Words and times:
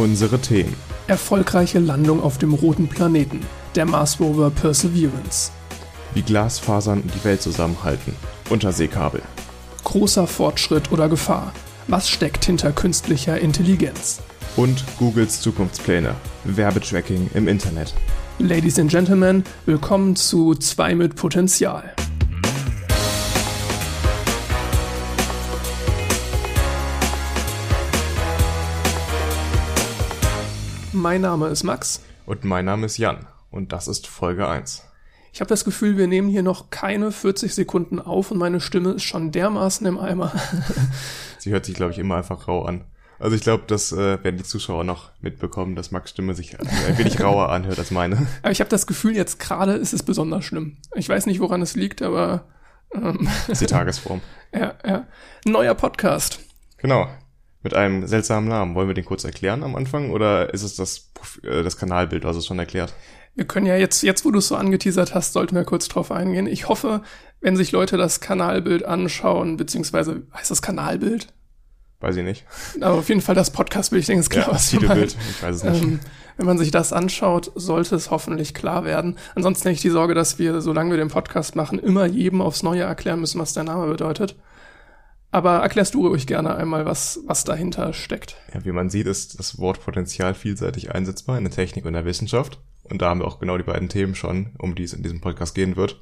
Unsere 0.00 0.38
Themen. 0.38 0.74
Erfolgreiche 1.08 1.78
Landung 1.78 2.22
auf 2.22 2.38
dem 2.38 2.54
roten 2.54 2.88
Planeten, 2.88 3.40
der 3.74 3.84
Mars 3.84 4.18
Rover 4.18 4.48
Perseverance. 4.48 5.52
Wie 6.14 6.22
Glasfasern 6.22 7.02
die 7.02 7.22
Welt 7.22 7.42
zusammenhalten. 7.42 8.16
Unterseekabel. 8.48 9.20
Großer 9.84 10.26
Fortschritt 10.26 10.90
oder 10.90 11.10
Gefahr. 11.10 11.52
Was 11.86 12.08
steckt 12.08 12.46
hinter 12.46 12.72
künstlicher 12.72 13.38
Intelligenz? 13.38 14.22
Und 14.56 14.82
Googles 14.98 15.42
Zukunftspläne. 15.42 16.14
Werbetracking 16.44 17.28
im 17.34 17.46
Internet. 17.46 17.92
Ladies 18.38 18.78
and 18.78 18.90
Gentlemen, 18.90 19.44
willkommen 19.66 20.16
zu 20.16 20.54
2 20.54 20.94
mit 20.94 21.14
Potenzial. 21.14 21.94
Mein 30.92 31.20
Name 31.20 31.46
ist 31.48 31.62
Max. 31.62 32.02
Und 32.26 32.44
mein 32.44 32.64
Name 32.64 32.86
ist 32.86 32.98
Jan. 32.98 33.26
Und 33.50 33.72
das 33.72 33.86
ist 33.86 34.08
Folge 34.08 34.48
1. 34.48 34.84
Ich 35.32 35.40
habe 35.40 35.48
das 35.48 35.64
Gefühl, 35.64 35.96
wir 35.96 36.08
nehmen 36.08 36.28
hier 36.28 36.42
noch 36.42 36.70
keine 36.70 37.12
40 37.12 37.54
Sekunden 37.54 38.00
auf 38.00 38.32
und 38.32 38.38
meine 38.38 38.60
Stimme 38.60 38.92
ist 38.92 39.04
schon 39.04 39.30
dermaßen 39.30 39.86
im 39.86 39.98
Eimer. 39.98 40.32
Sie 41.38 41.52
hört 41.52 41.64
sich, 41.64 41.76
glaube 41.76 41.92
ich, 41.92 41.98
immer 41.98 42.16
einfach 42.16 42.48
rau 42.48 42.64
an. 42.64 42.84
Also 43.20 43.36
ich 43.36 43.42
glaube, 43.42 43.64
das 43.68 43.92
äh, 43.92 44.22
werden 44.24 44.38
die 44.38 44.42
Zuschauer 44.42 44.82
noch 44.82 45.10
mitbekommen, 45.20 45.76
dass 45.76 45.92
Max 45.92 46.10
Stimme 46.10 46.34
sich 46.34 46.58
ein 46.58 46.98
wenig 46.98 47.20
rauer 47.20 47.48
anhört 47.50 47.78
als 47.78 47.92
meine. 47.92 48.26
Aber 48.42 48.50
ich 48.50 48.60
habe 48.60 48.70
das 48.70 48.88
Gefühl, 48.88 49.14
jetzt 49.14 49.38
gerade 49.38 49.74
ist 49.74 49.92
es 49.92 50.02
besonders 50.02 50.44
schlimm. 50.44 50.78
Ich 50.96 51.08
weiß 51.08 51.26
nicht, 51.26 51.38
woran 51.38 51.62
es 51.62 51.76
liegt, 51.76 52.02
aber... 52.02 52.46
Ähm, 52.92 53.28
das 53.46 53.48
ist 53.48 53.60
die 53.60 53.66
Tagesform. 53.66 54.20
ja, 54.52 54.74
ja. 54.84 55.06
Neuer 55.44 55.74
Podcast. 55.74 56.40
Genau. 56.78 57.06
Mit 57.62 57.74
einem 57.74 58.06
seltsamen 58.06 58.48
Namen. 58.48 58.74
Wollen 58.74 58.88
wir 58.88 58.94
den 58.94 59.04
kurz 59.04 59.24
erklären 59.24 59.62
am 59.62 59.76
Anfang 59.76 60.10
oder 60.10 60.54
ist 60.54 60.62
es 60.62 60.76
das, 60.76 61.10
äh, 61.42 61.62
das 61.62 61.76
Kanalbild, 61.76 62.24
was 62.24 62.36
es 62.36 62.46
schon 62.46 62.58
erklärt? 62.58 62.94
Wir 63.34 63.44
können 63.44 63.66
ja 63.66 63.76
jetzt, 63.76 64.02
jetzt 64.02 64.24
wo 64.24 64.30
du 64.30 64.38
es 64.38 64.48
so 64.48 64.56
angeteasert 64.56 65.14
hast, 65.14 65.32
sollten 65.32 65.54
wir 65.54 65.64
kurz 65.64 65.88
drauf 65.88 66.10
eingehen. 66.10 66.46
Ich 66.46 66.68
hoffe, 66.68 67.02
wenn 67.40 67.56
sich 67.56 67.72
Leute 67.72 67.96
das 67.96 68.20
Kanalbild 68.20 68.84
anschauen, 68.84 69.56
beziehungsweise 69.56 70.22
heißt 70.34 70.50
das 70.50 70.62
Kanalbild? 70.62 71.28
Weiß 72.00 72.16
ich 72.16 72.24
nicht. 72.24 72.46
Aber 72.80 72.94
auf 72.94 73.08
jeden 73.10 73.20
Fall 73.20 73.34
das 73.34 73.50
Podcastbild, 73.50 74.00
ich 74.00 74.06
denke, 74.06 74.20
ist 74.20 74.30
klar, 74.30 74.46
ja, 74.46 74.52
was 74.54 74.70
Titelbild, 74.70 75.14
ich 75.30 75.42
weiß 75.42 75.56
es 75.56 75.64
nicht. 75.64 75.82
Ähm, 75.82 76.00
wenn 76.38 76.46
man 76.46 76.56
sich 76.56 76.70
das 76.70 76.94
anschaut, 76.94 77.52
sollte 77.54 77.94
es 77.94 78.10
hoffentlich 78.10 78.54
klar 78.54 78.86
werden. 78.86 79.18
Ansonsten 79.34 79.64
hätte 79.64 79.74
ich 79.74 79.82
die 79.82 79.90
Sorge, 79.90 80.14
dass 80.14 80.38
wir, 80.38 80.62
solange 80.62 80.90
wir 80.90 80.96
den 80.96 81.08
Podcast 81.08 81.56
machen, 81.56 81.78
immer 81.78 82.06
jedem 82.06 82.40
aufs 82.40 82.62
Neue 82.62 82.84
erklären 82.84 83.20
müssen, 83.20 83.38
was 83.38 83.52
der 83.52 83.64
Name 83.64 83.86
bedeutet. 83.86 84.34
Aber 85.32 85.58
erklärst 85.58 85.94
du 85.94 86.06
ruhig 86.06 86.26
gerne 86.26 86.56
einmal, 86.56 86.86
was, 86.86 87.20
was 87.26 87.44
dahinter 87.44 87.92
steckt. 87.92 88.36
Ja, 88.52 88.64
wie 88.64 88.72
man 88.72 88.90
sieht, 88.90 89.06
ist 89.06 89.38
das 89.38 89.58
Wort 89.58 89.80
Potenzial 89.80 90.34
vielseitig 90.34 90.92
einsetzbar 90.92 91.38
in 91.38 91.44
der 91.44 91.52
Technik 91.52 91.84
und 91.84 91.92
der 91.92 92.04
Wissenschaft. 92.04 92.60
Und 92.82 93.00
da 93.00 93.10
haben 93.10 93.20
wir 93.20 93.26
auch 93.26 93.38
genau 93.38 93.56
die 93.56 93.64
beiden 93.64 93.88
Themen 93.88 94.14
schon, 94.14 94.54
um 94.58 94.74
die 94.74 94.82
es 94.82 94.92
in 94.92 95.02
diesem 95.02 95.20
Podcast 95.20 95.54
gehen 95.54 95.76
wird. 95.76 96.00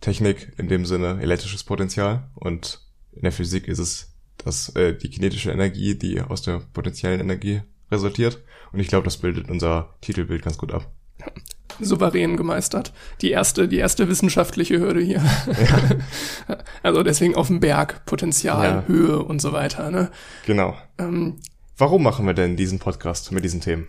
Technik 0.00 0.52
in 0.56 0.68
dem 0.68 0.86
Sinne 0.86 1.20
elektrisches 1.20 1.64
Potenzial 1.64 2.30
und 2.34 2.80
in 3.12 3.22
der 3.22 3.32
Physik 3.32 3.68
ist 3.68 3.78
es 3.78 4.14
das, 4.38 4.74
äh, 4.76 4.94
die 4.94 5.10
kinetische 5.10 5.50
Energie, 5.50 5.94
die 5.94 6.20
aus 6.20 6.42
der 6.42 6.60
potenziellen 6.72 7.20
Energie 7.20 7.62
resultiert. 7.90 8.42
Und 8.72 8.80
ich 8.80 8.88
glaube, 8.88 9.04
das 9.04 9.18
bildet 9.18 9.50
unser 9.50 9.94
Titelbild 10.00 10.42
ganz 10.42 10.58
gut 10.58 10.72
ab 10.72 10.90
souverän 11.80 12.36
gemeistert. 12.36 12.92
Die 13.20 13.30
erste, 13.30 13.68
die 13.68 13.78
erste 13.78 14.08
wissenschaftliche 14.08 14.78
Hürde 14.78 15.00
hier. 15.00 15.22
Ja. 15.46 16.56
also 16.82 17.02
deswegen 17.02 17.34
auf 17.34 17.48
dem 17.48 17.60
Berg, 17.60 18.04
Potenzial, 18.06 18.64
ja. 18.64 18.84
Höhe 18.86 19.22
und 19.22 19.40
so 19.40 19.52
weiter. 19.52 19.90
Ne? 19.90 20.10
Genau. 20.46 20.74
Ähm, 20.98 21.40
warum 21.76 22.02
machen 22.02 22.26
wir 22.26 22.34
denn 22.34 22.56
diesen 22.56 22.78
Podcast 22.78 23.32
mit 23.32 23.44
diesen 23.44 23.60
Themen? 23.60 23.86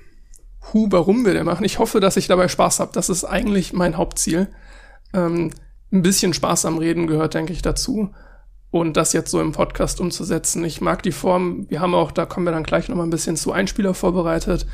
Hu, 0.73 0.87
warum 0.89 1.25
wir 1.25 1.33
den 1.33 1.45
machen? 1.45 1.63
Ich 1.63 1.79
hoffe, 1.79 1.99
dass 1.99 2.17
ich 2.17 2.27
dabei 2.27 2.47
Spaß 2.47 2.79
habe. 2.79 2.91
Das 2.93 3.09
ist 3.09 3.23
eigentlich 3.23 3.73
mein 3.73 3.97
Hauptziel. 3.97 4.47
Ähm, 5.13 5.51
ein 5.91 6.01
bisschen 6.01 6.33
Spaß 6.33 6.65
am 6.65 6.77
Reden 6.77 7.07
gehört, 7.07 7.33
denke 7.33 7.53
ich, 7.53 7.61
dazu. 7.61 8.09
Und 8.69 8.97
das 8.97 9.13
jetzt 9.13 9.31
so 9.31 9.39
im 9.39 9.53
Podcast 9.53 10.01
umzusetzen. 10.01 10.63
Ich 10.65 10.81
mag 10.81 11.01
die 11.03 11.13
Form. 11.13 11.69
Wir 11.69 11.79
haben 11.79 11.95
auch, 11.95 12.11
da 12.11 12.25
kommen 12.25 12.45
wir 12.45 12.51
dann 12.51 12.63
gleich 12.63 12.89
nochmal 12.89 13.07
ein 13.07 13.11
bisschen 13.11 13.37
zu 13.37 13.53
Einspieler 13.53 13.93
vorbereitet 13.93 14.67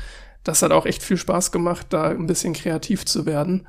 das 0.44 0.62
hat 0.62 0.72
auch 0.72 0.86
echt 0.86 1.02
viel 1.02 1.16
Spaß 1.16 1.52
gemacht, 1.52 1.86
da 1.90 2.10
ein 2.10 2.26
bisschen 2.26 2.52
kreativ 2.52 3.04
zu 3.04 3.26
werden. 3.26 3.66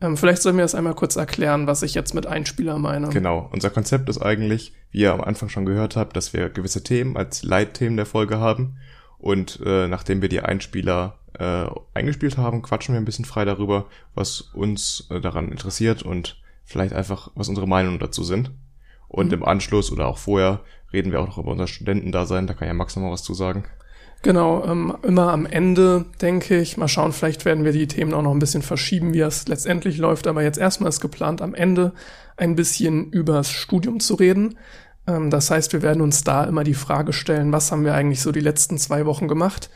Ähm, 0.00 0.16
vielleicht 0.16 0.42
sollen 0.42 0.56
wir 0.56 0.64
das 0.64 0.74
einmal 0.74 0.94
kurz 0.94 1.16
erklären, 1.16 1.66
was 1.66 1.82
ich 1.82 1.94
jetzt 1.94 2.14
mit 2.14 2.26
Einspieler 2.26 2.78
meine. 2.78 3.08
Genau. 3.10 3.48
Unser 3.52 3.70
Konzept 3.70 4.08
ist 4.08 4.20
eigentlich, 4.20 4.72
wie 4.90 5.00
ihr 5.00 5.12
am 5.12 5.20
Anfang 5.20 5.48
schon 5.48 5.66
gehört 5.66 5.96
habt, 5.96 6.16
dass 6.16 6.32
wir 6.32 6.48
gewisse 6.48 6.82
Themen 6.82 7.16
als 7.16 7.42
Leitthemen 7.42 7.96
der 7.96 8.06
Folge 8.06 8.38
haben. 8.38 8.78
Und 9.18 9.60
äh, 9.64 9.86
nachdem 9.86 10.20
wir 10.20 10.28
die 10.28 10.40
Einspieler 10.40 11.18
äh, 11.38 11.66
eingespielt 11.94 12.36
haben, 12.36 12.62
quatschen 12.62 12.94
wir 12.94 13.00
ein 13.00 13.04
bisschen 13.04 13.24
frei 13.24 13.44
darüber, 13.44 13.86
was 14.14 14.40
uns 14.40 15.06
äh, 15.10 15.20
daran 15.20 15.50
interessiert 15.50 16.02
und 16.02 16.40
vielleicht 16.64 16.94
einfach, 16.94 17.30
was 17.34 17.48
unsere 17.48 17.68
Meinungen 17.68 18.00
dazu 18.00 18.24
sind. 18.24 18.50
Und 19.08 19.28
mhm. 19.28 19.34
im 19.34 19.44
Anschluss 19.44 19.92
oder 19.92 20.08
auch 20.08 20.18
vorher 20.18 20.60
reden 20.92 21.12
wir 21.12 21.20
auch 21.20 21.28
noch 21.28 21.38
über 21.38 21.52
unser 21.52 21.68
Studentendasein. 21.68 22.48
Da 22.48 22.54
kann 22.54 22.66
ja 22.66 22.74
Max 22.74 22.96
noch 22.96 23.02
mal 23.02 23.12
was 23.12 23.22
zu 23.22 23.34
sagen. 23.34 23.64
Genau, 24.22 24.64
ähm, 24.64 24.96
immer 25.02 25.32
am 25.32 25.46
Ende, 25.46 26.04
denke 26.20 26.58
ich. 26.58 26.76
Mal 26.76 26.86
schauen, 26.86 27.12
vielleicht 27.12 27.44
werden 27.44 27.64
wir 27.64 27.72
die 27.72 27.88
Themen 27.88 28.14
auch 28.14 28.22
noch 28.22 28.30
ein 28.30 28.38
bisschen 28.38 28.62
verschieben, 28.62 29.12
wie 29.12 29.20
es 29.20 29.48
letztendlich 29.48 29.98
läuft. 29.98 30.28
Aber 30.28 30.42
jetzt 30.42 30.58
erstmal 30.58 30.90
ist 30.90 31.00
geplant, 31.00 31.42
am 31.42 31.54
Ende 31.54 31.92
ein 32.36 32.54
bisschen 32.54 33.10
übers 33.10 33.50
Studium 33.50 33.98
zu 33.98 34.14
reden. 34.14 34.56
Ähm, 35.08 35.30
das 35.30 35.50
heißt, 35.50 35.72
wir 35.72 35.82
werden 35.82 36.00
uns 36.00 36.22
da 36.22 36.44
immer 36.44 36.62
die 36.62 36.74
Frage 36.74 37.12
stellen, 37.12 37.52
was 37.52 37.72
haben 37.72 37.84
wir 37.84 37.94
eigentlich 37.94 38.20
so 38.20 38.30
die 38.30 38.40
letzten 38.40 38.78
zwei 38.78 39.06
Wochen 39.06 39.26
gemacht? 39.26 39.70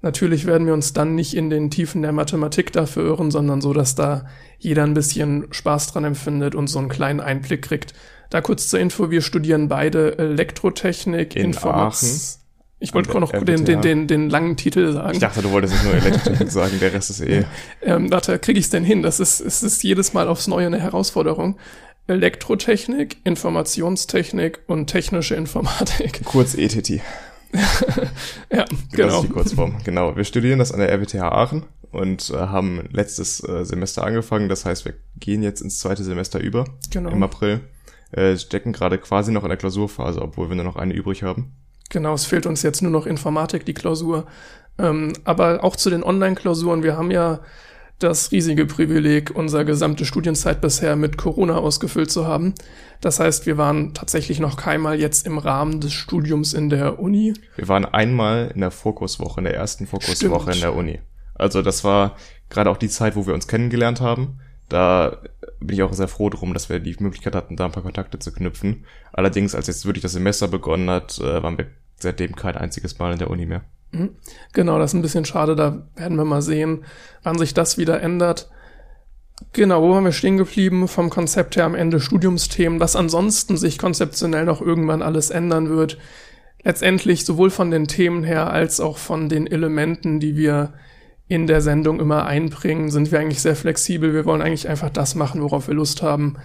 Natürlich 0.00 0.46
werden 0.46 0.66
wir 0.68 0.74
uns 0.74 0.92
dann 0.92 1.16
nicht 1.16 1.34
in 1.34 1.50
den 1.50 1.70
Tiefen 1.70 2.02
der 2.02 2.12
Mathematik 2.12 2.72
dafür 2.72 3.04
irren, 3.04 3.32
sondern 3.32 3.60
so, 3.60 3.72
dass 3.72 3.96
da 3.96 4.26
jeder 4.58 4.84
ein 4.84 4.94
bisschen 4.94 5.48
Spaß 5.50 5.92
dran 5.92 6.04
empfindet 6.04 6.54
und 6.54 6.68
so 6.68 6.78
einen 6.78 6.88
kleinen 6.88 7.18
Einblick 7.18 7.62
kriegt. 7.62 7.94
Da 8.30 8.40
kurz 8.40 8.68
zur 8.68 8.78
Info, 8.78 9.10
wir 9.10 9.22
studieren 9.22 9.66
beide 9.66 10.16
Elektrotechnik, 10.18 11.34
in 11.34 11.46
Informatik. 11.46 12.37
Ich 12.80 12.94
wollte 12.94 13.08
gerade 13.10 13.20
noch 13.20 13.32
den, 13.32 13.64
den, 13.64 13.82
den, 13.82 14.06
den 14.06 14.30
langen 14.30 14.56
Titel 14.56 14.92
sagen. 14.92 15.14
Ich 15.14 15.18
dachte, 15.18 15.42
du 15.42 15.50
wolltest 15.50 15.74
nicht 15.74 15.84
nur 15.84 15.94
Elektrotechnik 15.94 16.50
sagen, 16.50 16.78
der 16.80 16.92
Rest 16.92 17.10
ist 17.10 17.20
eh. 17.20 17.44
Ähm, 17.82 18.10
warte, 18.12 18.38
kriege 18.38 18.58
ich 18.58 18.66
es 18.66 18.70
denn 18.70 18.84
hin? 18.84 19.02
Das 19.02 19.18
ist, 19.18 19.40
es 19.40 19.64
ist 19.64 19.82
jedes 19.82 20.12
Mal 20.12 20.28
aufs 20.28 20.46
Neue 20.46 20.66
eine 20.66 20.80
Herausforderung. 20.80 21.56
Elektrotechnik, 22.06 23.16
Informationstechnik 23.24 24.60
und 24.66 24.86
technische 24.86 25.34
Informatik. 25.34 26.20
Kurz 26.24 26.54
ETT. 26.54 26.88
ja, 28.52 28.64
genau. 28.92 29.08
Das 29.08 29.14
ist 29.14 29.22
die 29.22 29.28
Kurzform. 29.28 29.76
Genau. 29.84 30.16
Wir 30.16 30.24
studieren 30.24 30.58
das 30.58 30.70
an 30.70 30.78
der 30.78 30.92
RWTH 30.92 31.22
Aachen 31.22 31.64
und 31.90 32.30
äh, 32.30 32.36
haben 32.36 32.88
letztes 32.92 33.46
äh, 33.46 33.64
Semester 33.64 34.04
angefangen. 34.04 34.48
Das 34.48 34.64
heißt, 34.64 34.84
wir 34.84 34.94
gehen 35.18 35.42
jetzt 35.42 35.62
ins 35.62 35.78
zweite 35.80 36.04
Semester 36.04 36.38
über. 36.38 36.64
Genau. 36.90 37.10
Im 37.10 37.22
April. 37.22 37.60
Äh, 38.12 38.36
stecken 38.36 38.72
gerade 38.72 38.98
quasi 38.98 39.32
noch 39.32 39.42
in 39.42 39.48
der 39.48 39.58
Klausurphase, 39.58 40.22
obwohl 40.22 40.48
wir 40.48 40.56
nur 40.56 40.64
noch 40.64 40.76
eine 40.76 40.94
übrig 40.94 41.24
haben. 41.24 41.52
Genau, 41.88 42.14
es 42.14 42.26
fehlt 42.26 42.46
uns 42.46 42.62
jetzt 42.62 42.82
nur 42.82 42.92
noch 42.92 43.06
Informatik, 43.06 43.64
die 43.64 43.74
Klausur. 43.74 44.26
Ähm, 44.78 45.12
aber 45.24 45.64
auch 45.64 45.76
zu 45.76 45.90
den 45.90 46.02
Online-Klausuren. 46.04 46.82
Wir 46.82 46.96
haben 46.96 47.10
ja 47.10 47.40
das 47.98 48.30
riesige 48.30 48.64
Privileg, 48.64 49.32
unsere 49.34 49.64
gesamte 49.64 50.04
Studienzeit 50.04 50.60
bisher 50.60 50.94
mit 50.94 51.18
Corona 51.18 51.56
ausgefüllt 51.56 52.10
zu 52.10 52.26
haben. 52.26 52.54
Das 53.00 53.18
heißt, 53.18 53.46
wir 53.46 53.58
waren 53.58 53.92
tatsächlich 53.92 54.38
noch 54.38 54.56
keinmal 54.56 55.00
jetzt 55.00 55.26
im 55.26 55.38
Rahmen 55.38 55.80
des 55.80 55.92
Studiums 55.92 56.54
in 56.54 56.68
der 56.68 57.00
Uni. 57.00 57.34
Wir 57.56 57.66
waren 57.68 57.84
einmal 57.84 58.52
in 58.54 58.60
der 58.60 58.70
Fokuswoche, 58.70 59.40
in 59.40 59.44
der 59.44 59.54
ersten 59.54 59.86
Fokuswoche 59.86 60.52
in 60.52 60.60
der 60.60 60.76
Uni. 60.76 61.00
Also 61.34 61.62
das 61.62 61.82
war 61.82 62.16
gerade 62.50 62.70
auch 62.70 62.76
die 62.76 62.88
Zeit, 62.88 63.16
wo 63.16 63.26
wir 63.26 63.34
uns 63.34 63.48
kennengelernt 63.48 64.00
haben. 64.00 64.40
Da 64.68 65.18
bin 65.60 65.76
ich 65.76 65.82
auch 65.82 65.92
sehr 65.92 66.08
froh 66.08 66.30
drum, 66.30 66.54
dass 66.54 66.68
wir 66.68 66.80
die 66.80 66.96
Möglichkeit 66.98 67.34
hatten, 67.34 67.56
da 67.56 67.66
ein 67.66 67.72
paar 67.72 67.82
Kontakte 67.82 68.18
zu 68.18 68.32
knüpfen. 68.32 68.84
Allerdings, 69.12 69.54
als 69.54 69.66
jetzt 69.66 69.86
wirklich 69.86 70.02
das 70.02 70.12
Semester 70.12 70.48
begonnen 70.48 70.90
hat, 70.90 71.18
äh, 71.18 71.42
waren 71.42 71.58
wir 71.58 71.66
seitdem 71.98 72.36
kein 72.36 72.56
einziges 72.56 72.98
Mal 72.98 73.12
in 73.12 73.18
der 73.18 73.30
Uni 73.30 73.46
mehr. 73.46 73.62
Mhm. 73.92 74.10
Genau, 74.52 74.78
das 74.78 74.90
ist 74.90 74.94
ein 74.94 75.02
bisschen 75.02 75.24
schade. 75.24 75.56
Da 75.56 75.86
werden 75.96 76.16
wir 76.16 76.24
mal 76.24 76.42
sehen, 76.42 76.84
wann 77.22 77.38
sich 77.38 77.54
das 77.54 77.78
wieder 77.78 78.00
ändert. 78.00 78.50
Genau, 79.52 79.82
wo 79.82 79.90
waren 79.90 80.04
wir 80.04 80.12
stehen 80.12 80.36
geblieben? 80.36 80.88
Vom 80.88 81.10
Konzept 81.10 81.56
her 81.56 81.64
am 81.64 81.74
Ende 81.74 82.00
Studiumsthemen, 82.00 82.80
was 82.80 82.96
ansonsten 82.96 83.56
sich 83.56 83.78
konzeptionell 83.78 84.44
noch 84.44 84.60
irgendwann 84.60 85.02
alles 85.02 85.30
ändern 85.30 85.68
wird. 85.68 85.98
Letztendlich 86.62 87.24
sowohl 87.24 87.50
von 87.50 87.70
den 87.70 87.86
Themen 87.86 88.24
her 88.24 88.50
als 88.50 88.80
auch 88.80 88.98
von 88.98 89.28
den 89.28 89.46
Elementen, 89.46 90.18
die 90.18 90.36
wir 90.36 90.74
in 91.28 91.46
der 91.46 91.60
Sendung 91.60 92.00
immer 92.00 92.24
einbringen, 92.26 92.90
sind 92.90 93.12
wir 93.12 93.20
eigentlich 93.20 93.42
sehr 93.42 93.56
flexibel. 93.56 94.14
Wir 94.14 94.24
wollen 94.24 94.42
eigentlich 94.42 94.68
einfach 94.68 94.90
das 94.90 95.14
machen, 95.14 95.42
worauf 95.42 95.68
wir 95.68 95.74
Lust 95.74 96.02
haben 96.02 96.36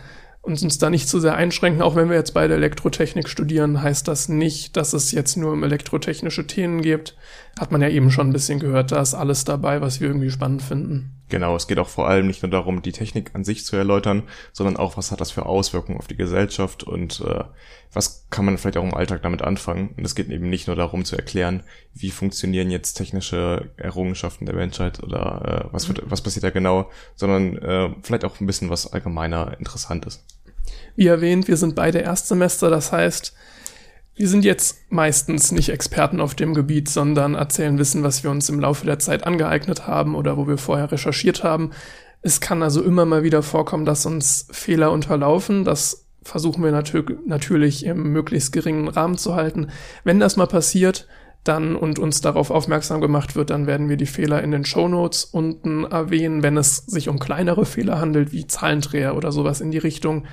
und 0.41 0.61
uns 0.61 0.77
da 0.77 0.89
nicht 0.89 1.07
zu 1.07 1.21
sehr 1.21 1.35
einschränken. 1.35 1.81
Auch 1.81 1.95
wenn 1.95 2.09
wir 2.09 2.17
jetzt 2.17 2.33
beide 2.33 2.53
Elektrotechnik 2.53 3.29
studieren, 3.29 3.81
heißt 3.81 4.07
das 4.07 4.27
nicht, 4.27 4.75
dass 4.75 4.91
es 4.91 5.11
jetzt 5.13 5.37
nur 5.37 5.53
um 5.53 5.63
elektrotechnische 5.63 6.45
Themen 6.45 6.81
geht. 6.81 7.15
Hat 7.59 7.71
man 7.71 7.81
ja 7.81 7.89
eben 7.89 8.09
schon 8.09 8.29
ein 8.29 8.33
bisschen 8.33 8.59
gehört, 8.59 8.91
da 8.91 9.01
ist 9.01 9.13
alles 9.13 9.45
dabei, 9.45 9.79
was 9.79 9.99
wir 9.99 10.07
irgendwie 10.07 10.31
spannend 10.31 10.63
finden. 10.63 11.21
Genau, 11.29 11.55
es 11.55 11.67
geht 11.67 11.79
auch 11.79 11.87
vor 11.87 12.07
allem 12.07 12.27
nicht 12.27 12.41
nur 12.41 12.49
darum, 12.49 12.81
die 12.81 12.91
Technik 12.91 13.31
an 13.33 13.43
sich 13.43 13.65
zu 13.65 13.75
erläutern, 13.75 14.23
sondern 14.51 14.77
auch, 14.77 14.97
was 14.97 15.11
hat 15.11 15.21
das 15.21 15.31
für 15.31 15.45
Auswirkungen 15.45 15.97
auf 15.97 16.07
die 16.07 16.17
Gesellschaft 16.17 16.83
und 16.83 17.21
äh, 17.21 17.43
was 17.91 18.27
kann 18.29 18.45
man 18.45 18.57
vielleicht 18.57 18.77
auch 18.77 18.83
im 18.83 18.93
Alltag 18.93 19.21
damit 19.21 19.41
anfangen. 19.41 19.93
Und 19.97 20.05
es 20.05 20.15
geht 20.15 20.29
eben 20.29 20.49
nicht 20.49 20.67
nur 20.67 20.75
darum 20.75 21.05
zu 21.05 21.15
erklären, 21.15 21.63
wie 21.93 22.11
funktionieren 22.11 22.71
jetzt 22.71 22.95
technische 22.95 23.69
Errungenschaften 23.77 24.45
der 24.45 24.55
Menschheit 24.55 25.01
oder 25.01 25.65
äh, 25.69 25.73
was, 25.73 25.87
wird, 25.87 26.03
was 26.05 26.21
passiert 26.21 26.43
da 26.43 26.49
genau, 26.49 26.89
sondern 27.15 27.57
äh, 27.57 27.89
vielleicht 28.01 28.25
auch 28.25 28.39
ein 28.39 28.47
bisschen 28.47 28.69
was 28.69 28.91
allgemeiner 28.91 29.57
interessant 29.59 30.05
ist. 30.05 30.23
Wie 30.95 31.07
erwähnt, 31.07 31.47
wir 31.47 31.57
sind 31.57 31.75
beide 31.75 31.99
Erstsemester, 31.99 32.69
das 32.69 32.91
heißt, 32.91 33.33
wir 34.15 34.27
sind 34.27 34.45
jetzt 34.45 34.79
meistens 34.89 35.51
nicht 35.51 35.69
Experten 35.69 36.21
auf 36.21 36.35
dem 36.35 36.53
Gebiet, 36.53 36.87
sondern 36.87 37.33
erzählen 37.33 37.79
Wissen, 37.79 38.03
was 38.03 38.23
wir 38.23 38.29
uns 38.29 38.47
im 38.49 38.59
Laufe 38.59 38.85
der 38.85 38.99
Zeit 38.99 39.25
angeeignet 39.25 39.87
haben 39.87 40.15
oder 40.15 40.37
wo 40.37 40.47
wir 40.47 40.57
vorher 40.57 40.91
recherchiert 40.91 41.43
haben. 41.43 41.71
Es 42.21 42.39
kann 42.39 42.61
also 42.61 42.83
immer 42.83 43.05
mal 43.05 43.23
wieder 43.23 43.41
vorkommen, 43.41 43.85
dass 43.85 44.05
uns 44.05 44.47
Fehler 44.51 44.91
unterlaufen. 44.91 45.65
Das 45.65 46.05
versuchen 46.21 46.63
wir 46.63 46.71
natür 46.71 47.03
natürlich 47.25 47.85
im 47.85 48.13
möglichst 48.13 48.53
geringen 48.53 48.87
Rahmen 48.87 49.17
zu 49.17 49.35
halten. 49.35 49.69
Wenn 50.03 50.19
das 50.19 50.37
mal 50.37 50.47
passiert, 50.47 51.07
dann 51.43 51.75
und 51.75 51.99
uns 51.99 52.21
darauf 52.21 52.51
aufmerksam 52.51 53.01
gemacht 53.01 53.35
wird, 53.35 53.49
dann 53.49 53.67
werden 53.67 53.89
wir 53.89 53.97
die 53.97 54.05
Fehler 54.05 54.41
in 54.41 54.51
den 54.51 54.63
Show 54.63 54.87
Notes 54.87 55.25
unten 55.25 55.83
erwähnen, 55.83 56.41
wenn 56.41 56.55
es 56.55 56.77
sich 56.77 57.09
um 57.09 57.19
kleinere 57.19 57.65
Fehler 57.65 57.99
handelt, 57.99 58.31
wie 58.31 58.47
Zahlendreher 58.47 59.17
oder 59.17 59.31
sowas 59.31 59.59
in 59.59 59.71
die 59.71 59.79
Richtung. 59.79 60.25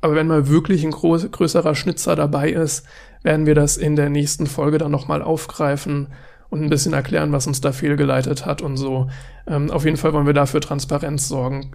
Aber 0.00 0.14
wenn 0.14 0.26
mal 0.26 0.48
wirklich 0.48 0.84
ein 0.84 0.90
größerer 0.90 1.74
Schnitzer 1.74 2.14
dabei 2.14 2.50
ist, 2.50 2.84
werden 3.22 3.46
wir 3.46 3.54
das 3.54 3.76
in 3.76 3.96
der 3.96 4.10
nächsten 4.10 4.46
Folge 4.46 4.78
dann 4.78 4.90
nochmal 4.90 5.22
aufgreifen 5.22 6.08
und 6.50 6.62
ein 6.62 6.70
bisschen 6.70 6.92
erklären, 6.92 7.32
was 7.32 7.46
uns 7.46 7.60
da 7.60 7.72
fehlgeleitet 7.72 8.46
hat 8.46 8.62
und 8.62 8.76
so. 8.76 9.08
Ähm, 9.46 9.70
auf 9.70 9.84
jeden 9.84 9.96
Fall 9.96 10.12
wollen 10.12 10.26
wir 10.26 10.34
dafür 10.34 10.60
Transparenz 10.60 11.28
sorgen. 11.28 11.72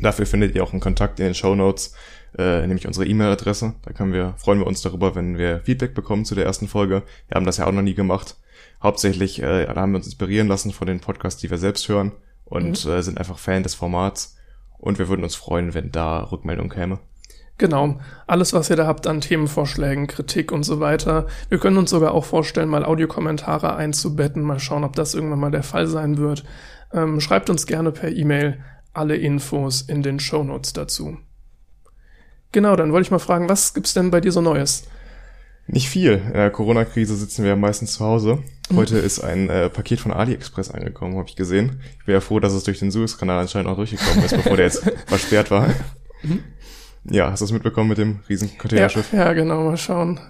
Dafür 0.00 0.26
findet 0.26 0.54
ihr 0.54 0.62
auch 0.62 0.72
einen 0.72 0.80
Kontakt 0.80 1.20
in 1.20 1.26
den 1.26 1.34
Show 1.34 1.54
Notes, 1.54 1.94
äh, 2.36 2.66
nämlich 2.66 2.86
unsere 2.86 3.06
E-Mail-Adresse. 3.06 3.74
Da 3.82 3.92
können 3.92 4.12
wir, 4.12 4.34
freuen 4.36 4.58
wir 4.58 4.66
uns 4.66 4.82
darüber, 4.82 5.14
wenn 5.14 5.38
wir 5.38 5.60
Feedback 5.60 5.94
bekommen 5.94 6.24
zu 6.24 6.34
der 6.34 6.44
ersten 6.44 6.68
Folge. 6.68 7.02
Wir 7.28 7.36
haben 7.36 7.46
das 7.46 7.56
ja 7.56 7.66
auch 7.66 7.72
noch 7.72 7.82
nie 7.82 7.94
gemacht. 7.94 8.36
Hauptsächlich 8.82 9.42
äh, 9.42 9.66
da 9.66 9.76
haben 9.76 9.92
wir 9.92 9.98
uns 9.98 10.06
inspirieren 10.06 10.48
lassen 10.48 10.72
von 10.72 10.86
den 10.86 11.00
Podcasts, 11.00 11.40
die 11.40 11.50
wir 11.50 11.58
selbst 11.58 11.88
hören 11.88 12.12
und 12.44 12.84
mhm. 12.84 12.92
äh, 12.92 13.02
sind 13.02 13.18
einfach 13.18 13.38
Fan 13.38 13.62
des 13.62 13.74
Formats. 13.74 14.36
Und 14.78 14.98
wir 14.98 15.08
würden 15.08 15.24
uns 15.24 15.34
freuen, 15.34 15.72
wenn 15.72 15.90
da 15.90 16.20
Rückmeldung 16.24 16.68
käme. 16.68 16.98
Genau, 17.58 17.98
alles, 18.26 18.52
was 18.52 18.68
ihr 18.68 18.76
da 18.76 18.86
habt 18.86 19.06
an 19.06 19.22
Themenvorschlägen, 19.22 20.06
Kritik 20.08 20.52
und 20.52 20.62
so 20.62 20.78
weiter. 20.78 21.26
Wir 21.48 21.58
können 21.58 21.78
uns 21.78 21.90
sogar 21.90 22.12
auch 22.12 22.24
vorstellen, 22.24 22.68
mal 22.68 22.84
Audiokommentare 22.84 23.76
einzubetten, 23.76 24.42
mal 24.42 24.58
schauen, 24.58 24.84
ob 24.84 24.94
das 24.94 25.14
irgendwann 25.14 25.40
mal 25.40 25.50
der 25.50 25.62
Fall 25.62 25.86
sein 25.86 26.18
wird. 26.18 26.44
Ähm, 26.92 27.20
schreibt 27.20 27.48
uns 27.48 27.66
gerne 27.66 27.92
per 27.92 28.12
E-Mail 28.12 28.62
alle 28.92 29.16
Infos 29.16 29.82
in 29.82 30.02
den 30.02 30.20
Show 30.20 30.44
Notes 30.44 30.74
dazu. 30.74 31.16
Genau, 32.52 32.76
dann 32.76 32.92
wollte 32.92 33.06
ich 33.06 33.10
mal 33.10 33.18
fragen, 33.18 33.48
was 33.48 33.72
gibt's 33.72 33.94
denn 33.94 34.10
bei 34.10 34.20
dir 34.20 34.32
so 34.32 34.40
Neues? 34.40 34.84
Nicht 35.66 35.88
viel. 35.88 36.22
In 36.26 36.34
der 36.34 36.50
Corona-Krise 36.50 37.16
sitzen 37.16 37.42
wir 37.42 37.50
ja 37.50 37.56
meistens 37.56 37.94
zu 37.94 38.04
Hause. 38.04 38.38
Heute 38.74 38.98
ist 38.98 39.20
ein 39.20 39.48
äh, 39.48 39.68
Paket 39.68 39.98
von 40.00 40.12
AliExpress 40.12 40.70
angekommen, 40.70 41.16
habe 41.16 41.28
ich 41.28 41.36
gesehen. 41.36 41.80
Ich 41.98 42.04
bin 42.04 42.14
ja 42.14 42.20
froh, 42.20 42.38
dass 42.38 42.52
es 42.52 42.64
durch 42.64 42.78
den 42.78 42.90
Suezkanal 42.90 43.40
anscheinend 43.40 43.68
auch 43.68 43.76
durchgekommen 43.76 44.24
ist, 44.24 44.36
bevor 44.36 44.56
der 44.56 44.66
jetzt 44.66 44.84
versperrt 45.06 45.50
war. 45.50 45.68
Ja, 47.10 47.30
hast 47.30 47.40
du 47.40 47.44
es 47.44 47.52
mitbekommen 47.52 47.88
mit 47.88 47.98
dem 47.98 48.20
riesen 48.28 48.56
Containerschiff? 48.58 49.12
Ja, 49.12 49.26
ja, 49.26 49.32
genau, 49.32 49.64
mal 49.64 49.76
schauen. 49.76 50.20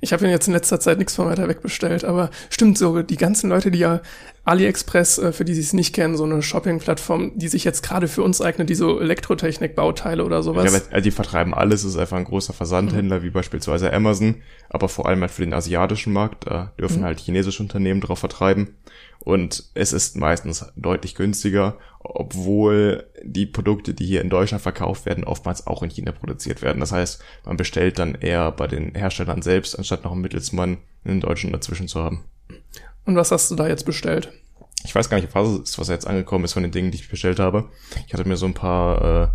Ich 0.00 0.12
habe 0.12 0.26
jetzt 0.28 0.48
in 0.48 0.54
letzter 0.54 0.80
Zeit 0.80 0.98
nichts 0.98 1.14
von 1.14 1.26
weiter 1.26 1.48
weg 1.48 1.62
bestellt, 1.62 2.04
aber 2.04 2.30
stimmt 2.50 2.78
so, 2.78 3.02
die 3.02 3.16
ganzen 3.16 3.50
Leute, 3.50 3.70
die 3.70 3.78
ja 3.78 4.00
AliExpress, 4.44 5.18
äh, 5.18 5.32
für 5.32 5.44
die 5.44 5.54
sie 5.54 5.60
es 5.60 5.72
nicht 5.72 5.94
kennen, 5.94 6.16
so 6.16 6.24
eine 6.24 6.42
Shopping-Plattform, 6.42 7.32
die 7.36 7.48
sich 7.48 7.64
jetzt 7.64 7.82
gerade 7.82 8.08
für 8.08 8.22
uns 8.22 8.40
eignet, 8.40 8.68
die 8.70 8.74
so 8.74 9.00
Elektrotechnik-Bauteile 9.00 10.24
oder 10.24 10.42
sowas. 10.42 10.88
Ja, 10.90 11.00
die 11.00 11.10
vertreiben 11.10 11.54
alles, 11.54 11.84
ist 11.84 11.96
einfach 11.96 12.16
ein 12.16 12.24
großer 12.24 12.52
Versandhändler, 12.52 13.20
mhm. 13.20 13.24
wie 13.24 13.30
beispielsweise 13.30 13.92
Amazon, 13.92 14.42
aber 14.68 14.88
vor 14.88 15.06
allem 15.06 15.20
halt 15.20 15.30
für 15.30 15.42
den 15.42 15.54
asiatischen 15.54 16.12
Markt, 16.12 16.46
da 16.46 16.72
dürfen 16.78 17.00
mhm. 17.00 17.04
halt 17.04 17.20
chinesische 17.20 17.62
Unternehmen 17.62 18.00
drauf 18.00 18.18
vertreiben. 18.18 18.76
Und 19.20 19.70
es 19.74 19.92
ist 19.92 20.16
meistens 20.16 20.66
deutlich 20.74 21.14
günstiger, 21.14 21.78
obwohl 22.00 23.06
die 23.22 23.46
Produkte, 23.46 23.94
die 23.94 24.04
hier 24.04 24.20
in 24.20 24.30
Deutschland 24.30 24.62
verkauft 24.62 25.06
werden, 25.06 25.22
oftmals 25.22 25.68
auch 25.68 25.84
in 25.84 25.90
China 25.90 26.10
produziert 26.10 26.60
werden. 26.60 26.80
Das 26.80 26.90
heißt, 26.90 27.22
man 27.44 27.56
bestellt 27.56 28.00
dann 28.00 28.16
eher 28.16 28.50
bei 28.50 28.66
den 28.66 28.96
Herstellern 28.96 29.40
selbst, 29.40 29.78
anstatt 29.78 30.02
noch 30.02 30.10
einen 30.10 30.22
Mittelsmann 30.22 30.78
in 31.04 31.20
Deutschland 31.20 31.54
dazwischen 31.54 31.86
zu 31.86 32.02
haben. 32.02 32.24
Und 33.04 33.16
was 33.16 33.30
hast 33.30 33.50
du 33.50 33.54
da 33.54 33.68
jetzt 33.68 33.84
bestellt? 33.84 34.32
Ich 34.84 34.94
weiß 34.94 35.08
gar 35.08 35.20
nicht, 35.20 35.34
was 35.34 35.60
ist, 35.60 35.78
was 35.78 35.88
jetzt 35.88 36.06
angekommen 36.06 36.44
ist 36.44 36.54
von 36.54 36.62
den 36.62 36.72
Dingen, 36.72 36.90
die 36.90 36.98
ich 36.98 37.08
bestellt 37.08 37.38
habe. 37.38 37.68
Ich 38.06 38.12
hatte 38.12 38.26
mir 38.26 38.36
so 38.36 38.46
ein 38.46 38.54
paar 38.54 39.24
äh, 39.24 39.28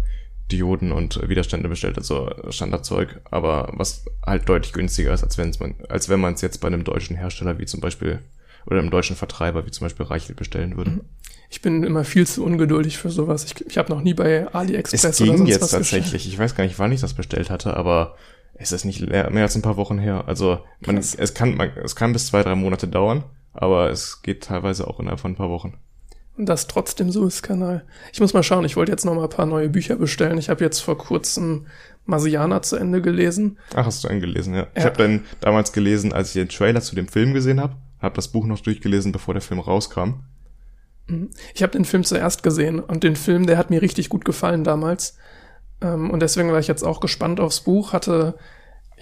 Dioden 0.52 0.92
und 0.92 1.28
Widerstände 1.28 1.70
bestellt, 1.70 1.98
also 1.98 2.30
Standardzeug, 2.50 3.22
aber 3.32 3.72
was 3.74 4.06
halt 4.26 4.48
deutlich 4.48 4.74
günstiger 4.74 5.14
ist, 5.14 5.24
als, 5.24 5.38
wenn's 5.38 5.60
man, 5.60 5.76
als 5.90 6.10
wenn 6.10 6.20
man 6.20 6.34
es 6.34 6.42
jetzt 6.42 6.60
bei 6.60 6.68
einem 6.68 6.84
deutschen 6.84 7.16
Hersteller 7.16 7.60
wie 7.60 7.66
zum 7.66 7.82
Beispiel 7.82 8.20
oder 8.66 8.80
einem 8.80 8.92
deutschen 8.92 9.16
Vertreiber 9.16 9.66
wie 9.66 9.72
zum 9.72 9.86
Beispiel 9.86 10.06
Reichelt 10.06 10.38
bestellen 10.38 10.78
würde. 10.78 10.92
Mhm. 10.92 11.02
Ich 11.50 11.62
bin 11.62 11.84
immer 11.84 12.04
viel 12.04 12.28
zu 12.28 12.44
ungeduldig 12.44 12.98
für 12.98 13.10
sowas. 13.10 13.46
Ich, 13.46 13.66
ich 13.66 13.78
habe 13.78 13.90
noch 13.90 14.02
nie 14.02 14.14
bei 14.14 14.54
AliExpress 14.54 15.04
es 15.06 15.18
ging 15.18 15.30
oder 15.30 15.38
sonst 15.38 15.50
jetzt 15.50 15.62
was 15.62 15.72
tatsächlich. 15.72 16.12
Bestellt. 16.12 16.34
Ich 16.34 16.40
weiß 16.40 16.56
gar 16.56 16.66
nicht, 16.66 16.78
wann 16.78 16.92
ich 16.92 17.00
das 17.00 17.14
bestellt 17.14 17.50
hatte, 17.50 17.78
aber 17.78 18.16
es 18.56 18.74
ist 18.74 18.84
nicht 18.84 19.08
mehr 19.08 19.26
als 19.26 19.56
ein 19.56 19.62
paar 19.62 19.78
Wochen 19.78 19.98
her. 19.98 20.26
Also 20.28 20.60
man, 20.86 20.98
es 20.98 21.34
kann 21.34 21.56
man, 21.56 21.70
es 21.84 21.96
kann 21.96 22.12
bis 22.12 22.28
zwei 22.28 22.44
drei 22.44 22.56
Monate 22.56 22.88
dauern, 22.88 23.24
aber 23.58 23.90
es 23.90 24.22
geht 24.22 24.44
teilweise 24.44 24.88
auch 24.88 25.00
innerhalb 25.00 25.20
von 25.20 25.32
ein 25.32 25.38
paar 25.38 25.50
Wochen. 25.50 25.78
Und 26.38 26.48
das 26.48 26.68
trotzdem 26.68 27.12
Suezkanal. 27.12 27.86
Ich 28.14 28.22
muss 28.22 28.34
mal 28.34 28.44
schauen. 28.44 28.64
Ich 28.64 28.76
wollte 28.76 28.92
jetzt 28.92 29.06
noch 29.06 29.16
mal 29.16 29.24
ein 29.24 29.30
paar 29.30 29.48
neue 29.48 29.70
Bücher 29.70 29.96
bestellen. 29.96 30.38
Ich 30.38 30.50
habe 30.50 30.64
jetzt 30.64 30.80
vor 30.80 30.98
kurzem 30.98 31.66
Marsianer 32.06 32.62
zu 32.62 32.76
Ende 32.76 33.02
gelesen. 33.02 33.58
Ach, 33.74 33.88
hast 33.88 34.04
du 34.04 34.08
einen 34.08 34.22
gelesen, 34.22 34.54
ja. 34.54 34.62
ja. 34.62 34.68
Ich 34.76 34.86
habe 34.86 34.98
dann 34.98 35.26
damals 35.42 35.74
gelesen, 35.74 36.14
als 36.14 36.30
ich 36.30 36.34
den 36.36 36.50
Trailer 36.50 36.82
zu 36.82 36.96
dem 36.96 37.08
Film 37.08 37.34
gesehen 37.34 37.60
habe 37.60 37.76
habe 38.00 38.16
das 38.16 38.28
Buch 38.28 38.46
noch 38.46 38.60
durchgelesen, 38.60 39.12
bevor 39.12 39.34
der 39.34 39.42
Film 39.42 39.60
rauskam. 39.60 40.24
Mhm. 41.08 41.30
Ich 41.54 41.64
habe 41.64 41.72
den 41.72 41.86
Film 41.86 42.04
zuerst 42.04 42.44
gesehen 42.44 42.80
und 42.80 43.04
den 43.04 43.16
Film, 43.16 43.48
der 43.48 43.58
hat 43.58 43.70
mir 43.70 43.82
richtig 43.82 44.10
gut 44.10 44.26
gefallen 44.26 44.64
damals. 44.64 45.18
Ähm, 45.82 46.10
und 46.10 46.22
deswegen 46.22 46.52
war 46.52 46.60
ich 46.60 46.68
jetzt 46.68 46.84
auch 46.84 47.00
gespannt 47.00 47.40
aufs 47.40 47.62
Buch, 47.62 47.94
hatte 47.94 48.36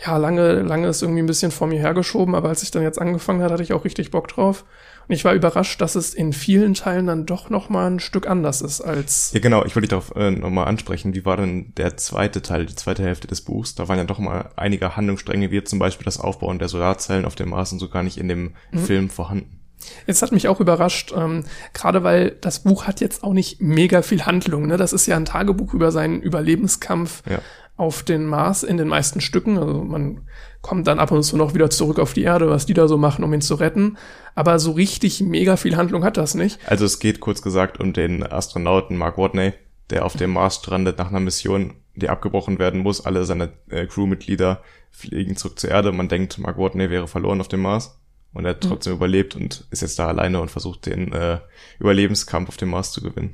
ja 0.04 0.18
lange, 0.18 0.62
lange 0.62 0.88
ist 0.88 1.02
irgendwie 1.02 1.22
ein 1.22 1.28
bisschen 1.28 1.52
vor 1.52 1.68
mir 1.68 1.80
hergeschoben, 1.80 2.36
aber 2.36 2.50
als 2.50 2.64
ich 2.64 2.72
dann 2.72 2.84
jetzt 2.84 3.00
angefangen 3.00 3.42
hat, 3.42 3.52
hatte 3.52 3.64
ich 3.64 3.74
auch 3.74 3.86
richtig 3.86 4.12
Bock 4.12 4.28
drauf. 4.28 4.66
Und 5.08 5.14
ich 5.14 5.24
war 5.24 5.34
überrascht, 5.34 5.80
dass 5.82 5.96
es 5.96 6.14
in 6.14 6.34
vielen 6.34 6.74
Teilen 6.74 7.06
dann 7.06 7.26
doch 7.28 7.52
noch 7.52 7.70
mal 7.70 7.88
ein 7.88 8.00
Stück 8.00 8.28
anders 8.28 8.62
ist 8.62 8.82
als. 8.82 9.32
Ja, 9.34 9.40
genau. 9.40 9.64
Ich 9.64 9.76
wollte 9.76 9.82
dich 9.82 9.90
darauf 9.90 10.16
äh, 10.16 10.32
nochmal 10.32 10.68
ansprechen. 10.68 11.14
Wie 11.14 11.26
war 11.26 11.38
denn 11.38 11.74
der 11.78 11.96
zweite 11.98 12.42
Teil, 12.42 12.66
die 12.66 12.76
zweite 12.76 13.04
Hälfte 13.04 13.28
des 13.28 13.42
Buchs? 13.42 13.76
Da 13.76 13.88
waren 13.88 14.00
ja 14.00 14.04
doch 14.04 14.18
mal 14.18 14.50
einige 14.56 14.96
Handlungsstränge, 14.96 15.52
wie 15.52 15.64
zum 15.64 15.78
Beispiel 15.78 16.06
das 16.06 16.20
Aufbauen 16.20 16.58
der 16.58 16.70
Solarzellen 16.70 17.26
auf 17.26 17.36
dem 17.36 17.50
Mars 17.50 17.72
und 17.72 17.80
so 17.80 17.88
gar 17.88 18.02
nicht 18.02 18.18
in 18.18 18.28
dem 18.28 18.56
mhm. 18.72 18.80
Film 18.80 19.10
vorhanden. 19.10 19.60
Jetzt 20.08 20.22
hat 20.22 20.32
mich 20.32 20.48
auch 20.48 20.60
überrascht, 20.60 21.14
ähm, 21.16 21.44
gerade 21.74 22.04
weil 22.04 22.32
das 22.42 22.64
Buch 22.64 22.86
hat 22.86 23.02
jetzt 23.02 23.24
auch 23.24 23.34
nicht 23.34 23.62
mega 23.62 24.02
viel 24.02 24.26
Handlung. 24.26 24.68
Ne? 24.68 24.78
Das 24.78 24.94
ist 24.94 25.06
ja 25.06 25.16
ein 25.16 25.26
Tagebuch 25.26 25.74
über 25.74 25.92
seinen 25.92 26.22
Überlebenskampf 26.22 27.24
ja. 27.30 27.40
auf 27.78 28.04
den 28.04 28.26
Mars 28.26 28.64
in 28.64 28.78
den 28.78 28.88
meisten 28.88 29.22
Stücken. 29.22 29.58
Also 29.58 29.84
man 29.84 30.22
kommt 30.62 30.88
dann 30.88 31.00
ab 31.00 31.12
und 31.12 31.24
zu 31.24 31.38
noch 31.38 31.54
wieder 31.54 31.70
zurück 31.70 32.00
auf 32.00 32.14
die 32.14 32.24
Erde, 32.24 32.50
was 32.50 32.66
die 32.66 32.74
da 32.74 32.88
so 32.88 32.98
machen, 32.98 33.24
um 33.24 33.34
ihn 33.34 33.42
zu 33.42 33.56
retten. 33.56 33.98
Aber 34.34 34.60
so 34.60 34.72
richtig 34.72 35.22
mega 35.22 35.58
viel 35.58 35.78
Handlung 35.78 36.04
hat 36.04 36.18
das 36.18 36.36
nicht. 36.36 36.60
Also 36.66 36.86
es 36.86 37.00
geht 37.00 37.20
kurz 37.20 37.42
gesagt 37.42 37.80
um 37.80 37.94
den 37.94 38.24
Astronauten 38.24 38.98
Mark 38.98 39.18
Watney, 39.18 39.54
der 39.92 40.06
auf 40.06 40.16
dem 40.16 40.34
Mars 40.34 40.56
strandet 40.56 40.98
nach 40.98 41.10
einer 41.10 41.20
Mission, 41.20 41.76
die 41.96 42.10
abgebrochen 42.10 42.60
werden 42.60 42.82
muss. 42.82 43.06
Alle 43.06 43.26
seine 43.26 43.54
äh, 43.70 43.86
Crewmitglieder 43.86 44.62
fliegen 44.92 45.36
zurück 45.36 45.60
zur 45.60 45.70
Erde. 45.70 45.92
Man 45.92 46.10
denkt, 46.10 46.38
Mark 46.40 46.58
Watney 46.58 46.90
wäre 46.90 47.08
verloren 47.08 47.42
auf 47.42 47.48
dem 47.48 47.62
Mars. 47.62 48.00
Und 48.36 48.46
er 48.46 48.52
hat 48.52 48.64
mhm. 48.64 48.70
trotzdem 48.70 48.94
mhm. 48.94 48.98
überlebt 48.98 49.36
und 49.36 49.66
ist 49.72 49.82
jetzt 49.82 49.98
da 49.98 50.08
alleine 50.08 50.40
und 50.40 50.52
versucht 50.52 50.86
den 50.86 51.12
äh, 51.12 51.40
Überlebenskampf 51.80 52.50
auf 52.50 52.58
dem 52.58 52.70
Mars 52.70 52.92
zu 52.92 53.02
gewinnen. 53.02 53.34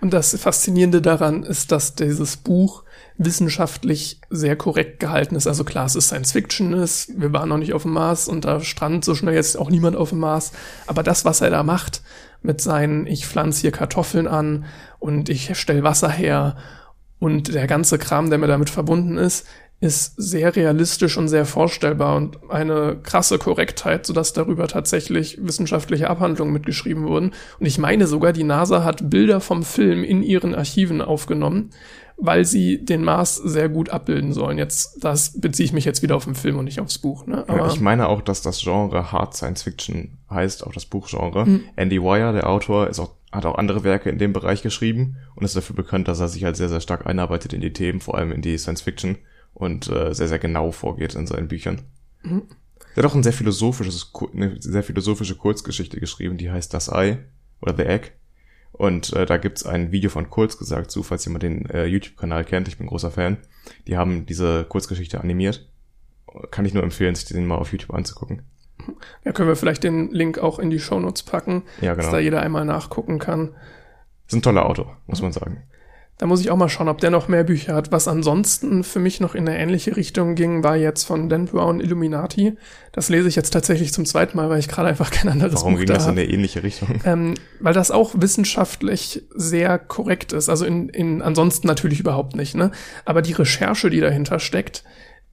Und 0.00 0.12
das 0.12 0.36
Faszinierende 0.38 1.02
daran 1.02 1.42
ist, 1.42 1.72
dass 1.72 1.94
dieses 1.94 2.36
Buch 2.36 2.84
wissenschaftlich 3.16 4.20
sehr 4.30 4.56
korrekt 4.56 5.00
gehalten 5.00 5.34
ist. 5.34 5.46
Also 5.46 5.64
klar, 5.64 5.86
es 5.86 5.96
ist 5.96 6.08
Science 6.08 6.32
Fiction 6.32 6.72
ist, 6.72 7.18
wir 7.18 7.32
waren 7.32 7.48
noch 7.48 7.58
nicht 7.58 7.72
auf 7.72 7.82
dem 7.82 7.92
Mars 7.92 8.28
und 8.28 8.44
da 8.44 8.60
strand 8.60 9.04
so 9.04 9.14
schnell 9.14 9.34
jetzt 9.34 9.56
auch 9.56 9.70
niemand 9.70 9.96
auf 9.96 10.10
dem 10.10 10.18
Mars. 10.18 10.52
Aber 10.86 11.02
das, 11.02 11.24
was 11.24 11.40
er 11.40 11.50
da 11.50 11.62
macht, 11.62 12.02
mit 12.42 12.60
seinen, 12.60 13.06
ich 13.06 13.26
pflanze 13.26 13.62
hier 13.62 13.72
Kartoffeln 13.72 14.28
an 14.28 14.66
und 14.98 15.28
ich 15.28 15.56
stelle 15.58 15.82
Wasser 15.82 16.10
her 16.10 16.56
und 17.18 17.54
der 17.54 17.66
ganze 17.66 17.98
Kram, 17.98 18.28
der 18.28 18.38
mir 18.38 18.48
damit 18.48 18.68
verbunden 18.68 19.16
ist, 19.16 19.46
ist 19.80 20.14
sehr 20.16 20.56
realistisch 20.56 21.18
und 21.18 21.28
sehr 21.28 21.44
vorstellbar 21.44 22.16
und 22.16 22.38
eine 22.50 22.96
krasse 23.02 23.38
Korrektheit, 23.38 24.06
sodass 24.06 24.32
darüber 24.32 24.66
tatsächlich 24.66 25.38
wissenschaftliche 25.42 26.08
Abhandlungen 26.08 26.52
mitgeschrieben 26.52 27.04
wurden. 27.04 27.32
Und 27.58 27.66
ich 27.66 27.78
meine 27.78 28.06
sogar, 28.06 28.32
die 28.32 28.44
NASA 28.44 28.82
hat 28.82 29.10
Bilder 29.10 29.40
vom 29.40 29.62
Film 29.62 30.02
in 30.02 30.22
ihren 30.22 30.54
Archiven 30.54 31.02
aufgenommen, 31.02 31.70
weil 32.16 32.44
sie 32.44 32.82
den 32.84 33.02
Mars 33.02 33.36
sehr 33.36 33.68
gut 33.68 33.90
abbilden 33.90 34.32
sollen. 34.32 34.56
Jetzt, 34.56 35.04
das 35.04 35.38
beziehe 35.38 35.66
ich 35.66 35.72
mich 35.72 35.84
jetzt 35.84 36.02
wieder 36.02 36.16
auf 36.16 36.24
den 36.24 36.36
Film 36.36 36.58
und 36.58 36.64
nicht 36.64 36.80
aufs 36.80 36.98
Buch. 36.98 37.26
Ne? 37.26 37.44
Aber 37.48 37.58
ja, 37.58 37.66
ich 37.66 37.80
meine 37.80 38.08
auch, 38.08 38.22
dass 38.22 38.40
das 38.40 38.60
Genre 38.60 39.12
Hard 39.12 39.34
Science 39.34 39.64
Fiction 39.64 40.18
heißt, 40.30 40.66
auch 40.66 40.72
das 40.72 40.86
Buchgenre. 40.86 41.44
Mhm. 41.44 41.64
Andy 41.76 42.00
Wire, 42.00 42.32
der 42.32 42.48
Autor, 42.48 42.88
ist 42.88 43.00
auch 43.00 43.10
hat 43.32 43.46
auch 43.46 43.58
andere 43.58 43.82
Werke 43.82 44.10
in 44.10 44.18
dem 44.18 44.32
Bereich 44.32 44.62
geschrieben 44.62 45.16
und 45.34 45.44
ist 45.44 45.56
dafür 45.56 45.74
bekannt, 45.74 46.06
dass 46.06 46.20
er 46.20 46.28
sich 46.28 46.44
halt 46.44 46.56
sehr, 46.56 46.68
sehr 46.68 46.80
stark 46.80 47.04
einarbeitet 47.04 47.52
in 47.52 47.60
die 47.60 47.72
Themen, 47.72 48.00
vor 48.00 48.16
allem 48.16 48.30
in 48.30 48.42
die 48.42 48.56
Science 48.56 48.82
Fiction 48.82 49.18
und 49.54 49.88
äh, 49.88 50.12
sehr, 50.14 50.28
sehr 50.28 50.38
genau 50.38 50.72
vorgeht 50.72 51.14
in 51.14 51.26
seinen 51.26 51.48
Büchern. 51.48 51.82
Mhm. 52.22 52.42
Er 52.94 53.02
hat 53.02 53.10
auch 53.10 53.14
ein 53.14 53.22
sehr 53.22 53.32
philosophisches, 53.32 54.12
eine 54.32 54.60
sehr 54.60 54.82
philosophische 54.82 55.36
Kurzgeschichte 55.36 55.98
geschrieben, 55.98 56.36
die 56.36 56.50
heißt 56.50 56.72
Das 56.74 56.92
Ei 56.92 57.24
oder 57.60 57.74
The 57.76 57.84
Egg. 57.84 58.10
Und 58.72 59.12
äh, 59.12 59.24
da 59.24 59.36
gibt's 59.36 59.64
ein 59.64 59.92
Video 59.92 60.10
von 60.10 60.30
Kurz 60.30 60.58
gesagt 60.58 60.90
zu, 60.90 61.02
falls 61.02 61.24
jemand 61.24 61.44
den 61.44 61.66
äh, 61.70 61.86
YouTube-Kanal 61.86 62.44
kennt, 62.44 62.66
ich 62.68 62.78
bin 62.78 62.88
großer 62.88 63.10
Fan. 63.10 63.38
Die 63.86 63.96
haben 63.96 64.26
diese 64.26 64.64
Kurzgeschichte 64.64 65.20
animiert. 65.20 65.68
Kann 66.50 66.64
ich 66.64 66.74
nur 66.74 66.82
empfehlen, 66.82 67.14
sich 67.14 67.26
den 67.26 67.46
mal 67.46 67.56
auf 67.56 67.70
YouTube 67.70 67.94
anzugucken. 67.94 68.42
Ja, 69.24 69.32
können 69.32 69.48
wir 69.48 69.56
vielleicht 69.56 69.84
den 69.84 70.10
Link 70.10 70.38
auch 70.38 70.58
in 70.58 70.70
die 70.70 70.80
Shownotes 70.80 71.22
packen, 71.22 71.62
ja, 71.80 71.92
genau. 71.92 72.02
dass 72.02 72.10
da 72.10 72.18
jeder 72.18 72.42
einmal 72.42 72.64
nachgucken 72.64 73.20
kann. 73.20 73.54
ist 74.26 74.34
ein 74.34 74.42
toller 74.42 74.66
Autor, 74.66 74.96
muss 75.06 75.22
man 75.22 75.32
sagen. 75.32 75.62
Da 76.18 76.26
muss 76.26 76.40
ich 76.40 76.50
auch 76.50 76.56
mal 76.56 76.68
schauen, 76.68 76.88
ob 76.88 76.98
der 76.98 77.10
noch 77.10 77.26
mehr 77.26 77.42
Bücher 77.42 77.74
hat. 77.74 77.90
Was 77.90 78.06
ansonsten 78.06 78.84
für 78.84 79.00
mich 79.00 79.18
noch 79.18 79.34
in 79.34 79.48
eine 79.48 79.58
ähnliche 79.58 79.96
Richtung 79.96 80.36
ging, 80.36 80.62
war 80.62 80.76
jetzt 80.76 81.04
von 81.04 81.28
Dan 81.28 81.46
Brown 81.46 81.80
Illuminati. 81.80 82.56
Das 82.92 83.08
lese 83.08 83.28
ich 83.28 83.34
jetzt 83.34 83.50
tatsächlich 83.50 83.92
zum 83.92 84.04
zweiten 84.06 84.36
Mal, 84.36 84.48
weil 84.48 84.60
ich 84.60 84.68
gerade 84.68 84.88
einfach 84.88 85.10
kein 85.10 85.28
anderes 85.28 85.56
Warum 85.56 85.72
Buch 85.72 85.80
ging 85.80 85.88
da 85.88 85.94
das 85.94 86.04
in 86.04 86.12
eine 86.12 86.24
ähnliche 86.24 86.62
Richtung? 86.62 87.00
Ähm, 87.04 87.34
weil 87.58 87.74
das 87.74 87.90
auch 87.90 88.14
wissenschaftlich 88.16 89.24
sehr 89.34 89.78
korrekt 89.78 90.32
ist. 90.32 90.48
Also 90.48 90.64
in, 90.64 90.88
in 90.88 91.20
ansonsten 91.20 91.66
natürlich 91.66 91.98
überhaupt 91.98 92.36
nicht, 92.36 92.54
ne? 92.54 92.70
Aber 93.04 93.20
die 93.20 93.32
Recherche, 93.32 93.90
die 93.90 94.00
dahinter 94.00 94.38
steckt, 94.38 94.84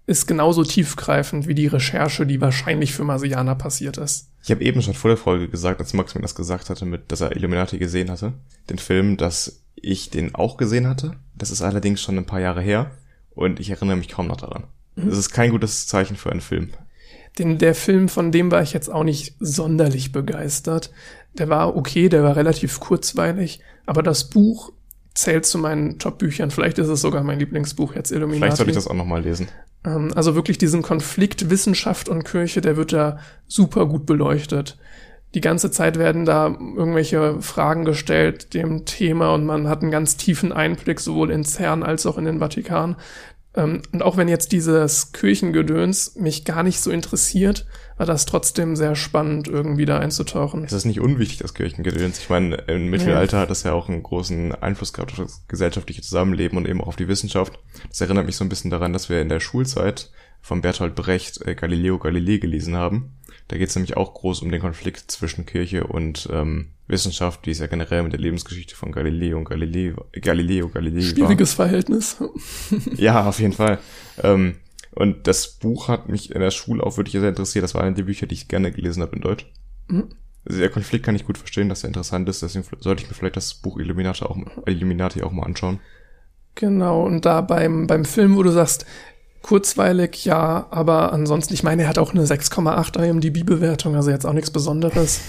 ist 0.07 0.27
genauso 0.27 0.63
tiefgreifend 0.63 1.47
wie 1.47 1.55
die 1.55 1.67
Recherche, 1.67 2.25
die 2.25 2.41
wahrscheinlich 2.41 2.93
für 2.93 3.03
Marsianer 3.03 3.55
passiert 3.55 3.97
ist. 3.97 4.29
Ich 4.43 4.50
habe 4.50 4.63
eben 4.63 4.81
schon 4.81 4.95
vor 4.95 5.09
der 5.09 5.17
Folge 5.17 5.47
gesagt, 5.47 5.79
als 5.79 5.93
Max 5.93 6.15
mir 6.15 6.21
das 6.21 6.33
gesagt 6.33 6.69
hatte, 6.69 6.85
mit, 6.85 7.11
dass 7.11 7.21
er 7.21 7.35
Illuminati 7.35 7.77
gesehen 7.77 8.09
hatte, 8.09 8.33
den 8.69 8.79
Film, 8.79 9.17
dass 9.17 9.61
ich 9.81 10.09
den 10.09 10.35
auch 10.35 10.57
gesehen 10.57 10.88
hatte. 10.88 11.13
Das 11.35 11.51
ist 11.51 11.61
allerdings 11.61 12.01
schon 12.01 12.17
ein 12.17 12.25
paar 12.25 12.39
Jahre 12.39 12.61
her 12.61 12.91
und 13.35 13.59
ich 13.59 13.69
erinnere 13.69 13.97
mich 13.97 14.09
kaum 14.09 14.27
noch 14.27 14.38
daran. 14.38 14.65
Mhm. 14.95 15.09
Das 15.09 15.17
ist 15.17 15.31
kein 15.31 15.51
gutes 15.51 15.88
Zeichen 15.88 16.15
für 16.15 16.31
einen 16.31 16.41
Film. 16.41 16.69
Den, 17.39 17.57
der 17.57 17.75
Film, 17.75 18.09
von 18.09 18.31
dem 18.31 18.51
war 18.51 18.61
ich 18.61 18.73
jetzt 18.73 18.89
auch 18.89 19.03
nicht 19.03 19.35
sonderlich 19.39 20.11
begeistert. 20.11 20.91
Der 21.38 21.47
war 21.47 21.75
okay, 21.77 22.09
der 22.09 22.23
war 22.23 22.35
relativ 22.35 22.79
kurzweilig, 22.79 23.61
aber 23.85 24.03
das 24.03 24.29
Buch 24.29 24.73
zählt 25.13 25.45
zu 25.45 25.57
meinen 25.57 25.97
Top-Büchern. 25.97 26.51
Vielleicht 26.51 26.77
ist 26.77 26.88
es 26.88 27.01
sogar 27.01 27.23
mein 27.23 27.39
Lieblingsbuch 27.39 27.95
jetzt 27.95 28.11
Illuminati. 28.11 28.39
Vielleicht 28.39 28.57
sollte 28.57 28.71
ich 28.71 28.77
das 28.77 28.88
auch 28.88 28.93
nochmal 28.93 29.21
lesen. 29.21 29.47
Ähm, 29.85 30.11
also 30.15 30.35
wirklich 30.35 30.57
diesen 30.57 30.81
Konflikt 30.81 31.50
Wissenschaft 31.50 32.09
und 32.09 32.23
Kirche, 32.23 32.61
der 32.61 32.75
wird 32.75 32.93
da 32.93 33.19
super 33.47 33.85
gut 33.85 34.05
beleuchtet 34.05 34.77
die 35.33 35.41
ganze 35.41 35.71
Zeit 35.71 35.97
werden 35.97 36.25
da 36.25 36.47
irgendwelche 36.47 37.41
Fragen 37.41 37.85
gestellt 37.85 38.53
dem 38.53 38.85
Thema 38.85 39.33
und 39.33 39.45
man 39.45 39.67
hat 39.67 39.81
einen 39.81 39.91
ganz 39.91 40.17
tiefen 40.17 40.51
Einblick 40.51 41.00
sowohl 41.00 41.31
in 41.31 41.45
CERN 41.45 41.83
als 41.83 42.05
auch 42.05 42.17
in 42.17 42.25
den 42.25 42.39
Vatikan. 42.39 42.97
Ähm, 43.53 43.81
und 43.91 44.01
auch 44.01 44.17
wenn 44.17 44.27
jetzt 44.27 44.51
dieses 44.51 45.11
Kirchengedöns 45.11 46.15
mich 46.15 46.45
gar 46.45 46.63
nicht 46.63 46.79
so 46.79 46.91
interessiert, 46.91 47.65
war 47.97 48.05
das 48.05 48.25
trotzdem 48.25 48.75
sehr 48.75 48.95
spannend, 48.95 49.47
irgendwie 49.47 49.85
da 49.85 50.00
einzutauchen. 50.00 50.63
Es 50.63 50.73
ist 50.73 50.85
nicht 50.85 51.01
unwichtig, 51.01 51.39
das 51.39 51.53
Kirchengedöns. 51.53 52.19
Ich 52.19 52.29
meine, 52.29 52.55
im 52.67 52.89
Mittelalter 52.89 53.38
ja. 53.38 53.41
hat 53.43 53.50
das 53.50 53.63
ja 53.63 53.73
auch 53.73 53.89
einen 53.89 54.03
großen 54.03 54.53
Einfluss 54.55 54.93
gehabt 54.93 55.11
auf 55.11 55.17
das 55.17 55.45
gesellschaftliche 55.47 56.01
Zusammenleben 56.01 56.57
und 56.57 56.67
eben 56.67 56.81
auch 56.81 56.88
auf 56.88 56.95
die 56.95 57.07
Wissenschaft. 57.07 57.59
Das 57.89 58.01
erinnert 58.01 58.25
mich 58.25 58.38
so 58.38 58.45
ein 58.45 58.50
bisschen 58.50 58.71
daran, 58.71 58.93
dass 58.93 59.09
wir 59.09 59.21
in 59.21 59.29
der 59.29 59.39
Schulzeit 59.39 60.11
von 60.41 60.61
Bertolt 60.61 60.95
Brecht 60.95 61.45
äh, 61.45 61.53
Galileo 61.53 62.00
Galilei 62.00 62.38
gelesen 62.38 62.75
haben. 62.75 63.17
Da 63.51 63.58
geht 63.58 63.67
es 63.67 63.75
nämlich 63.75 63.98
auch 63.98 64.13
groß 64.13 64.43
um 64.43 64.50
den 64.50 64.62
Konflikt 64.62 65.12
zwischen 65.12 65.46
Kirche 65.46 65.86
und 65.86 66.29
ähm, 66.31 66.70
Wissenschaft, 66.88 67.46
wie 67.46 67.51
es 67.51 67.60
ja 67.60 67.67
generell 67.67 68.01
mit 68.01 68.13
der 68.13 68.20
Lebensgeschichte 68.22 68.77
von 68.77 68.93
Galileo 68.93 69.38
und 69.38 69.43
Galilei, 69.43 69.93
Galileo 70.22 70.70
Galilei 70.70 71.01
Schwieriges 71.01 71.60
war. 71.60 71.65
Verhältnis. 71.65 72.15
ja, 72.96 73.27
auf 73.27 73.41
jeden 73.41 73.51
Fall. 73.51 73.79
Ähm, 74.24 74.55
und 74.96 75.27
das 75.27 75.50
Buch 75.50 75.89
hat 75.89 76.08
mich 76.08 76.31
in 76.34 76.39
der 76.39 76.51
Schule 76.51 76.81
auch 76.81 76.96
wirklich 76.96 77.12
sehr 77.12 77.27
interessiert. 77.27 77.63
Das 77.63 77.75
war 77.75 77.84
eine 77.84 77.93
der 77.93 78.03
Bücher, 78.03 78.25
die 78.25 78.36
ich 78.36 78.48
gerne 78.48 78.72
gelesen 78.72 79.03
habe 79.03 79.17
in 79.17 79.22
Deutsch. 79.22 79.46
Mhm. 79.89 80.08
Also 80.46 80.60
der 80.60 80.70
Konflikt 80.70 81.05
kann 81.05 81.17
ich 81.17 81.25
gut 81.25 81.38
verstehen, 81.38 81.67
dass 81.67 81.84
er 81.84 81.89
interessant 81.89 82.29
ist. 82.29 82.41
Deswegen 82.41 82.63
sollte 82.79 83.03
ich 83.03 83.10
mir 83.10 83.15
vielleicht 83.15 83.36
das 83.36 83.53
Buch 83.53 83.79
Illuminati 83.79 84.24
auch, 84.24 84.38
Illuminati 84.65 85.24
auch 85.24 85.34
mal 85.34 85.43
anschauen. 85.43 85.81
Genau, 86.55 87.05
und 87.05 87.25
da 87.25 87.41
beim, 87.41 87.88
beim 87.88 88.05
Film, 88.05 88.38
wo 88.38 88.43
du 88.43 88.51
sagst, 88.51 88.86
Kurzweilig, 89.41 90.25
ja, 90.25 90.67
aber 90.69 91.13
ansonsten, 91.13 91.53
ich 91.53 91.63
meine, 91.63 91.83
er 91.83 91.89
hat 91.89 91.98
auch 91.98 92.13
eine 92.13 92.25
6,8 92.25 93.03
IMDb-Bewertung, 93.03 93.95
also 93.95 94.12
jetzt 94.12 94.25
auch 94.25 94.33
nichts 94.33 94.51
Besonderes. 94.51 95.21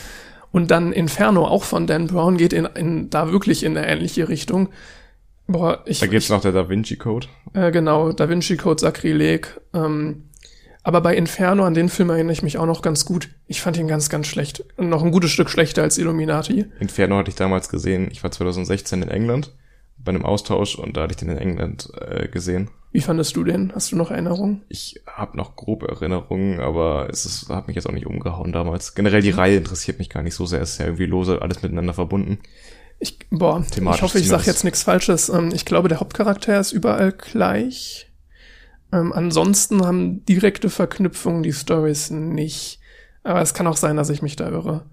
Und 0.51 0.71
dann 0.71 0.93
Inferno, 0.93 1.47
auch 1.47 1.65
von 1.65 1.87
Dan 1.87 2.09
Brown, 2.09 2.37
geht 2.37 2.53
in, 2.53 2.67
in 2.67 3.11
da 3.11 3.33
wirklich 3.33 3.65
in 3.65 3.77
eine 3.77 3.89
ähnliche 3.89 4.29
Richtung. 4.29 4.69
Boah, 5.47 5.83
ich, 5.87 6.01
da 6.01 6.07
gibt's 6.07 6.27
ich, 6.27 6.31
noch 6.31 6.43
der 6.43 6.53
Da 6.53 6.69
Vinci 6.69 6.97
Code. 6.97 7.27
Äh, 7.55 7.71
genau, 7.73 8.13
Da 8.13 8.29
Vinci 8.29 8.57
Code 8.57 8.81
Sakrileg. 8.81 9.61
Ähm, 9.73 10.25
aber 10.83 11.01
bei 11.01 11.17
Inferno, 11.17 11.65
an 11.65 11.75
den 11.75 11.89
Film 11.89 12.11
erinnere 12.11 12.33
ich 12.33 12.43
mich 12.43 12.59
auch 12.59 12.67
noch 12.67 12.83
ganz 12.83 13.05
gut. 13.05 13.31
Ich 13.47 13.63
fand 13.63 13.77
ihn 13.77 13.89
ganz, 13.89 14.11
ganz 14.11 14.27
schlecht. 14.27 14.65
Und 14.77 14.89
noch 14.89 15.03
ein 15.03 15.13
gutes 15.13 15.31
Stück 15.31 15.49
schlechter 15.49 15.83
als 15.83 15.97
Illuminati. 15.97 16.67
Inferno 16.81 17.17
hatte 17.17 17.31
ich 17.31 17.37
damals 17.37 17.69
gesehen. 17.69 18.09
Ich 18.11 18.23
war 18.23 18.31
2016 18.31 19.03
in 19.03 19.09
England 19.09 19.53
bei 20.05 20.11
einem 20.11 20.25
Austausch 20.25 20.77
und 20.77 20.97
da 20.97 21.03
hatte 21.03 21.13
ich 21.13 21.17
den 21.17 21.31
in 21.31 21.39
England 21.39 21.91
äh, 22.01 22.29
gesehen. 22.29 22.71
Wie 22.93 23.01
fandest 23.01 23.37
du 23.37 23.45
den? 23.45 23.73
Hast 23.75 23.91
du 23.91 23.97
noch 23.97 24.11
Erinnerungen? 24.11 24.63
Ich 24.69 25.01
habe 25.07 25.37
noch 25.37 25.57
grobe 25.57 25.89
Erinnerungen, 25.89 26.61
aber 26.61 27.09
es 27.11 27.25
ist, 27.25 27.49
hat 27.49 27.67
mich 27.67 27.77
jetzt 27.77 27.87
auch 27.87 27.93
nicht 27.93 28.07
umgehauen 28.07 28.53
damals. 28.53 28.95
Generell 28.95 29.23
die 29.23 29.31
Reihe 29.31 29.57
interessiert 29.57 29.99
mich 29.99 30.11
gar 30.11 30.23
nicht 30.23 30.35
so 30.35 30.45
sehr. 30.45 30.61
Es 30.61 30.73
ist 30.73 30.79
ja 30.79 30.87
irgendwie 30.87 31.07
lose, 31.07 31.41
alles 31.41 31.63
miteinander 31.63 31.95
verbunden. 31.95 32.39
Ich, 32.99 33.19
boah, 33.31 33.65
Thematisch 33.65 33.99
ich 33.99 34.03
hoffe, 34.03 34.19
ich 34.19 34.29
sage 34.29 34.45
jetzt 34.47 34.63
nichts 34.63 34.83
Falsches. 34.83 35.31
Ähm, 35.31 35.51
ich 35.55 35.65
glaube, 35.65 35.89
der 35.89 36.01
Hauptcharakter 36.01 36.61
ist 36.61 36.73
überall 36.73 37.13
gleich. 37.13 38.11
Ähm, 38.93 39.13
ansonsten 39.13 39.85
haben 39.85 40.25
direkte 40.27 40.69
Verknüpfungen 40.69 41.43
die 41.43 41.53
Stories 41.53 42.11
nicht. 42.11 42.79
Aber 43.25 43.41
es 43.41 43.55
kann 43.55 43.67
auch 43.67 43.77
sein, 43.77 43.97
dass 43.97 44.11
ich 44.11 44.21
mich 44.21 44.37
da 44.37 44.51
irre. 44.51 44.85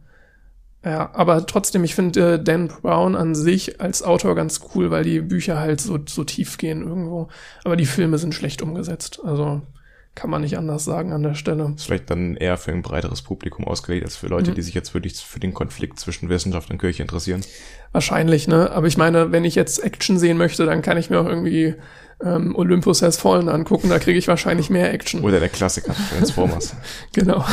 Ja, 0.84 1.14
aber 1.14 1.46
trotzdem, 1.46 1.84
ich 1.84 1.94
finde 1.94 2.36
äh, 2.36 2.44
Dan 2.44 2.70
Brown 2.70 3.16
an 3.16 3.36
sich 3.36 3.82
als 3.82 4.02
Autor 4.02 4.34
ganz 4.36 4.62
cool, 4.74 4.92
weil 4.92 5.04
die 5.04 5.20
Bücher 5.20 5.60
halt 5.60 5.82
so, 5.82 6.00
so 6.08 6.24
tief 6.24 6.58
gehen 6.58 6.84
irgendwo. 6.84 7.28
Aber 7.66 7.76
die 7.76 7.86
Filme 7.86 8.18
sind 8.18 8.34
schlecht 8.34 8.62
umgesetzt. 8.62 9.20
Also 9.24 9.62
kann 10.16 10.30
man 10.30 10.42
nicht 10.42 10.58
anders 10.58 10.84
sagen 10.84 11.13
an 11.13 11.24
der 11.24 11.36
Stelle. 11.36 11.74
Ist 11.75 11.86
vielleicht 11.86 12.10
dann 12.10 12.36
eher 12.36 12.58
für 12.58 12.72
ein 12.72 12.82
breiteres 12.82 13.22
Publikum 13.22 13.66
ausgelegt, 13.66 14.06
als 14.06 14.18
für 14.18 14.28
Leute, 14.28 14.51
mhm. 14.51 14.56
die 14.56 14.62
sich 14.62 14.74
jetzt 14.74 14.94
wirklich 14.94 15.16
für 15.16 15.39
den 15.39 15.54
Konflikt 15.54 16.00
zwischen 16.00 16.30
Wissenschaft 16.30 16.70
und 16.70 16.78
Kirche 16.78 17.01
interessieren. 17.01 17.42
Wahrscheinlich, 17.92 18.48
ne? 18.48 18.72
Aber 18.72 18.88
ich 18.88 18.98
meine, 18.98 19.32
wenn 19.32 19.46
ich 19.46 19.56
jetzt 19.56 19.84
Action 19.84 20.20
sehen 20.20 20.38
möchte, 20.38 20.66
dann 20.66 20.82
kann 20.82 20.98
ich 20.98 21.10
mir 21.10 21.20
auch 21.20 21.28
irgendwie 21.28 21.75
ähm, 22.24 22.56
Olympus 22.56 23.01
Has 23.01 23.18
Fallen 23.18 23.48
angucken, 23.48 23.89
da 23.89 24.00
kriege 24.00 24.20
ich 24.20 24.28
wahrscheinlich 24.28 24.70
mehr 24.70 24.94
Action. 24.94 25.22
Oder 25.22 25.39
der 25.39 25.50
Klassiker 25.50 25.96
Transformers. 26.18 26.75
genau. 27.13 27.46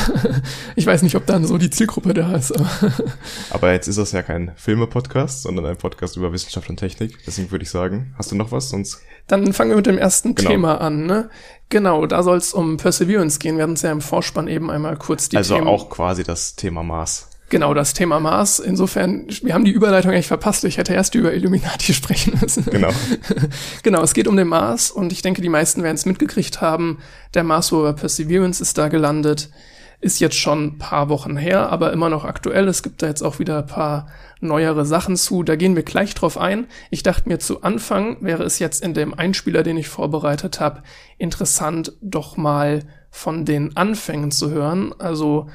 Ich 0.75 0.87
weiß 0.87 1.03
nicht, 1.03 1.15
ob 1.15 1.27
dann 1.27 1.45
so 1.45 1.57
die 1.57 1.71
Zielgruppe 1.71 2.15
da 2.15 2.35
ist. 2.35 2.53
Aber, 2.53 2.71
aber 3.51 3.73
jetzt 3.73 3.87
ist 3.87 3.99
das 3.99 4.13
ja 4.13 4.23
kein 4.23 4.53
Filme-Podcast, 4.57 5.43
sondern 5.43 5.67
ein 5.67 5.77
Podcast 5.77 6.17
über 6.17 6.33
Wissenschaft 6.33 6.69
und 6.69 6.79
Technik. 6.79 7.17
Deswegen 7.27 7.51
würde 7.51 7.63
ich 7.63 7.71
sagen, 7.71 8.15
hast 8.19 8.33
du 8.33 8.37
noch 8.37 8.51
was? 8.51 8.71
Sonst 8.71 9.01
dann 9.29 9.53
fangen 9.53 9.71
wir 9.71 9.77
mit 9.77 9.87
dem 9.87 9.99
ersten 9.99 10.35
genau. 10.35 10.51
Thema 10.51 10.81
an. 10.81 11.07
Ne? 11.07 11.31
Genau, 11.69 12.07
da 12.07 12.23
soll 12.23 12.39
es 12.39 12.55
um 12.55 12.77
Perseverance 12.77 13.39
gehen. 13.39 13.57
Wir 13.57 13.65
hatten 13.65 13.73
es 13.73 13.83
ja 13.83 13.91
im 13.91 14.01
Vorspann 14.01 14.49
eben 14.49 14.71
einmal 14.71 14.97
kurz 14.97 15.29
die 15.29 15.37
Also 15.37 15.57
Themen 15.57 15.67
auch 15.67 15.91
quasi 15.91 16.23
das 16.23 16.55
Thema 16.55 16.83
Mars. 16.83 17.29
Genau, 17.49 17.75
das 17.75 17.93
Thema 17.93 18.19
Mars. 18.19 18.59
Insofern, 18.59 19.27
wir 19.43 19.55
haben 19.55 19.65
die 19.65 19.71
Überleitung 19.71 20.11
eigentlich 20.11 20.27
verpasst. 20.27 20.65
Ich 20.65 20.79
hätte 20.79 20.95
erst 20.95 21.15
über 21.15 21.33
Illuminati 21.33 21.93
sprechen 21.95 22.39
müssen. 22.41 22.65
Genau. 22.65 22.91
genau, 23.83 24.03
es 24.03 24.15
geht 24.15 24.27
um 24.27 24.37
den 24.37 24.49
Mars 24.49 24.91
und 24.91 25.13
ich 25.13 25.23
denke, 25.23 25.43
die 25.43 25.49
meisten 25.49 25.83
werden 25.83 25.95
es 25.95 26.07
mitgekriegt 26.07 26.61
haben. 26.61 26.99
Der 27.35 27.45
Mars 27.45 27.73
Rover 27.73 27.93
Perseverance 27.93 28.61
ist 28.61 28.79
da 28.79 28.89
gelandet. 28.89 29.51
Ist 30.01 30.21
jetzt 30.21 30.37
schon 30.37 30.65
ein 30.65 30.79
paar 30.79 31.09
Wochen 31.09 31.37
her, 31.37 31.71
aber 31.71 31.93
immer 31.93 32.09
noch 32.09 32.25
aktuell. 32.25 32.69
Es 32.69 32.83
gibt 32.83 33.03
da 33.03 33.07
jetzt 33.07 33.23
auch 33.23 33.39
wieder 33.39 33.59
ein 33.59 33.67
paar 33.67 34.09
neuere 34.41 34.85
Sachen 34.85 35.17
zu. 35.17 35.43
Da 35.43 35.57
gehen 35.57 35.77
wir 35.77 35.83
gleich 35.83 36.15
drauf 36.15 36.39
ein. 36.39 36.67
Ich 36.91 37.03
dachte 37.03 37.29
mir 37.29 37.39
zu 37.39 37.63
Anfang 37.63 38.19
wäre 38.21 38.43
es 38.43 38.59
jetzt 38.59 38.83
in 38.83 38.95
dem 38.95 39.15
Einspieler, 39.15 39.63
den 39.63 39.79
ich 39.79 39.89
vorbereitet 39.89 40.61
habe, 40.61 40.83
interessant, 41.19 41.93
doch 42.03 42.37
mal 42.37 42.85
von 43.11 43.45
den 43.45 43.77
Anfängen 43.77 44.31
zu 44.31 44.51
hören. 44.51 44.95
Also 44.99 45.49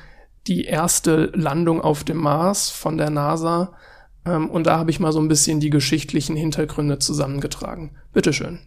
die 0.48 0.65
erste 0.65 1.31
Landung 1.36 1.81
auf 1.81 2.03
dem 2.03 2.17
Mars 2.17 2.69
von 2.69 2.98
der 2.98 3.12
NASA. 3.12 3.74
Ähm, 4.25 4.50
und 4.50 4.65
da 4.65 4.79
habe 4.79 4.89
ich 4.89 5.00
mal 5.00 5.12
so 5.12 5.19
ein 5.19 5.27
bisschen 5.27 5.60
die 5.60 5.69
geschichtlichen 5.69 6.36
Hintergründe 6.36 7.00
zusammengetragen. 7.00 7.95
Bitteschön. 8.13 8.60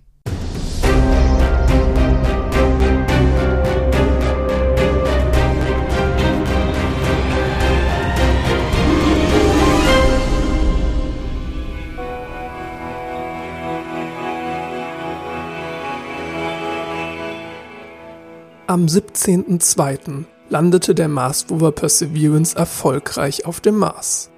Am 18.66 18.86
17.02 18.86 20.24
landete 20.48 20.94
der 20.94 21.08
Mars 21.08 21.44
Rover 21.50 21.70
Perseverance 21.70 22.56
erfolgreich 22.56 23.44
auf 23.44 23.60
dem 23.60 23.76
Mars. 23.76 24.30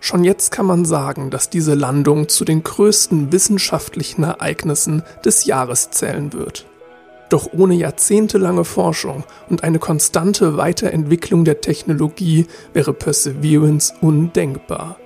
Schon 0.00 0.24
jetzt 0.24 0.50
kann 0.50 0.64
man 0.64 0.86
sagen, 0.86 1.28
dass 1.28 1.50
diese 1.50 1.74
Landung 1.74 2.30
zu 2.30 2.46
den 2.46 2.62
größten 2.62 3.30
wissenschaftlichen 3.30 4.22
Ereignissen 4.22 5.02
des 5.22 5.44
Jahres 5.44 5.90
zählen 5.90 6.32
wird. 6.32 6.64
Doch 7.28 7.52
ohne 7.52 7.74
jahrzehntelange 7.74 8.64
Forschung 8.64 9.24
und 9.50 9.64
eine 9.64 9.78
konstante 9.78 10.56
Weiterentwicklung 10.56 11.44
der 11.44 11.60
Technologie 11.60 12.46
wäre 12.72 12.94
Perseverance 12.94 13.92
undenkbar. 14.00 14.96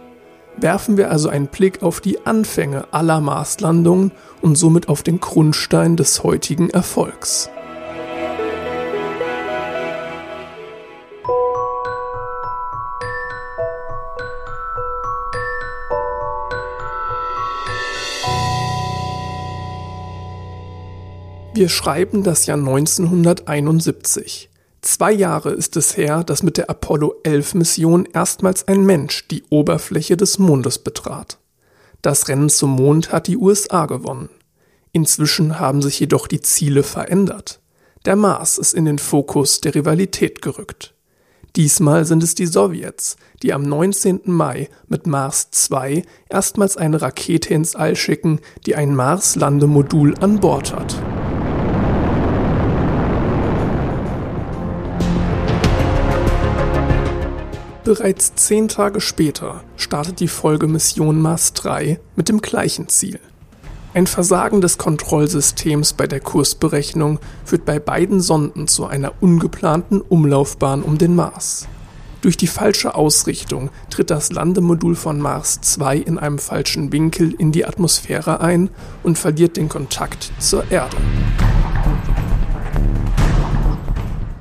Werfen 0.56 0.96
wir 0.96 1.10
also 1.10 1.28
einen 1.28 1.48
Blick 1.48 1.82
auf 1.82 2.00
die 2.00 2.24
Anfänge 2.26 2.86
aller 2.92 3.20
Marslandungen 3.20 4.12
und 4.40 4.54
somit 4.54 4.88
auf 4.88 5.02
den 5.02 5.18
Grundstein 5.18 5.96
des 5.96 6.22
heutigen 6.22 6.70
Erfolgs. 6.70 7.50
Wir 21.58 21.68
schreiben 21.68 22.22
das 22.22 22.46
Jahr 22.46 22.56
1971. 22.56 24.48
Zwei 24.80 25.10
Jahre 25.10 25.50
ist 25.50 25.76
es 25.76 25.96
her, 25.96 26.22
dass 26.22 26.44
mit 26.44 26.56
der 26.56 26.70
Apollo 26.70 27.16
11 27.24 27.54
Mission 27.54 28.06
erstmals 28.12 28.68
ein 28.68 28.86
Mensch 28.86 29.26
die 29.26 29.42
Oberfläche 29.50 30.16
des 30.16 30.38
Mondes 30.38 30.78
betrat. 30.78 31.38
Das 32.00 32.28
Rennen 32.28 32.48
zum 32.48 32.70
Mond 32.70 33.10
hat 33.10 33.26
die 33.26 33.36
USA 33.36 33.86
gewonnen. 33.86 34.28
Inzwischen 34.92 35.58
haben 35.58 35.82
sich 35.82 35.98
jedoch 35.98 36.28
die 36.28 36.42
Ziele 36.42 36.84
verändert. 36.84 37.58
Der 38.04 38.14
Mars 38.14 38.58
ist 38.58 38.72
in 38.72 38.84
den 38.84 39.00
Fokus 39.00 39.60
der 39.60 39.74
Rivalität 39.74 40.40
gerückt. 40.40 40.94
Diesmal 41.56 42.04
sind 42.04 42.22
es 42.22 42.36
die 42.36 42.46
Sowjets, 42.46 43.16
die 43.42 43.52
am 43.52 43.62
19. 43.62 44.20
Mai 44.26 44.68
mit 44.86 45.08
Mars 45.08 45.50
2 45.50 46.04
erstmals 46.28 46.76
eine 46.76 47.02
Rakete 47.02 47.52
ins 47.52 47.74
All 47.74 47.96
schicken, 47.96 48.38
die 48.64 48.76
ein 48.76 48.94
Mars-Landemodul 48.94 50.14
an 50.20 50.38
Bord 50.38 50.72
hat. 50.72 50.94
Bereits 57.88 58.34
zehn 58.34 58.68
Tage 58.68 59.00
später 59.00 59.64
startet 59.78 60.20
die 60.20 60.28
Folgemission 60.28 61.22
Mars 61.22 61.54
3 61.54 61.98
mit 62.16 62.28
dem 62.28 62.42
gleichen 62.42 62.90
Ziel. 62.90 63.18
Ein 63.94 64.06
Versagen 64.06 64.60
des 64.60 64.76
Kontrollsystems 64.76 65.94
bei 65.94 66.06
der 66.06 66.20
Kursberechnung 66.20 67.18
führt 67.46 67.64
bei 67.64 67.78
beiden 67.78 68.20
Sonden 68.20 68.68
zu 68.68 68.84
einer 68.84 69.14
ungeplanten 69.22 70.02
Umlaufbahn 70.02 70.82
um 70.82 70.98
den 70.98 71.16
Mars. 71.16 71.66
Durch 72.20 72.36
die 72.36 72.46
falsche 72.46 72.94
Ausrichtung 72.94 73.70
tritt 73.88 74.10
das 74.10 74.32
Landemodul 74.32 74.94
von 74.94 75.18
Mars 75.18 75.62
2 75.62 75.96
in 75.96 76.18
einem 76.18 76.38
falschen 76.38 76.92
Winkel 76.92 77.32
in 77.32 77.52
die 77.52 77.64
Atmosphäre 77.64 78.42
ein 78.42 78.68
und 79.02 79.16
verliert 79.16 79.56
den 79.56 79.70
Kontakt 79.70 80.30
zur 80.38 80.70
Erde. 80.70 80.98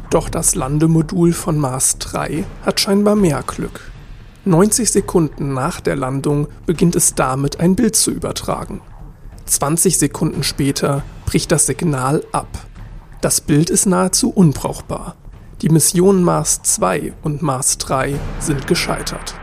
Doch 0.09 0.29
das 0.29 0.55
Landemodul 0.55 1.33
von 1.33 1.57
Mars 1.57 1.97
3 1.99 2.45
hat 2.65 2.79
scheinbar 2.79 3.15
mehr 3.15 3.43
Glück. 3.45 3.91
90 4.45 4.89
Sekunden 4.89 5.53
nach 5.53 5.81
der 5.81 5.97
Landung 5.97 6.47
beginnt 6.65 6.95
es 6.95 7.15
damit, 7.15 7.59
ein 7.59 7.75
Bild 7.75 7.97
zu 7.97 8.11
übertragen. 8.11 8.81
20 9.45 9.97
Sekunden 9.97 10.43
später 10.43 11.03
bricht 11.25 11.51
das 11.51 11.65
Signal 11.65 12.23
ab. 12.31 12.47
Das 13.19 13.41
Bild 13.41 13.69
ist 13.69 13.85
nahezu 13.85 14.29
unbrauchbar. 14.29 15.15
Die 15.61 15.69
Missionen 15.69 16.23
Mars 16.23 16.61
2 16.63 17.13
und 17.23 17.41
Mars 17.41 17.77
3 17.77 18.15
sind 18.39 18.67
gescheitert. 18.67 19.33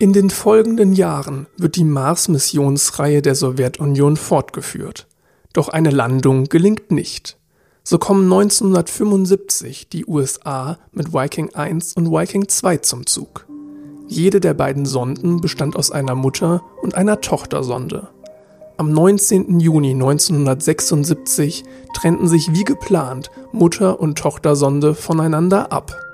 In 0.00 0.12
den 0.12 0.30
folgenden 0.30 0.92
Jahren 0.92 1.48
wird 1.56 1.74
die 1.74 1.82
Mars-Missionsreihe 1.82 3.20
der 3.20 3.34
Sowjetunion 3.34 4.16
fortgeführt. 4.16 5.08
Doch 5.52 5.68
eine 5.68 5.90
Landung 5.90 6.44
gelingt 6.44 6.92
nicht. 6.92 7.36
So 7.82 7.98
kommen 7.98 8.22
1975 8.32 9.88
die 9.88 10.06
USA 10.06 10.78
mit 10.92 11.12
Viking 11.12 11.52
1 11.52 11.94
und 11.94 12.12
Viking 12.12 12.46
2 12.46 12.76
zum 12.76 13.06
Zug. 13.06 13.48
Jede 14.06 14.38
der 14.38 14.54
beiden 14.54 14.86
Sonden 14.86 15.40
bestand 15.40 15.74
aus 15.74 15.90
einer 15.90 16.14
Mutter- 16.14 16.62
und 16.80 16.94
einer 16.94 17.20
Tochtersonde. 17.20 18.06
Am 18.76 18.92
19. 18.92 19.58
Juni 19.58 19.94
1976 19.94 21.64
trennten 21.94 22.28
sich 22.28 22.52
wie 22.52 22.62
geplant 22.62 23.32
Mutter- 23.50 23.98
und 23.98 24.16
Tochtersonde 24.16 24.94
voneinander 24.94 25.72
ab. 25.72 26.07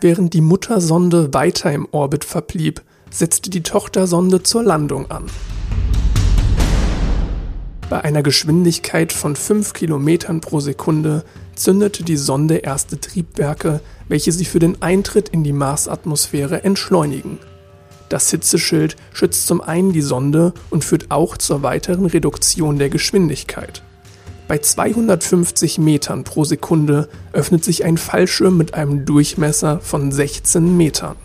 Während 0.00 0.34
die 0.34 0.40
Muttersonde 0.40 1.32
weiter 1.32 1.72
im 1.72 1.86
Orbit 1.92 2.24
verblieb, 2.24 2.82
setzte 3.10 3.50
die 3.50 3.62
Tochtersonde 3.62 4.42
zur 4.42 4.62
Landung 4.62 5.10
an. 5.10 5.26
Bei 7.88 8.02
einer 8.02 8.22
Geschwindigkeit 8.22 9.12
von 9.12 9.36
5 9.36 9.74
km 9.74 10.40
pro 10.40 10.60
Sekunde 10.60 11.24
zündete 11.54 12.04
die 12.04 12.16
Sonde 12.16 12.56
erste 12.56 12.98
Triebwerke, 12.98 13.80
welche 14.08 14.32
sie 14.32 14.46
für 14.46 14.58
den 14.58 14.80
Eintritt 14.80 15.28
in 15.28 15.44
die 15.44 15.52
Marsatmosphäre 15.52 16.64
entschleunigen. 16.64 17.38
Das 18.08 18.30
Hitzeschild 18.30 18.96
schützt 19.12 19.46
zum 19.46 19.60
einen 19.60 19.92
die 19.92 20.02
Sonde 20.02 20.54
und 20.70 20.84
führt 20.84 21.10
auch 21.10 21.36
zur 21.36 21.62
weiteren 21.62 22.06
Reduktion 22.06 22.78
der 22.78 22.88
Geschwindigkeit. 22.88 23.82
Bei 24.48 24.58
250 24.58 25.78
Metern 25.78 26.24
pro 26.24 26.44
Sekunde 26.44 27.08
öffnet 27.32 27.64
sich 27.64 27.84
ein 27.84 27.96
Fallschirm 27.96 28.56
mit 28.56 28.74
einem 28.74 29.04
Durchmesser 29.06 29.80
von 29.80 30.12
16 30.12 30.76
Metern. 30.76 31.16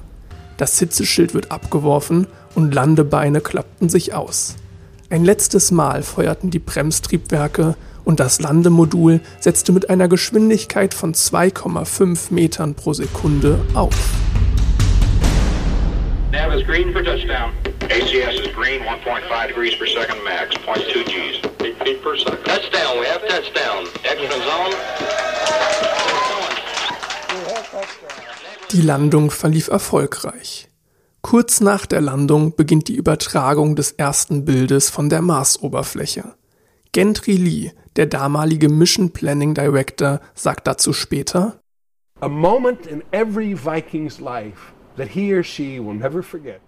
Das 0.57 0.79
Hitzeschild 0.79 1.33
wird 1.33 1.51
abgeworfen 1.51 2.27
und 2.55 2.73
Landebeine 2.73 3.41
klappten 3.41 3.89
sich 3.89 4.13
aus. 4.13 4.55
Ein 5.09 5.23
letztes 5.23 5.71
Mal 5.71 6.03
feuerten 6.03 6.51
die 6.51 6.59
Bremstriebwerke 6.59 7.75
und 8.05 8.19
das 8.19 8.39
Landemodul 8.39 9.19
setzte 9.39 9.71
mit 9.71 9.89
einer 9.89 10.07
Geschwindigkeit 10.07 10.93
von 10.93 11.13
2,5 11.13 12.33
Metern 12.33 12.75
pro 12.75 12.93
Sekunde 12.93 13.59
auf. 13.73 13.95
Nav 16.31 16.53
is 16.53 16.65
green 16.65 16.91
for 16.93 17.03
touchdown. 17.03 17.51
ACS 17.89 18.39
is 18.39 18.53
green, 18.53 18.81
1.5 18.81 19.47
degrees 19.47 19.77
per 19.77 19.87
second 19.87 20.23
max, 20.23 20.55
0.2 20.65 21.03
Gs. 21.05 21.56
8 21.87 21.93
feet 21.93 22.01
per 22.03 22.17
second. 22.17 22.43
Touchdown, 22.43 22.99
we 22.99 23.07
have 23.07 23.21
touchdown. 23.27 23.87
Extra 24.03 24.37
zone. 24.49 24.75
Die 28.71 28.81
Landung 28.81 29.31
verlief 29.31 29.69
erfolgreich. 29.69 30.67
Kurz 31.21 31.61
nach 31.61 31.85
der 31.85 32.01
Landung 32.01 32.55
beginnt 32.55 32.87
die 32.87 32.95
Übertragung 32.95 33.75
des 33.75 33.91
ersten 33.91 34.45
Bildes 34.45 34.89
von 34.89 35.09
der 35.09 35.21
Marsoberfläche. 35.21 36.35
Gentry 36.91 37.33
Lee, 37.33 37.71
der 37.95 38.05
damalige 38.05 38.69
Mission 38.69 39.11
Planning 39.11 39.53
Director, 39.53 40.19
sagt 40.33 40.67
dazu 40.67 40.93
später: 40.93 41.59
A 42.19 42.27
moment 42.27 42.85
in 42.87 43.03
every 43.11 43.55
Viking's 43.55 44.19
life 44.19 44.73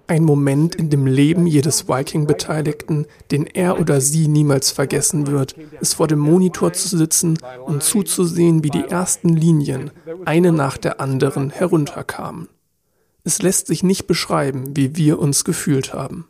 ein 0.08 0.24
Moment 0.24 0.76
in 0.76 0.90
dem 0.90 1.08
Leben 1.08 1.48
jedes 1.48 1.88
Viking-Beteiligten, 1.88 3.08
den 3.32 3.46
er 3.48 3.80
oder 3.80 4.02
sie 4.02 4.28
niemals 4.28 4.72
vergessen 4.72 5.28
wird, 5.28 5.56
ist 5.82 5.96
vor 5.96 6.08
dem 6.08 6.20
Monitor 6.20 6.74
zu 6.74 6.98
sitzen 6.98 7.38
und 7.66 7.84
zuzusehen, 7.84 8.64
wie 8.64 8.70
die 8.70 8.84
ersten 8.84 9.30
Linien, 9.30 9.92
eine 10.26 10.52
nach 10.52 10.78
der 10.78 11.02
anderen, 11.02 11.50
herunterkamen. 11.50 12.48
Es 13.24 13.42
lässt 13.42 13.68
sich 13.68 13.84
nicht 13.84 14.08
beschreiben, 14.08 14.76
wie 14.76 14.96
wir 14.96 15.20
uns 15.20 15.44
gefühlt 15.44 15.94
haben. 15.94 16.28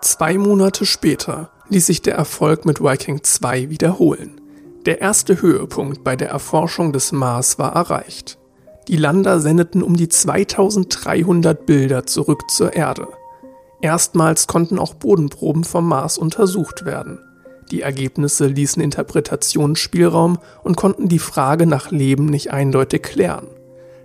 Zwei 0.00 0.38
Monate 0.38 0.86
später 0.86 1.50
ließ 1.68 1.86
sich 1.86 2.02
der 2.02 2.14
Erfolg 2.14 2.64
mit 2.64 2.80
Viking 2.80 3.22
2 3.22 3.70
wiederholen. 3.70 4.40
Der 4.86 5.00
erste 5.00 5.42
Höhepunkt 5.42 6.04
bei 6.04 6.16
der 6.16 6.30
Erforschung 6.30 6.92
des 6.92 7.12
Mars 7.12 7.58
war 7.58 7.74
erreicht. 7.74 8.38
Die 8.86 8.96
Lander 8.96 9.40
sendeten 9.40 9.82
um 9.82 9.96
die 9.96 10.08
2300 10.08 11.66
Bilder 11.66 12.06
zurück 12.06 12.50
zur 12.50 12.72
Erde. 12.72 13.08
Erstmals 13.82 14.46
konnten 14.46 14.78
auch 14.78 14.94
Bodenproben 14.94 15.64
vom 15.64 15.86
Mars 15.86 16.16
untersucht 16.16 16.84
werden. 16.84 17.18
Die 17.70 17.82
Ergebnisse 17.82 18.46
ließen 18.46 18.82
Interpretationsspielraum 18.82 20.38
und 20.62 20.76
konnten 20.76 21.08
die 21.08 21.18
Frage 21.18 21.66
nach 21.66 21.90
Leben 21.90 22.26
nicht 22.26 22.50
eindeutig 22.50 23.02
klären. 23.02 23.46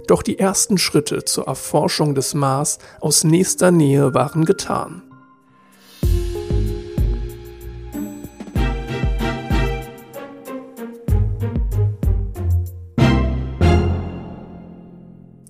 Doch 0.07 0.21
die 0.21 0.37
ersten 0.37 0.77
Schritte 0.77 1.23
zur 1.23 1.47
Erforschung 1.47 2.13
des 2.13 2.33
Mars 2.33 2.79
aus 2.99 3.23
nächster 3.23 3.71
Nähe 3.71 4.13
waren 4.13 4.43
getan. 4.43 5.03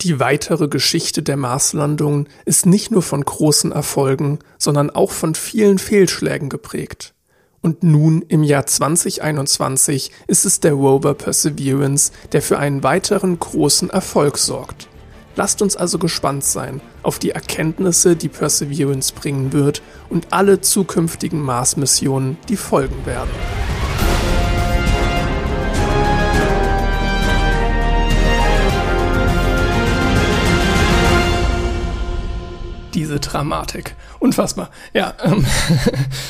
Die 0.03 0.19
weitere 0.19 0.67
Geschichte 0.67 1.23
der 1.23 1.37
Marslandungen 1.37 2.27
ist 2.43 2.65
nicht 2.65 2.91
nur 2.91 3.01
von 3.01 3.23
großen 3.23 3.71
Erfolgen, 3.71 4.39
sondern 4.57 4.89
auch 4.89 5.11
von 5.11 5.33
vielen 5.33 5.77
Fehlschlägen 5.77 6.49
geprägt. 6.49 7.13
Und 7.61 7.83
nun 7.83 8.21
im 8.27 8.43
Jahr 8.43 8.65
2021 8.65 10.11
ist 10.27 10.45
es 10.45 10.59
der 10.59 10.73
Rover 10.73 11.13
Perseverance, 11.13 12.11
der 12.33 12.41
für 12.41 12.59
einen 12.59 12.83
weiteren 12.83 13.39
großen 13.39 13.91
Erfolg 13.91 14.37
sorgt. 14.37 14.89
Lasst 15.37 15.61
uns 15.61 15.77
also 15.77 15.97
gespannt 15.99 16.43
sein 16.43 16.81
auf 17.01 17.17
die 17.17 17.31
Erkenntnisse, 17.31 18.17
die 18.17 18.27
Perseverance 18.27 19.13
bringen 19.13 19.53
wird 19.53 19.81
und 20.09 20.33
alle 20.33 20.59
zukünftigen 20.59 21.39
Mars-Missionen, 21.41 22.35
die 22.49 22.57
folgen 22.57 23.05
werden. 23.05 23.31
Diese 32.93 33.19
Dramatik. 33.19 33.95
Unfassbar. 34.19 34.69
Ja. 34.93 35.13
Ähm, 35.23 35.45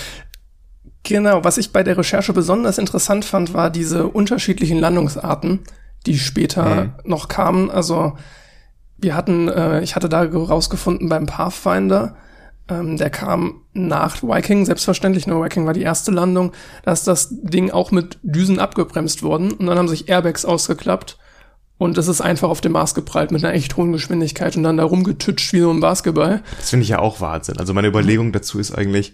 genau, 1.04 1.44
was 1.44 1.58
ich 1.58 1.72
bei 1.72 1.84
der 1.84 1.98
Recherche 1.98 2.34
besonders 2.34 2.78
interessant 2.78 3.26
fand, 3.26 3.54
war 3.54 3.70
diese 3.70 4.08
unterschiedlichen 4.08 4.80
Landungsarten, 4.80 5.60
die 6.06 6.18
später 6.18 6.86
mhm. 6.86 6.94
noch 7.04 7.28
kamen. 7.28 7.70
Also 7.70 8.18
wir 8.98 9.16
hatten, 9.16 9.50
äh, 9.50 9.82
ich 9.82 9.96
hatte 9.96 10.10
da 10.10 10.24
rausgefunden 10.24 11.10
beim 11.10 11.26
Pathfinder, 11.26 12.16
ähm, 12.70 12.98
der 12.98 13.10
kam 13.10 13.62
nach 13.74 14.24
Viking, 14.24 14.66
selbstverständlich, 14.66 15.28
nur 15.28 15.44
Viking 15.44 15.66
war 15.66 15.74
die 15.74 15.82
erste 15.82 16.12
Landung, 16.12 16.54
da 16.84 16.94
ist 16.94 17.08
das 17.08 17.30
Ding 17.30 17.72
auch 17.72 17.92
mit 17.92 18.20
Düsen 18.24 18.60
abgebremst 18.60 19.22
worden 19.24 19.52
und 19.52 19.66
dann 19.66 19.78
haben 19.78 19.90
sich 19.90 20.08
Airbags 20.08 20.46
ausgeklappt 20.46 21.18
und 21.78 21.98
es 21.98 22.08
ist 22.08 22.22
einfach 22.22 22.50
auf 22.50 22.62
dem 22.62 22.74
Mars 22.74 22.94
geprallt 22.94 23.32
mit 23.32 23.44
einer 23.44 23.54
echt 23.54 23.78
hohen 23.78 23.92
Geschwindigkeit 23.92 24.56
und 24.56 24.64
dann 24.64 24.78
da 24.78 24.84
rumgetütscht 24.84 25.54
wie 25.54 25.60
so 25.60 25.72
ein 25.72 25.80
Basketball. 25.80 26.44
Das 26.58 26.70
finde 26.70 26.84
ich 26.84 26.90
ja 26.90 27.00
auch 27.00 27.20
Wahnsinn. 27.20 27.58
Also 27.58 27.74
meine 27.74 27.88
Überlegung 27.88 28.32
dazu 28.32 28.60
ist 28.60 28.72
eigentlich, 28.72 29.14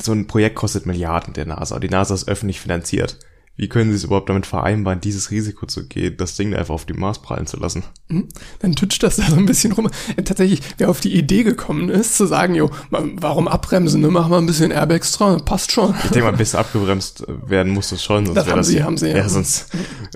so 0.00 0.12
ein 0.12 0.26
Projekt 0.26 0.56
kostet 0.56 0.86
Milliarden 0.86 1.34
der 1.34 1.46
NASA. 1.46 1.78
Die 1.78 1.88
NASA 1.88 2.14
ist 2.14 2.28
öffentlich 2.28 2.60
finanziert. 2.60 3.18
Wie 3.60 3.68
können 3.68 3.90
sie 3.90 3.96
es 3.96 4.04
überhaupt 4.04 4.30
damit 4.30 4.46
vereinbaren, 4.46 5.02
dieses 5.02 5.30
Risiko 5.30 5.66
zu 5.66 5.86
gehen, 5.86 6.16
das 6.16 6.34
Ding 6.34 6.54
einfach 6.54 6.72
auf 6.72 6.86
die 6.86 6.94
Mars 6.94 7.20
prallen 7.20 7.46
zu 7.46 7.58
lassen? 7.58 7.82
Mhm. 8.08 8.26
Dann 8.60 8.74
tütscht 8.74 9.02
das 9.02 9.16
da 9.16 9.24
so 9.24 9.36
ein 9.36 9.44
bisschen 9.44 9.72
rum. 9.72 9.90
Tatsächlich, 10.24 10.62
wer 10.78 10.88
auf 10.88 11.00
die 11.00 11.14
Idee 11.14 11.42
gekommen 11.42 11.90
ist, 11.90 12.16
zu 12.16 12.24
sagen, 12.24 12.54
jo, 12.54 12.70
warum 12.88 13.48
abbremsen, 13.48 14.00
ne? 14.00 14.08
Machen 14.08 14.32
wir 14.32 14.38
ein 14.38 14.46
bisschen 14.46 14.70
Airbags 14.70 15.12
dran, 15.12 15.44
passt 15.44 15.72
schon. 15.72 15.94
Ich 16.04 16.10
denke 16.10 16.30
mal, 16.30 16.38
bis 16.38 16.54
abgebremst 16.54 17.26
werden 17.28 17.74
muss 17.74 17.90
das 17.90 18.02
schon, 18.02 18.24
sonst 18.24 18.46
wäre 18.46 18.56
das, 18.56 18.66
sie, 18.66 18.82
haben 18.82 18.96
sie, 18.96 19.10
ja. 19.10 19.28
sonst 19.28 19.66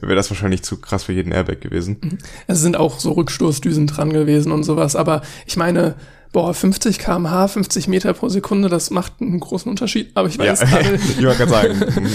wäre 0.01 0.17
das 0.17 0.31
wahrscheinlich 0.31 0.63
zu 0.63 0.79
krass 0.79 1.05
für 1.05 1.13
jeden 1.13 1.31
Airbag 1.31 1.61
gewesen. 1.61 1.99
Mhm. 2.01 2.19
Es 2.47 2.63
sind 2.63 2.79
auch 2.79 2.99
so 2.99 3.13
Rückstoßdüsen 3.13 3.87
dran 3.89 4.11
gewesen 4.11 4.53
und 4.53 4.65
sowas, 4.65 4.97
aber 4.97 5.21
ich 5.45 5.59
meine, 5.59 5.97
boah, 6.35 6.53
50 6.53 6.99
kmh, 6.99 7.49
50 7.49 7.87
Meter 7.88 8.12
pro 8.12 8.29
Sekunde, 8.29 8.68
das 8.68 8.90
macht 8.90 9.14
einen 9.20 9.38
großen 9.38 9.70
Unterschied. 9.70 10.11
Aber 10.14 10.29
ich 10.29 10.37
weiß 10.37 10.61
ja, 10.61 10.66
gerade. 10.66 10.94
ich 10.97 11.25
wollte 11.25 11.47
gerade 11.47 11.51
sagen, 11.51 12.09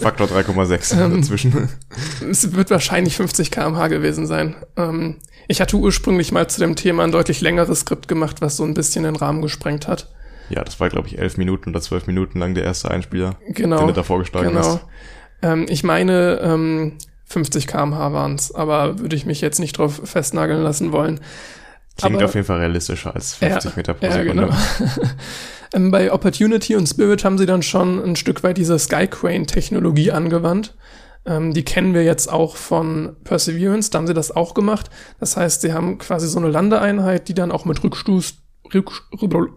Faktor 0.00 0.28
3,6 0.28 1.02
ähm, 1.02 1.16
dazwischen. 1.16 1.68
Es 2.30 2.52
wird 2.52 2.70
wahrscheinlich 2.70 3.16
50 3.16 3.50
kmh 3.50 3.88
gewesen 3.88 4.26
sein. 4.26 4.54
Ähm, 4.76 5.16
ich 5.48 5.62
hatte 5.62 5.76
ursprünglich 5.76 6.32
mal 6.32 6.48
zu 6.48 6.60
dem 6.60 6.76
Thema 6.76 7.02
ein 7.02 7.12
deutlich 7.12 7.40
längeres 7.40 7.80
Skript 7.80 8.08
gemacht, 8.08 8.42
was 8.42 8.58
so 8.58 8.64
ein 8.64 8.74
bisschen 8.74 9.04
den 9.04 9.16
Rahmen 9.16 9.40
gesprengt 9.40 9.88
hat. 9.88 10.12
Ja, 10.50 10.62
das 10.62 10.78
war, 10.78 10.90
glaube 10.90 11.08
ich, 11.08 11.18
elf 11.18 11.38
Minuten 11.38 11.70
oder 11.70 11.80
zwölf 11.80 12.06
Minuten 12.06 12.38
lang 12.38 12.54
der 12.54 12.64
erste 12.64 12.90
Einspieler, 12.90 13.36
genau, 13.48 13.78
den 13.78 13.86
du 13.86 13.94
da 13.94 14.02
vorgeschlagen 14.02 14.48
genau. 14.48 14.60
hast. 14.60 14.80
Ähm, 15.40 15.64
ich 15.70 15.82
meine, 15.82 16.40
ähm, 16.42 16.98
50 17.24 17.66
kmh 17.66 18.12
waren 18.12 18.34
es, 18.34 18.54
aber 18.54 18.98
würde 18.98 19.16
ich 19.16 19.24
mich 19.24 19.40
jetzt 19.40 19.60
nicht 19.60 19.78
drauf 19.78 20.02
festnageln 20.04 20.62
lassen 20.62 20.92
wollen. 20.92 21.20
Klingt 21.96 22.16
Aber, 22.16 22.24
auf 22.24 22.34
jeden 22.34 22.46
Fall 22.46 22.58
realistischer 22.58 23.14
als 23.14 23.34
50 23.34 23.64
ja, 23.64 23.76
Meter 23.76 23.94
pro 23.94 24.10
Sekunde. 24.10 24.42
Ja, 24.42 24.48
genau. 24.48 24.56
Ähm, 25.74 25.90
bei 25.90 26.12
Opportunity 26.12 26.76
und 26.76 26.86
Spirit 26.86 27.24
haben 27.24 27.38
sie 27.38 27.46
dann 27.46 27.62
schon 27.62 28.02
ein 28.02 28.16
Stück 28.16 28.42
weit 28.42 28.58
diese 28.58 28.78
Skycrane-Technologie 28.78 30.12
angewandt. 30.12 30.74
Ähm, 31.24 31.54
die 31.54 31.64
kennen 31.64 31.94
wir 31.94 32.04
jetzt 32.04 32.30
auch 32.30 32.56
von 32.56 33.16
Perseverance, 33.24 33.90
da 33.90 33.98
haben 33.98 34.06
sie 34.06 34.14
das 34.14 34.34
auch 34.34 34.54
gemacht. 34.54 34.90
Das 35.20 35.36
heißt, 35.36 35.60
sie 35.60 35.72
haben 35.72 35.98
quasi 35.98 36.28
so 36.28 36.38
eine 36.38 36.48
Landeeinheit, 36.48 37.28
die 37.28 37.34
dann 37.34 37.52
auch 37.52 37.64
mit 37.64 37.82
Rückstoß, 37.82 38.34
Rück, 38.74 39.02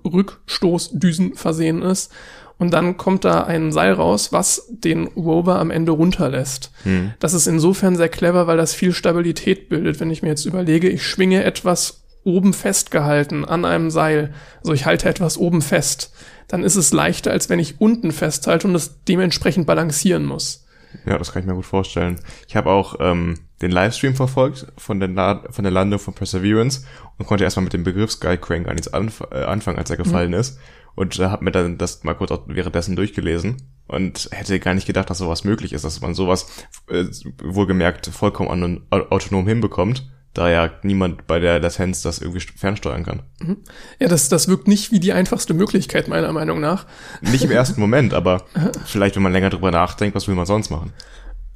Rückstoßdüsen 0.05 1.35
versehen 1.35 1.81
ist. 1.81 2.11
Und 2.57 2.73
dann 2.73 2.95
kommt 2.95 3.25
da 3.25 3.43
ein 3.43 3.73
Seil 3.73 3.91
raus, 3.91 4.31
was 4.31 4.67
den 4.69 5.07
Rover 5.07 5.59
am 5.59 5.71
Ende 5.71 5.91
runterlässt. 5.91 6.71
Hm. 6.83 7.11
Das 7.19 7.33
ist 7.33 7.47
insofern 7.47 7.97
sehr 7.97 8.07
clever, 8.07 8.47
weil 8.47 8.55
das 8.55 8.73
viel 8.73 8.93
Stabilität 8.93 9.67
bildet. 9.67 9.99
Wenn 9.99 10.09
ich 10.09 10.21
mir 10.21 10.29
jetzt 10.29 10.45
überlege, 10.45 10.87
ich 10.87 11.05
schwinge 11.05 11.43
etwas 11.43 12.04
oben 12.25 12.53
festgehalten 12.53 13.45
an 13.45 13.63
einem 13.63 13.89
Seil, 13.91 14.33
also 14.59 14.73
ich 14.73 14.85
halte 14.85 15.07
etwas 15.07 15.37
oben 15.37 15.61
fest, 15.61 16.13
dann 16.47 16.63
ist 16.63 16.75
es 16.75 16.91
leichter, 16.91 17.31
als 17.31 17.49
wenn 17.49 17.59
ich 17.59 17.79
unten 17.79 18.11
festhalte 18.11 18.67
und 18.67 18.75
es 18.75 19.03
dementsprechend 19.03 19.65
balancieren 19.65 20.25
muss. 20.25 20.65
Ja, 21.05 21.17
das 21.17 21.31
kann 21.31 21.41
ich 21.41 21.47
mir 21.47 21.55
gut 21.55 21.65
vorstellen. 21.65 22.19
Ich 22.47 22.55
habe 22.55 22.71
auch 22.71 22.95
ähm, 22.99 23.39
den 23.61 23.71
Livestream 23.71 24.15
verfolgt 24.15 24.67
von 24.77 24.99
der, 24.99 25.09
La 25.09 25.43
von 25.49 25.63
der 25.63 25.71
Landung 25.71 25.99
von 25.99 26.13
Perseverance 26.13 26.85
und 27.17 27.25
konnte 27.25 27.43
erstmal 27.43 27.65
mit 27.65 27.73
dem 27.73 27.83
Begriff 27.83 28.11
Skycrane 28.11 28.63
gar 28.63 28.73
nichts 28.73 28.93
anf 28.93 29.21
äh, 29.31 29.43
anfangen, 29.43 29.77
als 29.77 29.89
er 29.89 29.97
gefallen 29.97 30.31
mhm. 30.31 30.39
ist. 30.39 30.59
Und 30.95 31.19
äh, 31.19 31.25
habe 31.25 31.43
mir 31.43 31.51
dann 31.51 31.77
das 31.77 32.03
mal 32.03 32.13
kurz 32.13 32.31
währenddessen 32.47 32.95
durchgelesen 32.95 33.57
und 33.87 34.29
hätte 34.31 34.59
gar 34.59 34.73
nicht 34.73 34.87
gedacht, 34.87 35.09
dass 35.09 35.17
sowas 35.17 35.43
möglich 35.43 35.73
ist, 35.73 35.83
dass 35.83 36.01
man 36.01 36.13
sowas 36.13 36.47
äh, 36.89 37.03
wohlgemerkt 37.43 38.07
vollkommen 38.07 38.85
autonom 38.89 39.47
hinbekommt 39.47 40.09
da 40.35 40.49
ja 40.49 40.69
niemand 40.83 41.25
bei 41.25 41.39
der 41.39 41.59
Latenz 41.59 42.01
das 42.01 42.19
irgendwie 42.19 42.41
fernsteuern 42.41 43.03
kann. 43.03 43.23
Mhm. 43.39 43.57
Ja, 43.99 44.07
das, 44.07 44.29
das 44.29 44.47
wirkt 44.47 44.67
nicht 44.67 44.91
wie 44.91 44.99
die 44.99 45.13
einfachste 45.13 45.53
Möglichkeit, 45.53 46.07
meiner 46.07 46.31
Meinung 46.31 46.59
nach. 46.59 46.85
Nicht 47.21 47.43
im 47.43 47.51
ersten 47.51 47.79
Moment, 47.85 48.13
aber 48.13 48.45
vielleicht, 48.85 49.15
wenn 49.15 49.23
man 49.23 49.33
länger 49.33 49.49
drüber 49.49 49.71
nachdenkt, 49.71 50.15
was 50.15 50.27
will 50.27 50.35
man 50.35 50.45
sonst 50.45 50.69
machen? 50.69 50.93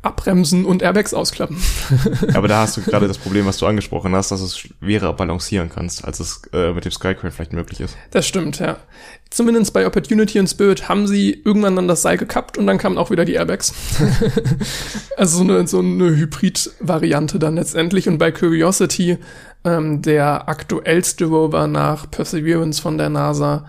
abbremsen 0.02 0.66
und 0.66 0.82
Airbags 0.82 1.14
ausklappen. 1.14 1.58
Aber 2.34 2.48
da 2.48 2.62
hast 2.62 2.78
du 2.78 2.82
gerade 2.82 3.08
das 3.10 3.18
Problem, 3.18 3.46
was 3.46 3.58
du 3.58 3.66
angesprochen 3.66 4.16
hast, 4.16 4.32
dass 4.32 4.40
es 4.42 4.58
schwerer 4.58 5.14
balancieren 5.14 5.70
kannst, 5.70 6.06
als 6.06 6.20
es 6.20 6.42
äh, 6.54 6.72
mit 6.72 6.86
dem 6.86 6.92
Skycrane 6.92 7.32
vielleicht 7.32 7.54
möglich 7.54 7.82
ist. 7.82 7.98
Das 8.12 8.26
stimmt, 8.26 8.60
ja. 8.60 8.78
Zumindest 9.32 9.74
bei 9.74 9.86
Opportunity 9.86 10.40
und 10.40 10.48
Spirit 10.48 10.90
haben 10.90 11.06
sie 11.06 11.42
irgendwann 11.46 11.76
dann 11.76 11.88
das 11.88 12.02
Seil 12.02 12.18
gekappt 12.18 12.58
und 12.58 12.66
dann 12.66 12.80
kamen 12.80 12.98
auch 12.98 13.12
wieder 13.12 13.26
die 13.26 13.34
Airbags. 13.34 13.74
also 15.18 15.38
so 15.38 15.44
eine, 15.44 15.68
so 15.68 15.80
eine 15.80 16.16
Hybrid-Variante 16.16 17.38
dann 17.38 17.56
letztendlich. 17.56 18.08
Und 18.08 18.18
bei 18.18 18.32
Curiosity, 18.32 19.20
ähm, 19.66 20.02
der 20.02 20.50
aktuellste 20.50 21.26
Rover 21.26 21.68
nach 21.68 22.10
Perseverance 22.10 22.82
von 22.82 22.98
der 22.98 23.10
NASA, 23.10 23.68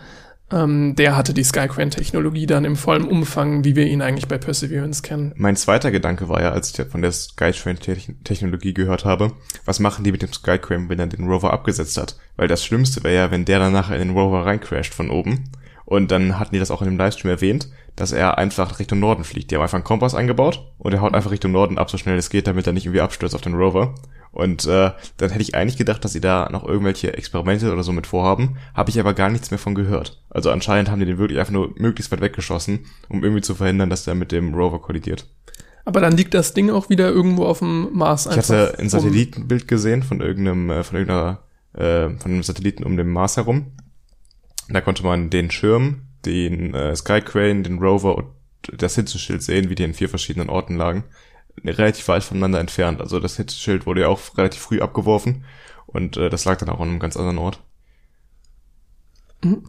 ähm, 0.52 0.94
der 0.96 1.16
hatte 1.16 1.34
die 1.34 1.44
Skycrane-Technologie 1.44 2.46
dann 2.46 2.64
im 2.64 2.76
vollen 2.76 3.04
Umfang, 3.04 3.64
wie 3.64 3.76
wir 3.76 3.86
ihn 3.86 4.02
eigentlich 4.02 4.28
bei 4.28 4.38
Perseverance 4.38 5.02
kennen. 5.02 5.32
Mein 5.36 5.56
zweiter 5.56 5.90
Gedanke 5.90 6.28
war 6.28 6.42
ja, 6.42 6.50
als 6.50 6.76
ich 6.78 6.86
von 6.86 7.02
der 7.02 7.12
Skycrane-Technologie 7.12 8.74
gehört 8.74 9.04
habe, 9.04 9.32
was 9.64 9.80
machen 9.80 10.04
die 10.04 10.12
mit 10.12 10.22
dem 10.22 10.32
Skycrane, 10.32 10.88
wenn 10.88 10.98
er 10.98 11.06
den 11.06 11.28
Rover 11.28 11.52
abgesetzt 11.52 11.96
hat? 11.96 12.16
Weil 12.36 12.48
das 12.48 12.64
Schlimmste 12.64 13.04
wäre 13.04 13.14
ja, 13.14 13.30
wenn 13.30 13.44
der 13.44 13.58
dann 13.58 13.72
nachher 13.72 13.96
in 13.96 14.08
den 14.08 14.16
Rover 14.16 14.44
reincrasht 14.44 14.94
von 14.94 15.10
oben. 15.10 15.50
Und 15.84 16.10
dann 16.12 16.38
hatten 16.38 16.54
die 16.54 16.60
das 16.60 16.70
auch 16.70 16.82
in 16.82 16.88
dem 16.88 16.98
Livestream 16.98 17.32
erwähnt, 17.32 17.68
dass 17.96 18.12
er 18.12 18.38
einfach 18.38 18.78
Richtung 18.78 19.00
Norden 19.00 19.24
fliegt. 19.24 19.50
Die 19.50 19.56
haben 19.56 19.62
einfach 19.62 19.74
einen 19.74 19.84
Kompass 19.84 20.14
eingebaut 20.14 20.72
und 20.78 20.92
er 20.92 21.00
haut 21.00 21.14
einfach 21.14 21.32
Richtung 21.32 21.52
Norden 21.52 21.78
ab, 21.78 21.90
so 21.90 21.98
schnell 21.98 22.16
es 22.16 22.30
geht, 22.30 22.46
damit 22.46 22.66
er 22.66 22.72
nicht 22.72 22.86
irgendwie 22.86 23.00
abstürzt 23.00 23.34
auf 23.34 23.40
den 23.40 23.54
Rover. 23.54 23.94
Und 24.32 24.64
äh, 24.66 24.92
dann 25.16 25.30
hätte 25.30 25.42
ich 25.42 25.54
eigentlich 25.54 25.76
gedacht, 25.76 26.04
dass 26.04 26.12
sie 26.12 26.20
da 26.20 26.48
noch 26.50 26.64
irgendwelche 26.64 27.14
Experimente 27.14 27.72
oder 27.72 27.82
so 27.82 27.92
mit 27.92 28.06
vorhaben, 28.06 28.58
habe 28.74 28.90
ich 28.90 29.00
aber 29.00 29.12
gar 29.12 29.28
nichts 29.28 29.50
mehr 29.50 29.58
von 29.58 29.74
gehört. 29.74 30.22
Also 30.30 30.50
anscheinend 30.50 30.90
haben 30.90 31.00
die 31.00 31.06
den 31.06 31.18
wirklich 31.18 31.38
einfach 31.38 31.52
nur 31.52 31.72
möglichst 31.76 32.12
weit 32.12 32.20
weggeschossen, 32.20 32.86
um 33.08 33.24
irgendwie 33.24 33.42
zu 33.42 33.54
verhindern, 33.54 33.90
dass 33.90 34.04
der 34.04 34.14
mit 34.14 34.30
dem 34.30 34.54
Rover 34.54 34.80
kollidiert. 34.80 35.26
Aber 35.84 36.00
dann 36.00 36.16
liegt 36.16 36.34
das 36.34 36.54
Ding 36.54 36.70
auch 36.70 36.90
wieder 36.90 37.08
irgendwo 37.08 37.44
auf 37.44 37.58
dem 37.58 37.88
Mars 37.92 38.28
einfach. 38.28 38.42
Ich 38.42 38.50
hatte 38.50 38.78
ein 38.78 38.88
Satellitenbild 38.88 39.66
gesehen 39.66 40.02
von 40.04 40.20
irgendeinem, 40.20 40.70
äh, 40.70 40.84
von 40.84 40.96
irgendeiner, 40.96 41.40
äh, 41.72 42.10
von 42.10 42.30
einem 42.30 42.42
Satelliten 42.44 42.84
um 42.84 42.96
den 42.96 43.08
Mars 43.08 43.36
herum. 43.36 43.72
Da 44.68 44.80
konnte 44.80 45.02
man 45.02 45.30
den 45.30 45.50
Schirm, 45.50 46.02
den 46.24 46.74
äh, 46.74 46.94
Skycrane, 46.94 47.62
den 47.62 47.78
Rover 47.78 48.16
und 48.16 48.26
das 48.76 48.94
Hitzeschild 48.94 49.42
sehen, 49.42 49.70
wie 49.70 49.74
die 49.74 49.82
in 49.82 49.94
vier 49.94 50.08
verschiedenen 50.08 50.50
Orten 50.50 50.76
lagen 50.76 51.04
relativ 51.64 52.08
weit 52.08 52.24
voneinander 52.24 52.60
entfernt. 52.60 53.00
Also 53.00 53.20
das 53.20 53.36
Hitzeschild 53.36 53.86
wurde 53.86 54.02
ja 54.02 54.08
auch 54.08 54.20
relativ 54.36 54.60
früh 54.60 54.80
abgeworfen 54.80 55.44
und 55.86 56.16
äh, 56.16 56.30
das 56.30 56.44
lag 56.44 56.58
dann 56.58 56.68
auch 56.68 56.80
an 56.80 56.88
einem 56.88 57.00
ganz 57.00 57.16
anderen 57.16 57.38
Ort. 57.38 57.60
Mhm. 59.42 59.64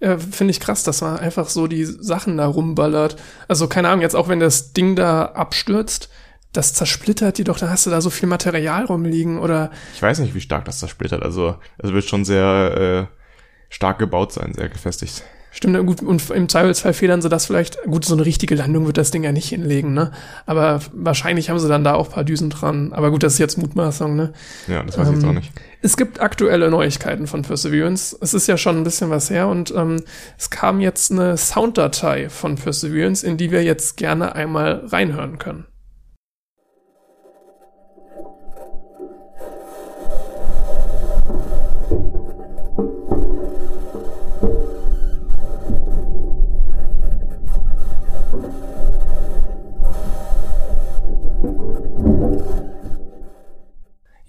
Ja, 0.00 0.18
Finde 0.18 0.50
ich 0.50 0.60
krass, 0.60 0.82
dass 0.82 1.00
man 1.00 1.18
einfach 1.18 1.48
so 1.48 1.66
die 1.66 1.84
Sachen 1.84 2.36
da 2.36 2.46
rumballert. 2.46 3.16
Also 3.48 3.68
keine 3.68 3.88
Ahnung, 3.88 4.02
jetzt 4.02 4.16
auch 4.16 4.28
wenn 4.28 4.40
das 4.40 4.72
Ding 4.72 4.96
da 4.96 5.26
abstürzt, 5.26 6.10
das 6.52 6.74
zersplittert 6.74 7.38
die 7.38 7.44
doch, 7.44 7.58
da 7.58 7.68
hast 7.68 7.86
du 7.86 7.90
da 7.90 8.00
so 8.00 8.10
viel 8.10 8.28
Material 8.28 8.84
rumliegen 8.84 9.38
oder. 9.38 9.70
Ich 9.94 10.02
weiß 10.02 10.20
nicht, 10.20 10.34
wie 10.34 10.40
stark 10.40 10.64
das 10.64 10.78
zersplittert. 10.78 11.22
Also 11.22 11.56
es 11.78 11.92
wird 11.92 12.04
schon 12.04 12.24
sehr 12.24 13.08
äh, 13.10 13.74
stark 13.74 13.98
gebaut 13.98 14.32
sein, 14.32 14.54
sehr 14.54 14.68
gefestigt 14.68 15.24
Stimmt, 15.56 15.86
gut, 15.86 16.02
und 16.02 16.30
im 16.30 16.48
Zweifelsfall 16.48 16.92
federn 16.94 17.22
sie 17.22 17.28
das 17.28 17.46
vielleicht, 17.46 17.80
gut, 17.84 18.04
so 18.04 18.14
eine 18.14 18.26
richtige 18.26 18.56
Landung 18.56 18.86
wird 18.86 18.96
das 18.96 19.12
Ding 19.12 19.22
ja 19.22 19.30
nicht 19.30 19.48
hinlegen, 19.48 19.94
ne? 19.94 20.10
Aber 20.46 20.80
wahrscheinlich 20.92 21.48
haben 21.48 21.60
sie 21.60 21.68
dann 21.68 21.84
da 21.84 21.94
auch 21.94 22.10
paar 22.10 22.24
Düsen 22.24 22.50
dran. 22.50 22.92
Aber 22.92 23.12
gut, 23.12 23.22
das 23.22 23.34
ist 23.34 23.38
jetzt 23.38 23.56
Mutmaßung, 23.56 24.16
ne? 24.16 24.32
Ja, 24.66 24.82
das 24.82 24.98
weiß 24.98 25.10
ich 25.10 25.14
jetzt 25.14 25.24
auch 25.24 25.32
nicht. 25.32 25.52
Es 25.80 25.96
gibt 25.96 26.20
aktuelle 26.20 26.68
Neuigkeiten 26.70 27.28
von 27.28 27.42
Perseverance. 27.42 28.18
Es 28.20 28.34
ist 28.34 28.48
ja 28.48 28.56
schon 28.56 28.78
ein 28.78 28.82
bisschen 28.82 29.10
was 29.10 29.30
her 29.30 29.46
und 29.46 29.72
ähm, 29.76 30.02
es 30.36 30.50
kam 30.50 30.80
jetzt 30.80 31.12
eine 31.12 31.36
Sounddatei 31.36 32.30
von 32.30 32.56
Perseverance, 32.56 33.24
in 33.24 33.36
die 33.36 33.52
wir 33.52 33.62
jetzt 33.62 33.96
gerne 33.96 34.34
einmal 34.34 34.82
reinhören 34.86 35.38
können. 35.38 35.66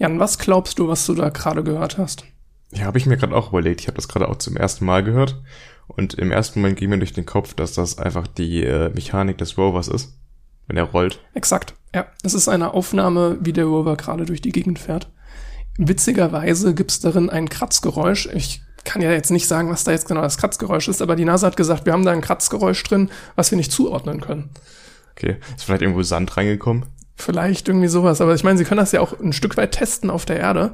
Jan, 0.06 0.20
was 0.20 0.38
glaubst 0.38 0.78
du, 0.78 0.88
was 0.88 1.04
du 1.08 1.15
da 1.15 1.30
gerade 1.30 1.63
gehört 1.63 1.98
hast? 1.98 2.26
Ja, 2.72 2.86
habe 2.86 3.00
ich 3.00 3.08
mir 3.08 3.18
gerade 3.18 3.36
auch 3.36 3.50
überlegt. 3.50 3.82
Ich 3.82 3.88
habe 3.88 3.96
das 3.96 4.08
gerade 4.08 4.28
auch 4.28 4.36
zum 4.36 4.56
ersten 4.56 4.86
Mal 4.86 5.04
gehört. 5.04 5.41
Und 5.88 6.13
im 6.13 6.32
ersten 6.32 6.62
Moment 6.62 6.78
ging 6.78 6.91
mir 6.91 7.00
durch 7.00 7.13
den 7.13 7.26
Kopf, 7.26 7.56
dass 7.56 7.74
das 7.74 7.98
einfach 7.98 8.28
die 8.28 8.63
äh, 8.63 8.89
Mechanik 8.89 9.39
des 9.39 9.58
Rovers 9.58 9.88
ist, 9.88 10.13
wenn 10.68 10.78
er 10.78 10.84
rollt. 10.84 11.22
Exakt, 11.34 11.74
ja. 11.96 12.06
Es 12.22 12.36
ist 12.36 12.48
eine 12.48 12.76
Aufnahme, 12.76 13.39
wie 13.41 13.52
der 13.52 13.65
Rover 13.65 13.98
gerade 13.98 14.26
durch 14.26 14.41
die 14.41 14.52
Gegend 14.52 14.78
fährt. 14.78 15.12
Witzigerweise 15.80 16.76
gibt's 16.76 17.00
darin 17.00 17.32
ein 17.32 17.50
Kratzgeräusch. 17.50 18.30
Ich 18.32 18.62
kann 18.84 19.02
ja 19.02 19.12
jetzt 19.12 19.32
nicht 19.32 19.48
sagen, 19.48 19.72
was 19.72 19.86
da 19.86 19.91
jetzt 19.91 20.08
genau 20.08 20.22
das 20.22 20.38
Kratzgeräusch 20.38 20.88
ist, 20.88 21.02
aber 21.02 21.15
die 21.15 21.26
NASA 21.26 21.48
hat 21.48 21.58
gesagt, 21.58 21.88
wir 21.88 21.94
haben 21.94 22.06
da 22.06 22.12
ein 22.12 22.22
Kratzgeräusch 22.22 22.84
drin, 22.84 23.10
was 23.36 23.50
wir 23.50 23.58
nicht 23.58 23.72
zuordnen 23.72 24.22
können. 24.22 24.52
Okay, 25.13 25.38
ist 25.56 25.63
vielleicht 25.63 25.82
irgendwo 25.82 26.04
Sand 26.04 26.38
reingekommen? 26.38 26.86
Vielleicht 27.15 27.67
irgendwie 27.67 27.88
sowas. 27.88 28.21
Aber 28.21 28.36
ich 28.36 28.43
meine, 28.43 28.58
sie 28.58 28.65
können 28.65 28.80
das 28.80 28.91
ja 28.91 29.01
auch 29.01 29.19
ein 29.19 29.34
Stück 29.34 29.58
weit 29.58 29.71
testen 29.71 30.10
auf 30.10 30.25
der 30.25 30.39
Erde. 30.39 30.73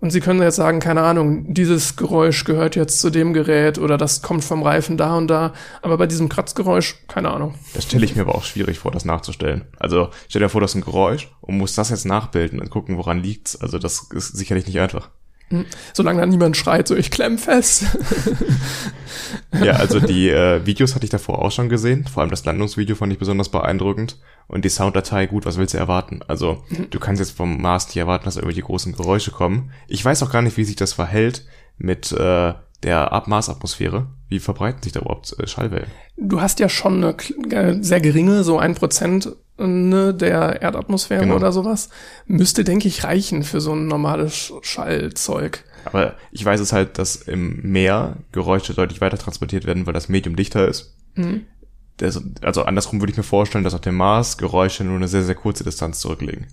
Und 0.00 0.10
sie 0.10 0.20
können 0.20 0.42
jetzt 0.42 0.56
sagen, 0.56 0.80
keine 0.80 1.02
Ahnung, 1.02 1.54
dieses 1.54 1.96
Geräusch 1.96 2.44
gehört 2.44 2.76
jetzt 2.76 3.00
zu 3.00 3.08
dem 3.08 3.32
Gerät 3.32 3.78
oder 3.78 3.96
das 3.96 4.20
kommt 4.20 4.44
vom 4.44 4.62
Reifen 4.62 4.98
da 4.98 5.16
und 5.16 5.28
da. 5.28 5.54
Aber 5.80 5.96
bei 5.96 6.06
diesem 6.06 6.28
Kratzgeräusch, 6.28 6.96
keine 7.08 7.30
Ahnung. 7.30 7.54
Das 7.72 7.84
stelle 7.84 8.04
ich 8.04 8.14
mir 8.14 8.22
aber 8.22 8.34
auch 8.34 8.44
schwierig 8.44 8.78
vor, 8.78 8.90
das 8.90 9.06
nachzustellen. 9.06 9.64
Also 9.78 10.10
stell 10.28 10.42
dir 10.42 10.50
vor, 10.50 10.60
das 10.60 10.72
ist 10.72 10.76
ein 10.76 10.84
Geräusch 10.84 11.30
und 11.40 11.56
muss 11.56 11.74
das 11.74 11.90
jetzt 11.90 12.04
nachbilden 12.04 12.60
und 12.60 12.68
gucken, 12.70 12.98
woran 12.98 13.22
liegt's. 13.22 13.56
Also 13.56 13.78
das 13.78 14.08
ist 14.12 14.36
sicherlich 14.36 14.66
nicht 14.66 14.78
einfach. 14.78 15.10
Solange 15.92 16.20
da 16.20 16.26
niemand 16.26 16.56
schreit, 16.56 16.88
so 16.88 16.96
ich 16.96 17.10
klemm 17.10 17.38
fest. 17.38 17.84
ja, 19.62 19.74
also 19.74 20.00
die 20.00 20.30
äh, 20.30 20.64
Videos 20.66 20.94
hatte 20.94 21.04
ich 21.04 21.10
davor 21.10 21.40
auch 21.40 21.52
schon 21.52 21.68
gesehen. 21.68 22.06
Vor 22.06 22.22
allem 22.22 22.30
das 22.30 22.44
Landungsvideo 22.44 22.96
fand 22.96 23.12
ich 23.12 23.18
besonders 23.18 23.48
beeindruckend. 23.48 24.18
Und 24.46 24.64
die 24.64 24.68
Sounddatei, 24.68 25.26
gut, 25.26 25.46
was 25.46 25.56
willst 25.56 25.74
du 25.74 25.78
erwarten? 25.78 26.20
Also, 26.26 26.64
mhm. 26.68 26.88
du 26.90 26.98
kannst 26.98 27.20
jetzt 27.20 27.36
vom 27.36 27.60
Mast 27.60 27.88
nicht 27.88 27.98
erwarten, 27.98 28.24
dass 28.24 28.36
irgendwelche 28.36 28.62
großen 28.62 28.94
Geräusche 28.94 29.30
kommen. 29.30 29.70
Ich 29.88 30.04
weiß 30.04 30.22
auch 30.22 30.30
gar 30.30 30.42
nicht, 30.42 30.56
wie 30.56 30.64
sich 30.64 30.76
das 30.76 30.92
verhält 30.92 31.46
mit 31.78 32.12
äh, 32.12 32.54
der 32.82 33.12
Abmaßatmosphäre. 33.12 34.06
Wie 34.28 34.38
verbreiten 34.38 34.82
sich 34.82 34.92
da 34.92 35.00
überhaupt 35.00 35.34
äh, 35.38 35.46
Schallwellen? 35.46 35.90
Du 36.16 36.40
hast 36.40 36.60
ja 36.60 36.68
schon 36.68 37.02
eine 37.02 37.16
äh, 37.50 37.82
sehr 37.82 38.00
geringe, 38.00 38.44
so 38.44 38.58
ein 38.58 38.74
Prozent 38.74 39.34
ne, 39.58 40.14
der 40.14 40.62
Erdatmosphäre 40.62 41.22
genau. 41.22 41.36
oder 41.36 41.52
sowas. 41.52 41.88
Müsste, 42.26 42.64
denke 42.64 42.88
ich, 42.88 43.04
reichen 43.04 43.42
für 43.42 43.60
so 43.60 43.72
ein 43.72 43.86
normales 43.86 44.52
Schallzeug. 44.62 45.64
Aber 45.84 46.14
ich 46.30 46.44
weiß 46.44 46.60
es 46.60 46.72
halt, 46.72 46.98
dass 46.98 47.16
im 47.16 47.60
Meer 47.62 48.16
Geräusche 48.32 48.74
deutlich 48.74 49.00
weiter 49.00 49.18
transportiert 49.18 49.66
werden, 49.66 49.86
weil 49.86 49.92
das 49.92 50.08
Medium 50.08 50.36
dichter 50.36 50.66
ist. 50.66 50.96
Mhm 51.14 51.46
das, 51.96 52.22
also 52.42 52.64
andersrum 52.64 53.00
würde 53.00 53.12
ich 53.12 53.16
mir 53.16 53.22
vorstellen, 53.22 53.64
dass 53.64 53.74
auf 53.74 53.80
dem 53.80 53.94
Mars 53.94 54.36
Geräusche 54.36 54.84
nur 54.84 54.96
eine 54.96 55.08
sehr, 55.08 55.22
sehr 55.22 55.34
kurze 55.34 55.64
Distanz 55.64 56.00
zurücklegen. 56.00 56.46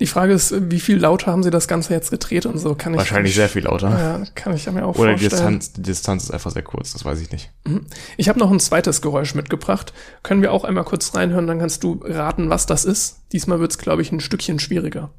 Die 0.00 0.06
Frage 0.06 0.32
ist, 0.32 0.70
wie 0.70 0.78
viel 0.78 0.96
lauter 0.98 1.32
haben 1.32 1.42
sie 1.42 1.50
das 1.50 1.66
Ganze 1.66 1.92
jetzt 1.92 2.10
gedreht 2.10 2.46
und 2.46 2.58
so? 2.58 2.76
Kann 2.76 2.94
ich 2.94 2.98
Wahrscheinlich 2.98 3.34
sehr 3.34 3.48
viel 3.48 3.64
lauter. 3.64 3.90
Ja, 3.90 4.22
kann 4.36 4.54
ich 4.54 4.70
mir 4.70 4.84
auch 4.84 4.96
Oder 4.96 5.10
vorstellen. 5.10 5.10
Oder 5.10 5.16
die 5.16 5.28
Distanz, 5.28 5.72
die 5.72 5.82
Distanz 5.82 6.24
ist 6.24 6.30
einfach 6.30 6.52
sehr 6.52 6.62
kurz, 6.62 6.92
das 6.92 7.04
weiß 7.04 7.20
ich 7.20 7.32
nicht. 7.32 7.50
Mhm. 7.64 7.86
Ich 8.16 8.28
habe 8.28 8.38
noch 8.38 8.50
ein 8.50 8.60
zweites 8.60 9.02
Geräusch 9.02 9.34
mitgebracht. 9.34 9.92
Können 10.22 10.40
wir 10.40 10.52
auch 10.52 10.62
einmal 10.62 10.84
kurz 10.84 11.14
reinhören, 11.14 11.48
dann 11.48 11.58
kannst 11.58 11.82
du 11.82 12.00
raten, 12.04 12.48
was 12.48 12.66
das 12.66 12.84
ist. 12.84 13.22
Diesmal 13.32 13.58
wird's, 13.58 13.78
glaube 13.78 14.02
ich, 14.02 14.12
ein 14.12 14.20
Stückchen 14.20 14.60
schwieriger. 14.60 15.10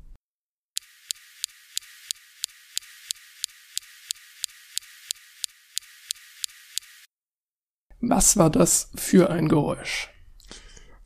Was 7.99 8.37
war 8.37 8.49
das 8.49 8.91
für 8.95 9.29
ein 9.29 9.49
Geräusch? 9.49 10.09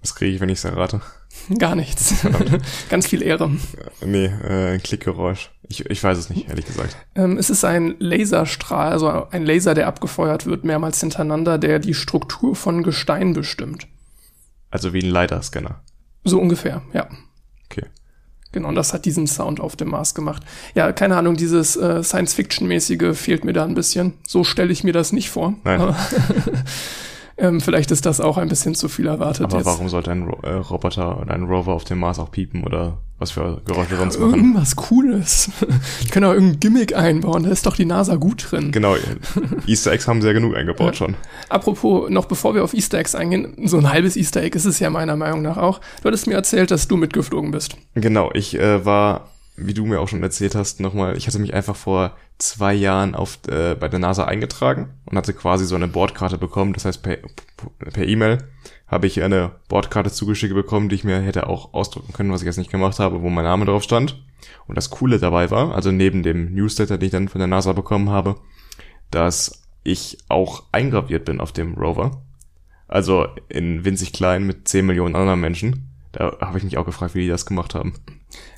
Was 0.01 0.13
kriege 0.13 0.36
ich, 0.36 0.41
wenn 0.41 0.49
ich 0.49 0.59
es 0.59 0.65
errate? 0.65 1.01
Gar 1.60 1.75
nichts. 1.75 2.15
Ganz 2.89 3.08
viel 3.08 3.21
Ehre. 3.21 3.51
Nee, 4.06 4.25
äh, 4.25 4.73
ein 4.73 4.84
Klickgeräusch. 4.84 5.51
Ich, 5.67 5.86
ich 5.89 6.03
weiß 6.03 6.17
es 6.17 6.29
nicht, 6.29 6.49
ehrlich 6.49 6.65
gesagt. 6.65 6.95
Ähm, 7.15 7.38
es 7.38 7.49
ist 7.49 7.63
ein 7.63 7.95
Laserstrahl, 7.99 8.91
also 8.91 9.27
ein 9.29 9.45
Laser, 9.45 9.73
der 9.73 9.88
abgefeuert 9.88 10.45
wird, 10.45 10.63
mehrmals 10.63 10.99
hintereinander, 10.99 11.58
der 11.58 11.79
die 11.79 11.93
Struktur 11.93 12.56
von 12.56 12.84
Gestein 12.84 13.34
bestimmt. 13.34 13.88
Also 14.69 14.93
wie 14.93 15.01
ein 15.01 15.12
LiDAR-Scanner. 15.12 15.82
So 16.23 16.39
ungefähr, 16.39 16.82
ja. 16.93 17.08
Okay. 17.65 17.86
Genau, 18.51 18.69
und 18.69 18.75
das 18.75 18.93
hat 18.93 19.06
diesen 19.06 19.27
Sound 19.27 19.60
auf 19.60 19.75
dem 19.75 19.89
Mars 19.89 20.15
gemacht. 20.15 20.43
Ja, 20.75 20.91
keine 20.91 21.17
Ahnung, 21.17 21.36
dieses 21.36 21.75
äh, 21.75 22.03
Science-Fiction-mäßige 22.03 23.17
fehlt 23.17 23.45
mir 23.45 23.53
da 23.53 23.65
ein 23.65 23.75
bisschen. 23.75 24.13
So 24.27 24.43
stelle 24.43 24.71
ich 24.71 24.84
mir 24.84 24.93
das 24.93 25.12
nicht 25.12 25.29
vor. 25.29 25.56
Nein. 25.63 25.95
ähm, 27.38 27.62
vielleicht 27.62 27.91
ist 27.91 28.06
das 28.06 28.19
auch 28.22 28.38
ein 28.38 28.48
bisschen 28.48 28.76
zu 28.76 28.88
viel 28.88 29.08
erwartet. 29.08 29.46
Aber 29.46 29.58
jetzt. 29.58 29.65
warum 29.65 29.89
sollte 29.89 30.12
ein 30.12 30.24
Ro 30.24 30.39
äh, 30.43 30.54
Roboter 30.54 31.19
oder 31.19 31.34
ein 31.34 31.43
Rover 31.43 31.74
auf 31.74 31.84
dem 31.84 32.00
Mars 32.00 32.19
auch 32.19 32.32
piepen 32.32 32.63
oder 32.63 32.98
was 33.17 33.32
für 33.32 33.62
Geräusche 33.65 33.96
sonst 33.98 34.19
machen? 34.19 34.34
Irgendwas 34.34 34.76
Cooles. 34.76 35.50
ich 36.02 36.12
kann 36.12 36.24
auch 36.24 36.34
irgendein 36.34 36.60
Gimmick 36.60 36.96
einbauen, 36.96 37.43
da 37.43 37.50
ist 37.50 37.65
doch 37.65 37.76
die 37.76 37.86
NASA 37.86 38.15
gut 38.15 38.52
drin. 38.52 38.72
Genau, 38.72 38.96
Easter 39.67 39.91
Eggs 39.91 40.08
haben 40.08 40.22
sie 40.22 40.28
ja 40.28 40.34
genug 40.34 40.56
eingebaut 40.56 40.93
ja. 40.93 40.93
schon. 40.93 41.15
Apropos, 41.50 42.10
noch 42.10 42.26
bevor 42.26 42.54
wir 42.54 42.63
auf 42.63 42.74
Easter 42.74 43.00
Eggs 43.00 43.15
eingehen, 43.15 43.54
so 43.65 43.78
ein 43.78 43.89
halbes 43.89 44.15
Easter 44.15 44.43
Egg 44.43 44.56
ist 44.56 44.65
es 44.65 44.80
ja 44.80 44.89
meiner 44.89 45.15
Meinung 45.15 45.41
nach 45.41 45.58
auch. 45.58 45.80
Du 46.02 46.08
hattest 46.08 46.28
mir 46.28 46.36
erzählt, 46.36 46.69
dass 46.69 46.88
du 46.88 46.98
mitgeflogen 46.98 47.52
bist. 47.52 47.76
Genau, 47.96 48.30
ich 48.34 48.60
äh, 48.60 48.86
war 48.86 49.30
wie 49.55 49.73
du 49.73 49.85
mir 49.85 49.99
auch 49.99 50.07
schon 50.07 50.23
erzählt 50.23 50.55
hast, 50.55 50.79
nochmal, 50.79 51.15
ich 51.15 51.27
hatte 51.27 51.39
mich 51.39 51.53
einfach 51.53 51.75
vor 51.75 52.15
zwei 52.37 52.73
Jahren 52.73 53.15
auf, 53.15 53.39
äh, 53.47 53.75
bei 53.75 53.87
der 53.87 53.99
NASA 53.99 54.25
eingetragen 54.25 54.89
und 55.05 55.17
hatte 55.17 55.33
quasi 55.33 55.65
so 55.65 55.75
eine 55.75 55.87
Bordkarte 55.87 56.37
bekommen. 56.37 56.73
Das 56.73 56.85
heißt, 56.85 57.03
per, 57.03 57.19
per 57.77 58.07
E-Mail 58.07 58.39
habe 58.87 59.07
ich 59.07 59.21
eine 59.21 59.51
Bordkarte 59.69 60.11
zugeschickt 60.11 60.53
bekommen, 60.53 60.89
die 60.89 60.95
ich 60.95 61.03
mir 61.03 61.19
hätte 61.19 61.47
auch 61.47 61.73
ausdrucken 61.73 62.13
können, 62.13 62.31
was 62.31 62.41
ich 62.41 62.47
jetzt 62.47 62.57
nicht 62.57 62.71
gemacht 62.71 62.99
habe, 62.99 63.21
wo 63.21 63.29
mein 63.29 63.45
Name 63.45 63.65
drauf 63.65 63.83
stand. 63.83 64.23
Und 64.67 64.75
das 64.75 64.89
Coole 64.89 65.19
dabei 65.19 65.51
war, 65.51 65.73
also 65.73 65.91
neben 65.91 66.23
dem 66.23 66.53
Newsletter, 66.53 66.97
den 66.97 67.05
ich 67.05 67.11
dann 67.11 67.29
von 67.29 67.39
der 67.39 67.47
NASA 67.47 67.73
bekommen 67.73 68.09
habe, 68.09 68.37
dass 69.11 69.63
ich 69.83 70.17
auch 70.29 70.63
eingraviert 70.71 71.25
bin 71.25 71.39
auf 71.39 71.51
dem 71.51 71.75
Rover. 71.75 72.23
Also 72.87 73.27
in 73.49 73.85
winzig 73.85 74.13
klein 74.13 74.45
mit 74.45 74.67
10 74.67 74.85
Millionen 74.85 75.15
anderen 75.15 75.39
Menschen. 75.39 75.89
Da 76.11 76.37
habe 76.41 76.57
ich 76.57 76.63
mich 76.63 76.77
auch 76.77 76.85
gefragt, 76.85 77.15
wie 77.15 77.21
die 77.21 77.29
das 77.29 77.45
gemacht 77.45 77.75
haben. 77.75 77.93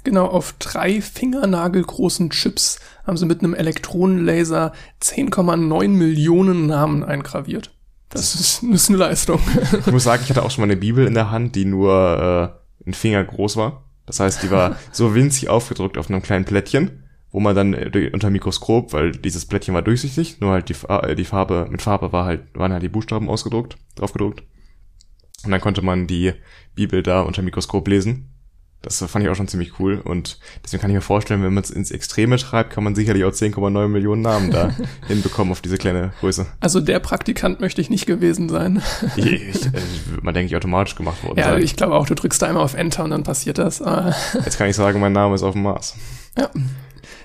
Genau, 0.04 0.26
auf 0.26 0.54
drei 0.60 1.02
fingernagelgroßen 1.02 2.30
Chips 2.30 2.80
haben 3.06 3.18
sie 3.18 3.26
mit 3.26 3.42
einem 3.42 3.54
Elektronenlaser 3.54 4.74
10,9 5.02 5.88
Millionen 5.88 6.68
Namen 6.68 7.04
eingraviert. 7.04 7.72
Das 8.10 8.36
ist, 8.36 8.64
das 8.64 8.84
ist 8.84 8.90
eine 8.90 8.98
Leistung. 9.00 9.40
Ich 9.86 9.92
muss 9.92 10.04
sagen, 10.04 10.22
ich 10.24 10.30
hatte 10.30 10.44
auch 10.44 10.52
schon 10.52 10.62
mal 10.62 10.72
eine 10.72 10.80
Bibel 10.80 11.06
in 11.06 11.14
der 11.14 11.32
Hand, 11.32 11.56
die 11.56 11.66
nur 11.66 12.62
äh, 12.86 12.88
ein 12.88 12.94
Finger 12.94 13.24
groß 13.24 13.58
war. 13.58 13.84
Das 14.06 14.20
heißt, 14.20 14.44
die 14.44 14.52
war 14.52 14.78
so 14.92 15.16
winzig 15.16 15.50
aufgedruckt 15.50 15.98
auf 15.98 16.10
einem 16.10 16.22
kleinen 16.22 16.46
Plättchen, 16.46 17.04
wo 17.32 17.40
man 17.40 17.56
dann 17.56 17.74
äh, 17.74 18.12
unter 18.14 18.30
Mikroskop, 18.30 18.94
weil 18.94 19.12
dieses 19.12 19.46
Plättchen 19.46 19.74
war 19.74 19.82
durchsichtig, 19.82 20.40
nur 20.40 20.52
halt 20.52 20.70
die, 20.70 20.76
äh, 20.88 21.16
die 21.16 21.26
Farbe, 21.26 21.68
mit 21.70 21.82
Farbe 21.82 22.12
war 22.12 22.26
halt, 22.26 22.44
waren 22.54 22.72
halt 22.72 22.84
die 22.84 22.90
Buchstaben 22.90 23.30
ausgedruckt, 23.30 23.78
draufgedruckt. 23.96 24.44
Und 25.44 25.52
dann 25.52 25.62
konnte 25.62 25.82
man 25.82 26.08
die 26.08 26.34
Bibel 26.74 27.04
da 27.04 27.22
unter 27.22 27.42
Mikroskop 27.42 27.88
lesen. 27.88 28.35
Das 28.86 29.00
fand 29.00 29.26
ich 29.26 29.32
auch 29.32 29.36
schon 29.36 29.48
ziemlich 29.48 29.80
cool. 29.80 30.00
Und 30.04 30.38
deswegen 30.63 30.80
kann 30.80 30.91
ich 30.91 30.95
mir 30.95 31.02
vorstellen, 31.02 31.41
wenn 31.41 31.54
man 31.56 31.63
es 31.63 31.71
ins 31.71 31.89
Extreme 31.89 32.38
treibt, 32.38 32.69
kann 32.71 32.84
man 32.84 32.93
sicherlich 32.93 33.24
auch 33.24 33.32
10,9 33.32 33.88
Millionen 33.88 34.21
Namen 34.21 34.52
da 34.52 34.76
hinbekommen 35.08 35.52
auf 35.52 35.62
diese 35.62 35.80
kleine 35.80 36.13
Größe. 36.19 36.45
Also 36.60 36.80
der 36.82 37.00
Praktikant 37.00 37.60
möchte 37.60 37.82
ich 37.82 37.89
nicht 37.89 38.06
gewesen 38.06 38.48
sein. 38.48 38.84
ich, 39.15 39.26
ich, 39.26 39.65
also 39.74 39.88
man 40.21 40.36
denke 40.36 40.52
ich 40.52 40.56
automatisch 40.56 40.95
gemacht 40.95 41.24
worden. 41.24 41.39
Ja, 41.39 41.54
sein. 41.54 41.63
ich 41.63 41.76
glaube 41.76 41.95
auch, 41.95 42.06
du 42.06 42.13
drückst 42.13 42.43
da 42.43 42.45
einmal 42.45 42.63
auf 42.63 42.76
Enter 42.76 43.04
und 43.04 43.10
dann 43.10 43.24
passiert 43.24 43.58
das. 43.58 43.82
Ah. 43.82 44.15
Jetzt 44.36 44.60
kann 44.60 44.69
ich 44.69 44.76
sagen, 44.76 45.00
mein 45.00 45.13
Name 45.13 45.34
ist 45.34 45.41
auf 45.41 45.54
dem 45.54 45.63
Mars. 45.63 45.95
Ja. 46.38 46.52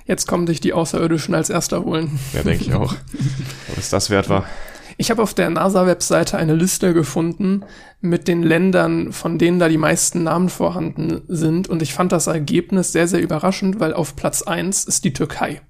Jetzt 0.07 0.27
kommen 0.27 0.46
dich 0.46 0.61
die 0.61 0.73
Außerirdischen 0.73 1.35
als 1.35 1.51
erster 1.51 1.85
holen. 1.85 2.18
Ja, 2.33 2.42
denke 2.42 2.64
ich 2.64 2.73
auch. 2.73 2.94
Ob 3.70 3.77
es 3.77 3.90
das 3.90 4.09
wert 4.09 4.31
war. 4.31 4.46
Ich 5.01 5.11
habe 5.11 5.23
auf 5.23 5.33
der 5.33 5.49
NASA-Webseite 5.49 6.37
eine 6.37 6.55
Liste 6.55 6.93
gefunden 6.93 7.65
mit 8.03 8.29
den 8.29 8.43
Ländern, 8.43 9.15
von 9.15 9.39
denen 9.39 9.59
da 9.59 9.67
die 9.67 9.79
meisten 9.79 10.25
Namen 10.25 10.51
vorhanden 10.51 11.23
sind. 11.27 11.69
Und 11.69 11.81
ich 11.81 11.95
fand 11.95 12.13
das 12.13 12.27
Ergebnis 12.27 12.93
sehr, 12.93 13.09
sehr 13.09 13.23
überraschend, 13.23 13.81
weil 13.81 13.95
auf 13.95 14.15
Platz 14.15 14.43
eins 14.43 14.85
ist 14.85 15.07
die 15.07 15.15
Türkei. 15.15 15.63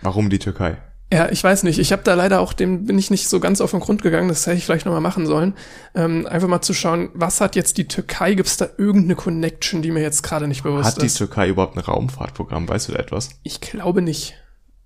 Warum 0.00 0.30
die 0.30 0.38
Türkei? 0.38 0.78
Ja, 1.12 1.28
ich 1.28 1.44
weiß 1.44 1.64
nicht. 1.64 1.78
Ich 1.78 1.92
habe 1.92 2.02
da 2.02 2.14
leider 2.14 2.40
auch, 2.40 2.54
dem 2.54 2.86
bin 2.86 2.98
ich 2.98 3.10
nicht 3.10 3.28
so 3.28 3.40
ganz 3.40 3.60
auf 3.60 3.72
den 3.72 3.80
Grund 3.80 4.00
gegangen. 4.00 4.30
Das 4.30 4.46
hätte 4.46 4.56
ich 4.56 4.64
vielleicht 4.64 4.86
nochmal 4.86 5.02
machen 5.02 5.26
sollen. 5.26 5.52
Ähm, 5.94 6.26
einfach 6.26 6.48
mal 6.48 6.62
zu 6.62 6.72
schauen, 6.72 7.10
was 7.12 7.42
hat 7.42 7.56
jetzt 7.56 7.76
die 7.76 7.88
Türkei? 7.88 8.32
Gibt 8.32 8.48
es 8.48 8.56
da 8.56 8.68
irgendeine 8.78 9.16
Connection, 9.16 9.82
die 9.82 9.90
mir 9.90 10.00
jetzt 10.00 10.22
gerade 10.22 10.48
nicht 10.48 10.62
bewusst 10.62 10.86
Hat 10.86 11.02
die 11.02 11.06
ist? 11.06 11.18
Türkei 11.18 11.50
überhaupt 11.50 11.76
ein 11.76 11.80
Raumfahrtprogramm? 11.80 12.66
Weißt 12.66 12.88
du 12.88 12.92
da 12.92 13.00
etwas? 13.00 13.28
Ich 13.42 13.60
glaube 13.60 14.00
nicht. 14.00 14.34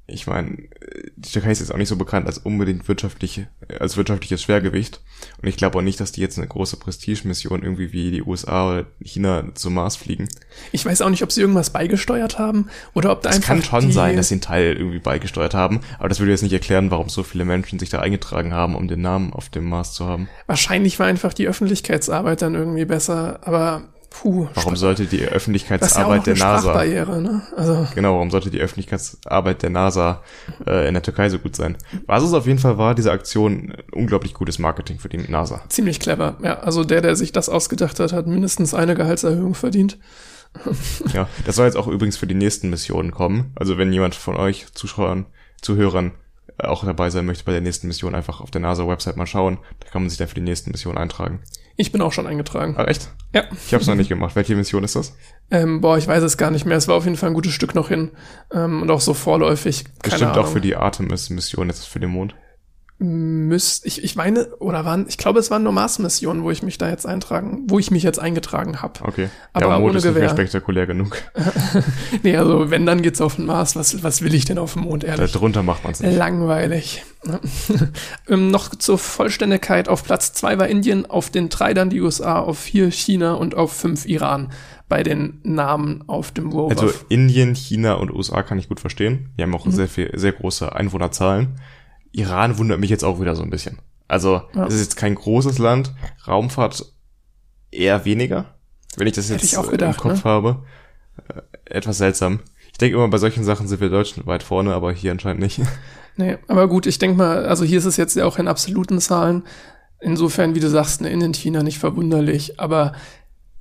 Ich 0.06 0.26
meine, 0.26 0.58
die 1.16 1.30
Türkei 1.30 1.50
ist 1.50 1.60
jetzt 1.60 1.72
auch 1.72 1.78
nicht 1.78 1.88
so 1.88 1.96
bekannt 1.96 2.26
als 2.26 2.36
unbedingt 2.36 2.86
wirtschaftliche, 2.88 3.48
als 3.80 3.96
wirtschaftliches 3.96 4.42
Schwergewicht. 4.42 5.00
Und 5.40 5.48
ich 5.48 5.56
glaube 5.56 5.78
auch 5.78 5.82
nicht, 5.82 5.98
dass 5.98 6.12
die 6.12 6.20
jetzt 6.20 6.36
eine 6.36 6.46
große 6.46 6.76
Prestigemission 6.76 7.62
irgendwie 7.62 7.92
wie 7.92 8.10
die 8.10 8.22
USA 8.22 8.70
oder 8.70 8.86
China 9.00 9.44
zum 9.54 9.74
Mars 9.74 9.96
fliegen. 9.96 10.28
Ich 10.72 10.84
weiß 10.84 11.00
auch 11.00 11.08
nicht, 11.08 11.22
ob 11.22 11.32
sie 11.32 11.40
irgendwas 11.40 11.70
beigesteuert 11.70 12.38
haben 12.38 12.68
oder 12.92 13.12
ob 13.12 13.22
da 13.22 13.30
Es 13.30 13.36
einfach 13.36 13.48
kann 13.48 13.62
schon 13.62 13.92
sein, 13.92 14.16
dass 14.16 14.28
sie 14.28 14.34
einen 14.34 14.40
Teil 14.42 14.76
irgendwie 14.76 14.98
beigesteuert 14.98 15.54
haben, 15.54 15.80
aber 15.98 16.10
das 16.10 16.20
würde 16.20 16.32
jetzt 16.32 16.42
nicht 16.42 16.52
erklären, 16.52 16.90
warum 16.90 17.08
so 17.08 17.22
viele 17.22 17.46
Menschen 17.46 17.78
sich 17.78 17.88
da 17.88 18.00
eingetragen 18.00 18.52
haben, 18.52 18.74
um 18.76 18.88
den 18.88 19.00
Namen 19.00 19.32
auf 19.32 19.48
dem 19.48 19.64
Mars 19.64 19.94
zu 19.94 20.04
haben. 20.04 20.28
wahrscheinlich 20.46 20.98
war 20.98 21.06
einfach 21.06 21.32
die 21.32 21.48
Öffentlichkeitsarbeit 21.48 22.42
dann 22.42 22.54
irgendwie 22.54 22.84
besser, 22.84 23.40
aber 23.42 23.93
puh, 24.14 24.48
Warum 24.54 24.76
sollte 24.76 25.06
die 25.06 25.18
ja 25.18 25.28
Öffentlichkeitsarbeit 25.28 26.18
noch 26.18 26.24
der 26.24 26.36
NASA, 26.36 26.84
ne? 27.20 27.42
Also 27.56 27.86
genau, 27.94 28.14
warum 28.14 28.30
sollte 28.30 28.50
die 28.50 28.60
Öffentlichkeitsarbeit 28.60 29.62
der 29.62 29.70
NASA 29.70 30.22
äh, 30.66 30.86
in 30.86 30.94
der 30.94 31.02
Türkei 31.02 31.28
so 31.28 31.38
gut 31.38 31.56
sein? 31.56 31.76
Was 32.06 32.22
es 32.22 32.32
auf 32.32 32.46
jeden 32.46 32.58
Fall 32.58 32.78
war, 32.78 32.94
diese 32.94 33.10
Aktion, 33.12 33.72
äh, 33.72 33.82
unglaublich 33.92 34.34
gutes 34.34 34.58
Marketing 34.58 34.98
für 34.98 35.08
die 35.08 35.18
NASA. 35.18 35.62
ziemlich 35.68 36.00
clever. 36.00 36.36
Ja, 36.42 36.60
also 36.60 36.84
der, 36.84 37.00
der 37.00 37.16
sich 37.16 37.32
das 37.32 37.48
ausgedacht 37.48 37.98
hat, 37.98 38.12
hat 38.12 38.26
mindestens 38.26 38.72
eine 38.72 38.94
Gehaltserhöhung 38.94 39.54
verdient. 39.54 39.98
Ja, 41.12 41.28
das 41.44 41.56
soll 41.56 41.66
jetzt 41.66 41.76
auch 41.76 41.88
übrigens 41.88 42.16
für 42.16 42.28
die 42.28 42.34
nächsten 42.34 42.70
Missionen 42.70 43.10
kommen. 43.10 43.50
Also 43.56 43.76
wenn 43.76 43.92
jemand 43.92 44.14
von 44.14 44.36
euch 44.36 44.66
Zuschauern, 44.72 45.26
Zuhörern 45.60 46.12
auch 46.58 46.84
dabei 46.84 47.10
sein 47.10 47.26
möchte 47.26 47.44
bei 47.44 47.52
der 47.52 47.60
nächsten 47.60 47.88
Mission, 47.88 48.14
einfach 48.14 48.40
auf 48.40 48.50
der 48.50 48.60
NASA-Website 48.60 49.16
mal 49.16 49.26
schauen. 49.26 49.58
Da 49.80 49.88
kann 49.88 50.02
man 50.02 50.08
sich 50.08 50.18
dann 50.18 50.28
für 50.28 50.36
die 50.36 50.40
nächsten 50.40 50.70
Missionen 50.70 50.98
eintragen. 50.98 51.40
Ich 51.76 51.90
bin 51.90 52.00
auch 52.02 52.12
schon 52.12 52.28
eingetragen. 52.28 52.74
Ah, 52.76 52.84
echt? 52.84 53.10
Ja. 53.32 53.44
Ich 53.66 53.74
habe 53.74 53.82
es 53.82 53.88
noch 53.88 53.96
nicht 53.96 54.08
gemacht. 54.08 54.36
Welche 54.36 54.54
Mission 54.54 54.84
ist 54.84 54.94
das? 54.94 55.16
Ähm, 55.50 55.80
boah, 55.80 55.98
ich 55.98 56.06
weiß 56.06 56.22
es 56.22 56.36
gar 56.36 56.52
nicht 56.52 56.66
mehr. 56.66 56.76
Es 56.76 56.86
war 56.86 56.94
auf 56.94 57.04
jeden 57.04 57.16
Fall 57.16 57.30
ein 57.30 57.34
gutes 57.34 57.52
Stück 57.52 57.74
noch 57.74 57.88
hin. 57.88 58.12
Ähm, 58.52 58.82
und 58.82 58.90
auch 58.92 59.00
so 59.00 59.12
vorläufig. 59.12 59.84
Keine 59.84 59.94
Bestimmt 60.02 60.30
Ahnung. 60.32 60.44
auch 60.44 60.48
für 60.48 60.60
die 60.60 60.76
Artemis-Mission 60.76 61.68
jetzt 61.68 61.88
für 61.88 61.98
den 61.98 62.10
Mond. 62.10 62.36
Müsst, 62.98 63.84
ich, 63.86 64.04
ich 64.04 64.14
meine, 64.14 64.46
oder 64.60 64.84
waren, 64.84 65.06
ich 65.08 65.18
glaube, 65.18 65.40
es 65.40 65.50
waren 65.50 65.64
nur 65.64 65.72
Mars-Missionen, 65.72 66.44
wo 66.44 66.50
ich 66.52 66.62
mich 66.62 66.78
da 66.78 66.88
jetzt 66.88 67.06
eintragen, 67.06 67.64
wo 67.66 67.80
ich 67.80 67.90
mich 67.90 68.04
jetzt 68.04 68.20
eingetragen 68.20 68.82
habe. 68.82 69.00
Okay. 69.02 69.28
Aber 69.52 69.66
ja, 69.66 69.72
Mond 69.80 69.90
ohne 69.90 69.98
ist 69.98 70.04
nicht 70.04 70.14
mehr 70.14 70.22
Gewehr. 70.22 70.30
spektakulär 70.30 70.86
genug. 70.86 71.16
Nee, 72.22 72.36
also 72.36 72.70
wenn, 72.70 72.86
dann 72.86 73.02
geht's 73.02 73.20
auf 73.20 73.36
den 73.36 73.46
Mars. 73.46 73.74
Was, 73.76 74.02
was 74.04 74.22
will 74.22 74.32
ich 74.32 74.44
denn 74.44 74.58
auf 74.58 74.74
dem 74.74 74.82
Mond, 74.82 75.02
ehrlich? 75.04 75.32
Darunter 75.32 75.62
macht 75.64 75.82
man 75.82 75.92
es 75.92 76.00
nicht. 76.00 76.16
Langweilig. 76.16 77.02
ähm, 78.28 78.50
noch 78.50 78.74
zur 78.74 78.98
Vollständigkeit. 78.98 79.88
Auf 79.88 80.04
Platz 80.04 80.32
zwei 80.32 80.58
war 80.58 80.68
Indien, 80.68 81.04
auf 81.06 81.30
den 81.30 81.48
drei 81.48 81.74
dann 81.74 81.90
die 81.90 82.00
USA, 82.00 82.38
auf 82.38 82.58
vier 82.60 82.90
China 82.90 83.34
und 83.34 83.54
auf 83.56 83.72
fünf 83.72 84.06
Iran 84.06 84.52
bei 84.88 85.02
den 85.02 85.40
Namen 85.42 86.04
auf 86.06 86.30
dem 86.30 86.50
Rover. 86.50 86.70
Also 86.70 86.92
Indien, 87.08 87.54
China 87.54 87.94
und 87.94 88.10
USA 88.14 88.42
kann 88.42 88.58
ich 88.58 88.68
gut 88.68 88.80
verstehen. 88.80 89.30
Die 89.36 89.42
Mhm. 89.44 89.52
haben 89.52 89.60
auch 89.60 89.66
sehr 89.68 89.88
viel, 89.88 90.10
sehr 90.14 90.32
große 90.32 90.74
Einwohnerzahlen. 90.74 91.56
Iran 92.14 92.58
wundert 92.58 92.80
mich 92.80 92.90
jetzt 92.90 93.04
auch 93.04 93.20
wieder 93.20 93.34
so 93.34 93.42
ein 93.42 93.50
bisschen. 93.50 93.80
Also, 94.08 94.42
Ja. 94.54 94.66
es 94.66 94.74
ist 94.74 94.80
jetzt 94.80 94.96
kein 94.96 95.14
großes 95.14 95.58
Land. 95.58 95.92
Raumfahrt 96.26 96.92
eher 97.70 98.04
weniger. 98.04 98.54
Wenn 98.96 99.06
ich 99.08 99.14
das 99.14 99.28
jetzt 99.28 99.42
ich 99.42 99.56
auch 99.56 99.70
gedacht, 99.70 99.96
im 99.96 100.00
Kopf 100.00 100.24
ne? 100.24 100.30
habe. 100.30 100.62
Äh, 101.28 101.40
etwas 101.64 101.98
seltsam. 101.98 102.40
Ich 102.70 102.78
denke 102.78 102.96
immer, 102.96 103.08
bei 103.08 103.18
solchen 103.18 103.44
Sachen 103.44 103.66
sind 103.66 103.80
wir 103.80 103.88
Deutschen 103.88 104.26
weit 104.26 104.42
vorne, 104.42 104.74
aber 104.74 104.92
hier 104.92 105.12
anscheinend 105.12 105.40
nicht. 105.40 105.60
Nee, 106.16 106.38
aber 106.46 106.68
gut, 106.68 106.86
ich 106.86 107.00
denke 107.00 107.16
mal, 107.16 107.44
also 107.44 107.64
hier 107.64 107.78
ist 107.78 107.86
es 107.86 107.96
jetzt 107.96 108.14
ja 108.14 108.24
auch 108.24 108.38
in 108.38 108.46
absoluten 108.46 109.00
Zahlen. 109.00 109.42
Insofern, 109.98 110.54
wie 110.54 110.60
du 110.60 110.70
sagst, 110.70 111.00
ne, 111.00 111.10
in 111.10 111.34
China 111.34 111.64
nicht 111.64 111.80
verwunderlich, 111.80 112.60
aber 112.60 112.92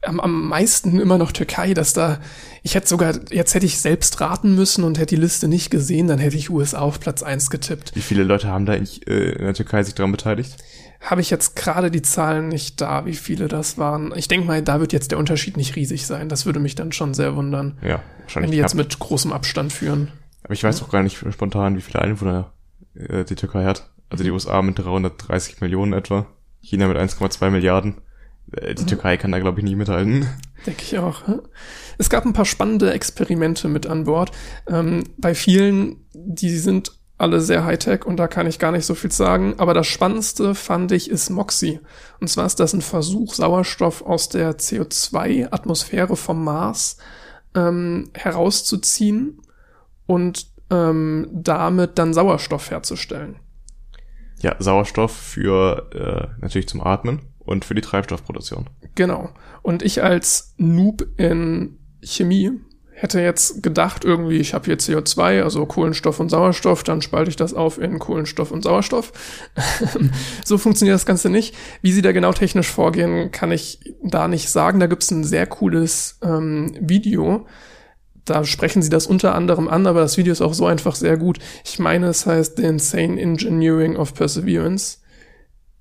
am, 0.05 0.19
am 0.19 0.47
meisten 0.47 0.99
immer 0.99 1.17
noch 1.17 1.31
Türkei, 1.31 1.73
dass 1.73 1.93
da, 1.93 2.19
ich 2.61 2.75
hätte 2.75 2.87
sogar, 2.87 3.13
jetzt 3.31 3.53
hätte 3.53 3.65
ich 3.65 3.79
selbst 3.79 4.19
raten 4.21 4.55
müssen 4.55 4.83
und 4.83 4.97
hätte 4.97 5.15
die 5.15 5.21
Liste 5.21 5.47
nicht 5.47 5.69
gesehen, 5.69 6.07
dann 6.07 6.19
hätte 6.19 6.37
ich 6.37 6.49
USA 6.49 6.79
auf 6.79 6.99
Platz 6.99 7.23
eins 7.23 7.49
getippt. 7.49 7.95
Wie 7.95 8.01
viele 8.01 8.23
Leute 8.23 8.47
haben 8.47 8.65
da 8.65 8.73
in, 8.73 8.87
äh, 9.07 9.31
in 9.31 9.45
der 9.45 9.53
Türkei 9.53 9.83
sich 9.83 9.95
daran 9.95 10.11
beteiligt? 10.11 10.57
Habe 11.01 11.21
ich 11.21 11.29
jetzt 11.29 11.55
gerade 11.55 11.91
die 11.91 12.01
Zahlen 12.01 12.47
nicht 12.47 12.79
da, 12.79 13.05
wie 13.05 13.15
viele 13.15 13.49
das 13.49 13.77
waren. 13.77 14.13
Ich 14.15 14.29
denke 14.29 14.47
mal, 14.47 14.61
da 14.61 14.79
wird 14.79 14.93
jetzt 14.93 15.11
der 15.11 15.17
Unterschied 15.17 15.57
nicht 15.57 15.75
riesig 15.75 16.07
sein. 16.07 16.29
Das 16.29 16.45
würde 16.45 16.59
mich 16.59 16.75
dann 16.75 16.93
schon 16.93 17.13
sehr 17.13 17.35
wundern, 17.35 17.77
Ja, 17.81 17.89
wenn 17.89 18.21
wahrscheinlich 18.21 18.51
die 18.51 18.57
jetzt 18.57 18.75
mit 18.75 18.97
großem 18.99 19.33
Abstand 19.33 19.73
führen. 19.73 20.11
Aber 20.43 20.53
ich 20.53 20.63
weiß 20.63 20.81
auch 20.81 20.89
gar 20.89 21.03
nicht 21.03 21.17
spontan, 21.31 21.75
wie 21.77 21.81
viele 21.81 22.01
Einwohner 22.01 22.53
äh, 22.95 23.25
die 23.25 23.35
Türkei 23.35 23.65
hat. 23.65 23.89
Also 24.09 24.23
die 24.23 24.31
USA 24.31 24.61
mit 24.61 24.79
330 24.79 25.59
Millionen 25.59 25.93
etwa, 25.93 26.27
China 26.61 26.87
mit 26.87 26.97
1,2 26.97 27.49
Milliarden. 27.49 27.95
Äh, 28.51 28.75
die 28.75 28.85
Türkei 28.85 29.17
kann 29.17 29.31
da, 29.31 29.39
glaube 29.39 29.59
ich, 29.59 29.63
nicht 29.63 29.75
mithalten. 29.75 30.27
Denke 30.65 30.83
ich 30.83 30.97
auch. 30.97 31.21
Es 31.97 32.09
gab 32.09 32.25
ein 32.25 32.33
paar 32.33 32.45
spannende 32.45 32.93
Experimente 32.93 33.67
mit 33.67 33.85
an 33.87 34.05
Bord. 34.05 34.31
Ähm, 34.67 35.03
bei 35.17 35.35
vielen, 35.35 35.97
die 36.13 36.57
sind 36.57 36.93
alle 37.17 37.41
sehr 37.41 37.63
Hightech 37.63 38.05
und 38.05 38.17
da 38.17 38.27
kann 38.27 38.47
ich 38.47 38.59
gar 38.59 38.71
nicht 38.71 38.85
so 38.85 38.95
viel 38.95 39.11
sagen. 39.11 39.55
Aber 39.57 39.73
das 39.73 39.87
Spannendste 39.87 40.55
fand 40.55 40.91
ich 40.91 41.09
ist 41.09 41.29
Moxie. 41.29 41.79
Und 42.19 42.27
zwar 42.27 42.45
ist 42.45 42.59
das 42.59 42.73
ein 42.73 42.81
Versuch, 42.81 43.33
Sauerstoff 43.33 44.01
aus 44.01 44.29
der 44.29 44.57
CO2-Atmosphäre 44.57 46.15
vom 46.15 46.43
Mars 46.43 46.97
ähm, 47.55 48.09
herauszuziehen 48.13 49.41
und 50.05 50.47
ähm, 50.69 51.29
damit 51.31 51.97
dann 51.97 52.13
Sauerstoff 52.13 52.71
herzustellen. 52.71 53.37
Ja, 54.39 54.55
Sauerstoff 54.59 55.15
für 55.15 55.89
äh, 55.93 56.41
natürlich 56.41 56.67
zum 56.67 56.85
Atmen 56.85 57.21
und 57.45 57.65
für 57.65 57.75
die 57.75 57.81
Treibstoffproduktion. 57.81 58.69
Genau. 58.95 59.29
Und 59.61 59.81
ich 59.83 60.03
als 60.03 60.53
Noob 60.57 61.05
in 61.17 61.77
Chemie 62.01 62.51
hätte 62.95 63.19
jetzt 63.19 63.63
gedacht, 63.63 64.05
irgendwie, 64.05 64.37
ich 64.37 64.53
habe 64.53 64.65
hier 64.65 64.77
CO2, 64.77 65.41
also 65.43 65.65
Kohlenstoff 65.65 66.19
und 66.19 66.29
Sauerstoff, 66.29 66.83
dann 66.83 67.01
spalte 67.01 67.29
ich 67.29 67.35
das 67.35 67.53
auf 67.53 67.77
in 67.77 67.99
Kohlenstoff 67.99 68.51
und 68.51 68.63
Sauerstoff. 68.63 69.11
so 70.45 70.57
funktioniert 70.57 70.95
das 70.95 71.05
Ganze 71.05 71.29
nicht. 71.29 71.55
Wie 71.81 71.91
sie 71.91 72.01
da 72.01 72.11
genau 72.11 72.31
technisch 72.31 72.69
vorgehen, 72.69 73.31
kann 73.31 73.51
ich 73.51 73.79
da 74.03 74.27
nicht 74.27 74.49
sagen. 74.49 74.79
Da 74.79 74.87
gibt's 74.87 75.11
ein 75.11 75.23
sehr 75.23 75.47
cooles 75.47 76.19
ähm, 76.23 76.71
Video. 76.79 77.45
Da 78.25 78.45
sprechen 78.45 78.81
sie 78.81 78.89
das 78.89 79.05
unter 79.05 79.35
anderem 79.35 79.67
an, 79.67 79.85
aber 79.85 79.99
das 79.99 80.17
Video 80.17 80.31
ist 80.31 80.41
auch 80.41 80.53
so 80.53 80.65
einfach 80.65 80.95
sehr 80.95 81.17
gut. 81.17 81.39
Ich 81.65 81.79
meine, 81.79 82.07
es 82.07 82.25
heißt 82.25 82.55
The 82.55 82.63
Insane 82.63 83.19
Engineering 83.19 83.97
of 83.97 84.13
Perseverance. 84.13 84.99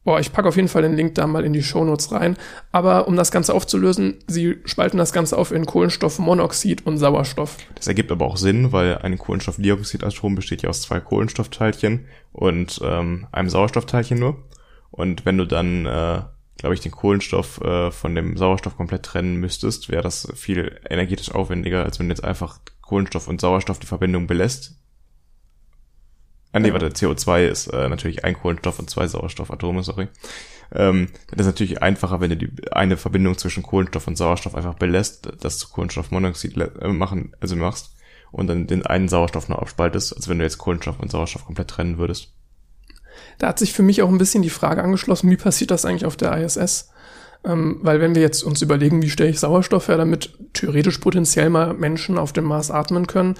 Boah, 0.05 0.19
ich 0.19 0.33
packe 0.33 0.49
auf 0.49 0.57
jeden 0.57 0.69
Fall 0.69 0.83
den 0.83 0.97
Link 0.97 1.15
da 1.15 1.29
mal 1.29 1.45
in 1.45 1.53
die 1.53 1.63
Shownotes 1.63 2.11
rein. 2.11 2.37
Aber 2.73 3.07
um 3.07 3.17
das 3.17 3.31
Ganze 3.31 3.55
aufzulösen, 3.55 4.17
sie 4.27 4.59
spalten 4.65 4.99
das 4.99 5.13
Ganze 5.13 5.39
auf 5.39 5.53
in 5.53 5.65
Kohlenstoffmonoxid 5.65 6.85
und 6.87 6.99
Sauerstoff. 6.99 7.57
Das 7.77 7.87
ergibt 7.87 8.11
aber 8.11 8.27
auch 8.27 8.37
Sinn, 8.37 8.73
weil 8.73 8.99
ein 8.99 9.17
Kohlenstoffdioxidatom 9.17 10.35
besteht 10.35 10.63
ja 10.63 10.71
aus 10.71 10.83
zwei 10.83 10.99
Kohlenstoffteilchen 10.99 12.07
und 12.33 12.81
ähm, 12.83 13.29
einem 13.31 13.49
Sauerstoffteilchen 13.49 14.19
nur. 14.19 14.43
Und 14.91 15.25
wenn 15.25 15.39
du 15.39 15.47
dann, 15.47 15.87
äh, 15.87 16.23
glaube 16.57 16.75
ich, 16.75 16.81
den 16.81 16.93
Kohlenstoff 16.93 17.61
äh, 17.61 17.93
von 17.93 18.17
dem 18.17 18.37
Sauerstoff 18.37 18.77
komplett 18.77 19.05
trennen 19.05 19.37
müsstest, 19.37 19.89
wäre 19.89 20.03
das 20.03 20.27
viel 20.35 20.81
energetisch 20.91 21.31
aufwendiger, 21.31 21.85
als 21.85 22.01
wenn 22.01 22.09
du 22.09 22.13
jetzt 22.13 22.25
einfach 22.25 22.59
Kohlenstoff 22.81 23.29
und 23.29 23.41
Sauerstoff 23.41 23.79
die 23.79 23.87
Verbindung 23.87 24.27
belässt. 24.27 24.82
Ah, 26.53 26.61
nee, 26.61 26.73
warte, 26.73 26.93
CO2 26.93 27.47
ist 27.47 27.69
äh, 27.69 27.89
natürlich 27.89 28.25
ein 28.25 28.35
Kohlenstoff 28.35 28.79
und 28.79 28.91
zwei 28.91 29.07
Sauerstoffatome, 29.09 29.83
sorry. 29.83 30.09
Ähm, 30.75 31.09
das 31.31 31.41
ist 31.41 31.47
natürlich 31.47 31.83
einfacher, 31.83 32.21
wenn 32.21 32.31
du 32.31 32.37
die 32.37 32.51
eine 32.73 32.97
Verbindung 32.97 33.39
zwischen 33.39 33.63
Kohlenstoff 33.63 34.07
und 34.07 34.17
Sauerstoff 34.17 34.55
einfach 34.55 34.75
belässt, 34.75 35.31
das 35.41 35.59
zu 35.59 35.69
Kohlenstoffmonoxid 35.69 36.57
le- 36.57 36.73
äh, 36.81 36.89
machen, 36.89 37.35
also 37.41 37.57
machst 37.57 37.95
und 38.31 38.47
dann 38.49 38.67
den 38.67 38.85
einen 38.85 39.09
Sauerstoff 39.09 39.49
nur 39.49 39.61
abspaltest, 39.61 40.15
als 40.15 40.29
wenn 40.29 40.39
du 40.39 40.45
jetzt 40.45 40.59
Kohlenstoff 40.59 40.99
und 41.01 41.11
Sauerstoff 41.11 41.45
komplett 41.45 41.69
trennen 41.69 41.99
würdest. 41.99 42.33
Da 43.39 43.49
hat 43.49 43.59
sich 43.59 43.73
für 43.73 43.83
mich 43.83 44.03
auch 44.03 44.09
ein 44.09 44.19
bisschen 44.19 44.43
die 44.43 44.51
Frage 44.51 44.83
angeschlossen, 44.83 45.31
wie 45.31 45.37
passiert 45.37 45.71
das 45.71 45.85
eigentlich 45.85 46.07
auf 46.07 46.17
der 46.17 46.37
ISS? 46.39 46.91
Ähm, 47.45 47.81
weil 47.83 48.01
wenn 48.01 48.15
wir 48.15 48.23
jetzt 48.23 48.43
uns 48.43 48.63
überlegen, 48.63 49.03
wie 49.03 49.11
stelle 49.11 49.31
ich 49.31 49.41
Sauerstoff 49.41 49.89
her, 49.89 49.97
damit 49.97 50.39
theoretisch 50.53 50.99
potenziell 50.99 51.51
mal 51.51 51.75
Menschen 51.75 52.19
auf 52.19 52.33
dem 52.33 52.45
Mars 52.45 52.71
atmen 52.71 53.07
können, 53.07 53.35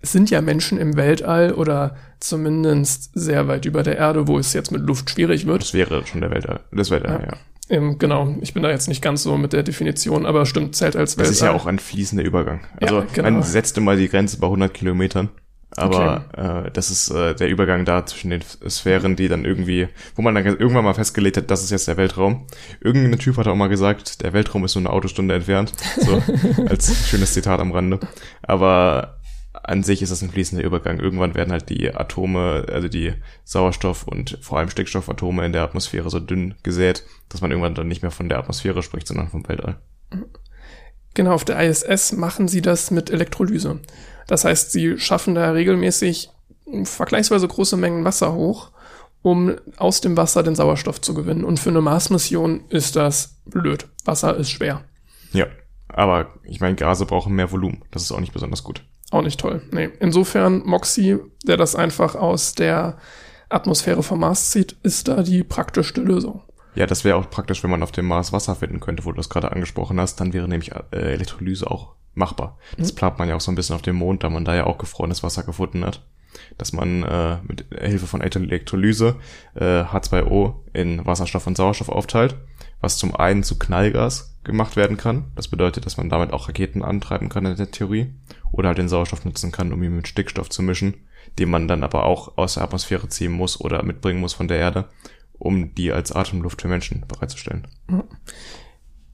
es 0.00 0.12
sind 0.12 0.30
ja 0.30 0.40
Menschen 0.40 0.78
im 0.78 0.96
Weltall 0.96 1.52
oder 1.52 1.96
zumindest 2.20 3.10
sehr 3.14 3.48
weit 3.48 3.64
über 3.64 3.82
der 3.82 3.96
Erde, 3.96 4.28
wo 4.28 4.38
es 4.38 4.52
jetzt 4.52 4.70
mit 4.70 4.82
Luft 4.82 5.10
schwierig 5.10 5.46
wird. 5.46 5.62
Das 5.62 5.74
wäre 5.74 6.06
schon 6.06 6.20
der 6.20 6.30
Weltall. 6.30 6.60
Das 6.72 6.90
Weltall, 6.90 7.28
ja. 7.30 7.36
Ähm, 7.70 7.98
genau, 7.98 8.36
ich 8.40 8.54
bin 8.54 8.62
da 8.62 8.70
jetzt 8.70 8.88
nicht 8.88 9.02
ganz 9.02 9.22
so 9.22 9.36
mit 9.36 9.52
der 9.52 9.62
Definition, 9.62 10.24
aber 10.24 10.46
stimmt, 10.46 10.74
zählt 10.74 10.96
als 10.96 11.16
Das 11.16 11.28
ist 11.28 11.40
ja 11.40 11.48
Weltall. 11.48 11.60
auch 11.60 11.66
ein 11.66 11.78
fließender 11.78 12.24
Übergang. 12.24 12.60
Also 12.80 13.00
Ja, 13.00 13.06
genau. 13.12 13.30
man 13.30 13.42
setzte 13.42 13.80
mal 13.80 13.96
die 13.96 14.08
Grenze 14.08 14.38
bei 14.38 14.46
100 14.46 14.72
Kilometern. 14.72 15.28
Aber 15.76 16.24
äh, 16.66 16.70
das 16.72 16.90
ist 16.90 17.10
äh, 17.10 17.34
der 17.34 17.48
Übergang 17.48 17.84
da 17.84 18.06
zwischen 18.06 18.30
den 18.30 18.42
Sphären, 18.68 19.16
die 19.16 19.28
dann 19.28 19.44
irgendwie, 19.44 19.88
wo 20.16 20.22
man 20.22 20.34
dann 20.34 20.46
irgendwann 20.46 20.82
mal 20.84 20.94
festgelegt 20.94 21.36
hat, 21.36 21.50
das 21.50 21.62
ist 21.62 21.70
jetzt 21.70 21.86
der 21.86 21.98
Weltraum. 21.98 22.46
Irgendein 22.80 23.18
Typ 23.18 23.36
hat 23.36 23.46
auch 23.46 23.54
mal 23.54 23.68
gesagt, 23.68 24.22
der 24.22 24.32
Weltraum 24.32 24.64
ist 24.64 24.72
so 24.72 24.78
eine 24.78 24.88
Autostunde 24.90 25.34
entfernt. 25.34 25.72
So 25.98 26.22
als 26.68 27.06
schönes 27.08 27.34
Zitat 27.34 27.60
am 27.60 27.72
Rande. 27.72 28.00
Aber 28.42 29.17
an 29.68 29.82
sich 29.82 30.00
ist 30.00 30.10
das 30.10 30.22
ein 30.22 30.30
fließender 30.30 30.64
Übergang. 30.64 30.98
Irgendwann 30.98 31.34
werden 31.34 31.52
halt 31.52 31.68
die 31.68 31.94
Atome, 31.94 32.66
also 32.72 32.88
die 32.88 33.12
Sauerstoff- 33.44 34.04
und 34.04 34.38
vor 34.40 34.58
allem 34.58 34.70
Stickstoffatome 34.70 35.44
in 35.44 35.52
der 35.52 35.62
Atmosphäre 35.62 36.08
so 36.08 36.20
dünn 36.20 36.54
gesät, 36.62 37.04
dass 37.28 37.42
man 37.42 37.50
irgendwann 37.50 37.74
dann 37.74 37.86
nicht 37.86 38.02
mehr 38.02 38.10
von 38.10 38.28
der 38.28 38.38
Atmosphäre 38.38 38.82
spricht, 38.82 39.06
sondern 39.06 39.28
vom 39.28 39.46
Weltall. 39.46 39.76
Genau, 41.12 41.32
auf 41.32 41.44
der 41.44 41.60
ISS 41.60 42.12
machen 42.12 42.48
sie 42.48 42.62
das 42.62 42.90
mit 42.90 43.10
Elektrolyse. 43.10 43.80
Das 44.26 44.44
heißt, 44.44 44.72
sie 44.72 44.98
schaffen 44.98 45.34
da 45.34 45.50
regelmäßig 45.50 46.30
vergleichsweise 46.84 47.46
große 47.46 47.76
Mengen 47.76 48.04
Wasser 48.04 48.32
hoch, 48.32 48.70
um 49.20 49.56
aus 49.76 50.00
dem 50.00 50.16
Wasser 50.16 50.42
den 50.42 50.54
Sauerstoff 50.54 51.00
zu 51.00 51.12
gewinnen. 51.12 51.44
Und 51.44 51.60
für 51.60 51.70
eine 51.70 51.82
Mars-Mission 51.82 52.64
ist 52.70 52.96
das 52.96 53.36
blöd. 53.44 53.86
Wasser 54.04 54.34
ist 54.36 54.50
schwer. 54.50 54.84
Ja, 55.32 55.46
aber 55.88 56.28
ich 56.44 56.60
meine, 56.60 56.76
Gase 56.76 57.04
brauchen 57.04 57.34
mehr 57.34 57.50
Volumen. 57.52 57.84
Das 57.90 58.02
ist 58.02 58.12
auch 58.12 58.20
nicht 58.20 58.32
besonders 58.32 58.62
gut. 58.62 58.84
Auch 59.10 59.22
nicht 59.22 59.40
toll. 59.40 59.62
Nee. 59.70 59.88
Insofern, 60.00 60.62
Moxie, 60.66 61.16
der 61.46 61.56
das 61.56 61.74
einfach 61.74 62.14
aus 62.14 62.54
der 62.54 62.98
Atmosphäre 63.48 64.02
vom 64.02 64.20
Mars 64.20 64.50
zieht, 64.50 64.76
ist 64.82 65.08
da 65.08 65.22
die 65.22 65.42
praktischste 65.42 66.02
Lösung. 66.02 66.42
Ja, 66.74 66.86
das 66.86 67.04
wäre 67.04 67.16
auch 67.16 67.30
praktisch, 67.30 67.62
wenn 67.62 67.70
man 67.70 67.82
auf 67.82 67.92
dem 67.92 68.06
Mars 68.06 68.32
Wasser 68.32 68.54
finden 68.54 68.80
könnte, 68.80 69.04
wo 69.04 69.10
du 69.10 69.16
das 69.16 69.30
gerade 69.30 69.50
angesprochen 69.50 69.98
hast. 70.00 70.20
Dann 70.20 70.32
wäre 70.32 70.46
nämlich 70.46 70.72
äh, 70.72 70.96
Elektrolyse 70.96 71.70
auch 71.70 71.94
machbar. 72.14 72.58
Das 72.76 72.92
mhm. 72.92 72.96
plant 72.96 73.18
man 73.18 73.28
ja 73.28 73.36
auch 73.36 73.40
so 73.40 73.50
ein 73.50 73.54
bisschen 73.54 73.74
auf 73.74 73.82
dem 73.82 73.96
Mond, 73.96 74.22
da 74.22 74.30
man 74.30 74.44
da 74.44 74.54
ja 74.54 74.66
auch 74.66 74.78
gefrorenes 74.78 75.22
Wasser 75.22 75.42
gefunden 75.42 75.84
hat. 75.84 76.04
Dass 76.58 76.72
man 76.72 77.02
äh, 77.04 77.38
mit 77.48 77.64
Hilfe 77.80 78.06
von 78.06 78.20
Elektrolyse 78.20 79.16
äh, 79.54 79.82
H2O 79.82 80.54
in 80.74 81.04
Wasserstoff 81.06 81.46
und 81.46 81.56
Sauerstoff 81.56 81.88
aufteilt, 81.88 82.36
was 82.80 82.98
zum 82.98 83.16
einen 83.16 83.42
zu 83.42 83.58
Knallgas 83.58 84.27
gemacht 84.48 84.74
werden 84.74 84.96
kann. 84.96 85.26
Das 85.36 85.46
bedeutet, 85.46 85.86
dass 85.86 85.96
man 85.96 86.08
damit 86.08 86.32
auch 86.32 86.48
Raketen 86.48 86.82
antreiben 86.82 87.28
kann 87.28 87.46
in 87.46 87.56
der 87.56 87.70
Theorie. 87.70 88.12
Oder 88.50 88.68
halt 88.68 88.78
den 88.78 88.88
Sauerstoff 88.88 89.24
nutzen 89.24 89.52
kann, 89.52 89.72
um 89.72 89.82
ihn 89.82 89.94
mit 89.94 90.08
Stickstoff 90.08 90.48
zu 90.48 90.62
mischen, 90.62 90.94
den 91.38 91.50
man 91.50 91.68
dann 91.68 91.84
aber 91.84 92.04
auch 92.04 92.36
aus 92.36 92.54
der 92.54 92.64
Atmosphäre 92.64 93.08
ziehen 93.08 93.32
muss 93.32 93.60
oder 93.60 93.84
mitbringen 93.84 94.20
muss 94.20 94.34
von 94.34 94.48
der 94.48 94.58
Erde, 94.58 94.88
um 95.38 95.74
die 95.74 95.92
als 95.92 96.10
Atemluft 96.10 96.62
für 96.62 96.68
Menschen 96.68 97.04
bereitzustellen. 97.06 97.68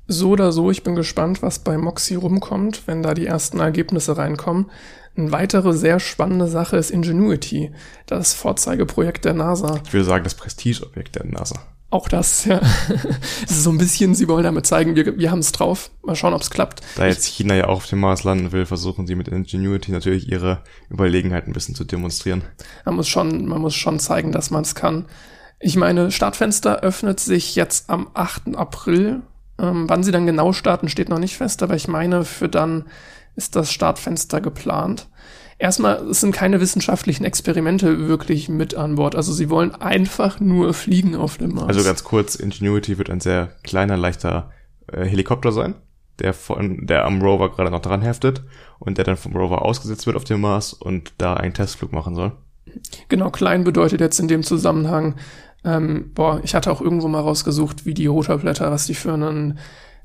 So 0.07 0.31
oder 0.31 0.53
so, 0.53 0.71
ich 0.71 0.83
bin 0.83 0.95
gespannt, 0.95 1.43
was 1.43 1.59
bei 1.59 1.77
Moxie 1.77 2.15
rumkommt, 2.15 2.87
wenn 2.87 3.03
da 3.03 3.15
die 3.15 3.27
ersten 3.27 3.61
Ergebnisse 3.61 4.17
reinkommen. 4.17 4.71
Eine 5.17 5.33
weitere 5.33 5.73
sehr 5.73 6.01
spannende 6.01 6.49
Sache 6.49 6.77
ist 6.77 6.91
Ingenuity, 6.91 7.73
das 8.07 8.35
Vorzeigeprojekt 8.35 9.25
der 9.25 9.35
NASA. 9.35 9.81
Ich 9.85 9.93
würde 9.93 10.05
sagen, 10.05 10.25
das 10.25 10.35
Prestigeobjekt 10.35 11.17
der 11.17 11.27
NASA. 11.27 11.61
Auch 11.95 12.09
das, 12.09 12.45
ja. 12.45 12.61
es 13.45 13.53
ist 13.53 13.63
so 13.63 13.71
ein 13.71 13.79
bisschen, 13.79 14.17
sie 14.17 14.27
wollen 14.27 14.43
damit 14.43 14.67
zeigen, 14.67 14.97
wir, 14.97 15.17
wir 15.17 15.31
haben 15.31 15.39
es 15.39 15.53
drauf. 15.53 15.93
Mal 16.03 16.17
schauen, 16.17 16.35
ob 16.35 16.43
es 16.43 16.51
klappt. 16.51 16.81
Da 16.97 17.07
jetzt 17.07 17.25
China 17.25 17.55
ja 17.55 17.69
auch 17.69 17.77
auf 17.77 17.87
dem 17.87 18.01
Mars 18.01 18.25
landen 18.25 18.51
will, 18.51 18.67
versuchen 18.67 19.07
sie 19.07 19.15
mit 19.15 19.29
Ingenuity 19.29 19.93
natürlich 19.93 20.29
ihre 20.29 20.65
Überlegenheit 20.91 21.47
ein 21.47 21.53
bisschen 21.53 21.77
zu 21.77 21.85
demonstrieren. 21.85 22.43
Man 22.85 22.97
muss 22.97 23.07
schon, 23.07 23.47
man 23.47 23.61
muss 23.61 23.77
schon 23.77 24.01
zeigen, 24.01 24.33
dass 24.33 24.51
man 24.51 24.63
es 24.63 24.75
kann. 24.75 25.05
Ich 25.61 25.77
meine, 25.77 26.11
Startfenster 26.11 26.81
öffnet 26.81 27.21
sich 27.21 27.55
jetzt 27.55 27.89
am 27.89 28.11
8. 28.13 28.57
April. 28.57 29.23
Ähm, 29.61 29.89
wann 29.89 30.03
sie 30.03 30.11
dann 30.11 30.27
genau 30.27 30.53
starten, 30.53 30.89
steht 30.89 31.09
noch 31.09 31.21
nicht 31.21 31.37
fest, 31.37 31.63
aber 31.63 31.77
ich 31.77 31.87
meine, 31.87 32.25
für 32.25 32.49
dann 32.49 32.87
ist 33.37 33.55
das 33.55 33.73
Startfenster 33.73 34.41
geplant. 34.41 35.07
Erstmal, 35.65 35.97
es 36.11 36.21
sind 36.21 36.33
keine 36.33 36.61
wissenschaftlichen 36.61 37.25
Experimente 37.25 38.07
wirklich 38.07 38.51
mit 38.51 38.75
an 38.75 38.97
Bord. 38.97 39.17
Also 39.17 39.33
sie 39.33 39.49
wollen 39.49 39.75
einfach 39.75 40.39
nur 40.39 40.75
fliegen 40.75 41.17
auf 41.17 41.39
dem 41.39 41.55
Mars. 41.55 41.69
Also 41.69 41.83
ganz 41.83 42.05
kurz, 42.05 42.35
Ingenuity 42.35 42.99
wird 42.99 43.09
ein 43.09 43.21
sehr 43.21 43.49
kleiner, 43.63 43.97
leichter 43.97 44.51
äh, 44.93 45.07
Helikopter 45.07 45.53
sein, 45.53 45.75
der 46.19 46.35
von, 46.35 46.87
der 46.87 47.07
am 47.07 47.23
Rover 47.23 47.51
gerade 47.51 47.71
noch 47.71 47.81
dran 47.81 48.03
heftet 48.03 48.43
und 48.79 48.99
der 48.99 49.07
dann 49.07 49.17
vom 49.17 49.35
Rover 49.35 49.63
ausgesetzt 49.63 50.07
wird 50.07 50.17
auf 50.17 50.25
dem 50.25 50.43
Mars 50.43 50.75
und 50.75 51.15
da 51.17 51.33
einen 51.33 51.55
Testflug 51.55 51.95
machen 51.95 52.15
soll. 52.15 52.33
Genau, 53.09 53.31
klein 53.31 53.65
bedeutet 53.65 54.03
jetzt 54.03 54.21
in 54.21 54.29
dem 54.29 54.43
Zusammenhang, 54.43 55.15
ähm, 55.65 56.11
boah, 56.13 56.43
ich 56.45 56.55
hatte 56.55 56.71
auch 56.71 56.83
irgendwo 56.83 57.09
mal 57.09 57.21
rausgesucht, 57.21 57.87
wie 57.87 57.95
die 57.95 58.05
Rotorblätter, 58.05 58.71
was 58.71 58.85
die 58.85 58.95
für 58.95 59.15
einen 59.15 59.59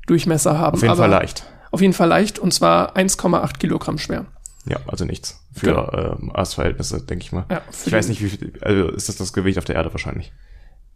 Durchmesser 0.06 0.58
haben. 0.58 0.76
Auf 0.76 0.82
jeden 0.82 0.96
Fall 0.96 1.10
leicht. 1.10 1.44
Auf 1.70 1.82
jeden 1.82 1.92
Fall 1.92 2.08
leicht 2.08 2.38
und 2.38 2.54
zwar 2.54 2.96
1,8 2.96 3.58
Kilogramm 3.58 3.98
schwer. 3.98 4.24
Ja, 4.66 4.78
also 4.86 5.04
nichts. 5.04 5.42
Für 5.52 5.66
genau. 5.66 5.92
ähm, 5.92 6.30
Mars-Verhältnisse, 6.34 7.00
denke 7.02 7.24
ich 7.24 7.32
mal. 7.32 7.46
Ja, 7.50 7.62
ich 7.86 7.92
weiß 7.92 8.08
nicht, 8.08 8.22
wie 8.22 8.28
viel, 8.28 8.52
also 8.60 8.88
ist 8.88 9.08
das 9.08 9.16
das 9.16 9.32
Gewicht 9.32 9.58
auf 9.58 9.64
der 9.64 9.76
Erde 9.76 9.92
wahrscheinlich? 9.92 10.32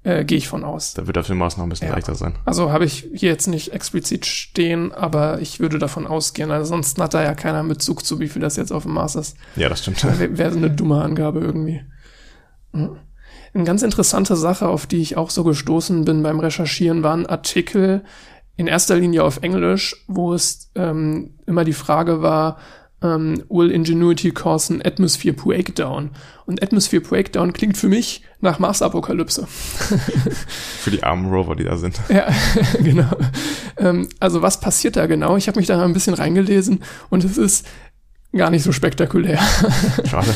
Äh, 0.02 0.24
Gehe 0.26 0.36
ich 0.36 0.48
von 0.48 0.64
aus. 0.64 0.92
Da 0.92 1.06
wird 1.06 1.16
auf 1.16 1.26
dem 1.26 1.38
Mars 1.38 1.56
noch 1.56 1.64
ein 1.64 1.70
bisschen 1.70 1.88
ja. 1.88 1.94
leichter 1.94 2.14
sein. 2.14 2.34
Also 2.44 2.70
habe 2.70 2.84
ich 2.84 3.08
hier 3.14 3.30
jetzt 3.30 3.46
nicht 3.46 3.72
explizit 3.72 4.26
stehen, 4.26 4.92
aber 4.92 5.40
ich 5.40 5.60
würde 5.60 5.78
davon 5.78 6.06
ausgehen. 6.06 6.50
Also 6.50 6.68
sonst 6.68 7.00
hat 7.00 7.14
da 7.14 7.22
ja 7.22 7.32
keiner 7.32 7.64
Bezug 7.64 8.04
zu, 8.04 8.20
wie 8.20 8.28
viel 8.28 8.42
das 8.42 8.56
jetzt 8.56 8.70
auf 8.70 8.82
dem 8.82 8.92
Mars 8.92 9.14
ist. 9.14 9.38
Ja, 9.56 9.70
das 9.70 9.80
stimmt. 9.80 10.04
Wäre 10.04 10.36
wär 10.36 10.52
eine 10.52 10.70
dumme 10.70 11.02
Angabe 11.02 11.40
irgendwie. 11.40 11.80
Mhm. 12.72 12.98
Eine 13.54 13.64
ganz 13.64 13.82
interessante 13.82 14.36
Sache, 14.36 14.68
auf 14.68 14.86
die 14.86 15.00
ich 15.00 15.16
auch 15.16 15.30
so 15.30 15.42
gestoßen 15.42 16.04
bin 16.04 16.22
beim 16.22 16.40
Recherchieren, 16.40 17.02
war 17.02 17.16
ein 17.16 17.26
Artikel 17.26 18.04
in 18.56 18.66
erster 18.66 18.96
Linie 18.96 19.24
auf 19.24 19.38
Englisch, 19.42 20.04
wo 20.06 20.34
es 20.34 20.70
ähm, 20.74 21.38
immer 21.46 21.64
die 21.64 21.72
Frage 21.72 22.20
war, 22.20 22.58
ähm, 23.04 23.44
Will 23.48 23.70
Ingenuity 23.70 24.32
cause 24.32 24.72
an 24.72 24.82
Atmosphere 24.84 25.34
Breakdown? 25.34 26.10
Und 26.46 26.62
Atmosphere 26.62 27.02
Breakdown 27.02 27.52
klingt 27.52 27.76
für 27.76 27.88
mich 27.88 28.22
nach 28.40 28.58
Mars-Apokalypse. 28.58 29.46
für 30.80 30.90
die 30.90 31.02
armen 31.02 31.30
Rover, 31.32 31.54
die 31.54 31.64
da 31.64 31.76
sind. 31.76 32.00
Ja, 32.08 32.26
genau. 32.82 33.10
Ähm, 33.76 34.08
also 34.20 34.42
was 34.42 34.60
passiert 34.60 34.96
da 34.96 35.06
genau? 35.06 35.36
Ich 35.36 35.48
habe 35.48 35.58
mich 35.58 35.66
da 35.66 35.82
ein 35.82 35.92
bisschen 35.92 36.14
reingelesen 36.14 36.82
und 37.10 37.24
es 37.24 37.38
ist 37.38 37.66
gar 38.34 38.50
nicht 38.50 38.64
so 38.64 38.72
spektakulär. 38.72 39.38
Schade. 40.04 40.34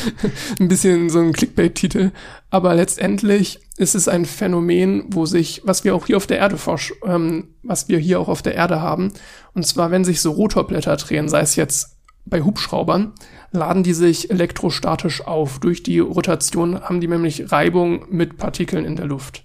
ein 0.59 0.67
bisschen 0.67 1.09
so 1.09 1.19
ein 1.19 1.33
Clickbait-Titel. 1.33 2.11
Aber 2.49 2.73
letztendlich 2.73 3.59
ist 3.77 3.93
es 3.93 4.07
ein 4.07 4.25
Phänomen, 4.25 5.03
wo 5.09 5.25
sich, 5.25 5.61
was 5.65 5.83
wir 5.83 5.95
auch 5.95 6.07
hier 6.07 6.17
auf 6.17 6.27
der 6.27 6.37
Erde 6.37 6.57
forsch, 6.57 6.93
ähm, 7.05 7.49
was 7.61 7.89
wir 7.89 7.99
hier 7.99 8.19
auch 8.19 8.29
auf 8.29 8.41
der 8.41 8.55
Erde 8.55 8.81
haben. 8.81 9.11
Und 9.53 9.67
zwar, 9.67 9.91
wenn 9.91 10.05
sich 10.05 10.21
so 10.21 10.31
Rotorblätter 10.31 10.95
drehen, 10.95 11.27
sei 11.27 11.41
es 11.41 11.55
jetzt 11.55 11.98
bei 12.29 12.41
Hubschraubern, 12.41 13.13
laden 13.51 13.83
die 13.83 13.93
sich 13.93 14.29
elektrostatisch 14.29 15.25
auf. 15.25 15.59
Durch 15.59 15.83
die 15.83 15.99
Rotation 15.99 16.81
haben 16.81 17.01
die 17.01 17.07
nämlich 17.07 17.51
Reibung 17.51 18.05
mit 18.09 18.37
Partikeln 18.37 18.85
in 18.85 18.95
der 18.95 19.05
Luft. 19.05 19.43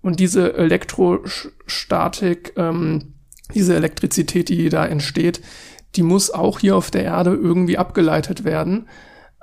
Und 0.00 0.18
diese 0.18 0.54
Elektrostatik, 0.54 2.52
ähm, 2.56 3.14
diese 3.54 3.76
Elektrizität, 3.76 4.48
die 4.48 4.68
da 4.68 4.84
entsteht, 4.84 5.40
die 5.94 6.02
muss 6.02 6.30
auch 6.30 6.58
hier 6.58 6.76
auf 6.76 6.90
der 6.90 7.04
Erde 7.04 7.34
irgendwie 7.34 7.78
abgeleitet 7.78 8.44
werden, 8.44 8.88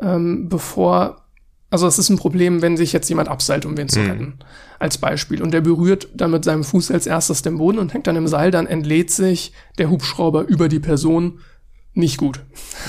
ähm, 0.02 0.50
bevor, 0.50 1.26
also 1.70 1.88
es 1.88 2.00
ist 2.00 2.10
ein 2.10 2.18
Problem, 2.18 2.62
wenn 2.62 2.76
sich 2.76 2.92
jetzt 2.92 3.08
jemand 3.08 3.30
abseilt, 3.30 3.66
um 3.66 3.78
wen 3.78 3.88
zu 3.88 4.00
mhm. 4.00 4.10
retten, 4.10 4.40
als 4.80 4.98
Beispiel. 4.98 5.42
Und 5.42 5.52
der 5.52 5.62
berührt 5.62 6.10
dann 6.14 6.32
mit 6.32 6.44
seinem 6.44 6.64
Fuß 6.64 6.92
als 6.92 7.08
erstes 7.08 7.42
den 7.42 7.58
Boden 7.58 7.80
und 7.80 7.94
hängt 7.94 8.08
dann 8.08 8.16
im 8.16 8.28
Seil, 8.28 8.52
dann 8.52 8.68
entlädt 8.68 9.12
sich 9.12 9.54
der 9.78 9.90
Hubschrauber 9.90 10.48
über 10.48 10.68
die 10.68 10.80
Person 10.80 11.40
nicht 12.00 12.18
gut. 12.18 12.40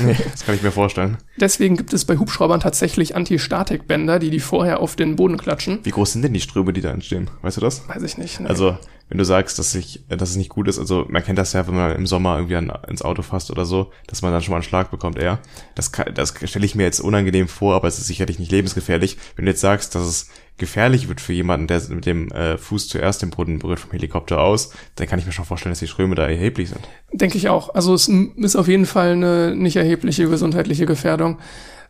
Nee, 0.03 0.17
das 0.31 0.45
kann 0.45 0.55
ich 0.55 0.63
mir 0.63 0.71
vorstellen. 0.71 1.19
Deswegen 1.37 1.77
gibt 1.77 1.93
es 1.93 2.05
bei 2.05 2.17
Hubschraubern 2.17 2.61
tatsächlich 2.61 3.17
Anti-Statik-Bänder, 3.17 4.19
die 4.19 4.31
die 4.31 4.41
vorher 4.41 4.81
auf 4.81 4.97
den 4.97 5.17
Boden 5.17 5.37
klatschen. 5.37 5.81
Wie 5.83 5.91
groß 5.91 6.13
sind 6.13 6.23
denn 6.23 6.33
die 6.33 6.41
Ströme, 6.41 6.73
die 6.73 6.81
da 6.81 6.91
entstehen? 6.91 7.31
Weißt 7.43 7.57
du 7.57 7.61
das? 7.61 7.89
Weiß 7.89 8.03
ich 8.03 8.17
nicht. 8.17 8.41
Nee. 8.41 8.47
Also, 8.47 8.77
wenn 9.11 9.19
du 9.19 9.25
sagst, 9.25 9.59
dass, 9.59 9.75
ich, 9.75 10.05
dass 10.09 10.31
es 10.31 10.37
nicht 10.37 10.51
gut 10.51 10.69
ist, 10.69 10.79
also 10.79 11.05
man 11.09 11.25
kennt 11.25 11.39
das 11.39 11.53
ja, 11.53 11.67
wenn 11.67 11.75
man 11.75 11.97
im 11.97 12.07
Sommer 12.07 12.37
irgendwie 12.37 12.55
an, 12.55 12.73
ins 12.87 13.03
Auto 13.03 13.23
fasst 13.23 13.51
oder 13.51 13.65
so, 13.65 13.91
dass 14.07 14.23
man 14.23 14.31
dann 14.33 14.41
schon 14.41 14.53
mal 14.53 14.59
einen 14.59 14.63
Schlag 14.63 14.93
bekommt 14.93 15.19
eher. 15.19 15.41
Das, 15.75 15.91
kann, 15.91 16.15
das 16.15 16.33
stelle 16.45 16.65
ich 16.65 16.77
mir 16.77 16.85
jetzt 16.85 17.01
unangenehm 17.01 17.49
vor, 17.49 17.75
aber 17.75 17.89
es 17.89 17.99
ist 17.99 18.07
sicherlich 18.07 18.39
nicht 18.39 18.53
lebensgefährlich. 18.53 19.19
Wenn 19.35 19.47
du 19.47 19.51
jetzt 19.51 19.61
sagst, 19.61 19.97
dass 19.97 20.03
es 20.05 20.29
gefährlich 20.61 21.09
wird 21.09 21.21
für 21.21 21.33
jemanden, 21.33 21.67
der 21.67 21.83
mit 21.89 22.07
dem 22.07 22.31
äh, 22.31 22.57
Fuß 22.57 22.87
zuerst 22.87 23.23
den 23.23 23.31
Boden 23.31 23.59
berührt 23.59 23.81
vom 23.81 23.91
Helikopter 23.91 24.41
aus, 24.41 24.73
dann 24.95 25.09
kann 25.09 25.19
ich 25.19 25.27
mir 25.27 25.33
schon 25.33 25.45
vorstellen, 25.45 25.73
dass 25.73 25.81
die 25.81 25.89
Ströme 25.89 26.15
da 26.15 26.29
erheblich 26.29 26.69
sind. 26.69 26.81
Denke 27.13 27.37
ich 27.37 27.49
auch. 27.49 27.75
Also 27.75 27.95
es 27.95 28.09
ist 28.09 28.57
auf 28.57 28.69
jeden 28.69 28.87
Fall 28.87 29.13
eine 29.13 29.57
nicht 29.57 29.77
erhebliche 29.77 30.29
gesundheitliche 30.29 30.87
Gefährdung, 30.87 31.39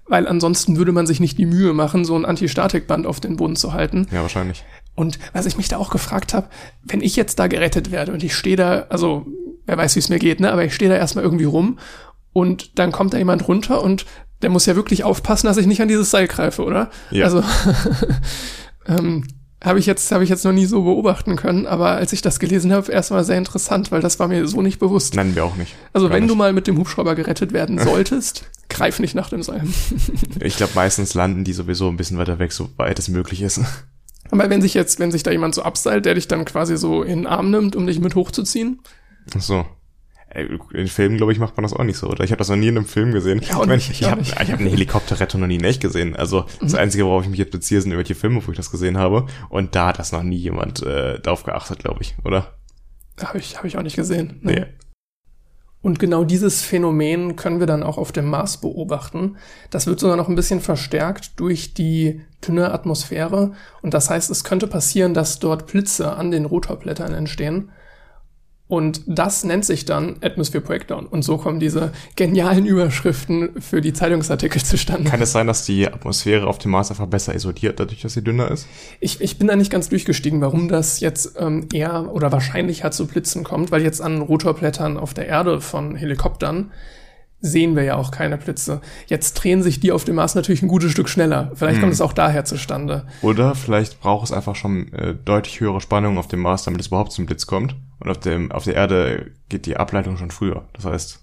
weil 0.07 0.27
ansonsten 0.27 0.77
würde 0.79 0.93
man 0.93 1.07
sich 1.07 1.21
nicht 1.21 1.37
die 1.37 1.47
Mühe 1.47 1.75
machen, 1.75 2.05
so 2.07 2.17
ein 2.17 2.25
Antistatikband 2.25 3.07
auf 3.07 3.21
den 3.21 3.37
Boden 3.37 3.57
zu 3.57 3.75
halten. 3.75 4.07
Ja, 4.11 4.23
wahrscheinlich. 4.23 4.65
Und 4.95 5.19
was 5.33 5.47
ich 5.47 5.57
mich 5.57 5.69
da 5.69 5.77
auch 5.77 5.91
gefragt 5.91 6.33
habe, 6.33 6.49
wenn 6.83 7.03
ich 7.03 7.17
jetzt 7.17 7.39
da 7.39 7.47
gerettet 7.47 7.91
werde 7.91 8.13
und 8.13 8.25
ich 8.25 8.35
stehe 8.35 8.57
da, 8.57 8.87
also 8.89 9.27
wer 9.67 9.77
weiß, 9.77 9.95
wie 9.97 10.01
es 10.01 10.09
mir 10.09 10.19
geht, 10.19 10.41
ne, 10.41 10.51
aber 10.51 10.65
ich 10.65 10.75
stehe 10.75 10.91
da 10.91 10.97
erstmal 10.97 11.25
irgendwie 11.25 11.45
rum 11.45 11.79
und 12.33 12.79
dann 12.79 12.93
kommt 12.93 13.15
da 13.15 13.19
jemand 13.19 13.47
runter 13.47 13.83
und 13.83 14.07
der 14.43 14.51
muss 14.51 14.67
ja 14.67 14.77
wirklich 14.77 15.05
aufpassen, 15.05 15.47
dass 15.47 15.57
ich 15.59 15.67
nicht 15.67 15.83
an 15.83 15.89
dieses 15.89 16.11
Seil 16.11 16.27
greife, 16.27 16.65
oder? 16.65 16.91
Ja. 17.11 17.27
Also 17.27 17.43
ähm, 18.87 19.25
habe 19.63 19.79
ich 19.79 19.87
jetzt 19.87 20.11
habe 20.11 20.25
ich 20.25 20.31
jetzt 20.31 20.45
noch 20.45 20.53
nie 20.53 20.65
so 20.65 20.83
beobachten 20.83 21.37
können, 21.37 21.67
aber 21.67 21.91
als 21.91 22.13
ich 22.13 22.23
das 22.23 22.41
gelesen 22.41 22.73
habe, 22.73 22.91
erstmal 22.91 23.25
sehr 23.25 23.37
interessant, 23.37 23.93
weil 23.93 24.01
das 24.01 24.19
war 24.19 24.29
mir 24.29 24.47
so 24.49 24.63
nicht 24.63 24.79
bewusst. 24.79 25.15
Nein, 25.15 25.35
wir 25.35 25.45
auch 25.45 25.57
nicht. 25.57 25.75
Also 25.93 26.09
Gar 26.09 26.17
wenn 26.17 26.23
nicht. 26.25 26.31
du 26.31 26.37
mal 26.37 26.53
mit 26.53 26.67
dem 26.67 26.79
Hubschrauber 26.79 27.15
gerettet 27.15 27.53
werden 27.53 27.79
solltest, 27.83 28.51
greif 28.71 29.01
nicht 29.01 29.15
nach 29.15 29.29
dem 29.29 29.43
Seil. 29.43 29.65
ich 30.41 30.57
glaube, 30.57 30.73
meistens 30.75 31.15
landen 31.15 31.45
die 31.45 31.53
sowieso 31.53 31.89
ein 31.89 31.97
bisschen 31.97 32.17
weiter 32.17 32.39
weg, 32.39 32.53
so 32.53 32.71
weit 32.77 32.99
es 32.99 33.09
möglich 33.09 33.43
ist. 33.43 33.61
Aber 34.31 34.49
wenn 34.49 34.63
sich 34.63 34.75
jetzt, 34.75 34.99
wenn 34.99 35.11
sich 35.11 35.25
da 35.25 35.31
jemand 35.31 35.55
so 35.55 35.63
abseilt, 35.63 36.07
der 36.07 36.15
dich 36.15 36.29
dann 36.29 36.45
quasi 36.45 36.77
so 36.77 37.03
in 37.03 37.21
den 37.21 37.27
Arm 37.27 37.51
nimmt, 37.51 37.77
um 37.77 37.87
dich 37.87 38.01
mit 38.01 38.15
hochzuziehen. 38.15 38.81
Ach 39.37 39.41
so. 39.43 39.67
In 40.35 40.87
Filmen, 40.87 41.17
glaube 41.17 41.33
ich, 41.33 41.41
macht 41.41 41.57
man 41.57 41.65
das 41.65 41.73
auch 41.73 41.83
nicht 41.83 41.97
so, 41.97 42.09
oder? 42.09 42.23
Ich 42.23 42.31
habe 42.31 42.39
das 42.39 42.49
noch 42.49 42.57
nie 42.57 42.69
in 42.69 42.77
einem 42.77 42.87
Film 42.87 43.11
gesehen. 43.13 43.41
Ja, 43.41 43.49
ich 43.51 43.57
meine, 43.59 43.75
nicht, 43.77 43.91
ich 43.91 44.09
habe 44.09 44.21
ich 44.21 44.33
hab 44.33 44.61
eine 44.61 44.71
Helikopterrettung 44.71 45.41
noch 45.41 45.49
nie 45.49 45.57
in 45.57 45.65
echt 45.65 45.81
gesehen. 45.81 46.15
Also 46.15 46.45
das 46.61 46.77
Einzige, 46.77 47.05
worauf 47.05 47.25
ich 47.25 47.31
mich 47.31 47.39
jetzt 47.41 47.51
beziehe, 47.51 47.81
sind 47.81 47.91
irgendwelche 47.91 48.15
Filme, 48.15 48.41
wo 48.47 48.51
ich 48.51 48.57
das 48.57 48.71
gesehen 48.71 48.97
habe. 48.97 49.27
Und 49.49 49.75
da 49.75 49.89
hat 49.89 49.99
das 49.99 50.13
noch 50.13 50.23
nie 50.23 50.37
jemand 50.37 50.83
äh, 50.83 51.19
darauf 51.21 51.43
geachtet, 51.43 51.81
glaube 51.81 52.03
ich, 52.03 52.15
oder? 52.25 52.55
Habe 53.21 53.39
ich, 53.39 53.57
hab 53.57 53.65
ich 53.65 53.77
auch 53.77 53.83
nicht 53.83 53.97
gesehen. 53.97 54.39
Nee. 54.43 54.67
Und 55.83 55.99
genau 55.99 56.25
dieses 56.25 56.63
Phänomen 56.63 57.37
können 57.37 57.59
wir 57.59 57.67
dann 57.67 57.83
auch 57.83 57.97
auf 57.97 58.13
dem 58.13 58.27
Mars 58.27 58.59
beobachten. 58.59 59.37
Das 59.71 59.87
wird 59.87 59.99
sogar 59.99 60.17
noch 60.17 60.29
ein 60.29 60.35
bisschen 60.35 60.61
verstärkt 60.61 61.41
durch 61.41 61.73
die 61.73 62.21
dünne 62.47 62.73
Atmosphäre. 62.73 63.53
Und 63.81 63.95
das 63.95 64.11
heißt, 64.11 64.31
es 64.31 64.45
könnte 64.45 64.67
passieren, 64.67 65.15
dass 65.15 65.39
dort 65.39 65.67
Blitze 65.67 66.13
an 66.13 66.31
den 66.31 66.45
Rotorblättern 66.45 67.15
entstehen. 67.15 67.71
Und 68.71 69.03
das 69.07 69.43
nennt 69.43 69.65
sich 69.65 69.85
dann 69.85 70.15
Atmosphere 70.23 70.63
Breakdown. 70.63 71.07
Und 71.07 71.23
so 71.25 71.39
kommen 71.39 71.59
diese 71.59 71.91
genialen 72.15 72.67
Überschriften 72.67 73.51
für 73.61 73.81
die 73.81 73.93
Zeitungsartikel 73.93 74.63
zustande. 74.63 75.11
Kann 75.11 75.21
es 75.21 75.33
sein, 75.33 75.49
dass 75.49 75.67
die 75.67 75.89
Atmosphäre 75.89 76.47
auf 76.47 76.59
dem 76.59 76.71
Mars 76.71 76.91
einfach 76.91 77.09
besser 77.09 77.35
isoliert, 77.35 77.81
dadurch, 77.81 78.01
dass 78.03 78.15
sie 78.15 78.23
dünner 78.23 78.49
ist? 78.49 78.69
Ich, 79.01 79.21
ich 79.21 79.39
bin 79.39 79.49
da 79.49 79.57
nicht 79.57 79.73
ganz 79.73 79.89
durchgestiegen, 79.89 80.41
warum 80.41 80.69
das 80.69 81.01
jetzt 81.01 81.35
ähm, 81.37 81.67
eher 81.73 82.13
oder 82.13 82.31
wahrscheinlicher 82.31 82.93
zu 82.93 83.09
Blitzen 83.09 83.43
kommt, 83.43 83.73
weil 83.73 83.83
jetzt 83.83 84.01
an 84.01 84.23
Rotorblättern 84.23 84.99
auf 84.99 85.15
der 85.15 85.27
Erde 85.27 85.61
von 85.61 85.97
Helikoptern 85.97 86.71
sehen 87.41 87.75
wir 87.77 87.83
ja 87.85 87.97
auch 87.97 88.11
keine 88.11 88.37
Blitze. 88.37 88.81
Jetzt 89.07 89.35
drehen 89.35 89.63
sich 89.63 89.81
die 89.81 89.93
auf 89.93 90.05
dem 90.05 90.17
Mars 90.17 90.35
natürlich 90.35 90.63
ein 90.63 90.69
gutes 90.69 90.93
Stück 90.93 91.09
schneller. 91.09 91.51
Vielleicht 91.55 91.77
Hm. 91.77 91.83
kommt 91.83 91.93
es 91.95 92.01
auch 92.01 92.13
daher 92.13 92.45
zustande. 92.45 93.07
Oder 93.23 93.55
vielleicht 93.55 94.01
braucht 94.01 94.27
es 94.27 94.33
einfach 94.33 94.57
schon 94.57 94.93
äh, 94.93 95.15
deutlich 95.15 95.61
höhere 95.61 95.81
Spannung 95.81 96.19
auf 96.19 96.29
dem 96.29 96.41
Mars, 96.41 96.65
damit 96.65 96.81
es 96.81 96.89
überhaupt 96.89 97.13
zum 97.13 97.27
Blitz 97.27 97.47
kommt. 97.47 97.77
Und 97.99 98.11
auf 98.11 98.19
dem 98.19 98.51
auf 98.53 98.65
der 98.65 98.75
Erde 98.75 99.31
geht 99.49 99.67
die 99.67 99.77
Ableitung 99.77 100.17
schon 100.17 100.31
früher. 100.31 100.65
Das 100.75 100.85
heißt, 100.85 101.21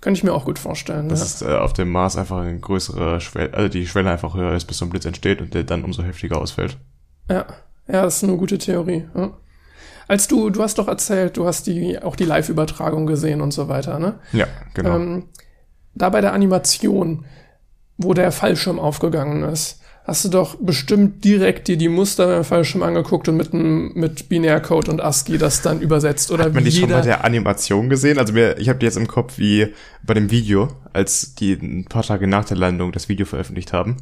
Könnte 0.00 0.18
ich 0.18 0.24
mir 0.24 0.34
auch 0.34 0.44
gut 0.44 0.58
vorstellen. 0.58 1.08
dass 1.08 1.20
ja. 1.20 1.46
es 1.48 1.54
äh, 1.54 1.56
auf 1.58 1.72
dem 1.72 1.90
Mars 1.90 2.16
einfach 2.16 2.38
eine 2.38 2.58
größere 2.58 3.20
Schwelle, 3.22 3.54
also 3.54 3.68
die 3.68 3.86
Schwelle 3.86 4.10
einfach 4.10 4.34
höher 4.34 4.52
ist, 4.54 4.66
bis 4.66 4.76
so 4.78 4.84
ein 4.84 4.90
Blitz 4.90 5.06
entsteht 5.06 5.40
und 5.40 5.54
der 5.54 5.64
dann 5.64 5.82
umso 5.84 6.02
heftiger 6.02 6.38
ausfällt. 6.40 6.76
Ja, 7.30 7.46
ja, 7.88 8.02
das 8.02 8.16
ist 8.18 8.24
eine 8.24 8.36
gute 8.36 8.58
Theorie. 8.58 9.06
Ja. 9.14 9.30
Als 10.06 10.28
du, 10.28 10.50
du 10.50 10.62
hast 10.62 10.78
doch 10.78 10.88
erzählt, 10.88 11.38
du 11.38 11.46
hast 11.46 11.66
die, 11.66 11.98
auch 12.02 12.16
die 12.16 12.24
Live-Übertragung 12.24 13.06
gesehen 13.06 13.40
und 13.40 13.52
so 13.52 13.68
weiter, 13.68 13.98
ne? 13.98 14.18
Ja, 14.32 14.46
genau. 14.74 14.96
Ähm, 14.96 15.24
da 15.94 16.08
bei 16.10 16.20
der 16.20 16.32
Animation, 16.32 17.24
wo 17.96 18.14
der 18.14 18.32
Fallschirm 18.32 18.78
aufgegangen 18.78 19.44
ist, 19.44 19.80
hast 20.06 20.24
du 20.24 20.28
doch 20.28 20.56
bestimmt 20.56 21.24
direkt 21.24 21.66
dir 21.68 21.78
die 21.78 21.88
Muster 21.88 22.26
beim 22.26 22.44
Fallschirm 22.44 22.82
angeguckt 22.82 23.26
und 23.28 23.36
mit, 23.36 23.54
einem- 23.54 23.92
mit 23.94 24.28
Binärcode 24.28 24.90
und 24.90 25.00
ASCII 25.00 25.38
das 25.38 25.62
dann 25.62 25.80
übersetzt. 25.80 26.30
Oder 26.30 26.44
Hat 26.44 26.54
man 26.54 26.64
wie 26.64 26.68
die 26.70 26.76
schon 26.80 26.90
bei 26.90 27.00
der 27.00 27.24
Animation 27.24 27.88
gesehen? 27.88 28.18
Also 28.18 28.32
mir, 28.34 28.58
ich 28.58 28.68
habe 28.68 28.78
die 28.78 28.84
jetzt 28.86 28.96
im 28.98 29.06
Kopf 29.08 29.38
wie 29.38 29.68
bei 30.02 30.12
dem 30.12 30.30
Video, 30.30 30.68
als 30.92 31.34
die 31.36 31.52
ein 31.54 31.86
paar 31.86 32.02
Tage 32.02 32.26
nach 32.26 32.44
der 32.44 32.58
Landung 32.58 32.92
das 32.92 33.08
Video 33.08 33.24
veröffentlicht 33.24 33.72
haben. 33.72 33.96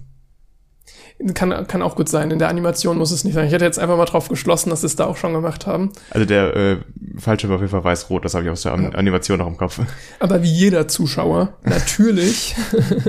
Kann, 1.35 1.67
kann 1.67 1.83
auch 1.83 1.97
gut 1.97 2.09
sein. 2.09 2.31
In 2.31 2.39
der 2.39 2.49
Animation 2.49 2.99
muss 2.99 3.11
es 3.11 3.25
nicht 3.25 3.35
sein. 3.35 3.47
Ich 3.47 3.53
hätte 3.53 3.65
jetzt 3.65 3.79
einfach 3.79 3.97
mal 3.97 4.05
drauf 4.05 4.29
geschlossen, 4.29 4.71
dass 4.71 4.81
sie 4.81 4.87
es 4.87 4.97
da 4.97 5.07
auch 5.07 5.17
schon 5.17 5.33
gemacht 5.33 5.67
haben. 5.67 5.93
Also 6.11 6.27
der 6.27 6.57
äh, 6.57 6.77
Fallschirm 7.19 7.51
war 7.51 7.57
auf 7.57 7.63
jeden 7.63 7.71
Fall 7.71 7.85
weiß-rot, 7.85 8.25
das 8.25 8.35
habe 8.35 8.45
ich 8.45 8.51
aus 8.51 8.63
der 8.63 8.73
An 8.73 8.95
Animation 8.95 9.39
noch 9.39 9.47
im 9.47 9.57
Kopf. 9.57 9.81
Aber 10.21 10.43
wie 10.43 10.51
jeder 10.51 10.89
Zuschauer 10.89 11.55
natürlich 11.63 12.55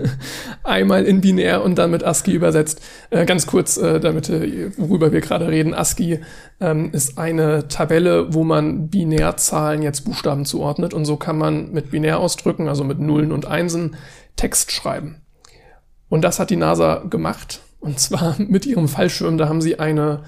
einmal 0.63 1.05
in 1.05 1.21
binär 1.21 1.63
und 1.63 1.75
dann 1.75 1.91
mit 1.91 2.03
ASCII 2.03 2.33
übersetzt. 2.33 2.81
Äh, 3.09 3.25
ganz 3.25 3.47
kurz, 3.47 3.77
äh, 3.77 3.99
damit 3.99 4.29
äh, 4.29 4.71
worüber 4.77 5.11
wir 5.11 5.21
gerade 5.21 5.47
reden. 5.47 5.73
ASCII 5.73 6.19
ähm, 6.59 6.91
ist 6.91 7.17
eine 7.17 7.67
Tabelle, 7.67 8.33
wo 8.33 8.43
man 8.43 8.89
Binärzahlen 8.89 9.81
jetzt 9.81 10.01
Buchstaben 10.01 10.45
zuordnet 10.45 10.93
und 10.93 11.05
so 11.05 11.17
kann 11.17 11.37
man 11.37 11.71
mit 11.71 11.91
Binärausdrücken, 11.91 12.67
also 12.67 12.83
mit 12.83 12.99
Nullen 12.99 13.31
und 13.31 13.45
Einsen, 13.45 13.95
Text 14.35 14.71
schreiben. 14.71 15.21
Und 16.09 16.21
das 16.21 16.39
hat 16.39 16.49
die 16.49 16.55
NASA 16.57 17.03
gemacht. 17.09 17.61
Und 17.83 17.99
zwar 17.99 18.35
mit 18.39 18.65
ihrem 18.65 18.87
Fallschirm. 18.87 19.37
Da 19.37 19.47
haben 19.47 19.61
sie 19.61 19.77
eine 19.79 20.23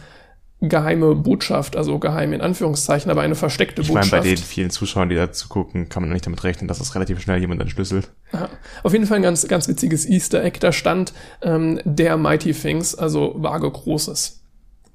geheime 0.62 1.16
Botschaft, 1.16 1.76
also 1.76 2.00
geheim 2.00 2.34
in 2.34 2.42
Anführungszeichen, 2.42 3.12
aber 3.12 3.22
eine 3.22 3.36
versteckte 3.36 3.82
Ich 3.82 3.90
meine, 3.90 4.06
Botschaft. 4.06 4.24
bei 4.24 4.30
den 4.30 4.38
vielen 4.38 4.70
Zuschauern, 4.70 5.10
die 5.10 5.16
dazu 5.16 5.48
gucken, 5.48 5.90
kann 5.90 6.04
man 6.04 6.12
nicht 6.12 6.26
damit 6.26 6.44
rechnen, 6.44 6.68
dass 6.68 6.80
das 6.80 6.96
relativ 6.96 7.20
schnell 7.22 7.40
jemand 7.40 7.62
entschlüsselt. 7.62 8.12
Ja, 8.34 8.50
auf 8.84 8.94
jeden 8.94 9.06
Fall 9.06 9.18
ein 9.18 9.24
ganz, 9.24 9.48
ganz 9.48 9.68
witziges 9.68 10.06
Easter 10.08 10.44
Egg. 10.44 10.60
Da 10.60 10.72
stand 10.72 11.14
ähm, 11.42 11.80
der 11.84 12.18
Mighty 12.18 12.54
Things, 12.54 12.96
also 12.96 13.36
vage 13.38 13.70
Großes. 13.70 14.44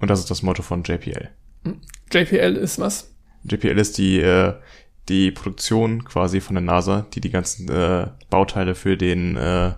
Und 0.01 0.09
das 0.09 0.21
ist 0.21 0.31
das 0.31 0.43
Motto 0.43 0.63
von 0.63 0.83
JPL. 0.83 1.29
JPL 2.11 2.57
ist 2.57 2.79
was? 2.79 3.15
JPL 3.45 3.79
ist 3.79 3.99
die, 3.99 4.19
äh, 4.21 4.55
die 5.09 5.31
Produktion 5.31 6.05
quasi 6.05 6.41
von 6.41 6.55
der 6.55 6.63
NASA, 6.63 7.07
die 7.13 7.21
die 7.21 7.31
ganzen 7.31 7.69
äh, 7.69 8.09
Bauteile 8.31 8.75
für 8.75 8.97
den, 8.97 9.37
äh, 9.37 9.73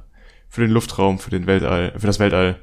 für 0.49 0.61
den 0.61 0.70
Luftraum, 0.70 1.18
für 1.18 1.30
den 1.30 1.47
Weltall, 1.47 1.93
für 1.99 2.07
das 2.07 2.20
Weltall 2.20 2.61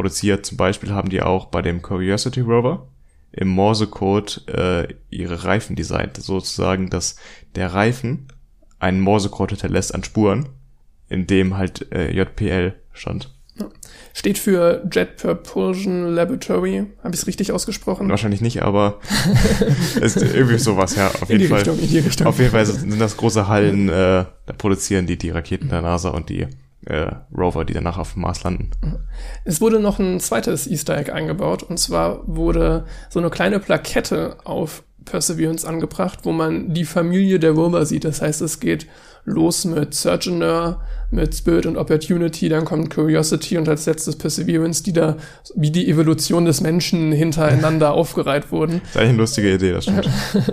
produziert. 0.00 0.46
Zum 0.46 0.56
Beispiel 0.56 0.92
haben 0.92 1.10
die 1.10 1.20
auch 1.20 1.46
bei 1.46 1.60
dem 1.60 1.82
Curiosity 1.82 2.40
Rover 2.40 2.88
im 3.32 3.48
Morsecode 3.48 4.48
äh, 4.48 4.88
ihre 5.10 5.44
Reifen 5.44 5.76
designt, 5.76 6.16
sozusagen, 6.16 6.88
dass 6.88 7.16
der 7.54 7.74
Reifen 7.74 8.28
einen 8.78 9.00
Morsecode 9.00 9.50
hinterlässt 9.50 9.94
an 9.94 10.02
Spuren, 10.02 10.48
in 11.10 11.26
dem 11.26 11.58
halt 11.58 11.92
äh, 11.92 12.10
JPL 12.12 12.76
stand. 12.94 13.30
Steht 14.14 14.38
für 14.38 14.88
Jet 14.90 15.18
Propulsion 15.18 16.14
Laboratory. 16.14 16.86
Habe 17.04 17.14
ich 17.14 17.20
es 17.20 17.26
richtig 17.26 17.52
ausgesprochen? 17.52 18.08
Wahrscheinlich 18.08 18.40
nicht, 18.40 18.62
aber 18.62 19.00
ist 20.00 20.16
irgendwie 20.16 20.58
sowas, 20.58 20.96
ja, 20.96 21.08
auf 21.08 21.28
in 21.28 21.36
die 21.36 21.44
jeden 21.44 21.48
Fall. 21.50 21.58
Richtung, 21.58 21.78
in 21.78 21.88
die 21.88 21.98
Richtung. 21.98 22.26
Auf 22.26 22.38
jeden 22.38 22.52
Fall 22.52 22.64
sind 22.64 22.98
das 22.98 23.18
große 23.18 23.48
Hallen, 23.48 23.90
äh, 23.90 24.24
da 24.46 24.52
produzieren 24.56 25.06
die 25.06 25.18
die 25.18 25.28
Raketen 25.28 25.68
der 25.68 25.82
NASA 25.82 26.08
und 26.08 26.30
die 26.30 26.46
äh, 26.86 27.10
Rover, 27.36 27.64
die 27.64 27.74
danach 27.74 27.98
auf 27.98 28.14
dem 28.14 28.22
Mars 28.22 28.42
landen. 28.42 28.70
Es 29.44 29.60
wurde 29.60 29.80
noch 29.80 29.98
ein 29.98 30.20
zweites 30.20 30.66
Easter 30.66 30.96
Egg 30.96 31.12
eingebaut. 31.12 31.62
Und 31.62 31.78
zwar 31.78 32.26
wurde 32.26 32.84
so 33.08 33.18
eine 33.18 33.30
kleine 33.30 33.60
Plakette 33.60 34.36
auf 34.44 34.82
Perseverance 35.04 35.66
angebracht, 35.66 36.20
wo 36.22 36.32
man 36.32 36.72
die 36.74 36.84
Familie 36.84 37.38
der 37.38 37.52
Rover 37.52 37.84
sieht. 37.86 38.04
Das 38.04 38.22
heißt, 38.22 38.42
es 38.42 38.60
geht 38.60 38.86
los 39.24 39.64
mit 39.64 39.94
Surgeoner, 39.94 40.80
mit 41.10 41.34
Spirit 41.34 41.66
und 41.66 41.76
Opportunity, 41.76 42.48
dann 42.48 42.64
kommt 42.64 42.90
Curiosity 42.90 43.58
und 43.58 43.68
als 43.68 43.86
letztes 43.86 44.16
Perseverance, 44.16 44.82
die 44.82 44.92
da 44.92 45.16
wie 45.54 45.70
die 45.70 45.88
Evolution 45.88 46.44
des 46.44 46.60
Menschen 46.60 47.12
hintereinander 47.12 47.92
aufgereiht 47.92 48.50
wurden. 48.50 48.80
ist 48.84 48.96
eigentlich 48.96 49.08
eine 49.10 49.18
lustige 49.18 49.54
Idee, 49.54 49.72
das 49.72 49.84
stimmt. 49.84 50.08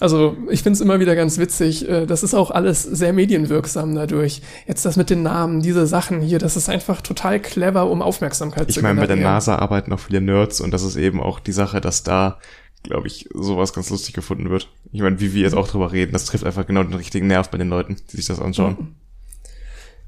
Also 0.00 0.36
ich 0.50 0.62
finde 0.62 0.74
es 0.74 0.80
immer 0.80 0.98
wieder 0.98 1.14
ganz 1.14 1.38
witzig. 1.38 1.88
äh, 1.88 2.06
Das 2.06 2.22
ist 2.22 2.34
auch 2.34 2.50
alles 2.50 2.82
sehr 2.82 3.12
medienwirksam 3.12 3.94
dadurch. 3.94 4.42
Jetzt 4.66 4.84
das 4.84 4.96
mit 4.96 5.08
den 5.08 5.22
Namen, 5.22 5.62
diese 5.62 5.86
Sachen 5.86 6.20
hier, 6.20 6.38
das 6.38 6.56
ist 6.56 6.68
einfach 6.68 7.00
total 7.00 7.38
clever, 7.40 7.88
um 7.88 8.02
Aufmerksamkeit 8.02 8.68
Ich 8.68 8.74
zu 8.74 8.82
meine, 8.82 9.00
bei 9.00 9.06
der 9.06 9.16
generieren. 9.16 9.34
NASA 9.34 9.56
arbeiten 9.56 9.92
auch 9.92 10.00
viele 10.00 10.20
Nerds 10.20 10.60
und 10.60 10.72
das 10.72 10.82
ist 10.82 10.96
eben 10.96 11.20
auch 11.20 11.38
die 11.38 11.52
Sache, 11.52 11.80
dass 11.80 12.02
da, 12.02 12.38
glaube 12.82 13.06
ich, 13.06 13.28
sowas 13.32 13.72
ganz 13.72 13.88
lustig 13.90 14.14
gefunden 14.14 14.50
wird. 14.50 14.68
Ich 14.92 15.00
meine, 15.00 15.20
wie 15.20 15.32
wir 15.32 15.42
jetzt 15.42 15.54
auch 15.54 15.68
drüber 15.68 15.92
reden, 15.92 16.12
das 16.12 16.24
trifft 16.24 16.44
einfach 16.44 16.66
genau 16.66 16.82
den 16.82 16.94
richtigen 16.94 17.28
Nerv 17.28 17.50
bei 17.50 17.58
den 17.58 17.68
Leuten, 17.68 17.96
die 18.10 18.16
sich 18.16 18.26
das 18.26 18.40
anschauen. 18.40 18.96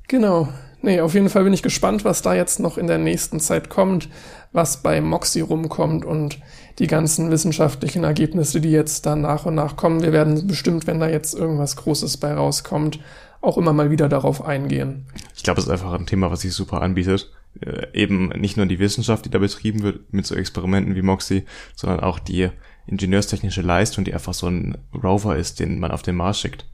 Genau. 0.09 0.49
Nee, 0.83 1.01
auf 1.01 1.15
jeden 1.15 1.31
Fall 1.31 1.45
bin 1.45 1.53
ich 1.53 1.63
gespannt, 1.63 2.05
was 2.05 2.23
da 2.23 2.35
jetzt 2.35 2.61
noch 2.61 2.79
in 2.79 2.87
der 2.87 2.99
nächsten 2.99 3.41
Zeit 3.41 3.71
kommt, 3.71 4.09
was 4.53 4.83
bei 4.83 5.01
Moxie 5.01 5.41
rumkommt 5.41 6.05
und 6.05 6.39
die 6.79 6.87
ganzen 6.87 7.31
wissenschaftlichen 7.31 8.05
Ergebnisse, 8.05 8.61
die 8.61 8.71
jetzt 8.71 9.07
da 9.07 9.17
nach 9.17 9.47
und 9.47 9.55
nach 9.55 9.77
kommen. 9.77 10.03
Wir 10.03 10.13
werden 10.13 10.47
bestimmt, 10.47 10.87
wenn 10.87 11.01
da 11.01 11.09
jetzt 11.09 11.35
irgendwas 11.35 11.77
Großes 11.77 12.19
bei 12.19 12.35
rauskommt, 12.35 13.01
auch 13.41 13.59
immer 13.59 13.73
mal 13.73 13.91
wieder 13.91 14.09
darauf 14.09 14.45
eingehen. 14.45 15.07
Ich 15.35 15.43
glaube, 15.43 15.61
es 15.61 15.67
ist 15.67 15.73
einfach 15.73 15.93
ein 15.93 16.07
Thema, 16.07 16.31
was 16.31 16.43
sich 16.43 16.53
super 16.53 16.83
anbietet. 16.83 17.33
Äh, 17.61 17.87
eben 17.93 18.29
nicht 18.29 18.57
nur 18.57 18.67
die 18.67 18.79
Wissenschaft, 18.79 19.25
die 19.25 19.31
da 19.31 19.39
betrieben 19.39 19.83
wird 19.83 20.13
mit 20.13 20.27
so 20.27 20.35
Experimenten 20.35 20.95
wie 20.95 21.03
Moxie, 21.03 21.45
sondern 21.75 22.01
auch 22.01 22.19
die 22.19 22.51
ingenieurstechnische 22.87 23.63
Leistung, 23.63 24.05
die 24.05 24.15
einfach 24.15 24.35
so 24.35 24.49
ein 24.49 24.79
Rover 24.95 25.37
ist, 25.37 25.61
den 25.61 25.79
man 25.79 25.91
auf 25.91 26.03
den 26.03 26.17
Mars 26.17 26.41
schickt. 26.41 26.67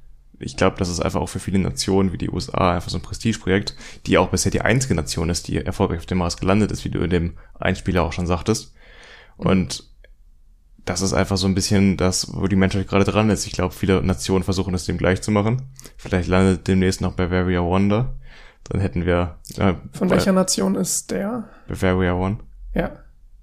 Ich 0.43 0.57
glaube, 0.57 0.77
das 0.79 0.89
ist 0.89 1.01
einfach 1.01 1.21
auch 1.21 1.29
für 1.29 1.39
viele 1.39 1.59
Nationen 1.59 2.13
wie 2.13 2.19
die 2.19 2.31
USA 2.31 2.75
einfach 2.75 2.91
so 2.91 2.99
ein 2.99 3.03
Prestigeprojekt, 3.03 3.77
die 4.07 4.19
auch 4.19 4.29
bisher 4.29 4.53
die 4.53 4.61
einzige 4.61 4.95
Nation 4.95 5.31
ist, 5.31 5.49
die 5.49 5.57
erfolgreich 5.57 5.99
auf 5.99 6.07
dem 6.07 6.19
Mars 6.19 6.37
gelandet 6.37 6.73
ist, 6.73 6.85
wie 6.85 6.91
du 6.91 7.01
in 7.01 7.11
dem 7.11 7.39
Einspieler 7.59 8.03
auch 8.03 8.13
schon 8.13 8.27
sagtest. 8.27 8.75
Und 9.37 9.85
das 10.85 11.01
ist 11.01 11.13
einfach 11.13 11.37
so 11.37 11.47
ein 11.47 11.55
bisschen 11.55 11.97
das, 11.97 12.35
wo 12.35 12.47
die 12.49 12.57
Menschheit 12.57 12.89
gerade 12.89 13.05
dran 13.05 13.31
ist. 13.31 13.47
Ich 13.47 13.53
glaube, 13.53 13.75
viele 13.75 14.03
Nationen 14.03 14.43
versuchen 14.43 14.75
es 14.75 14.85
dem 14.85 14.99
gleich 14.99 15.23
zu 15.23 15.31
machen. 15.31 15.63
Vielleicht 15.97 16.29
landet 16.29 16.67
demnächst 16.67 17.01
noch 17.01 17.13
Bavaria 17.13 17.61
One 17.61 17.89
da. 17.89 18.15
Dann 18.65 18.81
hätten 18.81 19.07
wir 19.07 19.39
äh, 19.59 19.75
Von 19.93 20.11
welcher 20.11 20.33
Nation 20.33 20.75
ist 20.75 21.11
der? 21.11 21.49
Bavaria 21.69 22.15
One, 22.15 22.39
Ja. 22.75 22.93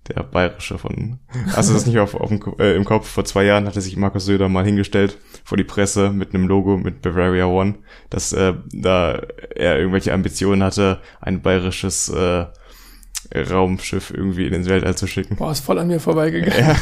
Der 0.09 0.23
bayerische 0.23 0.77
von. 0.77 1.19
Hast 1.53 1.69
du 1.69 1.73
das 1.73 1.85
nicht 1.85 1.99
auf, 1.99 2.15
auf 2.15 2.29
dem, 2.29 2.41
äh, 2.59 2.75
im 2.75 2.85
Kopf? 2.85 3.07
Vor 3.07 3.25
zwei 3.25 3.43
Jahren 3.43 3.65
hatte 3.65 3.81
sich 3.81 3.97
Markus 3.97 4.25
Söder 4.25 4.49
mal 4.49 4.65
hingestellt 4.65 5.17
vor 5.43 5.57
die 5.57 5.63
Presse 5.63 6.11
mit 6.11 6.33
einem 6.33 6.47
Logo 6.47 6.77
mit 6.77 7.01
Bavaria 7.01 7.45
One, 7.45 7.75
dass 8.09 8.33
äh, 8.33 8.53
da 8.71 9.21
er 9.55 9.77
irgendwelche 9.77 10.13
Ambitionen 10.13 10.63
hatte, 10.63 10.99
ein 11.21 11.41
bayerisches 11.41 12.09
äh, 12.09 12.45
Raumschiff 13.35 14.11
irgendwie 14.11 14.45
in 14.45 14.53
den 14.53 14.65
Weltall 14.65 14.95
zu 14.95 15.07
schicken. 15.07 15.35
Boah, 15.35 15.51
ist 15.51 15.63
voll 15.63 15.77
an 15.77 15.87
mir 15.87 15.99
vorbeigegangen. 15.99 16.57
Ja. 16.59 16.75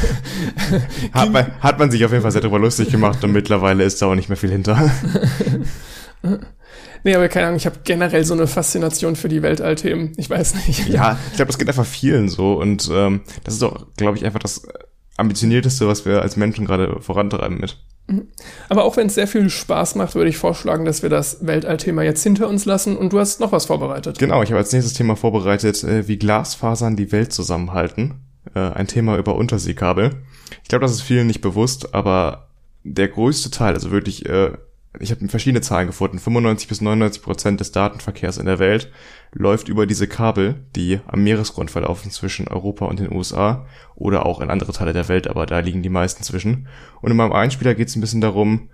hat, 1.12 1.32
man, 1.32 1.46
hat 1.60 1.78
man 1.78 1.90
sich 1.90 2.04
auf 2.04 2.10
jeden 2.10 2.22
Fall 2.22 2.32
sehr 2.32 2.40
darüber 2.40 2.58
lustig 2.58 2.90
gemacht 2.90 3.22
und 3.24 3.32
mittlerweile 3.32 3.84
ist 3.84 4.00
da 4.00 4.06
auch 4.06 4.14
nicht 4.14 4.28
mehr 4.28 4.36
viel 4.38 4.50
hinter. 4.50 4.90
nee, 7.04 7.14
aber 7.14 7.28
keine 7.28 7.46
Ahnung, 7.46 7.56
ich 7.56 7.66
habe 7.66 7.80
generell 7.84 8.24
so 8.24 8.34
eine 8.34 8.46
Faszination 8.46 9.16
für 9.16 9.28
die 9.28 9.42
Weltallthemen. 9.42 10.12
Ich 10.16 10.28
weiß 10.28 10.54
nicht. 10.66 10.88
Ja, 10.88 11.18
ich 11.30 11.36
glaube, 11.36 11.48
das 11.48 11.58
geht 11.58 11.68
einfach 11.68 11.86
vielen 11.86 12.28
so 12.28 12.54
und 12.54 12.88
ähm, 12.92 13.22
das 13.44 13.54
ist 13.54 13.62
doch, 13.62 13.86
glaube 13.96 14.16
ich, 14.16 14.24
einfach 14.24 14.40
das 14.40 14.62
ambitionierteste, 15.16 15.86
was 15.86 16.06
wir 16.06 16.22
als 16.22 16.36
Menschen 16.36 16.64
gerade 16.64 17.00
vorantreiben 17.00 17.58
mit. 17.58 17.76
Mhm. 18.06 18.28
Aber 18.68 18.84
auch 18.84 18.96
wenn 18.96 19.08
es 19.08 19.14
sehr 19.14 19.26
viel 19.26 19.50
Spaß 19.50 19.96
macht, 19.96 20.14
würde 20.14 20.30
ich 20.30 20.38
vorschlagen, 20.38 20.84
dass 20.84 21.02
wir 21.02 21.10
das 21.10 21.46
Weltallthema 21.46 22.02
jetzt 22.02 22.22
hinter 22.22 22.48
uns 22.48 22.64
lassen 22.64 22.96
und 22.96 23.12
du 23.12 23.18
hast 23.18 23.40
noch 23.40 23.52
was 23.52 23.66
vorbereitet. 23.66 24.18
Genau, 24.18 24.42
ich 24.42 24.50
habe 24.50 24.58
als 24.58 24.72
nächstes 24.72 24.94
Thema 24.94 25.16
vorbereitet, 25.16 25.82
äh, 25.84 26.08
wie 26.08 26.18
Glasfasern 26.18 26.96
die 26.96 27.12
Welt 27.12 27.32
zusammenhalten. 27.32 28.22
Äh, 28.54 28.60
ein 28.60 28.86
Thema 28.86 29.18
über 29.18 29.34
Unterseekabel. 29.34 30.22
Ich 30.62 30.68
glaube, 30.68 30.84
das 30.84 30.92
ist 30.92 31.02
vielen 31.02 31.26
nicht 31.26 31.40
bewusst, 31.40 31.94
aber 31.94 32.48
der 32.84 33.08
größte 33.08 33.50
Teil, 33.50 33.74
also 33.74 33.90
wirklich 33.90 34.26
äh, 34.26 34.52
ich 35.00 35.10
habe 35.10 35.28
verschiedene 35.28 35.60
Zahlen 35.60 35.86
gefunden, 35.86 36.18
95 36.18 36.68
bis 36.68 36.80
99 36.80 37.22
Prozent 37.22 37.60
des 37.60 37.72
Datenverkehrs 37.72 38.38
in 38.38 38.46
der 38.46 38.58
Welt 38.58 38.90
läuft 39.32 39.68
über 39.68 39.86
diese 39.86 40.08
Kabel, 40.08 40.66
die 40.74 41.00
am 41.06 41.22
Meeresgrund 41.22 41.70
verlaufen 41.70 42.10
zwischen 42.10 42.48
Europa 42.48 42.86
und 42.86 42.98
den 42.98 43.12
USA 43.12 43.66
oder 43.94 44.26
auch 44.26 44.40
in 44.40 44.50
andere 44.50 44.72
Teile 44.72 44.92
der 44.92 45.08
Welt, 45.08 45.28
aber 45.28 45.46
da 45.46 45.60
liegen 45.60 45.82
die 45.82 45.88
meisten 45.88 46.22
zwischen. 46.22 46.68
Und 47.00 47.10
in 47.10 47.16
meinem 47.16 47.32
Einspieler 47.32 47.74
geht 47.74 47.88
es 47.88 47.96
ein 47.96 48.00
bisschen 48.00 48.20
darum, 48.20 48.70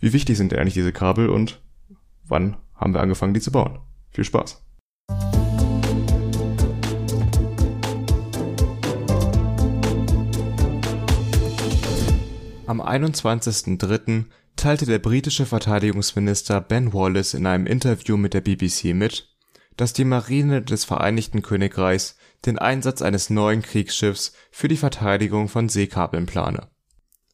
wie 0.00 0.12
wichtig 0.12 0.36
sind 0.36 0.54
eigentlich 0.54 0.74
diese 0.74 0.92
Kabel 0.92 1.28
und 1.28 1.62
wann 2.24 2.56
haben 2.74 2.94
wir 2.94 3.00
angefangen, 3.00 3.34
die 3.34 3.40
zu 3.40 3.52
bauen. 3.52 3.78
Viel 4.10 4.24
Spaß! 4.24 4.64
Am 12.66 12.82
21.03 12.82 14.26
teilte 14.58 14.86
der 14.86 14.98
britische 14.98 15.46
Verteidigungsminister 15.46 16.60
Ben 16.60 16.92
Wallace 16.92 17.34
in 17.34 17.46
einem 17.46 17.66
Interview 17.66 18.16
mit 18.16 18.34
der 18.34 18.40
BBC 18.40 18.92
mit, 18.92 19.34
dass 19.76 19.92
die 19.92 20.04
Marine 20.04 20.62
des 20.62 20.84
Vereinigten 20.84 21.42
Königreichs 21.42 22.16
den 22.44 22.58
Einsatz 22.58 23.00
eines 23.00 23.30
neuen 23.30 23.62
Kriegsschiffs 23.62 24.32
für 24.50 24.68
die 24.68 24.76
Verteidigung 24.76 25.48
von 25.48 25.68
Seekabeln 25.68 26.26
plane. 26.26 26.68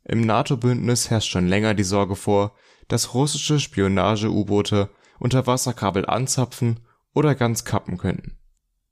Im 0.05 0.20
NATO-Bündnis 0.20 1.09
herrscht 1.11 1.31
schon 1.31 1.49
länger 1.49 1.72
die 1.72 1.83
Sorge 1.83 2.14
vor, 2.14 2.55
dass 2.89 3.14
russische 3.14 3.59
Spionage-U-Boote 3.59 4.91
Unterwasserkabel 5.18 6.05
anzapfen 6.05 6.81
oder 7.14 7.35
ganz 7.35 7.64
kappen 7.64 7.97
könnten. 7.97 8.37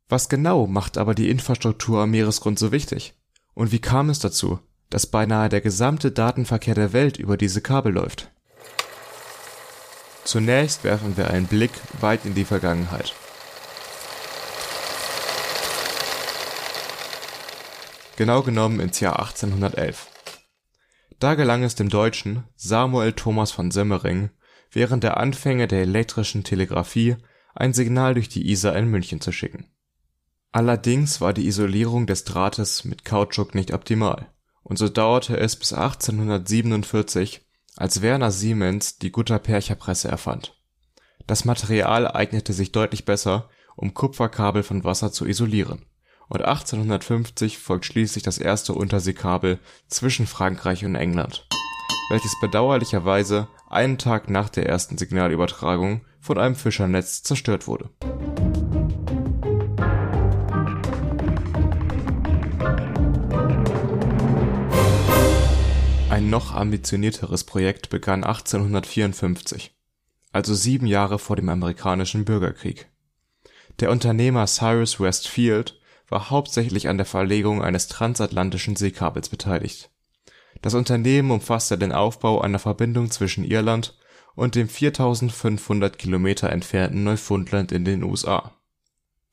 Was 0.08 0.30
genau 0.30 0.66
macht 0.66 0.96
aber 0.96 1.14
die 1.14 1.28
Infrastruktur 1.28 2.00
am 2.00 2.12
Meeresgrund 2.12 2.58
so 2.58 2.72
wichtig? 2.72 3.14
Und 3.54 3.72
wie 3.72 3.80
kam 3.80 4.08
es 4.08 4.18
dazu, 4.18 4.60
dass 4.92 5.06
beinahe 5.06 5.48
der 5.48 5.62
gesamte 5.62 6.12
Datenverkehr 6.12 6.74
der 6.74 6.92
Welt 6.92 7.16
über 7.16 7.38
diese 7.38 7.62
Kabel 7.62 7.94
läuft. 7.94 8.30
Zunächst 10.24 10.84
werfen 10.84 11.16
wir 11.16 11.30
einen 11.30 11.46
Blick 11.46 11.70
weit 12.00 12.26
in 12.26 12.34
die 12.34 12.44
Vergangenheit. 12.44 13.14
Genau 18.16 18.42
genommen 18.42 18.80
ins 18.80 19.00
Jahr 19.00 19.18
1811. 19.18 20.08
Da 21.18 21.36
gelang 21.36 21.62
es 21.62 21.74
dem 21.74 21.88
Deutschen 21.88 22.44
Samuel 22.56 23.14
Thomas 23.14 23.50
von 23.50 23.70
Semmering 23.70 24.28
während 24.70 25.04
der 25.04 25.16
Anfänge 25.16 25.68
der 25.68 25.80
elektrischen 25.80 26.44
Telegrafie 26.44 27.16
ein 27.54 27.72
Signal 27.72 28.12
durch 28.12 28.28
die 28.28 28.50
Isar 28.50 28.76
in 28.76 28.88
München 28.88 29.22
zu 29.22 29.32
schicken. 29.32 29.70
Allerdings 30.52 31.22
war 31.22 31.32
die 31.32 31.46
Isolierung 31.46 32.06
des 32.06 32.24
Drahtes 32.24 32.84
mit 32.84 33.06
Kautschuk 33.06 33.54
nicht 33.54 33.72
optimal 33.72 34.28
und 34.72 34.78
so 34.78 34.88
dauerte 34.88 35.36
es 35.36 35.56
bis 35.56 35.74
1847, 35.74 37.42
als 37.76 38.00
Werner 38.00 38.30
Siemens 38.30 38.96
die 38.96 39.12
Guttapercha-Presse 39.12 40.08
erfand. 40.08 40.56
Das 41.26 41.44
Material 41.44 42.10
eignete 42.10 42.54
sich 42.54 42.72
deutlich 42.72 43.04
besser, 43.04 43.50
um 43.76 43.92
Kupferkabel 43.92 44.62
von 44.62 44.82
Wasser 44.82 45.12
zu 45.12 45.26
isolieren, 45.26 45.84
und 46.30 46.40
1850 46.40 47.58
folgt 47.58 47.84
schließlich 47.84 48.22
das 48.22 48.38
erste 48.38 48.72
Unterseekabel 48.72 49.58
zwischen 49.88 50.26
Frankreich 50.26 50.86
und 50.86 50.94
England, 50.94 51.46
welches 52.08 52.32
bedauerlicherweise 52.40 53.48
einen 53.68 53.98
Tag 53.98 54.30
nach 54.30 54.48
der 54.48 54.70
ersten 54.70 54.96
Signalübertragung 54.96 56.00
von 56.18 56.38
einem 56.38 56.54
Fischernetz 56.54 57.22
zerstört 57.22 57.66
wurde 57.66 57.90
Ein 66.22 66.30
noch 66.30 66.54
ambitionierteres 66.54 67.42
Projekt 67.42 67.90
begann 67.90 68.22
1854, 68.22 69.74
also 70.30 70.54
sieben 70.54 70.86
Jahre 70.86 71.18
vor 71.18 71.34
dem 71.34 71.48
Amerikanischen 71.48 72.24
Bürgerkrieg. 72.24 72.88
Der 73.80 73.90
Unternehmer 73.90 74.46
Cyrus 74.46 75.00
West 75.00 75.26
Field 75.26 75.80
war 76.08 76.30
hauptsächlich 76.30 76.86
an 76.86 76.96
der 76.96 77.06
Verlegung 77.06 77.60
eines 77.60 77.88
transatlantischen 77.88 78.76
Seekabels 78.76 79.30
beteiligt. 79.30 79.90
Das 80.62 80.74
Unternehmen 80.74 81.32
umfasste 81.32 81.76
den 81.76 81.90
Aufbau 81.90 82.40
einer 82.40 82.60
Verbindung 82.60 83.10
zwischen 83.10 83.42
Irland 83.42 83.98
und 84.36 84.54
dem 84.54 84.68
4500 84.68 85.98
Kilometer 85.98 86.50
entfernten 86.50 87.02
Neufundland 87.02 87.72
in 87.72 87.84
den 87.84 88.04
USA. 88.04 88.52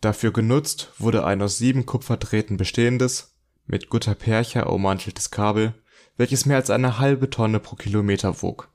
Dafür 0.02 0.34
genutzt 0.34 0.92
wurde 0.98 1.24
ein 1.24 1.44
aus 1.44 1.60
sieben 1.60 1.86
Kupferdrähten 1.86 2.58
bestehendes, 2.58 3.36
mit 3.68 3.90
Guttapercha 3.90 4.64
ummanteltes 4.64 5.30
Kabel 5.30 5.76
welches 6.20 6.46
mehr 6.46 6.58
als 6.58 6.70
eine 6.70 7.00
halbe 7.00 7.30
Tonne 7.30 7.62
pro 7.62 7.78
Kilometer 7.78 8.42
wog. 8.42 8.68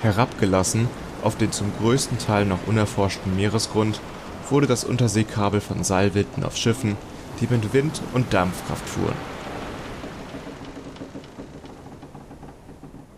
Herabgelassen 0.00 0.88
auf 1.22 1.36
den 1.36 1.52
zum 1.52 1.70
größten 1.76 2.16
Teil 2.16 2.46
noch 2.46 2.66
unerforschten 2.66 3.36
Meeresgrund 3.36 4.00
wurde 4.48 4.66
das 4.66 4.84
Unterseekabel 4.84 5.60
von 5.60 5.84
Seilwinden 5.84 6.44
auf 6.44 6.56
Schiffen, 6.56 6.96
die 7.40 7.46
mit 7.46 7.74
Wind 7.74 8.00
und 8.14 8.32
Dampfkraft 8.32 8.88
fuhren. 8.88 9.14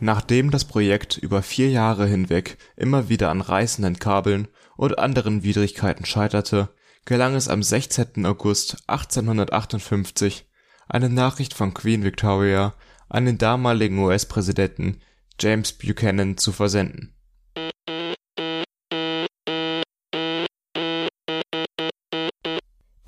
Nachdem 0.01 0.51
das 0.51 0.65
Projekt 0.65 1.17
über 1.17 1.43
vier 1.43 1.71
Jahre 1.71 2.09
hinweg 2.09 2.59
immer 2.75 3.09
wieder 3.09 3.31
an 3.31 3.41
reißenden 3.41 4.01
Kabeln 4.01 4.49
und 4.77 4.99
anderen 4.99 5.45
Widrigkeiten 5.45 6.05
scheiterte 6.05 6.71
gelang 7.05 7.35
es 7.35 7.49
am 7.49 7.63
16. 7.63 8.25
August 8.27 8.77
1858, 8.87 10.49
eine 10.89 11.09
Nachricht 11.09 11.55
von 11.55 11.75
Queen 11.75 12.05
Victoria 12.05 12.75
an 13.09 13.27
den 13.27 13.39
damaligen 13.39 13.99
US-Präsidenten 13.99 15.01
James 15.39 15.73
Buchanan 15.73 16.37
zu 16.37 16.53
versenden. 16.53 17.15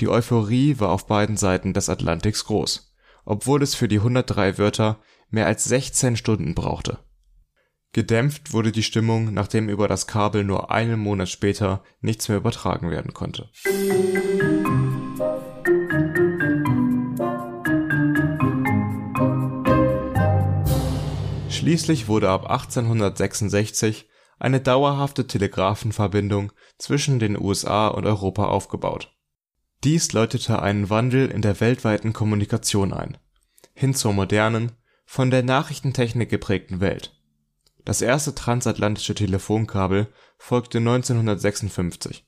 Die 0.01 0.09
Euphorie 0.09 0.81
war 0.81 0.91
auf 0.91 1.07
beiden 1.07 1.37
Seiten 1.37 1.73
des 1.73 1.89
Atlantiks 1.89 2.45
groß, 2.45 2.93
obwohl 3.25 3.63
es 3.63 3.75
für 3.75 3.89
die 3.89 3.99
103 3.99 4.59
Wörter 4.59 5.01
mehr 5.31 5.47
als 5.47 5.65
16 5.65 6.17
Stunden 6.17 6.55
brauchte 6.55 6.99
Gedämpft 7.95 8.53
wurde 8.53 8.73
die 8.73 8.83
Stimmung, 8.83 9.33
nachdem 9.33 9.69
über 9.69 9.87
das 9.87 10.09
Kabel 10.09 10.43
nur 10.43 10.73
einen 10.73 10.99
Monat 10.99 11.29
später 11.29 11.85
nichts 12.01 12.29
mehr 12.29 12.39
übertragen 12.39 12.91
werden 12.91 13.15
konnte. 13.15 13.49
Schließlich 21.49 22.09
wurde 22.09 22.31
ab 22.31 22.51
1866 22.51 24.09
eine 24.41 24.61
dauerhafte 24.61 25.29
Telegrafenverbindung 25.29 26.51
zwischen 26.79 27.21
den 27.21 27.41
USA 27.41 27.87
und 27.87 28.07
Europa 28.07 28.47
aufgebaut. 28.47 29.15
Dies 29.85 30.13
läutete 30.13 30.61
einen 30.61 30.91
Wandel 30.91 31.31
in 31.31 31.43
der 31.43 31.61
weltweiten 31.61 32.13
Kommunikation 32.13 32.93
ein, 32.93 33.19
hin 33.73 33.95
zur 33.95 34.13
modernen, 34.13 34.73
von 35.07 35.31
der 35.31 35.45
Nachrichtentechnik 35.45 36.29
geprägten 36.29 36.81
Welt 36.81 37.14
das 37.85 38.01
erste 38.01 38.35
transatlantische 38.35 39.15
Telefonkabel 39.15 40.13
folgte 40.39 40.79
1956 40.79 42.27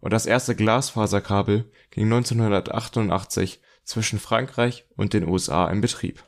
und 0.00 0.12
das 0.12 0.26
erste 0.26 0.54
Glasfaserkabel 0.54 1.70
ging 1.90 2.04
1988 2.04 3.60
zwischen 3.84 4.18
Frankreich 4.18 4.86
und 4.96 5.12
den 5.12 5.26
USA 5.26 5.68
in 5.68 5.80
Betrieb. 5.80 6.24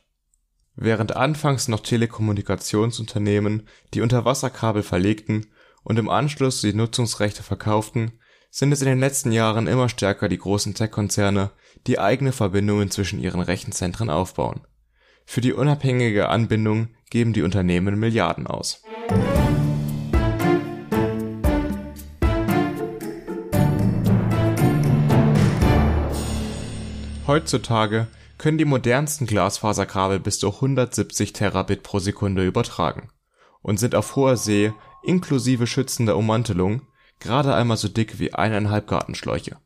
Während 0.77 1.16
anfangs 1.16 1.68
noch 1.68 1.81
Telekommunikationsunternehmen 1.81 3.68
die 3.93 4.01
Unterwasserkabel 4.01 4.83
verlegten 4.83 5.47
und 5.83 5.99
im 5.99 6.09
Anschluss 6.09 6.61
die 6.61 6.73
Nutzungsrechte 6.73 7.43
verkauften, 7.43 8.12
sind 8.51 8.73
es 8.73 8.83
in 8.83 8.89
den 8.89 8.99
letzten 8.99 9.31
Jahren 9.31 9.66
immer 9.66 9.89
stärker 9.89 10.29
die 10.29 10.39
großen 10.39 10.75
Tech-Konzerne, 10.75 11.51
die 11.87 11.99
eigene 11.99 12.33
Verbindungen 12.33 12.91
zwischen 12.91 13.21
ihren 13.21 13.41
Rechenzentren 13.41 14.11
aufbauen. 14.11 14.66
Für 15.25 15.41
die 15.41 15.53
unabhängige 15.53 16.29
Anbindung 16.29 16.89
geben 17.11 17.33
die 17.33 17.43
Unternehmen 17.43 17.99
Milliarden 17.99 18.47
aus. 18.47 18.83
Heutzutage 27.27 28.09
können 28.39 28.59
die 28.59 28.64
modernsten 28.64 29.27
Glasfaserkabel 29.27 30.18
bis 30.18 30.41
zu 30.41 30.49
170 30.49 31.33
Terabit 31.33 31.83
pro 31.83 31.99
Sekunde 32.01 32.45
übertragen 32.45 33.11
und 33.62 33.79
sind 33.79 33.95
auf 33.95 34.16
hoher 34.16 34.37
See 34.37 34.73
inklusive 35.05 35.66
schützender 35.66 36.16
Ummantelung 36.16 36.83
gerade 37.21 37.55
einmal 37.55 37.77
so 37.77 37.87
dick 37.87 38.18
wie 38.18 38.35
eineinhalb 38.35 38.87
Gartenschläuche. 38.87 39.59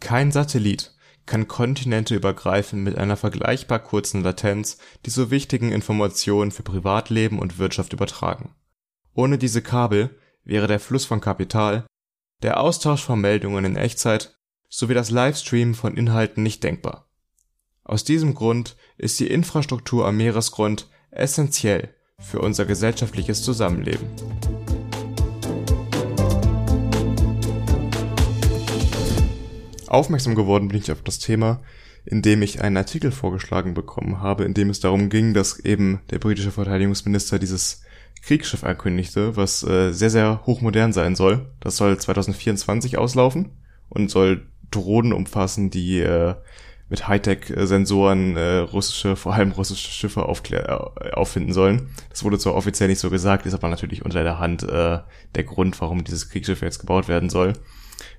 Kein 0.00 0.32
Satellit 0.32 0.94
kann 1.28 1.46
kontinenteübergreifend 1.46 2.82
mit 2.82 2.98
einer 2.98 3.16
vergleichbar 3.16 3.78
kurzen 3.78 4.22
Latenz 4.22 4.78
die 5.06 5.10
so 5.10 5.30
wichtigen 5.30 5.70
Informationen 5.70 6.50
für 6.50 6.64
Privatleben 6.64 7.38
und 7.38 7.58
Wirtschaft 7.58 7.92
übertragen. 7.92 8.54
Ohne 9.14 9.38
diese 9.38 9.62
Kabel 9.62 10.18
wäre 10.44 10.66
der 10.66 10.80
Fluss 10.80 11.04
von 11.04 11.20
Kapital, 11.20 11.86
der 12.42 12.60
Austausch 12.60 13.02
von 13.02 13.20
Meldungen 13.20 13.64
in 13.64 13.76
Echtzeit 13.76 14.36
sowie 14.68 14.94
das 14.94 15.10
Livestreamen 15.10 15.74
von 15.74 15.96
Inhalten 15.96 16.42
nicht 16.42 16.64
denkbar. 16.64 17.08
Aus 17.84 18.04
diesem 18.04 18.34
Grund 18.34 18.76
ist 18.96 19.18
die 19.20 19.28
Infrastruktur 19.28 20.06
am 20.06 20.16
Meeresgrund 20.16 20.88
essentiell 21.10 21.94
für 22.18 22.40
unser 22.40 22.64
gesellschaftliches 22.64 23.42
Zusammenleben. 23.42 24.08
Aufmerksam 29.88 30.34
geworden 30.34 30.68
bin 30.68 30.78
ich 30.78 30.92
auf 30.92 31.02
das 31.02 31.18
Thema, 31.18 31.60
indem 32.04 32.42
ich 32.42 32.62
einen 32.62 32.76
Artikel 32.76 33.10
vorgeschlagen 33.10 33.74
bekommen 33.74 34.20
habe, 34.20 34.44
in 34.44 34.54
dem 34.54 34.70
es 34.70 34.80
darum 34.80 35.08
ging, 35.10 35.34
dass 35.34 35.58
eben 35.58 36.00
der 36.10 36.18
britische 36.18 36.50
Verteidigungsminister 36.50 37.38
dieses 37.38 37.82
Kriegsschiff 38.22 38.64
ankündigte, 38.64 39.36
was 39.36 39.62
äh, 39.62 39.92
sehr, 39.92 40.10
sehr 40.10 40.42
hochmodern 40.46 40.92
sein 40.92 41.14
soll. 41.14 41.46
Das 41.60 41.76
soll 41.76 41.98
2024 41.98 42.98
auslaufen 42.98 43.50
und 43.88 44.10
soll 44.10 44.46
Drohnen 44.70 45.12
umfassen, 45.12 45.70
die 45.70 46.00
äh, 46.00 46.34
mit 46.88 47.06
Hightech-Sensoren 47.06 48.36
äh, 48.36 48.58
russische, 48.58 49.16
vor 49.16 49.34
allem 49.34 49.52
russische 49.52 49.90
Schiffe 49.90 50.20
äh, 50.50 51.12
auffinden 51.12 51.52
sollen. 51.52 51.90
Das 52.10 52.24
wurde 52.24 52.38
zwar 52.38 52.54
offiziell 52.54 52.88
nicht 52.88 52.98
so 52.98 53.10
gesagt, 53.10 53.46
ist 53.46 53.54
aber 53.54 53.68
natürlich 53.68 54.04
unter 54.04 54.22
der 54.22 54.38
Hand 54.38 54.62
äh, 54.62 54.98
der 55.34 55.44
Grund, 55.44 55.80
warum 55.80 56.04
dieses 56.04 56.30
Kriegsschiff 56.30 56.62
jetzt 56.62 56.78
gebaut 56.78 57.08
werden 57.08 57.28
soll. 57.28 57.52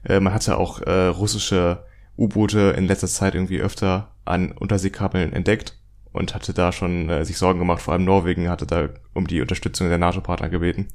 Äh, 0.03 0.19
man 0.19 0.33
hatte 0.33 0.57
auch 0.57 0.81
äh, 0.81 1.07
russische 1.07 1.85
U-Boote 2.17 2.73
in 2.77 2.87
letzter 2.87 3.07
Zeit 3.07 3.35
irgendwie 3.35 3.61
öfter 3.61 4.11
an 4.25 4.51
Unterseekabeln 4.51 5.33
entdeckt 5.33 5.77
und 6.11 6.35
hatte 6.35 6.53
da 6.53 6.71
schon 6.71 7.09
äh, 7.09 7.25
sich 7.25 7.37
Sorgen 7.37 7.59
gemacht. 7.59 7.81
Vor 7.81 7.93
allem 7.93 8.05
Norwegen 8.05 8.49
hatte 8.49 8.65
da 8.65 8.89
um 9.13 9.27
die 9.27 9.41
Unterstützung 9.41 9.89
der 9.89 9.97
NATO-Partner 9.97 10.49
gebeten. 10.49 10.87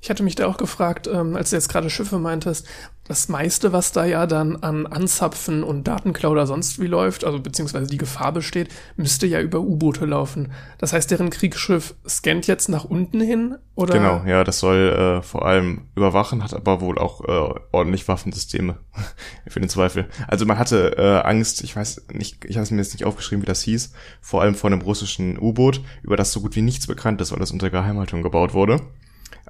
Ich 0.00 0.10
hatte 0.10 0.22
mich 0.22 0.34
da 0.34 0.46
auch 0.46 0.56
gefragt, 0.56 1.08
ähm, 1.12 1.36
als 1.36 1.50
du 1.50 1.56
jetzt 1.56 1.68
gerade 1.68 1.90
Schiffe 1.90 2.18
meintest, 2.18 2.66
das 3.08 3.28
meiste, 3.28 3.72
was 3.72 3.92
da 3.92 4.04
ja 4.04 4.26
dann 4.26 4.56
an 4.56 4.86
Anzapfen 4.86 5.64
und 5.64 5.88
Datenklau 5.88 6.30
oder 6.30 6.46
sonst 6.46 6.78
wie 6.78 6.86
läuft, 6.86 7.24
also 7.24 7.40
beziehungsweise 7.40 7.86
die 7.86 7.96
Gefahr 7.96 8.32
besteht, 8.32 8.68
müsste 8.96 9.26
ja 9.26 9.40
über 9.40 9.60
U-Boote 9.60 10.04
laufen. 10.04 10.52
Das 10.76 10.92
heißt, 10.92 11.10
deren 11.10 11.30
Kriegsschiff 11.30 11.94
scannt 12.06 12.46
jetzt 12.46 12.68
nach 12.68 12.84
unten 12.84 13.20
hin, 13.20 13.56
oder? 13.74 13.94
Genau, 13.94 14.22
ja, 14.26 14.44
das 14.44 14.60
soll 14.60 15.20
äh, 15.20 15.22
vor 15.22 15.46
allem 15.46 15.86
überwachen, 15.96 16.44
hat 16.44 16.52
aber 16.52 16.82
wohl 16.82 16.98
auch 16.98 17.24
äh, 17.24 17.60
ordentlich 17.72 18.06
Waffensysteme 18.08 18.76
für 19.48 19.60
den 19.60 19.70
Zweifel. 19.70 20.06
Also 20.26 20.44
man 20.44 20.58
hatte 20.58 20.98
äh, 20.98 21.26
Angst, 21.26 21.64
ich 21.64 21.74
weiß 21.74 22.08
nicht, 22.12 22.44
ich 22.44 22.56
habe 22.56 22.64
es 22.64 22.70
mir 22.70 22.78
jetzt 22.78 22.92
nicht 22.92 23.06
aufgeschrieben, 23.06 23.42
wie 23.42 23.46
das 23.46 23.62
hieß, 23.62 23.94
vor 24.20 24.42
allem 24.42 24.54
vor 24.54 24.70
einem 24.70 24.82
russischen 24.82 25.38
U-Boot, 25.38 25.80
über 26.02 26.18
das 26.18 26.30
so 26.30 26.42
gut 26.42 26.56
wie 26.56 26.62
nichts 26.62 26.86
bekannt 26.86 27.22
ist, 27.22 27.32
weil 27.32 27.38
das 27.38 27.52
unter 27.52 27.70
Geheimhaltung 27.70 28.22
gebaut 28.22 28.52
wurde. 28.52 28.82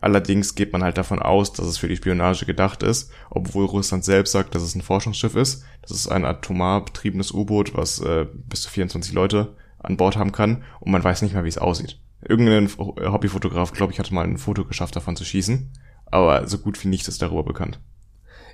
Allerdings 0.00 0.54
geht 0.54 0.72
man 0.72 0.84
halt 0.84 0.98
davon 0.98 1.20
aus, 1.20 1.52
dass 1.52 1.66
es 1.66 1.78
für 1.78 1.88
die 1.88 1.96
Spionage 1.96 2.46
gedacht 2.46 2.82
ist, 2.82 3.10
obwohl 3.30 3.66
Russland 3.66 4.04
selbst 4.04 4.32
sagt, 4.32 4.54
dass 4.54 4.62
es 4.62 4.74
ein 4.74 4.82
Forschungsschiff 4.82 5.34
ist. 5.34 5.64
Das 5.82 5.90
ist 5.90 6.08
ein 6.08 6.24
atomar 6.24 6.84
betriebenes 6.84 7.32
U-Boot, 7.32 7.74
was 7.74 8.00
äh, 8.00 8.26
bis 8.32 8.62
zu 8.62 8.70
24 8.70 9.12
Leute 9.12 9.56
an 9.78 9.96
Bord 9.96 10.16
haben 10.16 10.32
kann 10.32 10.62
und 10.80 10.92
man 10.92 11.02
weiß 11.02 11.22
nicht 11.22 11.34
mehr, 11.34 11.44
wie 11.44 11.48
es 11.48 11.58
aussieht. 11.58 11.98
Irgendein 12.20 12.68
Hobbyfotograf, 12.68 13.72
glaube 13.72 13.92
ich, 13.92 13.98
hatte 13.98 14.12
mal 14.12 14.24
ein 14.24 14.38
Foto 14.38 14.64
geschafft, 14.64 14.96
davon 14.96 15.16
zu 15.16 15.24
schießen, 15.24 15.70
aber 16.06 16.48
so 16.48 16.58
gut 16.58 16.82
wie 16.82 16.88
nichts 16.88 17.08
ist 17.08 17.22
darüber 17.22 17.44
bekannt. 17.44 17.78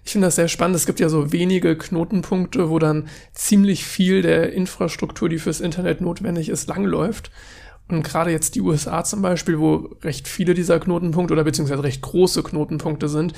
Ich 0.05 0.13
finde 0.13 0.27
das 0.27 0.37
sehr 0.37 0.49
spannend. 0.49 0.77
Es 0.77 0.85
gibt 0.85 1.01
ja 1.01 1.09
so 1.09 1.33
wenige 1.33 1.79
Knotenpunkte, 1.79 2.69
wo 2.69 2.79
dann 2.79 3.09
ziemlich 3.33 3.87
viel 3.87 4.21
der 4.21 4.53
Infrastruktur, 4.53 5.31
die 5.31 5.39
fürs 5.39 5.61
Internet 5.61 6.03
notwendig 6.03 6.51
ist, 6.51 6.69
langläuft. 6.69 7.31
Und 7.89 8.03
gerade 8.03 8.31
jetzt 8.31 8.55
die 8.55 8.63
USA 8.63 9.05
zum 9.05 9.21
Beispiel, 9.21 9.59
wo 9.59 9.91
recht 10.03 10.27
viele 10.27 10.55
dieser 10.55 10.81
Knotenpunkte 10.81 11.35
oder 11.35 11.45
beziehungsweise 11.45 11.83
recht 11.83 12.01
große 12.01 12.43
Knotenpunkte 12.43 13.09
sind, 13.09 13.35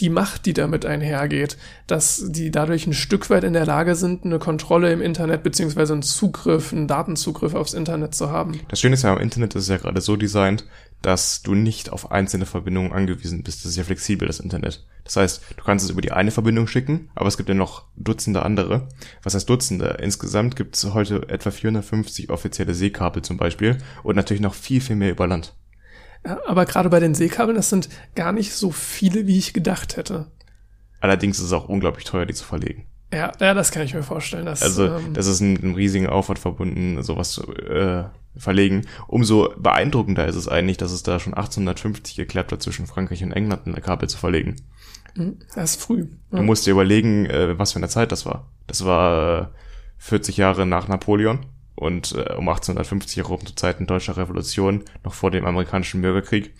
die 0.00 0.10
Macht, 0.10 0.46
die 0.46 0.52
damit 0.52 0.86
einhergeht, 0.86 1.56
dass 1.86 2.24
die 2.26 2.50
dadurch 2.50 2.86
ein 2.86 2.94
Stück 2.94 3.30
weit 3.30 3.44
in 3.44 3.52
der 3.52 3.66
Lage 3.66 3.94
sind, 3.94 4.24
eine 4.24 4.38
Kontrolle 4.38 4.92
im 4.92 5.00
Internet 5.00 5.42
beziehungsweise 5.42 5.92
einen 5.92 6.02
Zugriff, 6.02 6.72
einen 6.72 6.88
Datenzugriff 6.88 7.54
aufs 7.54 7.74
Internet 7.74 8.14
zu 8.14 8.30
haben. 8.30 8.60
Das 8.68 8.80
Schöne 8.80 8.94
ist 8.94 9.02
ja, 9.02 9.12
im 9.14 9.20
Internet 9.20 9.54
ist 9.54 9.68
ja 9.68 9.76
gerade 9.76 10.00
so 10.00 10.16
designt, 10.16 10.64
dass 11.02 11.42
du 11.42 11.54
nicht 11.54 11.92
auf 11.92 12.12
einzelne 12.12 12.46
Verbindungen 12.46 12.92
angewiesen 12.92 13.42
bist. 13.42 13.64
Das 13.64 13.72
ist 13.72 13.76
ja 13.76 13.84
flexibel, 13.84 14.26
das 14.26 14.40
Internet. 14.40 14.86
Das 15.04 15.16
heißt, 15.16 15.42
du 15.56 15.62
kannst 15.62 15.84
es 15.84 15.90
über 15.90 16.00
die 16.00 16.12
eine 16.12 16.30
Verbindung 16.30 16.66
schicken, 16.66 17.10
aber 17.14 17.28
es 17.28 17.36
gibt 17.36 17.50
ja 17.50 17.54
noch 17.54 17.84
Dutzende 17.96 18.42
andere. 18.42 18.88
Was 19.22 19.34
heißt 19.34 19.48
Dutzende? 19.48 19.98
Insgesamt 20.00 20.56
gibt 20.56 20.76
es 20.76 20.94
heute 20.94 21.28
etwa 21.28 21.50
450 21.50 22.30
offizielle 22.30 22.72
Seekabel 22.72 23.22
zum 23.22 23.36
Beispiel 23.36 23.76
und 24.02 24.16
natürlich 24.16 24.40
noch 24.40 24.54
viel, 24.54 24.80
viel 24.80 24.96
mehr 24.96 25.10
über 25.10 25.26
Land. 25.26 25.54
Ja, 26.26 26.40
aber 26.46 26.64
gerade 26.64 26.88
bei 26.88 27.00
den 27.00 27.14
Seekabeln, 27.14 27.56
das 27.56 27.70
sind 27.70 27.88
gar 28.14 28.32
nicht 28.32 28.54
so 28.54 28.70
viele, 28.70 29.26
wie 29.26 29.38
ich 29.38 29.52
gedacht 29.52 29.96
hätte. 29.96 30.30
Allerdings 31.00 31.38
ist 31.38 31.46
es 31.46 31.52
auch 31.52 31.68
unglaublich 31.68 32.04
teuer, 32.04 32.24
die 32.24 32.34
zu 32.34 32.44
verlegen. 32.44 32.86
Ja, 33.12 33.32
ja, 33.38 33.54
das 33.54 33.70
kann 33.70 33.82
ich 33.82 33.94
mir 33.94 34.02
vorstellen. 34.02 34.46
Dass, 34.46 34.62
also 34.62 34.86
ähm, 34.86 35.12
das 35.12 35.26
ist 35.26 35.40
ein, 35.40 35.56
ein 35.62 35.74
riesigen 35.74 36.08
Aufwand 36.08 36.38
verbunden, 36.38 37.02
sowas 37.02 37.32
zu 37.32 37.42
äh, 37.52 38.04
verlegen. 38.36 38.86
Umso 39.06 39.54
beeindruckender 39.56 40.26
ist 40.26 40.34
es 40.34 40.48
eigentlich, 40.48 40.78
dass 40.78 40.92
es 40.92 41.02
da 41.02 41.20
schon 41.20 41.34
1850 41.34 42.16
geklappt 42.16 42.52
hat, 42.52 42.62
zwischen 42.62 42.86
Frankreich 42.86 43.22
und 43.22 43.32
England 43.32 43.66
ein 43.66 43.80
Kabel 43.82 44.08
zu 44.08 44.18
verlegen. 44.18 44.56
Mhm, 45.14 45.38
das 45.54 45.72
ist 45.72 45.82
früh. 45.82 46.08
Ja. 46.32 46.38
Du 46.38 46.42
musst 46.42 46.66
dir 46.66 46.72
überlegen, 46.72 47.26
äh, 47.26 47.58
was 47.58 47.72
für 47.72 47.78
eine 47.78 47.88
Zeit 47.88 48.10
das 48.10 48.26
war. 48.26 48.50
Das 48.66 48.84
war 48.84 49.42
äh, 49.42 49.46
40 49.98 50.38
Jahre 50.38 50.66
nach 50.66 50.88
Napoleon 50.88 51.46
und 51.74 52.12
äh, 52.12 52.34
um 52.34 52.48
1850 52.48 53.16
herum 53.18 53.44
zur 53.44 53.56
Zeiten 53.56 53.86
deutscher 53.86 54.16
Revolution, 54.16 54.84
noch 55.02 55.14
vor 55.14 55.30
dem 55.30 55.44
amerikanischen 55.44 56.02
Bürgerkrieg. 56.02 56.54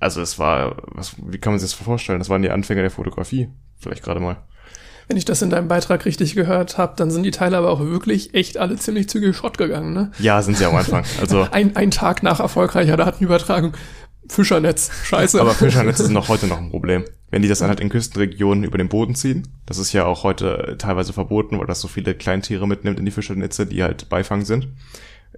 Also 0.00 0.20
es 0.20 0.38
war, 0.38 0.76
was, 0.88 1.14
wie 1.18 1.38
kann 1.38 1.52
man 1.52 1.60
sich 1.60 1.70
das 1.70 1.84
vorstellen? 1.84 2.18
Das 2.18 2.28
waren 2.28 2.42
die 2.42 2.50
Anfänge 2.50 2.82
der 2.82 2.90
Fotografie, 2.90 3.48
vielleicht 3.78 4.02
gerade 4.02 4.20
mal. 4.20 4.36
Wenn 5.08 5.16
ich 5.16 5.24
das 5.24 5.40
in 5.40 5.50
deinem 5.50 5.68
Beitrag 5.68 6.04
richtig 6.04 6.34
gehört 6.34 6.78
habe, 6.78 6.94
dann 6.96 7.12
sind 7.12 7.22
die 7.22 7.30
Teile 7.30 7.56
aber 7.56 7.70
auch 7.70 7.80
wirklich 7.80 8.34
echt 8.34 8.58
alle 8.58 8.76
ziemlich 8.76 9.08
zügig 9.08 9.36
Schrott 9.36 9.56
gegangen, 9.56 9.92
ne? 9.92 10.10
Ja, 10.18 10.42
sind 10.42 10.58
sie 10.58 10.64
am 10.66 10.74
Anfang. 10.74 11.04
Also 11.20 11.46
ein, 11.52 11.76
ein 11.76 11.92
Tag 11.92 12.24
nach 12.24 12.40
erfolgreicher 12.40 12.96
Datenübertragung. 12.96 13.74
Fischernetz, 14.28 14.90
scheiße. 15.04 15.40
Aber 15.40 15.52
Fischernetz 15.52 16.00
ist 16.00 16.10
noch 16.10 16.28
heute 16.28 16.46
noch 16.46 16.58
ein 16.58 16.70
Problem. 16.70 17.04
Wenn 17.30 17.42
die 17.42 17.48
das 17.48 17.58
dann 17.58 17.68
halt 17.68 17.80
in 17.80 17.88
Küstenregionen 17.88 18.64
über 18.64 18.78
den 18.78 18.88
Boden 18.88 19.14
ziehen, 19.14 19.48
das 19.66 19.78
ist 19.78 19.92
ja 19.92 20.04
auch 20.04 20.22
heute 20.22 20.76
teilweise 20.78 21.12
verboten, 21.12 21.58
weil 21.58 21.66
das 21.66 21.80
so 21.80 21.88
viele 21.88 22.14
Kleintiere 22.14 22.68
mitnimmt 22.68 22.98
in 22.98 23.04
die 23.04 23.10
Fischernetze, 23.10 23.66
die 23.66 23.82
halt 23.82 24.08
Beifang 24.08 24.44
sind, 24.44 24.68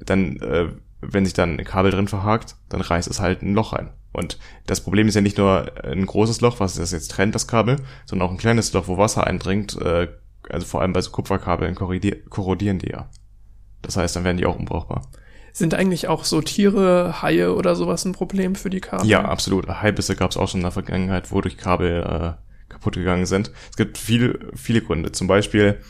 dann, 0.01 0.37
äh, 0.41 0.69
wenn 1.01 1.25
sich 1.25 1.35
dann 1.35 1.59
ein 1.59 1.65
Kabel 1.65 1.91
drin 1.91 2.09
verhakt, 2.09 2.57
dann 2.69 2.81
reißt 2.81 3.09
es 3.09 3.21
halt 3.21 3.43
ein 3.43 3.55
Loch 3.55 3.73
rein. 3.73 3.91
Und 4.13 4.39
das 4.67 4.83
Problem 4.83 5.09
ist 5.09 5.15
ja 5.15 5.21
nicht 5.21 5.39
nur 5.39 5.73
ein 5.85 6.05
großes 6.05 6.41
Loch, 6.41 6.61
was 6.61 6.75
das 6.75 6.93
jetzt 6.93 7.11
trennt, 7.11 7.35
das 7.35 7.47
Kabel, 7.47 7.77
sondern 8.05 8.29
auch 8.29 8.33
ein 8.33 8.39
kleines 8.39 8.73
Loch, 8.73 8.89
wo 8.89 8.99
Wasser 8.99 9.27
eindringt, 9.27 9.81
äh, 9.81 10.09
also 10.51 10.67
vor 10.67 10.83
allem 10.83 10.93
bei 10.93 11.01
so 11.01 11.11
Kupferkabeln 11.11 11.75
korrodieren 11.75 12.79
die 12.79 12.91
ja. 12.91 13.09
Das 13.83 13.97
heißt, 13.97 14.17
dann 14.17 14.25
werden 14.25 14.39
die 14.39 14.47
auch 14.47 14.59
unbrauchbar. 14.59 15.03
Sind 15.53 15.75
eigentlich 15.75 16.09
auch 16.09 16.25
so 16.25 16.41
Tiere, 16.41 17.23
Haie 17.23 17.55
oder 17.55 17.75
sowas 17.75 18.05
ein 18.05 18.13
Problem 18.13 18.55
für 18.55 18.71
die 18.71 18.81
Kabel? 18.81 19.09
Ja, 19.09 19.25
absolut. 19.25 19.69
Haibisse 19.69 20.17
gab 20.17 20.31
es 20.31 20.37
auch 20.37 20.49
schon 20.49 20.61
in 20.61 20.65
der 20.65 20.73
Vergangenheit, 20.73 21.31
wodurch 21.33 21.57
Kabel 21.57 22.03
äh, 22.03 22.73
kaputt 22.73 22.95
gegangen 22.95 23.27
sind. 23.27 23.51
Es 23.71 23.77
gibt 23.77 23.99
viele, 23.99 24.39
viele 24.55 24.83
Gründe. 24.83 25.13
Zum 25.13 25.27
Beispiel 25.27 25.81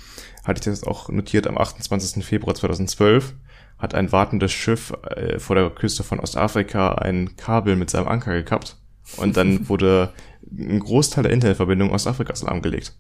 hatte 0.44 0.61
ich 0.61 0.64
das 0.64 0.84
auch 0.84 1.09
notiert 1.09 1.46
am 1.46 1.59
28. 1.59 2.24
Februar 2.24 2.54
2012 2.54 3.34
hat 3.78 3.94
ein 3.94 4.12
wartendes 4.12 4.52
Schiff 4.52 4.92
äh, 5.14 5.38
vor 5.38 5.56
der 5.56 5.70
Küste 5.70 6.02
von 6.02 6.20
Ostafrika 6.20 6.94
ein 6.94 7.36
Kabel 7.36 7.76
mit 7.76 7.90
seinem 7.90 8.09
Anker 8.09 8.34
gekappt 8.34 8.76
und 9.16 9.36
dann 9.36 9.68
wurde 9.68 10.12
ein 10.50 10.80
Großteil 10.80 11.22
der 11.22 11.32
Internetverbindung 11.32 11.90
Ostafrikas 11.90 12.42
lahmgelegt. 12.42 12.94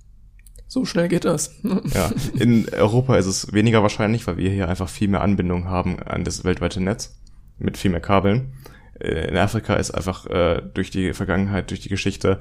So 0.68 0.84
schnell 0.84 1.08
geht 1.08 1.24
das. 1.24 1.54
ja, 1.62 2.12
in 2.38 2.68
Europa 2.72 3.16
ist 3.16 3.26
es 3.26 3.52
weniger 3.52 3.82
wahrscheinlich, 3.82 4.26
weil 4.26 4.36
wir 4.36 4.50
hier 4.50 4.68
einfach 4.68 4.88
viel 4.88 5.08
mehr 5.08 5.22
Anbindung 5.22 5.64
haben 5.64 6.00
an 6.02 6.24
das 6.24 6.44
weltweite 6.44 6.82
Netz 6.82 7.18
mit 7.58 7.78
viel 7.78 7.90
mehr 7.90 8.00
Kabeln. 8.00 8.52
Äh, 9.00 9.28
in 9.28 9.36
Afrika 9.36 9.74
ist 9.74 9.90
einfach 9.90 10.26
äh, 10.26 10.62
durch 10.74 10.90
die 10.90 11.14
Vergangenheit, 11.14 11.70
durch 11.70 11.80
die 11.80 11.88
Geschichte 11.88 12.40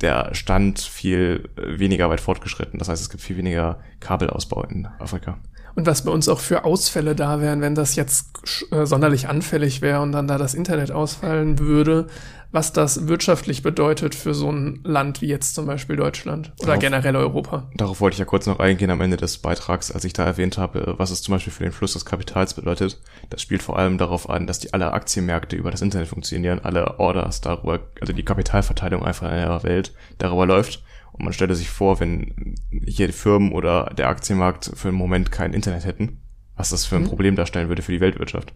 der 0.00 0.34
Stand 0.34 0.78
viel 0.78 1.48
äh, 1.56 1.80
weniger 1.80 2.08
weit 2.08 2.20
fortgeschritten. 2.20 2.78
Das 2.78 2.88
heißt, 2.88 3.02
es 3.02 3.10
gibt 3.10 3.22
viel 3.22 3.36
weniger 3.36 3.80
Kabelausbau 3.98 4.62
in 4.64 4.86
Afrika. 5.00 5.38
Und 5.78 5.86
was 5.86 6.02
bei 6.02 6.10
uns 6.10 6.28
auch 6.28 6.40
für 6.40 6.64
Ausfälle 6.64 7.14
da 7.14 7.40
wären, 7.40 7.60
wenn 7.60 7.76
das 7.76 7.94
jetzt 7.94 8.32
äh, 8.72 8.84
sonderlich 8.84 9.28
anfällig 9.28 9.80
wäre 9.80 10.00
und 10.00 10.10
dann 10.10 10.26
da 10.26 10.36
das 10.36 10.54
Internet 10.54 10.90
ausfallen 10.90 11.60
würde. 11.60 12.08
was 12.50 12.72
das 12.72 13.08
wirtschaftlich 13.08 13.62
bedeutet 13.62 14.14
für 14.14 14.32
so 14.32 14.50
ein 14.50 14.80
Land 14.82 15.20
wie 15.20 15.26
jetzt 15.26 15.54
zum 15.54 15.66
Beispiel 15.66 15.96
Deutschland 15.96 16.52
oder 16.58 16.68
Darauf- 16.68 16.80
generell 16.80 17.16
Europa. 17.16 17.68
Darauf 17.76 18.00
wollte 18.00 18.14
ich 18.14 18.18
ja 18.18 18.24
kurz 18.24 18.46
noch 18.46 18.58
eingehen 18.58 18.90
am 18.90 19.00
Ende 19.02 19.18
des 19.18 19.38
Beitrags, 19.38 19.92
als 19.92 20.04
ich 20.04 20.14
da 20.14 20.24
erwähnt 20.24 20.56
habe, 20.56 20.94
was 20.96 21.10
es 21.10 21.22
zum 21.22 21.34
Beispiel 21.34 21.52
für 21.52 21.64
den 21.64 21.72
Fluss 21.72 21.92
des 21.92 22.06
Kapitals 22.06 22.54
bedeutet. 22.54 23.00
Das 23.28 23.42
spielt 23.42 23.62
vor 23.62 23.78
allem 23.78 23.98
darauf 23.98 24.30
an, 24.30 24.46
dass 24.46 24.60
die 24.60 24.72
alle 24.72 24.92
Aktienmärkte 24.92 25.56
über 25.56 25.70
das 25.70 25.82
Internet 25.82 26.08
funktionieren, 26.08 26.60
alle 26.62 26.98
Orders 26.98 27.40
darüber, 27.40 27.80
also 28.00 28.12
die 28.12 28.24
Kapitalverteilung 28.24 29.04
einfach 29.04 29.30
in 29.30 29.36
der 29.36 29.62
Welt 29.62 29.92
darüber 30.16 30.46
läuft. 30.46 30.82
Und 31.18 31.24
man 31.24 31.32
stelle 31.32 31.54
sich 31.54 31.68
vor, 31.70 32.00
wenn 32.00 32.54
hier 32.86 33.06
die 33.08 33.12
Firmen 33.12 33.52
oder 33.52 33.92
der 33.96 34.08
Aktienmarkt 34.08 34.70
für 34.74 34.88
einen 34.88 34.96
Moment 34.96 35.32
kein 35.32 35.52
Internet 35.52 35.84
hätten, 35.84 36.20
was 36.56 36.70
das 36.70 36.84
für 36.84 36.96
ein 36.96 37.02
Mhm. 37.02 37.08
Problem 37.08 37.36
darstellen 37.36 37.68
würde 37.68 37.82
für 37.82 37.92
die 37.92 38.00
Weltwirtschaft. 38.00 38.52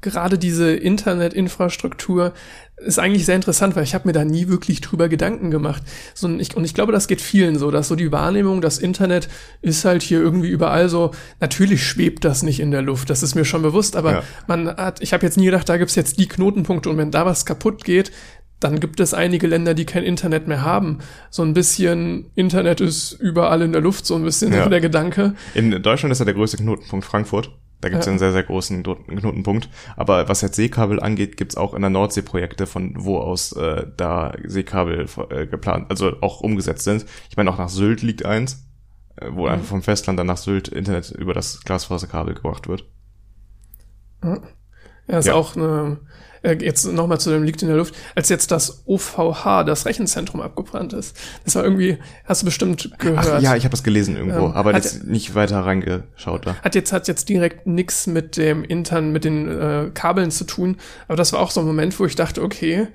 Gerade 0.00 0.38
diese 0.38 0.76
Internetinfrastruktur 0.76 2.32
ist 2.76 3.00
eigentlich 3.00 3.26
sehr 3.26 3.34
interessant, 3.34 3.74
weil 3.74 3.82
ich 3.82 3.94
habe 3.94 4.06
mir 4.06 4.12
da 4.12 4.24
nie 4.24 4.46
wirklich 4.46 4.80
drüber 4.80 5.08
Gedanken 5.08 5.50
gemacht. 5.50 5.82
So, 6.14 6.28
und, 6.28 6.38
ich, 6.38 6.56
und 6.56 6.64
ich 6.64 6.74
glaube, 6.74 6.92
das 6.92 7.08
geht 7.08 7.20
vielen 7.20 7.58
so, 7.58 7.72
dass 7.72 7.88
so 7.88 7.96
die 7.96 8.12
Wahrnehmung, 8.12 8.60
das 8.60 8.78
Internet 8.78 9.28
ist 9.60 9.84
halt 9.84 10.02
hier 10.02 10.20
irgendwie 10.20 10.48
überall 10.48 10.88
so, 10.88 11.10
natürlich 11.40 11.84
schwebt 11.84 12.24
das 12.24 12.44
nicht 12.44 12.60
in 12.60 12.70
der 12.70 12.82
Luft, 12.82 13.10
das 13.10 13.24
ist 13.24 13.34
mir 13.34 13.44
schon 13.44 13.62
bewusst, 13.62 13.96
aber 13.96 14.12
Ja. 14.12 14.22
man 14.46 14.68
hat, 14.68 15.02
ich 15.02 15.12
habe 15.12 15.26
jetzt 15.26 15.36
nie 15.36 15.46
gedacht, 15.46 15.68
da 15.68 15.76
gibt's 15.76 15.96
jetzt 15.96 16.20
die 16.20 16.28
Knotenpunkte 16.28 16.88
und 16.88 16.96
wenn 16.98 17.10
da 17.10 17.26
was 17.26 17.44
kaputt 17.44 17.82
geht, 17.84 18.12
dann 18.60 18.80
gibt 18.80 18.98
es 19.00 19.14
einige 19.14 19.46
Länder, 19.46 19.74
die 19.74 19.84
kein 19.86 20.02
Internet 20.02 20.48
mehr 20.48 20.62
haben. 20.62 20.98
So 21.30 21.42
ein 21.42 21.54
bisschen 21.54 22.30
Internet 22.34 22.80
ist 22.80 23.12
überall 23.12 23.62
in 23.62 23.72
der 23.72 23.80
Luft, 23.80 24.04
so 24.06 24.14
ein 24.16 24.22
bisschen 24.24 24.52
Ja. 24.52 24.68
der 24.68 24.80
Gedanke. 24.80 25.34
In 25.54 25.70
Deutschland 25.82 26.10
ist 26.12 26.18
ja 26.18 26.24
der 26.24 26.34
größte 26.34 26.56
Knotenpunkt 26.56 27.04
Frankfurt. 27.04 27.50
Da 27.80 27.88
gibt 27.88 28.00
es 28.00 28.06
Ja. 28.06 28.10
einen 28.10 28.18
sehr, 28.18 28.32
sehr 28.32 28.42
großen 28.42 28.82
Kno- 28.82 28.96
Knotenpunkt. 29.06 29.68
Aber 29.96 30.28
was 30.28 30.40
jetzt 30.40 30.56
Seekabel 30.56 30.98
angeht, 30.98 31.36
gibt 31.36 31.52
es 31.52 31.56
auch 31.56 31.74
in 31.74 31.80
der 31.82 31.90
Nordsee 31.90 32.22
Projekte, 32.22 32.66
von 32.66 32.94
wo 32.96 33.18
aus 33.18 33.52
äh, 33.52 33.86
da 33.96 34.32
Seekabel 34.44 35.06
äh, 35.30 35.46
geplant, 35.46 35.86
also 35.88 36.14
auch 36.20 36.40
umgesetzt 36.40 36.82
sind. 36.82 37.06
Ich 37.30 37.36
meine, 37.36 37.50
auch 37.52 37.58
nach 37.58 37.68
Sylt 37.68 38.02
liegt 38.02 38.24
eins, 38.24 38.66
äh, 39.14 39.28
wo 39.30 39.42
Mhm. 39.44 39.48
einfach 39.52 39.66
vom 39.66 39.82
Festland 39.82 40.18
dann 40.18 40.26
nach 40.26 40.38
Sylt 40.38 40.66
Internet 40.66 41.12
über 41.12 41.34
das 41.34 41.60
Glasfaserkabel 41.60 42.34
gebracht 42.34 42.66
wird. 42.66 42.84
Ja, 44.24 45.18
ist 45.18 45.26
Ja. 45.26 45.34
auch 45.34 45.54
eine, 45.56 45.98
äh, 46.42 46.56
jetzt 46.60 46.84
nochmal 46.86 47.18
zu 47.20 47.30
dem 47.30 47.42
liegt 47.42 47.62
in 47.62 47.68
der 47.68 47.76
Luft, 47.76 47.94
als 48.14 48.28
jetzt 48.28 48.50
das 48.50 48.82
OVH, 48.86 49.64
das 49.64 49.86
Rechenzentrum 49.86 50.40
abgebrannt 50.40 50.92
ist. 50.92 51.16
Das 51.44 51.54
war 51.54 51.64
irgendwie, 51.64 51.98
hast 52.24 52.42
du 52.42 52.46
bestimmt 52.46 52.90
gehört. 52.98 53.26
Ach 53.30 53.40
ja, 53.40 53.56
ich 53.56 53.64
habe 53.64 53.70
das 53.72 53.82
gelesen 53.82 54.16
irgendwo, 54.16 54.46
Ähm, 54.46 54.52
aber 54.52 54.72
hat- 54.72 54.84
jetzt 54.84 55.04
nicht 55.04 55.34
weiter 55.34 55.60
reingeschaut 55.60 56.46
da. 56.46 56.54
hat 56.56 56.74
jetzt 56.74 56.92
hat 56.92 57.08
jetzt 57.08 57.28
direkt 57.28 57.66
nix 57.66 58.06
mit 58.06 58.36
dem 58.36 58.64
intern 58.64 59.10
mit 59.12 59.24
den 59.24 59.48
äh, 59.48 59.90
Kabeln 59.94 60.30
zu 60.30 60.44
tun, 60.44 60.76
aber 61.08 61.16
das 61.16 61.32
war 61.32 61.40
auch 61.40 61.50
so 61.50 61.60
ein 61.60 61.66
Moment, 61.66 61.98
wo 61.98 62.04
ich 62.06 62.14
dachte, 62.14 62.42
okay, 62.42 62.88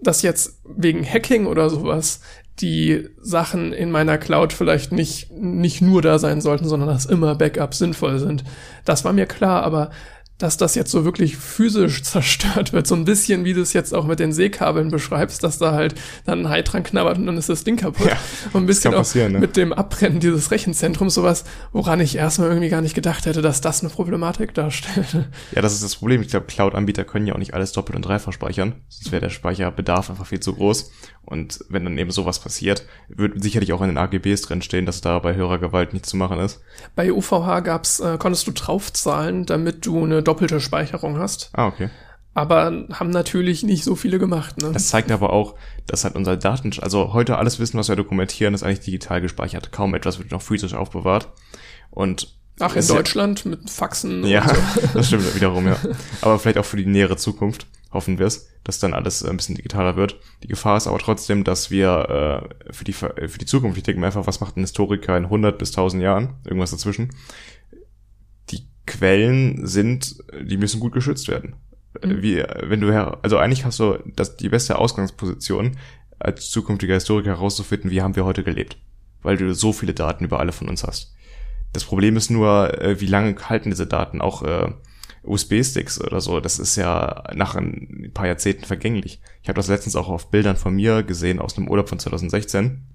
dass 0.00 0.22
jetzt 0.22 0.60
wegen 0.64 1.04
Hacking 1.04 1.46
oder 1.46 1.70
sowas 1.70 2.20
die 2.60 3.08
Sachen 3.20 3.72
in 3.72 3.90
meiner 3.90 4.18
Cloud 4.18 4.52
vielleicht 4.52 4.90
nicht 4.92 5.30
nicht 5.32 5.80
nur 5.80 6.02
da 6.02 6.18
sein 6.18 6.40
sollten, 6.40 6.66
sondern 6.68 6.88
dass 6.88 7.06
immer 7.06 7.34
Backups 7.36 7.78
sinnvoll 7.78 8.18
sind. 8.18 8.42
Das 8.84 9.04
war 9.04 9.12
mir 9.12 9.26
klar, 9.26 9.62
aber 9.62 9.90
dass 10.38 10.56
das 10.56 10.74
jetzt 10.74 10.90
so 10.90 11.04
wirklich 11.04 11.36
physisch 11.36 12.02
zerstört 12.04 12.72
wird, 12.72 12.86
so 12.86 12.94
ein 12.94 13.04
bisschen 13.04 13.44
wie 13.44 13.54
du 13.54 13.60
es 13.60 13.72
jetzt 13.72 13.94
auch 13.94 14.06
mit 14.06 14.20
den 14.20 14.32
Seekabeln 14.32 14.90
beschreibst, 14.90 15.42
dass 15.44 15.58
da 15.58 15.72
halt 15.72 15.94
dann 16.24 16.40
ein 16.40 16.48
Hai 16.48 16.62
dran 16.62 16.84
knabbert 16.84 17.18
und 17.18 17.26
dann 17.26 17.36
ist 17.36 17.48
das 17.48 17.64
Ding 17.64 17.76
kaputt. 17.76 18.06
Ja, 18.06 18.16
und 18.52 18.62
ein 18.62 18.66
bisschen 18.66 18.94
auch 18.94 19.14
ne? 19.14 19.38
mit 19.38 19.56
dem 19.56 19.72
Abbrennen 19.72 20.20
dieses 20.20 20.50
Rechenzentrums 20.50 21.14
sowas, 21.14 21.44
woran 21.72 22.00
ich 22.00 22.16
erstmal 22.16 22.48
irgendwie 22.48 22.68
gar 22.68 22.80
nicht 22.80 22.94
gedacht 22.94 23.26
hätte, 23.26 23.42
dass 23.42 23.60
das 23.60 23.82
eine 23.82 23.90
Problematik 23.90 24.54
darstellt. 24.54 25.08
Ja, 25.54 25.62
das 25.62 25.72
ist 25.72 25.82
das 25.82 25.96
Problem. 25.96 26.22
Ich 26.22 26.28
glaube, 26.28 26.46
Cloud-Anbieter 26.46 27.04
können 27.04 27.26
ja 27.26 27.34
auch 27.34 27.38
nicht 27.38 27.54
alles 27.54 27.72
doppelt 27.72 27.96
und 27.96 28.02
dreifach 28.02 28.32
speichern. 28.32 28.74
Sonst 28.88 29.12
wäre 29.12 29.20
der 29.20 29.30
Speicherbedarf 29.30 30.10
einfach 30.10 30.26
viel 30.26 30.40
zu 30.40 30.54
groß. 30.54 30.90
Und 31.30 31.62
wenn 31.68 31.84
dann 31.84 31.98
eben 31.98 32.10
sowas 32.10 32.38
passiert, 32.38 32.86
wird 33.08 33.42
sicherlich 33.42 33.74
auch 33.74 33.82
in 33.82 33.88
den 33.88 33.98
AGBs 33.98 34.40
drinstehen, 34.40 34.86
dass 34.86 35.02
da 35.02 35.18
bei 35.18 35.34
Hörergewalt 35.34 35.92
nichts 35.92 36.08
zu 36.08 36.16
machen 36.16 36.38
ist. 36.40 36.62
Bei 36.96 37.12
UVH 37.12 37.60
gab's, 37.60 38.00
äh, 38.00 38.16
konntest 38.18 38.46
du 38.46 38.52
draufzahlen, 38.52 39.44
damit 39.44 39.84
du 39.84 40.04
eine 40.04 40.22
doppelte 40.22 40.58
Speicherung 40.58 41.18
hast. 41.18 41.50
Ah, 41.52 41.66
okay. 41.66 41.90
Aber 42.32 42.86
haben 42.92 43.10
natürlich 43.10 43.62
nicht 43.62 43.84
so 43.84 43.94
viele 43.94 44.18
gemacht. 44.18 44.56
Ne? 44.62 44.70
Das 44.72 44.88
zeigt 44.88 45.10
aber 45.10 45.30
auch, 45.30 45.54
dass 45.86 46.04
halt 46.04 46.14
unser 46.14 46.38
Daten, 46.38 46.72
also 46.80 47.12
heute 47.12 47.36
alles 47.36 47.58
Wissen, 47.58 47.78
was 47.78 47.88
wir 47.90 47.96
dokumentieren, 47.96 48.54
ist 48.54 48.62
eigentlich 48.62 48.80
digital 48.80 49.20
gespeichert. 49.20 49.70
Kaum 49.70 49.94
etwas 49.94 50.18
wird 50.18 50.30
noch 50.30 50.40
physisch 50.40 50.72
aufbewahrt. 50.72 51.28
Und 51.90 52.38
Ach, 52.58 52.72
in 52.72 52.78
ist 52.78 52.88
ja- 52.88 52.96
Deutschland 52.96 53.44
mit 53.44 53.68
Faxen 53.68 54.24
Ja, 54.24 54.42
und 54.42 54.48
so. 54.48 54.88
das 54.94 55.08
stimmt 55.08 55.34
wiederum, 55.34 55.66
ja. 55.66 55.76
Aber 56.22 56.38
vielleicht 56.38 56.56
auch 56.58 56.64
für 56.64 56.78
die 56.78 56.86
nähere 56.86 57.16
Zukunft, 57.18 57.66
hoffen 57.90 58.18
wir 58.18 58.26
es, 58.26 58.48
dass 58.64 58.78
dann 58.78 58.94
alles 58.94 59.22
äh, 59.22 59.30
ein 59.30 59.36
bisschen 59.36 59.54
digitaler 59.54 59.96
wird. 59.96 60.20
Die 60.42 60.48
Gefahr 60.48 60.76
ist 60.76 60.86
aber 60.86 60.98
trotzdem, 60.98 61.44
dass 61.44 61.70
wir 61.70 62.48
äh, 62.68 62.72
für, 62.72 62.84
die, 62.84 62.92
äh, 62.92 63.28
für 63.28 63.38
die 63.38 63.46
Zukunft, 63.46 63.78
ich 63.78 63.84
denke 63.84 64.00
mir 64.00 64.06
einfach, 64.06 64.26
was 64.26 64.40
macht 64.40 64.56
ein 64.56 64.62
Historiker 64.62 65.16
in 65.16 65.24
100 65.24 65.58
bis 65.58 65.70
1000 65.70 66.02
Jahren, 66.02 66.34
irgendwas 66.44 66.70
dazwischen, 66.70 67.10
die 68.50 68.66
Quellen 68.86 69.66
sind, 69.66 70.22
die 70.40 70.56
müssen 70.56 70.80
gut 70.80 70.92
geschützt 70.92 71.28
werden. 71.28 71.56
Äh, 72.02 72.08
Mhm. 72.08 72.22
Wie, 72.22 72.44
wenn 72.62 72.80
du, 72.80 72.92
her 72.92 73.18
also 73.22 73.38
eigentlich 73.38 73.64
hast 73.64 73.80
du 73.80 73.98
das, 74.14 74.36
die 74.36 74.48
beste 74.48 74.78
Ausgangsposition, 74.78 75.76
als 76.18 76.50
zukünftiger 76.50 76.94
Historiker 76.94 77.30
herauszufinden, 77.30 77.90
wie 77.90 78.02
haben 78.02 78.16
wir 78.16 78.24
heute 78.24 78.42
gelebt. 78.42 78.76
Weil 79.22 79.36
du 79.36 79.54
so 79.54 79.72
viele 79.72 79.94
Daten 79.94 80.24
über 80.24 80.40
alle 80.40 80.52
von 80.52 80.68
uns 80.68 80.84
hast. 80.84 81.14
Das 81.72 81.84
Problem 81.84 82.16
ist 82.16 82.30
nur, 82.30 82.72
wie 82.98 83.06
lange 83.06 83.36
halten 83.48 83.70
diese 83.70 83.86
Daten 83.86 84.20
auch 84.20 84.42
äh, 84.42 84.72
USB-Sticks 85.28 86.00
oder 86.00 86.20
so. 86.20 86.40
Das 86.40 86.58
ist 86.58 86.76
ja 86.76 87.24
nach 87.34 87.54
ein 87.54 88.10
paar 88.14 88.26
Jahrzehnten 88.26 88.64
vergänglich. 88.64 89.20
Ich 89.42 89.48
habe 89.48 89.56
das 89.56 89.68
letztens 89.68 89.96
auch 89.96 90.08
auf 90.08 90.30
Bildern 90.30 90.56
von 90.56 90.74
mir 90.74 91.02
gesehen 91.02 91.38
aus 91.38 91.56
einem 91.56 91.68
Urlaub 91.68 91.88
von 91.88 91.98
2016. 91.98 92.86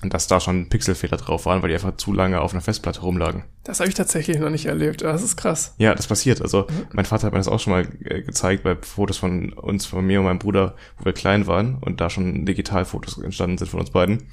Und 0.00 0.14
dass 0.14 0.28
da 0.28 0.38
schon 0.38 0.68
Pixelfehler 0.68 1.16
drauf 1.16 1.46
waren, 1.46 1.60
weil 1.60 1.70
die 1.70 1.74
einfach 1.74 1.96
zu 1.96 2.12
lange 2.12 2.40
auf 2.40 2.52
einer 2.52 2.60
Festplatte 2.60 3.00
rumlagen. 3.00 3.42
Das 3.64 3.80
habe 3.80 3.88
ich 3.88 3.96
tatsächlich 3.96 4.38
noch 4.38 4.50
nicht 4.50 4.66
erlebt. 4.66 5.02
Das 5.02 5.24
ist 5.24 5.36
krass. 5.36 5.74
Ja, 5.78 5.92
das 5.92 6.06
passiert. 6.06 6.40
Also 6.40 6.68
mein 6.92 7.04
Vater 7.04 7.26
hat 7.26 7.32
mir 7.32 7.40
das 7.40 7.48
auch 7.48 7.58
schon 7.58 7.72
mal 7.72 7.88
äh, 8.04 8.22
gezeigt 8.22 8.62
bei 8.62 8.76
Fotos 8.76 9.18
von 9.18 9.52
uns, 9.54 9.86
von 9.86 10.06
mir 10.06 10.20
und 10.20 10.26
meinem 10.26 10.38
Bruder, 10.38 10.76
wo 10.98 11.04
wir 11.04 11.12
klein 11.12 11.48
waren 11.48 11.78
und 11.80 12.00
da 12.00 12.10
schon 12.10 12.46
Digitalfotos 12.46 13.18
entstanden 13.18 13.58
sind 13.58 13.68
von 13.68 13.80
uns 13.80 13.90
beiden, 13.90 14.28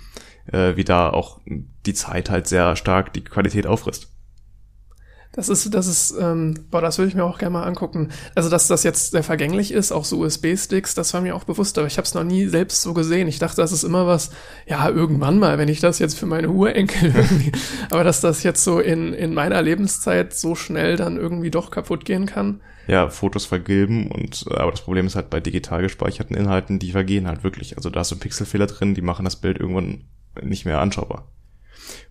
äh, 0.51 0.75
wie 0.75 0.83
da 0.83 1.09
auch 1.09 1.41
die 1.47 1.95
Zeit 1.95 2.29
halt 2.29 2.45
sehr 2.45 2.75
stark 2.75 3.13
die 3.13 3.23
Qualität 3.23 3.65
auffrisst. 3.65 4.14
Das 5.35 5.49
ist, 5.49 5.73
das 5.73 5.87
ist, 5.87 6.15
ähm, 6.17 6.55
boah, 6.71 6.79
das 6.79 6.97
würde 6.97 7.09
ich 7.09 7.15
mir 7.15 7.25
auch 7.25 7.37
gerne 7.37 7.51
mal 7.51 7.63
angucken. 7.63 8.09
Also, 8.35 8.49
dass 8.49 8.67
das 8.67 8.83
jetzt 8.83 9.11
sehr 9.11 9.23
vergänglich 9.23 9.73
ist, 9.73 9.91
auch 9.91 10.05
so 10.05 10.19
USB-Sticks, 10.19 10.95
das 10.95 11.13
war 11.13 11.19
mir 11.19 11.35
auch 11.35 11.43
bewusst, 11.43 11.77
aber 11.77 11.87
ich 11.87 11.97
habe 11.97 12.05
es 12.05 12.13
noch 12.13 12.23
nie 12.23 12.47
selbst 12.47 12.81
so 12.81 12.93
gesehen. 12.93 13.27
Ich 13.27 13.39
dachte, 13.39 13.57
das 13.57 13.73
ist 13.73 13.83
immer 13.83 14.07
was, 14.07 14.31
ja, 14.65 14.87
irgendwann 14.87 15.37
mal, 15.37 15.57
wenn 15.57 15.67
ich 15.67 15.81
das 15.81 15.99
jetzt 15.99 16.17
für 16.17 16.25
meine 16.25 16.49
Urenkel 16.49 17.13
irgendwie, 17.15 17.51
aber 17.91 18.05
dass 18.05 18.21
das 18.21 18.43
jetzt 18.43 18.63
so 18.63 18.79
in, 18.79 19.13
in 19.13 19.33
meiner 19.33 19.61
Lebenszeit 19.61 20.33
so 20.33 20.55
schnell 20.55 20.95
dann 20.95 21.17
irgendwie 21.17 21.51
doch 21.51 21.69
kaputt 21.69 22.05
gehen 22.05 22.27
kann. 22.27 22.61
Ja, 22.87 23.09
Fotos 23.09 23.45
vergilben 23.45 24.11
und 24.11 24.45
äh, 24.49 24.55
aber 24.55 24.71
das 24.71 24.81
Problem 24.81 25.07
ist 25.07 25.15
halt 25.15 25.29
bei 25.29 25.41
digital 25.41 25.81
gespeicherten 25.81 26.37
Inhalten, 26.37 26.79
die 26.79 26.91
vergehen 26.91 27.27
halt 27.27 27.43
wirklich. 27.43 27.75
Also 27.75 27.89
da 27.89 27.99
hast 27.99 28.11
du 28.11 28.15
Pixelfehler 28.15 28.67
drin, 28.67 28.95
die 28.95 29.01
machen 29.01 29.25
das 29.25 29.35
Bild 29.35 29.59
irgendwann 29.59 30.05
nicht 30.41 30.65
mehr 30.65 30.79
anschaubar. 30.79 31.27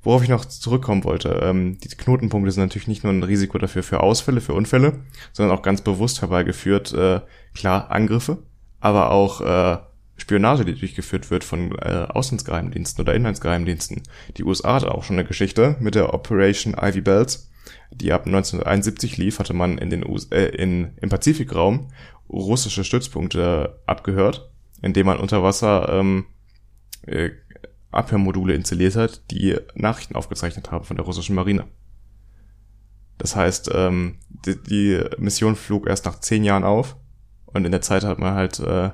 Worauf 0.05 0.23
ich 0.23 0.29
noch 0.29 0.45
zurückkommen 0.45 1.03
wollte, 1.05 1.41
ähm, 1.43 1.79
die 1.81 1.89
Knotenpunkte 1.89 2.53
sind 2.53 2.63
natürlich 2.63 2.89
nicht 2.89 3.05
nur 3.05 3.13
ein 3.13 3.23
Risiko 3.23 3.57
dafür 3.59 3.83
für 3.83 4.01
Ausfälle, 4.01 4.43
für 4.43 4.53
Unfälle, 4.53 5.01
sondern 5.33 5.57
auch 5.57 5.63
ganz 5.63 5.81
bewusst 5.81 6.21
herbeigeführt, 6.21 6.93
äh, 6.93 7.21
klar, 7.55 7.91
Angriffe, 7.91 8.43
aber 8.81 9.11
auch 9.11 9.41
äh, 9.41 9.79
Spionage, 10.17 10.67
die 10.67 10.75
durchgeführt 10.75 11.31
wird 11.31 11.43
von 11.43 11.73
äh, 11.79 12.07
Auslandsgeheimdiensten 12.09 13.03
oder 13.03 13.15
Inlandsgeheimdiensten. 13.15 14.03
Die 14.37 14.45
USA 14.45 14.75
hatte 14.75 14.95
auch 14.95 15.03
schon 15.03 15.19
eine 15.19 15.27
Geschichte 15.27 15.77
mit 15.81 15.95
der 15.95 16.13
Operation 16.13 16.77
Ivy 16.81 17.01
Bells, 17.01 17.51
die 17.91 18.13
ab 18.13 18.27
1971 18.27 19.17
lief, 19.17 19.39
hatte 19.39 19.55
man 19.55 19.79
in 19.79 19.91
den 19.91 20.07
US 20.07 20.27
äh, 20.27 20.47
in, 20.47 20.93
im 21.01 21.09
Pazifikraum 21.09 21.89
russische 22.29 22.85
Stützpunkte 22.85 23.81
abgehört, 23.87 24.51
indem 24.83 25.07
man 25.07 25.19
unter 25.19 25.43
Wasser 25.43 25.89
ähm, 25.89 26.27
äh, 27.07 27.31
Abhörmodule 27.95 28.55
installiert 28.55 28.97
hat, 28.97 29.31
die 29.31 29.57
Nachrichten 29.75 30.17
aufgezeichnet 30.17 30.71
haben 30.71 30.85
von 30.85 30.97
der 30.97 31.05
russischen 31.07 31.35
Marine. 31.35 31.65
Das 33.19 33.37
heißt, 33.37 33.71
ähm, 33.75 34.17
die, 34.29 34.57
die 34.63 35.01
Mission 35.19 35.57
flog 35.57 35.87
erst 35.87 36.05
nach 36.05 36.21
zehn 36.21 36.45
Jahren 36.45 36.65
auf 36.65 36.97
und 37.47 37.65
in 37.65 37.71
der 37.73 37.81
Zeit 37.81 38.05
hat 38.05 38.19
man 38.19 38.35
halt 38.35 38.59
äh, 38.61 38.91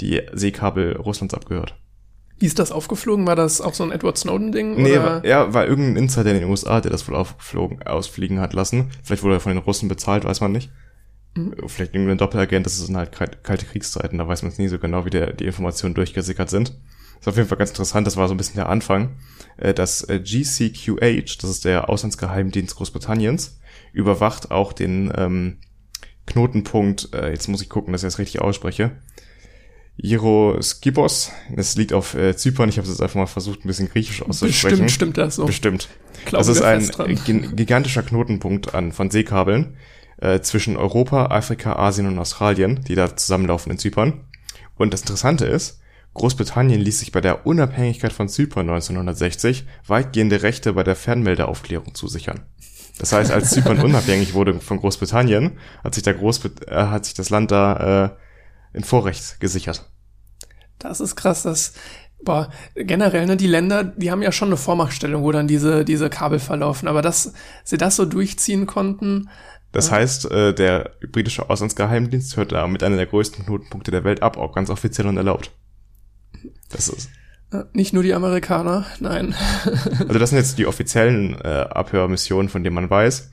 die 0.00 0.20
Seekabel 0.32 0.96
Russlands 0.96 1.34
abgehört. 1.34 1.76
Wie 2.38 2.46
ist 2.46 2.58
das 2.58 2.72
aufgeflogen? 2.72 3.26
War 3.26 3.36
das 3.36 3.60
auch 3.60 3.72
so 3.74 3.84
ein 3.84 3.92
Edward 3.92 4.18
Snowden-Ding? 4.18 4.74
Nee, 4.82 4.96
war, 4.98 5.24
ja, 5.24 5.54
war 5.54 5.66
irgendein 5.66 6.04
Insider 6.04 6.30
in 6.32 6.40
den 6.40 6.50
USA, 6.50 6.80
der 6.80 6.90
das 6.90 7.06
wohl 7.08 7.14
aufgeflogen, 7.14 7.82
ausfliegen 7.84 8.40
hat 8.40 8.52
lassen. 8.52 8.90
Vielleicht 9.04 9.22
wurde 9.22 9.36
er 9.36 9.40
von 9.40 9.52
den 9.54 9.62
Russen 9.62 9.88
bezahlt, 9.88 10.24
weiß 10.24 10.40
man 10.40 10.50
nicht. 10.52 10.70
Mhm. 11.36 11.54
Vielleicht 11.68 11.94
irgendein 11.94 12.18
Doppelagent, 12.18 12.66
das 12.66 12.78
sind 12.78 12.96
halt 12.96 13.12
kal- 13.12 13.36
kalte 13.42 13.64
Kriegszeiten, 13.64 14.18
da 14.18 14.26
weiß 14.26 14.42
man 14.42 14.50
es 14.50 14.58
nie 14.58 14.68
so 14.68 14.78
genau, 14.78 15.04
wie 15.06 15.10
der, 15.10 15.32
die 15.32 15.46
Informationen 15.46 15.94
durchgesickert 15.94 16.50
sind. 16.50 16.76
Ist 17.22 17.28
auf 17.28 17.36
jeden 17.36 17.48
Fall 17.48 17.56
ganz 17.58 17.70
interessant, 17.70 18.06
das 18.06 18.16
war 18.18 18.28
so 18.28 18.34
ein 18.34 18.36
bisschen 18.36 18.56
der 18.56 18.68
Anfang. 18.68 19.16
Äh, 19.56 19.72
Das 19.72 20.02
äh, 20.08 20.20
GCQH, 20.20 21.38
das 21.40 21.50
ist 21.50 21.64
der 21.64 21.88
Auslandsgeheimdienst 21.88 22.76
Großbritanniens, 22.76 23.58
überwacht 23.94 24.50
auch 24.50 24.72
den 24.74 25.10
ähm, 25.16 25.58
Knotenpunkt, 26.26 27.14
äh, 27.14 27.30
jetzt 27.30 27.48
muss 27.48 27.62
ich 27.62 27.68
gucken, 27.70 27.92
dass 27.92 28.02
ich 28.02 28.06
das 28.08 28.18
richtig 28.18 28.40
ausspreche, 28.42 28.92
Gyroskibos. 30.00 31.32
Das 31.54 31.76
liegt 31.76 31.92
auf 31.92 32.14
äh, 32.14 32.36
Zypern. 32.36 32.68
Ich 32.68 32.78
habe 32.78 32.86
es 32.86 32.92
jetzt 32.94 33.02
einfach 33.02 33.16
mal 33.16 33.26
versucht, 33.26 33.64
ein 33.64 33.68
bisschen 33.68 33.88
griechisch 33.88 34.22
auszusprechen. 34.22 34.70
Bestimmt 34.86 34.90
stimmt 34.90 35.18
das 35.18 35.36
so. 35.36 35.44
Bestimmt. 35.46 35.88
Glauben 36.24 36.46
das 36.46 36.56
ist 36.56 36.62
ein 36.62 37.18
gi- 37.24 37.54
gigantischer 37.54 38.02
Knotenpunkt 38.02 38.74
an 38.74 38.92
von 38.92 39.10
Seekabeln 39.10 39.76
äh, 40.18 40.40
zwischen 40.40 40.76
Europa, 40.76 41.26
Afrika, 41.26 41.76
Asien 41.76 42.06
und 42.06 42.18
Australien, 42.18 42.82
die 42.88 42.94
da 42.94 43.14
zusammenlaufen 43.16 43.70
in 43.72 43.78
Zypern. 43.78 44.24
Und 44.76 44.94
das 44.94 45.02
Interessante 45.02 45.44
ist, 45.44 45.80
Großbritannien 46.14 46.80
ließ 46.80 47.00
sich 47.00 47.12
bei 47.12 47.20
der 47.20 47.46
Unabhängigkeit 47.46 48.12
von 48.12 48.28
Zypern 48.28 48.68
1960 48.68 49.64
weitgehende 49.86 50.42
Rechte 50.42 50.74
bei 50.74 50.82
der 50.82 50.96
Fernmeldeaufklärung 50.96 51.94
zusichern. 51.94 52.40
Das 52.98 53.12
heißt, 53.12 53.30
als 53.30 53.50
Zypern 53.50 53.80
unabhängig 53.82 54.34
wurde 54.34 54.60
von 54.60 54.78
Großbritannien, 54.78 55.52
hat 55.82 55.94
sich, 55.94 56.02
der 56.02 56.14
Großbrit 56.14 56.68
äh, 56.68 56.74
hat 56.74 57.06
sich 57.06 57.14
das 57.14 57.30
Land 57.30 57.50
da 57.50 58.04
äh, 58.04 58.76
in 58.76 58.84
Vorrecht 58.84 59.40
gesichert. 59.40 59.90
Das 60.78 61.00
ist 61.00 61.16
krass, 61.16 61.44
das, 61.44 61.72
boah, 62.22 62.50
generell, 62.74 63.26
ne, 63.26 63.36
die 63.36 63.46
Länder, 63.46 63.84
die 63.84 64.10
haben 64.10 64.22
ja 64.22 64.32
schon 64.32 64.48
eine 64.48 64.56
Vormachtstellung, 64.56 65.22
wo 65.22 65.32
dann 65.32 65.48
diese, 65.48 65.84
diese 65.84 66.10
Kabel 66.10 66.38
verlaufen, 66.38 66.88
aber 66.88 67.00
dass 67.02 67.32
sie 67.64 67.78
das 67.78 67.96
so 67.96 68.04
durchziehen 68.04 68.66
konnten, 68.66 69.30
Das 69.72 69.90
heißt, 69.90 70.30
äh, 70.30 70.52
der 70.52 70.90
britische 71.10 71.48
Auslandsgeheimdienst 71.48 72.36
hört 72.36 72.52
da 72.52 72.66
mit 72.66 72.82
einer 72.82 72.96
der 72.96 73.06
größten 73.06 73.46
Knotenpunkte 73.46 73.90
der 73.90 74.04
Welt 74.04 74.22
ab, 74.22 74.36
auch 74.36 74.54
ganz 74.54 74.68
offiziell 74.68 75.06
und 75.06 75.16
erlaubt. 75.16 75.50
Das 76.72 76.88
ist, 76.88 77.10
äh, 77.52 77.64
nicht 77.72 77.92
nur 77.92 78.02
die 78.02 78.14
Amerikaner, 78.14 78.86
nein. 79.00 79.34
also 79.64 80.18
das 80.18 80.30
sind 80.30 80.38
jetzt 80.38 80.58
die 80.58 80.66
offiziellen 80.66 81.40
äh, 81.40 81.66
Abhörmissionen, 81.70 82.48
von 82.48 82.64
denen 82.64 82.74
man 82.74 82.90
weiß. 82.90 83.30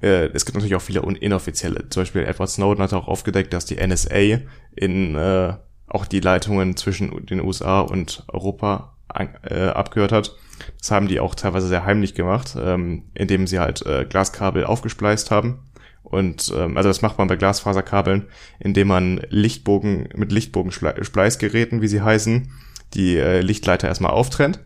Äh, 0.00 0.26
es 0.34 0.44
gibt 0.44 0.56
natürlich 0.56 0.74
auch 0.74 0.82
viele 0.82 1.00
inoffizielle. 1.00 1.88
Zum 1.88 2.02
Beispiel 2.02 2.22
Edward 2.22 2.50
Snowden 2.50 2.82
hat 2.82 2.92
auch 2.92 3.08
aufgedeckt, 3.08 3.52
dass 3.52 3.64
die 3.64 3.76
NSA 3.76 4.40
in 4.74 5.14
äh, 5.14 5.54
auch 5.86 6.06
die 6.06 6.20
Leitungen 6.20 6.76
zwischen 6.76 7.26
den 7.26 7.40
USA 7.40 7.80
und 7.80 8.24
Europa 8.28 8.96
an, 9.08 9.28
äh, 9.42 9.66
abgehört 9.66 10.12
hat. 10.12 10.36
Das 10.78 10.90
haben 10.90 11.08
die 11.08 11.20
auch 11.20 11.34
teilweise 11.34 11.68
sehr 11.68 11.84
heimlich 11.84 12.14
gemacht, 12.14 12.56
ähm, 12.58 13.04
indem 13.14 13.46
sie 13.46 13.58
halt 13.58 13.84
äh, 13.84 14.06
Glaskabel 14.08 14.64
aufgespleist 14.64 15.30
haben. 15.30 15.60
Und 16.02 16.52
ähm, 16.56 16.76
also 16.76 16.88
das 16.88 17.02
macht 17.02 17.18
man 17.18 17.28
bei 17.28 17.36
Glasfaserkabeln, 17.36 18.26
indem 18.58 18.88
man 18.88 19.20
Lichtbogen 19.28 20.08
mit 20.14 20.32
Lichtbogen-Spleißgeräten, 20.32 21.80
wie 21.80 21.88
sie 21.88 22.02
heißen, 22.02 22.50
die 22.94 23.16
äh, 23.16 23.40
Lichtleiter 23.40 23.88
erstmal 23.88 24.12
auftrennt 24.12 24.60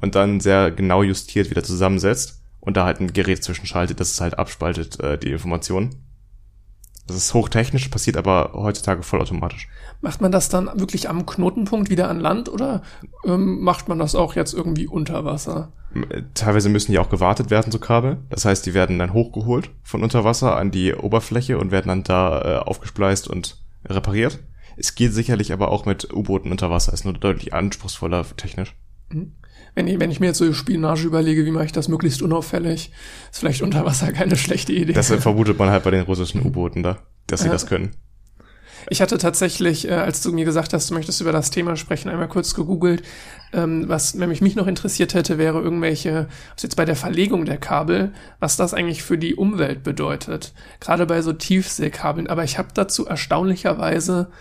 und 0.00 0.14
dann 0.14 0.40
sehr 0.40 0.70
genau 0.70 1.02
justiert 1.02 1.50
wieder 1.50 1.62
zusammensetzt 1.62 2.42
und 2.60 2.76
da 2.76 2.84
halt 2.84 3.00
ein 3.00 3.12
Gerät 3.12 3.42
zwischenschaltet, 3.42 4.00
das 4.00 4.12
es 4.12 4.20
halt 4.20 4.38
abspaltet, 4.38 5.00
äh, 5.00 5.18
die 5.18 5.30
Informationen. 5.30 5.96
Das 7.06 7.16
ist 7.16 7.34
hochtechnisch, 7.34 7.88
passiert 7.88 8.16
aber 8.16 8.52
heutzutage 8.54 9.02
vollautomatisch. 9.02 9.68
Macht 10.00 10.20
man 10.20 10.30
das 10.30 10.48
dann 10.48 10.70
wirklich 10.78 11.08
am 11.08 11.26
Knotenpunkt 11.26 11.90
wieder 11.90 12.08
an 12.08 12.20
Land 12.20 12.48
oder 12.48 12.82
ähm, 13.24 13.60
macht 13.60 13.88
man 13.88 13.98
das 13.98 14.14
auch 14.14 14.36
jetzt 14.36 14.54
irgendwie 14.54 14.86
unter 14.86 15.24
Wasser? 15.24 15.72
Teilweise 16.34 16.68
müssen 16.68 16.92
die 16.92 16.98
auch 16.98 17.10
gewartet 17.10 17.50
werden, 17.50 17.72
so 17.72 17.78
Kabel. 17.78 18.18
Das 18.30 18.44
heißt, 18.44 18.64
die 18.64 18.72
werden 18.72 18.98
dann 18.98 19.12
hochgeholt 19.12 19.70
von 19.82 20.02
unter 20.02 20.24
Wasser 20.24 20.56
an 20.56 20.70
die 20.70 20.94
Oberfläche 20.94 21.58
und 21.58 21.70
werden 21.70 21.88
dann 21.88 22.02
da 22.04 22.40
äh, 22.40 22.58
aufgespleist 22.58 23.28
und 23.28 23.58
repariert. 23.84 24.38
Es 24.76 24.94
geht 24.94 25.12
sicherlich 25.12 25.52
aber 25.52 25.70
auch 25.70 25.86
mit 25.86 26.12
U-Booten 26.12 26.50
unter 26.50 26.70
Wasser, 26.70 26.92
ist 26.92 27.04
nur 27.04 27.14
deutlich 27.14 27.54
anspruchsvoller 27.54 28.24
technisch. 28.36 28.74
Wenn 29.74 29.86
ich, 29.86 30.00
wenn 30.00 30.10
ich 30.10 30.20
mir 30.20 30.26
jetzt 30.26 30.38
so 30.38 30.52
Spionage 30.52 31.06
überlege, 31.06 31.44
wie 31.44 31.50
mache 31.50 31.66
ich 31.66 31.72
das 31.72 31.88
möglichst 31.88 32.22
unauffällig, 32.22 32.92
ist 33.30 33.38
vielleicht 33.38 33.62
unter 33.62 33.84
Wasser 33.84 34.12
keine 34.12 34.36
schlechte 34.36 34.72
Idee. 34.72 34.92
Das 34.92 35.10
äh, 35.10 35.18
vermutet 35.20 35.58
man 35.58 35.70
halt 35.70 35.84
bei 35.84 35.90
den 35.90 36.02
russischen 36.02 36.44
U-Booten 36.44 36.82
da, 36.82 36.98
dass 37.26 37.40
sie 37.40 37.46
Ja. 37.46 37.52
das 37.52 37.66
können. 37.66 37.92
Ich 38.90 39.00
hatte 39.00 39.16
tatsächlich, 39.16 39.86
äh, 39.88 39.92
als 39.92 40.22
du 40.22 40.32
mir 40.32 40.44
gesagt 40.44 40.72
hast, 40.72 40.90
du 40.90 40.94
möchtest 40.94 41.20
über 41.20 41.30
das 41.30 41.50
Thema 41.50 41.76
sprechen, 41.76 42.08
einmal 42.08 42.28
kurz 42.28 42.52
gegoogelt. 42.54 43.02
Ähm, 43.52 43.88
was 43.88 44.14
nämlich 44.14 44.40
mich 44.40 44.56
noch 44.56 44.66
interessiert 44.66 45.14
hätte, 45.14 45.38
wäre 45.38 45.60
irgendwelche, 45.60 46.26
was 46.54 46.64
jetzt 46.64 46.76
bei 46.76 46.84
der 46.84 46.96
Verlegung 46.96 47.44
der 47.44 47.58
Kabel, 47.58 48.12
was 48.40 48.56
das 48.56 48.74
eigentlich 48.74 49.04
für 49.04 49.18
die 49.18 49.36
Umwelt 49.36 49.84
bedeutet. 49.84 50.52
Gerade 50.80 51.06
bei 51.06 51.22
so 51.22 51.32
Tiefseekabeln. 51.32 52.26
Aber 52.26 52.42
ich 52.42 52.58
habe 52.58 52.70
dazu 52.74 53.06
erstaunlicherweise 53.06 54.32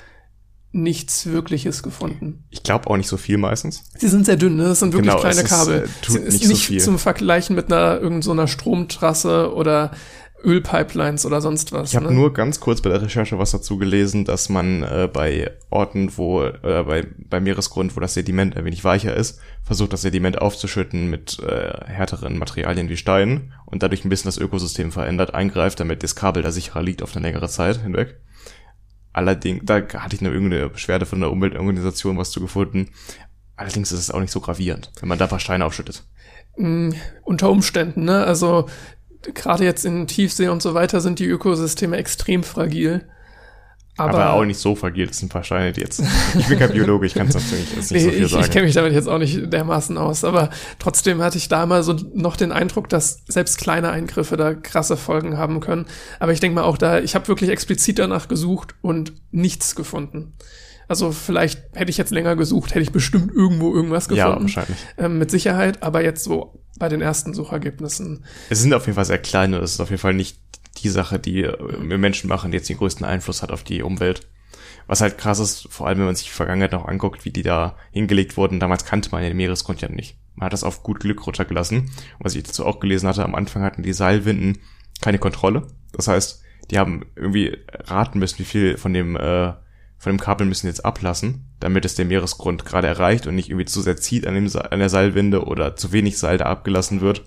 nichts 0.74 1.26
Wirkliches 1.26 1.84
gefunden. 1.84 2.46
Ich 2.50 2.64
glaube 2.64 2.90
auch 2.90 2.98
nicht 2.98 3.08
so 3.10 3.18
viel 3.18 3.38
meistens. 3.38 3.84
Sie 3.98 4.08
sind 4.08 4.26
sehr 4.26 4.38
dünn, 4.38 4.56
ne? 4.56 4.66
das 4.70 4.80
sind 4.80 4.94
wirklich 4.94 5.10
Genau, 5.12 5.22
kleine 5.22 5.42
ist, 5.42 5.50
Kabel. 5.50 5.84
äh, 5.84 5.88
tut 6.02 6.16
Sie- 6.16 6.22
ist 6.22 6.34
nicht 6.34 6.44
so 6.46 6.50
nicht 6.54 6.66
viel. 6.68 6.80
zum 6.80 6.98
Vergleichen 6.98 7.56
mit 7.56 7.72
einer 7.72 7.96
irgendeiner 7.96 8.22
so 8.22 8.32
einer 8.32 8.48
Stromtrasse 8.48 9.54
oder 9.54 9.92
Ölpipelines 10.44 11.26
oder 11.26 11.40
sonst 11.42 11.72
was. 11.72 11.90
Ich 11.90 11.96
habe 11.96 12.08
ne? 12.08 12.14
nur 12.14 12.34
ganz 12.34 12.60
kurz 12.60 12.82
bei 12.82 12.90
der 12.90 13.02
Recherche 13.02 13.38
was 13.38 13.52
dazu 13.52 13.78
gelesen, 13.78 14.26
dass 14.26 14.50
man 14.50 14.82
äh, 14.84 15.08
bei 15.12 15.52
Orten, 15.70 16.18
wo 16.18 16.44
äh, 16.44 16.84
bei, 16.84 17.06
bei 17.30 17.40
Meeresgrund, 17.40 17.96
wo 17.96 18.00
das 18.00 18.14
Sediment 18.16 18.58
ein 18.58 18.66
wenig 18.66 18.84
weicher 18.84 19.16
ist, 19.16 19.40
versucht 19.64 19.94
das 19.94 20.02
Sediment 20.02 20.42
aufzuschütten 20.42 21.10
mit 21.10 21.38
äh, 21.40 21.86
härteren 21.86 22.38
Materialien 22.40 22.90
wie 22.90 22.98
Steinen 22.98 23.54
und 23.66 23.84
dadurch 23.84 24.04
ein 24.04 24.10
bisschen 24.10 24.30
das 24.30 24.38
Ökosystem 24.38 24.92
verändert, 24.92 25.34
eingreift, 25.36 25.80
damit 25.80 26.02
das 26.02 26.16
Kabel 26.16 26.42
da 26.44 26.52
sicherer 26.52 26.82
liegt 26.82 27.04
auf 27.04 27.16
eine 27.16 27.26
längere 27.28 27.48
Zeit 27.50 27.82
hinweg. 27.84 28.18
Allerdings, 29.14 29.62
da 29.64 29.76
hatte 29.76 30.16
ich 30.16 30.22
eine 30.22 30.32
irgendeine 30.32 30.70
Beschwerde 30.70 31.06
von 31.06 31.20
der 31.20 31.32
Umweltorganisation 31.32 32.18
was 32.18 32.32
zu 32.32 32.40
gefunden. 32.40 32.90
Allerdings 33.56 33.92
ist 33.92 34.00
es 34.00 34.12
auch 34.12 34.20
nicht 34.20 34.32
so 34.32 34.40
gravierend, 34.40 34.92
wenn 35.00 35.10
man 35.10 35.18
da 35.18 35.26
ein 35.26 35.30
paar 35.30 35.40
Steine 35.40 35.66
aufschüttet. 35.66 36.04
Mm, 36.58 36.92
unter 37.24 37.50
Umständen, 37.50 38.06
ne? 38.06 38.24
Also 38.26 38.68
gerade 39.22 39.66
jetzt 39.66 39.86
in 39.86 40.08
Tiefsee 40.08 40.48
und 40.48 40.62
so 40.62 40.74
weiter 40.74 41.02
sind 41.02 41.20
die 41.20 41.28
Ökosysteme 41.28 41.98
extrem 41.98 42.44
fragil. 42.44 43.08
Aber, 43.98 44.18
Aber, 44.18 44.34
auch 44.34 44.46
nicht 44.46 44.58
so 44.58 44.74
paar 44.74 45.44
Steine, 45.44 45.74
die 45.74 45.82
jetzt. 45.82 46.02
Ich 46.38 46.48
bin 46.48 46.58
kein 46.58 46.72
Biologe, 46.72 47.06
ich 47.06 47.14
kann 47.14 47.28
es 47.28 47.36
natürlich 47.36 47.76
jetzt 47.76 47.92
nicht 47.92 48.04
so 48.04 48.10
viel 48.10 48.24
ich, 48.24 48.32
sagen. 48.32 48.44
ich 48.44 48.52
kenne 48.52 48.66
mich 48.66 48.74
damit 48.74 48.94
jetzt 48.94 49.08
auch 49.08 49.18
nicht 49.18 49.52
dermaßen 49.52 49.98
aus, 49.98 50.24
aber 50.24 50.50
trotzdem 50.80 51.22
hatte 51.22 51.38
ich 51.38 51.50
da 51.50 51.66
mal 51.66 51.84
so 51.84 51.94
noch 52.14 52.38
den 52.38 52.52
Eindruck, 52.52 52.90
dass 52.90 53.24
selbst 53.28 53.58
kleine 53.58 53.92
Eingriffe 53.92 54.38
da 54.38 54.54
krasse 54.54 54.98
Folgen 54.98 55.38
haben 55.38 55.60
können. 55.60 55.86
Aber 56.20 56.32
ich 56.32 56.40
denke 56.40 56.56
mal 56.56 56.64
auch 56.64 56.78
da, 56.78 57.00
ich 57.00 57.16
habe 57.16 57.28
wirklich 57.28 57.50
explizit 57.50 58.00
danach 58.00 58.28
gesucht 58.28 58.76
und 58.82 59.14
nichts 59.32 59.76
gefunden. 59.76 60.34
Also 60.88 61.12
vielleicht 61.12 61.62
hätte 61.74 61.90
ich 61.90 61.98
jetzt 61.98 62.12
länger 62.12 62.36
gesucht, 62.36 62.72
hätte 62.72 62.82
ich 62.82 62.92
bestimmt 62.92 63.32
irgendwo 63.34 63.74
irgendwas 63.74 64.08
ja, 64.10 64.28
gefunden. 64.28 64.44
wahrscheinlich. 64.44 64.78
ähm, 64.98 65.20
mit 65.20 65.32
Sicherheit, 65.32 65.84
aber 65.84 66.04
jetzt 66.04 66.24
so 66.24 66.62
bei 66.80 66.90
den 66.90 67.02
ersten 67.02 67.34
Suchergebnissen. 67.34 68.26
Es 68.50 68.62
sind 68.62 68.74
auf 68.74 68.88
jeden 68.88 68.96
Fall 68.96 69.06
sehr 69.06 69.20
kleine, 69.20 69.60
das 69.60 69.74
ist 69.74 69.80
auf 69.80 69.90
jeden 69.90 70.02
Fall 70.02 70.14
nicht 70.14 70.40
die 70.78 70.90
Sache, 70.90 71.20
die 71.20 71.44
äh, 71.44 71.58
wir 71.82 71.98
Menschen 71.98 72.28
machen, 72.28 72.52
die 72.52 72.58
jetzt 72.58 72.70
den 72.70 72.78
größten 72.78 73.06
Einfluss 73.06 73.42
hat 73.42 73.52
auf 73.52 73.64
die 73.64 73.84
Umwelt. 73.84 74.28
Was 74.88 75.02
halt 75.02 75.18
krass 75.18 75.40
ist, 75.40 75.68
vor 75.70 75.88
allem 75.88 76.00
wenn 76.00 76.06
man 76.06 76.16
sich 76.16 76.26
die 76.26 76.32
Vergangenheit 76.34 76.72
noch 76.72 76.88
anguckt, 76.88 77.24
wie 77.24 77.32
die 77.32 77.44
da 77.44 77.78
hingelegt 77.92 78.36
wurden. 78.36 78.60
Damals 78.60 78.84
kannte 78.86 79.10
man 79.12 79.22
den 79.22 79.38
Meeresgrund 79.38 79.82
ja 79.82 79.90
nicht. 79.90 80.18
Man 80.36 80.46
hat 80.46 80.54
das 80.54 80.64
auf 80.64 80.84
gut 80.84 81.00
Glück 81.00 81.26
runtergelassen. 81.26 81.92
Was 82.20 82.36
ich 82.36 82.44
dazu 82.44 82.66
auch 82.66 82.80
gelesen 82.80 83.08
hatte, 83.08 83.24
am 83.24 83.36
Anfang 83.36 83.64
hatten 83.64 83.84
die 83.84 83.94
Seilwinden 83.94 84.60
keine 85.02 85.20
Kontrolle. 85.20 85.68
Das 85.94 86.08
heißt, 86.08 86.42
die 86.70 86.80
haben 86.80 87.06
irgendwie 87.16 87.58
raten 87.72 88.20
müssen, 88.20 88.40
wie 88.40 88.46
viel 88.46 88.78
von 88.78 88.94
dem, 88.94 89.16
äh, 89.16 89.54
von 89.98 90.14
dem 90.14 90.20
Kabel 90.20 90.48
müssen 90.48 90.68
jetzt 90.68 90.84
ablassen, 90.84 91.54
damit 91.60 91.86
es 91.86 91.96
den 91.96 92.08
Meeresgrund 92.08 92.66
gerade 92.66 92.88
erreicht 92.88 93.28
und 93.28 93.36
nicht 93.36 93.50
irgendwie 93.50 93.66
zu 93.66 93.82
sehr 93.82 93.98
zieht 93.98 94.26
an, 94.26 94.34
dem, 94.34 94.48
Sa- 94.48 94.62
an 94.62 94.80
der 94.80 94.90
Seilwinde 94.90 95.46
oder 95.46 95.76
zu 95.76 95.92
wenig 95.92 96.18
Seil 96.18 96.38
da 96.38 96.46
abgelassen 96.46 97.02
wird. 97.02 97.24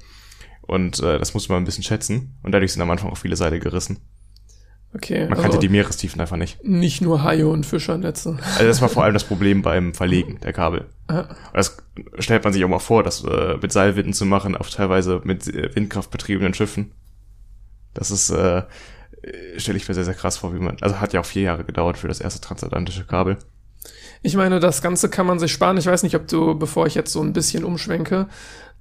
Und 0.67 1.01
äh, 1.01 1.19
das 1.19 1.35
musste 1.35 1.53
man 1.53 1.63
ein 1.63 1.67
bisschen 1.67 1.85
schätzen. 1.85 2.39
Und 2.43 2.53
dadurch 2.53 2.73
sind 2.73 2.83
am 2.83 2.91
Anfang 2.91 3.11
auch 3.11 3.19
viele 3.19 3.37
Seile 3.37 3.61
gerissen. 3.61 3.99
Okay, 4.95 5.29
Man 5.29 5.41
kannte 5.41 5.59
die 5.59 5.69
Meerestiefen 5.69 6.21
einfach 6.21 6.37
nicht. 6.37 6.63
nicht 6.65 7.01
nur 7.03 7.25
Haie 7.25 7.49
und 7.49 7.67
Fischernetze. 7.67 8.39
Also 8.55 8.65
das 8.65 8.81
war 8.81 8.89
vor 8.89 9.03
allem 9.03 9.15
das 9.15 9.25
Problem 9.25 9.61
beim 9.61 9.93
Verlegen 9.93 10.39
der 10.41 10.53
Kabel. 10.53 10.85
Ah, 11.09 11.25
Das 11.53 11.77
stellt 12.21 12.45
man 12.45 12.53
sich 12.53 12.65
auch 12.65 12.69
mal 12.69 12.79
vor, 12.79 13.03
das 13.03 13.25
äh, 13.25 13.57
mit 13.61 13.73
Seilwinden 13.73 14.13
zu 14.13 14.25
machen, 14.25 14.57
auf 14.57 14.71
teilweise 14.71 15.21
mit 15.25 15.47
Windkraft 15.75 16.13
betriebenen 16.13 16.55
Schiffen. 16.55 16.93
Das 17.93 18.13
ist, 18.13 18.31
äh, 18.31 18.63
stelle 19.57 19.79
ich 19.79 19.89
mir 19.89 19.95
sehr, 19.95 20.05
sehr 20.05 20.15
krass 20.15 20.37
vor, 20.37 20.55
wie 20.55 20.61
man, 20.61 20.77
also 20.81 21.01
hat 21.01 21.13
ja 21.13 21.21
auch 21.21 21.27
vier 21.27 21.43
Jahre 21.43 21.65
gedauert 21.65 21.99
für 21.99 22.09
das 22.09 22.21
erste 22.21 22.41
transatlantische 22.41 23.05
Kabel. 23.05 23.39
Ich 24.23 24.37
meine, 24.37 24.61
das 24.61 24.81
Ganze 24.81 25.11
kann 25.11 25.27
man 25.27 25.41
sich 25.41 25.53
sparen. 25.53 25.77
Ich 25.77 25.87
weiß 25.87 26.05
nicht, 26.05 26.15
ob 26.15 26.29
du, 26.29 26.57
bevor 26.57 26.87
ich 26.87 26.95
jetzt 26.95 27.13
so 27.13 27.21
ein 27.21 27.33
bisschen 27.33 27.65
umschwenke, 27.65 28.29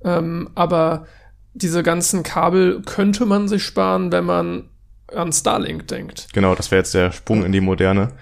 ähm, 0.04 0.52
aber 0.54 1.08
diese 1.54 1.84
ganzen 1.84 2.24
Kabel 2.24 2.82
könnte 2.86 3.26
man 3.26 3.48
sich 3.48 3.64
sparen, 3.64 4.12
wenn 4.12 4.26
man 4.26 4.70
an 5.14 5.32
Starlink 5.32 5.88
denkt. 5.88 6.28
Genau, 6.34 6.56
das 6.56 6.72
wäre 6.72 6.80
jetzt 6.80 6.94
der 6.94 7.12
Sprung 7.12 7.44
in 7.46 7.52
die 7.52 7.62
Moderne. 7.62 8.14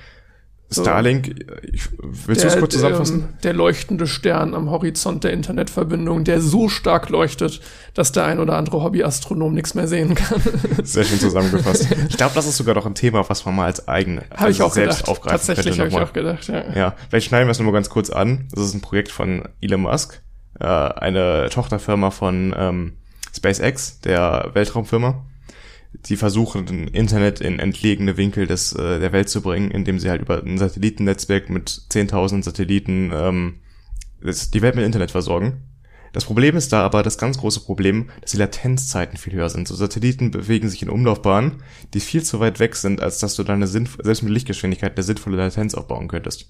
Starlink, 0.74 1.36
ich, 1.74 1.90
willst 2.02 2.44
du 2.44 2.48
es 2.48 2.54
Der, 2.54 2.62
kurz 2.62 2.74
zusammenfassen? 2.74 3.20
ähm, 3.24 3.34
der 3.44 3.52
leuchtende 3.52 4.08
Stern 4.08 4.54
am 4.54 4.70
Horizont 4.70 5.26
der 5.26 5.34
Internetverbindung, 5.34 6.24
der 6.24 6.40
so 6.40 6.70
stark 6.70 7.10
leuchtet, 7.10 7.60
dass 7.94 8.14
der 8.14 8.24
ein 8.24 8.40
oder 8.40 8.56
andere 8.56 8.82
Hobbyastronom 8.82 9.54
nichts 9.54 9.74
mehr 9.74 9.90
sehen 9.90 10.16
kann. 10.16 10.42
Sehr 10.84 11.04
schön 11.04 11.20
zusammengefasst. 11.20 11.88
Ich 12.08 12.16
glaube, 12.16 12.32
das 12.36 12.48
ist 12.48 12.56
sogar 12.56 12.74
noch 12.74 12.86
ein 12.86 12.96
Thema, 12.96 13.28
was 13.30 13.44
man 13.46 13.54
mal 13.58 13.66
als 13.66 13.86
eigene 13.90 14.24
Habe 14.34 14.52
ich 14.52 14.62
auch 14.62 14.72
selbst 14.72 15.00
gedacht. 15.00 15.10
aufgreifen 15.10 15.46
Tatsächlich 15.46 15.78
habe 15.78 15.90
könnte. 15.90 16.04
ich 16.04 16.10
auch 16.10 16.14
gedacht, 16.14 16.48
ja. 16.48 16.74
Ja, 16.74 16.96
vielleicht 17.10 17.28
schneiden 17.28 17.48
wir 17.50 17.52
es 17.52 17.60
nochmal 17.60 17.74
ganz 17.74 17.90
kurz 17.90 18.10
an. 18.10 18.48
Das 18.54 18.64
ist 18.64 18.74
ein 18.74 18.80
Projekt 18.80 19.12
von 19.12 19.44
Elon 19.60 19.82
Musk, 19.82 20.22
äh, 20.62 20.66
eine 20.66 21.50
Tochterfirma 21.50 22.12
von 22.12 22.56
ähm, 22.58 22.94
SpaceX, 23.34 24.00
der 24.02 24.52
Weltraumfirma. 24.54 25.26
die 26.06 26.16
versuchen, 26.16 26.88
Internet 26.88 27.42
in 27.42 27.60
entlegene 27.60 28.16
Winkel 28.16 28.48
des, 28.48 28.72
äh, 28.72 29.00
der 29.00 29.12
Welt 29.12 29.28
zu 29.28 29.42
bringen, 29.42 29.72
indem 29.72 30.00
sie 30.00 30.10
halt 30.10 30.22
über 30.22 30.42
ein 30.42 30.58
Satellitennetzwerk 30.58 31.50
mit 31.50 31.70
10.000 31.70 32.44
Satelliten 32.44 33.12
ähm, 33.14 33.60
die 34.22 34.62
Welt 34.62 34.76
mit 34.76 34.86
Internet 34.86 35.12
versorgen. 35.12 35.64
Das 36.14 36.26
Problem 36.26 36.58
ist 36.58 36.74
da 36.74 36.84
aber 36.84 37.04
das 37.04 37.18
ganz 37.18 37.38
große 37.38 37.62
Problem, 37.62 38.10
dass 38.22 38.32
die 38.32 38.38
Latenzzeiten 38.38 39.18
viel 39.18 39.34
höher 39.34 39.50
sind. 39.50 39.68
So 39.68 39.76
Satelliten 39.76 40.32
bewegen 40.32 40.70
sich 40.70 40.82
in 40.82 40.90
Umlaufbahnen, 40.90 41.64
die 41.94 42.02
viel 42.02 42.24
zu 42.24 42.40
weit 42.40 42.60
weg 42.60 42.76
sind, 42.76 43.02
als 43.02 43.20
dass 43.20 43.36
du 43.36 43.44
da 43.44 43.54
eine 43.54 43.68
selbst 43.68 44.24
mit 44.24 44.32
Lichtgeschwindigkeit 44.32 44.94
eine 44.96 45.04
sinnvolle 45.04 45.38
Latenz 45.38 45.74
aufbauen 45.74 46.10
könntest. 46.10 46.48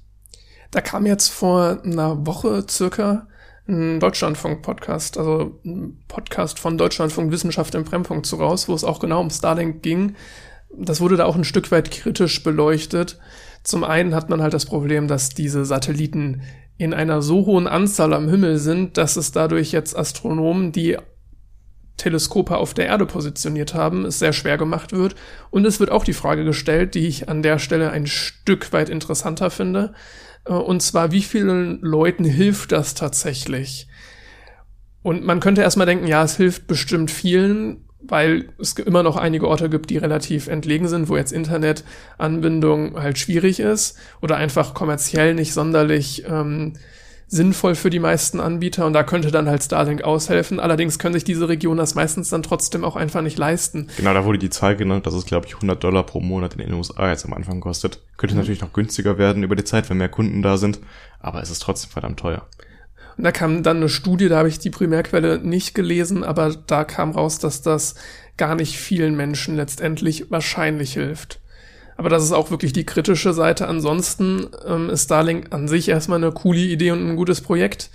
Da 0.71 0.81
kam 0.81 1.05
jetzt 1.05 1.27
vor 1.27 1.83
einer 1.83 2.25
Woche 2.25 2.65
circa 2.67 3.27
ein 3.67 3.99
Deutschlandfunk-Podcast, 3.99 5.17
also 5.17 5.59
ein 5.65 6.03
Podcast 6.07 6.59
von 6.59 6.77
Deutschlandfunk 6.77 7.31
Wissenschaft 7.31 7.75
im 7.75 7.83
Brennpunkt 7.83 8.25
zu 8.25 8.37
raus, 8.37 8.67
wo 8.67 8.73
es 8.73 8.83
auch 8.83 8.99
genau 8.99 9.21
um 9.21 9.29
Starlink 9.29 9.81
ging. 9.81 10.15
Das 10.75 11.01
wurde 11.01 11.17
da 11.17 11.25
auch 11.25 11.35
ein 11.35 11.43
Stück 11.43 11.71
weit 11.71 11.91
kritisch 11.91 12.43
beleuchtet. 12.43 13.19
Zum 13.63 13.83
einen 13.83 14.15
hat 14.15 14.29
man 14.29 14.41
halt 14.41 14.53
das 14.53 14.65
Problem, 14.65 15.07
dass 15.07 15.29
diese 15.29 15.65
Satelliten 15.65 16.41
in 16.77 16.93
einer 16.93 17.21
so 17.21 17.45
hohen 17.45 17.67
Anzahl 17.67 18.13
am 18.13 18.27
Himmel 18.27 18.57
sind, 18.57 18.97
dass 18.97 19.15
es 19.15 19.31
dadurch 19.31 19.71
jetzt 19.71 19.95
Astronomen, 19.95 20.71
die 20.71 20.97
Teleskope 21.97 22.57
auf 22.57 22.73
der 22.73 22.87
Erde 22.87 23.05
positioniert 23.05 23.75
haben, 23.75 24.05
es 24.05 24.17
sehr 24.17 24.33
schwer 24.33 24.57
gemacht 24.57 24.91
wird. 24.91 25.15
Und 25.51 25.65
es 25.65 25.79
wird 25.79 25.91
auch 25.91 26.03
die 26.03 26.13
Frage 26.13 26.43
gestellt, 26.43 26.95
die 26.95 27.07
ich 27.07 27.29
an 27.29 27.43
der 27.43 27.59
Stelle 27.59 27.91
ein 27.91 28.07
Stück 28.07 28.73
weit 28.73 28.89
interessanter 28.89 29.51
finde. 29.51 29.93
Äh, 30.45 30.53
und 30.53 30.81
zwar, 30.81 31.11
wie 31.11 31.21
vielen 31.21 31.81
Leuten 31.81 32.23
hilft 32.23 32.71
das 32.71 32.93
tatsächlich? 32.93 33.87
Und 35.03 35.25
man 35.25 35.39
könnte 35.39 35.61
erstmal 35.61 35.87
denken, 35.87 36.07
ja, 36.07 36.23
es 36.23 36.37
hilft 36.37 36.67
bestimmt 36.67 37.09
vielen, 37.09 37.85
weil 38.03 38.49
es 38.59 38.73
immer 38.73 39.03
noch 39.03 39.15
einige 39.15 39.47
Orte 39.47 39.69
gibt, 39.69 39.89
die 39.89 39.97
relativ 39.97 40.47
entlegen 40.47 40.87
sind, 40.87 41.09
wo 41.09 41.17
jetzt 41.17 41.31
Internetanbindung 41.31 43.01
halt 43.01 43.17
schwierig 43.17 43.59
ist 43.59 43.97
oder 44.21 44.37
einfach 44.37 44.73
kommerziell 44.73 45.33
nicht 45.33 45.53
sonderlich 45.53 46.25
ähm, 46.27 46.73
sinnvoll 47.31 47.75
für 47.75 47.89
die 47.89 47.99
meisten 47.99 48.41
Anbieter 48.41 48.85
und 48.85 48.91
da 48.91 49.03
könnte 49.03 49.31
dann 49.31 49.47
halt 49.47 49.63
Starlink 49.63 50.03
aushelfen. 50.03 50.59
Allerdings 50.59 50.99
können 50.99 51.13
sich 51.13 51.23
diese 51.23 51.47
Regionen 51.47 51.77
das 51.77 51.95
meistens 51.95 52.29
dann 52.29 52.43
trotzdem 52.43 52.83
auch 52.83 52.97
einfach 52.97 53.21
nicht 53.21 53.37
leisten. 53.37 53.87
Genau, 53.95 54.13
da 54.13 54.25
wurde 54.25 54.37
die 54.37 54.49
Zahl 54.49 54.75
genannt, 54.75 55.07
dass 55.07 55.13
es 55.13 55.25
glaube 55.25 55.47
ich 55.47 55.55
100 55.55 55.81
Dollar 55.81 56.05
pro 56.05 56.19
Monat 56.19 56.55
in 56.55 56.59
den 56.59 56.73
USA 56.73 57.09
jetzt 57.09 57.25
am 57.25 57.33
Anfang 57.33 57.61
kostet. 57.61 58.01
Könnte 58.17 58.35
mhm. 58.35 58.41
natürlich 58.41 58.59
noch 58.59 58.73
günstiger 58.73 59.17
werden 59.17 59.43
über 59.43 59.55
die 59.55 59.63
Zeit, 59.63 59.89
wenn 59.89 59.97
mehr 59.97 60.09
Kunden 60.09 60.41
da 60.41 60.57
sind, 60.57 60.79
aber 61.21 61.41
es 61.41 61.49
ist 61.49 61.61
trotzdem 61.61 61.89
verdammt 61.89 62.19
teuer. 62.19 62.45
Und 63.17 63.23
da 63.23 63.31
kam 63.31 63.63
dann 63.63 63.77
eine 63.77 63.89
Studie, 63.89 64.27
da 64.27 64.39
habe 64.39 64.49
ich 64.49 64.59
die 64.59 64.69
Primärquelle 64.69 65.39
nicht 65.39 65.73
gelesen, 65.73 66.25
aber 66.25 66.53
da 66.67 66.83
kam 66.83 67.11
raus, 67.11 67.39
dass 67.39 67.61
das 67.61 67.95
gar 68.35 68.55
nicht 68.55 68.77
vielen 68.77 69.15
Menschen 69.15 69.55
letztendlich 69.55 70.29
wahrscheinlich 70.31 70.93
hilft. 70.93 71.39
Aber 72.01 72.09
das 72.09 72.23
ist 72.23 72.31
auch 72.31 72.49
wirklich 72.49 72.73
die 72.73 72.83
kritische 72.83 73.31
Seite. 73.31 73.67
Ansonsten 73.67 74.47
ähm, 74.65 74.89
ist 74.89 75.03
Starlink 75.03 75.53
an 75.53 75.67
sich 75.67 75.87
erstmal 75.87 76.17
eine 76.17 76.31
coole 76.31 76.57
Idee 76.57 76.89
und 76.89 77.07
ein 77.07 77.15
gutes 77.15 77.41
Projekt. 77.41 77.91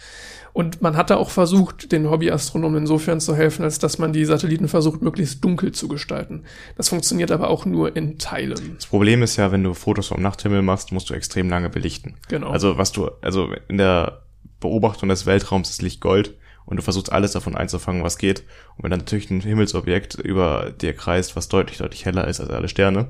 Und 0.52 0.80
man 0.80 0.96
hatte 0.96 1.16
auch 1.16 1.30
versucht, 1.30 1.90
den 1.90 2.08
Hobbyastronomen 2.08 2.82
insofern 2.82 3.20
zu 3.20 3.34
helfen, 3.34 3.64
als 3.64 3.80
dass 3.80 3.98
man 3.98 4.12
die 4.12 4.24
Satelliten 4.24 4.68
versucht, 4.68 5.02
möglichst 5.02 5.42
dunkel 5.42 5.72
zu 5.72 5.88
gestalten. 5.88 6.44
Das 6.76 6.88
funktioniert 6.88 7.32
aber 7.32 7.50
auch 7.50 7.66
nur 7.66 7.96
in 7.96 8.16
Teilen. 8.16 8.76
Das 8.76 8.86
Problem 8.86 9.24
ist 9.24 9.34
ja, 9.34 9.50
wenn 9.50 9.64
du 9.64 9.74
Fotos 9.74 10.06
vom 10.06 10.22
Nachthimmel 10.22 10.62
machst, 10.62 10.92
musst 10.92 11.10
du 11.10 11.14
extrem 11.14 11.50
lange 11.50 11.68
belichten. 11.68 12.14
Genau. 12.28 12.50
Also 12.50 12.78
was 12.78 12.92
du, 12.92 13.10
also 13.22 13.48
in 13.66 13.76
der 13.76 14.22
Beobachtung 14.60 15.08
des 15.08 15.26
Weltraums 15.26 15.68
ist 15.68 15.82
Licht 15.82 16.00
Gold 16.00 16.36
und 16.64 16.76
du 16.76 16.82
versuchst 16.84 17.10
alles 17.10 17.32
davon 17.32 17.56
einzufangen, 17.56 18.04
was 18.04 18.18
geht. 18.18 18.44
Und 18.76 18.84
wenn 18.84 18.92
dann 18.92 19.00
natürlich 19.00 19.32
ein 19.32 19.40
Himmelsobjekt 19.40 20.14
über 20.14 20.70
dir 20.70 20.92
kreist, 20.92 21.34
was 21.34 21.48
deutlich, 21.48 21.78
deutlich 21.78 22.04
heller 22.04 22.28
ist 22.28 22.38
als 22.40 22.50
alle 22.50 22.68
Sterne 22.68 23.08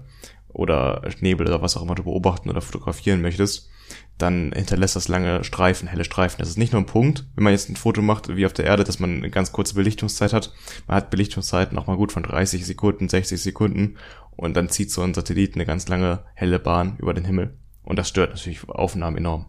oder 0.57 1.03
Nebel 1.21 1.47
oder 1.47 1.61
was 1.61 1.77
auch 1.77 1.83
immer 1.83 1.95
du 1.95 2.05
beobachten 2.05 2.49
oder 2.49 2.63
fotografieren 2.63 3.21
möchtest, 3.21 3.69
dann 4.17 4.53
hinterlässt 4.53 4.97
das 4.97 5.09
lange 5.09 5.45
Streifen, 5.45 5.87
helle 5.87 6.05
Streifen. 6.05 6.39
Das 6.39 6.49
ist 6.49 6.57
nicht 6.57 6.73
nur 6.73 6.81
ein 6.81 6.87
Punkt, 6.87 7.27
wenn 7.35 7.45
man 7.45 7.53
jetzt 7.53 7.69
ein 7.69 7.77
Foto 7.77 8.01
macht, 8.01 8.35
wie 8.35 8.47
auf 8.47 8.55
der 8.55 8.65
Erde, 8.65 8.83
dass 8.83 8.99
man 8.99 9.19
eine 9.19 9.31
ganz 9.31 9.53
kurze 9.53 9.75
Belichtungszeit 9.75 10.33
hat. 10.33 10.55
Man 10.87 10.97
hat 10.97 11.11
Belichtungszeiten 11.11 11.77
auch 11.77 11.87
mal 11.87 11.99
gut 11.99 12.11
von 12.11 12.23
30 12.23 12.65
Sekunden, 12.65 13.11
60 13.11 13.41
Sekunden 13.41 13.97
und 14.35 14.57
dann 14.57 14.71
zieht 14.71 14.91
so 14.91 15.03
ein 15.03 15.13
Satellit 15.13 15.57
eine 15.57 15.67
ganz 15.67 15.89
lange 15.89 16.21
helle 16.35 16.59
Bahn 16.59 16.97
über 16.99 17.13
den 17.13 17.27
Himmel. 17.27 17.55
Und 17.85 17.99
das 17.99 18.09
stört 18.09 18.31
natürlich 18.31 18.67
Aufnahmen 18.67 19.19
enorm. 19.19 19.47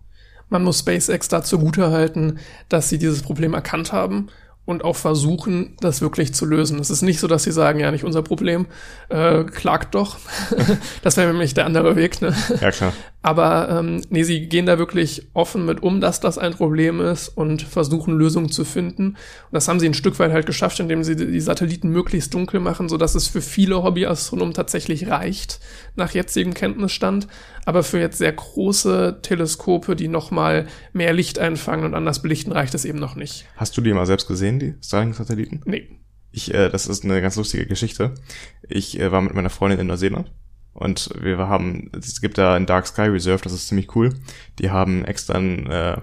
Man 0.49 0.63
muss 0.63 0.79
SpaceX 0.79 1.29
dazu 1.29 1.71
halten, 1.77 2.39
dass 2.67 2.89
sie 2.89 2.97
dieses 2.97 3.21
Problem 3.21 3.53
erkannt 3.53 3.93
haben 3.93 4.27
und 4.67 4.83
auch 4.83 4.97
versuchen, 4.97 5.77
das 5.79 6.01
wirklich 6.01 6.33
zu 6.33 6.45
lösen. 6.45 6.77
Es 6.79 6.89
ist 6.89 7.01
nicht 7.01 7.21
so, 7.21 7.27
dass 7.27 7.43
sie 7.43 7.53
sagen, 7.53 7.79
ja, 7.79 7.89
nicht 7.89 8.03
unser 8.03 8.21
Problem, 8.21 8.67
äh, 9.07 9.45
klagt 9.45 9.95
doch. 9.95 10.17
das 11.01 11.15
wäre 11.15 11.29
nämlich 11.29 11.53
der 11.53 11.65
andere 11.65 11.95
Weg. 11.95 12.21
Ne? 12.21 12.35
Ja, 12.59 12.69
klar. 12.71 12.93
Aber 13.27 13.67
ähm, 13.69 14.01
nee, 14.09 14.23
sie 14.23 14.47
gehen 14.47 14.67
da 14.67 14.79
wirklich 14.79 15.27
offen 15.33 15.65
mit 15.65 15.83
um, 15.83 15.99
dass 15.99 16.21
das 16.21 16.37
ein 16.37 16.53
Problem 16.53 17.01
ist 17.01 17.27
und 17.27 17.61
versuchen 17.61 18.17
Lösungen 18.17 18.47
zu 18.47 18.63
finden. 18.63 19.07
Und 19.07 19.17
das 19.51 19.67
haben 19.67 19.81
sie 19.81 19.85
ein 19.85 19.93
Stück 19.93 20.17
weit 20.19 20.31
halt 20.31 20.45
geschafft, 20.45 20.79
indem 20.79 21.03
sie 21.03 21.17
die 21.17 21.41
Satelliten 21.41 21.89
möglichst 21.89 22.33
dunkel 22.33 22.61
machen, 22.61 22.87
so 22.87 22.95
dass 22.95 23.15
es 23.15 23.27
für 23.27 23.41
viele 23.41 23.83
Hobbyastronomen 23.83 24.53
tatsächlich 24.53 25.09
reicht, 25.09 25.59
nach 25.97 26.11
jetzigem 26.11 26.53
Kenntnisstand. 26.53 27.27
Aber 27.65 27.83
für 27.83 27.99
jetzt 27.99 28.17
sehr 28.17 28.31
große 28.31 29.19
Teleskope, 29.23 29.97
die 29.97 30.07
nochmal 30.07 30.65
mehr 30.93 31.11
Licht 31.11 31.37
einfangen 31.37 31.83
und 31.83 31.95
anders 31.95 32.21
belichten, 32.21 32.53
reicht 32.53 32.75
es 32.75 32.85
eben 32.85 32.97
noch 32.97 33.17
nicht. 33.17 33.45
Hast 33.57 33.75
du 33.75 33.81
die 33.81 33.91
mal 33.91 34.05
selbst 34.05 34.29
gesehen, 34.29 34.57
die 34.57 34.75
Starlink-Satelliten? 34.81 35.63
Nee. 35.65 35.99
Ich, 36.31 36.53
äh, 36.53 36.69
das 36.69 36.87
ist 36.87 37.03
eine 37.03 37.21
ganz 37.21 37.35
lustige 37.35 37.65
Geschichte. 37.65 38.13
Ich 38.69 38.97
äh, 38.97 39.11
war 39.11 39.19
mit 39.19 39.33
meiner 39.33 39.49
Freundin 39.49 39.81
in 39.81 39.87
Neuseeland 39.87 40.31
und 40.77 41.09
wir 41.19 41.39
haben, 41.39 41.89
es 41.97 42.21
gibt 42.21 42.37
da 42.37 42.53
ein 42.53 42.67
Dark 42.67 42.85
Sky 42.85 43.01
Reserve, 43.01 43.41
das 43.41 43.51
ist 43.51 43.67
ziemlich 43.67 43.95
cool. 43.95 44.13
Die 44.59 44.69
haben 44.69 45.05
extra 45.05 45.33
einen 45.33 45.65
äh, 45.65 45.99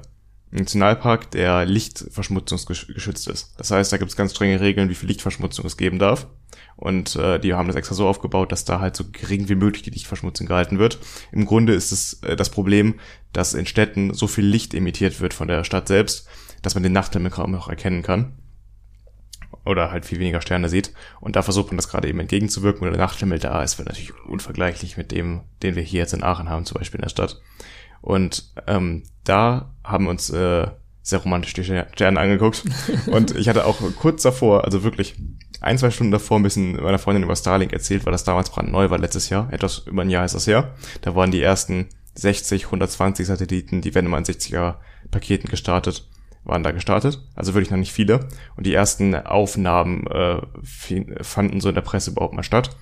Nationalpark, 0.51 1.31
der 1.31 1.65
lichtverschmutzungsgeschützt 1.65 3.29
ist. 3.29 3.55
Das 3.57 3.71
heißt, 3.71 3.93
da 3.93 3.99
gibt 3.99 4.11
es 4.11 4.17
ganz 4.17 4.33
strenge 4.33 4.61
Regeln, 4.61 4.89
wie 4.89 4.97
viel 4.97 5.09
Lichtverschmutzung 5.09 5.65
es 5.65 5.77
geben 5.77 6.01
darf. 6.01 6.27
Und 6.75 7.15
äh, 7.15 7.39
die 7.39 7.55
haben 7.55 7.69
das 7.69 7.77
extra 7.77 7.95
so 7.95 8.09
aufgebaut, 8.09 8.51
dass 8.51 8.65
da 8.65 8.81
halt 8.81 8.97
so 8.97 9.05
gering 9.13 9.49
wie 9.49 9.55
möglich 9.55 9.85
die 9.85 9.91
Lichtverschmutzung 9.91 10.49
gehalten 10.49 10.81
wird. 10.81 10.99
Im 11.31 11.47
Grunde 11.47 11.73
ist 11.73 11.93
es 11.93 12.15
äh, 12.25 12.35
das 12.35 12.51
Problem, 12.51 12.99
dass 13.33 13.55
in 13.55 13.67
Städten 13.67 14.13
so 14.13 14.27
viel 14.27 14.45
Licht 14.45 14.75
emittiert 14.75 15.21
wird 15.21 15.35
von 15.35 15.47
der 15.47 15.63
Stadt 15.63 15.87
selbst, 15.87 16.27
dass 16.63 16.75
man 16.75 16.83
den 16.83 16.93
Nachthimmel 16.93 17.31
kaum 17.31 17.53
noch 17.53 17.69
erkennen 17.69 18.03
kann 18.03 18.33
oder 19.65 19.91
halt 19.91 20.05
viel 20.05 20.19
weniger 20.19 20.41
Sterne 20.41 20.69
sieht. 20.69 20.93
Und 21.21 21.37
da 21.37 21.43
versucht 21.43 21.69
man 21.69 21.77
das 21.77 21.89
gerade 21.89 22.09
eben 22.09 22.21
entgegenzuwirken, 22.21 22.83
weil 22.83 22.91
der 22.91 23.01
Nachthimmel 23.01 23.39
da 23.39 23.63
ist, 23.63 23.79
wird 23.79 23.89
natürlich 23.89 24.15
unvergleichlich 24.27 24.97
mit 24.97 25.11
dem, 25.13 25.43
den 25.63 25.75
wir 25.75 25.83
hier 25.83 26.01
jetzt 26.01 26.15
in 26.15 26.23
Aachen 26.23 26.49
haben, 26.49 26.67
zum 26.67 26.79
Beispiel 26.79 26.99
in 26.99 27.05
der 27.05 27.11
Stadt. 27.11 27.41
Und 28.01 28.53
ähm, 28.67 29.05
da 29.25 29.73
haben 29.83 30.07
uns 30.07 30.29
äh, 30.31 30.67
sehr 31.03 31.19
romantisch 31.19 31.55
die 31.55 31.65
Sterne 31.65 32.21
angeguckt. 32.21 32.65
Und 33.07 33.35
ich 33.37 33.49
hatte 33.49 33.67
auch 33.67 33.79
kurz 33.99 34.23
davor, 34.23 34.65
also 34.65 34.83
wirklich 34.85 35.15
ein, 35.61 35.79
zwei 35.79 35.91
Stunden 35.91 36.13
davor 36.13 36.39
ein 36.39 36.43
bisschen 36.43 36.83
meiner 36.83 36.99
Freundin 36.99 37.23
über 37.23 37.37
Starlink 37.37 37.73
erzählt, 37.73 38.05
weil 38.05 38.13
das 38.13 38.25
damals 38.25 38.51
brandneu 38.51 38.91
war 38.91 38.99
letztes 38.99 39.31
Jahr. 39.31 39.51
Etwas 39.53 39.79
über 39.87 40.03
ein 40.03 40.11
Jahr 40.11 40.25
ist 40.25 40.35
das 40.35 40.47
her. 40.47 40.75
Da 41.01 41.15
waren 41.15 41.31
die 41.31 41.41
ersten 41.41 41.89
60, 42.17 42.67
120 42.67 43.27
Satelliten, 43.27 43.81
die 43.81 43.95
werden 43.95 44.07
immer 44.07 44.19
in 44.19 44.25
60er 44.25 44.77
Paketen 45.11 45.49
gestartet 45.49 46.07
waren 46.45 46.63
da 46.63 46.73
gestartet, 46.73 47.21
also 47.35 47.55
wirklich 47.55 47.71
noch 47.71 47.79
nicht 47.79 47.93
viele. 47.93 48.29
Und 48.57 48.67
die 48.67 48.75
ersten 48.75 49.15
Aufnahmen 49.15 50.07
äh, 50.07 50.41
fanden 51.23 51.61
so 51.61 51.69
in 51.69 51.75
der 51.75 51.83
Presse 51.83 52.11
überhaupt 52.11 52.35
mal 52.35 52.43
statt. 52.43 52.77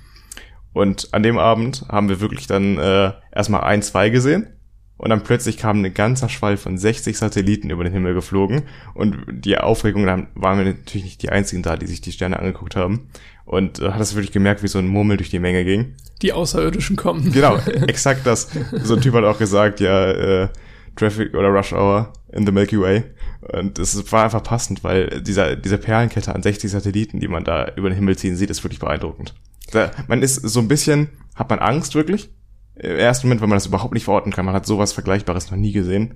Und 0.72 1.08
an 1.12 1.22
dem 1.22 1.38
Abend 1.38 1.84
haben 1.88 2.08
wir 2.08 2.20
wirklich 2.20 2.46
dann 2.46 2.78
äh, 2.78 3.12
erstmal 3.30 3.62
ein, 3.62 3.82
zwei 3.82 4.08
gesehen. 4.08 4.48
Und 4.96 5.10
dann 5.10 5.24
plötzlich 5.24 5.59
kam 5.59 5.84
ein 5.84 5.94
ganzer 5.94 6.28
Schwall 6.28 6.56
von 6.56 6.78
60 6.78 7.18
Satelliten 7.18 7.70
über 7.70 7.82
den 7.82 7.93
Himmel 7.93 8.14
geflogen. 8.14 8.62
Und 8.94 9.16
die 9.28 9.59
Aufregung, 9.59 10.06
dann 10.06 10.28
waren 10.34 10.59
wir 10.59 10.64
natürlich 10.64 11.05
nicht 11.05 11.22
die 11.22 11.30
einzigen 11.30 11.62
da, 11.62 11.76
die 11.76 11.86
sich 11.86 12.01
die 12.01 12.12
Sterne 12.12 12.39
angeguckt 12.39 12.76
haben. 12.76 13.09
Und 13.44 13.80
äh, 13.80 13.90
hat 13.90 14.01
das 14.01 14.14
wirklich 14.14 14.32
gemerkt, 14.32 14.62
wie 14.62 14.68
so 14.68 14.78
ein 14.78 14.86
Murmel 14.86 15.16
durch 15.16 15.30
die 15.30 15.40
Menge 15.40 15.64
ging. 15.64 15.97
Die 16.22 16.32
Außerirdischen 16.32 16.97
kommen. 16.97 17.32
Genau, 17.32 17.56
exakt 17.89 18.26
das. 18.26 18.48
So 18.84 18.94
ein 18.94 19.01
Typ 19.01 19.14
hat 19.14 19.24
auch 19.24 19.39
gesagt, 19.39 19.80
ja, 19.80 20.10
äh, 20.10 20.48
Traffic 20.97 21.34
oder 21.34 21.48
Rush 21.48 21.72
Hour 21.72 22.12
in 22.32 22.47
the 22.47 22.52
Milky 22.52 22.80
Way. 22.80 23.02
Und 23.43 23.78
es 23.78 24.12
war 24.12 24.24
einfach 24.24 24.43
passend, 24.43 24.85
weil 24.85 25.20
dieser, 25.20 25.56
diese 25.56 25.78
Perlenkette 25.78 26.35
an 26.35 26.43
60 26.43 26.70
Satelliten, 26.70 27.19
die 27.19 27.28
man 27.28 27.44
da 27.44 27.73
über 27.74 27.89
den 27.90 27.97
Himmel 27.97 28.16
ziehen 28.16 28.36
sieht, 28.36 28.51
ist 28.51 28.62
wirklich 28.62 28.78
beeindruckend. 28.78 29.35
Da, 29.73 29.90
man 30.06 30.23
ist 30.23 30.36
so 30.36 30.60
ein 30.60 30.69
bisschen, 30.69 31.09
hat 31.35 31.51
man 31.51 31.59
Angst 31.59 31.94
wirklich? 31.94 32.31
Im 32.77 32.97
ersten 32.97 33.27
Moment, 33.27 33.40
weil 33.40 33.48
man 33.48 33.56
das 33.56 33.66
überhaupt 33.66 33.94
nicht 33.94 34.05
verorten 34.05 34.32
kann. 34.32 34.47
Man 34.47 34.55
hat 34.55 34.66
sowas 34.66 34.93
Vergleichbares 34.93 35.51
noch 35.51 35.59
nie 35.59 35.73
gesehen. 35.73 36.14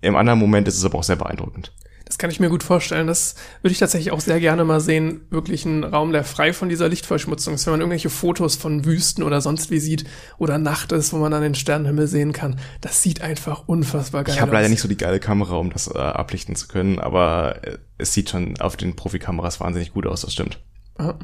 Im 0.00 0.16
anderen 0.16 0.38
Moment 0.38 0.68
ist 0.68 0.78
es 0.78 0.84
aber 0.84 0.98
auch 0.98 1.04
sehr 1.04 1.16
beeindruckend. 1.16 1.72
Das 2.12 2.18
kann 2.18 2.28
ich 2.28 2.40
mir 2.40 2.50
gut 2.50 2.62
vorstellen. 2.62 3.06
Das 3.06 3.36
würde 3.62 3.72
ich 3.72 3.78
tatsächlich 3.78 4.12
auch 4.12 4.20
sehr 4.20 4.38
gerne 4.38 4.64
mal 4.64 4.80
sehen. 4.80 5.22
Wirklich 5.30 5.64
ein 5.64 5.82
Raum, 5.82 6.12
der 6.12 6.24
frei 6.24 6.52
von 6.52 6.68
dieser 6.68 6.86
Lichtverschmutzung 6.90 7.54
ist. 7.54 7.64
Wenn 7.64 7.72
man 7.72 7.80
irgendwelche 7.80 8.10
Fotos 8.10 8.54
von 8.54 8.84
Wüsten 8.84 9.22
oder 9.24 9.40
sonst 9.40 9.70
wie 9.70 9.78
sieht 9.78 10.04
oder 10.36 10.58
Nacht 10.58 10.92
ist, 10.92 11.14
wo 11.14 11.16
man 11.16 11.32
dann 11.32 11.40
den 11.40 11.54
Sternenhimmel 11.54 12.06
sehen 12.08 12.34
kann. 12.34 12.58
Das 12.82 13.00
sieht 13.00 13.22
einfach 13.22 13.66
unfassbar 13.66 14.24
geil 14.24 14.32
aus. 14.32 14.36
Ich 14.36 14.42
habe 14.42 14.52
leider 14.52 14.68
nicht 14.68 14.82
so 14.82 14.88
die 14.88 14.98
geile 14.98 15.20
Kamera, 15.20 15.56
um 15.56 15.70
das 15.70 15.86
äh, 15.86 15.96
ablichten 15.96 16.54
zu 16.54 16.68
können, 16.68 16.98
aber 16.98 17.64
äh, 17.64 17.78
es 17.96 18.12
sieht 18.12 18.28
schon 18.28 18.60
auf 18.60 18.76
den 18.76 18.94
Profikameras 18.94 19.58
wahnsinnig 19.58 19.94
gut 19.94 20.06
aus, 20.06 20.20
das 20.20 20.34
stimmt. 20.34 20.60
Aha. 20.96 21.18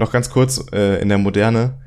Noch 0.00 0.10
ganz 0.10 0.30
kurz, 0.30 0.66
äh, 0.72 1.00
in 1.00 1.10
der 1.10 1.18
Moderne 1.18 1.80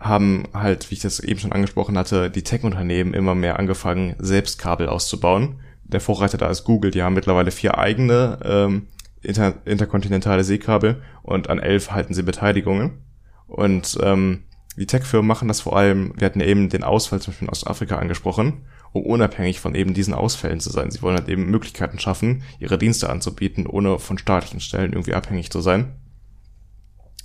haben 0.00 0.44
halt, 0.54 0.90
wie 0.90 0.94
ich 0.94 1.02
das 1.02 1.20
eben 1.20 1.40
schon 1.40 1.52
angesprochen 1.52 1.98
hatte, 1.98 2.30
die 2.30 2.42
Tech-Unternehmen 2.42 3.12
immer 3.12 3.34
mehr 3.34 3.58
angefangen, 3.58 4.16
selbst 4.18 4.58
Kabel 4.58 4.88
auszubauen. 4.88 5.60
Der 5.92 6.00
Vorreiter 6.00 6.38
da 6.38 6.50
ist 6.50 6.64
Google, 6.64 6.90
die 6.90 7.02
haben 7.02 7.14
mittlerweile 7.14 7.50
vier 7.50 7.78
eigene 7.78 8.38
ähm, 8.44 8.88
inter 9.20 9.54
interkontinentale 9.64 10.42
Seekabel 10.44 11.02
und 11.22 11.48
an 11.48 11.58
elf 11.58 11.90
halten 11.90 12.14
sie 12.14 12.22
Beteiligungen. 12.22 13.02
Und 13.46 13.98
ähm, 14.02 14.44
die 14.76 14.86
Tech-Firmen 14.86 15.28
machen 15.28 15.48
das 15.48 15.60
vor 15.60 15.76
allem, 15.76 16.14
wir 16.16 16.24
hatten 16.24 16.40
eben 16.40 16.70
den 16.70 16.82
Ausfall 16.82 17.20
zum 17.20 17.32
Beispiel 17.32 17.46
in 17.46 17.52
Ostafrika 17.52 17.96
angesprochen, 17.96 18.64
um 18.92 19.02
unabhängig 19.04 19.60
von 19.60 19.74
eben 19.74 19.92
diesen 19.92 20.14
Ausfällen 20.14 20.60
zu 20.60 20.70
sein. 20.70 20.90
Sie 20.90 21.02
wollen 21.02 21.16
halt 21.16 21.28
eben 21.28 21.50
Möglichkeiten 21.50 21.98
schaffen, 21.98 22.42
ihre 22.58 22.78
Dienste 22.78 23.10
anzubieten, 23.10 23.66
ohne 23.66 23.98
von 23.98 24.16
staatlichen 24.16 24.60
Stellen 24.60 24.92
irgendwie 24.92 25.14
abhängig 25.14 25.50
zu 25.50 25.60
sein. 25.60 25.96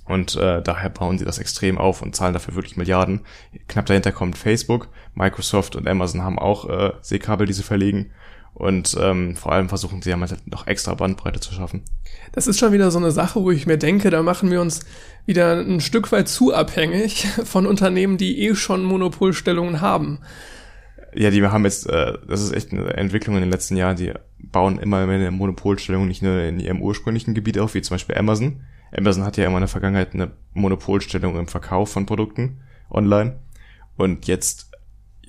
Und 0.04 0.36
äh, 0.36 0.62
daher 0.62 0.88
bauen 0.88 1.18
sie 1.18 1.26
das 1.26 1.38
extrem 1.38 1.76
auf 1.76 2.00
und 2.00 2.16
zahlen 2.16 2.32
dafür 2.32 2.54
wirklich 2.54 2.78
Milliarden. 2.78 3.20
Knapp 3.66 3.86
dahinter 3.86 4.12
kommt 4.12 4.38
Facebook, 4.38 4.88
Microsoft 5.14 5.76
und 5.76 5.86
Amazon 5.86 6.22
haben 6.22 6.38
auch 6.38 6.68
äh, 6.68 6.92
Seekabel, 7.02 7.46
die 7.46 7.52
sie 7.52 7.62
verlegen. 7.62 8.10
Und 8.58 8.96
ähm, 9.00 9.36
vor 9.36 9.52
allem 9.52 9.68
versuchen 9.68 10.02
sie 10.02 10.10
ja 10.10 10.16
mal 10.16 10.28
noch 10.46 10.66
extra 10.66 10.92
Bandbreite 10.94 11.38
zu 11.38 11.54
schaffen. 11.54 11.82
Das 12.32 12.48
ist 12.48 12.58
schon 12.58 12.72
wieder 12.72 12.90
so 12.90 12.98
eine 12.98 13.12
Sache, 13.12 13.40
wo 13.40 13.52
ich 13.52 13.66
mir 13.66 13.78
denke, 13.78 14.10
da 14.10 14.22
machen 14.22 14.50
wir 14.50 14.60
uns 14.60 14.80
wieder 15.26 15.60
ein 15.60 15.80
Stück 15.80 16.10
weit 16.10 16.28
zu 16.28 16.52
abhängig 16.52 17.26
von 17.44 17.66
Unternehmen, 17.66 18.18
die 18.18 18.46
eh 18.46 18.54
schon 18.56 18.84
Monopolstellungen 18.84 19.80
haben. 19.80 20.18
Ja, 21.14 21.30
die 21.30 21.42
haben 21.42 21.64
jetzt, 21.64 21.88
äh, 21.88 22.14
das 22.26 22.42
ist 22.42 22.52
echt 22.52 22.72
eine 22.72 22.92
Entwicklung 22.94 23.36
in 23.36 23.42
den 23.42 23.50
letzten 23.50 23.76
Jahren, 23.76 23.96
die 23.96 24.12
bauen 24.38 24.78
immer 24.78 25.06
mehr 25.06 25.16
eine 25.16 25.30
Monopolstellung 25.30 26.06
nicht 26.06 26.22
nur 26.22 26.42
in 26.42 26.60
ihrem 26.60 26.82
ursprünglichen 26.82 27.34
Gebiet 27.34 27.58
auf, 27.58 27.74
wie 27.74 27.82
zum 27.82 27.94
Beispiel 27.94 28.16
Amazon, 28.18 28.60
Amazon 28.96 29.24
hat 29.24 29.36
ja 29.36 29.46
immer 29.46 29.56
in 29.56 29.62
der 29.62 29.68
Vergangenheit 29.68 30.14
eine 30.14 30.32
Monopolstellung 30.54 31.36
im 31.38 31.48
Verkauf 31.48 31.92
von 31.92 32.06
Produkten 32.06 32.60
online. 32.90 33.38
Und 33.96 34.26
jetzt, 34.26 34.70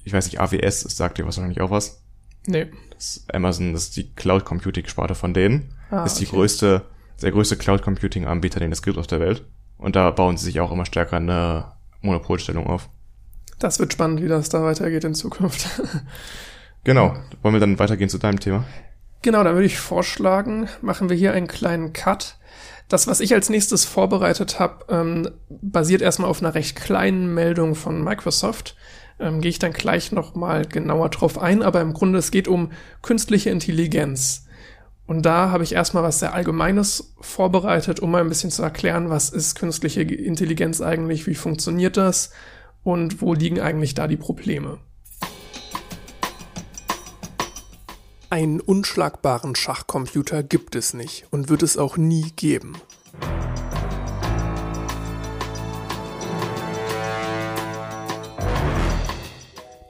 ich 0.04 0.14
weiß 0.14 0.26
nicht, 0.26 0.40
AWS, 0.40 0.82
sagt 0.82 1.18
dir 1.18 1.26
wahrscheinlich 1.26 1.62
auch 1.62 1.72
was. 1.72 2.02
Nee. 2.48 2.68
Das 3.00 3.26
Amazon, 3.34 3.72
das 3.72 3.84
ist 3.84 3.98
die 3.98 4.14
Cloud 4.14 4.44
Computing 4.44 4.86
Sparte 4.86 5.16
von 5.16 5.34
denen. 5.34 5.74
Ah, 5.90 6.04
ist 6.04 6.20
die 6.20 6.28
okay. 6.28 6.36
größte, 6.36 6.82
der 7.22 7.32
größte 7.32 7.56
Cloud 7.56 7.82
Computing 7.82 8.26
Anbieter, 8.26 8.60
den 8.60 8.74
es 8.74 8.82
gibt 8.82 8.98
auf 8.98 9.08
der 9.08 9.22
Welt. 9.22 9.46
Und 9.78 9.96
da 9.96 10.12
bauen 10.12 10.36
sie 10.36 10.46
sich 10.46 10.60
auch 10.60 10.72
immer 10.72 10.86
stärker 10.86 11.16
eine 11.16 11.72
Monopolstellung 12.02 12.68
auf. 12.68 12.90
Das 13.58 13.80
wird 13.80 13.94
spannend, 13.94 14.22
wie 14.22 14.28
das 14.28 14.50
da 14.50 14.64
weitergeht 14.64 15.06
in 15.06 15.16
Zukunft. 15.16 15.66
genau. 16.84 17.16
Wollen 17.42 17.56
wir 17.56 17.62
dann 17.62 17.80
weitergehen 17.80 18.10
zu 18.10 18.18
deinem 18.18 18.42
Thema? 18.42 18.66
Genau, 19.22 19.44
dann 19.44 19.54
würde 19.54 19.66
ich 19.66 19.80
vorschlagen, 19.80 20.68
machen 20.82 21.10
wir 21.10 21.16
hier 21.16 21.34
einen 21.34 21.48
kleinen 21.48 21.94
Cut 21.94 22.38
das, 22.90 23.06
was 23.06 23.20
ich 23.20 23.34
als 23.36 23.50
nächstes 23.50 23.86
vorbereitet 23.86 24.60
habe, 24.60 24.86
ähm, 24.90 25.30
basiert 25.50 26.02
erstmal 26.02 26.30
auf 26.30 26.42
einer 26.42 26.56
recht 26.56 26.76
kleinen 26.76 27.34
Meldung 27.34 27.76
von 27.76 28.04
Microsoft. 28.04 28.76
Ähm, 29.20 29.42
Gehe 29.42 29.50
ich 29.50 29.60
dann 29.60 29.74
gleich 29.74 30.12
nochmal 30.12 30.66
genauer 30.66 31.10
drauf 31.10 31.38
ein, 31.38 31.62
aber 31.62 31.82
im 31.82 31.94
Grunde 31.94 32.20
es 32.20 32.32
geht 32.32 32.48
um 32.48 32.72
künstliche 33.02 33.50
Intelligenz. 33.50 34.46
Und 35.08 35.24
da 35.24 35.50
habe 35.50 35.64
ich 35.64 35.74
erstmal 35.74 36.04
was 36.04 36.20
sehr 36.20 36.34
Allgemeines 36.34 37.16
vorbereitet, 37.20 38.00
um 38.00 38.12
mal 38.12 38.22
ein 38.22 38.30
bisschen 38.30 38.52
zu 38.52 38.62
erklären, 38.62 39.10
was 39.10 39.32
ist 39.32 39.56
künstliche 39.56 40.04
Intelligenz 40.04 40.82
eigentlich, 40.82 41.26
wie 41.26 41.36
funktioniert 41.36 41.98
das 41.98 42.30
und 42.84 43.22
wo 43.22 43.34
liegen 43.34 43.60
eigentlich 43.60 43.96
da 43.96 44.08
die 44.08 44.18
Probleme. 44.18 44.78
Einen 48.30 48.62
unschlagbaren 48.62 49.56
Schachcomputer 49.56 50.44
gibt 50.44 50.76
es 50.76 50.94
nicht 50.94 51.26
und 51.32 51.50
wird 51.50 51.64
es 51.64 51.78
auch 51.78 51.98
nie 51.98 52.32
geben. 52.36 52.76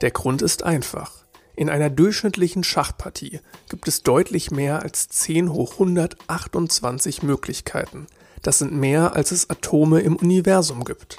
Der 0.00 0.10
Grund 0.10 0.40
ist 0.40 0.62
einfach. 0.62 1.12
In 1.56 1.68
einer 1.68 1.90
durchschnittlichen 1.90 2.64
Schachpartie 2.64 3.40
gibt 3.68 3.86
es 3.86 4.02
deutlich 4.02 4.50
mehr 4.50 4.82
als 4.82 5.08
10 5.08 5.52
hoch 5.52 5.74
128 5.74 7.22
Möglichkeiten. 7.22 8.06
Das 8.42 8.58
sind 8.58 8.72
mehr, 8.72 9.14
als 9.14 9.30
es 9.30 9.50
Atome 9.50 10.00
im 10.00 10.16
Universum 10.16 10.84
gibt. 10.84 11.18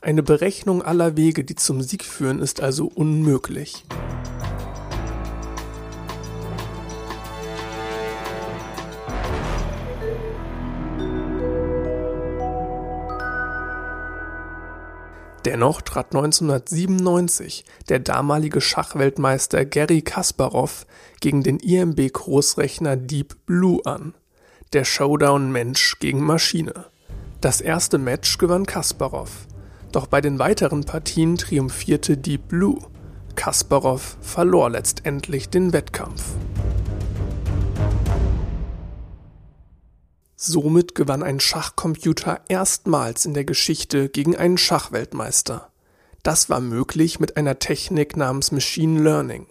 Eine 0.00 0.22
Berechnung 0.22 0.80
aller 0.80 1.18
Wege, 1.18 1.44
die 1.44 1.56
zum 1.56 1.82
Sieg 1.82 2.02
führen, 2.02 2.40
ist 2.40 2.62
also 2.62 2.86
unmöglich. 2.86 3.84
Dennoch 15.44 15.82
trat 15.82 16.14
1997 16.14 17.64
der 17.88 18.00
damalige 18.00 18.60
Schachweltmeister 18.60 19.64
Garry 19.64 20.02
Kasparov 20.02 20.86
gegen 21.20 21.42
den 21.42 21.58
IMB-Großrechner 21.58 22.96
Deep 22.96 23.46
Blue 23.46 23.80
an. 23.84 24.14
Der 24.72 24.84
Showdown 24.84 25.52
Mensch 25.52 25.98
gegen 26.00 26.22
Maschine. 26.24 26.86
Das 27.40 27.60
erste 27.60 27.98
Match 27.98 28.36
gewann 28.38 28.66
Kasparov. 28.66 29.46
Doch 29.92 30.06
bei 30.06 30.20
den 30.20 30.38
weiteren 30.38 30.84
Partien 30.84 31.36
triumphierte 31.36 32.16
Deep 32.16 32.48
Blue. 32.48 32.78
Kasparov 33.36 34.18
verlor 34.20 34.70
letztendlich 34.70 35.48
den 35.48 35.72
Wettkampf. 35.72 36.22
Somit 40.40 40.94
gewann 40.94 41.24
ein 41.24 41.40
Schachcomputer 41.40 42.42
erstmals 42.46 43.24
in 43.24 43.34
der 43.34 43.44
Geschichte 43.44 44.08
gegen 44.08 44.36
einen 44.36 44.56
Schachweltmeister. 44.56 45.72
Das 46.22 46.48
war 46.48 46.60
möglich 46.60 47.18
mit 47.18 47.36
einer 47.36 47.58
Technik 47.58 48.16
namens 48.16 48.52
Machine 48.52 49.02
Learning. 49.02 49.48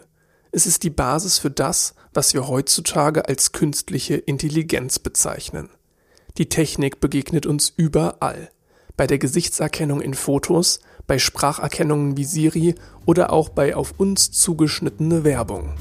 Es 0.54 0.66
ist 0.66 0.84
die 0.84 0.90
Basis 0.90 1.40
für 1.40 1.52
das, 1.52 1.94
was 2.14 2.34
wir 2.34 2.48
heutzutage 2.48 3.28
als 3.28 3.52
künstliche 3.52 4.16
Intelligenz 4.16 4.98
bezeichnen. 4.98 5.70
Die 6.38 6.48
Technik 6.48 7.02
begegnet 7.02 7.46
uns 7.46 7.74
überall. 7.76 8.50
Bei 8.96 9.08
der 9.08 9.18
Gesichtserkennung 9.18 10.00
in 10.00 10.14
Fotos, 10.14 10.80
bei 11.06 11.20
Spracherkennungen 11.20 12.16
wie 12.16 12.24
Siri 12.24 12.76
oder 13.06 13.34
auch 13.34 13.50
bei 13.50 13.76
auf 13.76 13.96
uns 13.98 14.32
zugeschnittene 14.32 15.26
Werbung. 15.26 15.74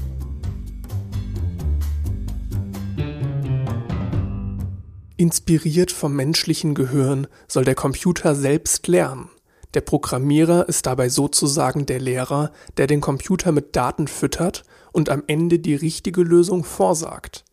Inspiriert 5.18 5.92
vom 5.92 6.14
menschlichen 6.14 6.74
Gehirn 6.74 7.26
soll 7.48 7.64
der 7.64 7.74
Computer 7.74 8.34
selbst 8.34 8.86
lernen. 8.86 9.30
Der 9.72 9.80
Programmierer 9.80 10.68
ist 10.68 10.84
dabei 10.84 11.08
sozusagen 11.08 11.86
der 11.86 12.00
Lehrer, 12.00 12.52
der 12.76 12.86
den 12.86 13.00
Computer 13.00 13.50
mit 13.50 13.74
Daten 13.76 14.08
füttert 14.08 14.64
und 14.92 15.08
am 15.08 15.22
Ende 15.26 15.58
die 15.58 15.74
richtige 15.74 16.20
Lösung 16.20 16.64
vorsagt. 16.64 17.44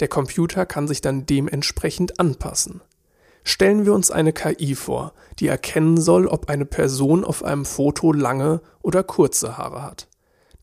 Der 0.00 0.08
Computer 0.08 0.66
kann 0.66 0.88
sich 0.88 1.00
dann 1.00 1.24
dementsprechend 1.24 2.18
anpassen. 2.18 2.80
Stellen 3.44 3.84
wir 3.84 3.94
uns 3.94 4.10
eine 4.10 4.32
KI 4.32 4.74
vor, 4.74 5.12
die 5.38 5.46
erkennen 5.46 6.00
soll, 6.00 6.26
ob 6.26 6.48
eine 6.48 6.64
Person 6.64 7.24
auf 7.24 7.44
einem 7.44 7.64
Foto 7.64 8.12
lange 8.12 8.62
oder 8.82 9.04
kurze 9.04 9.58
Haare 9.58 9.82
hat. 9.82 10.08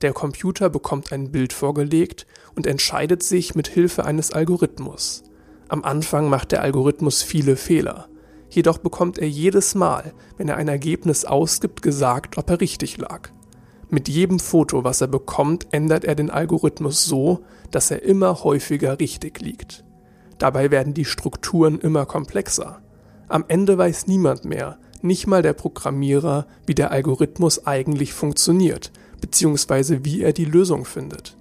Der 0.01 0.11
Computer 0.11 0.69
bekommt 0.69 1.13
ein 1.13 1.31
Bild 1.31 1.53
vorgelegt 1.53 2.27
und 2.55 2.67
entscheidet 2.67 3.23
sich 3.23 3.55
mit 3.55 3.69
Hilfe 3.69 4.03
eines 4.03 4.31
Algorithmus. 4.31 5.23
Am 5.69 5.83
Anfang 5.83 6.29
macht 6.29 6.51
der 6.51 6.63
Algorithmus 6.63 7.21
viele 7.21 7.55
Fehler. 7.55 8.07
Jedoch 8.49 8.79
bekommt 8.79 9.19
er 9.19 9.29
jedes 9.29 9.75
Mal, 9.75 10.13
wenn 10.37 10.49
er 10.49 10.57
ein 10.57 10.67
Ergebnis 10.67 11.25
ausgibt, 11.25 11.83
gesagt, 11.83 12.39
ob 12.39 12.49
er 12.49 12.59
richtig 12.59 12.97
lag. 12.97 13.29
Mit 13.91 14.09
jedem 14.09 14.39
Foto, 14.39 14.83
was 14.83 15.01
er 15.01 15.07
bekommt, 15.07 15.67
ändert 15.71 16.05
er 16.05 16.15
den 16.15 16.31
Algorithmus 16.31 17.05
so, 17.05 17.45
dass 17.69 17.91
er 17.91 18.01
immer 18.01 18.43
häufiger 18.43 18.99
richtig 18.99 19.41
liegt. 19.41 19.83
Dabei 20.39 20.71
werden 20.71 20.95
die 20.95 21.05
Strukturen 21.05 21.79
immer 21.79 22.07
komplexer. 22.07 22.81
Am 23.27 23.45
Ende 23.47 23.77
weiß 23.77 24.07
niemand 24.07 24.45
mehr, 24.45 24.79
nicht 25.03 25.27
mal 25.27 25.43
der 25.43 25.53
Programmierer, 25.53 26.47
wie 26.65 26.75
der 26.75 26.91
Algorithmus 26.91 27.67
eigentlich 27.67 28.13
funktioniert, 28.13 28.91
beziehungsweise 29.21 30.03
wie 30.03 30.23
er 30.23 30.33
die 30.33 30.45
Lösung 30.45 30.85
findet. 30.85 31.37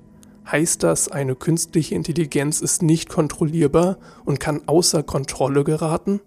Heißt 0.50 0.82
das, 0.82 1.08
eine 1.08 1.34
künstliche 1.34 1.94
Intelligenz 1.94 2.62
ist 2.62 2.80
nicht 2.80 3.10
kontrollierbar 3.10 3.98
und 4.24 4.40
kann 4.40 4.62
außer 4.64 5.02
Kontrolle 5.02 5.62
geraten? 5.62 6.20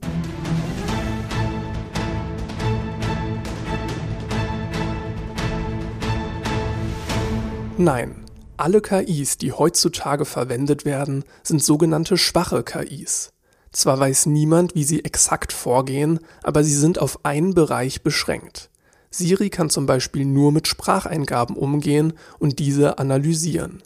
Nein, 7.80 8.24
alle 8.58 8.82
KIs, 8.82 9.40
die 9.40 9.54
heutzutage 9.54 10.26
verwendet 10.26 10.86
werden, 10.86 11.24
sind 11.42 11.64
sogenannte 11.64 12.16
schwache 12.16 12.62
KIs. 12.62 13.32
Zwar 13.72 14.00
weiß 14.00 14.28
niemand, 14.28 14.76
wie 14.76 14.84
sie 14.84 15.04
exakt 15.04 15.52
vorgehen, 15.52 16.20
aber 16.44 16.64
sie 16.64 16.76
sind 16.76 17.00
auf 17.00 17.26
einen 17.26 17.56
Bereich 17.56 18.04
beschränkt. 18.04 18.70
Siri 19.10 19.50
kann 19.50 19.72
zum 19.72 19.88
Beispiel 19.88 20.26
nur 20.26 20.52
mit 20.52 20.68
Spracheingaben 20.68 21.56
umgehen 21.56 22.14
und 22.38 22.60
diese 22.60 23.00
analysieren. 23.00 23.82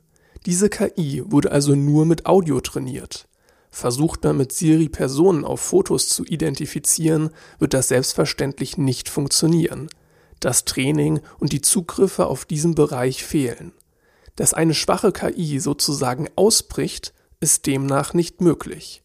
Diese 0.45 0.69
KI 0.69 1.23
wurde 1.25 1.51
also 1.51 1.73
nur 1.73 2.05
mit 2.05 2.27
Audio 2.27 2.61
trainiert. 2.61 3.27
Versucht 3.71 4.23
man 4.23 4.37
mit 4.37 4.53
Siri 4.53 4.89
Personen 4.89 5.43
auf 5.43 5.59
Fotos 5.59 6.07
zu 6.07 6.23
identifizieren, 6.23 7.31
wird 7.57 7.73
das 7.73 7.87
selbstverständlich 7.87 8.77
nicht 8.77 9.09
funktionieren. 9.09 9.89
Das 10.39 10.63
Training 10.63 11.19
und 11.39 11.51
die 11.51 11.61
Zugriffe 11.61 12.27
auf 12.27 12.45
diesen 12.45 12.75
Bereich 12.75 13.23
fehlen. 13.23 13.73
Dass 14.35 14.53
eine 14.53 14.75
schwache 14.75 15.11
KI 15.11 15.59
sozusagen 15.59 16.29
ausbricht, 16.35 17.13
ist 17.39 17.65
demnach 17.65 18.13
nicht 18.13 18.39
möglich. 18.39 19.03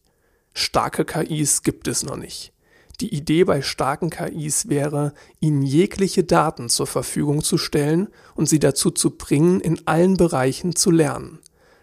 Starke 0.53 1.05
KIs 1.05 1.63
gibt 1.63 1.87
es 1.87 2.03
noch 2.03 2.17
nicht. 2.17 2.53
Die 3.01 3.15
Idee 3.15 3.45
bei 3.45 3.63
starken 3.63 4.11
KIs 4.11 4.69
wäre, 4.69 5.13
ihnen 5.39 5.63
jegliche 5.63 6.23
Daten 6.23 6.69
zur 6.69 6.85
Verfügung 6.85 7.43
zu 7.43 7.57
stellen 7.57 8.09
und 8.35 8.47
sie 8.47 8.59
dazu 8.59 8.91
zu 8.91 9.17
bringen, 9.17 9.59
in 9.59 9.87
allen 9.87 10.17
Bereichen 10.17 10.75
zu 10.75 10.91
lernen. 10.91 11.39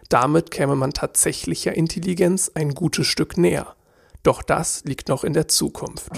Damit 0.07 0.49
käme 0.49 0.77
man 0.77 0.93
tatsächlicher 0.93 1.75
Intelligenz 1.75 2.51
ein 2.53 2.73
gutes 2.73 3.07
Stück 3.07 3.37
näher. 3.37 3.75
Doch 4.23 4.41
das 4.41 4.85
liegt 4.85 5.09
noch 5.09 5.25
in 5.25 5.33
der 5.33 5.49
Zukunft. 5.49 6.09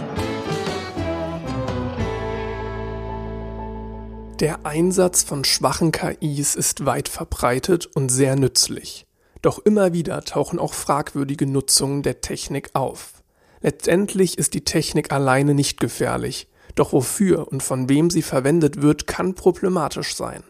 Der 4.39 4.67
Einsatz 4.67 5.23
von 5.23 5.43
schwachen 5.45 5.91
KIs 5.91 6.53
ist 6.53 6.85
weit 6.85 7.09
verbreitet 7.09 7.87
und 7.87 8.09
sehr 8.09 8.35
nützlich. 8.35 9.07
Doch 9.41 9.57
immer 9.57 9.93
wieder 9.93 10.21
tauchen 10.21 10.59
auch 10.59 10.75
fragwürdige 10.75 11.47
Nutzungen 11.47 12.03
der 12.03 12.21
Technik 12.21 12.69
auf. 12.73 13.20
Letztendlich 13.61 14.37
ist 14.37 14.55
die 14.55 14.65
Technik 14.65 15.11
alleine 15.11 15.53
nicht 15.53 15.79
gefährlich, 15.79 16.47
doch 16.73 16.93
wofür 16.93 17.47
und 17.51 17.61
von 17.61 17.89
wem 17.89 18.09
sie 18.09 18.23
verwendet 18.23 18.81
wird, 18.81 19.05
kann 19.05 19.35
problematisch 19.35 20.15
sein. 20.15 20.43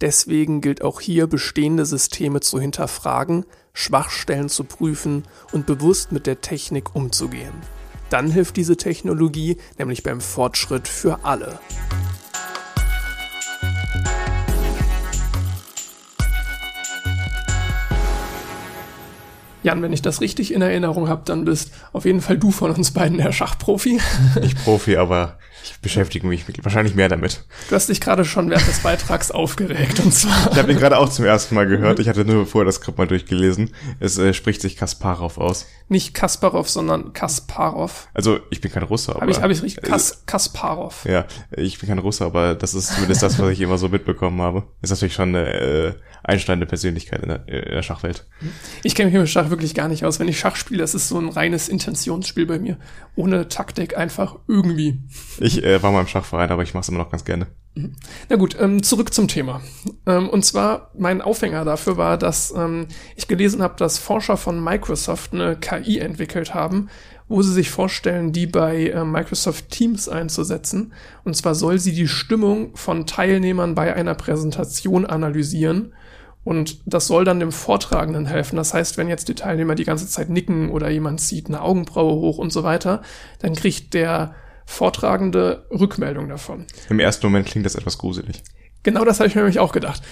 Deswegen 0.00 0.60
gilt 0.60 0.82
auch 0.82 1.00
hier 1.00 1.26
bestehende 1.26 1.84
Systeme 1.86 2.40
zu 2.40 2.60
hinterfragen, 2.60 3.44
Schwachstellen 3.72 4.48
zu 4.48 4.64
prüfen 4.64 5.24
und 5.52 5.66
bewusst 5.66 6.12
mit 6.12 6.26
der 6.26 6.40
Technik 6.40 6.94
umzugehen. 6.94 7.54
Dann 8.10 8.30
hilft 8.30 8.56
diese 8.56 8.76
Technologie 8.76 9.56
nämlich 9.78 10.02
beim 10.02 10.20
Fortschritt 10.20 10.88
für 10.88 11.24
alle. 11.24 11.58
Jan, 19.66 19.82
wenn 19.82 19.92
ich 19.92 20.00
das 20.00 20.20
richtig 20.20 20.54
in 20.54 20.62
Erinnerung 20.62 21.08
habe, 21.08 21.22
dann 21.24 21.44
bist 21.44 21.72
auf 21.92 22.04
jeden 22.04 22.20
Fall 22.20 22.38
du 22.38 22.52
von 22.52 22.70
uns 22.70 22.92
beiden 22.92 23.18
der 23.18 23.32
Schachprofi. 23.32 24.00
Nicht 24.40 24.62
Profi, 24.62 24.96
aber 24.96 25.38
ich 25.70 25.80
beschäftige 25.80 26.26
mich 26.26 26.44
wahrscheinlich 26.62 26.94
mehr 26.94 27.08
damit. 27.08 27.44
Du 27.68 27.74
hast 27.74 27.88
dich 27.88 28.00
gerade 28.00 28.24
schon 28.24 28.50
während 28.50 28.66
des 28.68 28.80
Beitrags 28.80 29.30
aufgeregt 29.30 30.00
und 30.00 30.12
zwar. 30.12 30.52
Ich 30.52 30.58
habe 30.58 30.70
ihn 30.70 30.78
gerade 30.78 30.98
auch 30.98 31.08
zum 31.08 31.24
ersten 31.24 31.54
Mal 31.54 31.66
gehört. 31.66 31.98
Ich 31.98 32.08
hatte 32.08 32.24
nur 32.24 32.46
vorher 32.46 32.66
das 32.66 32.76
Skript 32.76 32.98
mal 32.98 33.06
durchgelesen. 33.06 33.70
Es 33.98 34.16
äh, 34.18 34.32
spricht 34.32 34.60
sich 34.60 34.76
Kasparov 34.76 35.38
aus. 35.38 35.66
Nicht 35.88 36.14
Kasparov, 36.14 36.68
sondern 36.68 37.12
Kasparov. 37.12 38.08
Also 38.14 38.38
ich 38.50 38.60
bin 38.60 38.70
kein 38.70 38.84
Russe, 38.84 39.12
aber. 39.12 39.22
Habe 39.22 39.30
ich, 39.30 39.40
hab 39.40 39.50
ich 39.50 39.62
richtig? 39.62 39.82
Kas, 39.82 40.24
Kasparov. 40.26 41.04
Ja, 41.04 41.26
ich 41.50 41.78
bin 41.78 41.88
kein 41.88 41.98
Russe, 41.98 42.24
aber 42.24 42.54
das 42.54 42.74
ist 42.74 42.94
zumindest 42.94 43.22
das, 43.22 43.38
was 43.38 43.50
ich 43.50 43.60
immer 43.60 43.78
so 43.78 43.88
mitbekommen 43.88 44.40
habe. 44.40 44.64
Ist 44.82 44.90
natürlich 44.90 45.14
schon 45.14 45.34
eine 45.34 45.52
äh, 45.52 45.94
einsteigende 46.26 46.66
Persönlichkeit 46.66 47.22
in 47.22 47.28
der, 47.28 47.48
in 47.48 47.70
der 47.70 47.82
Schachwelt. 47.82 48.26
Ich 48.82 48.94
kenne 48.94 49.10
mich 49.10 49.18
mit 49.18 49.28
Schach 49.28 49.50
wirklich 49.50 49.74
gar 49.74 49.88
nicht 49.88 50.04
aus. 50.04 50.18
Wenn 50.18 50.28
ich 50.28 50.38
Schach 50.38 50.56
spiele, 50.56 50.80
das 50.80 50.94
ist 50.94 51.08
so 51.08 51.18
ein 51.18 51.28
reines 51.28 51.68
Intentionsspiel 51.68 52.46
bei 52.46 52.58
mir. 52.58 52.78
Ohne 53.14 53.48
Taktik 53.48 53.96
einfach 53.96 54.36
irgendwie. 54.48 54.98
Ich 55.38 55.55
äh, 55.64 55.82
war 55.82 55.92
mal 55.92 56.00
im 56.00 56.06
Schachverein, 56.06 56.50
aber 56.50 56.62
ich 56.62 56.74
mache 56.74 56.82
es 56.82 56.88
immer 56.88 56.98
noch 56.98 57.10
ganz 57.10 57.24
gerne. 57.24 57.46
Na 58.28 58.36
gut, 58.36 58.56
ähm, 58.58 58.82
zurück 58.82 59.12
zum 59.12 59.28
Thema. 59.28 59.60
Ähm, 60.06 60.28
und 60.30 60.44
zwar, 60.44 60.90
mein 60.98 61.20
Aufhänger 61.20 61.64
dafür 61.64 61.98
war, 61.98 62.16
dass 62.16 62.52
ähm, 62.56 62.86
ich 63.16 63.28
gelesen 63.28 63.62
habe, 63.62 63.76
dass 63.76 63.98
Forscher 63.98 64.38
von 64.38 64.62
Microsoft 64.62 65.34
eine 65.34 65.56
KI 65.56 65.98
entwickelt 65.98 66.54
haben, 66.54 66.88
wo 67.28 67.42
sie 67.42 67.52
sich 67.52 67.70
vorstellen, 67.70 68.32
die 68.32 68.46
bei 68.46 68.88
äh, 68.88 69.04
Microsoft 69.04 69.70
Teams 69.70 70.08
einzusetzen. 70.08 70.94
Und 71.24 71.36
zwar 71.36 71.54
soll 71.54 71.78
sie 71.78 71.92
die 71.92 72.08
Stimmung 72.08 72.74
von 72.76 73.06
Teilnehmern 73.06 73.74
bei 73.74 73.94
einer 73.94 74.14
Präsentation 74.14 75.04
analysieren. 75.04 75.92
Und 76.44 76.80
das 76.86 77.08
soll 77.08 77.24
dann 77.24 77.40
dem 77.40 77.52
Vortragenden 77.52 78.26
helfen. 78.26 78.56
Das 78.56 78.72
heißt, 78.72 78.96
wenn 78.96 79.08
jetzt 79.08 79.28
die 79.28 79.34
Teilnehmer 79.34 79.74
die 79.74 79.84
ganze 79.84 80.06
Zeit 80.06 80.30
nicken 80.30 80.70
oder 80.70 80.88
jemand 80.88 81.20
zieht 81.20 81.48
eine 81.48 81.60
Augenbraue 81.60 82.14
hoch 82.14 82.38
und 82.38 82.52
so 82.52 82.62
weiter, 82.62 83.02
dann 83.40 83.54
kriegt 83.54 83.92
der 83.94 84.34
Vortragende 84.66 85.66
Rückmeldung 85.70 86.28
davon. 86.28 86.66
Im 86.90 86.98
ersten 86.98 87.26
Moment 87.26 87.46
klingt 87.46 87.64
das 87.64 87.76
etwas 87.76 87.98
gruselig. 87.98 88.42
Genau 88.82 89.04
das 89.04 89.20
habe 89.20 89.28
ich 89.28 89.34
mir 89.34 89.42
nämlich 89.42 89.60
auch 89.60 89.72
gedacht. 89.72 90.02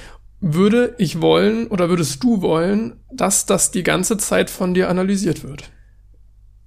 Würde 0.40 0.94
ich 0.98 1.20
wollen 1.20 1.66
oder 1.68 1.88
würdest 1.88 2.22
du 2.22 2.40
wollen, 2.40 3.00
dass 3.12 3.46
das 3.46 3.70
die 3.70 3.82
ganze 3.82 4.16
Zeit 4.16 4.50
von 4.50 4.74
dir 4.74 4.88
analysiert 4.88 5.42
wird? 5.42 5.70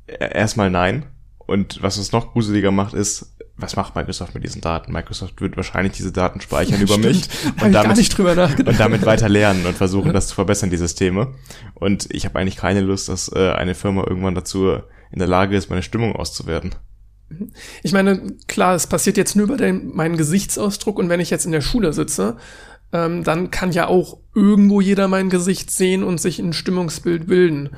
Erstmal 0.07 0.69
nein. 0.69 1.05
Und 1.37 1.81
was 1.81 1.97
es 1.97 2.11
noch 2.11 2.33
gruseliger 2.33 2.71
macht, 2.71 2.93
ist, 2.93 3.37
was 3.55 3.75
macht 3.75 3.95
Microsoft 3.95 4.35
mit 4.35 4.43
diesen 4.43 4.61
Daten? 4.61 4.91
Microsoft 4.91 5.41
wird 5.41 5.57
wahrscheinlich 5.57 5.93
diese 5.93 6.11
Daten 6.11 6.41
speichern 6.41 6.81
über 6.81 6.97
mich 6.97 7.27
und 7.61 7.71
damit, 7.71 8.19
und 8.19 8.79
damit 8.79 9.05
weiter 9.05 9.29
lernen 9.29 9.65
und 9.65 9.75
versuchen, 9.75 10.13
das 10.13 10.27
zu 10.27 10.35
verbessern, 10.35 10.69
die 10.69 10.77
Systeme. 10.77 11.33
Und 11.73 12.07
ich 12.13 12.25
habe 12.25 12.37
eigentlich 12.39 12.57
keine 12.57 12.81
Lust, 12.81 13.09
dass 13.09 13.31
äh, 13.33 13.51
eine 13.51 13.75
Firma 13.75 14.05
irgendwann 14.05 14.35
dazu 14.35 14.79
in 15.11 15.19
der 15.19 15.27
Lage 15.27 15.55
ist, 15.55 15.69
meine 15.69 15.83
Stimmung 15.83 16.15
auszuwerten. 16.15 16.75
Ich 17.83 17.93
meine, 17.93 18.35
klar, 18.47 18.75
es 18.75 18.87
passiert 18.87 19.17
jetzt 19.17 19.35
nur 19.35 19.45
über 19.45 19.57
den, 19.57 19.95
meinen 19.95 20.17
Gesichtsausdruck 20.17 20.97
und 20.97 21.09
wenn 21.09 21.19
ich 21.19 21.29
jetzt 21.29 21.45
in 21.45 21.51
der 21.51 21.61
Schule 21.61 21.93
sitze, 21.93 22.37
ähm, 22.93 23.23
dann 23.23 23.51
kann 23.51 23.71
ja 23.71 23.87
auch 23.87 24.19
irgendwo 24.33 24.81
jeder 24.81 25.07
mein 25.07 25.29
Gesicht 25.29 25.71
sehen 25.71 26.03
und 26.03 26.21
sich 26.21 26.39
ein 26.39 26.53
Stimmungsbild 26.53 27.27
bilden. 27.27 27.71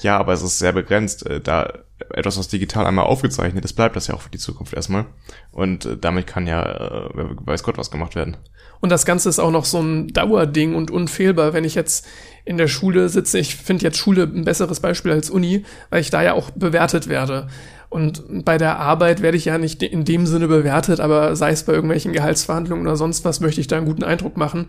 Ja, 0.00 0.18
aber 0.18 0.32
es 0.32 0.42
ist 0.42 0.58
sehr 0.58 0.72
begrenzt. 0.72 1.26
Äh, 1.26 1.40
da 1.40 1.72
etwas, 2.10 2.38
was 2.38 2.48
digital 2.48 2.86
einmal 2.86 3.06
aufgezeichnet 3.06 3.64
ist, 3.64 3.72
bleibt 3.72 3.96
das 3.96 4.06
ja 4.06 4.14
auch 4.14 4.20
für 4.20 4.30
die 4.30 4.38
Zukunft 4.38 4.74
erstmal. 4.74 5.06
Und 5.52 5.86
äh, 5.86 5.96
damit 5.96 6.26
kann 6.26 6.46
ja, 6.46 6.62
äh, 6.62 7.10
weiß 7.14 7.62
Gott, 7.62 7.78
was 7.78 7.90
gemacht 7.90 8.14
werden. 8.14 8.36
Und 8.80 8.90
das 8.90 9.06
Ganze 9.06 9.28
ist 9.28 9.38
auch 9.38 9.50
noch 9.50 9.64
so 9.64 9.80
ein 9.80 10.08
Dauerding 10.08 10.74
und 10.74 10.90
unfehlbar. 10.90 11.54
Wenn 11.54 11.64
ich 11.64 11.74
jetzt 11.74 12.06
in 12.44 12.58
der 12.58 12.68
Schule 12.68 13.08
sitze, 13.08 13.38
ich 13.38 13.56
finde 13.56 13.84
jetzt 13.84 13.96
Schule 13.96 14.24
ein 14.24 14.44
besseres 14.44 14.80
Beispiel 14.80 15.12
als 15.12 15.30
Uni, 15.30 15.64
weil 15.90 16.00
ich 16.00 16.10
da 16.10 16.22
ja 16.22 16.34
auch 16.34 16.50
bewertet 16.50 17.08
werde. 17.08 17.48
Und 17.88 18.44
bei 18.44 18.58
der 18.58 18.78
Arbeit 18.78 19.22
werde 19.22 19.36
ich 19.36 19.44
ja 19.44 19.58
nicht 19.58 19.82
in 19.82 20.04
dem 20.04 20.26
Sinne 20.26 20.48
bewertet, 20.48 21.00
aber 21.00 21.36
sei 21.36 21.50
es 21.50 21.62
bei 21.62 21.72
irgendwelchen 21.72 22.12
Gehaltsverhandlungen 22.12 22.86
oder 22.86 22.96
sonst 22.96 23.24
was, 23.24 23.40
möchte 23.40 23.60
ich 23.60 23.68
da 23.68 23.76
einen 23.76 23.86
guten 23.86 24.02
Eindruck 24.02 24.36
machen. 24.36 24.68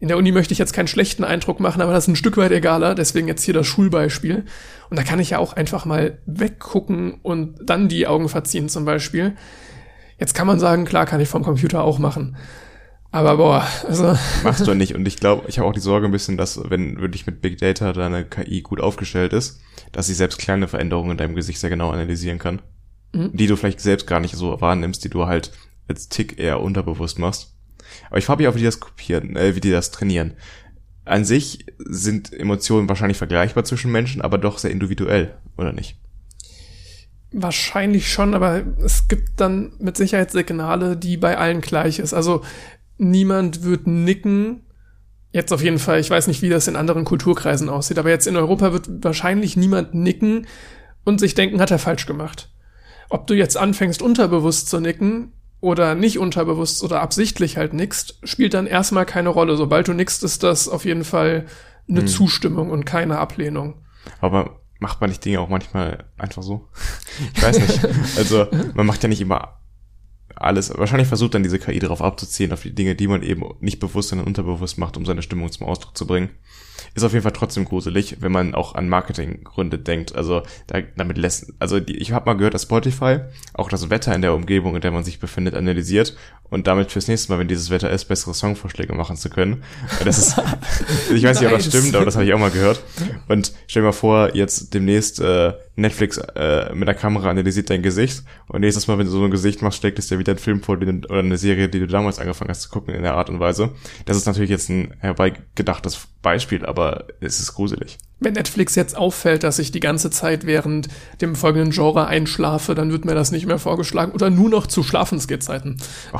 In 0.00 0.08
der 0.08 0.18
Uni 0.18 0.32
möchte 0.32 0.52
ich 0.52 0.58
jetzt 0.58 0.74
keinen 0.74 0.86
schlechten 0.86 1.24
Eindruck 1.24 1.60
machen, 1.60 1.80
aber 1.80 1.92
das 1.92 2.04
ist 2.04 2.08
ein 2.08 2.16
Stück 2.16 2.36
weit 2.36 2.52
egaler, 2.52 2.94
deswegen 2.94 3.26
jetzt 3.26 3.42
hier 3.42 3.54
das 3.54 3.66
Schulbeispiel. 3.66 4.44
Und 4.90 4.98
da 4.98 5.02
kann 5.02 5.18
ich 5.18 5.30
ja 5.30 5.38
auch 5.38 5.54
einfach 5.54 5.86
mal 5.86 6.18
weggucken 6.26 7.14
und 7.22 7.58
dann 7.62 7.88
die 7.88 8.06
Augen 8.06 8.28
verziehen 8.28 8.68
zum 8.68 8.84
Beispiel. 8.84 9.34
Jetzt 10.18 10.34
kann 10.34 10.46
man 10.46 10.60
sagen, 10.60 10.84
klar 10.84 11.06
kann 11.06 11.20
ich 11.20 11.28
vom 11.28 11.44
Computer 11.44 11.82
auch 11.82 11.98
machen. 11.98 12.36
Aber 13.18 13.36
boah, 13.36 13.66
also. 13.88 14.16
Machst 14.44 14.64
du 14.64 14.74
nicht. 14.74 14.94
Und 14.94 15.08
ich 15.08 15.16
glaube, 15.16 15.48
ich 15.48 15.58
habe 15.58 15.68
auch 15.68 15.72
die 15.72 15.80
Sorge 15.80 16.06
ein 16.06 16.12
bisschen, 16.12 16.36
dass, 16.36 16.60
wenn 16.70 17.00
wirklich 17.00 17.26
mit 17.26 17.40
Big 17.40 17.58
Data 17.58 17.92
deine 17.92 18.24
KI 18.24 18.62
gut 18.62 18.80
aufgestellt 18.80 19.32
ist, 19.32 19.60
dass 19.90 20.06
sie 20.06 20.14
selbst 20.14 20.38
kleine 20.38 20.68
Veränderungen 20.68 21.10
in 21.10 21.16
deinem 21.16 21.34
Gesicht 21.34 21.58
sehr 21.58 21.68
genau 21.68 21.90
analysieren 21.90 22.38
kann. 22.38 22.62
Mhm. 23.12 23.30
Die 23.32 23.48
du 23.48 23.56
vielleicht 23.56 23.80
selbst 23.80 24.06
gar 24.06 24.20
nicht 24.20 24.36
so 24.36 24.60
wahrnimmst, 24.60 25.02
die 25.02 25.08
du 25.08 25.26
halt 25.26 25.50
als 25.88 26.08
Tick 26.08 26.38
eher 26.38 26.60
unterbewusst 26.60 27.18
machst. 27.18 27.56
Aber 28.08 28.18
ich 28.18 28.24
frage 28.24 28.42
mich 28.42 28.48
auch, 28.48 28.54
wie 28.54 28.60
die 28.60 28.66
das 28.66 28.78
kopieren, 28.78 29.34
äh, 29.34 29.56
wie 29.56 29.60
die 29.60 29.72
das 29.72 29.90
trainieren. 29.90 30.34
An 31.04 31.24
sich 31.24 31.66
sind 31.78 32.32
Emotionen 32.32 32.88
wahrscheinlich 32.88 33.18
vergleichbar 33.18 33.64
zwischen 33.64 33.90
Menschen, 33.90 34.22
aber 34.22 34.38
doch 34.38 34.58
sehr 34.58 34.70
individuell, 34.70 35.34
oder 35.56 35.72
nicht? 35.72 35.96
Wahrscheinlich 37.32 38.12
schon, 38.12 38.34
aber 38.34 38.62
es 38.84 39.08
gibt 39.08 39.40
dann 39.40 39.72
mit 39.80 39.96
Sicherheit 39.96 40.30
Signale, 40.30 40.96
die 40.96 41.16
bei 41.16 41.36
allen 41.36 41.62
gleich 41.62 41.98
ist. 41.98 42.14
Also 42.14 42.42
niemand 42.98 43.62
wird 43.62 43.86
nicken. 43.86 44.66
Jetzt 45.32 45.52
auf 45.52 45.62
jeden 45.62 45.78
Fall, 45.78 46.00
ich 46.00 46.10
weiß 46.10 46.26
nicht, 46.26 46.42
wie 46.42 46.48
das 46.48 46.68
in 46.68 46.76
anderen 46.76 47.04
Kulturkreisen 47.04 47.68
aussieht, 47.68 47.98
aber 47.98 48.10
jetzt 48.10 48.26
in 48.26 48.36
Europa 48.36 48.72
wird 48.72 48.88
wahrscheinlich 49.04 49.56
niemand 49.56 49.94
nicken 49.94 50.46
und 51.04 51.20
sich 51.20 51.34
denken, 51.34 51.60
hat 51.60 51.70
er 51.70 51.78
falsch 51.78 52.06
gemacht. 52.06 52.50
Ob 53.10 53.26
du 53.26 53.34
jetzt 53.34 53.56
anfängst, 53.56 54.02
unterbewusst 54.02 54.68
zu 54.68 54.80
nicken 54.80 55.32
oder 55.60 55.94
nicht 55.94 56.18
unterbewusst 56.18 56.82
oder 56.82 57.00
absichtlich 57.00 57.56
halt 57.56 57.72
nickst, 57.72 58.18
spielt 58.22 58.54
dann 58.54 58.66
erstmal 58.66 59.06
keine 59.06 59.30
Rolle. 59.30 59.56
Sobald 59.56 59.88
du 59.88 59.92
nickst, 59.92 60.22
ist 60.22 60.42
das 60.42 60.68
auf 60.68 60.84
jeden 60.84 61.04
Fall 61.04 61.46
eine 61.88 62.00
hm. 62.00 62.06
Zustimmung 62.06 62.70
und 62.70 62.84
keine 62.84 63.18
Ablehnung. 63.18 63.82
Aber 64.20 64.60
macht 64.78 65.00
man 65.00 65.10
nicht 65.10 65.24
Dinge 65.24 65.40
auch 65.40 65.48
manchmal 65.48 66.04
einfach 66.16 66.42
so? 66.42 66.68
ich 67.34 67.42
weiß 67.42 67.58
nicht. 67.58 67.86
Also 68.16 68.46
man 68.74 68.86
macht 68.86 69.02
ja 69.02 69.08
nicht 69.08 69.20
immer 69.20 69.58
alles, 70.40 70.76
wahrscheinlich 70.76 71.08
versucht 71.08 71.34
dann 71.34 71.42
diese 71.42 71.58
KI 71.58 71.78
darauf 71.78 72.02
abzuziehen, 72.02 72.52
auf 72.52 72.62
die 72.62 72.74
Dinge, 72.74 72.94
die 72.94 73.08
man 73.08 73.22
eben 73.22 73.44
nicht 73.60 73.80
bewusst, 73.80 74.10
sondern 74.10 74.26
unterbewusst 74.26 74.78
macht, 74.78 74.96
um 74.96 75.04
seine 75.04 75.22
Stimmung 75.22 75.50
zum 75.50 75.66
Ausdruck 75.66 75.96
zu 75.96 76.06
bringen. 76.06 76.30
Ist 76.94 77.04
auf 77.04 77.12
jeden 77.12 77.22
Fall 77.22 77.32
trotzdem 77.32 77.64
gruselig, 77.64 78.16
wenn 78.20 78.32
man 78.32 78.54
auch 78.54 78.74
an 78.74 78.88
Marketinggründe 78.88 79.78
denkt. 79.78 80.14
Also 80.14 80.42
da, 80.66 80.80
damit 80.96 81.18
lässt, 81.18 81.52
also 81.58 81.80
die, 81.80 81.96
ich 81.96 82.12
habe 82.12 82.26
mal 82.26 82.36
gehört, 82.36 82.54
dass 82.54 82.62
Spotify 82.62 83.20
auch 83.54 83.68
das 83.68 83.90
Wetter 83.90 84.14
in 84.14 84.22
der 84.22 84.34
Umgebung, 84.34 84.74
in 84.74 84.80
der 84.80 84.90
man 84.90 85.04
sich 85.04 85.20
befindet, 85.20 85.54
analysiert 85.54 86.16
und 86.50 86.66
damit 86.66 86.90
fürs 86.90 87.08
nächste 87.08 87.30
Mal, 87.30 87.38
wenn 87.38 87.48
dieses 87.48 87.70
Wetter 87.70 87.90
ist, 87.90 88.06
bessere 88.06 88.32
Songvorschläge 88.32 88.94
machen 88.94 89.16
zu 89.16 89.28
können. 89.28 89.62
Das 90.04 90.18
ist, 90.18 90.40
ich 91.14 91.22
weiß 91.22 91.40
nicht, 91.40 91.50
ob 91.50 91.56
das 91.56 91.66
stimmt, 91.66 91.94
aber 91.94 92.04
das 92.04 92.14
habe 92.14 92.24
ich 92.24 92.32
auch 92.32 92.38
mal 92.38 92.50
gehört. 92.50 92.82
Und 93.28 93.52
stell 93.66 93.82
dir 93.82 93.88
mal 93.88 93.92
vor, 93.92 94.34
jetzt 94.34 94.72
demnächst 94.72 95.20
äh, 95.20 95.52
Netflix 95.76 96.18
äh, 96.18 96.74
mit 96.74 96.88
der 96.88 96.94
Kamera 96.94 97.30
analysiert 97.30 97.70
dein 97.70 97.82
Gesicht 97.82 98.22
und 98.48 98.60
nächstes 98.60 98.88
Mal, 98.88 98.98
wenn 98.98 99.06
du 99.06 99.12
so 99.12 99.22
ein 99.22 99.30
Gesicht 99.30 99.62
machst, 99.62 99.78
steckt 99.78 99.98
es 99.98 100.08
dir 100.08 100.18
wieder 100.18 100.32
ein 100.32 100.38
Film 100.38 100.62
vor 100.62 100.78
den, 100.78 101.04
oder 101.04 101.20
eine 101.20 101.36
Serie, 101.36 101.68
die 101.68 101.80
du 101.80 101.86
damals 101.86 102.18
angefangen 102.18 102.50
hast 102.50 102.62
zu 102.62 102.70
gucken 102.70 102.94
in 102.94 103.02
der 103.02 103.14
Art 103.14 103.30
und 103.30 103.40
Weise. 103.40 103.70
Das 104.06 104.16
ist 104.16 104.26
natürlich 104.26 104.50
jetzt 104.50 104.70
ein 104.70 104.94
herbeigedachtes 104.98 106.08
Beispiel, 106.22 106.66
aber 106.68 107.06
es 107.20 107.40
ist 107.40 107.54
gruselig. 107.54 107.98
Wenn 108.20 108.32
Netflix 108.32 108.74
jetzt 108.74 108.96
auffällt, 108.96 109.44
dass 109.44 109.60
ich 109.60 109.70
die 109.70 109.78
ganze 109.78 110.10
Zeit 110.10 110.44
während 110.44 110.88
dem 111.20 111.36
folgenden 111.36 111.70
Genre 111.70 112.08
einschlafe, 112.08 112.74
dann 112.74 112.90
wird 112.90 113.04
mir 113.04 113.14
das 113.14 113.30
nicht 113.30 113.46
mehr 113.46 113.60
vorgeschlagen 113.60 114.10
oder 114.10 114.28
nur 114.28 114.48
noch 114.50 114.66
zu 114.66 114.82
Schlafensgezeiten. 114.82 115.76
Oh 116.12 116.18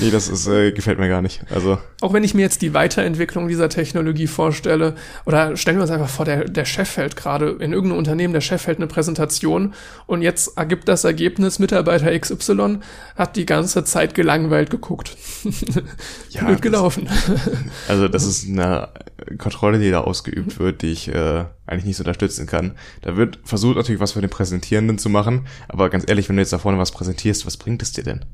nee, 0.00 0.10
das 0.10 0.28
ist, 0.28 0.46
äh, 0.46 0.72
gefällt 0.72 0.98
mir 0.98 1.08
gar 1.08 1.22
nicht. 1.22 1.40
Also. 1.50 1.78
Auch 2.02 2.12
wenn 2.12 2.22
ich 2.22 2.34
mir 2.34 2.42
jetzt 2.42 2.60
die 2.60 2.74
Weiterentwicklung 2.74 3.48
dieser 3.48 3.70
Technologie 3.70 4.26
vorstelle, 4.26 4.94
oder 5.24 5.56
stellen 5.56 5.78
wir 5.78 5.82
uns 5.82 5.90
einfach 5.90 6.10
vor, 6.10 6.26
der, 6.26 6.44
der 6.44 6.66
Chef 6.66 6.98
hält 6.98 7.16
gerade 7.16 7.50
in 7.60 7.72
irgendeinem 7.72 7.98
Unternehmen, 7.98 8.34
der 8.34 8.42
Chef 8.42 8.66
hält 8.66 8.76
eine 8.76 8.86
Präsentation 8.86 9.72
und 10.06 10.20
jetzt 10.20 10.58
ergibt 10.58 10.86
das 10.86 11.04
Ergebnis, 11.04 11.58
Mitarbeiter 11.58 12.18
XY 12.18 12.80
hat 13.16 13.36
die 13.36 13.46
ganze 13.46 13.84
Zeit 13.84 14.14
gelangweilt 14.14 14.68
geguckt. 14.68 15.16
ja, 16.30 16.44
Blöd 16.44 16.60
gelaufen. 16.60 17.08
also 17.88 18.08
das 18.08 18.26
ist 18.26 18.46
eine 18.46 18.88
Kontrolle, 19.38 19.78
die 19.78 19.90
da 19.90 20.02
ausgeübt 20.02 20.58
wird, 20.58 20.82
die 20.82 20.89
ich 20.92 21.08
äh, 21.08 21.44
eigentlich 21.66 21.84
nicht 21.84 21.96
so 21.96 22.02
unterstützen 22.02 22.46
kann. 22.46 22.76
Da 23.02 23.16
wird 23.16 23.38
versucht 23.44 23.76
natürlich 23.76 24.00
was 24.00 24.12
für 24.12 24.20
den 24.20 24.30
Präsentierenden 24.30 24.98
zu 24.98 25.08
machen, 25.08 25.46
aber 25.68 25.90
ganz 25.90 26.04
ehrlich, 26.08 26.28
wenn 26.28 26.36
du 26.36 26.42
jetzt 26.42 26.52
da 26.52 26.58
vorne 26.58 26.78
was 26.78 26.92
präsentierst, 26.92 27.46
was 27.46 27.56
bringt 27.56 27.82
es 27.82 27.92
dir 27.92 28.04
denn? 28.04 28.24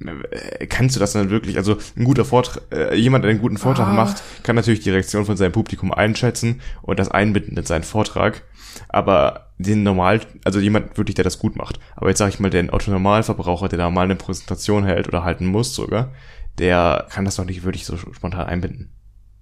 Äh, 0.00 0.66
kannst 0.66 0.96
du 0.96 1.00
das 1.00 1.12
dann 1.12 1.30
wirklich, 1.30 1.56
also 1.56 1.76
ein 1.96 2.04
guter 2.04 2.24
Vortrag, 2.24 2.62
äh, 2.72 2.94
jemand, 2.96 3.24
der 3.24 3.30
einen 3.30 3.40
guten 3.40 3.58
Vortrag 3.58 3.88
ah. 3.88 3.92
macht, 3.92 4.22
kann 4.42 4.56
natürlich 4.56 4.80
die 4.80 4.90
Reaktion 4.90 5.24
von 5.24 5.36
seinem 5.36 5.52
Publikum 5.52 5.92
einschätzen 5.92 6.60
und 6.82 6.98
das 6.98 7.10
einbinden 7.10 7.56
in 7.56 7.66
seinen 7.66 7.84
Vortrag, 7.84 8.42
aber 8.88 9.52
den 9.58 9.82
normal, 9.82 10.20
also 10.44 10.60
jemand 10.60 10.96
wirklich, 10.96 11.16
der 11.16 11.24
das 11.24 11.38
gut 11.38 11.56
macht. 11.56 11.80
Aber 11.96 12.08
jetzt 12.08 12.18
sage 12.18 12.30
ich 12.30 12.40
mal, 12.40 12.50
den 12.50 12.70
Autonormalverbraucher, 12.70 13.68
der 13.68 13.78
da 13.78 13.90
mal 13.90 14.02
eine 14.02 14.14
Präsentation 14.14 14.84
hält 14.84 15.08
oder 15.08 15.24
halten 15.24 15.46
muss 15.46 15.74
sogar, 15.74 16.12
der 16.58 17.06
kann 17.10 17.24
das 17.24 17.36
doch 17.36 17.44
nicht 17.44 17.64
wirklich 17.64 17.84
so 17.84 17.96
spontan 17.96 18.46
einbinden. 18.46 18.92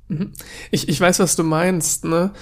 Mhm. 0.09 0.33
Ich, 0.70 0.89
ich 0.89 1.01
weiß, 1.01 1.19
was 1.19 1.37
du 1.37 1.43
meinst, 1.43 2.05
ne? 2.05 2.33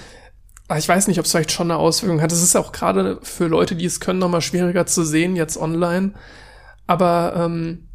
Ich 0.77 0.89
weiß 0.89 1.07
nicht, 1.07 1.19
ob 1.19 1.25
es 1.25 1.31
vielleicht 1.31 1.51
schon 1.51 1.69
eine 1.69 1.79
Auswirkung 1.79 2.21
hat. 2.21 2.31
Es 2.31 2.41
ist 2.41 2.55
auch 2.55 2.71
gerade 2.71 3.19
für 3.21 3.45
Leute, 3.45 3.75
die 3.75 3.85
es 3.85 3.99
können, 3.99 4.17
nochmal 4.17 4.41
schwieriger 4.41 4.87
zu 4.87 5.03
sehen, 5.03 5.35
jetzt 5.35 5.57
online. 5.57 6.13
Aber 6.87 7.33
ähm, 7.37 7.87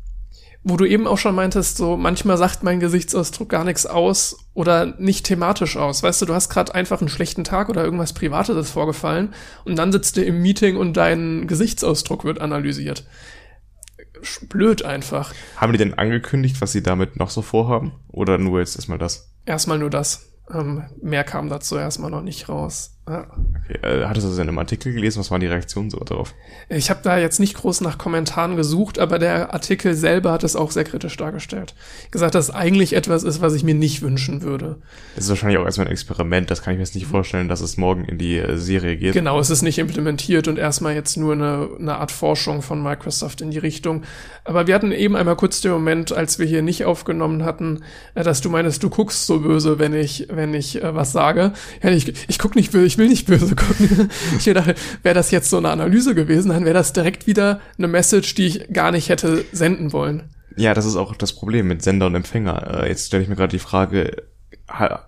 wo 0.62 0.76
du 0.76 0.84
eben 0.84 1.06
auch 1.06 1.16
schon 1.18 1.34
meintest, 1.34 1.78
so 1.78 1.96
manchmal 1.96 2.36
sagt 2.36 2.62
mein 2.62 2.80
Gesichtsausdruck 2.80 3.48
gar 3.48 3.64
nichts 3.64 3.86
aus 3.86 4.36
oder 4.52 4.94
nicht 4.98 5.24
thematisch 5.24 5.76
aus. 5.76 6.02
Weißt 6.02 6.20
du, 6.20 6.26
du 6.26 6.34
hast 6.34 6.50
gerade 6.50 6.74
einfach 6.74 7.00
einen 7.00 7.08
schlechten 7.08 7.44
Tag 7.44 7.70
oder 7.70 7.82
irgendwas 7.82 8.12
Privates 8.12 8.56
ist 8.56 8.70
vorgefallen 8.70 9.32
und 9.64 9.76
dann 9.76 9.90
sitzt 9.90 10.16
du 10.16 10.22
im 10.22 10.42
Meeting 10.42 10.76
und 10.76 10.96
dein 10.96 11.46
Gesichtsausdruck 11.46 12.24
wird 12.24 12.40
analysiert. 12.40 13.04
Blöd 14.48 14.84
einfach. 14.84 15.34
Haben 15.56 15.72
die 15.72 15.78
denn 15.78 15.94
angekündigt, 15.94 16.60
was 16.60 16.72
sie 16.72 16.82
damit 16.82 17.16
noch 17.16 17.30
so 17.30 17.42
vorhaben? 17.42 17.92
Oder 18.08 18.38
nur 18.38 18.60
jetzt 18.60 18.76
erstmal 18.76 18.98
das? 18.98 19.32
Erstmal 19.46 19.78
nur 19.78 19.90
das. 19.90 20.30
Ähm, 20.52 20.84
mehr 21.00 21.24
kam 21.24 21.48
dazu 21.48 21.76
erstmal 21.76 22.10
noch 22.10 22.22
nicht 22.22 22.48
raus. 22.48 22.99
Ja. 23.08 23.26
Okay, 23.64 23.78
äh, 23.82 24.04
hattest 24.04 24.26
du 24.26 24.30
das 24.30 24.38
in 24.38 24.48
einem 24.48 24.58
Artikel 24.58 24.92
gelesen? 24.92 25.18
Was 25.18 25.30
waren 25.30 25.40
die 25.40 25.46
Reaktionen 25.46 25.90
so 25.90 25.98
darauf? 25.98 26.34
Ich 26.68 26.90
habe 26.90 27.00
da 27.02 27.18
jetzt 27.18 27.40
nicht 27.40 27.54
groß 27.56 27.80
nach 27.80 27.98
Kommentaren 27.98 28.56
gesucht, 28.56 28.98
aber 28.98 29.18
der 29.18 29.52
Artikel 29.52 29.94
selber 29.94 30.32
hat 30.32 30.44
es 30.44 30.54
auch 30.54 30.70
sehr 30.70 30.84
kritisch 30.84 31.16
dargestellt. 31.16 31.74
Gesagt, 32.10 32.34
dass 32.34 32.50
es 32.50 32.54
eigentlich 32.54 32.94
etwas 32.94 33.24
ist, 33.24 33.40
was 33.40 33.54
ich 33.54 33.64
mir 33.64 33.74
nicht 33.74 34.02
wünschen 34.02 34.42
würde. 34.42 34.76
Das 35.16 35.24
ist 35.24 35.30
wahrscheinlich 35.30 35.58
auch 35.58 35.64
erstmal 35.64 35.88
ein 35.88 35.92
Experiment. 35.92 36.50
Das 36.50 36.62
kann 36.62 36.74
ich 36.74 36.78
mir 36.78 36.84
jetzt 36.84 36.94
nicht 36.94 37.06
vorstellen, 37.06 37.48
dass 37.48 37.60
es 37.60 37.76
morgen 37.76 38.04
in 38.04 38.18
die 38.18 38.36
äh, 38.36 38.56
Serie 38.56 38.96
geht. 38.96 39.14
Genau, 39.14 39.40
es 39.40 39.50
ist 39.50 39.62
nicht 39.62 39.78
implementiert 39.78 40.46
und 40.46 40.58
erstmal 40.58 40.94
jetzt 40.94 41.16
nur 41.16 41.32
eine, 41.32 41.68
eine 41.78 41.96
Art 41.96 42.12
Forschung 42.12 42.62
von 42.62 42.82
Microsoft 42.82 43.40
in 43.40 43.50
die 43.50 43.58
Richtung. 43.58 44.02
Aber 44.44 44.66
wir 44.66 44.74
hatten 44.74 44.92
eben 44.92 45.16
einmal 45.16 45.36
kurz 45.36 45.60
den 45.60 45.72
Moment, 45.72 46.12
als 46.12 46.38
wir 46.38 46.46
hier 46.46 46.62
nicht 46.62 46.84
aufgenommen 46.84 47.44
hatten, 47.44 47.82
äh, 48.14 48.22
dass 48.22 48.40
du 48.40 48.50
meinst, 48.50 48.82
du 48.82 48.90
guckst 48.90 49.26
so 49.26 49.40
böse, 49.40 49.78
wenn 49.78 49.94
ich, 49.94 50.28
wenn 50.30 50.54
ich 50.54 50.82
äh, 50.82 50.94
was 50.94 51.12
sage. 51.12 51.52
Ja, 51.82 51.90
ich, 51.90 52.12
ich 52.28 52.38
guck 52.38 52.54
nicht 52.54 52.72
böse, 52.72 52.89
ich 52.90 52.98
will 52.98 53.08
nicht 53.08 53.26
böse 53.26 53.54
gucken. 53.54 54.10
ich 54.38 54.44
dachte, 54.44 54.74
wäre 55.02 55.14
das 55.14 55.30
jetzt 55.30 55.48
so 55.48 55.58
eine 55.58 55.70
Analyse 55.70 56.14
gewesen, 56.16 56.48
dann 56.48 56.64
wäre 56.64 56.74
das 56.74 56.92
direkt 56.92 57.28
wieder 57.28 57.60
eine 57.78 57.86
Message, 57.86 58.34
die 58.34 58.46
ich 58.46 58.72
gar 58.72 58.90
nicht 58.90 59.08
hätte 59.08 59.44
senden 59.52 59.92
wollen. 59.92 60.30
Ja, 60.56 60.74
das 60.74 60.86
ist 60.86 60.96
auch 60.96 61.14
das 61.14 61.32
Problem 61.32 61.68
mit 61.68 61.82
Sender 61.82 62.06
und 62.06 62.16
Empfänger. 62.16 62.82
Äh, 62.82 62.88
jetzt 62.88 63.06
stelle 63.06 63.22
ich 63.22 63.28
mir 63.28 63.36
gerade 63.36 63.52
die 63.52 63.60
Frage, 63.60 64.24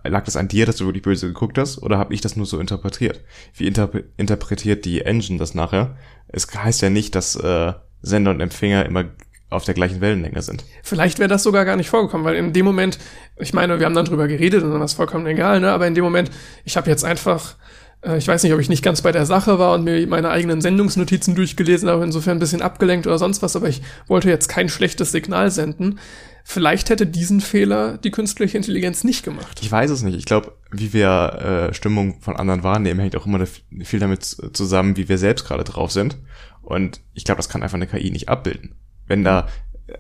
lag 0.05 0.25
das 0.25 0.37
an 0.37 0.49
dir, 0.49 0.65
dass 0.65 0.77
du 0.77 0.87
wirklich 0.87 1.03
böse 1.03 1.27
geguckt 1.27 1.59
hast, 1.59 1.83
oder 1.83 1.99
habe 1.99 2.15
ich 2.15 2.21
das 2.21 2.37
nur 2.37 2.47
so 2.47 2.61
interpretiert? 2.61 3.21
Wie 3.55 3.67
interp 3.67 4.05
interpretiert 4.17 4.85
die 4.85 5.03
Engine 5.03 5.39
das 5.39 5.55
nachher? 5.55 5.97
Es 6.29 6.47
heißt 6.55 6.83
ja 6.83 6.91
nicht, 6.91 7.17
dass 7.17 7.35
äh, 7.35 7.73
Sender 8.01 8.31
und 8.31 8.41
Empfänger 8.41 8.87
immer 8.87 9.05
auf 9.53 9.65
der 9.65 9.75
gleichen 9.75 10.01
Wellenlänge 10.01 10.43
sind. 10.43 10.65
Vielleicht 10.83 11.19
wäre 11.19 11.29
das 11.29 11.43
sogar 11.43 11.65
gar 11.65 11.77
nicht 11.77 11.91
vorgekommen, 11.91 12.25
weil 12.25 12.37
in 12.37 12.53
dem 12.53 12.65
Moment, 12.65 12.99
ich 13.39 13.53
meine, 13.53 13.79
wir 13.79 13.87
haben 13.87 13.95
dann 13.95 14.05
drüber 14.05 14.29
geredet 14.29 14.63
und 14.63 14.73
dann 14.73 14.83
ist 14.83 14.95
vollkommen 14.95 15.27
egal, 15.27 15.61
ne? 15.61 15.71
Aber 15.71 15.87
in 15.87 15.95
dem 15.95 16.05
Moment, 16.05 16.31
ich 16.65 16.77
habe 16.77 16.91
jetzt 16.91 17.05
einfach, 17.05 17.57
äh, 18.03 18.19
ich 18.19 18.27
weiß 18.27 18.43
nicht, 18.43 18.53
ob 18.53 18.61
ich 18.61 18.69
nicht 18.69 18.83
ganz 18.83 19.03
bei 19.03 19.13
der 19.13 19.27
Sache 19.27 19.59
war 19.59 19.75
und 19.75 19.85
mir 19.85 20.07
meine 20.07 20.31
eigenen 20.31 20.61
Sendungsnotizen 20.61 21.35
durchgelesen 21.35 21.89
habe, 21.89 22.05
insofern 22.05 22.39
ein 22.39 22.41
bisschen 22.41 22.63
abgelenkt 22.63 23.07
oder 23.07 23.19
sonst 23.19 23.43
was, 23.43 23.57
aber 23.57 23.69
ich 23.69 23.83
wollte 24.07 24.29
jetzt 24.29 24.49
kein 24.49 24.69
schlechtes 24.69 25.13
Signal 25.13 25.51
senden. 25.51 25.99
Vielleicht 26.45 26.91
hätte 26.91 27.07
diesen 27.07 27.41
Fehler 27.41 27.99
die 27.99 28.11
künstliche 28.11 28.57
Intelligenz 28.57 29.05
nicht 29.05 29.25
gemacht. 29.25 29.61
Ich 29.63 29.71
weiß 29.71 29.91
es 29.91 30.03
nicht. 30.03 30.17
Ich 30.17 30.25
glaube, 30.25 30.57
wie 30.73 30.93
wir 30.93 31.69
äh, 31.71 31.75
Stimmung 31.75 32.21
von 32.21 32.37
anderen 32.37 32.65
wahrnehmen, 32.65 32.99
hängt 32.99 33.15
auch 33.15 33.27
immer 33.27 33.47
viel 33.85 34.01
damit 34.01 34.25
zusammen, 34.25 34.97
wie 34.97 35.09
wir 35.09 35.19
selbst 35.19 35.47
gerade 35.47 35.63
drauf 35.63 35.93
sind. 35.93 36.17
Und 36.63 37.01
ich 37.15 37.25
glaube, 37.25 37.39
das 37.39 37.49
kann 37.49 37.63
einfach 37.63 37.77
eine 37.77 37.87
KI 37.87 38.11
nicht 38.11 38.29
abbilden 38.29 38.75
wenn 39.13 39.25
da 39.25 39.47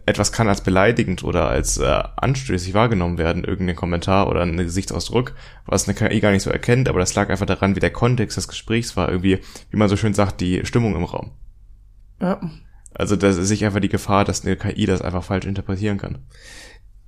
etwas 0.06 0.32
kann 0.32 0.48
als 0.48 0.62
beleidigend 0.62 1.22
oder 1.22 1.48
als 1.48 1.76
äh, 1.76 2.02
anstößig 2.16 2.72
wahrgenommen 2.72 3.18
werden, 3.18 3.44
irgendein 3.44 3.76
Kommentar 3.76 4.26
oder 4.28 4.40
ein 4.40 4.56
Gesichtsausdruck, 4.56 5.34
was 5.66 5.86
eine 5.86 5.94
KI 5.94 6.18
gar 6.20 6.30
nicht 6.32 6.42
so 6.42 6.50
erkennt, 6.50 6.88
aber 6.88 6.98
das 6.98 7.14
lag 7.14 7.28
einfach 7.28 7.44
daran, 7.44 7.76
wie 7.76 7.80
der 7.80 7.92
Kontext 7.92 8.38
des 8.38 8.48
Gesprächs 8.48 8.96
war, 8.96 9.10
irgendwie, 9.10 9.40
wie 9.70 9.76
man 9.76 9.90
so 9.90 9.98
schön 9.98 10.14
sagt, 10.14 10.40
die 10.40 10.64
Stimmung 10.64 10.96
im 10.96 11.04
Raum. 11.04 11.32
Ja. 12.22 12.40
Also 12.94 13.16
da 13.16 13.28
ist 13.28 13.36
sich 13.36 13.66
einfach 13.66 13.80
die 13.80 13.90
Gefahr, 13.90 14.24
dass 14.24 14.46
eine 14.46 14.56
KI 14.56 14.86
das 14.86 15.02
einfach 15.02 15.24
falsch 15.24 15.44
interpretieren 15.44 15.98
kann. 15.98 16.26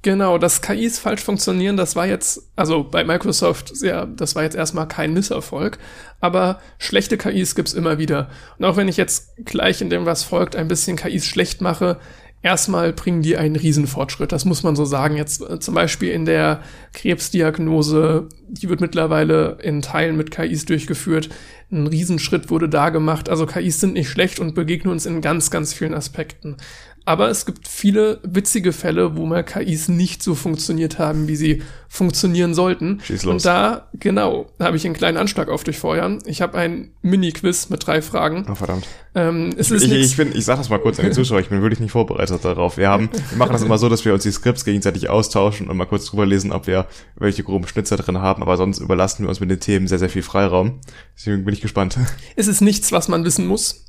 Genau, 0.04 0.36
dass 0.36 0.60
KIs 0.60 0.98
falsch 0.98 1.22
funktionieren, 1.22 1.78
das 1.78 1.96
war 1.96 2.06
jetzt, 2.06 2.50
also 2.56 2.84
bei 2.84 3.04
Microsoft, 3.04 3.72
ja, 3.80 4.04
das 4.04 4.34
war 4.34 4.42
jetzt 4.42 4.54
erstmal 4.54 4.86
kein 4.86 5.14
Misserfolg, 5.14 5.78
aber 6.20 6.60
schlechte 6.76 7.16
KIs 7.16 7.54
gibt's 7.54 7.72
immer 7.72 7.96
wieder. 7.96 8.28
Und 8.58 8.66
auch 8.66 8.76
wenn 8.76 8.86
ich 8.86 8.98
jetzt 8.98 9.34
gleich 9.46 9.80
in 9.80 9.88
dem, 9.88 10.04
was 10.04 10.22
folgt, 10.22 10.56
ein 10.56 10.68
bisschen 10.68 10.98
KIs 10.98 11.24
schlecht 11.24 11.62
mache, 11.62 11.98
erstmal 12.42 12.92
bringen 12.92 13.22
die 13.22 13.38
einen 13.38 13.56
Riesenfortschritt. 13.56 14.30
Das 14.30 14.44
muss 14.44 14.62
man 14.62 14.76
so 14.76 14.84
sagen. 14.84 15.16
Jetzt 15.16 15.40
äh, 15.40 15.58
zum 15.58 15.74
Beispiel 15.74 16.10
in 16.10 16.26
der 16.26 16.60
Krebsdiagnose, 16.92 18.28
die 18.46 18.68
wird 18.68 18.82
mittlerweile 18.82 19.56
in 19.62 19.80
Teilen 19.80 20.18
mit 20.18 20.30
KIs 20.30 20.66
durchgeführt. 20.66 21.30
Ein 21.72 21.86
Riesenschritt 21.86 22.50
wurde 22.50 22.68
da 22.68 22.90
gemacht. 22.90 23.30
Also 23.30 23.46
KIs 23.46 23.80
sind 23.80 23.94
nicht 23.94 24.10
schlecht 24.10 24.38
und 24.38 24.54
begegnen 24.54 24.92
uns 24.92 25.06
in 25.06 25.22
ganz, 25.22 25.50
ganz 25.50 25.72
vielen 25.72 25.94
Aspekten. 25.94 26.58
Aber 27.06 27.28
es 27.28 27.44
gibt 27.44 27.68
viele 27.68 28.18
witzige 28.22 28.72
Fälle, 28.72 29.16
wo 29.16 29.26
mal 29.26 29.44
KIs 29.44 29.88
nicht 29.88 30.22
so 30.22 30.34
funktioniert 30.34 30.98
haben, 30.98 31.28
wie 31.28 31.36
sie 31.36 31.62
funktionieren 31.88 32.54
sollten. 32.54 33.00
Schieß 33.04 33.24
los. 33.24 33.32
Und 33.34 33.44
da, 33.44 33.88
genau, 33.92 34.46
habe 34.58 34.76
ich 34.76 34.86
einen 34.86 34.94
kleinen 34.94 35.18
Anschlag 35.18 35.48
auf 35.48 35.64
dich 35.64 35.78
vorher. 35.78 36.18
Ich 36.24 36.40
habe 36.40 36.56
ein 36.56 36.92
Mini-Quiz 37.02 37.68
mit 37.68 37.86
drei 37.86 38.00
Fragen. 38.00 38.46
Oh, 38.50 38.54
verdammt. 38.54 38.86
Ähm, 39.14 39.54
es 39.58 39.70
ich, 39.70 39.76
ist 39.76 39.84
ich, 39.84 39.92
ich, 39.92 40.16
bin, 40.16 40.34
ich 40.34 40.44
sag 40.46 40.56
das 40.56 40.70
mal 40.70 40.78
kurz 40.78 40.98
an 40.98 41.04
die 41.04 41.12
Zuschauer, 41.12 41.40
ich 41.40 41.50
bin 41.50 41.60
wirklich 41.60 41.78
nicht 41.78 41.92
vorbereitet 41.92 42.44
darauf. 42.44 42.78
Wir 42.78 42.88
haben, 42.88 43.10
wir 43.30 43.38
machen 43.38 43.52
das 43.52 43.62
immer 43.62 43.78
so, 43.78 43.88
dass 43.88 44.04
wir 44.04 44.14
uns 44.14 44.22
die 44.22 44.32
Skripts 44.32 44.64
gegenseitig 44.64 45.10
austauschen 45.10 45.68
und 45.68 45.76
mal 45.76 45.84
kurz 45.84 46.06
drüber 46.06 46.24
lesen, 46.24 46.52
ob 46.52 46.66
wir 46.66 46.86
welche 47.16 47.44
groben 47.44 47.68
Schnitzer 47.68 47.96
drin 47.96 48.18
haben, 48.18 48.42
aber 48.42 48.56
sonst 48.56 48.80
überlassen 48.80 49.24
wir 49.24 49.28
uns 49.28 49.40
mit 49.40 49.50
den 49.50 49.60
Themen 49.60 49.86
sehr, 49.86 49.98
sehr 49.98 50.08
viel 50.08 50.22
Freiraum. 50.22 50.80
Deswegen 51.16 51.44
bin 51.44 51.52
ich 51.52 51.60
gespannt. 51.60 51.98
Es 52.36 52.48
ist 52.48 52.60
nichts, 52.60 52.90
was 52.90 53.08
man 53.08 53.24
wissen 53.24 53.46
muss 53.46 53.83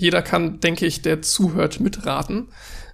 jeder 0.00 0.22
kann, 0.22 0.60
denke 0.60 0.86
ich, 0.86 1.02
der 1.02 1.22
zuhört, 1.22 1.80
mitraten, 1.80 2.48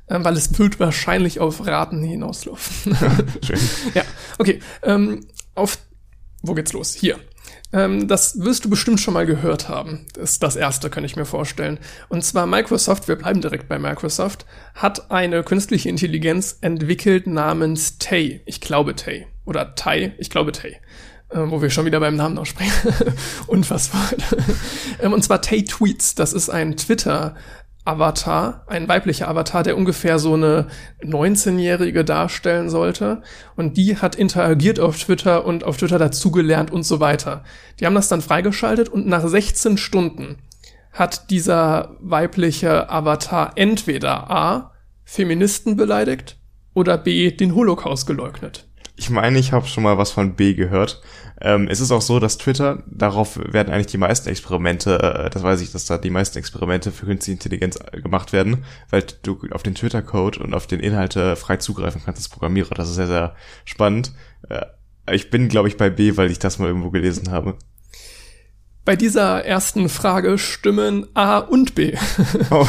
äh, 0.07 0.19
weil 0.23 0.37
es 0.37 0.59
wird 0.59 0.81
wahrscheinlich 0.81 1.41
auf 1.41 1.67
Raten 1.67 2.03
hinauslaufen. 2.03 2.97
Schön. 3.45 3.59
Ja, 3.95 4.03
okay. 4.39 4.61
Ähm, 4.83 5.27
auf, 5.55 5.79
wo 6.43 6.55
geht's 6.55 6.73
los? 6.73 6.95
Hier. 6.95 7.19
Ähm, 7.73 8.09
das 8.09 8.41
wirst 8.41 8.65
du 8.65 8.71
bestimmt 8.71 9.01
schon 9.01 9.15
mal 9.15 9.27
gehört 9.27 9.69
haben. 9.69 10.07
Das 10.15 10.33
ist 10.33 10.43
das 10.43 10.57
erste, 10.57 10.91
kann 10.91 11.05
ich 11.05 11.17
mir 11.17 11.25
vorstellen. 11.25 11.79
Und 12.09 12.25
zwar 12.25 12.47
Microsoft, 12.47 13.09
wir 13.09 13.17
bleiben 13.17 13.41
direkt 13.41 13.69
bei 13.69 13.79
Microsoft, 13.79 14.47
hat 14.75 15.11
eine 15.11 15.43
künstliche 15.43 15.89
Intelligenz 15.89 16.59
entwickelt 16.61 17.27
namens 17.27 17.99
Tay. 17.99 18.41
Ich 18.47 18.61
glaube 18.61 18.95
Tay. 18.95 19.27
Oder 19.45 19.75
Tai, 19.75 20.15
ich 20.19 20.31
glaube 20.31 20.53
Tay. 20.53 20.77
Äh, 21.29 21.39
wo 21.51 21.61
wir 21.61 21.71
schon 21.71 21.87
wieder 21.87 22.01
beim 22.01 22.17
Namen 22.17 22.39
aussprechen. 22.39 22.93
Unfassbar. 23.47 24.11
ähm, 25.01 25.13
und 25.13 25.25
zwar 25.25 25.43
Tay 25.43 25.65
Tweets. 25.65 26.15
Das 26.15 26.33
ist 26.33 26.51
ein 26.51 26.77
Twitter 26.77 27.35
Avatar, 27.85 28.65
ein 28.67 28.89
weiblicher 28.89 29.29
Avatar, 29.29 29.63
der 29.63 29.77
ungefähr 29.77 30.19
so 30.19 30.35
eine 30.35 30.67
19-Jährige 31.03 32.05
darstellen 32.05 32.69
sollte. 32.69 33.23
Und 33.55 33.77
die 33.77 33.97
hat 33.97 34.17
interagiert 34.17 34.81
auf 34.81 34.99
Twitter 34.99 35.45
und 35.45 35.65
auf 35.65 35.77
Twitter 35.77 35.99
dazugelernt 35.99 36.71
und 36.71 36.83
so 36.83 37.01
weiter. 37.01 37.45
Die 37.79 37.87
haben 37.87 37.95
das 37.95 38.09
dann 38.09 38.23
freigeschaltet 38.23 38.89
und 38.89 39.07
nach 39.07 39.27
16 39.27 39.79
Stunden 39.79 40.39
hat 40.93 41.31
dieser 41.31 41.97
weibliche 42.01 42.89
Avatar 42.91 43.53
entweder 43.57 44.31
A. 44.31 44.73
Feministen 45.05 45.77
beleidigt 45.77 46.39
oder 46.75 46.99
B. 46.99 47.31
den 47.31 47.55
Holocaust 47.55 48.07
geleugnet. 48.07 48.66
Ich 48.99 49.11
meine, 49.11 49.39
ich 49.39 49.53
habe 49.53 49.67
schon 49.67 49.83
mal 49.83 49.99
was 49.99 50.11
von 50.11 50.35
B 50.35 50.55
gehört. 50.55 51.03
Ähm, 51.39 51.69
es 51.71 51.81
ist 51.81 51.93
auch 51.93 52.01
so, 52.01 52.19
dass 52.19 52.39
Twitter, 52.39 52.83
darauf 52.87 53.37
werden 53.37 53.73
eigentlich 53.73 53.89
die 53.89 53.99
meisten 53.99 54.31
Experimente, 54.31 54.99
äh, 54.99 55.31
das 55.31 55.43
weiß 55.43 55.61
ich, 55.61 55.71
dass 55.71 55.85
da 55.85 55.99
die 55.99 56.09
meisten 56.09 56.39
Experimente 56.39 56.91
für 56.93 57.05
künstliche 57.05 57.35
Intelligenz 57.35 57.79
äh, 57.93 58.01
gemacht 58.01 58.33
werden, 58.33 58.65
weil 58.89 59.05
du 59.23 59.39
auf 59.51 59.63
den 59.63 59.75
Twitter-Code 59.75 60.41
und 60.41 60.55
auf 60.55 60.67
den 60.67 60.81
Inhalte 60.81 61.37
frei 61.37 61.59
zugreifen 61.59 62.01
kannst 62.05 62.21
als 62.21 62.31
Programmierer. 62.31 62.75
Das 62.75 62.89
ist 62.89 62.95
sehr, 62.95 63.07
sehr 63.07 63.35
spannend. 63.67 64.13
Äh, 64.49 64.65
ich 65.13 65.29
bin, 65.29 65.49
glaube 65.49 65.69
ich, 65.69 65.77
bei 65.77 65.91
B, 65.91 66.17
weil 66.17 66.31
ich 66.31 66.39
das 66.39 66.59
mal 66.59 66.69
irgendwo 66.69 66.91
gelesen 66.91 67.31
habe. 67.31 67.59
Bei 68.87 68.95
dieser 68.95 69.45
ersten 69.45 69.89
Frage 69.89 70.39
stimmen 70.39 71.09
A 71.13 71.39
und 71.39 71.75
B. 71.75 71.95
Oh. 72.53 72.65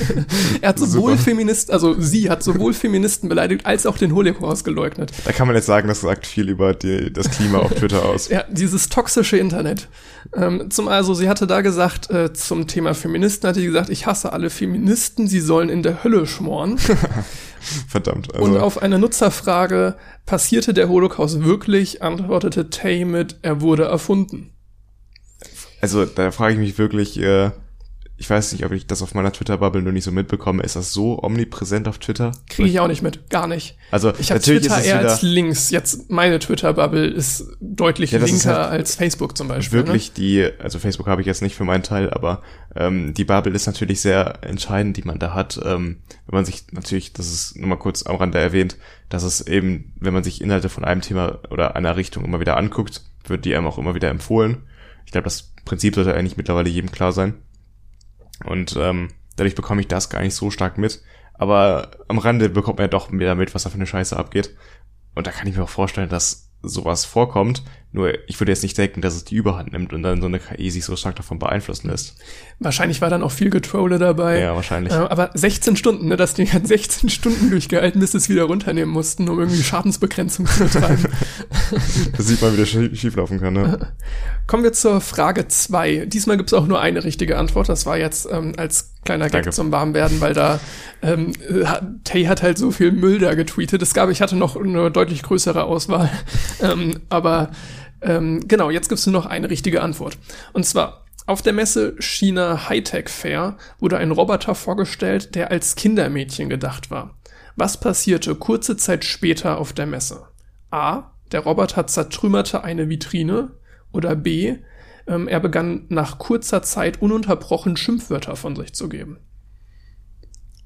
er 0.60 0.70
hat 0.70 0.80
sowohl 0.80 1.16
Feministen, 1.16 1.72
also 1.72 1.94
sie 2.00 2.28
hat 2.28 2.42
sowohl 2.42 2.74
Feministen 2.74 3.28
beleidigt 3.28 3.64
als 3.64 3.86
auch 3.86 3.96
den 3.96 4.12
Holocaust 4.12 4.64
geleugnet. 4.64 5.12
Da 5.24 5.30
kann 5.30 5.46
man 5.46 5.54
jetzt 5.54 5.66
sagen, 5.66 5.86
das 5.86 6.00
sagt 6.00 6.26
viel 6.26 6.48
über 6.48 6.74
die, 6.74 7.12
das 7.12 7.30
Klima 7.30 7.58
auf 7.58 7.72
Twitter 7.74 8.04
aus. 8.04 8.28
Ja, 8.28 8.42
dieses 8.50 8.88
toxische 8.88 9.36
Internet. 9.36 9.86
Ähm, 10.34 10.68
zum 10.72 10.88
also, 10.88 11.14
sie 11.14 11.28
hatte 11.28 11.46
da 11.46 11.60
gesagt, 11.60 12.10
äh, 12.10 12.32
zum 12.32 12.66
Thema 12.66 12.92
Feministen 12.92 13.48
hatte 13.48 13.60
sie 13.60 13.66
gesagt, 13.66 13.88
ich 13.88 14.04
hasse 14.04 14.32
alle 14.32 14.50
Feministen, 14.50 15.28
sie 15.28 15.40
sollen 15.40 15.68
in 15.68 15.84
der 15.84 16.02
Hölle 16.02 16.26
schmoren. 16.26 16.76
Verdammt. 17.86 18.34
Also. 18.34 18.44
Und 18.44 18.56
auf 18.56 18.82
eine 18.82 18.98
Nutzerfrage, 18.98 19.94
passierte 20.26 20.74
der 20.74 20.88
Holocaust 20.88 21.44
wirklich, 21.44 22.02
antwortete 22.02 22.68
Tay 22.68 23.04
mit, 23.04 23.36
er 23.42 23.60
wurde 23.60 23.84
erfunden 23.84 24.51
also 25.82 26.06
da 26.06 26.30
frage 26.30 26.54
ich 26.54 26.58
mich 26.60 26.78
wirklich, 26.78 27.20
äh, 27.20 27.50
ich 28.16 28.30
weiß 28.30 28.52
nicht, 28.52 28.64
ob 28.64 28.70
ich 28.70 28.86
das 28.86 29.02
auf 29.02 29.14
meiner 29.14 29.32
Twitter-Bubble 29.32 29.82
nur 29.82 29.92
nicht 29.92 30.04
so 30.04 30.12
mitbekomme. 30.12 30.62
Ist 30.62 30.76
das 30.76 30.92
so 30.92 31.20
omnipräsent 31.20 31.88
auf 31.88 31.98
Twitter? 31.98 32.30
Kriege 32.48 32.68
ich 32.68 32.78
auch 32.78 32.86
nicht 32.86 33.02
mit, 33.02 33.30
gar 33.30 33.48
nicht. 33.48 33.76
Also 33.90 34.12
ich 34.16 34.30
habe 34.30 34.40
Twitter 34.40 34.80
eher 34.80 35.00
als 35.00 35.22
links. 35.22 35.70
Jetzt 35.70 36.08
meine 36.08 36.38
Twitter-Bubble 36.38 37.04
ist 37.04 37.48
deutlich 37.60 38.12
ja, 38.12 38.20
linker 38.20 38.70
halt 38.70 38.70
als 38.70 38.94
Facebook 38.94 39.36
zum 39.36 39.48
Beispiel. 39.48 39.76
Wirklich 39.76 40.10
ne? 40.10 40.14
die, 40.16 40.50
also 40.60 40.78
Facebook 40.78 41.08
habe 41.08 41.20
ich 41.20 41.26
jetzt 41.26 41.42
nicht 41.42 41.56
für 41.56 41.64
meinen 41.64 41.82
Teil, 41.82 42.10
aber 42.10 42.42
ähm, 42.76 43.12
die 43.12 43.24
Bubble 43.24 43.52
ist 43.54 43.66
natürlich 43.66 44.00
sehr 44.00 44.38
entscheidend, 44.42 44.96
die 44.98 45.02
man 45.02 45.18
da 45.18 45.34
hat. 45.34 45.58
Ähm, 45.64 45.96
wenn 46.26 46.36
man 46.36 46.44
sich 46.44 46.66
natürlich, 46.70 47.12
das 47.14 47.26
ist 47.26 47.56
nur 47.56 47.70
mal 47.70 47.76
kurz 47.76 48.06
am 48.06 48.14
Rande 48.14 48.38
erwähnt, 48.38 48.76
dass 49.08 49.24
es 49.24 49.44
eben, 49.48 49.94
wenn 49.98 50.14
man 50.14 50.22
sich 50.22 50.42
Inhalte 50.42 50.68
von 50.68 50.84
einem 50.84 51.00
Thema 51.00 51.40
oder 51.50 51.74
einer 51.74 51.96
Richtung 51.96 52.24
immer 52.24 52.38
wieder 52.38 52.56
anguckt, 52.56 53.02
wird 53.26 53.44
die 53.44 53.56
einem 53.56 53.66
auch 53.66 53.78
immer 53.78 53.96
wieder 53.96 54.10
empfohlen. 54.10 54.58
Ich 55.12 55.14
glaube, 55.14 55.24
das 55.24 55.52
Prinzip 55.66 55.94
sollte 55.94 56.14
eigentlich 56.14 56.38
mittlerweile 56.38 56.70
jedem 56.70 56.90
klar 56.90 57.12
sein. 57.12 57.34
Und 58.46 58.78
ähm, 58.80 59.08
dadurch 59.36 59.54
bekomme 59.54 59.82
ich 59.82 59.86
das 59.86 60.08
gar 60.08 60.22
nicht 60.22 60.34
so 60.34 60.50
stark 60.50 60.78
mit. 60.78 61.02
Aber 61.34 61.90
am 62.08 62.16
Rande 62.16 62.48
bekommt 62.48 62.78
man 62.78 62.86
ja 62.86 62.88
doch 62.88 63.10
mehr 63.10 63.34
mit, 63.34 63.54
was 63.54 63.64
da 63.64 63.68
für 63.68 63.74
eine 63.74 63.86
Scheiße 63.86 64.16
abgeht. 64.16 64.56
Und 65.14 65.26
da 65.26 65.30
kann 65.30 65.46
ich 65.46 65.54
mir 65.54 65.64
auch 65.64 65.68
vorstellen, 65.68 66.08
dass 66.08 66.50
sowas 66.62 67.04
vorkommt. 67.04 67.62
Nur 67.94 68.14
ich 68.26 68.40
würde 68.40 68.50
jetzt 68.50 68.62
nicht 68.62 68.78
denken, 68.78 69.02
dass 69.02 69.14
es 69.14 69.24
die 69.24 69.34
Überhand 69.34 69.72
nimmt 69.72 69.92
und 69.92 70.02
dann 70.02 70.20
so 70.22 70.26
eine 70.26 70.38
KI 70.38 70.70
sich 70.70 70.82
so 70.84 70.96
stark 70.96 71.16
davon 71.16 71.38
beeinflussen 71.38 71.90
lässt. 71.90 72.14
Wahrscheinlich 72.58 73.02
war 73.02 73.10
dann 73.10 73.22
auch 73.22 73.32
viel 73.32 73.50
Getrolle 73.50 73.98
dabei. 73.98 74.40
Ja, 74.40 74.56
wahrscheinlich. 74.56 74.94
Äh, 74.94 74.96
aber 74.96 75.30
16 75.34 75.76
Stunden, 75.76 76.08
ne, 76.08 76.16
dass 76.16 76.32
die 76.32 76.50
hat 76.50 76.66
16 76.66 77.10
Stunden 77.10 77.50
durchgehalten, 77.50 78.00
bis 78.00 78.14
es 78.14 78.30
wieder 78.30 78.44
runternehmen 78.44 78.92
mussten, 78.92 79.28
um 79.28 79.38
irgendwie 79.38 79.62
Schadensbegrenzung 79.62 80.46
zu 80.46 80.64
betreiben. 80.64 81.06
das 82.16 82.26
sieht 82.26 82.40
man, 82.40 82.54
wie 82.54 82.60
das 82.60 82.70
schieflaufen 82.70 83.40
kann. 83.40 83.52
Ne? 83.52 83.92
Kommen 84.46 84.64
wir 84.64 84.72
zur 84.72 85.02
Frage 85.02 85.48
zwei. 85.48 86.06
Diesmal 86.06 86.38
gibt's 86.38 86.54
auch 86.54 86.66
nur 86.66 86.80
eine 86.80 87.04
richtige 87.04 87.36
Antwort. 87.36 87.68
Das 87.68 87.84
war 87.84 87.98
jetzt 87.98 88.26
ähm, 88.30 88.54
als 88.56 88.94
kleiner 89.04 89.26
Gag 89.26 89.32
Danke. 89.32 89.50
zum 89.50 89.72
Warmwerden, 89.72 90.20
weil 90.20 90.32
da 90.32 90.60
ähm, 91.02 91.32
Tay 92.04 92.24
hat 92.24 92.42
halt 92.42 92.58
so 92.58 92.70
viel 92.70 92.92
Müll 92.92 93.18
da 93.18 93.34
getweetet. 93.34 93.82
Es 93.82 93.94
gab, 93.94 94.08
ich 94.10 94.22
hatte 94.22 94.36
noch 94.36 94.56
eine 94.56 94.90
deutlich 94.90 95.22
größere 95.22 95.64
Auswahl. 95.64 96.10
ähm, 96.62 97.00
aber 97.08 97.50
ähm, 98.02 98.46
genau, 98.46 98.70
jetzt 98.70 98.88
gibt's 98.88 99.06
nur 99.06 99.12
noch 99.12 99.26
eine 99.26 99.50
richtige 99.50 99.82
Antwort. 99.82 100.18
Und 100.52 100.66
zwar, 100.66 101.04
auf 101.26 101.40
der 101.42 101.52
Messe 101.52 101.94
China 102.00 102.68
Hightech 102.68 103.08
Fair 103.08 103.56
wurde 103.78 103.98
ein 103.98 104.10
Roboter 104.10 104.54
vorgestellt, 104.54 105.34
der 105.34 105.50
als 105.50 105.76
Kindermädchen 105.76 106.48
gedacht 106.48 106.90
war. 106.90 107.16
Was 107.54 107.78
passierte 107.78 108.34
kurze 108.34 108.76
Zeit 108.76 109.04
später 109.04 109.58
auf 109.58 109.72
der 109.72 109.86
Messe? 109.86 110.26
A. 110.70 111.12
Der 111.30 111.40
Roboter 111.40 111.86
zertrümmerte 111.86 112.64
eine 112.64 112.88
Vitrine. 112.88 113.52
Oder 113.92 114.16
B. 114.16 114.56
Ähm, 115.06 115.28
er 115.28 115.40
begann 115.40 115.86
nach 115.88 116.18
kurzer 116.18 116.62
Zeit 116.62 117.02
ununterbrochen 117.02 117.76
Schimpfwörter 117.76 118.36
von 118.36 118.56
sich 118.56 118.72
zu 118.72 118.88
geben. 118.88 119.18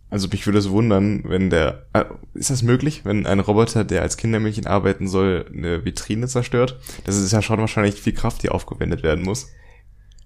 Also 0.09 0.29
mich 0.29 0.47
würde 0.47 0.59
es 0.59 0.71
wundern, 0.71 1.25
wenn 1.27 1.51
der, 1.51 1.87
äh, 1.93 2.05
ist 2.35 2.51
das 2.51 2.63
möglich, 2.63 3.05
wenn 3.05 3.27
ein 3.27 3.41
Roboter, 3.41 3.85
der 3.85 4.03
als 4.03 4.17
Kindermädchen 4.17 4.67
arbeiten 4.67 5.09
soll, 5.09 5.47
eine 5.53 5.85
Vitrine 5.85 6.29
zerstört? 6.29 6.79
Das 7.05 7.17
ist 7.17 7.33
ja 7.33 7.43
schon 7.43 7.59
wahrscheinlich 7.59 8.01
viel 8.01 8.15
Kraft, 8.15 8.43
die 8.43 8.51
aufgewendet 8.51 9.03
werden 9.03 9.25
muss. 9.25 9.49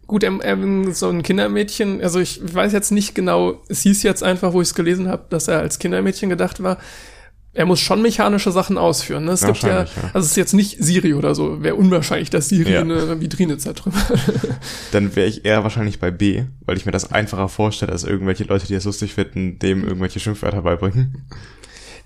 Gut, 0.06 0.24
ähm, 0.24 0.40
ähm, 0.44 0.92
so 0.92 1.08
ein 1.08 1.22
Kindermädchen, 1.22 2.02
also 2.02 2.18
ich 2.18 2.40
weiß 2.42 2.72
jetzt 2.72 2.90
nicht 2.90 3.14
genau, 3.14 3.62
es 3.68 3.82
hieß 3.82 4.02
jetzt 4.02 4.22
einfach, 4.22 4.52
wo 4.52 4.60
ich 4.60 4.68
es 4.68 4.74
gelesen 4.74 5.08
habe, 5.08 5.26
dass 5.30 5.48
er 5.48 5.60
als 5.60 5.78
Kindermädchen 5.78 6.28
gedacht 6.28 6.62
war 6.62 6.78
er 7.52 7.66
muss 7.66 7.80
schon 7.80 8.00
mechanische 8.00 8.52
Sachen 8.52 8.78
ausführen. 8.78 9.24
Ne? 9.24 9.32
Es 9.32 9.44
gibt 9.44 9.62
ja, 9.62 9.82
ja, 9.82 9.86
also 10.12 10.20
es 10.20 10.26
ist 10.26 10.36
jetzt 10.36 10.54
nicht 10.54 10.82
Siri 10.82 11.14
oder 11.14 11.34
so. 11.34 11.62
Wäre 11.62 11.74
unwahrscheinlich, 11.74 12.30
dass 12.30 12.48
Siri 12.48 12.72
ja. 12.72 12.80
eine 12.80 13.20
Vitrine 13.20 13.58
zertrümmert. 13.58 14.06
Dann 14.92 15.16
wäre 15.16 15.28
ich 15.28 15.44
eher 15.44 15.64
wahrscheinlich 15.64 15.98
bei 15.98 16.12
B, 16.12 16.44
weil 16.64 16.76
ich 16.76 16.86
mir 16.86 16.92
das 16.92 17.10
einfacher 17.10 17.48
vorstelle, 17.48 17.90
als 17.90 18.04
irgendwelche 18.04 18.44
Leute, 18.44 18.66
die 18.66 18.74
es 18.74 18.84
lustig 18.84 19.14
finden, 19.14 19.58
dem 19.58 19.82
irgendwelche 19.82 20.20
Schimpfwörter 20.20 20.62
beibringen. 20.62 21.24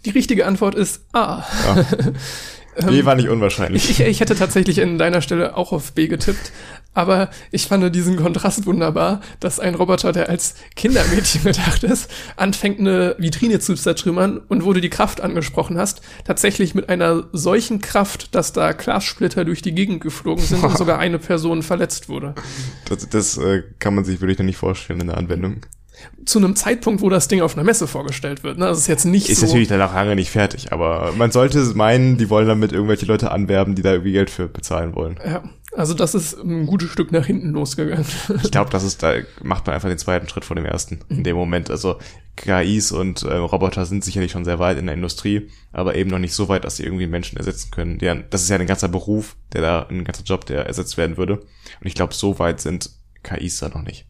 Die 0.06 0.10
richtige 0.10 0.46
Antwort 0.46 0.74
ist 0.74 1.04
A. 1.12 1.44
Ja. 1.66 1.86
B 2.86 3.05
war 3.05 3.14
nicht 3.14 3.28
unwahrscheinlich. 3.28 3.90
Ich, 3.90 4.01
ich 4.01 4.20
hätte 4.20 4.34
tatsächlich 4.34 4.78
in 4.78 4.98
deiner 4.98 5.20
Stelle 5.20 5.56
auch 5.56 5.72
auf 5.72 5.92
B 5.92 6.09
getippt, 6.09 6.52
aber 6.94 7.30
ich 7.51 7.66
fand 7.66 7.94
diesen 7.94 8.16
Kontrast 8.16 8.66
wunderbar, 8.66 9.20
dass 9.40 9.60
ein 9.60 9.74
Roboter, 9.74 10.12
der 10.12 10.28
als 10.28 10.55
Kindermädchen 10.76 11.42
gedacht 11.44 11.82
ist, 11.82 12.10
anfängt 12.36 12.78
eine 12.78 13.16
Vitrine 13.18 13.59
zu 13.59 13.74
zertrümmern 13.74 14.38
und 14.38 14.64
wo 14.64 14.72
du 14.72 14.80
die 14.80 14.90
Kraft 14.90 15.20
angesprochen 15.20 15.76
hast, 15.76 16.02
tatsächlich 16.24 16.74
mit 16.74 16.88
einer 16.88 17.24
solchen 17.32 17.80
Kraft, 17.80 18.34
dass 18.34 18.52
da 18.52 18.72
Glassplitter 18.72 19.44
durch 19.44 19.62
die 19.62 19.74
Gegend 19.74 20.01
geflogen 20.01 20.44
sind 20.44 20.62
und 20.62 20.78
sogar 20.78 20.98
eine 20.98 21.18
Person 21.18 21.62
verletzt 21.62 22.09
wurde. 22.09 22.34
Das, 22.88 23.09
das 23.09 23.38
äh, 23.38 23.62
kann 23.78 23.94
man 23.94 24.05
sich 24.05 24.20
wirklich 24.20 24.38
noch 24.38 24.46
nicht 24.46 24.59
vorstellen 24.59 25.01
in 25.01 25.09
der 25.09 25.18
Anwendung 25.18 25.66
zu 26.24 26.38
einem 26.38 26.56
Zeitpunkt, 26.56 27.02
wo 27.02 27.08
das 27.08 27.28
Ding 27.28 27.40
auf 27.40 27.54
einer 27.54 27.64
Messe 27.64 27.86
vorgestellt 27.86 28.42
wird. 28.42 28.58
Ne? 28.58 28.66
Das 28.66 28.78
ist 28.78 28.86
jetzt 28.86 29.04
nicht 29.04 29.28
ist 29.28 29.40
so. 29.40 29.46
Ist 29.46 29.50
natürlich 29.50 29.68
danach 29.68 29.94
lange 29.94 30.16
nicht 30.16 30.30
fertig, 30.30 30.72
aber 30.72 31.12
man 31.16 31.30
sollte 31.30 31.58
meinen, 31.74 32.16
die 32.16 32.30
wollen 32.30 32.48
damit 32.48 32.72
irgendwelche 32.72 33.06
Leute 33.06 33.30
anwerben, 33.30 33.74
die 33.74 33.82
da 33.82 33.92
irgendwie 33.92 34.12
Geld 34.12 34.30
für 34.30 34.48
bezahlen 34.48 34.94
wollen. 34.94 35.18
Ja, 35.24 35.44
also 35.76 35.94
das 35.94 36.14
ist 36.14 36.38
ein 36.38 36.66
gutes 36.66 36.90
Stück 36.90 37.12
nach 37.12 37.26
hinten 37.26 37.50
losgegangen. 37.50 38.06
Ich 38.42 38.50
glaube, 38.50 38.70
das 38.70 38.84
ist, 38.84 39.02
da 39.02 39.14
macht 39.42 39.66
man 39.66 39.74
einfach 39.74 39.88
den 39.88 39.98
zweiten 39.98 40.28
Schritt 40.28 40.44
vor 40.44 40.56
dem 40.56 40.64
ersten 40.64 41.00
in 41.08 41.24
dem 41.24 41.36
Moment. 41.36 41.70
Also 41.70 41.98
KIs 42.36 42.92
und 42.92 43.22
äh, 43.22 43.34
Roboter 43.34 43.84
sind 43.86 44.04
sicherlich 44.04 44.32
schon 44.32 44.44
sehr 44.44 44.58
weit 44.58 44.78
in 44.78 44.86
der 44.86 44.94
Industrie, 44.94 45.48
aber 45.72 45.94
eben 45.94 46.10
noch 46.10 46.18
nicht 46.18 46.34
so 46.34 46.48
weit, 46.48 46.64
dass 46.64 46.76
sie 46.76 46.84
irgendwie 46.84 47.06
Menschen 47.06 47.38
ersetzen 47.38 47.70
können. 47.70 47.98
Der, 47.98 48.14
das 48.14 48.42
ist 48.42 48.48
ja 48.48 48.56
ein 48.56 48.66
ganzer 48.66 48.88
Beruf, 48.88 49.36
der 49.52 49.62
da, 49.62 49.86
ein 49.88 50.04
ganzer 50.04 50.24
Job, 50.24 50.46
der 50.46 50.66
ersetzt 50.66 50.96
werden 50.96 51.16
würde. 51.16 51.38
Und 51.38 51.86
ich 51.86 51.94
glaube, 51.94 52.14
so 52.14 52.38
weit 52.38 52.60
sind 52.60 52.90
KIs 53.22 53.58
da 53.58 53.68
noch 53.68 53.82
nicht. 53.82 54.06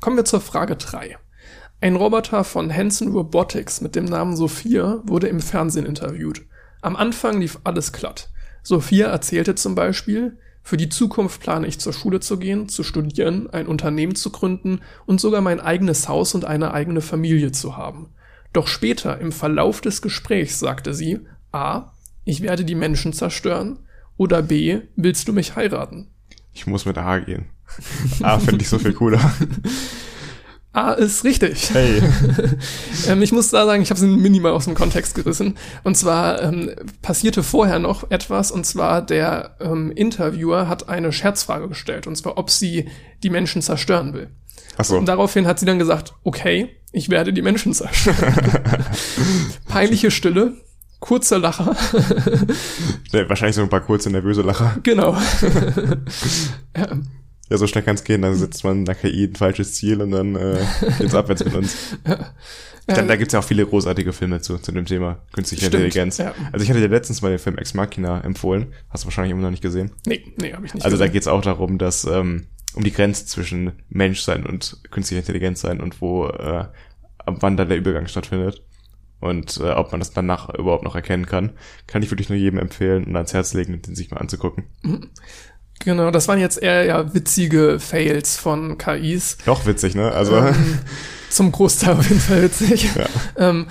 Kommen 0.00 0.16
wir 0.16 0.24
zur 0.24 0.40
Frage 0.40 0.76
3. 0.76 1.16
Ein 1.80 1.96
Roboter 1.96 2.44
von 2.44 2.74
Hanson 2.74 3.12
Robotics 3.12 3.80
mit 3.80 3.96
dem 3.96 4.04
Namen 4.04 4.36
Sophia 4.36 5.02
wurde 5.04 5.28
im 5.28 5.40
Fernsehen 5.40 5.86
interviewt. 5.86 6.42
Am 6.82 6.96
Anfang 6.96 7.40
lief 7.40 7.58
alles 7.64 7.92
glatt. 7.92 8.30
Sophia 8.62 9.08
erzählte 9.08 9.54
zum 9.54 9.74
Beispiel, 9.74 10.38
für 10.62 10.76
die 10.76 10.88
Zukunft 10.88 11.40
plane 11.40 11.66
ich 11.66 11.78
zur 11.78 11.92
Schule 11.92 12.20
zu 12.20 12.38
gehen, 12.38 12.68
zu 12.68 12.82
studieren, 12.82 13.48
ein 13.50 13.66
Unternehmen 13.66 14.16
zu 14.16 14.30
gründen 14.30 14.80
und 15.06 15.20
sogar 15.20 15.40
mein 15.40 15.60
eigenes 15.60 16.08
Haus 16.08 16.34
und 16.34 16.44
eine 16.44 16.74
eigene 16.74 17.00
Familie 17.00 17.52
zu 17.52 17.76
haben. 17.76 18.10
Doch 18.52 18.66
später 18.66 19.18
im 19.18 19.32
Verlauf 19.32 19.80
des 19.80 20.02
Gesprächs 20.02 20.58
sagte 20.58 20.92
sie, 20.92 21.20
a, 21.52 21.92
ich 22.24 22.42
werde 22.42 22.64
die 22.64 22.74
Menschen 22.74 23.12
zerstören 23.12 23.78
Oder 24.16 24.42
B, 24.42 24.80
willst 24.96 25.28
du 25.28 25.32
mich 25.32 25.56
heiraten? 25.56 26.10
Ich 26.56 26.66
muss 26.66 26.86
mit 26.86 26.96
A 26.96 27.18
gehen. 27.18 27.50
A 28.22 28.38
finde 28.38 28.62
ich 28.62 28.70
so 28.70 28.78
viel 28.78 28.94
cooler. 28.94 29.20
A 30.72 30.92
ist 30.92 31.22
richtig. 31.22 31.74
Hey. 31.74 32.02
ähm, 33.08 33.20
ich 33.20 33.30
muss 33.30 33.50
da 33.50 33.66
sagen, 33.66 33.82
ich 33.82 33.90
habe 33.90 34.00
es 34.00 34.06
minimal 34.06 34.52
aus 34.52 34.64
dem 34.64 34.74
Kontext 34.74 35.14
gerissen. 35.14 35.58
Und 35.84 35.98
zwar 35.98 36.42
ähm, 36.42 36.70
passierte 37.02 37.42
vorher 37.42 37.78
noch 37.78 38.10
etwas, 38.10 38.50
und 38.50 38.64
zwar 38.64 39.04
der 39.04 39.56
ähm, 39.60 39.92
Interviewer 39.92 40.66
hat 40.66 40.88
eine 40.88 41.12
Scherzfrage 41.12 41.68
gestellt, 41.68 42.06
und 42.06 42.16
zwar, 42.16 42.38
ob 42.38 42.48
sie 42.48 42.88
die 43.22 43.30
Menschen 43.30 43.60
zerstören 43.60 44.14
will. 44.14 44.30
Ach 44.78 44.84
so. 44.84 44.96
Und 44.96 45.06
daraufhin 45.06 45.46
hat 45.46 45.58
sie 45.58 45.66
dann 45.66 45.78
gesagt, 45.78 46.14
okay, 46.24 46.70
ich 46.90 47.10
werde 47.10 47.34
die 47.34 47.42
Menschen 47.42 47.74
zerstören. 47.74 48.34
Peinliche 49.68 50.10
Stille, 50.10 50.54
kurzer 51.00 51.38
Lacher. 51.38 51.76
Nee, 53.12 53.28
wahrscheinlich 53.28 53.56
so 53.56 53.62
ein 53.62 53.68
paar 53.68 53.80
kurze 53.80 54.10
nervöse 54.10 54.42
Lacher. 54.42 54.76
genau. 54.82 55.14
ja, 56.76 56.98
Ja, 57.48 57.56
so 57.56 57.66
schnell 57.66 57.84
kann 57.84 57.94
es 57.94 58.04
gehen. 58.04 58.22
Dann 58.22 58.34
setzt 58.34 58.64
man 58.64 58.84
der 58.84 58.94
KI 58.96 59.24
ein 59.24 59.36
falsches 59.36 59.74
Ziel 59.74 60.02
und 60.02 60.10
dann 60.10 60.34
äh, 60.34 60.58
geht's 60.98 61.14
abwärts 61.14 61.44
mit 61.44 61.54
uns. 61.54 61.96
Dann, 62.86 63.08
da 63.08 63.16
gibt's 63.16 63.32
ja 63.32 63.40
auch 63.40 63.44
viele 63.44 63.66
großartige 63.66 64.12
Filme 64.12 64.40
zu, 64.40 64.58
zu 64.58 64.72
dem 64.72 64.84
Thema 64.86 65.18
künstliche 65.32 65.66
Stimmt, 65.66 65.84
Intelligenz. 65.84 66.18
ja. 66.18 66.34
Also 66.52 66.62
ich 66.62 66.70
hatte 66.70 66.80
dir 66.80 66.88
letztens 66.88 67.22
mal 67.22 67.30
den 67.30 67.38
Film 67.38 67.58
Ex 67.58 67.74
Machina 67.74 68.20
empfohlen. 68.20 68.74
Hast 68.90 69.04
du 69.04 69.06
wahrscheinlich 69.06 69.32
immer 69.32 69.42
noch 69.42 69.50
nicht 69.50 69.62
gesehen. 69.62 69.92
nee, 70.06 70.24
nee, 70.36 70.52
habe 70.52 70.66
ich 70.66 70.74
nicht. 70.74 70.84
Also 70.84 70.96
da 70.96 71.04
gesehen. 71.04 71.12
geht's 71.14 71.28
auch 71.28 71.40
darum, 71.42 71.78
dass 71.78 72.04
ähm, 72.04 72.46
um 72.74 72.84
die 72.84 72.92
Grenze 72.92 73.26
zwischen 73.26 73.72
Menschsein 73.88 74.44
und 74.46 74.78
künstlicher 74.90 75.20
Intelligenz 75.20 75.60
sein 75.60 75.80
und 75.80 76.00
wo 76.00 76.26
äh, 76.26 76.66
wann 77.26 77.56
da 77.56 77.64
der 77.64 77.76
Übergang 77.76 78.06
stattfindet 78.06 78.62
und 79.20 79.58
äh, 79.58 79.70
ob 79.70 79.92
man 79.92 80.00
das 80.00 80.12
danach 80.12 80.50
überhaupt 80.54 80.84
noch 80.84 80.94
erkennen 80.94 81.26
kann, 81.26 81.52
kann 81.86 82.02
ich 82.02 82.10
wirklich 82.10 82.28
nur 82.28 82.38
jedem 82.38 82.58
empfehlen 82.58 83.04
und 83.04 83.16
ans 83.16 83.32
Herz 83.32 83.54
legen, 83.54 83.80
den 83.82 83.94
sich 83.94 84.10
mal 84.10 84.18
anzugucken. 84.18 84.64
Genau, 85.84 86.10
das 86.10 86.26
waren 86.26 86.40
jetzt 86.40 86.62
eher 86.62 86.84
ja 86.84 87.12
witzige 87.12 87.78
Fails 87.78 88.36
von 88.38 88.78
KIs. 88.78 89.36
Doch 89.44 89.66
witzig, 89.66 89.94
ne? 89.94 90.10
Also 90.10 90.34
Ähm, 90.36 90.78
zum 91.30 91.52
Großteil 91.52 91.94
auf 91.98 92.08
jeden 92.08 92.20
Fall 92.20 92.42
witzig. 92.44 92.94
Ja. 92.94 93.06
Ähm, 93.36 93.66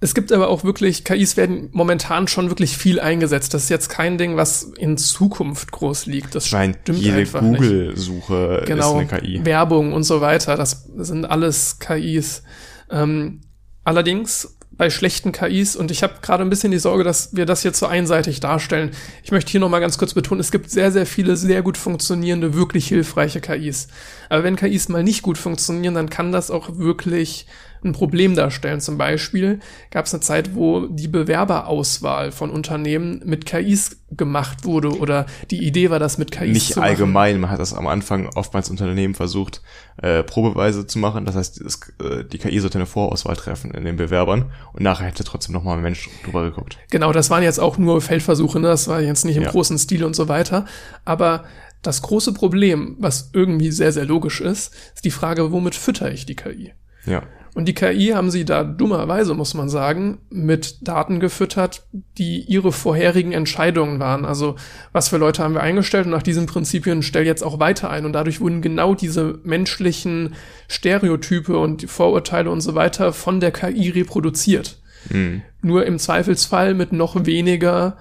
es 0.00 0.14
gibt 0.14 0.30
aber 0.30 0.48
auch 0.48 0.62
wirklich, 0.62 1.02
KIs 1.02 1.36
werden 1.36 1.70
momentan 1.72 2.28
schon 2.28 2.48
wirklich 2.48 2.76
viel 2.76 3.00
eingesetzt. 3.00 3.52
Das 3.54 3.64
ist 3.64 3.68
jetzt 3.70 3.88
kein 3.88 4.16
Ding, 4.18 4.36
was 4.36 4.62
in 4.62 4.96
Zukunft 4.96 5.72
groß 5.72 6.06
liegt. 6.06 6.36
Das 6.36 6.52
meine, 6.52 6.74
stimmt 6.80 7.00
jede 7.00 7.16
einfach. 7.16 7.40
Google-Suche 7.40 8.62
Genau, 8.64 9.00
ist 9.00 9.10
eine 9.12 9.20
KI. 9.20 9.44
Werbung 9.44 9.92
und 9.92 10.04
so 10.04 10.20
weiter, 10.20 10.56
das 10.56 10.88
sind 10.96 11.24
alles 11.24 11.80
KIs. 11.80 12.44
Ähm, 12.90 13.40
allerdings 13.82 14.57
bei 14.70 14.90
schlechten 14.90 15.32
KIs, 15.32 15.74
und 15.74 15.90
ich 15.90 16.02
habe 16.02 16.14
gerade 16.22 16.44
ein 16.44 16.50
bisschen 16.50 16.70
die 16.70 16.78
Sorge, 16.78 17.02
dass 17.02 17.34
wir 17.34 17.46
das 17.46 17.62
hier 17.62 17.72
zu 17.72 17.86
einseitig 17.86 18.40
darstellen. 18.40 18.92
Ich 19.24 19.32
möchte 19.32 19.50
hier 19.50 19.60
nochmal 19.60 19.80
ganz 19.80 19.98
kurz 19.98 20.14
betonen, 20.14 20.40
es 20.40 20.52
gibt 20.52 20.70
sehr, 20.70 20.92
sehr 20.92 21.06
viele 21.06 21.36
sehr 21.36 21.62
gut 21.62 21.76
funktionierende, 21.76 22.54
wirklich 22.54 22.86
hilfreiche 22.86 23.40
KIs. 23.40 23.88
Aber 24.28 24.44
wenn 24.44 24.56
KIs 24.56 24.88
mal 24.88 25.02
nicht 25.02 25.22
gut 25.22 25.38
funktionieren, 25.38 25.94
dann 25.94 26.10
kann 26.10 26.32
das 26.32 26.50
auch 26.50 26.78
wirklich 26.78 27.46
ein 27.84 27.92
Problem 27.92 28.34
darstellen. 28.34 28.80
Zum 28.80 28.98
Beispiel 28.98 29.60
gab 29.90 30.06
es 30.06 30.14
eine 30.14 30.20
Zeit, 30.20 30.54
wo 30.54 30.86
die 30.86 31.08
Bewerberauswahl 31.08 32.32
von 32.32 32.50
Unternehmen 32.50 33.20
mit 33.24 33.46
KIs 33.46 33.96
gemacht 34.10 34.64
wurde 34.64 34.96
oder 34.98 35.26
die 35.50 35.64
Idee 35.66 35.90
war, 35.90 35.98
das 35.98 36.18
mit 36.18 36.30
KIs 36.30 36.52
Nicht 36.54 36.72
zu 36.72 36.78
machen. 36.80 36.88
allgemein, 36.88 37.40
man 37.40 37.50
hat 37.50 37.60
das 37.60 37.74
am 37.74 37.86
Anfang 37.86 38.28
oftmals 38.34 38.70
Unternehmen 38.70 39.14
versucht, 39.14 39.62
äh, 40.02 40.22
probeweise 40.22 40.86
zu 40.86 40.98
machen. 40.98 41.24
Das 41.26 41.34
heißt, 41.36 41.60
es, 41.60 41.80
äh, 42.02 42.24
die 42.24 42.38
KI 42.38 42.58
sollte 42.60 42.78
eine 42.78 42.86
Vorauswahl 42.86 43.36
treffen 43.36 43.70
in 43.72 43.84
den 43.84 43.96
Bewerbern 43.96 44.52
und 44.72 44.82
nachher 44.82 45.06
hätte 45.06 45.24
trotzdem 45.24 45.52
nochmal 45.52 45.76
ein 45.76 45.82
Mensch 45.82 46.08
drüber 46.24 46.42
geguckt. 46.44 46.78
Genau, 46.90 47.12
das 47.12 47.30
waren 47.30 47.42
jetzt 47.42 47.58
auch 47.60 47.76
nur 47.78 48.00
Feldversuche, 48.00 48.60
ne? 48.60 48.68
das 48.68 48.88
war 48.88 49.00
jetzt 49.00 49.24
nicht 49.24 49.36
im 49.36 49.42
Ja. 49.42 49.50
großen 49.50 49.78
Stil 49.78 50.04
und 50.04 50.16
so 50.16 50.28
weiter. 50.28 50.64
Aber 51.04 51.44
das 51.82 52.02
große 52.02 52.32
Problem, 52.32 52.96
was 52.98 53.30
irgendwie 53.34 53.70
sehr, 53.70 53.92
sehr 53.92 54.04
logisch 54.04 54.40
ist, 54.40 54.74
ist 54.94 55.04
die 55.04 55.10
Frage, 55.10 55.52
womit 55.52 55.74
fütter 55.74 56.10
ich 56.10 56.26
die 56.26 56.34
KI? 56.34 56.72
Ja. 57.06 57.22
Und 57.54 57.66
die 57.66 57.74
KI 57.74 58.12
haben 58.14 58.30
sie 58.30 58.44
da 58.44 58.62
dummerweise, 58.64 59.34
muss 59.34 59.54
man 59.54 59.68
sagen, 59.68 60.18
mit 60.30 60.86
Daten 60.86 61.20
gefüttert, 61.20 61.86
die 62.18 62.40
ihre 62.40 62.72
vorherigen 62.72 63.32
Entscheidungen 63.32 63.98
waren. 64.00 64.24
Also 64.24 64.56
was 64.92 65.08
für 65.08 65.16
Leute 65.16 65.42
haben 65.42 65.54
wir 65.54 65.62
eingestellt 65.62 66.06
und 66.06 66.12
nach 66.12 66.22
diesen 66.22 66.46
Prinzipien 66.46 67.02
stell 67.02 67.26
jetzt 67.26 67.42
auch 67.42 67.58
weiter 67.58 67.90
ein. 67.90 68.04
Und 68.04 68.12
dadurch 68.12 68.40
wurden 68.40 68.62
genau 68.62 68.94
diese 68.94 69.38
menschlichen 69.44 70.34
Stereotype 70.68 71.58
und 71.58 71.82
die 71.82 71.86
Vorurteile 71.86 72.50
und 72.50 72.60
so 72.60 72.74
weiter 72.74 73.12
von 73.12 73.40
der 73.40 73.50
KI 73.50 73.90
reproduziert. 73.90 74.78
Mhm. 75.10 75.42
Nur 75.62 75.86
im 75.86 75.98
Zweifelsfall 75.98 76.74
mit 76.74 76.92
noch 76.92 77.26
weniger 77.26 77.96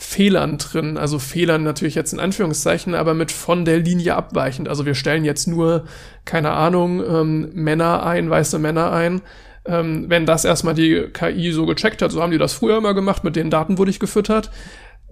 Fehlern 0.00 0.56
drin. 0.56 0.96
Also 0.96 1.18
Fehlern 1.18 1.62
natürlich 1.62 1.94
jetzt 1.94 2.14
in 2.14 2.20
Anführungszeichen, 2.20 2.94
aber 2.94 3.12
mit 3.12 3.30
von 3.30 3.66
der 3.66 3.78
Linie 3.78 4.16
abweichend. 4.16 4.66
Also 4.66 4.86
wir 4.86 4.94
stellen 4.94 5.26
jetzt 5.26 5.46
nur, 5.46 5.84
keine 6.24 6.52
Ahnung, 6.52 7.04
ähm, 7.06 7.50
Männer 7.52 8.04
ein, 8.06 8.30
weiße 8.30 8.58
Männer 8.58 8.92
ein. 8.92 9.20
Ähm, 9.66 10.06
wenn 10.08 10.24
das 10.24 10.46
erstmal 10.46 10.72
die 10.72 11.08
KI 11.12 11.52
so 11.52 11.66
gecheckt 11.66 12.00
hat, 12.00 12.12
so 12.12 12.22
haben 12.22 12.30
die 12.30 12.38
das 12.38 12.54
früher 12.54 12.78
immer 12.78 12.94
gemacht, 12.94 13.24
mit 13.24 13.36
den 13.36 13.50
Daten 13.50 13.76
wurde 13.76 13.90
ich 13.90 14.00
gefüttert, 14.00 14.50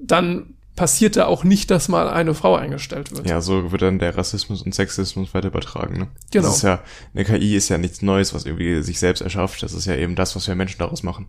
dann 0.01 0.55
passiert 0.74 1.16
da 1.16 1.27
auch 1.27 1.44
nicht, 1.44 1.70
dass 1.70 1.89
mal 1.89 2.09
eine 2.09 2.32
Frau 2.32 2.56
eingestellt 2.56 3.12
wird. 3.15 3.28
Ja, 3.28 3.43
so 3.43 3.70
wird 3.70 3.82
dann 3.82 3.98
der 3.98 4.16
Rassismus 4.16 4.62
und 4.62 4.74
Sexismus 4.74 5.35
weiter 5.35 5.48
übertragen. 5.48 5.98
Ne? 5.98 6.09
Genau. 6.31 6.47
Das 6.47 6.56
ist 6.56 6.62
ja, 6.62 6.82
eine 7.12 7.24
KI 7.24 7.56
ist 7.56 7.69
ja 7.69 7.77
nichts 7.77 8.01
Neues, 8.01 8.32
was 8.32 8.47
irgendwie 8.47 8.82
sich 8.82 8.98
selbst 8.98 9.20
erschafft. 9.20 9.62
Das 9.62 9.74
ist 9.74 9.85
ja 9.85 9.97
eben 9.97 10.15
das, 10.15 10.35
was 10.35 10.48
wir 10.48 10.55
Menschen 10.55 10.78
daraus 10.78 11.02
machen. 11.02 11.27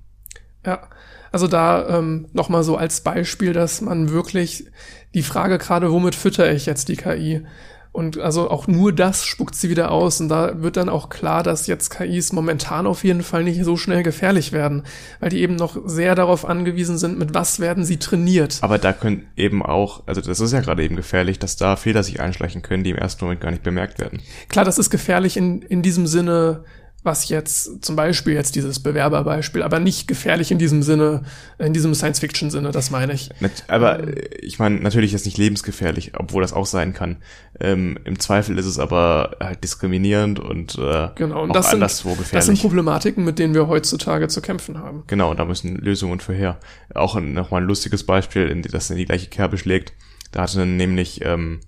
Ja, 0.66 0.88
also 1.32 1.48
da 1.48 2.00
ähm, 2.00 2.28
nochmal 2.34 2.64
so 2.64 2.78
als 2.78 3.02
Beispiel, 3.02 3.54
dass 3.54 3.82
man 3.82 4.10
wirklich 4.10 4.66
die 5.14 5.24
Frage 5.24 5.58
gerade, 5.58 5.92
womit 5.92 6.16
fütter 6.16 6.52
ich 6.52 6.66
jetzt 6.66 6.90
die 6.90 6.96
KI? 6.96 7.46
Und 7.92 8.20
also 8.20 8.52
auch 8.52 8.68
nur 8.68 8.94
das 8.94 9.26
spuckt 9.26 9.56
sie 9.56 9.70
wieder 9.70 9.92
aus. 9.92 10.22
Und 10.22 10.30
da 10.30 10.62
wird 10.62 10.78
dann 10.78 10.90
auch 10.90 11.10
klar, 11.10 11.42
dass 11.42 11.66
jetzt 11.66 11.90
KIs 11.90 12.32
momentan 12.34 12.86
auf 12.86 13.04
jeden 13.04 13.24
Fall 13.24 13.44
nicht 13.44 13.64
so 13.64 13.78
schnell 13.78 14.04
gefährlich 14.04 14.52
werden, 14.52 14.84
weil 15.20 15.30
die 15.30 15.42
eben 15.42 15.56
noch 15.56 15.76
sehr 15.86 16.14
darauf 16.14 16.46
angewiesen 16.46 17.00
sind, 17.00 17.18
mit 17.18 17.34
was 17.34 17.60
werden 17.60 17.84
sie 17.84 17.98
trainiert. 17.98 18.60
Aber 18.62 18.78
da 18.78 18.94
können 18.94 19.28
eben 19.36 19.66
auch, 19.66 20.04
also 20.06 20.22
das 20.22 20.40
ist 20.40 20.54
ja 20.54 20.62
gerade 20.62 20.84
eben 20.84 20.96
gefährlich, 20.96 21.40
dass 21.40 21.56
da 21.56 21.76
Fehler 21.76 22.04
sich 22.04 22.20
einschleichen 22.20 22.62
können, 22.62 22.84
die 22.84 22.92
im 22.92 22.98
ersten 22.98 23.26
Moment 23.26 23.42
gar 23.42 23.52
nicht 23.52 23.64
bemerkt 23.64 24.00
werden. 24.00 24.22
Klar, 24.50 24.66
das 24.66 24.78
ist 24.78 24.92
gefährlich 24.92 25.36
in, 25.36 25.64
in 25.64 25.82
diesem 25.82 26.06
Sinne, 26.06 26.64
was 27.04 27.30
jetzt 27.30 27.84
zum 27.84 27.96
Beispiel 27.96 28.34
jetzt 28.34 28.56
dieses 28.56 28.82
Bewerberbeispiel, 28.82 29.64
aber 29.64 29.80
nicht 29.80 30.08
gefährlich 30.08 30.52
in 30.52 30.58
diesem 30.58 30.84
Sinne, 30.84 31.24
in 31.58 31.74
diesem 31.74 31.96
Science-Fiction-Sinne, 31.96 32.72
das 32.72 32.92
meine 32.92 33.14
ich. 33.14 33.30
Aber 33.68 34.00
äh, 34.00 34.28
ich 34.42 34.60
meine, 34.60 34.80
natürlich 34.80 35.14
ist 35.14 35.26
nicht 35.26 35.38
lebensgefährlich, 35.38 36.12
obwohl 36.18 36.42
das 36.42 36.52
auch 36.52 36.66
sein 36.66 36.94
kann. 36.94 37.18
Ähm, 37.60 37.98
Im 38.04 38.20
Zweifel 38.20 38.58
ist 38.58 38.66
es 38.66 38.80
aber 38.80 39.38
halt 39.40 39.64
diskriminierend 39.64 40.40
und 40.40 40.78
äh, 40.78 41.10
Genau, 41.16 41.44
und 41.44 41.52
auch 41.52 41.54
das 41.54 41.68
sind, 41.68 41.76
anderswo 41.76 42.10
das 42.10 42.18
sind 42.18 42.32
gefährlich. 42.32 42.62
Problematiken, 42.62 43.24
mit 43.24 43.40
denen 43.40 43.54
wir 43.54 43.68
heutzutage 43.68 44.28
zu 44.28 44.42
kämpfen 44.42 44.78
haben. 44.78 45.04
Genau, 45.08 45.34
da 45.34 45.46
müssen 45.46 45.78
Lösungen 45.78 46.20
für 46.20 46.34
her. 46.34 46.60
Auch 46.94 47.20
nochmal 47.20 47.62
ein 47.62 47.68
lustiges 47.68 48.06
Beispiel, 48.06 48.62
das 48.64 48.90
in 48.90 48.98
die 48.98 49.06
gleiche 49.06 49.30
Kerbe 49.30 49.58
schlägt. 49.58 49.94
Da 50.32 50.44
hatte 50.44 50.66
nämlich 50.66 51.22
ähm, 51.24 51.62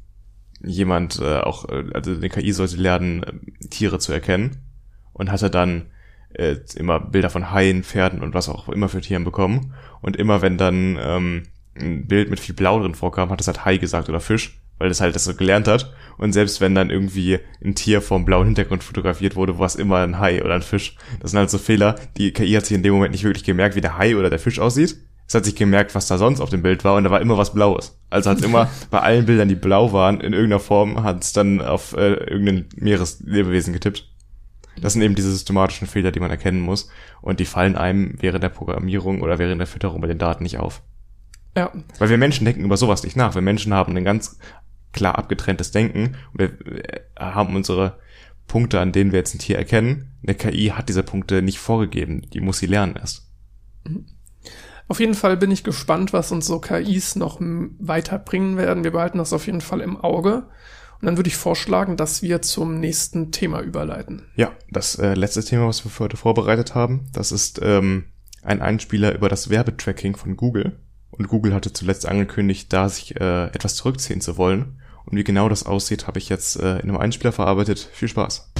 jemand 0.61 1.19
äh, 1.19 1.39
auch, 1.39 1.69
äh, 1.69 1.85
also 1.93 2.11
eine 2.11 2.29
KI 2.29 2.51
sollte 2.51 2.75
lernen, 2.75 3.23
äh, 3.23 3.67
Tiere 3.69 3.97
zu 3.99 4.11
erkennen 4.11 4.57
und 5.21 5.31
hatte 5.31 5.51
dann 5.51 5.83
äh, 6.33 6.55
immer 6.75 6.99
Bilder 6.99 7.29
von 7.29 7.51
Haien, 7.51 7.83
Pferden 7.83 8.23
und 8.23 8.33
was 8.33 8.49
auch 8.49 8.67
immer 8.69 8.89
für 8.89 9.01
Tieren 9.01 9.23
bekommen. 9.23 9.75
Und 10.01 10.17
immer 10.17 10.41
wenn 10.41 10.57
dann 10.57 10.97
ähm, 10.99 11.43
ein 11.79 12.07
Bild 12.07 12.31
mit 12.31 12.39
viel 12.39 12.55
Blau 12.55 12.79
drin 12.79 12.95
vorkam, 12.95 13.29
hat 13.29 13.39
es 13.39 13.45
halt 13.45 13.63
Hai 13.63 13.77
gesagt 13.77 14.09
oder 14.09 14.19
Fisch, 14.19 14.59
weil 14.79 14.89
es 14.89 14.99
halt 14.99 15.13
das 15.13 15.25
so 15.25 15.35
gelernt 15.35 15.67
hat. 15.67 15.93
Und 16.17 16.33
selbst 16.33 16.59
wenn 16.59 16.73
dann 16.73 16.89
irgendwie 16.89 17.37
ein 17.63 17.75
Tier 17.75 18.01
vom 18.01 18.25
blauen 18.25 18.47
Hintergrund 18.47 18.83
fotografiert 18.83 19.35
wurde, 19.35 19.59
war 19.59 19.67
es 19.67 19.75
immer 19.75 19.97
ein 19.97 20.17
Hai 20.17 20.43
oder 20.43 20.55
ein 20.55 20.63
Fisch. 20.63 20.95
Das 21.19 21.31
sind 21.31 21.37
halt 21.37 21.51
so 21.51 21.59
Fehler. 21.59 21.95
Die 22.17 22.33
KI 22.33 22.53
hat 22.53 22.65
sich 22.65 22.75
in 22.75 22.81
dem 22.81 22.93
Moment 22.93 23.11
nicht 23.11 23.23
wirklich 23.23 23.43
gemerkt, 23.43 23.75
wie 23.75 23.81
der 23.81 23.99
Hai 23.99 24.15
oder 24.15 24.31
der 24.31 24.39
Fisch 24.39 24.57
aussieht. 24.57 24.97
Es 25.27 25.35
hat 25.35 25.45
sich 25.45 25.55
gemerkt, 25.55 25.93
was 25.93 26.07
da 26.07 26.17
sonst 26.17 26.41
auf 26.41 26.49
dem 26.49 26.63
Bild 26.63 26.83
war 26.83 26.95
und 26.95 27.03
da 27.03 27.11
war 27.11 27.21
immer 27.21 27.37
was 27.37 27.53
Blaues. 27.53 27.95
Also 28.09 28.31
hat 28.31 28.41
immer 28.41 28.71
bei 28.89 29.01
allen 29.01 29.27
Bildern, 29.27 29.49
die 29.49 29.55
blau 29.55 29.93
waren, 29.93 30.19
in 30.19 30.33
irgendeiner 30.33 30.59
Form, 30.59 31.03
hat 31.03 31.23
es 31.23 31.31
dann 31.31 31.61
auf 31.61 31.95
äh, 31.95 32.13
irgendein 32.13 32.65
Meereslebewesen 32.75 33.71
getippt. 33.71 34.10
Das 34.81 34.93
sind 34.93 35.01
eben 35.01 35.15
diese 35.15 35.31
systematischen 35.31 35.87
Fehler, 35.87 36.11
die 36.11 36.19
man 36.19 36.31
erkennen 36.31 36.59
muss. 36.59 36.89
Und 37.21 37.39
die 37.39 37.45
fallen 37.45 37.75
einem 37.75 38.15
während 38.19 38.43
der 38.43 38.49
Programmierung 38.49 39.21
oder 39.21 39.39
während 39.39 39.59
der 39.59 39.67
Fütterung 39.67 40.01
bei 40.01 40.07
den 40.07 40.17
Daten 40.17 40.43
nicht 40.43 40.57
auf. 40.57 40.81
Ja, 41.55 41.71
Weil 41.99 42.09
wir 42.09 42.17
Menschen 42.17 42.45
denken 42.45 42.65
über 42.65 42.77
sowas 42.77 43.03
nicht 43.03 43.15
nach. 43.15 43.35
Wir 43.35 43.41
Menschen 43.41 43.73
haben 43.73 43.95
ein 43.95 44.05
ganz 44.05 44.39
klar 44.93 45.17
abgetrenntes 45.17 45.71
Denken. 45.71 46.15
Und 46.33 46.39
wir 46.39 46.83
äh, 46.85 47.01
haben 47.17 47.55
unsere 47.55 47.99
Punkte, 48.47 48.79
an 48.79 48.91
denen 48.91 49.11
wir 49.11 49.19
jetzt 49.19 49.35
ein 49.35 49.39
Tier 49.39 49.57
erkennen. 49.57 50.11
Eine 50.23 50.35
KI 50.35 50.73
hat 50.75 50.89
diese 50.89 51.03
Punkte 51.03 51.41
nicht 51.41 51.59
vorgegeben. 51.59 52.21
Die 52.33 52.41
muss 52.41 52.59
sie 52.59 52.65
lernen 52.65 52.95
erst. 52.95 53.27
auf 54.87 54.99
jeden 54.99 55.13
Fall 55.13 55.37
bin 55.37 55.51
ich 55.51 55.63
gespannt, 55.63 56.13
was 56.13 56.31
uns 56.31 56.47
so 56.47 56.59
KIs 56.59 57.15
noch 57.15 57.39
weiterbringen 57.39 58.57
werden. 58.57 58.83
Wir 58.83 58.91
behalten 58.91 59.19
das 59.19 59.33
auf 59.33 59.45
jeden 59.45 59.61
Fall 59.61 59.81
im 59.81 59.97
Auge. 59.97 60.47
Und 61.01 61.07
dann 61.07 61.17
würde 61.17 61.29
ich 61.29 61.35
vorschlagen, 61.35 61.97
dass 61.97 62.21
wir 62.21 62.43
zum 62.43 62.79
nächsten 62.79 63.31
Thema 63.31 63.61
überleiten. 63.61 64.21
Ja, 64.35 64.51
das 64.69 64.99
äh, 64.99 65.15
letzte 65.15 65.43
Thema, 65.43 65.67
was 65.67 65.83
wir 65.83 65.89
für 65.89 66.03
heute 66.03 66.15
vorbereitet 66.15 66.75
haben, 66.75 67.09
das 67.11 67.31
ist 67.31 67.59
ähm, 67.63 68.03
ein 68.43 68.61
Einspieler 68.61 69.15
über 69.15 69.27
das 69.27 69.49
Werbetracking 69.49 70.15
von 70.15 70.37
Google. 70.37 70.79
und 71.09 71.27
Google 71.27 71.55
hatte 71.55 71.73
zuletzt 71.73 72.05
angekündigt, 72.07 72.71
da 72.71 72.87
sich 72.87 73.19
äh, 73.19 73.45
etwas 73.47 73.75
zurückziehen 73.75 74.21
zu 74.21 74.37
wollen. 74.37 74.79
Und 75.05 75.17
wie 75.17 75.23
genau 75.23 75.49
das 75.49 75.65
aussieht, 75.65 76.05
habe 76.05 76.19
ich 76.19 76.29
jetzt 76.29 76.57
äh, 76.57 76.75
in 76.75 76.83
einem 76.83 76.97
Einspieler 76.97 77.31
verarbeitet. 77.31 77.89
Viel 77.91 78.07
Spaß! 78.07 78.51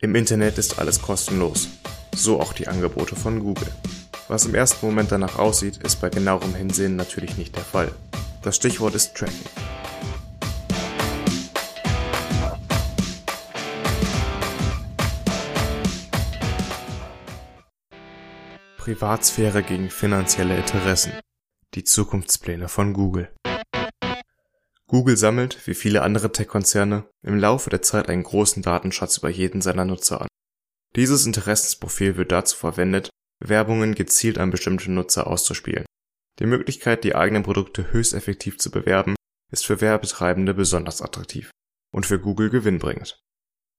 Im 0.00 0.14
Internet 0.14 0.58
ist 0.58 0.78
alles 0.78 1.02
kostenlos, 1.02 1.68
so 2.18 2.40
auch 2.40 2.52
die 2.52 2.68
Angebote 2.68 3.16
von 3.16 3.40
Google. 3.40 3.68
Was 4.28 4.44
im 4.44 4.54
ersten 4.54 4.84
Moment 4.84 5.12
danach 5.12 5.38
aussieht, 5.38 5.78
ist 5.78 6.00
bei 6.00 6.10
genauerem 6.10 6.54
Hinsehen 6.54 6.96
natürlich 6.96 7.36
nicht 7.38 7.56
der 7.56 7.64
Fall. 7.64 7.92
Das 8.42 8.56
Stichwort 8.56 8.94
ist 8.94 9.14
Tracking. 9.14 9.36
Privatsphäre 18.76 19.62
gegen 19.62 19.90
finanzielle 19.90 20.56
Interessen. 20.56 21.12
Die 21.74 21.84
Zukunftspläne 21.84 22.68
von 22.68 22.94
Google. 22.94 23.30
Google 24.86 25.18
sammelt, 25.18 25.66
wie 25.66 25.74
viele 25.74 26.00
andere 26.00 26.32
Tech-Konzerne, 26.32 27.04
im 27.22 27.38
Laufe 27.38 27.68
der 27.68 27.82
Zeit 27.82 28.08
einen 28.08 28.22
großen 28.22 28.62
Datenschatz 28.62 29.18
über 29.18 29.28
jeden 29.28 29.60
seiner 29.60 29.84
Nutzer 29.84 30.22
an. 30.22 30.27
Dieses 30.96 31.26
Interessensprofil 31.26 32.16
wird 32.16 32.32
dazu 32.32 32.56
verwendet, 32.56 33.10
Werbungen 33.40 33.94
gezielt 33.94 34.38
an 34.38 34.50
bestimmte 34.50 34.90
Nutzer 34.90 35.26
auszuspielen. 35.26 35.84
Die 36.38 36.46
Möglichkeit, 36.46 37.04
die 37.04 37.14
eigenen 37.14 37.42
Produkte 37.42 37.92
höchst 37.92 38.14
effektiv 38.14 38.58
zu 38.58 38.70
bewerben, 38.70 39.14
ist 39.52 39.66
für 39.66 39.80
Werbetreibende 39.80 40.54
besonders 40.54 41.02
attraktiv 41.02 41.50
und 41.92 42.06
für 42.06 42.20
Google 42.20 42.50
gewinnbringend. 42.50 43.20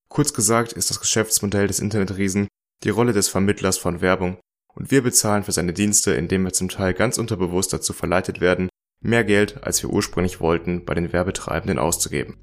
Kurz 0.09 0.33
gesagt 0.33 0.73
ist 0.73 0.89
das 0.89 0.99
Geschäftsmodell 0.99 1.67
des 1.67 1.79
Internetriesen 1.79 2.47
die 2.83 2.89
Rolle 2.89 3.13
des 3.13 3.27
Vermittlers 3.27 3.77
von 3.77 4.01
Werbung 4.01 4.39
und 4.73 4.91
wir 4.91 5.03
bezahlen 5.03 5.43
für 5.43 5.51
seine 5.51 5.73
Dienste, 5.73 6.13
indem 6.13 6.43
wir 6.43 6.53
zum 6.53 6.69
Teil 6.69 6.93
ganz 6.93 7.17
unterbewusst 7.17 7.73
dazu 7.73 7.93
verleitet 7.93 8.39
werden, 8.39 8.69
mehr 9.01 9.23
Geld, 9.23 9.63
als 9.63 9.83
wir 9.83 9.89
ursprünglich 9.89 10.39
wollten, 10.39 10.85
bei 10.85 10.93
den 10.93 11.11
Werbetreibenden 11.11 11.79
auszugeben. 11.79 12.37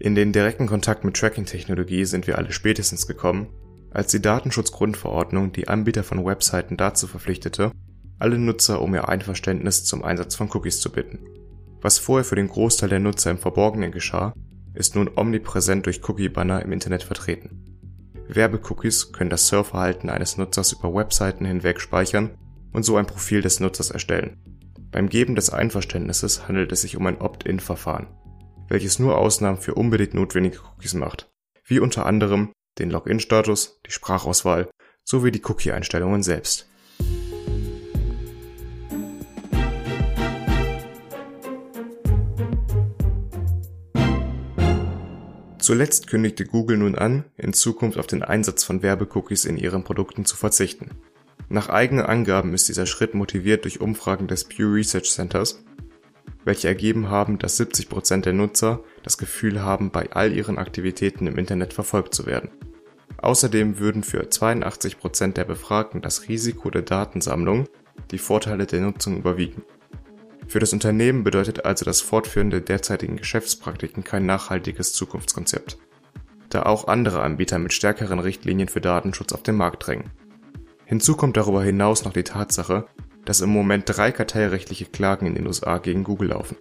In 0.00 0.14
den 0.14 0.32
direkten 0.32 0.68
Kontakt 0.68 1.04
mit 1.04 1.16
Tracking-Technologie 1.16 2.04
sind 2.04 2.28
wir 2.28 2.38
alle 2.38 2.52
spätestens 2.52 3.08
gekommen, 3.08 3.48
als 3.90 4.12
die 4.12 4.22
Datenschutzgrundverordnung 4.22 5.50
die 5.50 5.66
Anbieter 5.66 6.04
von 6.04 6.24
Webseiten 6.24 6.76
dazu 6.76 7.08
verpflichtete, 7.08 7.72
alle 8.20 8.38
Nutzer 8.38 8.80
um 8.80 8.94
ihr 8.94 9.08
Einverständnis 9.08 9.84
zum 9.84 10.04
Einsatz 10.04 10.36
von 10.36 10.50
Cookies 10.52 10.80
zu 10.80 10.92
bitten. 10.92 11.18
Was 11.80 11.98
vorher 11.98 12.24
für 12.24 12.36
den 12.36 12.46
Großteil 12.46 12.88
der 12.88 13.00
Nutzer 13.00 13.32
im 13.32 13.38
Verborgenen 13.38 13.90
geschah, 13.90 14.34
ist 14.72 14.94
nun 14.94 15.10
omnipräsent 15.16 15.86
durch 15.86 16.08
Cookie-Banner 16.08 16.62
im 16.62 16.70
Internet 16.70 17.02
vertreten. 17.02 17.64
Werbecookies 18.28 19.10
können 19.12 19.30
das 19.30 19.48
Surfverhalten 19.48 20.10
eines 20.10 20.36
Nutzers 20.36 20.72
über 20.72 20.94
Webseiten 20.94 21.44
hinweg 21.44 21.80
speichern 21.80 22.38
und 22.72 22.84
so 22.84 22.96
ein 22.96 23.06
Profil 23.06 23.40
des 23.40 23.58
Nutzers 23.58 23.90
erstellen. 23.90 24.36
Beim 24.92 25.08
Geben 25.08 25.34
des 25.34 25.50
Einverständnisses 25.50 26.46
handelt 26.46 26.70
es 26.70 26.82
sich 26.82 26.96
um 26.96 27.06
ein 27.06 27.20
Opt-in-Verfahren, 27.20 28.06
welches 28.68 28.98
nur 28.98 29.18
Ausnahmen 29.18 29.58
für 29.58 29.74
unbedingt 29.74 30.14
notwendige 30.14 30.58
Cookies 30.58 30.94
macht, 30.94 31.30
wie 31.64 31.80
unter 31.80 32.06
anderem 32.06 32.52
den 32.78 32.90
Login-Status, 32.90 33.80
die 33.86 33.90
Sprachauswahl 33.90 34.70
sowie 35.04 35.30
die 35.30 35.42
Cookie-Einstellungen 35.44 36.22
selbst. 36.22 36.68
Zuletzt 45.58 46.06
kündigte 46.06 46.46
Google 46.46 46.78
nun 46.78 46.94
an, 46.94 47.24
in 47.36 47.52
Zukunft 47.52 47.98
auf 47.98 48.06
den 48.06 48.22
Einsatz 48.22 48.64
von 48.64 48.82
Werbecookies 48.82 49.44
in 49.44 49.58
ihren 49.58 49.84
Produkten 49.84 50.24
zu 50.24 50.36
verzichten 50.36 50.90
nach 51.50 51.70
eigenen 51.70 52.04
Angaben 52.04 52.52
ist 52.52 52.68
dieser 52.68 52.84
Schritt 52.84 53.14
motiviert 53.14 53.64
durch 53.64 53.80
Umfragen 53.80 54.28
des 54.28 54.44
Pew 54.44 54.70
Research 54.70 55.10
Centers, 55.10 55.64
welche 56.48 56.66
ergeben 56.66 57.08
haben, 57.08 57.38
dass 57.38 57.60
70% 57.60 58.22
der 58.22 58.32
Nutzer 58.32 58.80
das 59.04 59.18
Gefühl 59.18 59.62
haben, 59.62 59.92
bei 59.92 60.10
all 60.10 60.32
ihren 60.32 60.58
Aktivitäten 60.58 61.28
im 61.28 61.38
Internet 61.38 61.72
verfolgt 61.72 62.14
zu 62.14 62.26
werden. 62.26 62.50
Außerdem 63.18 63.78
würden 63.78 64.02
für 64.02 64.22
82% 64.22 65.34
der 65.34 65.44
Befragten 65.44 66.02
das 66.02 66.28
Risiko 66.28 66.70
der 66.70 66.82
Datensammlung 66.82 67.68
die 68.10 68.18
Vorteile 68.18 68.66
der 68.66 68.80
Nutzung 68.80 69.18
überwiegen. 69.18 69.62
Für 70.48 70.58
das 70.58 70.72
Unternehmen 70.72 71.22
bedeutet 71.22 71.64
also 71.64 71.84
das 71.84 72.00
Fortführen 72.00 72.50
der 72.50 72.60
derzeitigen 72.60 73.16
Geschäftspraktiken 73.16 74.02
kein 74.02 74.26
nachhaltiges 74.26 74.92
Zukunftskonzept, 74.92 75.78
da 76.48 76.62
auch 76.62 76.88
andere 76.88 77.22
Anbieter 77.22 77.58
mit 77.58 77.72
stärkeren 77.72 78.18
Richtlinien 78.18 78.68
für 78.68 78.80
Datenschutz 78.80 79.32
auf 79.32 79.42
den 79.42 79.56
Markt 79.56 79.86
drängen 79.86 80.10
Hinzu 80.88 81.16
kommt 81.16 81.36
darüber 81.36 81.62
hinaus 81.62 82.06
noch 82.06 82.14
die 82.14 82.22
Tatsache, 82.22 82.86
dass 83.24 83.40
im 83.40 83.50
Moment 83.50 83.84
drei 83.86 84.12
kartellrechtliche 84.12 84.86
Klagen 84.86 85.26
in 85.26 85.34
den 85.34 85.46
USA 85.46 85.78
gegen 85.78 86.04
Google 86.04 86.28
laufen. 86.28 86.56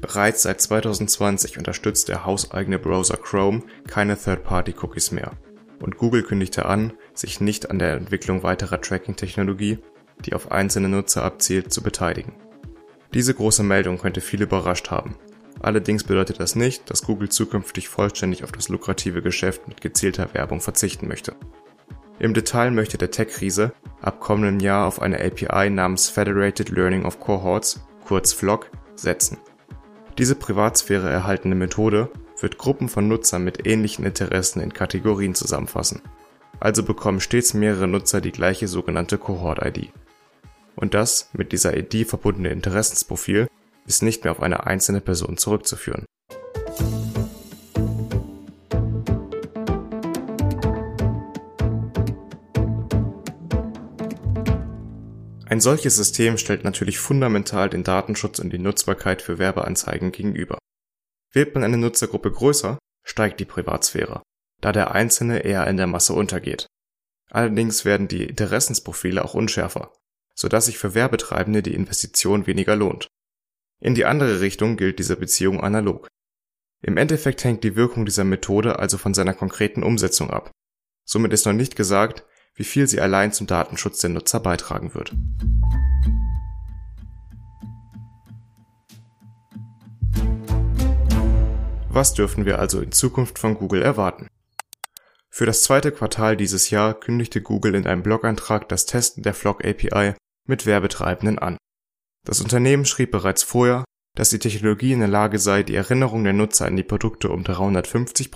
Bereits 0.00 0.42
seit 0.42 0.60
2020 0.60 1.58
unterstützt 1.58 2.08
der 2.08 2.24
hauseigene 2.24 2.78
Browser 2.78 3.16
Chrome 3.16 3.62
keine 3.86 4.16
Third-Party-Cookies 4.16 5.10
mehr 5.10 5.32
und 5.80 5.96
Google 5.96 6.22
kündigte 6.22 6.66
an, 6.66 6.92
sich 7.14 7.40
nicht 7.40 7.70
an 7.70 7.78
der 7.78 7.94
Entwicklung 7.94 8.42
weiterer 8.42 8.80
Tracking-Technologie, 8.80 9.78
die 10.24 10.34
auf 10.34 10.50
einzelne 10.50 10.88
Nutzer 10.88 11.24
abzielt, 11.24 11.72
zu 11.72 11.82
beteiligen. 11.82 12.34
Diese 13.14 13.34
große 13.34 13.62
Meldung 13.62 13.98
könnte 13.98 14.20
viele 14.20 14.44
überrascht 14.44 14.90
haben. 14.90 15.16
Allerdings 15.60 16.04
bedeutet 16.04 16.38
das 16.40 16.54
nicht, 16.54 16.88
dass 16.90 17.02
Google 17.02 17.28
zukünftig 17.28 17.88
vollständig 17.88 18.44
auf 18.44 18.52
das 18.52 18.68
lukrative 18.68 19.22
Geschäft 19.22 19.66
mit 19.66 19.80
gezielter 19.80 20.32
Werbung 20.34 20.60
verzichten 20.60 21.08
möchte 21.08 21.34
im 22.18 22.34
Detail 22.34 22.70
möchte 22.70 22.98
der 22.98 23.10
Tech-Riese 23.10 23.72
ab 24.00 24.20
kommendem 24.20 24.60
Jahr 24.60 24.86
auf 24.86 25.00
eine 25.00 25.20
API 25.20 25.70
namens 25.70 26.08
Federated 26.08 26.70
Learning 26.70 27.04
of 27.04 27.20
Cohorts 27.20 27.80
kurz 28.04 28.32
FLoC 28.32 28.70
setzen. 28.96 29.38
Diese 30.18 30.34
Privatsphäre 30.34 31.08
erhaltene 31.08 31.54
Methode 31.54 32.10
wird 32.40 32.58
Gruppen 32.58 32.88
von 32.88 33.06
Nutzern 33.06 33.44
mit 33.44 33.66
ähnlichen 33.66 34.04
Interessen 34.04 34.60
in 34.60 34.72
Kategorien 34.72 35.34
zusammenfassen, 35.34 36.02
also 36.58 36.82
bekommen 36.82 37.20
stets 37.20 37.54
mehrere 37.54 37.86
Nutzer 37.86 38.20
die 38.20 38.32
gleiche 38.32 38.66
sogenannte 38.66 39.18
Cohort-ID. 39.18 39.92
Und 40.74 40.94
das 40.94 41.30
mit 41.32 41.52
dieser 41.52 41.76
ID 41.76 42.08
verbundene 42.08 42.50
Interessensprofil 42.50 43.48
ist 43.86 44.02
nicht 44.02 44.24
mehr 44.24 44.32
auf 44.32 44.42
eine 44.42 44.66
einzelne 44.66 45.00
Person 45.00 45.36
zurückzuführen 45.36 46.04
Ein 55.48 55.62
solches 55.62 55.96
System 55.96 56.36
stellt 56.36 56.62
natürlich 56.62 56.98
fundamental 56.98 57.70
den 57.70 57.82
Datenschutz 57.82 58.38
und 58.38 58.50
die 58.50 58.58
Nutzbarkeit 58.58 59.22
für 59.22 59.38
Werbeanzeigen 59.38 60.12
gegenüber. 60.12 60.58
Wird 61.32 61.54
man 61.54 61.64
eine 61.64 61.78
Nutzergruppe 61.78 62.30
größer, 62.30 62.78
steigt 63.02 63.40
die 63.40 63.46
Privatsphäre, 63.46 64.22
da 64.60 64.72
der 64.72 64.92
Einzelne 64.92 65.40
eher 65.40 65.66
in 65.66 65.78
der 65.78 65.86
Masse 65.86 66.12
untergeht. 66.12 66.66
Allerdings 67.30 67.86
werden 67.86 68.08
die 68.08 68.24
Interessensprofile 68.24 69.24
auch 69.24 69.32
unschärfer, 69.32 69.94
sodass 70.34 70.66
sich 70.66 70.76
für 70.76 70.94
Werbetreibende 70.94 71.62
die 71.62 71.74
Investition 71.74 72.46
weniger 72.46 72.76
lohnt. 72.76 73.08
In 73.80 73.94
die 73.94 74.04
andere 74.04 74.40
Richtung 74.42 74.76
gilt 74.76 74.98
diese 74.98 75.16
Beziehung 75.16 75.62
analog. 75.62 76.08
Im 76.82 76.98
Endeffekt 76.98 77.42
hängt 77.44 77.64
die 77.64 77.74
Wirkung 77.74 78.04
dieser 78.04 78.24
Methode 78.24 78.78
also 78.78 78.98
von 78.98 79.14
seiner 79.14 79.32
konkreten 79.32 79.82
Umsetzung 79.82 80.30
ab. 80.30 80.50
Somit 81.06 81.32
ist 81.32 81.46
noch 81.46 81.54
nicht 81.54 81.74
gesagt, 81.74 82.26
wie 82.58 82.64
viel 82.64 82.88
sie 82.88 83.00
allein 83.00 83.32
zum 83.32 83.46
Datenschutz 83.46 84.00
der 84.00 84.10
Nutzer 84.10 84.40
beitragen 84.40 84.92
wird. 84.94 85.12
Was 91.88 92.14
dürfen 92.14 92.44
wir 92.44 92.58
also 92.58 92.80
in 92.80 92.92
Zukunft 92.92 93.38
von 93.38 93.54
Google 93.54 93.82
erwarten? 93.82 94.28
Für 95.30 95.46
das 95.46 95.62
zweite 95.62 95.92
Quartal 95.92 96.36
dieses 96.36 96.70
Jahr 96.70 96.94
kündigte 96.94 97.40
Google 97.40 97.76
in 97.76 97.86
einem 97.86 98.02
Blog-Eintrag 98.02 98.68
das 98.68 98.86
Testen 98.86 99.22
der 99.22 99.34
Flock 99.34 99.64
API 99.64 100.14
mit 100.46 100.66
Werbetreibenden 100.66 101.38
an. 101.38 101.56
Das 102.24 102.40
Unternehmen 102.40 102.84
schrieb 102.84 103.12
bereits 103.12 103.44
vorher, 103.44 103.84
dass 104.16 104.30
die 104.30 104.40
Technologie 104.40 104.92
in 104.92 104.98
der 104.98 105.08
Lage 105.08 105.38
sei, 105.38 105.62
die 105.62 105.76
Erinnerung 105.76 106.24
der 106.24 106.32
Nutzer 106.32 106.66
an 106.66 106.76
die 106.76 106.82
Produkte 106.82 107.28
um 107.28 107.44
350 107.44 108.32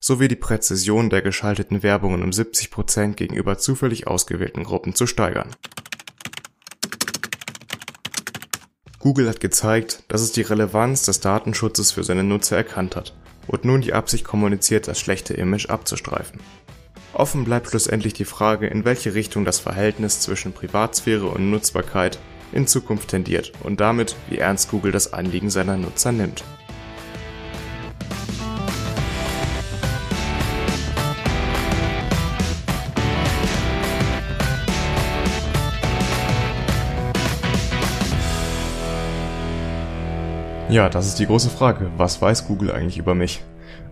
sowie 0.00 0.28
die 0.28 0.36
Präzision 0.36 1.10
der 1.10 1.22
geschalteten 1.22 1.82
Werbungen 1.82 2.22
um 2.22 2.30
70% 2.30 3.14
gegenüber 3.14 3.58
zufällig 3.58 4.06
ausgewählten 4.06 4.64
Gruppen 4.64 4.94
zu 4.94 5.06
steigern. 5.06 5.50
Google 8.98 9.28
hat 9.28 9.40
gezeigt, 9.40 10.02
dass 10.08 10.20
es 10.20 10.32
die 10.32 10.42
Relevanz 10.42 11.04
des 11.04 11.20
Datenschutzes 11.20 11.92
für 11.92 12.04
seine 12.04 12.24
Nutzer 12.24 12.56
erkannt 12.56 12.96
hat 12.96 13.14
und 13.46 13.64
nun 13.64 13.80
die 13.80 13.94
Absicht 13.94 14.24
kommuniziert, 14.24 14.88
das 14.88 15.00
schlechte 15.00 15.34
Image 15.34 15.70
abzustreifen. 15.70 16.40
Offen 17.12 17.44
bleibt 17.44 17.68
schlussendlich 17.68 18.12
die 18.12 18.24
Frage, 18.24 18.66
in 18.66 18.84
welche 18.84 19.14
Richtung 19.14 19.44
das 19.44 19.58
Verhältnis 19.58 20.20
zwischen 20.20 20.52
Privatsphäre 20.52 21.26
und 21.26 21.50
Nutzbarkeit 21.50 22.18
in 22.52 22.66
Zukunft 22.66 23.08
tendiert 23.08 23.52
und 23.62 23.80
damit, 23.80 24.16
wie 24.28 24.38
ernst 24.38 24.70
Google 24.70 24.92
das 24.92 25.12
Anliegen 25.12 25.50
seiner 25.50 25.76
Nutzer 25.76 26.12
nimmt. 26.12 26.44
Ja, 40.70 40.88
das 40.88 41.08
ist 41.08 41.18
die 41.18 41.26
große 41.26 41.50
Frage. 41.50 41.90
Was 41.96 42.22
weiß 42.22 42.46
Google 42.46 42.70
eigentlich 42.70 42.98
über 42.98 43.16
mich? 43.16 43.42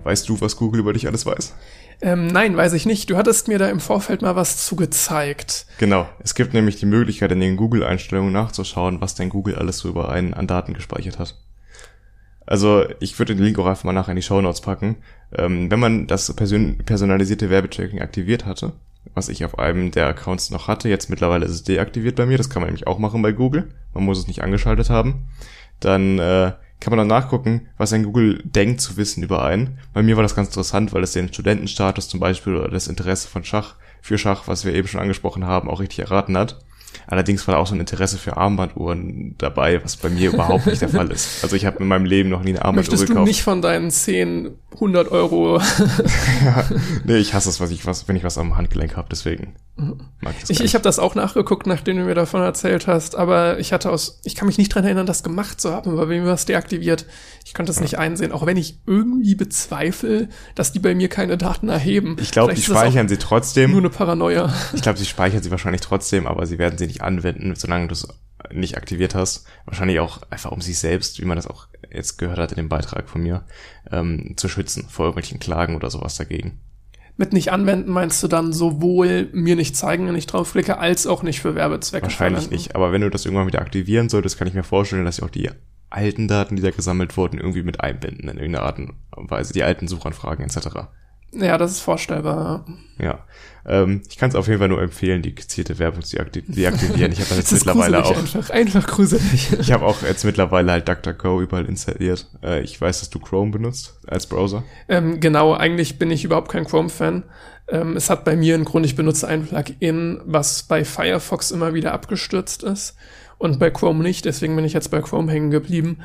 Weißt 0.05 0.29
du, 0.29 0.41
was 0.41 0.57
Google 0.57 0.81
über 0.81 0.93
dich 0.93 1.09
alles 1.09 1.27
weiß? 1.27 1.55
Ähm, 2.01 2.29
nein, 2.29 2.57
weiß 2.57 2.73
ich 2.75 2.87
nicht. 2.87 3.11
Du 3.11 3.17
hattest 3.17 3.49
mir 3.49 3.59
da 3.59 3.69
im 3.69 3.81
Vorfeld 3.81 4.23
mal 4.23 4.37
was 4.37 4.65
zugezeigt. 4.65 5.67
Genau. 5.79 6.09
Es 6.21 6.37
gibt 6.37 6.55
nämlich 6.55 6.77
die 6.77 6.87
Möglichkeit, 6.87 7.33
in 7.33 7.41
den 7.41 7.57
Google-Einstellungen 7.57 8.33
nachzuschauen, 8.33 9.01
was 9.01 9.17
dein 9.17 9.29
Google 9.29 9.57
alles 9.57 9.79
so 9.79 9.89
über 9.89 10.09
einen 10.09 10.35
an 10.35 10.47
Daten 10.47 10.73
gespeichert 10.73 11.19
hat. 11.19 11.35
Also 12.47 12.85
ich 13.01 13.19
würde 13.19 13.35
den 13.35 13.45
Link 13.45 13.59
auch 13.59 13.67
einfach 13.67 13.85
mal 13.85 13.93
nachher 13.93 14.13
in 14.13 14.17
die 14.17 14.23
Show 14.23 14.41
Notes 14.41 14.61
packen. 14.61 14.99
Ähm, 15.37 15.73
wenn 15.73 15.81
man 15.81 16.07
das 16.07 16.33
person 16.33 16.79
personalisierte 16.79 17.51
Werbetracking 17.51 18.01
aktiviert 18.01 18.47
hatte, 18.47 18.73
was 19.15 19.29
ich 19.29 19.45
auf 19.45 19.59
einem 19.59 19.91
der 19.91 20.07
Accounts 20.07 20.51
noch 20.51 20.69
hatte, 20.69 20.89
jetzt 20.89 21.11
mittlerweile 21.11 21.45
ist 21.45 21.53
es 21.53 21.65
deaktiviert 21.65 22.15
bei 22.15 22.25
mir, 22.25 22.39
das 22.39 22.49
kann 22.49 22.63
man 22.63 22.69
nämlich 22.69 22.87
auch 22.87 22.99
machen 22.99 23.21
bei 23.21 23.33
Google, 23.33 23.69
man 23.93 24.05
muss 24.05 24.19
es 24.19 24.29
nicht 24.29 24.43
angeschaltet 24.43 24.91
haben, 24.91 25.29
dann 25.81 26.19
äh, 26.19 26.53
kann 26.81 26.93
man 26.93 26.99
dann 26.99 27.09
nachgucken, 27.09 27.69
was 27.77 27.93
ein 27.93 28.05
Google 28.05 28.43
denkt 28.45 28.81
zu 28.81 28.97
wissen 28.97 29.23
über 29.23 29.45
einen. 29.45 29.79
Bei 29.93 30.03
mir 30.03 30.17
war 30.17 30.23
das 30.23 30.37
ganz 30.37 30.49
interessant, 30.49 30.93
weil 30.93 31.03
es 31.03 31.13
den 31.13 31.33
Studentenstatus 31.33 32.09
zum 32.09 32.21
Beispiel 32.21 32.55
oder 32.55 32.69
das 32.69 32.89
Interesse 32.89 33.29
von 33.29 33.45
Schach 33.45 33.75
für 34.01 34.19
Schach, 34.19 34.45
was 34.47 34.65
wir 34.65 34.75
eben 34.75 34.89
schon 34.89 35.01
angesprochen 35.01 35.45
haben, 35.45 35.69
auch 35.69 35.81
richtig 35.81 35.99
erraten 36.01 36.37
hat. 36.37 36.61
Allerdings 37.07 37.47
war 37.47 37.55
da 37.55 37.61
auch 37.61 37.67
so 37.67 37.75
ein 37.75 37.81
Interesse 37.81 38.19
für 38.19 38.37
Armbanduhren 38.37 39.35
dabei, 39.39 39.83
was 39.85 39.97
bei 39.97 40.09
mir 40.09 40.31
überhaupt 40.31 40.67
nicht 40.67 40.81
der 40.81 40.89
Fall 40.89 41.11
ist. 41.11 41.43
Also 41.43 41.57
ich 41.57 41.67
habe 41.67 41.79
in 41.79 41.89
meinem 41.89 42.05
Leben 42.05 42.29
noch 42.29 42.43
nie 42.43 42.51
eine 42.51 42.65
Armbanduhr 42.65 42.93
Möchtest 42.93 43.07
gekauft. 43.07 43.27
du 43.27 43.29
nicht 43.29 43.43
von 43.43 43.63
deinen 43.63 43.91
10, 43.91 44.51
100 44.75 45.11
Euro? 45.11 45.59
ja, 46.45 46.65
nee, 47.05 47.17
ich 47.17 47.35
hasse 47.35 47.49
es, 47.49 47.61
was 47.61 47.71
ich 47.71 47.87
was, 47.87 48.09
wenn 48.09 48.17
ich 48.17 48.25
was 48.25 48.39
am 48.39 48.57
Handgelenk 48.57 48.97
habe, 48.97 49.09
deswegen 49.11 49.55
ich 50.49 50.61
Ich, 50.61 50.75
habe 50.75 50.83
das 50.83 50.99
auch 50.99 51.15
nachgeguckt, 51.15 51.67
nachdem 51.67 51.97
du 51.99 52.05
mir 52.05 52.15
davon 52.15 52.41
erzählt 52.41 52.87
hast, 52.87 53.17
aber 53.17 53.59
ich 53.59 53.73
hatte 53.73 53.91
aus, 53.91 54.21
ich 54.25 54.35
kann 54.35 54.47
mich 54.47 54.59
nicht 54.59 54.75
dran 54.75 54.85
erinnern, 54.85 55.07
das 55.07 55.23
gemacht 55.23 55.61
zu 55.61 55.73
haben, 55.73 55.97
weil 55.97 56.07
bei 56.07 56.19
mir 56.19 56.27
war 56.27 56.35
es 56.35 56.45
deaktiviert. 56.45 57.07
Ich 57.45 57.55
konnte 57.55 57.71
es 57.71 57.81
nicht 57.81 57.99
einsehen, 57.99 58.33
auch 58.33 58.45
wenn 58.47 58.57
ich 58.57 58.81
irgendwie 58.87 59.35
bezweifle, 59.35 60.29
dass 60.55 60.73
die 60.73 60.81
bei 60.81 60.95
mir 60.95 61.09
keine 61.09 61.39
Daten 61.39 61.69
erheben. 61.69 62.17
Ich 62.21 62.31
glaube, 62.31 62.55
die 62.55 62.63
speichern 62.63 63.09
sie 63.09 63.19
trotzdem. 63.19 63.71
Nur 63.71 63.81
eine 63.81 63.91
Paranoia. 63.91 64.53
Ich 64.75 64.83
glaube, 64.83 64.99
sie 64.99 65.07
speichern 65.07 65.43
sie 65.43 65.51
wahrscheinlich 65.51 65.83
trotzdem, 65.83 66.27
aber 66.27 66.47
sie 66.47 66.59
werden 66.59 66.79
sie 66.79 66.87
nicht 66.87 67.03
anwenden, 67.03 67.55
solange 67.55 67.87
du 67.89 67.93
es 67.93 68.09
nicht 68.53 68.77
aktiviert 68.77 69.15
hast. 69.15 69.47
Wahrscheinlich 69.67 70.01
auch 70.01 70.23
einfach 70.31 70.53
um 70.53 70.61
sich 70.61 70.79
selbst, 70.79 71.21
wie 71.21 71.25
man 71.25 71.37
das 71.37 71.47
auch 71.47 71.69
jetzt 71.91 72.19
gehört 72.19 72.39
hat 72.39 72.53
in 72.53 72.57
dem 72.57 72.69
Beitrag 72.69 73.09
von 73.09 73.23
mir, 73.23 73.45
ähm, 73.91 74.35
zu 74.37 74.49
schützen 74.49 74.87
vor 74.89 75.07
irgendwelchen 75.07 75.41
Klagen 75.41 75.77
oder 75.77 75.91
sowas 75.91 76.17
dagegen. 76.17 76.61
Mit 77.21 77.33
nicht 77.33 77.51
anwenden 77.51 77.91
meinst 77.91 78.23
du 78.23 78.29
dann 78.29 78.53
sowohl 78.53 79.29
mir 79.33 79.57
nicht 79.57 79.77
zeigen, 79.77 80.07
wenn 80.07 80.15
ich 80.15 80.27
draufklicke, 80.27 80.79
als 80.79 81.05
auch 81.09 81.25
nicht 81.25 81.41
für 81.41 81.57
Werbezwecke 81.57 82.05
Wahrscheinlich 82.05 82.45
verwenden? 82.45 82.63
nicht. 82.63 82.77
Aber 82.77 82.93
wenn 82.93 83.01
du 83.01 83.11
das 83.11 83.25
irgendwann 83.25 83.49
wieder 83.49 83.61
aktivieren 83.61 84.09
solltest, 84.09 84.39
kann 84.39 84.47
ich 84.47 84.55
mir 84.55 84.63
vorstellen, 84.63 85.05
dass 85.05 85.17
sie 85.17 85.25
auch 85.25 85.31
die 85.31 85.51
alten 85.91 86.29
Daten, 86.29 86.55
die 86.55 86.63
da 86.63 86.71
gesammelt 86.71 87.17
wurden, 87.17 87.39
irgendwie 87.39 87.65
mit 87.65 87.81
einbinden 87.81 88.29
in 88.29 88.37
irgendeiner 88.37 88.67
Art 88.67 88.79
und 88.79 89.31
Weise, 89.31 89.53
die 89.53 89.65
alten 89.65 89.89
Suchanfragen 89.89 90.45
etc. 90.45 90.69
Ja, 91.33 91.59
das 91.59 91.73
ist 91.73 91.81
vorstellbar. 91.81 92.65
Ja, 92.99 93.25
ähm, 93.67 94.01
ich 94.09 94.17
kann 94.17 94.31
es 94.31 94.35
auf 94.35 94.47
jeden 94.47 94.59
Fall 94.61 94.69
nur 94.69 94.81
empfehlen, 94.81 95.21
die 95.23 95.35
gezielte 95.35 95.79
Werbung 95.79 96.03
zu 96.03 96.17
deakti- 96.17 96.43
deaktivieren. 96.47 97.13
Ich 97.13 97.19
habe 97.21 97.29
das 97.29 97.37
jetzt 97.39 97.53
Das 97.53 97.65
mittlerweile 97.67 98.05
auch. 98.05 98.17
Einfach, 98.17 98.51
einfach 98.51 98.87
gruselig. 98.87 99.51
Ich 99.61 99.71
habe 99.73 99.85
auch 99.85 100.03
jetzt 100.03 100.25
mittlerweile 100.25 100.73
halt 100.73 100.89
DuckDuckGo 100.89 101.43
überall 101.43 101.67
installiert. 101.67 102.27
Äh, 102.43 102.63
ich 102.63 102.81
weiß, 102.81 103.01
dass 103.01 103.11
du 103.11 103.19
Chrome 103.19 103.51
benutzt 103.53 103.99
als 104.07 104.27
Browser. 104.27 104.65
Ähm, 104.89 105.21
genau, 105.21 105.53
eigentlich 105.55 105.99
bin 105.99 106.11
ich 106.11 106.25
überhaupt 106.25 106.51
kein 106.51 106.65
Chrome-Fan. 106.65 107.25
Ähm, 107.69 107.97
es 107.97 108.09
hat 108.09 108.25
bei 108.25 108.35
mir 108.37 108.55
einen 108.55 108.65
Grund, 108.65 108.87
ich 108.87 108.97
benutze 108.97 109.29
ein 109.29 109.45
Plugin, 109.47 110.23
was 110.25 110.63
bei 110.63 110.85
Firefox 110.87 111.51
immer 111.51 111.75
wieder 111.75 111.93
abgestürzt 111.93 112.63
ist 112.63 112.97
und 113.37 113.59
bei 113.59 113.71
Chrome 113.71 114.03
nicht, 114.03 114.25
deswegen 114.25 114.57
bin 114.57 114.65
ich 114.65 114.73
jetzt 114.73 114.91
bei 114.91 115.03
Chrome 115.03 115.31
hängen 115.31 115.51
geblieben. 115.51 115.99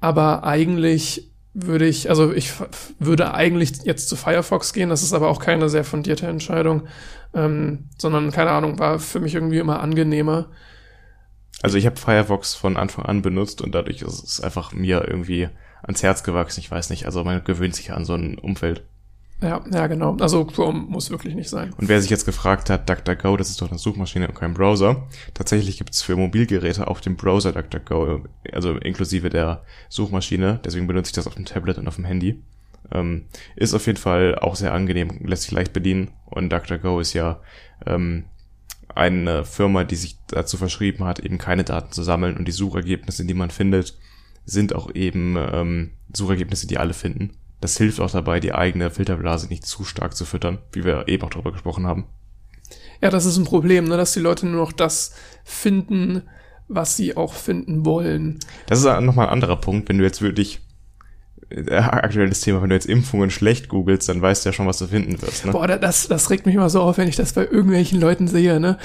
Aber 0.00 0.44
eigentlich 0.44 1.28
würde 1.66 1.86
ich, 1.86 2.08
also 2.10 2.32
ich 2.32 2.52
würde 2.98 3.34
eigentlich 3.34 3.82
jetzt 3.84 4.08
zu 4.08 4.16
Firefox 4.16 4.72
gehen, 4.72 4.90
das 4.90 5.02
ist 5.02 5.12
aber 5.12 5.28
auch 5.28 5.40
keine 5.40 5.68
sehr 5.68 5.84
fundierte 5.84 6.26
Entscheidung, 6.26 6.86
ähm, 7.34 7.88
sondern 7.98 8.30
keine 8.30 8.50
Ahnung, 8.50 8.78
war 8.78 8.98
für 8.98 9.20
mich 9.20 9.34
irgendwie 9.34 9.58
immer 9.58 9.80
angenehmer. 9.80 10.48
Also 11.62 11.76
ich 11.76 11.86
habe 11.86 11.96
Firefox 11.96 12.54
von 12.54 12.76
Anfang 12.76 13.04
an 13.04 13.22
benutzt 13.22 13.60
und 13.62 13.74
dadurch 13.74 14.02
ist 14.02 14.22
es 14.22 14.40
einfach 14.40 14.72
mir 14.72 15.06
irgendwie 15.08 15.48
ans 15.82 16.02
Herz 16.02 16.22
gewachsen. 16.22 16.60
Ich 16.60 16.70
weiß 16.70 16.90
nicht, 16.90 17.06
also 17.06 17.24
man 17.24 17.42
gewöhnt 17.42 17.74
sich 17.74 17.92
an 17.92 18.04
so 18.04 18.14
ein 18.14 18.38
Umfeld. 18.38 18.84
Ja, 19.40 19.64
ja, 19.72 19.86
genau. 19.86 20.16
Also 20.20 20.44
Chrome 20.44 20.80
muss 20.88 21.10
wirklich 21.10 21.34
nicht 21.34 21.48
sein. 21.48 21.72
Und 21.74 21.88
wer 21.88 22.00
sich 22.00 22.10
jetzt 22.10 22.26
gefragt 22.26 22.70
hat, 22.70 22.88
DuckDuckGo, 22.88 23.36
das 23.36 23.50
ist 23.50 23.62
doch 23.62 23.70
eine 23.70 23.78
Suchmaschine 23.78 24.26
und 24.26 24.34
kein 24.34 24.52
Browser. 24.52 25.06
Tatsächlich 25.32 25.78
gibt 25.78 25.90
es 25.90 26.02
für 26.02 26.16
Mobilgeräte 26.16 26.88
auf 26.88 27.00
dem 27.00 27.16
Browser 27.16 27.52
DuckDuckGo, 27.52 28.24
also 28.52 28.72
inklusive 28.78 29.30
der 29.30 29.62
Suchmaschine. 29.88 30.60
Deswegen 30.64 30.88
benutze 30.88 31.10
ich 31.10 31.14
das 31.14 31.28
auf 31.28 31.36
dem 31.36 31.44
Tablet 31.44 31.78
und 31.78 31.86
auf 31.86 31.96
dem 31.96 32.04
Handy. 32.04 32.42
Ähm, 32.90 33.26
ist 33.54 33.74
auf 33.74 33.86
jeden 33.86 33.98
Fall 33.98 34.36
auch 34.36 34.56
sehr 34.56 34.74
angenehm, 34.74 35.20
lässt 35.24 35.44
sich 35.44 35.52
leicht 35.52 35.72
bedienen. 35.72 36.10
Und 36.26 36.50
DuckDuckGo 36.50 36.98
ist 36.98 37.12
ja 37.12 37.40
ähm, 37.86 38.24
eine 38.92 39.44
Firma, 39.44 39.84
die 39.84 39.96
sich 39.96 40.18
dazu 40.26 40.56
verschrieben 40.56 41.04
hat, 41.04 41.20
eben 41.20 41.38
keine 41.38 41.62
Daten 41.62 41.92
zu 41.92 42.02
sammeln. 42.02 42.36
Und 42.36 42.48
die 42.48 42.52
Suchergebnisse, 42.52 43.24
die 43.24 43.34
man 43.34 43.50
findet, 43.50 43.96
sind 44.44 44.74
auch 44.74 44.92
eben 44.94 45.36
ähm, 45.36 45.90
Suchergebnisse, 46.12 46.66
die 46.66 46.78
alle 46.78 46.94
finden. 46.94 47.37
Das 47.60 47.76
hilft 47.76 48.00
auch 48.00 48.10
dabei, 48.10 48.40
die 48.40 48.52
eigene 48.54 48.90
Filterblase 48.90 49.48
nicht 49.48 49.66
zu 49.66 49.84
stark 49.84 50.14
zu 50.16 50.24
füttern, 50.24 50.58
wie 50.72 50.84
wir 50.84 51.08
eben 51.08 51.22
auch 51.24 51.30
darüber 51.30 51.52
gesprochen 51.52 51.86
haben. 51.86 52.06
Ja, 53.02 53.10
das 53.10 53.24
ist 53.24 53.36
ein 53.36 53.44
Problem, 53.44 53.84
ne, 53.86 53.96
dass 53.96 54.12
die 54.12 54.20
Leute 54.20 54.46
nur 54.46 54.60
noch 54.60 54.72
das 54.72 55.12
finden, 55.44 56.22
was 56.68 56.96
sie 56.96 57.16
auch 57.16 57.32
finden 57.34 57.84
wollen. 57.86 58.38
Das 58.66 58.78
ist 58.80 58.84
nochmal 59.00 59.26
ein 59.26 59.32
anderer 59.32 59.56
Punkt, 59.56 59.88
wenn 59.88 59.98
du 59.98 60.04
jetzt 60.04 60.20
wirklich 60.22 60.60
äh, 61.50 61.72
aktuelles 61.76 62.42
Thema, 62.42 62.60
wenn 62.62 62.68
du 62.68 62.74
jetzt 62.74 62.86
Impfungen 62.86 63.30
schlecht 63.30 63.68
googelst, 63.68 64.08
dann 64.08 64.20
weißt 64.20 64.44
du 64.44 64.50
ja 64.50 64.52
schon, 64.52 64.66
was 64.66 64.78
du 64.78 64.86
finden 64.86 65.20
wirst. 65.22 65.46
Ne? 65.46 65.52
Boah, 65.52 65.66
da- 65.66 65.78
das, 65.78 66.08
das 66.08 66.28
regt 66.30 66.44
mich 66.46 66.54
immer 66.54 66.68
so 66.70 66.82
auf, 66.82 66.98
wenn 66.98 67.08
ich 67.08 67.16
das 67.16 67.32
bei 67.32 67.44
irgendwelchen 67.46 68.00
Leuten 68.00 68.28
sehe, 68.28 68.60
ne? 68.60 68.78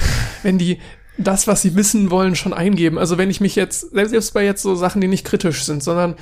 Wenn 0.43 0.57
die 0.57 0.79
das, 1.17 1.45
was 1.45 1.61
sie 1.61 1.75
wissen 1.75 2.09
wollen, 2.09 2.35
schon 2.35 2.53
eingeben. 2.53 2.97
Also 2.97 3.17
wenn 3.17 3.29
ich 3.29 3.41
mich 3.41 3.55
jetzt, 3.55 3.91
selbst 3.91 4.33
bei 4.33 4.43
jetzt 4.45 4.63
so 4.63 4.75
Sachen, 4.75 5.01
die 5.01 5.07
nicht 5.07 5.25
kritisch 5.25 5.63
sind, 5.65 5.83
sondern, 5.83 6.15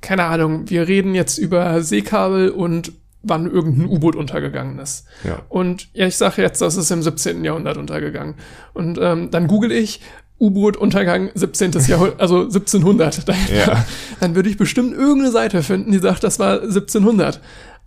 keine 0.00 0.24
Ahnung, 0.24 0.68
wir 0.70 0.88
reden 0.88 1.14
jetzt 1.14 1.38
über 1.38 1.82
Seekabel 1.82 2.50
und 2.50 2.92
wann 3.22 3.50
irgendein 3.50 3.86
U-Boot 3.88 4.14
untergegangen 4.14 4.78
ist. 4.78 5.06
Ja. 5.24 5.42
Und 5.48 5.88
ja, 5.94 6.06
ich 6.06 6.16
sage 6.16 6.42
jetzt, 6.42 6.60
das 6.60 6.76
ist 6.76 6.90
im 6.90 7.02
17. 7.02 7.44
Jahrhundert 7.44 7.76
untergegangen. 7.76 8.34
Und 8.72 8.98
ähm, 9.00 9.30
dann 9.30 9.48
google 9.48 9.72
ich 9.72 10.00
U-Boot-Untergang 10.38 11.30
17. 11.34 11.72
Jahrhundert, 11.88 12.20
also 12.20 12.42
1700. 12.42 13.26
Dann, 13.28 13.36
Ja. 13.54 13.84
dann 14.20 14.34
würde 14.34 14.48
ich 14.48 14.56
bestimmt 14.56 14.92
irgendeine 14.92 15.32
Seite 15.32 15.62
finden, 15.62 15.92
die 15.92 15.98
sagt, 15.98 16.22
das 16.24 16.38
war 16.38 16.60
1700. 16.62 17.40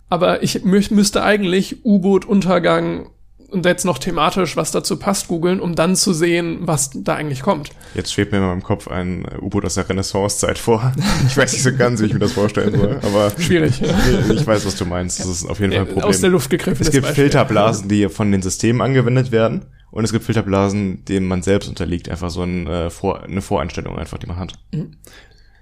Aber 0.08 0.42
ich 0.42 0.64
mü 0.64 0.82
müsste 0.90 1.22
eigentlich 1.22 1.84
U-Boot-Untergang 1.84 3.10
und 3.50 3.66
jetzt 3.66 3.84
noch 3.84 3.98
thematisch, 3.98 4.56
was 4.56 4.70
dazu 4.70 4.96
passt, 4.96 5.28
googeln, 5.28 5.60
um 5.60 5.74
dann 5.74 5.96
zu 5.96 6.12
sehen, 6.12 6.58
was 6.62 6.90
da 6.94 7.14
eigentlich 7.14 7.42
kommt. 7.42 7.70
Jetzt 7.94 8.12
schwebt 8.12 8.32
mir 8.32 8.38
in 8.38 8.44
meinem 8.44 8.62
Kopf 8.62 8.88
ein 8.88 9.26
U-Boot 9.40 9.64
aus 9.64 9.74
der 9.74 9.88
Renaissancezeit 9.88 10.58
vor. 10.58 10.92
Ich 11.26 11.36
weiß 11.36 11.52
nicht 11.52 11.62
so 11.62 11.74
ganz, 11.76 12.00
wie 12.00 12.06
ich 12.06 12.12
mir 12.12 12.18
das 12.18 12.32
vorstellen 12.32 12.76
soll, 12.76 12.98
aber 13.02 13.32
Schwierig. 13.38 13.80
ich 14.30 14.46
weiß, 14.46 14.66
was 14.66 14.76
du 14.76 14.84
meinst. 14.84 15.20
Das 15.20 15.26
ist 15.26 15.44
auf 15.44 15.60
jeden 15.60 15.72
Fall 15.72 15.82
ein 15.82 15.86
Problem. 15.86 16.04
Aus 16.04 16.20
der 16.20 16.30
Luft 16.30 16.50
gegriffen. 16.50 16.82
es 16.82 16.90
gibt 16.90 17.06
Filterblasen, 17.06 17.88
die 17.88 18.08
von 18.08 18.32
den 18.32 18.42
Systemen 18.42 18.80
angewendet 18.80 19.32
werden. 19.32 19.66
Und 19.90 20.04
es 20.04 20.12
gibt 20.12 20.24
Filterblasen, 20.24 21.04
denen 21.04 21.26
man 21.26 21.42
selbst 21.42 21.68
unterliegt. 21.68 22.08
Einfach 22.08 22.30
so 22.30 22.42
ein, 22.42 22.66
äh, 22.66 22.90
Vor 22.90 23.22
eine 23.22 23.42
Voreinstellung 23.42 23.98
einfach, 23.98 24.18
die 24.18 24.26
man 24.26 24.38
hat. 24.38 24.54
Mhm. 24.72 24.96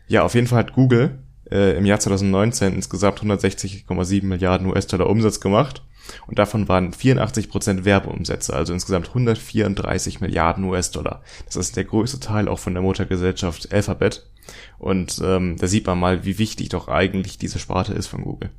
Ja, 0.06 0.22
auf 0.22 0.34
jeden 0.34 0.46
Fall 0.46 0.58
hat 0.58 0.74
Google 0.74 1.18
äh, 1.50 1.76
im 1.76 1.86
Jahr 1.86 2.00
2019 2.00 2.74
insgesamt 2.74 3.20
160,7 3.20 4.24
Milliarden 4.24 4.66
US-Dollar 4.68 5.08
Umsatz 5.08 5.40
gemacht. 5.40 5.82
Und 6.26 6.38
davon 6.38 6.68
waren 6.68 6.92
84% 6.92 7.84
Werbeumsätze, 7.84 8.54
also 8.54 8.72
insgesamt 8.72 9.08
134 9.08 10.20
Milliarden 10.20 10.64
US-Dollar. 10.64 11.22
Das 11.46 11.56
ist 11.56 11.76
der 11.76 11.84
größte 11.84 12.20
Teil 12.20 12.48
auch 12.48 12.58
von 12.58 12.74
der 12.74 12.82
Muttergesellschaft 12.82 13.72
Alphabet. 13.72 14.28
Und 14.78 15.20
ähm, 15.24 15.56
da 15.58 15.66
sieht 15.66 15.86
man 15.86 15.98
mal, 15.98 16.24
wie 16.24 16.38
wichtig 16.38 16.70
doch 16.70 16.88
eigentlich 16.88 17.38
diese 17.38 17.58
Sparte 17.58 17.92
ist 17.92 18.06
von 18.06 18.22
Google. 18.22 18.50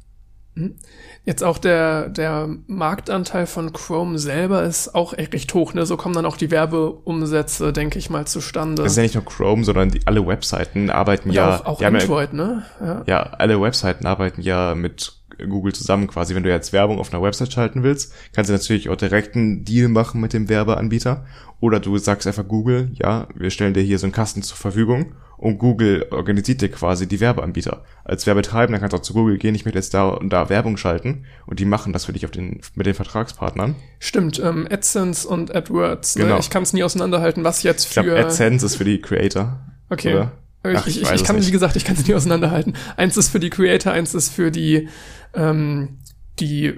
Jetzt 1.25 1.43
auch 1.43 1.57
der, 1.57 2.09
der 2.09 2.49
Marktanteil 2.67 3.45
von 3.45 3.71
Chrome 3.71 4.17
selber 4.17 4.63
ist 4.63 4.95
auch 4.95 5.13
echt 5.13 5.33
recht 5.33 5.53
hoch, 5.53 5.73
ne? 5.73 5.85
So 5.85 5.95
kommen 5.95 6.15
dann 6.15 6.25
auch 6.25 6.37
die 6.37 6.49
Werbeumsätze, 6.49 7.71
denke 7.71 7.99
ich 7.99 8.09
mal, 8.09 8.25
zustande. 8.25 8.83
Das 8.83 8.93
ist 8.93 8.97
ja 8.97 9.03
nicht 9.03 9.15
nur 9.15 9.25
Chrome, 9.25 9.63
sondern 9.63 9.91
die, 9.91 10.01
alle 10.05 10.25
Webseiten 10.25 10.89
arbeiten 10.89 11.29
Und 11.29 11.35
ja, 11.35 11.59
auch, 11.59 11.65
auch 11.65 11.81
haben 11.81 11.95
ja, 11.95 12.01
Android, 12.01 12.33
ne? 12.33 12.65
Ja. 12.81 13.03
ja, 13.05 13.21
alle 13.37 13.61
Webseiten 13.61 14.05
arbeiten 14.05 14.41
ja 14.41 14.75
mit 14.75 15.18
Google 15.47 15.73
zusammen 15.73 16.07
quasi. 16.07 16.35
Wenn 16.35 16.43
du 16.43 16.49
jetzt 16.49 16.73
Werbung 16.73 16.99
auf 16.99 17.13
einer 17.13 17.21
Website 17.23 17.53
schalten 17.53 17.83
willst, 17.83 18.13
kannst 18.33 18.49
du 18.49 18.53
natürlich 18.53 18.89
auch 18.89 18.95
direkt 18.95 19.35
einen 19.35 19.63
Deal 19.63 19.87
machen 19.89 20.21
mit 20.21 20.33
dem 20.33 20.49
Werbeanbieter. 20.49 21.25
Oder 21.59 21.79
du 21.79 21.97
sagst 21.97 22.27
einfach 22.27 22.47
Google, 22.47 22.89
ja, 22.93 23.27
wir 23.35 23.49
stellen 23.49 23.73
dir 23.73 23.81
hier 23.83 23.99
so 23.99 24.05
einen 24.05 24.13
Kasten 24.13 24.41
zur 24.43 24.57
Verfügung 24.57 25.13
und 25.37 25.57
Google 25.57 26.07
organisiert 26.11 26.61
dir 26.61 26.69
quasi 26.69 27.07
die 27.07 27.19
Werbeanbieter. 27.19 27.83
Als 28.03 28.27
Werbetreibender 28.27 28.79
kannst 28.79 28.93
du 28.93 28.97
auch 28.97 29.01
zu 29.01 29.13
Google 29.13 29.37
gehen, 29.37 29.55
ich 29.55 29.65
möchte 29.65 29.77
jetzt 29.77 29.93
da 29.93 30.09
und 30.09 30.29
da 30.31 30.49
Werbung 30.49 30.77
schalten 30.77 31.25
und 31.45 31.59
die 31.59 31.65
machen 31.65 31.93
das 31.93 32.05
für 32.05 32.13
dich 32.13 32.25
auf 32.25 32.31
den, 32.31 32.61
mit 32.75 32.85
den 32.85 32.93
Vertragspartnern. 32.93 33.75
Stimmt, 33.99 34.39
ähm, 34.39 34.67
AdSense 34.69 35.27
und 35.27 35.53
AdWords. 35.55 36.15
Ne? 36.17 36.25
Genau. 36.25 36.39
Ich 36.39 36.49
kann 36.49 36.63
es 36.63 36.73
nie 36.73 36.83
auseinanderhalten, 36.83 37.43
was 37.43 37.63
jetzt 37.63 37.85
Ich 37.87 37.93
für. 37.93 38.03
glaube, 38.03 38.19
AdSense 38.19 38.65
ist 38.65 38.75
für 38.75 38.85
die 38.85 39.01
Creator. 39.01 39.59
Okay. 39.89 40.13
Oder? 40.13 40.31
Ach, 40.63 40.87
ich, 40.87 41.01
ich, 41.01 41.11
ich 41.11 41.23
kann, 41.23 41.45
wie 41.45 41.51
gesagt, 41.51 41.75
ich 41.75 41.85
kann 41.85 41.95
sie 41.95 42.03
nicht 42.03 42.15
auseinanderhalten. 42.15 42.73
Eins 42.97 43.15
ist 43.15 43.29
für 43.29 43.39
die 43.39 43.49
Creator, 43.49 43.93
eins 43.93 44.13
ist 44.13 44.33
für 44.33 44.51
die, 44.51 44.89
ähm, 45.33 45.99
die, 46.39 46.73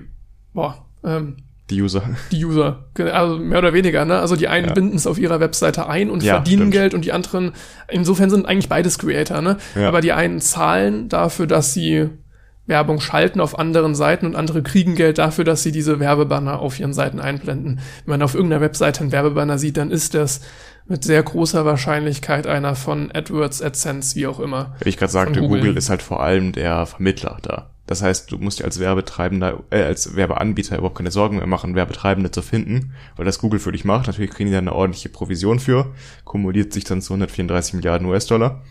boah, 0.54 0.86
ähm, 1.04 1.38
die 1.72 1.82
User. 1.82 2.04
Die 2.32 2.44
User, 2.44 2.86
also 3.14 3.38
mehr 3.38 3.60
oder 3.60 3.74
weniger, 3.74 4.04
ne? 4.04 4.20
Also 4.20 4.36
die 4.36 4.50
einen 4.50 4.68
ja. 4.68 4.74
binden 4.74 4.98
es 4.98 5.08
auf 5.08 5.18
ihrer 5.18 5.40
Webseite 5.40 5.88
ein 5.88 6.10
und 6.10 6.22
ja, 6.22 6.36
verdienen 6.36 6.64
stimmt. 6.64 6.74
Geld 6.74 6.94
und 6.94 7.06
die 7.06 7.14
anderen, 7.14 7.54
insofern 7.88 8.30
sind 8.30 8.46
eigentlich 8.46 8.68
beides 8.68 9.00
Creator, 9.00 9.42
ne? 9.42 9.58
Ja. 9.76 9.88
Aber 9.88 10.02
die 10.02 10.12
einen 10.12 10.42
zahlen 10.42 11.08
dafür, 11.08 11.48
dass 11.48 11.74
sie 11.74 12.10
Werbung 12.68 13.00
schalten 13.00 13.40
auf 13.40 13.58
anderen 13.58 13.96
Seiten 13.96 14.26
und 14.26 14.36
andere 14.36 14.62
kriegen 14.62 14.96
Geld 14.96 15.18
dafür, 15.18 15.46
dass 15.46 15.64
sie 15.64 15.72
diese 15.72 16.00
Werbebanner 16.00 16.60
auf 16.60 16.80
ihren 16.80 16.94
Seiten 16.94 17.20
einblenden. 17.20 17.80
Wenn 18.06 18.12
man 18.12 18.22
auf 18.22 18.36
irgendeiner 18.36 18.62
Webseite 18.62 19.02
einen 19.02 19.12
Werbebanner 19.12 19.58
sieht, 19.58 19.78
dann 19.78 19.92
ist 19.92 20.14
das 20.14 20.42
mit 20.88 21.04
sehr 21.04 21.22
großer 21.24 21.66
Wahrscheinlichkeit 21.66 22.48
einer 22.48 22.76
von 22.76 23.12
AdWords, 23.12 23.62
AdSense, 23.62 24.16
wie 24.16 24.28
auch 24.28 24.40
immer. 24.40 24.76
Wie 24.84 24.90
ich 24.90 24.98
gerade 24.98 25.12
sagte, 25.12 25.40
Google. 25.40 25.60
Google 25.62 25.78
ist 25.78 25.90
halt 25.90 26.02
vor 26.02 26.22
allem 26.22 26.52
der 26.52 26.86
Vermittler 26.86 27.38
da. 27.42 27.72
Das 27.88 28.02
heißt, 28.02 28.32
du 28.32 28.38
musst 28.38 28.60
dir 28.60 28.64
als 28.64 28.80
Werbetreibender, 28.80 29.64
äh, 29.70 29.84
als 29.84 30.16
Werbeanbieter 30.16 30.78
überhaupt 30.78 30.98
keine 30.98 31.12
Sorgen 31.12 31.38
mehr 31.38 31.48
machen, 31.48 31.76
Werbetreibende 31.76 32.32
zu 32.32 32.42
finden, 32.42 32.94
weil 33.18 33.26
das 33.26 33.40
Google 33.40 33.60
für 33.60 33.74
dich 33.74 33.84
macht. 33.84 34.08
Natürlich 34.08 34.32
kriegen 34.32 34.48
die 34.48 34.54
da 34.54 34.60
eine 34.60 34.74
ordentliche 34.74 35.10
Provision 35.10 35.60
für, 35.60 35.94
kumuliert 36.24 36.72
sich 36.72 36.86
dann 36.86 37.02
zu 37.02 37.14
134 37.14 37.74
Milliarden 37.74 38.08
US-Dollar. 38.08 38.62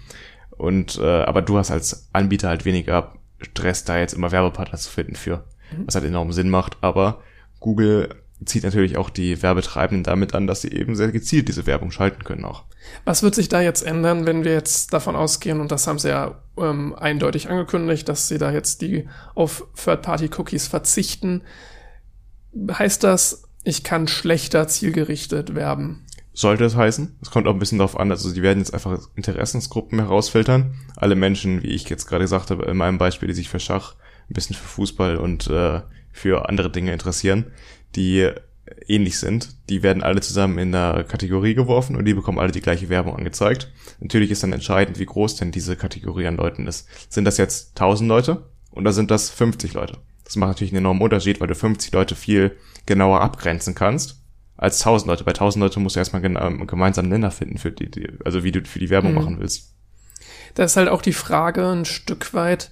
Und 0.50 0.98
äh, 0.98 1.04
aber 1.04 1.42
du 1.42 1.58
hast 1.58 1.70
als 1.70 2.08
Anbieter 2.12 2.48
halt 2.48 2.64
weniger 2.64 3.12
Stress, 3.40 3.84
da 3.84 3.98
jetzt 3.98 4.14
immer 4.14 4.32
Werbepartner 4.32 4.78
zu 4.78 4.90
finden 4.90 5.16
für, 5.16 5.44
mhm. 5.70 5.86
was 5.86 5.94
halt 5.94 6.04
enorm 6.04 6.32
Sinn 6.32 6.48
macht. 6.48 6.78
Aber 6.80 7.20
Google 7.58 8.19
zieht 8.44 8.64
natürlich 8.64 8.96
auch 8.96 9.10
die 9.10 9.42
Werbetreibenden 9.42 10.04
damit 10.04 10.34
an, 10.34 10.46
dass 10.46 10.62
sie 10.62 10.72
eben 10.72 10.96
sehr 10.96 11.12
gezielt 11.12 11.48
diese 11.48 11.66
Werbung 11.66 11.90
schalten 11.90 12.24
können 12.24 12.44
auch. 12.44 12.64
Was 13.04 13.22
wird 13.22 13.34
sich 13.34 13.48
da 13.48 13.60
jetzt 13.60 13.82
ändern, 13.82 14.26
wenn 14.26 14.44
wir 14.44 14.52
jetzt 14.52 14.92
davon 14.92 15.16
ausgehen, 15.16 15.60
und 15.60 15.70
das 15.70 15.86
haben 15.86 15.98
sie 15.98 16.08
ja 16.08 16.42
ähm, 16.56 16.94
eindeutig 16.94 17.50
angekündigt, 17.50 18.08
dass 18.08 18.28
sie 18.28 18.38
da 18.38 18.50
jetzt 18.50 18.80
die 18.80 19.08
auf 19.34 19.66
Third-Party-Cookies 19.76 20.68
verzichten? 20.68 21.42
Heißt 22.72 23.04
das, 23.04 23.44
ich 23.62 23.84
kann 23.84 24.08
schlechter 24.08 24.66
zielgerichtet 24.68 25.54
werben? 25.54 26.06
Sollte 26.32 26.64
es 26.64 26.76
heißen. 26.76 27.18
Es 27.20 27.30
kommt 27.30 27.46
auch 27.46 27.52
ein 27.52 27.58
bisschen 27.58 27.78
darauf 27.78 27.98
an, 27.98 28.10
also 28.10 28.32
die 28.32 28.42
werden 28.42 28.60
jetzt 28.60 28.72
einfach 28.72 28.98
Interessensgruppen 29.16 29.98
herausfiltern. 29.98 30.74
Alle 30.96 31.14
Menschen, 31.14 31.62
wie 31.62 31.68
ich 31.68 31.88
jetzt 31.90 32.06
gerade 32.06 32.24
gesagt 32.24 32.50
habe, 32.50 32.64
in 32.64 32.76
meinem 32.76 32.98
Beispiel, 32.98 33.28
die 33.28 33.34
sich 33.34 33.50
für 33.50 33.60
Schach, 33.60 33.96
ein 34.30 34.34
bisschen 34.34 34.56
für 34.56 34.66
Fußball 34.66 35.16
und 35.16 35.48
äh, 35.48 35.82
für 36.12 36.48
andere 36.48 36.70
Dinge 36.70 36.92
interessieren, 36.92 37.52
die 37.96 38.30
ähnlich 38.86 39.18
sind, 39.18 39.56
die 39.68 39.82
werden 39.82 40.02
alle 40.02 40.20
zusammen 40.20 40.58
in 40.58 40.74
einer 40.74 41.04
Kategorie 41.04 41.54
geworfen 41.54 41.96
und 41.96 42.04
die 42.04 42.14
bekommen 42.14 42.38
alle 42.38 42.52
die 42.52 42.60
gleiche 42.60 42.88
Werbung 42.88 43.16
angezeigt. 43.16 43.72
Natürlich 44.00 44.30
ist 44.30 44.42
dann 44.42 44.52
entscheidend, 44.52 44.98
wie 44.98 45.06
groß 45.06 45.36
denn 45.36 45.52
diese 45.52 45.76
Kategorie 45.76 46.26
an 46.26 46.36
Leuten 46.36 46.66
ist. 46.66 46.88
Sind 47.12 47.24
das 47.24 47.36
jetzt 47.36 47.70
1000 47.80 48.08
Leute 48.08 48.44
oder 48.70 48.92
sind 48.92 49.10
das 49.10 49.30
50 49.30 49.74
Leute? 49.74 49.98
Das 50.24 50.36
macht 50.36 50.50
natürlich 50.50 50.72
einen 50.72 50.84
enormen 50.84 51.02
Unterschied, 51.02 51.40
weil 51.40 51.48
du 51.48 51.54
50 51.54 51.92
Leute 51.92 52.14
viel 52.14 52.56
genauer 52.86 53.20
abgrenzen 53.20 53.74
kannst 53.74 54.22
als 54.56 54.80
1000 54.80 55.08
Leute. 55.08 55.24
Bei 55.24 55.32
1000 55.32 55.62
Leute 55.62 55.80
musst 55.80 55.96
du 55.96 56.00
erstmal 56.00 56.24
einen 56.24 56.66
gemeinsamen 56.66 57.08
Nenner 57.08 57.30
finden, 57.30 57.58
für 57.58 57.72
die, 57.72 57.90
die 57.90 58.08
also 58.24 58.44
wie 58.44 58.52
du 58.52 58.64
für 58.64 58.78
die 58.78 58.90
Werbung 58.90 59.12
mhm. 59.12 59.18
machen 59.18 59.40
willst. 59.40 59.74
Da 60.54 60.64
ist 60.64 60.76
halt 60.76 60.88
auch 60.88 61.02
die 61.02 61.12
Frage 61.12 61.66
ein 61.68 61.84
Stück 61.84 62.34
weit, 62.34 62.70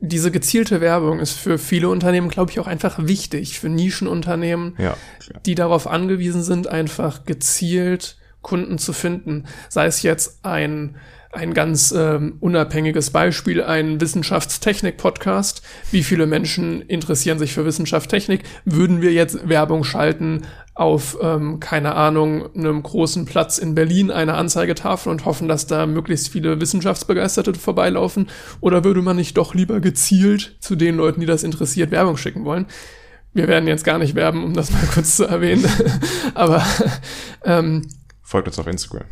diese 0.00 0.30
gezielte 0.30 0.80
Werbung 0.80 1.18
ist 1.18 1.32
für 1.32 1.58
viele 1.58 1.88
Unternehmen, 1.88 2.28
glaube 2.28 2.50
ich, 2.50 2.60
auch 2.60 2.66
einfach 2.66 2.98
wichtig. 3.00 3.58
Für 3.58 3.68
Nischenunternehmen, 3.68 4.76
ja, 4.78 4.96
die 5.44 5.54
darauf 5.54 5.86
angewiesen 5.86 6.42
sind, 6.42 6.68
einfach 6.68 7.24
gezielt 7.24 8.16
Kunden 8.40 8.78
zu 8.78 8.92
finden. 8.92 9.46
Sei 9.68 9.86
es 9.86 10.02
jetzt 10.02 10.44
ein 10.44 10.96
ein 11.30 11.52
ganz 11.52 11.92
ähm, 11.92 12.36
unabhängiges 12.40 13.10
Beispiel, 13.10 13.62
ein 13.62 14.00
Wissenschaftstechnik-Podcast. 14.00 15.62
Wie 15.90 16.02
viele 16.02 16.26
Menschen 16.26 16.80
interessieren 16.82 17.38
sich 17.38 17.52
für 17.52 17.66
Wissenschaft, 17.66 18.08
Technik? 18.08 18.44
Würden 18.64 19.02
wir 19.02 19.12
jetzt 19.12 19.46
Werbung 19.46 19.84
schalten 19.84 20.46
auf, 20.78 21.18
ähm, 21.20 21.58
keine 21.58 21.96
Ahnung, 21.96 22.54
einem 22.54 22.82
großen 22.82 23.24
Platz 23.24 23.58
in 23.58 23.74
Berlin, 23.74 24.12
eine 24.12 24.34
Anzeigetafel 24.34 25.10
und 25.10 25.24
hoffen, 25.24 25.48
dass 25.48 25.66
da 25.66 25.86
möglichst 25.86 26.28
viele 26.28 26.60
Wissenschaftsbegeisterte 26.60 27.54
vorbeilaufen? 27.54 28.28
Oder 28.60 28.84
würde 28.84 29.02
man 29.02 29.16
nicht 29.16 29.36
doch 29.36 29.54
lieber 29.54 29.80
gezielt 29.80 30.56
zu 30.60 30.76
den 30.76 30.96
Leuten, 30.96 31.20
die 31.20 31.26
das 31.26 31.42
interessiert, 31.42 31.90
Werbung 31.90 32.16
schicken 32.16 32.44
wollen? 32.44 32.66
Wir 33.34 33.48
werden 33.48 33.66
jetzt 33.66 33.84
gar 33.84 33.98
nicht 33.98 34.14
werben, 34.14 34.44
um 34.44 34.54
das 34.54 34.70
mal 34.72 34.86
kurz 34.94 35.16
zu 35.16 35.24
erwähnen. 35.24 35.64
Aber 36.34 36.64
ähm, 37.44 37.82
Folgt 38.28 38.46
uns 38.46 38.58
auf 38.58 38.66
Instagram. 38.66 39.06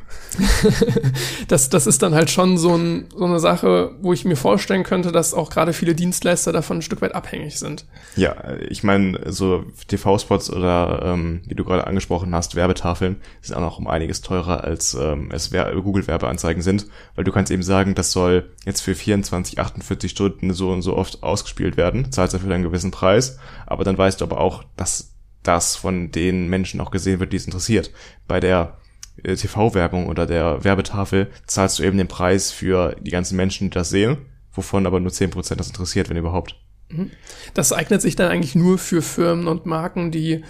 das, 1.48 1.70
das 1.70 1.86
ist 1.86 2.02
dann 2.02 2.14
halt 2.14 2.30
schon 2.30 2.58
so, 2.58 2.76
ein, 2.76 3.06
so 3.16 3.24
eine 3.24 3.40
Sache, 3.40 3.92
wo 4.02 4.12
ich 4.12 4.26
mir 4.26 4.36
vorstellen 4.36 4.82
könnte, 4.82 5.10
dass 5.10 5.32
auch 5.32 5.48
gerade 5.48 5.72
viele 5.72 5.94
Dienstleister 5.94 6.52
davon 6.52 6.76
ein 6.76 6.82
Stück 6.82 7.00
weit 7.00 7.14
abhängig 7.14 7.58
sind. 7.58 7.86
Ja, 8.16 8.36
ich 8.68 8.82
meine, 8.82 9.32
so 9.32 9.64
TV-Spots 9.88 10.52
oder 10.52 11.00
ähm, 11.02 11.40
wie 11.46 11.54
du 11.54 11.64
gerade 11.64 11.86
angesprochen 11.86 12.34
hast, 12.34 12.56
Werbetafeln 12.56 13.16
sind 13.40 13.56
auch 13.56 13.62
noch 13.62 13.78
um 13.78 13.86
einiges 13.86 14.20
teurer, 14.20 14.64
als 14.64 14.92
ähm, 14.92 15.30
es 15.32 15.50
Google-Werbeanzeigen 15.50 16.60
sind, 16.60 16.84
weil 17.14 17.24
du 17.24 17.32
kannst 17.32 17.50
eben 17.50 17.62
sagen, 17.62 17.94
das 17.94 18.12
soll 18.12 18.50
jetzt 18.66 18.82
für 18.82 18.94
24, 18.94 19.58
48 19.58 20.10
Stunden 20.10 20.52
so 20.52 20.70
und 20.70 20.82
so 20.82 20.94
oft 20.94 21.22
ausgespielt 21.22 21.78
werden, 21.78 22.12
zahlst 22.12 22.34
dafür 22.34 22.52
einen 22.52 22.64
gewissen 22.64 22.90
Preis, 22.90 23.38
aber 23.64 23.82
dann 23.82 23.96
weißt 23.96 24.20
du 24.20 24.26
aber 24.26 24.40
auch, 24.40 24.62
dass 24.76 25.14
das 25.42 25.74
von 25.74 26.10
den 26.10 26.48
Menschen 26.48 26.82
auch 26.82 26.90
gesehen 26.90 27.18
wird, 27.18 27.32
die 27.32 27.36
es 27.38 27.46
interessiert. 27.46 27.92
Bei 28.28 28.40
der 28.40 28.76
TV-Werbung 29.22 30.06
oder 30.06 30.26
der 30.26 30.64
Werbetafel 30.64 31.28
zahlst 31.46 31.78
du 31.78 31.82
eben 31.82 31.98
den 31.98 32.08
Preis 32.08 32.50
für 32.52 32.96
die 33.00 33.10
ganzen 33.10 33.36
Menschen, 33.36 33.70
die 33.70 33.74
das 33.74 33.90
sehen, 33.90 34.18
wovon 34.52 34.86
aber 34.86 35.00
nur 35.00 35.12
zehn 35.12 35.30
Prozent 35.30 35.60
das 35.60 35.68
interessiert, 35.68 36.10
wenn 36.10 36.16
überhaupt. 36.16 36.56
Mhm. 36.88 37.10
Das 37.54 37.72
eignet 37.72 38.02
sich 38.02 38.16
dann 38.16 38.30
eigentlich 38.30 38.54
nur 38.54 38.78
für 38.78 39.02
Firmen 39.02 39.48
und 39.48 39.66
Marken, 39.66 40.10
die 40.10 40.44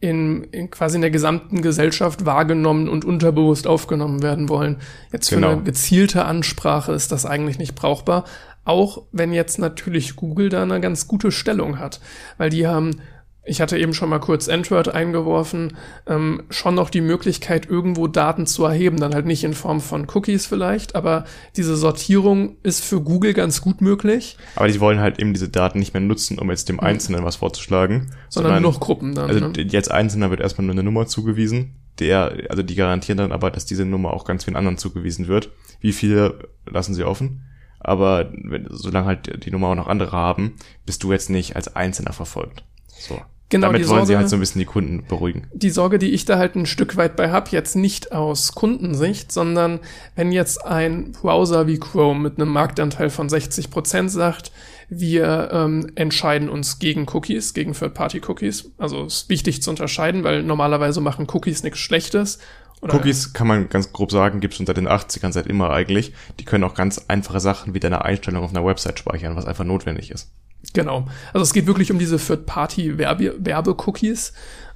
in, 0.00 0.44
in 0.44 0.70
quasi 0.70 0.96
in 0.96 1.00
der 1.00 1.10
gesamten 1.10 1.62
Gesellschaft 1.62 2.26
wahrgenommen 2.26 2.88
und 2.88 3.04
unterbewusst 3.04 3.66
aufgenommen 3.66 4.22
werden 4.22 4.50
wollen. 4.50 4.76
Jetzt 5.12 5.30
für 5.30 5.36
genau. 5.36 5.52
eine 5.52 5.62
gezielte 5.62 6.26
Ansprache 6.26 6.92
ist 6.92 7.10
das 7.10 7.24
eigentlich 7.24 7.58
nicht 7.58 7.74
brauchbar. 7.74 8.24
Auch 8.66 9.02
wenn 9.12 9.32
jetzt 9.32 9.58
natürlich 9.58 10.16
Google 10.16 10.50
da 10.50 10.62
eine 10.62 10.80
ganz 10.80 11.08
gute 11.08 11.30
Stellung 11.32 11.78
hat, 11.78 12.00
weil 12.36 12.50
die 12.50 12.66
haben 12.66 13.00
ich 13.46 13.60
hatte 13.60 13.78
eben 13.78 13.94
schon 13.94 14.08
mal 14.08 14.20
kurz 14.20 14.48
Android 14.48 14.88
eingeworfen, 14.88 15.76
ähm, 16.06 16.42
schon 16.50 16.74
noch 16.74 16.90
die 16.90 17.00
Möglichkeit, 17.00 17.68
irgendwo 17.68 18.06
Daten 18.06 18.46
zu 18.46 18.64
erheben. 18.64 18.98
Dann 18.98 19.14
halt 19.14 19.26
nicht 19.26 19.44
in 19.44 19.54
Form 19.54 19.80
von 19.80 20.06
Cookies 20.12 20.46
vielleicht, 20.46 20.94
aber 20.94 21.24
diese 21.56 21.76
Sortierung 21.76 22.56
ist 22.62 22.84
für 22.84 23.00
Google 23.00 23.34
ganz 23.34 23.60
gut 23.60 23.80
möglich. 23.80 24.36
Aber 24.56 24.68
die 24.68 24.80
wollen 24.80 25.00
halt 25.00 25.18
eben 25.18 25.34
diese 25.34 25.48
Daten 25.48 25.78
nicht 25.78 25.92
mehr 25.92 26.00
nutzen, 26.00 26.38
um 26.38 26.50
jetzt 26.50 26.68
dem 26.68 26.76
mhm. 26.76 26.84
Einzelnen 26.84 27.24
was 27.24 27.36
vorzuschlagen. 27.36 28.10
Sondern, 28.28 28.52
sondern 28.52 28.62
nur 28.62 28.72
noch 28.72 28.80
Gruppen 28.80 29.14
dann. 29.14 29.28
Also 29.28 29.48
ne? 29.48 29.62
jetzt 29.62 29.90
Einzelner 29.90 30.30
wird 30.30 30.40
erstmal 30.40 30.66
nur 30.66 30.74
eine 30.74 30.82
Nummer 30.82 31.06
zugewiesen. 31.06 31.76
Der, 31.98 32.46
also 32.48 32.62
die 32.62 32.74
garantieren 32.74 33.18
dann 33.18 33.32
aber, 33.32 33.50
dass 33.50 33.66
diese 33.66 33.84
Nummer 33.84 34.14
auch 34.14 34.24
ganz 34.24 34.44
vielen 34.44 34.56
anderen 34.56 34.78
zugewiesen 34.78 35.28
wird. 35.28 35.50
Wie 35.80 35.92
viele 35.92 36.48
lassen 36.66 36.94
sie 36.94 37.04
offen? 37.04 37.44
Aber 37.78 38.32
wenn, 38.32 38.66
solange 38.70 39.06
halt 39.06 39.44
die 39.44 39.50
Nummer 39.50 39.68
auch 39.68 39.74
noch 39.74 39.86
andere 39.86 40.12
haben, 40.12 40.54
bist 40.86 41.02
du 41.02 41.12
jetzt 41.12 41.28
nicht 41.28 41.54
als 41.54 41.76
Einzelner 41.76 42.14
verfolgt. 42.14 42.64
So. 42.88 43.20
Genau, 43.50 43.68
Damit 43.68 43.82
wollen 43.82 43.98
Sorge, 43.98 44.06
sie 44.06 44.16
halt 44.16 44.28
so 44.28 44.36
ein 44.36 44.40
bisschen 44.40 44.58
die 44.58 44.64
Kunden 44.64 45.04
beruhigen. 45.06 45.46
Die 45.52 45.70
Sorge, 45.70 45.98
die 45.98 46.10
ich 46.10 46.24
da 46.24 46.38
halt 46.38 46.56
ein 46.56 46.66
Stück 46.66 46.96
weit 46.96 47.14
bei 47.14 47.30
hab, 47.30 47.52
jetzt 47.52 47.76
nicht 47.76 48.10
aus 48.10 48.54
Kundensicht, 48.54 49.30
sondern 49.30 49.80
wenn 50.16 50.32
jetzt 50.32 50.64
ein 50.64 51.12
Browser 51.12 51.66
wie 51.66 51.78
Chrome 51.78 52.20
mit 52.20 52.38
einem 52.38 52.50
Marktanteil 52.50 53.10
von 53.10 53.28
60 53.28 53.70
Prozent 53.70 54.10
sagt, 54.10 54.50
wir 54.88 55.50
ähm, 55.52 55.90
entscheiden 55.94 56.48
uns 56.48 56.78
gegen 56.78 57.06
Cookies, 57.12 57.54
gegen 57.54 57.74
Third-Party-Cookies. 57.74 58.72
Also 58.78 59.04
ist 59.04 59.28
wichtig 59.28 59.62
zu 59.62 59.70
unterscheiden, 59.70 60.24
weil 60.24 60.42
normalerweise 60.42 61.00
machen 61.00 61.26
Cookies 61.32 61.62
nichts 61.62 61.78
Schlechtes. 61.78 62.38
Oder 62.80 62.94
Cookies 62.94 63.32
kann 63.32 63.46
man 63.46 63.68
ganz 63.68 63.92
grob 63.92 64.10
sagen, 64.10 64.40
gibt 64.40 64.52
es 64.52 64.58
schon 64.58 64.66
seit 64.66 64.76
den 64.76 64.88
80ern, 64.88 65.32
seit 65.32 65.46
immer 65.46 65.70
eigentlich. 65.70 66.12
Die 66.38 66.44
können 66.44 66.64
auch 66.64 66.74
ganz 66.74 67.06
einfache 67.08 67.40
Sachen 67.40 67.72
wie 67.74 67.80
deine 67.80 68.04
Einstellung 68.04 68.44
auf 68.44 68.50
einer 68.50 68.64
Website 68.64 68.98
speichern, 68.98 69.36
was 69.36 69.46
einfach 69.46 69.64
notwendig 69.64 70.10
ist. 70.10 70.30
Genau. 70.72 71.06
Also 71.32 71.42
es 71.42 71.52
geht 71.52 71.66
wirklich 71.66 71.90
um 71.92 71.98
diese 71.98 72.18
Third-Party-Werbe-Cookies. 72.18 74.32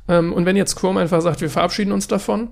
Ähm, 0.08 0.32
und 0.32 0.46
wenn 0.46 0.56
jetzt 0.56 0.76
Chrome 0.76 1.00
einfach 1.00 1.20
sagt, 1.20 1.40
wir 1.40 1.50
verabschieden 1.50 1.92
uns 1.92 2.08
davon, 2.08 2.50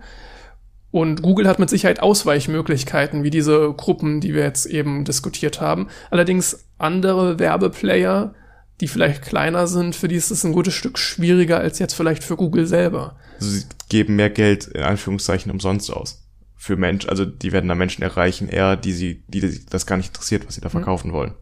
und 0.96 1.20
Google 1.20 1.46
hat 1.46 1.58
mit 1.58 1.68
Sicherheit 1.68 2.00
Ausweichmöglichkeiten, 2.00 3.22
wie 3.22 3.28
diese 3.28 3.74
Gruppen, 3.76 4.22
die 4.22 4.34
wir 4.34 4.44
jetzt 4.44 4.64
eben 4.64 5.04
diskutiert 5.04 5.60
haben. 5.60 5.88
Allerdings 6.10 6.64
andere 6.78 7.38
Werbeplayer, 7.38 8.34
die 8.80 8.88
vielleicht 8.88 9.20
kleiner 9.20 9.66
sind, 9.66 9.94
für 9.94 10.08
die 10.08 10.14
ist 10.14 10.30
es 10.30 10.44
ein 10.44 10.52
gutes 10.52 10.74
Stück 10.74 10.98
schwieriger 10.98 11.58
als 11.58 11.78
jetzt 11.80 11.94
vielleicht 11.94 12.24
für 12.24 12.36
Google 12.36 12.66
selber. 12.66 13.16
Also 13.34 13.50
sie 13.50 13.64
geben 13.90 14.16
mehr 14.16 14.30
Geld 14.30 14.68
in 14.68 14.82
Anführungszeichen 14.82 15.52
umsonst 15.52 15.92
aus. 15.92 16.26
Für 16.56 16.76
Menschen, 16.76 17.10
also 17.10 17.26
die 17.26 17.52
werden 17.52 17.68
da 17.68 17.74
Menschen 17.74 18.02
erreichen, 18.02 18.48
eher 18.48 18.76
die 18.76 18.92
sie, 18.92 19.22
die 19.28 19.66
das 19.66 19.86
gar 19.86 19.98
nicht 19.98 20.08
interessiert, 20.08 20.46
was 20.46 20.54
sie 20.54 20.60
da 20.60 20.68
mhm. 20.68 20.72
verkaufen 20.72 21.08
mhm. 21.08 21.14
wollen. 21.14 21.34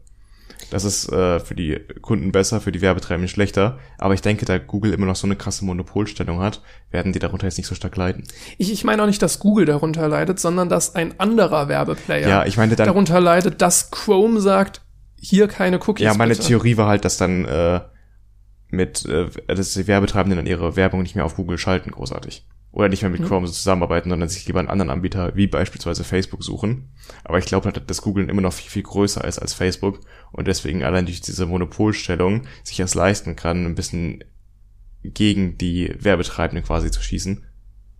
Das 0.71 0.83
ist 0.83 1.11
äh, 1.11 1.39
für 1.39 1.55
die 1.55 1.79
Kunden 2.01 2.31
besser, 2.31 2.61
für 2.61 2.71
die 2.71 2.81
Werbetreibenden 2.81 3.27
schlechter. 3.27 3.79
Aber 3.97 4.13
ich 4.13 4.21
denke, 4.21 4.45
da 4.45 4.57
Google 4.57 4.93
immer 4.93 5.05
noch 5.05 5.15
so 5.15 5.27
eine 5.27 5.35
krasse 5.35 5.65
Monopolstellung 5.65 6.39
hat, 6.39 6.61
werden 6.91 7.13
die 7.13 7.19
darunter 7.19 7.45
jetzt 7.47 7.57
nicht 7.57 7.67
so 7.67 7.75
stark 7.75 7.95
leiden. 7.95 8.23
Ich, 8.57 8.71
ich 8.71 8.83
meine 8.83 9.03
auch 9.03 9.07
nicht, 9.07 9.21
dass 9.21 9.39
Google 9.39 9.65
darunter 9.65 10.07
leidet, 10.07 10.39
sondern 10.39 10.69
dass 10.69 10.95
ein 10.95 11.19
anderer 11.19 11.67
Werbeplayer 11.67 12.27
Ja, 12.27 12.45
ich 12.45 12.57
meine 12.57 12.75
dann. 12.75 12.87
darunter 12.87 13.19
leidet, 13.19 13.61
dass 13.61 13.91
Chrome 13.91 14.41
sagt, 14.41 14.81
hier 15.19 15.47
keine 15.47 15.79
Cookies. 15.79 16.05
Ja, 16.05 16.13
meine 16.13 16.33
bitte. 16.33 16.47
Theorie 16.47 16.77
war 16.77 16.87
halt, 16.87 17.05
dass 17.05 17.17
dann 17.17 17.45
äh, 17.45 17.81
mit, 18.69 19.05
äh, 19.05 19.27
dass 19.47 19.73
die 19.73 19.87
Werbetreibenden 19.87 20.37
dann 20.37 20.47
ihre 20.47 20.75
Werbung 20.75 21.01
nicht 21.01 21.15
mehr 21.15 21.25
auf 21.25 21.35
Google 21.35 21.57
schalten, 21.57 21.91
großartig. 21.91 22.45
Oder 22.75 22.89
nicht 22.89 23.01
mehr 23.03 23.09
mit 23.09 23.21
Mhm. 23.21 23.27
Chrome 23.27 23.47
so 23.47 23.53
zusammenarbeiten, 23.53 24.09
sondern 24.09 24.27
sich 24.27 24.45
lieber 24.47 24.59
einen 24.59 24.67
anderen 24.67 24.89
Anbieter, 24.89 25.33
wie 25.35 25.47
beispielsweise 25.47 26.03
Facebook, 26.03 26.43
suchen. 26.43 26.89
Aber 27.23 27.37
ich 27.37 27.45
glaube 27.45 27.65
halt, 27.65 27.89
dass 27.89 28.01
Google 28.01 28.29
immer 28.29 28.41
noch 28.41 28.51
viel, 28.51 28.69
viel 28.69 28.83
größer 28.83 29.23
ist 29.23 29.39
als 29.39 29.53
Facebook 29.53 30.01
und 30.33 30.47
deswegen 30.47 30.83
allein 30.83 31.05
durch 31.05 31.21
diese 31.21 31.45
Monopolstellung 31.45 32.41
sich 32.63 32.77
das 32.77 32.93
leisten 32.93 33.37
kann, 33.37 33.65
ein 33.65 33.75
bisschen 33.75 34.25
gegen 35.03 35.57
die 35.57 35.95
Werbetreibenden 35.97 36.65
quasi 36.65 36.91
zu 36.91 37.01
schießen. 37.01 37.45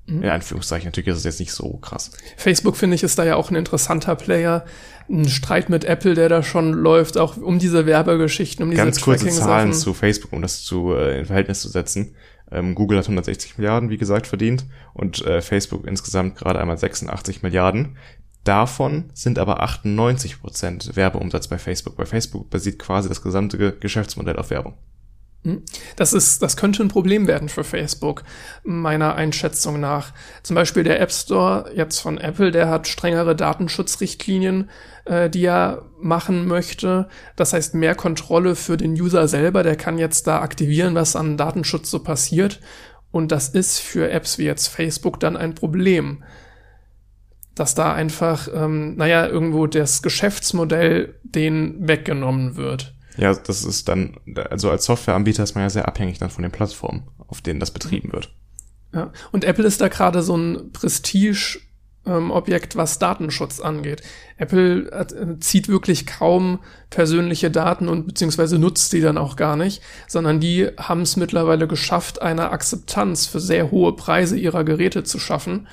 Mhm. 0.08 0.24
In 0.24 0.30
Anführungszeichen, 0.30 0.88
natürlich 0.88 1.08
ist 1.08 1.20
es 1.20 1.24
jetzt 1.24 1.40
nicht 1.40 1.54
so 1.54 1.78
krass. 1.78 2.12
Facebook 2.36 2.76
finde 2.76 2.96
ich 2.96 3.04
ist 3.04 3.18
da 3.18 3.24
ja 3.24 3.38
auch 3.38 3.50
ein 3.50 3.56
interessanter 3.56 4.16
Player. 4.16 4.66
Ein 5.10 5.30
Streit 5.30 5.70
mit 5.70 5.86
Apple, 5.86 6.16
der 6.16 6.30
da 6.30 6.44
schon 6.44 6.74
läuft, 6.74 7.18
auch 7.18 7.38
um 7.38 7.60
diese 7.60 7.86
Werbegeschichten, 7.86 8.64
um 8.64 8.72
diese 8.72 8.84
Ganz 8.84 9.00
kurze 9.00 9.30
Zahlen 9.30 9.72
zu 9.72 9.94
Facebook, 9.94 10.34
um 10.34 10.42
das 10.42 10.64
zu 10.64 10.94
äh, 10.94 11.20
in 11.20 11.26
Verhältnis 11.26 11.62
zu 11.62 11.70
setzen. 11.70 12.16
Ähm, 12.52 12.76
Google 12.76 12.98
hat 12.98 13.06
160 13.06 13.58
Milliarden, 13.58 13.90
wie 13.90 13.98
gesagt, 13.98 14.28
verdient 14.28 14.66
und 14.94 15.26
äh, 15.26 15.42
Facebook 15.42 15.86
insgesamt 15.88 16.36
gerade 16.36 16.60
einmal 16.60 16.78
86 16.78 17.44
Milliarden. 17.44 17.98
Davon 18.44 19.06
sind 19.14 19.40
aber 19.40 19.64
98 19.64 20.40
Prozent 20.40 20.96
Werbeumsatz 20.96 21.48
bei 21.48 21.58
Facebook. 21.58 21.98
Bei 21.98 22.06
Facebook 22.06 22.50
basiert 22.52 22.78
quasi 22.78 23.10
das 23.10 23.24
gesamte 23.24 23.58
Ge 23.58 23.74
Geschäftsmodell 23.80 24.38
auf 24.38 24.52
Werbung. 24.52 24.76
Das 25.96 26.14
ist, 26.14 26.42
das 26.42 26.58
könnte 26.58 26.84
ein 26.84 26.88
Problem 26.88 27.28
werden 27.28 27.50
für 27.50 27.64
Facebook, 27.64 28.24
meiner 28.64 29.16
Einschätzung 29.16 29.80
nach. 29.80 30.12
Zum 30.44 30.56
Beispiel 30.56 30.84
der 30.84 31.00
App 31.00 31.12
Store 31.12 31.72
jetzt 31.76 32.00
von 32.00 32.18
Apple, 32.18 32.52
der 32.52 32.70
hat 32.70 32.88
strengere 32.88 33.36
Datenschutzrichtlinien, 33.36 34.70
äh, 35.06 35.30
die 35.30 35.46
er 35.46 35.84
machen 36.00 36.48
möchte. 36.48 37.08
Das 37.36 37.54
heißt 37.54 37.76
mehr 37.76 37.96
Kontrolle 37.96 38.56
für 38.56 38.78
den 38.78 38.94
User 38.94 39.28
selber. 39.28 39.62
Der 39.64 39.76
kann 39.76 39.98
jetzt 39.98 40.26
da 40.28 40.42
aktivieren, 40.42 40.96
was 40.96 41.16
an 41.16 41.38
Datenschutz 41.38 41.92
so 41.92 42.00
passiert. 42.00 42.60
Und 43.12 43.32
das 43.32 43.50
ist 43.50 43.80
für 43.80 44.10
Apps 44.10 44.40
wie 44.40 44.46
jetzt 44.46 44.68
Facebook 44.68 45.20
dann 45.20 45.38
ein 45.38 45.54
Problem. 45.56 46.24
Dass 47.54 47.76
da 47.76 47.94
einfach, 47.94 48.50
ähm, 48.54 48.96
naja, 48.98 49.28
irgendwo 49.28 49.68
das 49.68 50.02
Geschäftsmodell 50.02 51.16
denen 51.24 51.88
weggenommen 51.88 52.58
wird. 52.58 52.95
Ja, 53.18 53.34
das 53.34 53.64
ist 53.64 53.88
dann, 53.88 54.18
also 54.50 54.70
als 54.70 54.86
Softwareanbieter 54.86 55.44
ist 55.44 55.56
man 55.56 55.64
ja 55.64 55.70
sehr 55.70 55.88
abhängig 55.88 56.20
dann 56.20 56.30
von 56.30 56.42
den 56.42 56.52
Plattformen, 56.52 57.08
auf 57.28 57.42
denen 57.42 57.60
das 57.60 57.72
betrieben 57.72 58.12
wird. 58.12 58.34
Ja. 58.94 59.12
Und 59.32 59.44
Apple 59.44 59.66
ist 59.66 59.82
da 59.82 59.88
gerade 59.88 60.22
so 60.22 60.36
ein 60.36 60.72
Prestige. 60.72 61.60
ähm, 62.06 62.32
was 62.76 63.00
Datenschutz 63.00 63.60
angeht. 63.60 64.02
Apple 64.38 64.92
äh, 64.92 65.40
zieht 65.40 65.68
wirklich 65.68 66.06
kaum 66.06 66.60
persönliche 66.90 67.52
Daten 67.52 67.90
und 67.90 68.08
beziehungsweise 68.08 68.60
nutzt 68.60 68.94
die 68.94 69.02
dann 69.02 69.18
auch 69.18 69.36
gar 69.36 69.56
nicht, 69.56 69.82
sondern 70.08 70.40
die 70.40 70.68
haben 70.78 71.02
es 71.02 71.18
mittlerweile 71.18 71.68
geschafft, 71.68 72.22
eine 72.22 72.52
Akzeptanz 72.52 73.26
für 73.26 73.40
sehr 73.40 73.72
hohe 73.72 73.96
Preise 73.96 74.38
ihrer 74.38 74.64
Geräte 74.64 75.04
zu 75.04 75.20
schaffen, 75.20 75.68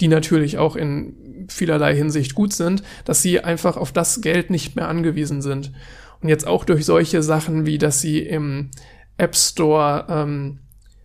die 0.00 0.08
natürlich 0.08 0.58
auch 0.58 0.76
in 0.76 1.46
vielerlei 1.48 1.94
Hinsicht 1.94 2.34
gut 2.34 2.52
sind, 2.52 2.82
dass 3.04 3.22
sie 3.22 3.40
einfach 3.40 3.76
auf 3.76 3.92
das 3.92 4.20
Geld 4.20 4.50
nicht 4.50 4.76
mehr 4.76 4.88
angewiesen 4.88 5.42
sind. 5.42 5.72
Und 6.20 6.28
jetzt 6.28 6.46
auch 6.46 6.64
durch 6.64 6.84
solche 6.84 7.22
Sachen 7.22 7.66
wie, 7.66 7.78
dass 7.78 8.00
sie 8.00 8.20
im 8.20 8.70
App 9.16 9.36
Store 9.36 10.06
ähm, 10.08 10.60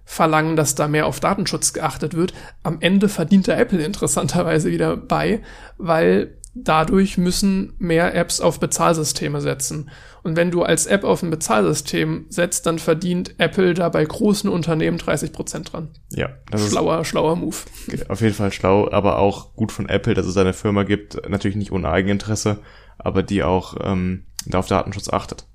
verlangen, 0.05 0.55
dass 0.55 0.75
da 0.75 0.87
mehr 0.87 1.07
auf 1.07 1.19
Datenschutz 1.19 1.73
geachtet 1.73 2.15
wird. 2.15 2.33
Am 2.61 2.77
Ende 2.81 3.09
verdient 3.09 3.47
da 3.47 3.57
Apple 3.57 3.83
interessanterweise 3.83 4.71
wieder 4.71 4.97
bei, 4.97 5.41
weil 5.77 6.37
dadurch 6.55 7.17
müssen 7.17 7.73
mehr 7.79 8.13
Apps 8.13 8.39
auf 8.39 8.59
Bezahlsysteme 8.59 9.41
setzen. 9.41 9.89
Und 10.21 10.35
wenn 10.35 10.51
du 10.51 10.63
als 10.63 10.85
App 10.85 11.03
auf 11.03 11.23
ein 11.23 11.31
Bezahlsystem 11.31 12.25
setzt, 12.29 12.65
dann 12.65 12.79
verdient 12.79 13.35
Apple 13.39 13.73
da 13.73 13.89
bei 13.89 14.05
großen 14.05 14.49
Unternehmen 14.49 14.97
30 14.97 15.33
Prozent 15.33 15.73
dran. 15.73 15.89
Ja, 16.11 16.29
das 16.51 16.69
Schlauer, 16.69 17.03
schlauer 17.05 17.35
Move. 17.35 17.55
ist 17.87 18.09
auf 18.09 18.21
jeden 18.21 18.35
Fall 18.35 18.51
schlau, 18.51 18.89
aber 18.91 19.17
auch 19.17 19.55
gut 19.55 19.71
von 19.71 19.89
Apple, 19.89 20.13
dass 20.13 20.27
es 20.27 20.37
eine 20.37 20.53
Firma 20.53 20.83
gibt, 20.83 21.27
natürlich 21.27 21.57
nicht 21.57 21.71
ohne 21.71 21.89
Eigeninteresse, 21.89 22.59
aber 22.99 23.23
die 23.23 23.43
auch 23.43 23.75
ähm, 23.81 24.25
da 24.45 24.59
auf 24.59 24.67
Datenschutz 24.67 25.09
achtet. 25.09 25.45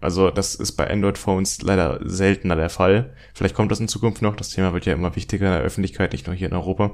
Also 0.00 0.30
das 0.30 0.54
ist 0.54 0.72
bei 0.72 0.88
Android-Phones 0.88 1.62
leider 1.62 1.98
seltener 2.04 2.54
der 2.54 2.70
Fall. 2.70 3.14
Vielleicht 3.34 3.54
kommt 3.54 3.72
das 3.72 3.80
in 3.80 3.88
Zukunft 3.88 4.22
noch. 4.22 4.36
Das 4.36 4.50
Thema 4.50 4.72
wird 4.72 4.86
ja 4.86 4.92
immer 4.92 5.16
wichtiger 5.16 5.46
in 5.46 5.52
der 5.52 5.62
Öffentlichkeit, 5.62 6.12
nicht 6.12 6.26
nur 6.26 6.36
hier 6.36 6.48
in 6.48 6.54
Europa. 6.54 6.92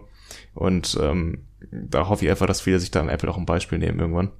Und 0.55 0.99
ähm, 1.01 1.45
da 1.71 2.09
hoffe 2.09 2.25
ich 2.25 2.31
einfach, 2.31 2.47
dass 2.47 2.63
viele 2.63 2.81
sich 2.81 2.91
da 2.91 3.01
an 3.01 3.11
Apple 3.11 3.31
auch 3.31 3.37
ein 3.37 3.47
Beispiel 3.47 3.79
nehmen 3.79 4.01
irgendwann. 4.01 4.31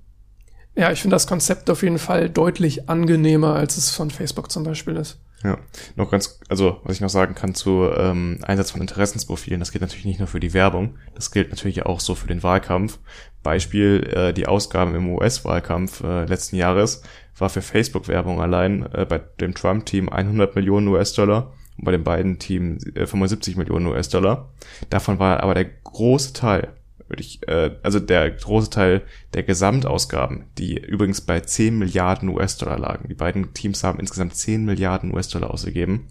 Ja, 0.77 0.91
ich 0.91 1.03
finde 1.03 1.15
das 1.15 1.27
Konzept 1.27 1.71
auf 1.71 1.83
jeden 1.83 1.99
Fall 1.99 2.31
deutlich 2.31 2.89
angenehmer, 2.89 3.55
als 3.55 3.77
es 3.77 3.91
von 3.91 4.11
Facebook 4.11 4.51
zum 4.51 4.65
Beispiel 4.65 4.97
ist. 4.97 5.21
Ja, 5.45 5.59
noch 5.95 6.11
ganz, 6.11 6.41
also 6.49 6.81
was 6.85 6.97
ich 6.97 7.03
noch 7.03 7.11
sagen 7.11 7.35
kann 7.35 7.55
zu 7.55 7.91
ähm, 7.95 8.39
Einsatz 8.43 8.71
von 8.71 8.81
Interessensprofilen, 8.81 9.61
das 9.61 9.73
gilt 9.73 9.83
natürlich 9.83 10.07
nicht 10.07 10.19
nur 10.19 10.27
für 10.27 10.41
die 10.41 10.55
Werbung, 10.55 10.97
das 11.15 11.31
gilt 11.31 11.51
natürlich 11.51 11.85
auch 11.85 12.01
so 12.01 12.15
für 12.15 12.27
den 12.27 12.43
Wahlkampf. 12.43 12.99
Beispiel, 13.43 14.11
äh, 14.11 14.33
die 14.33 14.47
Ausgaben 14.47 14.95
im 14.95 15.11
US-Wahlkampf 15.11 16.03
äh, 16.03 16.25
letzten 16.25 16.57
Jahres 16.57 17.03
war 17.37 17.51
für 17.51 17.61
Facebook-Werbung 17.61 18.41
allein 18.41 18.89
äh, 18.95 19.05
bei 19.07 19.19
dem 19.19 19.55
Trump-Team 19.55 20.09
100 20.09 20.57
Millionen 20.57 20.89
US-Dollar 20.89 21.53
und 21.77 21.85
bei 21.85 21.93
den 21.93 22.05
beiden 22.05 22.39
Teams 22.39 22.87
äh, 22.87 23.07
75 23.07 23.57
Millionen 23.59 23.87
US-Dollar. 23.87 24.51
Davon 24.89 25.19
war 25.19 25.43
aber 25.43 25.53
der 25.53 25.67
große 25.67 26.33
Teil, 26.33 26.73
würde 27.09 27.23
ich, 27.23 27.47
äh, 27.49 27.77
also 27.83 28.01
der 28.01 28.31
große 28.31 28.71
Teil 28.71 29.03
der 29.35 29.43
Gesamtausgaben, 29.43 30.47
die 30.59 30.79
übrigens 30.79 31.21
bei 31.21 31.41
10 31.41 31.79
Milliarden 31.79 32.29
US-Dollar 32.29 32.79
lagen. 32.79 33.09
Die 33.09 33.15
beiden 33.15 33.53
Teams 33.55 33.85
haben 33.85 34.01
insgesamt 34.01 34.35
10 34.35 34.65
Milliarden 34.65 35.15
US-Dollar 35.15 35.51
ausgegeben. 35.51 36.09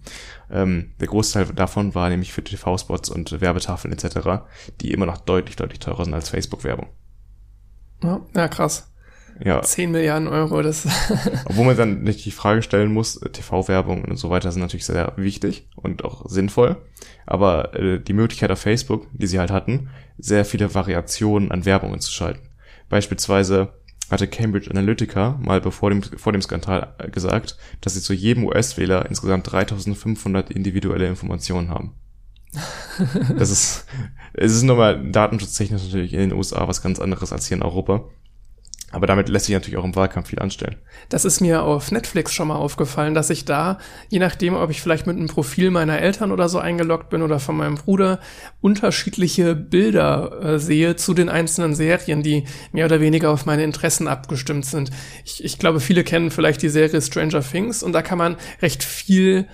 Ähm, 0.50 0.92
der 1.00 1.08
Großteil 1.08 1.46
davon 1.46 1.94
war 1.94 2.08
nämlich 2.08 2.32
für 2.32 2.44
TV-Spots 2.44 3.10
und 3.10 3.40
Werbetafeln 3.40 3.92
etc., 3.92 4.44
die 4.80 4.92
immer 4.92 5.06
noch 5.06 5.18
deutlich, 5.18 5.56
deutlich 5.56 5.80
teurer 5.80 6.04
sind 6.04 6.14
als 6.14 6.28
Facebook-Werbung. 6.28 6.88
Ja, 8.02 8.20
ja 8.34 8.48
krass. 8.48 8.93
Ja, 9.42 9.62
10 9.62 9.90
Milliarden 9.90 10.28
Euro, 10.28 10.62
das 10.62 10.86
obwohl 11.46 11.66
man 11.66 11.76
dann 11.76 12.02
nicht 12.02 12.24
die 12.24 12.30
Frage 12.30 12.62
stellen 12.62 12.92
muss, 12.92 13.16
äh, 13.16 13.30
TV-Werbung 13.30 14.04
und 14.04 14.16
so 14.16 14.30
weiter 14.30 14.52
sind 14.52 14.62
natürlich 14.62 14.86
sehr 14.86 15.12
wichtig 15.16 15.68
und 15.74 16.04
auch 16.04 16.28
sinnvoll, 16.28 16.76
aber 17.26 17.74
äh, 17.74 18.00
die 18.00 18.12
Möglichkeit 18.12 18.50
auf 18.50 18.60
Facebook, 18.60 19.08
die 19.12 19.26
sie 19.26 19.40
halt 19.40 19.50
hatten, 19.50 19.90
sehr 20.18 20.44
viele 20.44 20.74
Variationen 20.74 21.50
an 21.50 21.64
Werbungen 21.64 22.00
zu 22.00 22.12
schalten. 22.12 22.48
Beispielsweise 22.88 23.72
hatte 24.10 24.28
Cambridge 24.28 24.70
Analytica 24.70 25.38
mal 25.40 25.60
bevor 25.60 25.90
dem, 25.90 26.02
vor 26.02 26.32
dem 26.32 26.42
Skandal 26.42 26.94
äh, 26.98 27.10
gesagt, 27.10 27.56
dass 27.80 27.94
sie 27.94 28.02
zu 28.02 28.12
jedem 28.12 28.44
US-Wähler 28.44 29.06
insgesamt 29.06 29.50
3500 29.50 30.50
individuelle 30.50 31.08
Informationen 31.08 31.70
haben. 31.70 31.94
Das 33.36 33.50
ist, 33.50 33.86
es 34.34 34.54
ist 34.54 34.62
nochmal 34.62 35.10
datenschutztechnisch 35.10 35.82
natürlich 35.82 36.12
in 36.12 36.20
den 36.20 36.32
USA 36.32 36.68
was 36.68 36.80
ganz 36.80 37.00
anderes 37.00 37.32
als 37.32 37.48
hier 37.48 37.56
in 37.56 37.64
Europa. 37.64 38.04
Aber 38.94 39.08
damit 39.08 39.28
lässt 39.28 39.46
sich 39.46 39.54
natürlich 39.54 39.76
auch 39.76 39.84
im 39.84 39.96
Wahlkampf 39.96 40.28
viel 40.28 40.38
anstellen. 40.38 40.76
Das 41.08 41.24
ist 41.24 41.40
mir 41.40 41.64
auf 41.64 41.90
Netflix 41.90 42.32
schon 42.32 42.46
mal 42.46 42.54
aufgefallen, 42.54 43.12
dass 43.12 43.28
ich 43.28 43.44
da, 43.44 43.78
je 44.08 44.20
nachdem, 44.20 44.54
ob 44.54 44.70
ich 44.70 44.80
vielleicht 44.80 45.08
mit 45.08 45.16
einem 45.16 45.26
Profil 45.26 45.72
meiner 45.72 45.98
Eltern 45.98 46.30
oder 46.30 46.48
so 46.48 46.60
eingeloggt 46.60 47.10
bin 47.10 47.20
oder 47.22 47.40
von 47.40 47.56
meinem 47.56 47.74
Bruder, 47.74 48.20
unterschiedliche 48.60 49.56
Bilder 49.56 50.40
äh, 50.42 50.58
sehe 50.60 50.94
zu 50.94 51.12
den 51.12 51.28
einzelnen 51.28 51.74
Serien, 51.74 52.22
die 52.22 52.44
mehr 52.70 52.86
oder 52.86 53.00
weniger 53.00 53.30
auf 53.30 53.46
meine 53.46 53.64
Interessen 53.64 54.06
abgestimmt 54.06 54.64
sind. 54.64 54.90
Ich, 55.24 55.42
ich 55.42 55.58
glaube, 55.58 55.80
viele 55.80 56.04
kennen 56.04 56.30
vielleicht 56.30 56.62
die 56.62 56.68
Serie 56.68 57.02
Stranger 57.02 57.42
Things 57.42 57.82
und 57.82 57.94
da 57.94 58.00
kann 58.00 58.18
man 58.18 58.36
recht 58.62 58.84
viel 58.84 59.48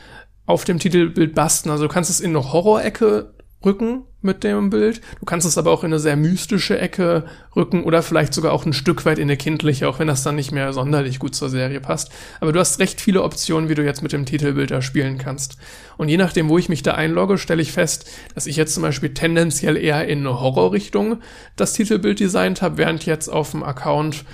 auf 0.44 0.64
dem 0.64 0.78
Titelbild 0.78 1.34
basteln. 1.34 1.72
Also 1.72 1.84
du 1.84 1.92
kannst 1.92 2.10
es 2.10 2.20
in 2.20 2.36
eine 2.36 2.52
Horrorecke 2.52 3.32
rücken 3.64 4.04
mit 4.22 4.44
dem 4.44 4.70
Bild. 4.70 5.00
Du 5.18 5.24
kannst 5.24 5.46
es 5.46 5.58
aber 5.58 5.70
auch 5.70 5.82
in 5.82 5.90
eine 5.90 5.98
sehr 5.98 6.16
mystische 6.16 6.78
Ecke 6.78 7.24
rücken 7.56 7.84
oder 7.84 8.02
vielleicht 8.02 8.34
sogar 8.34 8.52
auch 8.52 8.66
ein 8.66 8.72
Stück 8.72 9.04
weit 9.04 9.18
in 9.18 9.24
eine 9.24 9.36
kindliche, 9.36 9.88
auch 9.88 9.98
wenn 9.98 10.08
das 10.08 10.22
dann 10.22 10.34
nicht 10.34 10.52
mehr 10.52 10.72
sonderlich 10.72 11.18
gut 11.18 11.34
zur 11.34 11.48
Serie 11.48 11.80
passt. 11.80 12.10
Aber 12.40 12.52
du 12.52 12.60
hast 12.60 12.78
recht 12.80 13.00
viele 13.00 13.22
Optionen, 13.22 13.68
wie 13.68 13.74
du 13.74 13.84
jetzt 13.84 14.02
mit 14.02 14.12
dem 14.12 14.26
Titelbild 14.26 14.70
da 14.70 14.82
spielen 14.82 15.18
kannst. 15.18 15.56
Und 15.96 16.08
je 16.08 16.16
nachdem, 16.16 16.48
wo 16.48 16.58
ich 16.58 16.68
mich 16.68 16.82
da 16.82 16.92
einlogge, 16.92 17.38
stelle 17.38 17.62
ich 17.62 17.72
fest, 17.72 18.10
dass 18.34 18.46
ich 18.46 18.56
jetzt 18.56 18.74
zum 18.74 18.82
Beispiel 18.82 19.14
tendenziell 19.14 19.76
eher 19.76 20.06
in 20.06 20.20
eine 20.20 20.40
Horrorrichtung 20.40 21.20
das 21.56 21.72
Titelbild 21.72 22.20
designt 22.20 22.62
habe, 22.62 22.78
während 22.78 23.06
jetzt 23.06 23.28
auf 23.28 23.52
dem 23.52 23.62
Account 23.62 24.24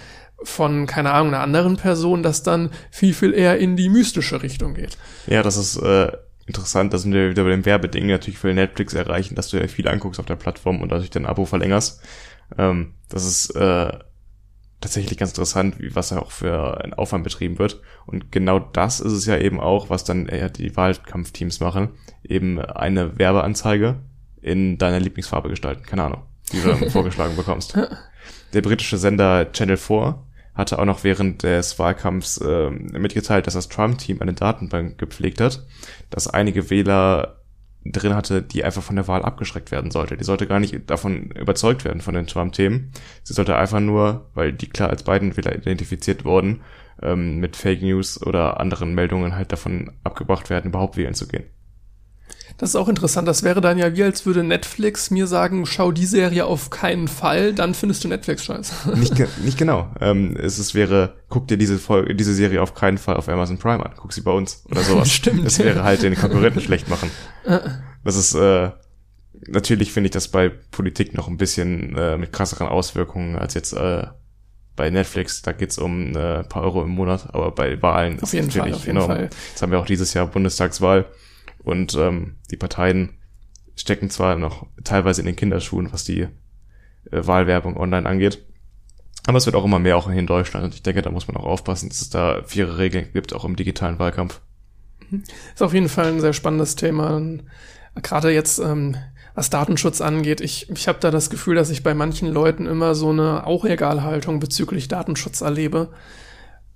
von, 0.43 0.87
keine 0.87 1.13
Ahnung, 1.13 1.35
einer 1.35 1.43
anderen 1.43 1.77
Person 1.77 2.23
das 2.23 2.43
dann 2.43 2.71
viel, 2.91 3.15
viel 3.15 3.33
eher 3.33 3.59
in 3.59 3.77
die 3.77 3.89
mystische 3.89 4.43
Richtung 4.43 4.75
geht. 4.75 4.99
Ja, 5.27 5.43
das 5.43 5.57
ist 5.57 5.77
äh, 5.79 6.13
interessant, 6.47 6.93
dass 6.93 7.11
wir 7.11 7.31
wieder 7.31 7.45
bei 7.45 7.51
dem 7.51 7.65
Werbeding 7.65 8.07
natürlich 8.07 8.39
für 8.39 8.53
Netflix 8.53 8.95
erreichen, 8.95 9.35
dass 9.35 9.49
du 9.49 9.59
ja 9.59 9.67
viel 9.67 9.89
anguckst 9.89 10.21
auf 10.21 10.27
der 10.27 10.37
Plattform 10.37 10.81
und 10.81 10.91
dadurch 10.91 11.11
dein 11.11 11.27
Abo 11.27 11.45
verlängerst. 11.45 12.01
Ähm, 12.57 12.95
das 13.09 13.25
ist 13.25 13.51
äh, 13.51 13.93
tatsächlich 14.81 15.19
ganz 15.19 15.31
interessant, 15.33 15.81
wie, 15.81 15.95
was 15.95 16.11
da 16.11 16.19
auch 16.19 16.31
für 16.31 16.83
ein 16.85 16.95
Aufwand 16.95 17.25
betrieben 17.25 17.59
wird. 17.59 17.81
Und 18.07 18.31
genau 18.31 18.59
das 18.59 19.01
ist 19.01 19.13
es 19.13 19.27
ja 19.27 19.37
eben 19.39 19.61
auch, 19.61 19.91
was 19.91 20.05
dann 20.05 20.27
eher 20.27 20.49
die 20.49 20.77
Wahlkampfteams 20.77 21.61
machen. 21.61 21.91
Eben 22.23 22.61
eine 22.61 23.19
Werbeanzeige 23.19 24.01
in 24.41 24.79
deiner 24.79 25.01
Lieblingsfarbe 25.01 25.49
gestalten. 25.49 25.85
Keine 25.85 26.05
Ahnung, 26.05 26.23
die 26.53 26.61
du 26.61 26.91
vorgeschlagen 26.91 27.37
bekommst. 27.37 27.77
Der 28.53 28.63
britische 28.63 28.99
Sender 28.99 29.51
Channel 29.53 29.77
4 29.77 30.23
hatte 30.57 30.79
auch 30.79 30.85
noch 30.85 31.05
während 31.05 31.43
des 31.43 31.79
Wahlkampfs 31.79 32.39
äh, 32.39 32.71
mitgeteilt, 32.71 33.47
dass 33.47 33.55
das 33.55 33.69
Trump-Team 33.69 34.21
eine 34.21 34.33
Datenbank 34.33 34.99
gepflegt 34.99 35.41
hat, 35.41 35.65
dass 36.11 36.27
einige 36.27 36.71
Wähler 36.71 37.37
drin 37.85 38.15
hatte, 38.15 38.43
die 38.43 38.65
einfach 38.65 38.83
von 38.83 38.97
der 38.97 39.07
Wahl 39.07 39.23
abgeschreckt 39.23 39.71
werden 39.71 39.91
sollte. 39.91 40.17
Die 40.17 40.25
sollte 40.25 40.47
gar 40.47 40.59
nicht 40.59 40.91
davon 40.91 41.31
überzeugt 41.31 41.85
werden 41.85 42.01
von 42.01 42.15
den 42.15 42.27
Trump-Themen. 42.27 42.91
Sie 43.23 43.35
sollte 43.35 43.57
einfach 43.57 43.81
nur, 43.81 44.31
weil 44.35 44.53
die 44.53 44.69
klar 44.69 44.91
als 44.91 45.03
beiden 45.03 45.37
Wähler 45.37 45.55
identifiziert 45.55 46.25
wurden, 46.25 46.63
ähm, 47.03 47.39
mit 47.39 47.57
Fake 47.57 47.83
News 47.83 48.21
oder 48.21 48.59
anderen 48.59 48.95
Meldungen 48.95 49.37
halt 49.37 49.53
davon 49.53 49.93
abgebracht 50.05 50.51
werden, 50.51 50.69
überhaupt 50.71 50.97
wählen 50.97 51.15
zu 51.15 51.29
gehen. 51.29 51.45
Das 52.59 52.71
ist 52.71 52.77
auch 52.77 52.89
interessant. 52.89 53.29
Das 53.29 53.43
wäre 53.43 53.61
dann 53.61 53.79
ja 53.79 53.95
wie, 53.95 54.03
als 54.03 54.25
würde 54.25 54.43
Netflix 54.43 55.11
mir 55.11 55.27
sagen, 55.27 55.67
schau 55.67 55.93
die 55.93 56.07
Serie 56.07 56.47
auf 56.47 56.71
keinen 56.71 57.09
Fall, 57.09 57.53
dann 57.53 57.75
findest 57.75 58.05
du 58.05 58.09
Netflix 58.09 58.45
scheiße. 58.45 58.91
Nicht, 58.97 59.15
nicht 59.45 59.59
genau. 59.59 59.91
Ähm, 60.01 60.37
es, 60.37 60.59
es 60.59 60.75
wäre, 60.75 61.15
guck 61.29 61.49
dir 61.49 61.59
diese 61.59 61.79
Folge, 61.79 62.15
diese 62.15 62.35
Serie 62.35 62.63
auf 62.63 62.75
keinen 62.75 62.99
Fall 62.99 63.17
auf 63.17 63.29
Amazon 63.29 63.59
Prime 63.59 63.85
an. 63.85 63.93
Guck 63.97 64.13
sie 64.13 64.23
bei 64.23 64.33
uns 64.33 64.65
oder 64.71 64.81
sowas. 64.83 65.13
Stimmt. 65.13 65.47
Es 65.47 65.59
wäre 65.59 65.83
halt 65.83 66.03
den 66.03 66.15
Konkurrenten 66.15 66.61
schlecht 66.61 66.89
machen. 66.89 67.11
Das 68.05 68.17
ist, 68.17 68.35
äh, 68.35 68.71
natürlich 69.49 69.93
finde 69.93 70.07
ich 70.09 70.13
das 70.13 70.29
bei 70.29 70.49
Politik 70.49 71.15
noch 71.15 71.29
ein 71.29 71.37
bisschen 71.37 71.97
äh, 71.97 72.17
mit 72.17 72.33
krasseren 72.33 72.69
Auswirkungen 72.69 73.37
als 73.37 73.55
jetzt 73.55 73.73
äh, 73.73 74.07
bei 74.77 74.91
Netflix. 74.91 75.43
Da 75.43 75.53
geht's 75.53 75.79
um 75.79 76.15
äh, 76.17 76.39
ein 76.39 76.49
paar 76.49 76.63
Euro 76.63 76.83
im 76.83 76.91
Monat, 76.91 77.35
aber 77.35 77.51
bei 77.51 77.81
Wahlen 77.83 78.23
Auf 78.23 78.33
jeden 78.33 78.51
Fall, 78.51 78.73
auf 78.73 78.87
jeden 78.87 78.97
enorm. 78.97 79.11
Fall. 79.11 79.31
Jetzt 79.51 79.63
haben 79.63 79.73
wir 79.73 79.81
auch 79.81 79.87
dieses 79.87 80.15
Jahr 80.15 80.27
Bundestagswahl 80.27 81.07
und 81.67 81.97
ähm, 81.97 82.37
die 82.51 82.57
Parteien 82.57 83.19
stecken 83.75 84.09
zwar 84.09 84.37
noch 84.37 84.67
teilweise 84.85 85.21
in 85.21 85.27
den 85.27 85.37
Kinderschuhen, 85.37 85.93
was 85.93 86.05
die 86.05 86.21
äh, 86.21 86.29
Wahlwerbung 87.11 87.77
online 87.77 88.09
angeht. 88.09 88.47
Aber 89.27 89.39
es 89.39 89.47
wird 89.47 89.57
auch 89.57 89.65
immer 89.65 89.81
mehr 89.81 89.97
auch 89.97 90.09
in 90.09 90.27
Deutschland 90.29 90.65
und 90.65 90.75
ich 90.75 90.85
denke, 90.85 91.03
da 91.03 91.11
muss 91.11 91.27
man 91.27 91.37
auch 91.37 91.45
aufpassen, 91.45 91.89
dass 91.89 92.01
es 92.01 92.09
da 92.09 92.43
faire 92.45 92.79
Regeln 92.79 93.09
gibt, 93.13 93.35
auch 93.35 93.45
im 93.45 93.57
digitalen 93.57 93.99
Wahlkampf. 93.99 94.41
Ist 95.55 95.63
auf 95.63 95.75
jeden 95.75 95.89
Fall 95.89 96.07
ein 96.07 96.21
sehr 96.21 96.33
spannendes 96.33 96.77
Thema. 96.77 97.21
Gerade 98.01 98.31
jetzt, 98.31 98.61
ähm, 98.61 98.97
was 99.35 99.51
Datenschutz 99.51 100.01
angeht, 100.01 100.41
ich, 100.41 100.71
ich 100.71 100.87
habe 100.87 101.01
da 101.01 101.11
das 101.11 101.31
Gefühl, 101.31 101.57
dass 101.57 101.71
ich 101.71 101.83
bei 101.83 101.95
manchen 101.95 102.33
Leuten 102.33 102.67
immer 102.67 102.95
so 102.95 103.11
eine 103.11 103.45
auch 103.45 103.65
Egalhaltung 103.65 104.39
bezüglich 104.39 104.87
Datenschutz 104.87 105.41
erlebe. 105.41 105.91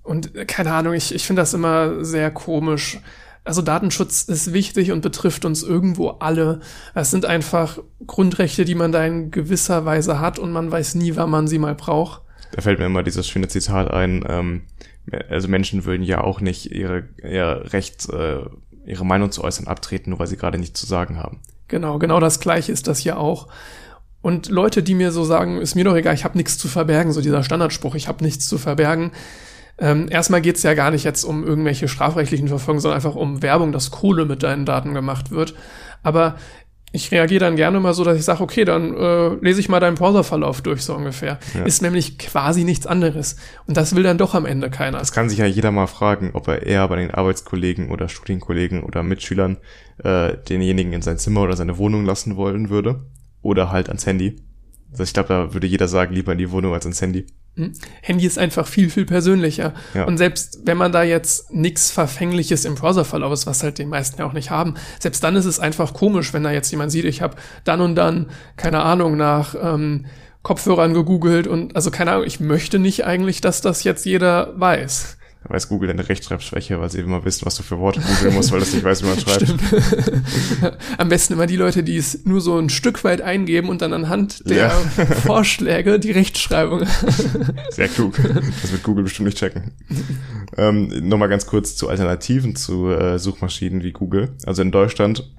Und 0.03 0.35
äh, 0.35 0.47
keine 0.47 0.73
Ahnung, 0.73 0.95
ich, 0.95 1.15
ich 1.15 1.25
finde 1.25 1.43
das 1.43 1.55
immer 1.55 2.05
sehr 2.05 2.33
komisch. 2.33 2.99
Also 3.45 3.63
Datenschutz 3.63 4.23
ist 4.25 4.53
wichtig 4.53 4.93
und 4.93 5.01
betrifft 5.01 5.45
uns 5.45 5.63
irgendwo 5.63 6.11
alle. 6.11 6.61
Es 6.95 7.11
sind 7.11 7.25
einfach 7.25 7.79
Grundrechte, 8.07 8.65
die 8.65 8.75
man 8.75 8.93
da 8.93 9.05
in 9.05 9.31
gewisser 9.31 9.85
Weise 9.85 10.21
hat 10.21 10.39
und 10.39 10.53
man 10.53 10.71
weiß 10.71 10.95
nie, 10.97 11.17
wann 11.17 11.31
man 11.31 11.49
sie 11.49 11.59
mal 11.59 11.75
braucht. 11.75 12.23
Da 12.53 12.61
fällt 12.61 12.79
mir 12.79 12.87
immer 12.87 13.03
dieses 13.03 13.29
schöne 13.29 13.49
Zitat 13.49 13.91
ein, 13.91 14.25
ähm, 14.29 14.63
also 15.29 15.49
Menschen 15.49 15.85
würden 15.85 16.03
ja 16.03 16.21
auch 16.23 16.41
nicht 16.41 16.73
ihre, 16.73 17.09
ihr 17.23 17.65
Recht, 17.73 18.09
äh, 18.11 18.41
ihre 18.85 19.07
Meinung 19.07 19.31
zu 19.31 19.43
äußern 19.43 19.67
abtreten, 19.67 20.11
nur 20.11 20.19
weil 20.19 20.27
sie 20.27 20.37
gerade 20.37 20.59
nichts 20.59 20.81
zu 20.81 20.87
sagen 20.87 21.17
haben. 21.17 21.41
Genau, 21.69 21.99
genau 21.99 22.21
das 22.21 22.41
gleiche 22.41 22.73
ist 22.73 22.89
das 22.89 22.99
hier 22.99 23.19
auch. 23.19 23.49
Und 24.23 24.49
Leute, 24.49 24.83
die 24.83 24.95
mir 24.95 25.13
so 25.13 25.25
sagen, 25.25 25.59
ist 25.59 25.77
mir 25.77 25.85
doch 25.85 25.97
egal, 25.97 26.15
ich 26.15 26.25
habe 26.25 26.37
nichts 26.37 26.59
zu 26.59 26.69
verbergen, 26.69 27.13
so 27.13 27.23
dieser 27.23 27.43
Standardspruch, 27.43 27.95
ich 27.95 28.07
habe 28.07 28.23
nichts 28.23 28.47
zu 28.47 28.59
verbergen. 28.59 29.13
Ähm, 29.81 30.09
erstmal 30.11 30.43
geht's 30.43 30.63
ja 30.63 30.75
gar 30.75 30.91
nicht 30.91 31.05
jetzt 31.05 31.25
um 31.25 31.45
irgendwelche 31.45 31.89
strafrechtlichen 31.89 32.49
Verfolgungen, 32.49 32.81
sondern 32.81 32.97
einfach 32.97 33.15
um 33.15 33.43
Werbung, 33.43 33.73
dass 33.73 33.91
Kohle 33.91 34.27
mit 34.27 34.43
deinen 34.43 34.67
Daten 34.67 34.93
gemacht 34.93 35.31
wird. 35.31 35.55
Aber 36.03 36.37
ich 36.93 37.13
reagiere 37.13 37.41
dann 37.41 37.57
gerne 37.57 37.79
mal 37.79 37.95
so, 37.95 38.03
dass 38.03 38.19
ich 38.19 38.25
sage, 38.25 38.43
okay, 38.43 38.65
dann 38.65 38.97
äh, 38.97 39.29
lese 39.41 39.61
ich 39.61 39.69
mal 39.69 39.79
deinen 39.79 39.95
Browserverlauf 39.95 40.61
durch, 40.61 40.83
so 40.83 40.95
ungefähr. 40.95 41.39
Ja. 41.55 41.65
Ist 41.65 41.83
nämlich 41.83 42.19
quasi 42.19 42.65
nichts 42.65 42.87
anderes. 42.87 43.37
Und 43.67 43.77
das 43.77 43.95
will 43.95 44.03
dann 44.03 44.19
doch 44.19 44.35
am 44.35 44.45
Ende 44.45 44.71
keiner. 44.71 44.99
Das 44.99 45.13
kann 45.13 45.29
sich 45.29 45.39
ja 45.39 45.47
jeder 45.47 45.71
mal 45.71 45.87
fragen, 45.87 46.31
ob 46.35 46.49
er 46.49 46.67
eher 46.67 46.87
bei 46.89 46.97
den 46.97 47.13
Arbeitskollegen 47.13 47.91
oder 47.91 48.09
Studienkollegen 48.09 48.83
oder 48.83 49.05
Mitschülern 49.05 49.59
äh, 50.03 50.37
denjenigen 50.49 50.93
in 50.93 51.03
sein 51.03 51.19
Zimmer 51.19 51.43
oder 51.43 51.57
seine 51.57 51.79
Wohnung 51.79 52.05
lassen 52.05 52.37
wollen 52.37 52.71
würde 52.71 53.05
oder 53.41 53.71
halt 53.71 53.89
ans 53.89 54.07
Handy. 54.07 54.43
Also 54.91 55.05
ich 55.05 55.13
glaube, 55.13 55.29
da 55.29 55.55
würde 55.55 55.69
jeder 55.69 55.87
sagen, 55.87 56.13
lieber 56.13 56.33
in 56.33 56.39
die 56.39 56.51
Wohnung 56.51 56.75
als 56.75 56.87
ans 56.87 57.01
Handy. 57.01 57.27
Hm? 57.57 57.73
Handy 58.03 58.27
ist 58.27 58.39
einfach 58.39 58.67
viel, 58.67 58.91
viel 58.91 59.07
persönlicher. 59.07 59.75
Ja. 59.95 60.05
Und 60.05 60.19
selbst 60.19 60.61
wenn 60.65 60.77
man 60.77 60.93
da 60.93 61.03
jetzt 61.03 61.53
nichts 61.53 61.91
Verfängliches 61.91 62.65
im 62.65 62.75
Browserverlauf 62.75 63.33
ist, 63.33 63.47
was 63.47 63.63
halt 63.63 63.79
die 63.79 63.87
meisten 63.87 64.21
ja 64.21 64.27
auch 64.27 64.33
nicht 64.33 64.51
haben, 64.51 64.75
selbst 64.99 65.23
dann 65.25 65.37
ist 65.37 65.47
es 65.47 65.61
einfach 65.61 65.93
komisch, 65.93 66.33
wenn 66.33 66.43
da 66.43 66.53
jetzt 66.53 66.71
jemand 66.71 66.93
sieht, 66.93 67.05
ich 67.05 67.23
habe 67.23 67.37
dann 67.65 67.81
und 67.81 67.95
dann, 67.95 68.31
keine 68.57 68.83
Ahnung, 68.83 69.17
nach 69.17 69.55
ähm, 69.61 70.07
Kopfhörern 70.43 70.95
gegoogelt 70.95 71.47
und 71.47 71.77
also 71.77 71.91
keine 71.91 72.13
Ahnung, 72.13 72.27
ich 72.27 72.41
möchte 72.41 72.79
nicht 72.79 73.05
eigentlich, 73.05 73.41
dass 73.41 73.61
das 73.61 73.85
jetzt 73.85 74.07
jeder 74.07 74.59
weiß. 74.59 75.19
Da 75.43 75.55
weiß 75.55 75.69
Google 75.71 75.89
deine 75.89 76.07
Rechtschreibschwäche, 76.07 76.79
weil 76.81 76.91
sie 76.91 76.99
immer 77.01 77.25
wissen, 77.25 77.47
was 77.47 77.55
du 77.55 77.63
für 77.63 77.79
Worte 77.79 78.01
googeln 78.01 78.35
musst, 78.35 78.53
weil 78.53 78.61
das 78.61 78.75
nicht 78.75 78.85
weiß, 78.85 79.03
wie 79.03 79.07
man 79.07 79.19
schreibt. 79.21 79.51
Am 80.99 81.09
besten 81.09 81.33
immer 81.33 81.47
die 81.47 81.57
Leute, 81.57 81.83
die 81.83 81.97
es 81.97 82.27
nur 82.27 82.43
so 82.43 82.59
ein 82.59 82.69
Stück 82.69 83.05
weit 83.05 83.23
eingeben 83.23 83.71
und 83.71 83.81
dann 83.81 83.95
anhand 83.95 84.49
der 84.49 84.57
Ja. 84.57 84.71
Vorschläge 85.25 85.99
die 85.99 86.11
Rechtschreibung. 86.11 86.87
Sehr 87.71 87.89
klug. 87.89 88.19
Das 88.61 88.71
wird 88.71 88.83
Google 88.83 89.05
bestimmt 89.05 89.27
nicht 89.27 89.39
checken. 89.39 89.73
ähm, 90.59 90.89
Nochmal 91.09 91.31
ganz 91.31 91.47
kurz 91.47 91.75
zu 91.75 91.89
Alternativen 91.89 92.55
zu 92.55 92.91
äh, 92.91 93.19
Suchmaschinen 93.19 93.83
wie 93.83 93.93
Google. 93.93 94.37
Also 94.45 94.61
in 94.61 94.71
Deutschland 94.73 95.31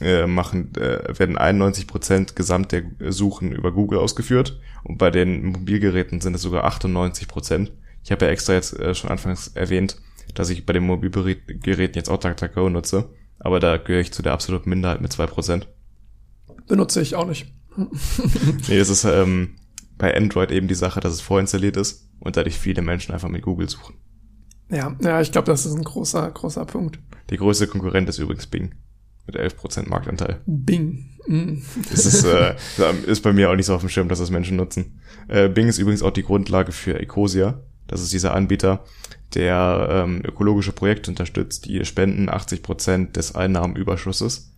äh, 0.00 0.26
machen, 0.26 0.72
äh, 0.74 1.16
werden 1.16 1.38
91% 1.38 2.34
gesamt 2.34 2.72
der 2.72 2.82
Suchen 3.12 3.52
über 3.52 3.70
Google 3.70 4.00
ausgeführt 4.00 4.58
und 4.82 4.98
bei 4.98 5.12
den 5.12 5.44
Mobilgeräten 5.44 6.20
sind 6.20 6.34
es 6.34 6.42
sogar 6.42 6.66
98%. 6.68 7.68
Ich 8.04 8.12
habe 8.12 8.26
ja 8.26 8.30
extra 8.30 8.52
jetzt 8.52 8.78
äh, 8.78 8.94
schon 8.94 9.10
anfangs 9.10 9.48
erwähnt, 9.48 9.96
dass 10.34 10.50
ich 10.50 10.66
bei 10.66 10.72
den 10.72 10.84
Mobilgeräten 10.84 11.94
jetzt 11.94 12.10
auch 12.10 12.18
DuckDuckGo 12.18 12.68
nutze, 12.68 13.10
aber 13.38 13.60
da 13.60 13.78
gehöre 13.78 14.00
ich 14.00 14.12
zu 14.12 14.22
der 14.22 14.32
absoluten 14.32 14.70
Minderheit 14.70 15.00
mit 15.00 15.12
2%. 15.12 15.66
Benutze 16.68 17.00
ich 17.00 17.16
auch 17.16 17.26
nicht. 17.26 17.52
Nee, 18.68 18.78
das 18.78 18.88
ist 18.88 19.02
ähm, 19.02 19.56
bei 19.98 20.16
Android 20.16 20.52
eben 20.52 20.68
die 20.68 20.76
Sache, 20.76 21.00
dass 21.00 21.12
es 21.12 21.20
vorinstalliert 21.20 21.76
ist 21.76 22.08
und 22.20 22.36
dadurch 22.36 22.56
viele 22.56 22.82
Menschen 22.82 23.12
einfach 23.12 23.28
mit 23.28 23.42
Google 23.42 23.68
suchen. 23.68 23.96
Ja, 24.70 24.96
ja, 25.02 25.20
ich 25.20 25.32
glaube, 25.32 25.46
das 25.46 25.66
ist 25.66 25.74
ein 25.74 25.82
großer, 25.82 26.30
großer 26.30 26.64
Punkt. 26.66 27.00
Die 27.30 27.36
größte 27.36 27.66
Konkurrent 27.66 28.08
ist 28.08 28.18
übrigens 28.18 28.46
Bing 28.46 28.74
mit 29.26 29.36
11% 29.36 29.88
Marktanteil. 29.88 30.40
Bing. 30.46 31.10
Mm. 31.26 31.62
Das 31.90 32.06
ist, 32.06 32.24
äh, 32.24 32.54
ist 33.06 33.22
bei 33.22 33.32
mir 33.32 33.50
auch 33.50 33.56
nicht 33.56 33.66
so 33.66 33.74
auf 33.74 33.80
dem 33.80 33.88
Schirm, 33.88 34.08
dass 34.08 34.18
das 34.18 34.30
Menschen 34.30 34.56
nutzen. 34.56 35.00
Äh, 35.28 35.48
Bing 35.48 35.66
ist 35.66 35.78
übrigens 35.78 36.02
auch 36.02 36.10
die 36.10 36.22
Grundlage 36.22 36.72
für 36.72 37.00
Ecosia. 37.00 37.62
Das 37.86 38.00
ist 38.02 38.12
dieser 38.12 38.34
Anbieter, 38.34 38.84
der 39.34 39.88
ähm, 39.90 40.22
ökologische 40.24 40.72
Projekte 40.72 41.10
unterstützt, 41.10 41.66
die 41.66 41.84
spenden 41.84 42.30
80% 42.30 43.12
des 43.12 43.34
Einnahmenüberschusses. 43.34 44.52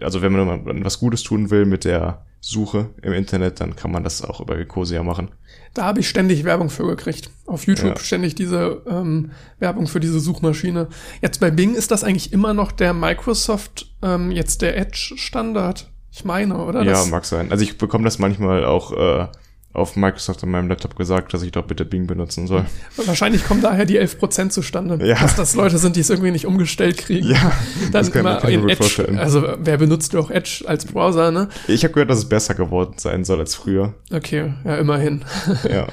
Also 0.00 0.22
wenn 0.22 0.32
man 0.32 0.84
was 0.84 1.00
Gutes 1.00 1.22
tun 1.22 1.50
will 1.50 1.66
mit 1.66 1.84
der 1.84 2.24
Suche 2.40 2.90
im 3.02 3.12
Internet, 3.12 3.60
dann 3.60 3.74
kann 3.74 3.90
man 3.90 4.04
das 4.04 4.22
auch 4.22 4.40
über 4.40 4.56
Ecosia 4.56 5.02
machen. 5.02 5.32
Da 5.74 5.84
habe 5.84 6.00
ich 6.00 6.08
ständig 6.08 6.44
Werbung 6.44 6.70
für 6.70 6.86
gekriegt. 6.86 7.30
Auf 7.46 7.66
YouTube 7.66 7.96
Ja. 7.96 7.98
ständig 7.98 8.36
diese 8.36 8.82
ähm, 8.88 9.32
Werbung 9.58 9.88
für 9.88 9.98
diese 9.98 10.20
Suchmaschine. 10.20 10.86
Jetzt 11.20 11.40
bei 11.40 11.50
Bing 11.50 11.74
ist 11.74 11.90
das 11.90 12.04
eigentlich 12.04 12.32
immer 12.32 12.54
noch 12.54 12.70
der 12.70 12.94
Microsoft, 12.94 13.92
ähm, 14.02 14.30
jetzt 14.30 14.62
der 14.62 14.76
Edge-Standard. 14.76 15.90
Ich 16.12 16.24
meine, 16.24 16.56
oder? 16.58 16.82
Ja, 16.84 16.92
Das, 16.92 17.10
mag 17.10 17.24
sein. 17.24 17.50
Also 17.50 17.64
ich 17.64 17.76
bekomme 17.76 18.04
das 18.04 18.18
manchmal 18.20 18.64
auch 18.64 18.92
äh, 18.92 19.26
auf 19.72 19.96
Microsoft 19.96 20.42
an 20.42 20.50
meinem 20.50 20.68
Laptop 20.68 20.96
gesagt, 20.96 21.34
dass 21.34 21.42
ich 21.42 21.52
doch 21.52 21.64
bitte 21.66 21.84
Bing 21.84 22.06
benutzen 22.06 22.46
soll. 22.46 22.64
wahrscheinlich 22.96 23.44
kommen 23.44 23.60
daher 23.60 23.84
die 23.84 24.00
11% 24.00 24.50
zustande. 24.50 25.04
Ja. 25.06 25.16
Dass 25.20 25.36
das 25.36 25.54
Leute 25.54 25.78
sind, 25.78 25.96
die 25.96 26.00
es 26.00 26.10
irgendwie 26.10 26.30
nicht 26.30 26.46
umgestellt 26.46 26.96
kriegen. 26.98 27.28
Ja, 27.28 27.52
Dann 27.82 27.92
das 27.92 28.10
kann, 28.10 28.20
immer 28.20 28.36
kann 28.38 28.50
ich 28.50 28.56
mir 28.56 28.72
Edge. 28.72 28.76
vorstellen. 28.76 29.18
Also 29.18 29.46
wer 29.58 29.76
benutzt 29.76 30.14
doch 30.14 30.30
Edge 30.30 30.64
als 30.66 30.86
Browser, 30.86 31.30
ne? 31.30 31.48
Ich 31.68 31.84
habe 31.84 31.94
gehört, 31.94 32.10
dass 32.10 32.18
es 32.18 32.28
besser 32.28 32.54
geworden 32.54 32.94
sein 32.96 33.24
soll 33.24 33.38
als 33.40 33.54
früher. 33.54 33.94
Okay, 34.12 34.54
ja, 34.64 34.76
immerhin. 34.76 35.24
ja. 35.70 35.86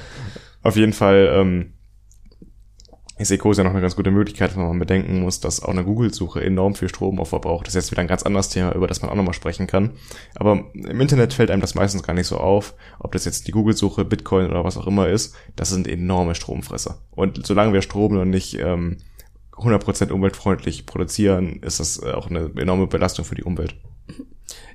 Auf 0.62 0.76
jeden 0.76 0.92
Fall 0.92 1.30
ähm, 1.32 1.72
ist 3.18 3.30
Ecosia 3.30 3.64
noch 3.64 3.70
eine 3.70 3.80
ganz 3.80 3.96
gute 3.96 4.10
Möglichkeit, 4.10 4.54
wenn 4.54 4.66
man 4.66 4.78
bedenken 4.78 5.22
muss, 5.22 5.40
dass 5.40 5.62
auch 5.62 5.70
eine 5.70 5.84
Google-Suche 5.84 6.42
enorm 6.44 6.74
viel 6.74 6.88
Strom 6.88 7.24
verbraucht. 7.24 7.66
Das 7.66 7.74
ist 7.74 7.84
jetzt 7.84 7.90
wieder 7.90 8.02
ein 8.02 8.08
ganz 8.08 8.24
anderes 8.24 8.50
Thema, 8.50 8.74
über 8.74 8.86
das 8.86 9.00
man 9.00 9.10
auch 9.10 9.14
nochmal 9.14 9.32
sprechen 9.32 9.66
kann. 9.66 9.92
Aber 10.34 10.64
im 10.74 11.00
Internet 11.00 11.32
fällt 11.32 11.50
einem 11.50 11.62
das 11.62 11.74
meistens 11.74 12.02
gar 12.02 12.12
nicht 12.12 12.26
so 12.26 12.36
auf, 12.36 12.74
ob 12.98 13.12
das 13.12 13.24
jetzt 13.24 13.48
die 13.48 13.52
Google-Suche, 13.52 14.04
Bitcoin 14.04 14.50
oder 14.50 14.64
was 14.64 14.76
auch 14.76 14.86
immer 14.86 15.08
ist. 15.08 15.34
Das 15.56 15.70
sind 15.70 15.88
enorme 15.88 16.34
Stromfresser. 16.34 16.98
Und 17.10 17.46
solange 17.46 17.72
wir 17.72 17.80
Strom 17.80 18.14
noch 18.14 18.26
nicht 18.26 18.58
ähm, 18.58 18.98
100% 19.52 20.10
umweltfreundlich 20.12 20.84
produzieren, 20.84 21.60
ist 21.62 21.80
das 21.80 22.02
äh, 22.02 22.12
auch 22.12 22.28
eine 22.28 22.50
enorme 22.56 22.86
Belastung 22.86 23.24
für 23.24 23.34
die 23.34 23.44
Umwelt. 23.44 23.76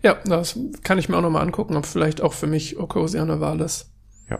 Ja, 0.01 0.18
das 0.26 0.57
kann 0.81 0.97
ich 0.97 1.09
mir 1.09 1.18
auch 1.18 1.22
nochmal 1.22 1.43
angucken, 1.43 1.77
ob 1.77 1.85
vielleicht 1.85 2.22
auch 2.22 2.34
für 2.34 2.47
mich 2.47 2.80
Ocosia 2.80 3.22
eine 3.22 3.39
Wahl 3.39 3.61
ist. 3.61 3.91
Ja, 4.31 4.39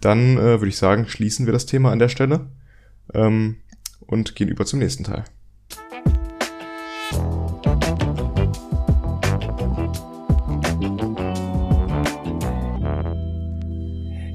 dann 0.00 0.36
äh, 0.36 0.60
würde 0.60 0.68
ich 0.68 0.76
sagen, 0.76 1.08
schließen 1.08 1.46
wir 1.46 1.52
das 1.52 1.66
Thema 1.66 1.90
an 1.90 1.98
der 1.98 2.08
Stelle 2.08 2.48
ähm, 3.14 3.56
und 4.00 4.34
gehen 4.34 4.48
über 4.48 4.66
zum 4.66 4.78
nächsten 4.78 5.04
Teil. 5.04 5.24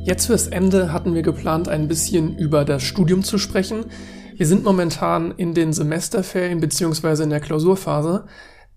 Jetzt 0.05 0.27
fürs 0.27 0.45
Ende 0.45 0.93
hatten 0.93 1.15
wir 1.15 1.23
geplant, 1.23 1.67
ein 1.67 1.87
bisschen 1.87 2.37
über 2.37 2.63
das 2.63 2.83
Studium 2.83 3.23
zu 3.23 3.39
sprechen. 3.39 3.85
Wir 4.37 4.45
sind 4.45 4.63
momentan 4.63 5.31
in 5.31 5.55
den 5.55 5.73
Semesterferien 5.73 6.59
beziehungsweise 6.59 7.23
in 7.23 7.31
der 7.31 7.39
Klausurphase. 7.39 8.25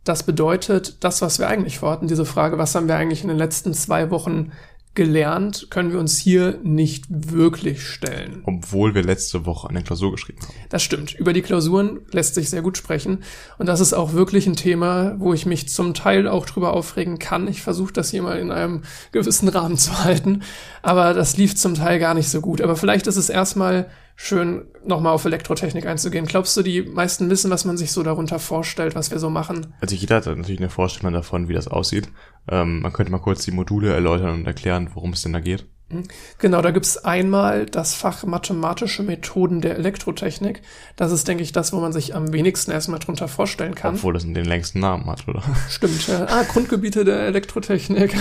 Das 0.05 0.23
bedeutet, 0.23 1.05
das, 1.05 1.21
was 1.21 1.39
wir 1.39 1.49
eigentlich 1.49 1.79
vorhatten, 1.79 2.09
diese 2.09 2.25
Frage, 2.25 2.57
was 2.57 2.75
haben 2.75 2.89
wir 2.89 2.97
eigentlich 2.97 3.23
in 3.23 3.29
den 3.29 3.37
letzten 3.37 3.75
zwei 3.75 4.11
Wochen 4.11 4.53
gelernt, 4.99 5.69
können 5.71 5.93
wir 5.93 6.01
uns 6.01 6.19
hier 6.19 6.59
nicht 6.65 7.05
wirklich 7.09 7.87
stellen. 7.87 8.43
Obwohl 8.47 8.97
wir 8.97 9.05
letzte 9.05 9.47
Woche 9.47 9.71
eine 9.71 9.85
Klausur 9.85 10.11
geschrieben 10.11 10.41
haben. 10.43 10.55
Das 10.71 10.83
stimmt. 10.83 11.15
Über 11.15 11.33
die 11.33 11.41
Klausuren 11.41 12.01
lässt 12.11 12.35
sich 12.35 12.51
sehr 12.51 12.63
gut 12.63 12.77
sprechen. 12.77 13.23
Und 13.59 13.67
das 13.67 13.79
ist 13.79 13.93
auch 13.93 14.15
wirklich 14.15 14.49
ein 14.49 14.57
Thema, 14.57 15.15
wo 15.21 15.33
ich 15.33 15.47
mich 15.47 15.69
zum 15.69 15.95
Teil 15.95 16.27
auch 16.27 16.47
drüber 16.47 16.73
aufregen 16.73 17.21
kann. 17.21 17.47
Ich 17.47 17.63
versuche 17.63 17.93
das 17.93 18.11
hier 18.11 18.23
mal 18.23 18.41
in 18.41 18.51
einem 18.51 18.83
gewissen 19.13 19.47
Rahmen 19.49 19.79
zu 19.79 20.03
halten. 20.03 20.43
Aber 20.83 21.15
das 21.15 21.37
lief 21.37 21.55
zum 21.55 21.75
Teil 21.75 22.01
gar 22.01 22.15
nicht 22.15 22.29
so 22.29 22.41
gut. 22.41 22.61
Aber 22.61 22.75
vielleicht 22.75 23.07
ist 23.07 23.17
es 23.17 23.31
erstmal 23.31 23.89
schön, 24.21 24.67
nochmal 24.85 25.13
auf 25.13 25.25
Elektrotechnik 25.25 25.87
einzugehen. 25.87 26.27
Glaubst 26.27 26.57
du, 26.57 26.63
die 26.63 26.83
meisten 26.83 27.31
wissen, 27.31 27.53
was 27.53 27.65
man 27.65 27.77
sich 27.79 27.93
so 27.93 28.03
darunter 28.03 28.41
vorstellt, 28.41 28.97
was 28.97 29.13
wir 29.13 29.21
so 29.21 29.31
machen? 29.31 29.75
Also 29.81 29.95
jeder 29.95 30.17
hat 30.17 30.27
natürlich 30.27 30.59
eine 30.59 30.71
Vorstellung 30.71 31.13
davon, 31.13 31.49
wie 31.49 31.55
das 31.55 31.69
aussieht. 31.69 32.09
Ähm, 32.51 32.81
man 32.81 32.93
könnte 32.93 33.13
mal 33.13 33.21
kurz 33.21 33.45
die 33.45 33.53
Module 33.53 33.95
erläutern 33.95 34.41
und 34.41 34.47
erklären, 34.47 34.91
worum 34.93 35.13
es 35.13 35.23
denn 35.23 35.33
da 35.33 35.41
geht. 35.41 35.67
Mhm. 35.91 36.03
Genau, 36.39 36.61
da 36.61 36.71
gibt's 36.71 36.99
einmal 36.99 37.65
das 37.65 37.95
Fach 37.95 38.25
mathematische 38.25 39.03
Methoden 39.03 39.61
der 39.61 39.77
Elektrotechnik. 39.77 40.63
Das 40.97 41.13
ist, 41.13 41.29
denke 41.29 41.43
ich, 41.43 41.53
das, 41.53 41.73
wo 41.73 41.81
man 41.81 41.93
sich 41.93 42.15
am 42.15 42.33
wenigsten 42.33 42.73
erstmal 42.73 42.99
drunter 42.99 43.29
vorstellen 43.29 43.75
kann. 43.75 43.95
Obwohl 43.95 44.17
es 44.17 44.25
den 44.25 44.35
längsten 44.35 44.81
Namen 44.81 45.07
hat, 45.07 45.27
oder? 45.29 45.43
Stimmt. 45.71 46.11
Ah, 46.11 46.43
Grundgebiete 46.43 47.05
der 47.05 47.21
Elektrotechnik. 47.21 48.15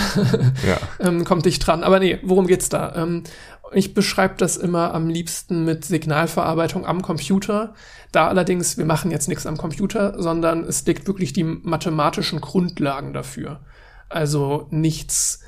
ja. 0.66 0.78
ähm, 1.06 1.24
kommt 1.24 1.44
dicht 1.44 1.66
dran. 1.66 1.82
Aber 1.82 1.98
nee, 1.98 2.18
worum 2.22 2.46
geht's 2.46 2.68
da? 2.68 2.94
Ähm, 2.96 3.24
ich 3.72 3.94
beschreibe 3.94 4.34
das 4.36 4.56
immer 4.56 4.94
am 4.94 5.08
liebsten 5.08 5.64
mit 5.64 5.84
Signalverarbeitung 5.84 6.86
am 6.86 7.02
Computer. 7.02 7.74
Da 8.12 8.28
allerdings, 8.28 8.78
wir 8.78 8.84
machen 8.84 9.10
jetzt 9.10 9.28
nichts 9.28 9.46
am 9.46 9.56
Computer, 9.56 10.20
sondern 10.20 10.64
es 10.64 10.86
liegt 10.86 11.06
wirklich 11.06 11.32
die 11.32 11.44
mathematischen 11.44 12.40
Grundlagen 12.40 13.12
dafür. 13.12 13.60
Also 14.08 14.66
nichts, 14.70 15.40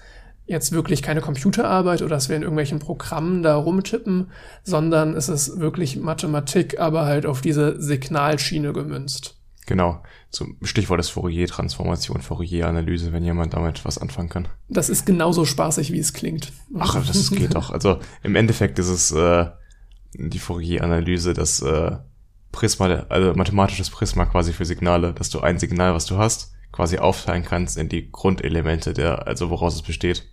jetzt 0.46 0.72
wirklich 0.72 1.02
keine 1.02 1.20
Computerarbeit 1.20 2.02
oder 2.02 2.16
dass 2.16 2.28
wir 2.28 2.36
in 2.36 2.42
irgendwelchen 2.42 2.78
Programmen 2.78 3.42
da 3.42 3.56
rumtippen, 3.56 4.30
sondern 4.64 5.14
es 5.14 5.28
ist 5.28 5.60
wirklich 5.60 5.96
Mathematik, 5.96 6.78
aber 6.78 7.06
halt 7.06 7.24
auf 7.24 7.40
diese 7.40 7.80
Signalschiene 7.80 8.72
gemünzt. 8.72 9.39
Genau. 9.66 10.02
Zum 10.30 10.56
Stichwort 10.62 11.00
ist 11.00 11.10
Fourier-Transformation, 11.10 12.22
Fourier-Analyse, 12.22 13.12
wenn 13.12 13.24
jemand 13.24 13.54
damit 13.54 13.84
was 13.84 13.98
anfangen 13.98 14.28
kann. 14.28 14.48
Das 14.68 14.88
ist 14.88 15.06
genauso 15.06 15.44
spaßig, 15.44 15.92
wie 15.92 15.98
es 15.98 16.12
klingt. 16.12 16.52
Ach, 16.78 16.94
das 17.06 17.30
geht 17.30 17.54
doch. 17.54 17.70
Also 17.70 18.00
im 18.22 18.36
Endeffekt 18.36 18.78
ist 18.78 18.88
es 18.88 19.12
äh, 19.12 19.46
die 20.14 20.38
Fourier-Analyse, 20.38 21.34
das 21.34 21.60
äh, 21.62 21.96
Prisma, 22.52 22.86
also 23.08 23.34
mathematisches 23.34 23.90
Prisma 23.90 24.26
quasi 24.26 24.52
für 24.52 24.64
Signale, 24.64 25.12
dass 25.12 25.30
du 25.30 25.40
ein 25.40 25.58
Signal, 25.58 25.94
was 25.94 26.06
du 26.06 26.16
hast, 26.16 26.52
quasi 26.72 26.98
aufteilen 26.98 27.44
kannst 27.44 27.76
in 27.76 27.88
die 27.88 28.10
Grundelemente 28.10 28.92
der, 28.92 29.26
also 29.26 29.50
woraus 29.50 29.74
es 29.74 29.82
besteht. 29.82 30.26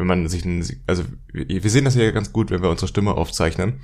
Wenn 0.00 0.06
man 0.06 0.28
sich, 0.28 0.44
ein, 0.44 0.66
also 0.86 1.04
wir 1.32 1.70
sehen 1.70 1.84
das 1.84 1.94
hier 1.94 2.10
ganz 2.10 2.32
gut, 2.32 2.50
wenn 2.50 2.62
wir 2.62 2.70
unsere 2.70 2.88
Stimme 2.88 3.12
aufzeichnen 3.12 3.80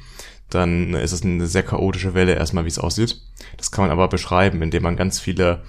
dann 0.51 0.95
ist 0.95 1.13
es 1.13 1.23
eine 1.23 1.47
sehr 1.47 1.63
chaotische 1.63 2.15
Welle 2.15 2.35
erstmal, 2.35 2.65
wie 2.65 2.69
es 2.69 2.79
aussieht. 2.79 3.21
Das 3.57 3.71
kann 3.71 3.85
man 3.85 3.91
aber 3.91 4.09
beschreiben, 4.09 4.63
indem 4.63 4.85
man 4.85 4.97
ganz 4.97 5.19
viele 5.19 5.63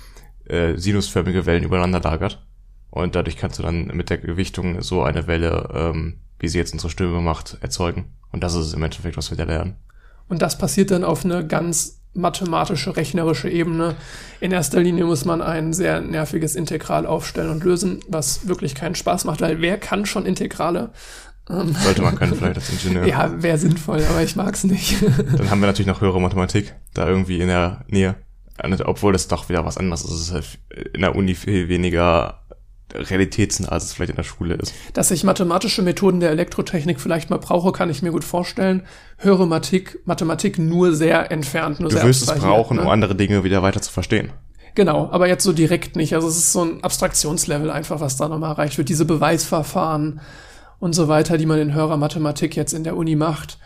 äh, 0.45 0.77
sinusförmige 0.77 1.45
Wellen 1.45 1.63
übereinander 1.63 1.99
lagert. 1.99 2.45
Und 2.89 3.15
dadurch 3.15 3.37
kannst 3.37 3.59
du 3.59 3.63
dann 3.63 3.87
mit 3.87 4.09
der 4.09 4.17
Gewichtung 4.17 4.81
so 4.81 5.03
eine 5.03 5.27
Welle, 5.27 5.69
ähm, 5.73 6.19
wie 6.39 6.47
sie 6.47 6.57
jetzt 6.57 6.73
unsere 6.73 6.91
Stimme 6.91 7.21
macht, 7.21 7.57
erzeugen. 7.61 8.13
Und 8.31 8.43
das 8.43 8.53
ist 8.53 8.73
im 8.73 8.83
Endeffekt, 8.83 9.17
was 9.17 9.31
wir 9.31 9.37
da 9.37 9.43
lernen. 9.43 9.75
Und 10.29 10.41
das 10.41 10.57
passiert 10.57 10.91
dann 10.91 11.03
auf 11.03 11.25
eine 11.25 11.45
ganz 11.45 12.01
mathematische, 12.17 12.95
rechnerische 12.95 13.49
Ebene. 13.49 13.95
In 14.39 14.51
erster 14.51 14.79
Linie 14.81 15.05
muss 15.05 15.25
man 15.25 15.41
ein 15.41 15.73
sehr 15.73 16.01
nerviges 16.01 16.55
Integral 16.55 17.05
aufstellen 17.05 17.51
und 17.51 17.63
lösen, 17.63 17.99
was 18.07 18.47
wirklich 18.47 18.75
keinen 18.75 18.95
Spaß 18.95 19.25
macht, 19.25 19.41
weil 19.41 19.61
wer 19.61 19.77
kann 19.77 20.05
schon 20.05 20.25
Integrale? 20.25 20.91
Ähm. 21.49 21.75
Sollte 21.81 22.01
man 22.01 22.15
können, 22.15 22.35
vielleicht 22.37 22.57
als 22.57 22.69
Ingenieur. 22.69 23.07
ja, 23.07 23.41
wäre 23.41 23.57
sinnvoll, 23.57 24.03
aber 24.09 24.21
ich 24.21 24.35
mag's 24.35 24.63
nicht. 24.63 24.97
Dann 25.37 25.49
haben 25.49 25.61
wir 25.61 25.67
natürlich 25.67 25.87
noch 25.87 26.01
höhere 26.01 26.19
Mathematik, 26.19 26.75
da 26.93 27.07
irgendwie 27.07 27.39
in 27.39 27.47
der 27.47 27.85
Nähe. 27.87 28.15
Obwohl 28.85 29.13
das 29.13 29.27
doch 29.27 29.49
wieder 29.49 29.65
was 29.65 29.77
anderes 29.77 30.03
ist. 30.03 30.11
Es 30.11 30.21
ist 30.21 30.33
halt 30.33 30.59
in 30.93 31.01
der 31.01 31.15
Uni 31.15 31.35
viel 31.35 31.69
weniger 31.69 32.41
realitätsnah, 32.97 33.69
als 33.69 33.85
es 33.85 33.93
vielleicht 33.93 34.11
in 34.11 34.15
der 34.15 34.23
Schule 34.23 34.55
ist. 34.55 34.73
Dass 34.93 35.11
ich 35.11 35.23
mathematische 35.23 35.81
Methoden 35.81 36.19
der 36.19 36.31
Elektrotechnik 36.31 36.99
vielleicht 36.99 37.29
mal 37.29 37.37
brauche, 37.37 37.71
kann 37.71 37.89
ich 37.89 38.01
mir 38.01 38.11
gut 38.11 38.23
vorstellen. 38.23 38.83
Höhere 39.17 39.47
Mathematik, 39.47 39.99
Mathematik 40.05 40.59
nur 40.59 40.93
sehr 40.93 41.31
entfernt. 41.31 41.79
Nur 41.79 41.89
du 41.89 41.95
sehr 41.95 42.05
wirst 42.05 42.23
es 42.23 42.33
brauchen, 42.33 42.77
ne? 42.77 42.83
um 42.83 42.89
andere 42.89 43.15
Dinge 43.15 43.43
wieder 43.43 43.61
weiter 43.61 43.81
zu 43.81 43.91
verstehen. 43.91 44.31
Genau, 44.75 45.09
aber 45.11 45.27
jetzt 45.27 45.43
so 45.43 45.53
direkt 45.53 45.95
nicht. 45.95 46.13
Also 46.13 46.27
es 46.27 46.37
ist 46.37 46.53
so 46.53 46.63
ein 46.63 46.83
Abstraktionslevel 46.83 47.71
einfach, 47.71 47.99
was 47.99 48.17
da 48.17 48.27
nochmal 48.27 48.51
erreicht 48.51 48.77
wird. 48.77 48.89
Diese 48.89 49.05
Beweisverfahren, 49.05 50.21
und 50.79 50.93
so 50.93 51.07
weiter, 51.07 51.37
die 51.37 51.45
man 51.45 51.59
in 51.59 51.73
höherer 51.73 51.97
Mathematik 51.97 52.55
jetzt 52.55 52.73
in 52.73 52.83
der 52.83 52.95
Uni 52.95 53.15
macht. 53.15 53.57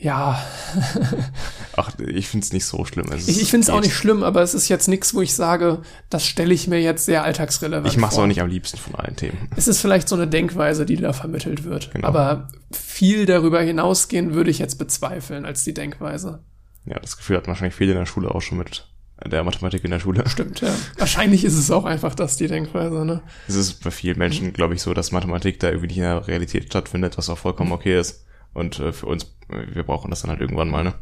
Ja. 0.00 0.40
Ach, 1.76 1.90
ich 1.98 2.28
find's 2.28 2.52
nicht 2.52 2.64
so 2.64 2.84
schlimm. 2.84 3.06
ich 3.16 3.28
ich 3.28 3.50
finde 3.50 3.64
es 3.64 3.70
auch 3.70 3.80
nicht 3.80 3.94
schlimm, 3.94 4.22
aber 4.22 4.42
es 4.42 4.54
ist 4.54 4.68
jetzt 4.68 4.86
nichts, 4.86 5.12
wo 5.12 5.22
ich 5.22 5.34
sage, 5.34 5.82
das 6.08 6.24
stelle 6.24 6.54
ich 6.54 6.68
mir 6.68 6.80
jetzt 6.80 7.04
sehr 7.04 7.24
alltagsrelevant 7.24 7.92
Ich 7.92 7.98
mache 7.98 8.12
es 8.12 8.18
auch 8.18 8.26
nicht 8.26 8.40
am 8.40 8.48
liebsten 8.48 8.78
von 8.78 8.94
allen 8.94 9.16
Themen. 9.16 9.48
Es 9.56 9.66
ist 9.66 9.80
vielleicht 9.80 10.08
so 10.08 10.14
eine 10.14 10.28
Denkweise, 10.28 10.86
die 10.86 10.96
da 10.96 11.12
vermittelt 11.12 11.64
wird. 11.64 11.92
Genau. 11.92 12.06
Aber 12.06 12.48
viel 12.70 13.26
darüber 13.26 13.60
hinausgehen 13.60 14.34
würde 14.34 14.50
ich 14.50 14.60
jetzt 14.60 14.76
bezweifeln 14.76 15.44
als 15.44 15.64
die 15.64 15.74
Denkweise. 15.74 16.44
Ja, 16.84 16.98
das 17.00 17.16
Gefühl 17.16 17.36
hat 17.36 17.48
wahrscheinlich 17.48 17.74
viele 17.74 17.92
in 17.92 17.98
der 17.98 18.06
Schule 18.06 18.32
auch 18.32 18.40
schon 18.40 18.58
mit 18.58 18.86
der 19.26 19.42
Mathematik 19.42 19.84
in 19.84 19.90
der 19.90 19.98
Schule. 19.98 20.28
Stimmt, 20.28 20.60
ja. 20.60 20.72
Wahrscheinlich 20.96 21.44
ist 21.44 21.58
es 21.58 21.72
auch 21.72 21.84
einfach 21.84 22.14
das, 22.14 22.36
die 22.36 22.46
Denkweise, 22.46 23.04
ne? 23.04 23.22
Es 23.48 23.56
ist 23.56 23.82
bei 23.82 23.90
vielen 23.90 24.16
Menschen, 24.16 24.52
glaube 24.52 24.74
ich, 24.74 24.82
so, 24.82 24.94
dass 24.94 25.10
Mathematik 25.10 25.58
da 25.58 25.68
irgendwie 25.68 25.88
nicht 25.88 25.96
in 25.96 26.04
der 26.04 26.28
Realität 26.28 26.66
stattfindet, 26.66 27.18
was 27.18 27.28
auch 27.28 27.38
vollkommen 27.38 27.72
okay 27.72 27.98
ist. 27.98 28.24
Und 28.54 28.78
äh, 28.80 28.92
für 28.92 29.06
uns, 29.06 29.36
wir 29.48 29.82
brauchen 29.82 30.10
das 30.10 30.22
dann 30.22 30.30
halt 30.30 30.40
irgendwann 30.40 30.68
mal, 30.68 30.84
ne? 30.84 30.94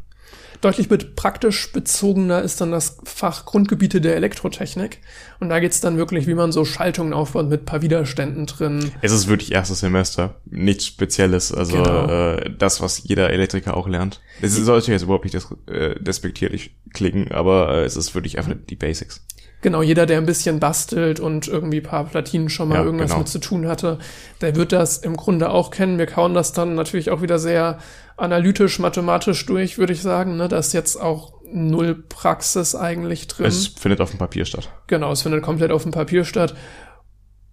Deutlich 0.60 0.88
mit 0.88 1.16
praktisch 1.16 1.70
bezogener 1.72 2.40
ist 2.40 2.60
dann 2.60 2.70
das 2.70 2.98
Fach 3.04 3.44
Grundgebiete 3.44 4.00
der 4.00 4.16
Elektrotechnik. 4.16 5.00
Und 5.38 5.50
da 5.50 5.60
geht's 5.60 5.80
dann 5.80 5.98
wirklich, 5.98 6.26
wie 6.26 6.34
man 6.34 6.50
so 6.50 6.64
Schaltungen 6.64 7.12
aufbaut 7.12 7.48
mit 7.48 7.66
paar 7.66 7.82
Widerständen 7.82 8.46
drin. 8.46 8.90
Es 9.02 9.12
ist 9.12 9.28
wirklich 9.28 9.52
erstes 9.52 9.80
Semester. 9.80 10.40
Nichts 10.46 10.86
Spezielles. 10.86 11.52
Also 11.52 11.82
genau. 11.82 12.06
äh, 12.06 12.50
das, 12.56 12.80
was 12.80 13.02
jeder 13.04 13.30
Elektriker 13.30 13.76
auch 13.76 13.86
lernt. 13.86 14.22
Es 14.40 14.56
sollte 14.56 14.92
jetzt 14.92 15.02
überhaupt 15.02 15.24
nicht 15.24 15.34
des, 15.34 15.46
äh, 15.66 16.00
despektierlich 16.00 16.74
klingen, 16.94 17.32
aber 17.32 17.74
äh, 17.74 17.84
es 17.84 17.96
ist 17.96 18.14
wirklich 18.14 18.38
einfach 18.38 18.54
die 18.68 18.76
Basics. 18.76 19.26
Genau, 19.66 19.82
jeder, 19.82 20.06
der 20.06 20.18
ein 20.18 20.26
bisschen 20.26 20.60
bastelt 20.60 21.18
und 21.18 21.48
irgendwie 21.48 21.80
paar 21.80 22.04
Platinen 22.04 22.48
schon 22.48 22.68
mal 22.68 22.76
ja, 22.76 22.84
irgendwas 22.84 23.08
genau. 23.08 23.18
mit 23.18 23.28
zu 23.28 23.40
tun 23.40 23.66
hatte, 23.66 23.98
der 24.40 24.54
wird 24.54 24.70
das 24.70 24.98
im 24.98 25.16
Grunde 25.16 25.50
auch 25.50 25.72
kennen. 25.72 25.98
Wir 25.98 26.06
kauen 26.06 26.34
das 26.34 26.52
dann 26.52 26.76
natürlich 26.76 27.10
auch 27.10 27.20
wieder 27.20 27.40
sehr 27.40 27.78
analytisch, 28.16 28.78
mathematisch 28.78 29.44
durch, 29.44 29.76
würde 29.76 29.92
ich 29.92 30.02
sagen. 30.02 30.36
Ne? 30.36 30.46
Da 30.46 30.58
ist 30.58 30.72
jetzt 30.72 31.02
auch 31.02 31.32
null 31.50 32.00
Praxis 32.08 32.76
eigentlich 32.76 33.26
drin. 33.26 33.46
Es 33.46 33.66
findet 33.66 34.00
auf 34.00 34.10
dem 34.10 34.20
Papier 34.20 34.44
statt. 34.44 34.70
Genau, 34.86 35.10
es 35.10 35.22
findet 35.22 35.42
komplett 35.42 35.72
auf 35.72 35.82
dem 35.82 35.90
Papier 35.90 36.24
statt 36.24 36.54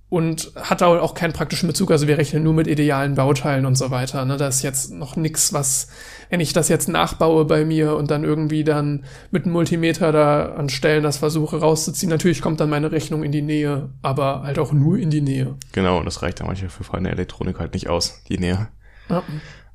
und 0.10 0.52
hat 0.56 0.81
da 0.81 0.90
auch 0.90 1.15
keinen 1.15 1.34
praktischen 1.34 1.65
Bezug. 1.65 1.90
Also 1.90 2.07
wir 2.07 2.19
rechnen 2.19 2.44
nur 2.44 2.53
mit 2.53 2.68
idealen 2.68 3.15
Bauteilen 3.15 3.65
und 3.65 3.76
so 3.76 3.90
weiter. 3.90 4.23
Ne? 4.26 4.38
Da 4.38 4.49
ist 4.49 4.61
jetzt 4.61 4.91
noch 4.91 5.15
nichts, 5.15 5.52
was, 5.52 5.88
wenn 6.34 6.40
ich 6.40 6.52
das 6.52 6.68
jetzt 6.68 6.90
nachbaue 6.90 7.46
bei 7.46 7.64
mir 7.64 7.96
und 7.96 8.10
dann 8.10 8.24
irgendwie 8.24 8.64
dann 8.64 9.04
mit 9.30 9.44
einem 9.44 9.54
Multimeter 9.54 10.12
da 10.12 10.56
an 10.56 10.68
Stellen 10.68 11.04
das 11.04 11.18
versuche 11.18 11.60
rauszuziehen, 11.60 12.10
natürlich 12.10 12.42
kommt 12.42 12.60
dann 12.60 12.72
meine 12.72 12.92
Rechnung 12.92 13.22
in 13.22 13.32
die 13.32 13.44
Nähe, 13.44 13.92
aber 14.02 14.42
halt 14.42 14.58
auch 14.58 14.74
nur 14.74 14.98
in 14.98 15.12
die 15.12 15.22
Nähe. 15.22 15.56
Genau, 15.74 16.00
und 16.00 16.06
das 16.06 16.24
reicht 16.24 16.40
ja 16.40 16.48
manchmal 16.48 16.72
für 16.72 16.84
feine 16.84 17.12
Elektronik 17.12 17.60
halt 17.60 17.76
nicht 17.76 17.88
aus, 17.88 18.24
die 18.30 18.40
Nähe. 18.40 18.68
Ja. 19.10 19.22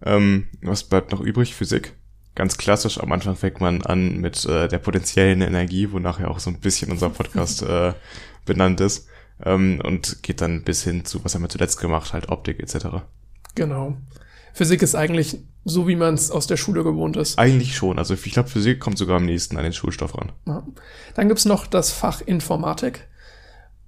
Ähm, 0.05 0.49
was 0.61 0.83
bleibt 0.83 1.13
noch 1.13 1.21
übrig? 1.21 1.55
Physik. 1.55 1.95
Ganz 2.35 2.59
klassisch, 2.59 2.99
am 2.99 3.13
Anfang 3.13 3.37
fängt 3.37 3.61
man 3.61 3.83
an 3.83 4.17
mit 4.17 4.45
äh, 4.45 4.67
der 4.67 4.79
potenziellen 4.79 5.43
Energie, 5.43 5.93
wonach 5.93 6.19
ja 6.19 6.27
auch 6.27 6.41
so 6.41 6.51
ein 6.51 6.59
bisschen 6.59 6.91
unser 6.91 7.11
Podcast 7.11 7.63
äh, 7.63 7.93
benannt 8.47 8.81
ist. 8.81 9.07
Ähm, 9.45 9.81
und 9.85 10.25
geht 10.25 10.41
dann 10.41 10.65
bis 10.65 10.83
hin 10.83 11.05
zu, 11.05 11.25
was 11.25 11.37
haben 11.37 11.43
wir 11.43 11.51
zuletzt 11.51 11.79
gemacht, 11.79 12.13
halt 12.13 12.31
Optik 12.31 12.59
etc. 12.59 13.05
Genau. 13.55 13.97
Physik 14.59 14.83
ist 14.83 14.97
eigentlich 14.97 15.39
so, 15.65 15.87
wie 15.87 15.95
man 15.95 16.15
es 16.15 16.33
aus 16.33 16.49
der 16.49 16.57
Schule 16.57 16.83
gewohnt 16.83 17.17
ist. 17.17 17.39
Eigentlich 17.39 17.77
schon. 17.77 17.97
Also 17.97 18.15
ich 18.15 18.33
glaube, 18.33 18.49
Physik 18.49 18.81
kommt 18.81 18.99
sogar 18.99 19.19
am 19.19 19.25
nächsten 19.25 19.57
an 19.57 19.63
den 19.63 19.73
Schulstoff 19.73 20.19
ran. 20.19 20.33
Ja. 20.49 20.67
Dann 21.15 21.29
gibt's 21.29 21.45
noch 21.45 21.69
das 21.69 21.93
Fach 21.93 22.21
Informatik. 22.21 23.07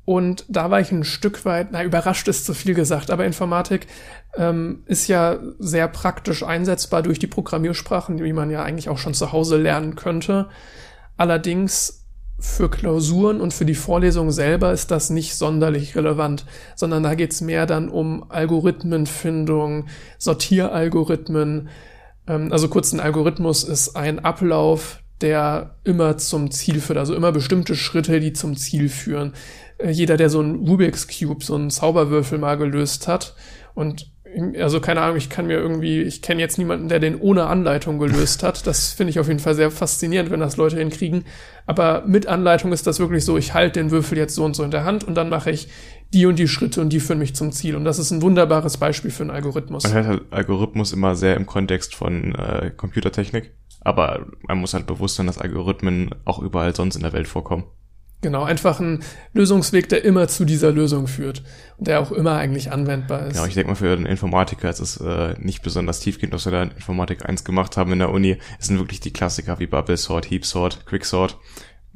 Und 0.05 0.45
da 0.47 0.71
war 0.71 0.79
ich 0.79 0.93
ein 0.93 1.03
Stück 1.03 1.45
weit, 1.45 1.73
na, 1.73 1.83
überrascht 1.83 2.29
ist 2.29 2.47
zu 2.47 2.55
viel 2.55 2.75
gesagt, 2.75 3.11
aber 3.11 3.25
Informatik 3.25 3.89
ähm, 4.37 4.85
ist 4.87 5.09
ja 5.09 5.41
sehr 5.59 5.89
praktisch 5.89 6.45
einsetzbar 6.45 7.03
durch 7.03 7.19
die 7.19 7.27
Programmiersprachen, 7.27 8.19
die 8.19 8.33
man 8.33 8.49
ja 8.49 8.63
eigentlich 8.63 8.89
auch 8.89 8.99
schon 8.99 9.15
zu 9.15 9.33
Hause 9.33 9.57
lernen 9.57 9.97
könnte. 9.97 10.51
Allerdings 11.17 12.00
für 12.41 12.71
Klausuren 12.71 13.41
und 13.41 13.53
für 13.53 13.65
die 13.65 13.75
Vorlesung 13.75 14.31
selber 14.31 14.73
ist 14.73 14.91
das 14.91 15.11
nicht 15.11 15.35
sonderlich 15.35 15.97
relevant, 15.97 16.47
sondern 16.75 17.03
da 17.03 17.15
geht's 17.15 17.41
mehr 17.41 17.67
dann 17.67 17.89
um 17.89 18.25
Algorithmenfindung, 18.31 19.87
Sortieralgorithmen. 20.19 21.69
Ähm, 22.27 22.53
also 22.53 22.69
kurz 22.69 22.93
ein 22.93 23.01
Algorithmus 23.01 23.65
ist 23.65 23.97
ein 23.97 24.21
Ablauf, 24.21 25.03
der 25.21 25.77
immer 25.85 26.17
zum 26.17 26.51
Ziel 26.51 26.81
führt, 26.81 26.99
also 26.99 27.15
immer 27.15 27.33
bestimmte 27.33 27.75
Schritte, 27.75 28.21
die 28.21 28.33
zum 28.33 28.57
Ziel 28.57 28.89
führen. 28.89 29.35
Äh, 29.79 29.91
jeder, 29.91 30.17
der 30.17 30.31
so 30.31 30.41
ein 30.41 30.67
Rubik's 30.67 31.09
Cube, 31.09 31.45
so 31.45 31.55
einen 31.55 31.71
Zauberwürfel 31.71 32.39
mal 32.39 32.57
gelöst 32.57 33.07
hat 33.07 33.35
und 33.75 34.11
also 34.59 34.81
keine 34.81 35.01
Ahnung, 35.03 35.17
ich 35.17 35.29
kann 35.29 35.47
mir 35.47 35.59
irgendwie, 35.59 36.03
ich 36.03 36.23
kenne 36.23 36.41
jetzt 36.41 36.59
niemanden, 36.59 36.89
der 36.89 36.99
den 36.99 37.21
ohne 37.21 37.47
Anleitung 37.47 37.99
gelöst 37.99 38.43
hat. 38.43 38.67
Das 38.67 38.93
finde 38.93 39.11
ich 39.11 39.19
auf 39.19 39.29
jeden 39.29 39.41
Fall 39.41 39.55
sehr 39.55 39.71
faszinierend, 39.71 40.31
wenn 40.31 40.41
das 40.41 40.57
Leute 40.57 40.79
hinkriegen. 40.79 41.25
Aber 41.67 42.05
mit 42.07 42.27
Anleitung 42.27 42.73
ist 42.73 42.87
das 42.87 43.01
wirklich 43.01 43.25
so, 43.25 43.37
ich 43.37 43.55
halte 43.55 43.81
den 43.81 43.91
Würfel 43.91 44.19
jetzt 44.19 44.35
so 44.35 44.45
und 44.45 44.55
so 44.55 44.63
in 44.63 44.71
der 44.71 44.85
Hand 44.85 45.05
und 45.05 45.15
dann 45.15 45.29
mache 45.29 45.51
ich 45.51 45.69
die 46.13 46.27
und 46.27 46.39
die 46.39 46.49
Schritte 46.49 46.81
und 46.81 46.91
die 46.91 47.01
führen 47.01 47.19
mich 47.19 47.35
zum 47.35 47.53
Ziel. 47.53 47.77
Und 47.77 47.85
das 47.85 47.99
ist 47.99 48.11
ein 48.11 48.23
wunderbares 48.23 48.77
Beispiel 48.77 49.11
für 49.11 49.23
einen 49.23 49.31
Algorithmus. 49.31 49.85
Man 49.85 49.93
hört 49.93 50.07
halt 50.07 50.23
Algorithmus 50.31 50.93
immer 50.93 51.15
sehr 51.15 51.37
im 51.37 51.47
Kontext 51.47 51.95
von 51.95 52.35
äh, 52.35 52.71
Computertechnik. 52.77 53.53
Aber 53.83 54.27
man 54.47 54.59
muss 54.59 54.75
halt 54.75 54.87
bewusst 54.87 55.17
sein, 55.17 55.27
dass 55.27 55.39
Algorithmen 55.39 56.11
auch 56.25 56.39
überall 56.39 56.75
sonst 56.75 56.97
in 56.97 57.03
der 57.03 57.13
Welt 57.13 57.29
vorkommen. 57.29 57.65
Genau, 58.23 58.43
einfach 58.45 58.81
ein 58.81 59.03
Lösungsweg, 59.33 59.89
der 59.89 60.05
immer 60.05 60.29
zu 60.29 60.45
dieser 60.45 60.71
Lösung 60.73 61.07
führt 61.07 61.43
und 61.79 61.89
der 61.89 62.01
auch 62.01 62.13
immer 62.13 62.37
eigentlich 62.37 62.71
anwendbar 62.71 63.27
ist. 63.29 63.37
Ja, 63.37 63.47
ich 63.47 63.55
denke 63.55 63.71
mal 63.71 63.77
für 63.77 63.93
einen 63.93 64.05
Informatiker 64.05 64.69
ist 64.69 64.81
es 64.81 64.99
äh, 64.99 65.35
nicht 65.39 65.63
besonders 65.63 66.01
tiefgehend, 66.01 66.35
was 66.35 66.45
wir 66.45 66.53
da 66.53 66.63
in 66.63 66.71
Informatik 66.73 67.27
1 67.27 67.45
gemacht 67.45 67.79
haben 67.79 67.93
in 67.93 67.99
der 67.99 68.11
Uni. 68.11 68.37
Es 68.59 68.67
sind 68.67 68.79
wirklich 68.79 69.01
die 69.01 69.13
Klassiker 69.13 69.59
wie 69.59 69.67
Bubble 69.67 69.97
Sort, 69.97 70.31
Heap 70.31 70.45
Sort, 70.45 70.85
Quick 70.85 71.07
Sort. 71.07 71.39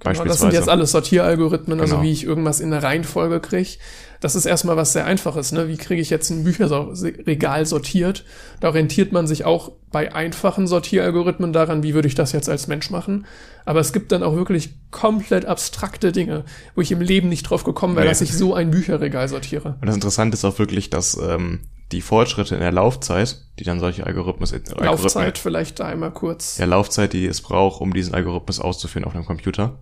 Genau, 0.01 0.25
das 0.25 0.41
sind 0.41 0.53
jetzt 0.53 0.69
alles 0.69 0.93
Sortieralgorithmen, 0.93 1.81
also 1.81 1.97
genau. 1.97 2.07
wie 2.07 2.13
ich 2.13 2.25
irgendwas 2.25 2.61
in 2.61 2.71
der 2.71 2.83
Reihenfolge 2.83 3.41
kriege. 3.41 3.79
Das 4.25 4.35
ist 4.35 4.47
erstmal 4.47 4.79
was 4.79 4.95
sehr 4.95 5.05
Einfaches. 5.05 5.53
Ne? 5.53 5.69
Wie 5.69 5.77
kriege 5.77 6.01
ich 6.01 6.09
jetzt 6.09 6.31
ein 6.31 6.45
Bücherregal 6.45 7.67
sortiert? 7.67 8.25
Da 8.59 8.69
orientiert 8.69 9.13
man 9.13 9.27
sich 9.27 9.45
auch 9.45 9.73
bei 9.93 10.15
einfachen 10.15 10.67
Sortieralgorithmen 10.67 11.53
daran, 11.53 11.83
wie 11.83 11.93
würde 11.93 12.09
ich 12.09 12.15
das 12.15 12.33
jetzt 12.33 12.49
als 12.49 12.67
Mensch 12.67 12.89
machen. 12.89 13.27
Aber 13.67 13.81
es 13.81 13.93
gibt 13.93 14.13
dann 14.13 14.23
auch 14.23 14.35
wirklich 14.35 14.71
komplett 14.91 15.45
abstrakte 15.45 16.11
Dinge, 16.11 16.47
wo 16.75 16.81
ich 16.81 16.91
im 16.91 17.03
Leben 17.03 17.29
nicht 17.29 17.43
drauf 17.43 17.65
gekommen 17.65 17.97
wäre, 17.97 18.07
nee. 18.07 18.11
dass 18.13 18.23
ich 18.23 18.33
so 18.33 18.55
ein 18.55 18.71
Bücherregal 18.71 19.29
sortiere. 19.29 19.77
Und 19.83 19.89
das 19.89 19.95
Interessante 19.95 20.37
ist 20.37 20.45
auch 20.47 20.59
wirklich, 20.59 20.89
dass 20.89 21.19
ähm, 21.19 21.61
die 21.93 22.01
Fortschritte 22.01 22.55
in 22.55 22.63
der 22.63 22.73
Laufzeit, 22.73 23.45
die 23.59 23.65
dann 23.65 23.79
solche 23.79 24.07
Algorithmus... 24.07 24.55
Algorithmen, 24.55 24.87
Laufzeit 24.87 25.37
vielleicht 25.37 25.81
da 25.81 25.85
einmal 25.85 26.13
kurz. 26.13 26.57
Ja, 26.57 26.65
Laufzeit, 26.65 27.13
die 27.13 27.27
es 27.27 27.43
braucht, 27.43 27.83
um 27.83 27.93
diesen 27.93 28.15
Algorithmus 28.15 28.59
auszuführen 28.59 29.05
auf 29.05 29.15
einem 29.15 29.27
Computer 29.27 29.77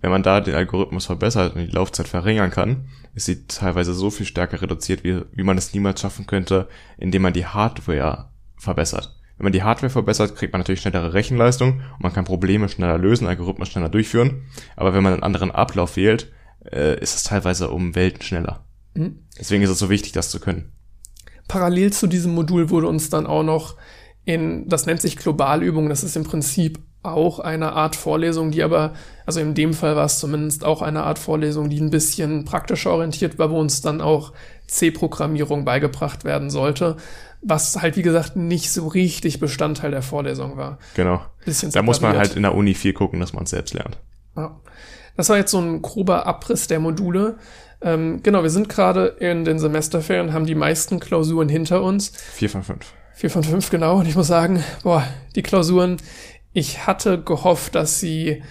wenn 0.00 0.10
man 0.10 0.22
da 0.22 0.40
den 0.40 0.54
Algorithmus 0.54 1.06
verbessert 1.06 1.54
und 1.54 1.66
die 1.66 1.72
Laufzeit 1.72 2.08
verringern 2.08 2.50
kann, 2.50 2.88
ist 3.14 3.26
sie 3.26 3.46
teilweise 3.46 3.94
so 3.94 4.10
viel 4.10 4.26
stärker 4.26 4.62
reduziert, 4.62 5.02
wie, 5.02 5.22
wie 5.32 5.42
man 5.42 5.58
es 5.58 5.74
niemals 5.74 6.00
schaffen 6.00 6.26
könnte, 6.26 6.68
indem 6.98 7.22
man 7.22 7.32
die 7.32 7.46
Hardware 7.46 8.30
verbessert. 8.56 9.16
Wenn 9.36 9.44
man 9.44 9.52
die 9.52 9.62
Hardware 9.62 9.90
verbessert, 9.90 10.34
kriegt 10.36 10.52
man 10.52 10.60
natürlich 10.60 10.80
schnellere 10.80 11.14
Rechenleistung 11.14 11.80
und 11.94 12.00
man 12.00 12.12
kann 12.12 12.24
Probleme 12.24 12.68
schneller 12.68 12.98
lösen, 12.98 13.26
Algorithmen 13.26 13.66
schneller 13.66 13.88
durchführen. 13.88 14.46
Aber 14.76 14.94
wenn 14.94 15.02
man 15.02 15.12
einen 15.12 15.22
anderen 15.22 15.50
Ablauf 15.50 15.96
wählt, 15.96 16.32
äh, 16.72 17.00
ist 17.00 17.14
es 17.14 17.22
teilweise 17.24 17.70
um 17.70 17.94
Welten 17.94 18.22
schneller. 18.22 18.64
Mhm. 18.94 19.20
Deswegen 19.38 19.62
ist 19.62 19.70
es 19.70 19.78
so 19.78 19.90
wichtig, 19.90 20.12
das 20.12 20.30
zu 20.30 20.40
können. 20.40 20.72
Parallel 21.46 21.92
zu 21.92 22.06
diesem 22.06 22.34
Modul 22.34 22.70
wurde 22.70 22.88
uns 22.88 23.10
dann 23.10 23.26
auch 23.26 23.42
noch 23.42 23.76
in, 24.24 24.68
das 24.68 24.86
nennt 24.86 25.00
sich 25.00 25.16
Globalübung, 25.16 25.88
das 25.88 26.04
ist 26.04 26.16
im 26.16 26.24
Prinzip 26.24 26.78
auch 27.02 27.38
eine 27.38 27.72
Art 27.72 27.96
Vorlesung, 27.96 28.50
die 28.50 28.62
aber, 28.62 28.94
also 29.24 29.40
in 29.40 29.54
dem 29.54 29.72
Fall 29.72 29.96
war 29.96 30.04
es 30.04 30.18
zumindest 30.18 30.64
auch 30.64 30.82
eine 30.82 31.04
Art 31.04 31.18
Vorlesung, 31.18 31.70
die 31.70 31.80
ein 31.80 31.90
bisschen 31.90 32.44
praktischer 32.44 32.90
orientiert 32.90 33.38
war, 33.38 33.50
wo 33.50 33.58
uns 33.58 33.80
dann 33.80 34.00
auch 34.00 34.32
C-Programmierung 34.66 35.64
beigebracht 35.64 36.24
werden 36.24 36.50
sollte, 36.50 36.96
was 37.40 37.80
halt, 37.80 37.96
wie 37.96 38.02
gesagt, 38.02 38.36
nicht 38.36 38.70
so 38.70 38.88
richtig 38.88 39.40
Bestandteil 39.40 39.90
der 39.90 40.02
Vorlesung 40.02 40.56
war. 40.56 40.78
Genau. 40.94 41.20
Bisschen 41.44 41.70
da 41.70 41.82
muss 41.82 42.00
man 42.00 42.16
halt 42.16 42.34
in 42.36 42.42
der 42.42 42.54
Uni 42.54 42.74
viel 42.74 42.92
gucken, 42.92 43.20
dass 43.20 43.32
man 43.32 43.44
es 43.44 43.50
selbst 43.50 43.74
lernt. 43.74 43.98
Ja. 44.36 44.60
Das 45.16 45.28
war 45.28 45.36
jetzt 45.36 45.50
so 45.50 45.58
ein 45.58 45.82
grober 45.82 46.26
Abriss 46.26 46.66
der 46.66 46.80
Module. 46.80 47.38
Ähm, 47.80 48.20
genau, 48.22 48.42
wir 48.42 48.50
sind 48.50 48.68
gerade 48.68 49.06
in 49.06 49.44
den 49.44 49.58
Semesterferien, 49.58 50.32
haben 50.32 50.46
die 50.46 50.54
meisten 50.54 51.00
Klausuren 51.00 51.48
hinter 51.48 51.82
uns. 51.82 52.12
Vier 52.32 52.50
von 52.50 52.62
fünf. 52.62 52.92
Vier 53.14 53.30
von 53.30 53.42
fünf, 53.42 53.70
genau. 53.70 53.98
Und 53.98 54.06
ich 54.06 54.14
muss 54.14 54.28
sagen, 54.28 54.62
boah, 54.82 55.04
die 55.34 55.42
Klausuren, 55.42 55.96
ich 56.52 56.86
hatte 56.86 57.22
gehofft, 57.22 57.74
dass 57.74 58.00
sie 58.00 58.42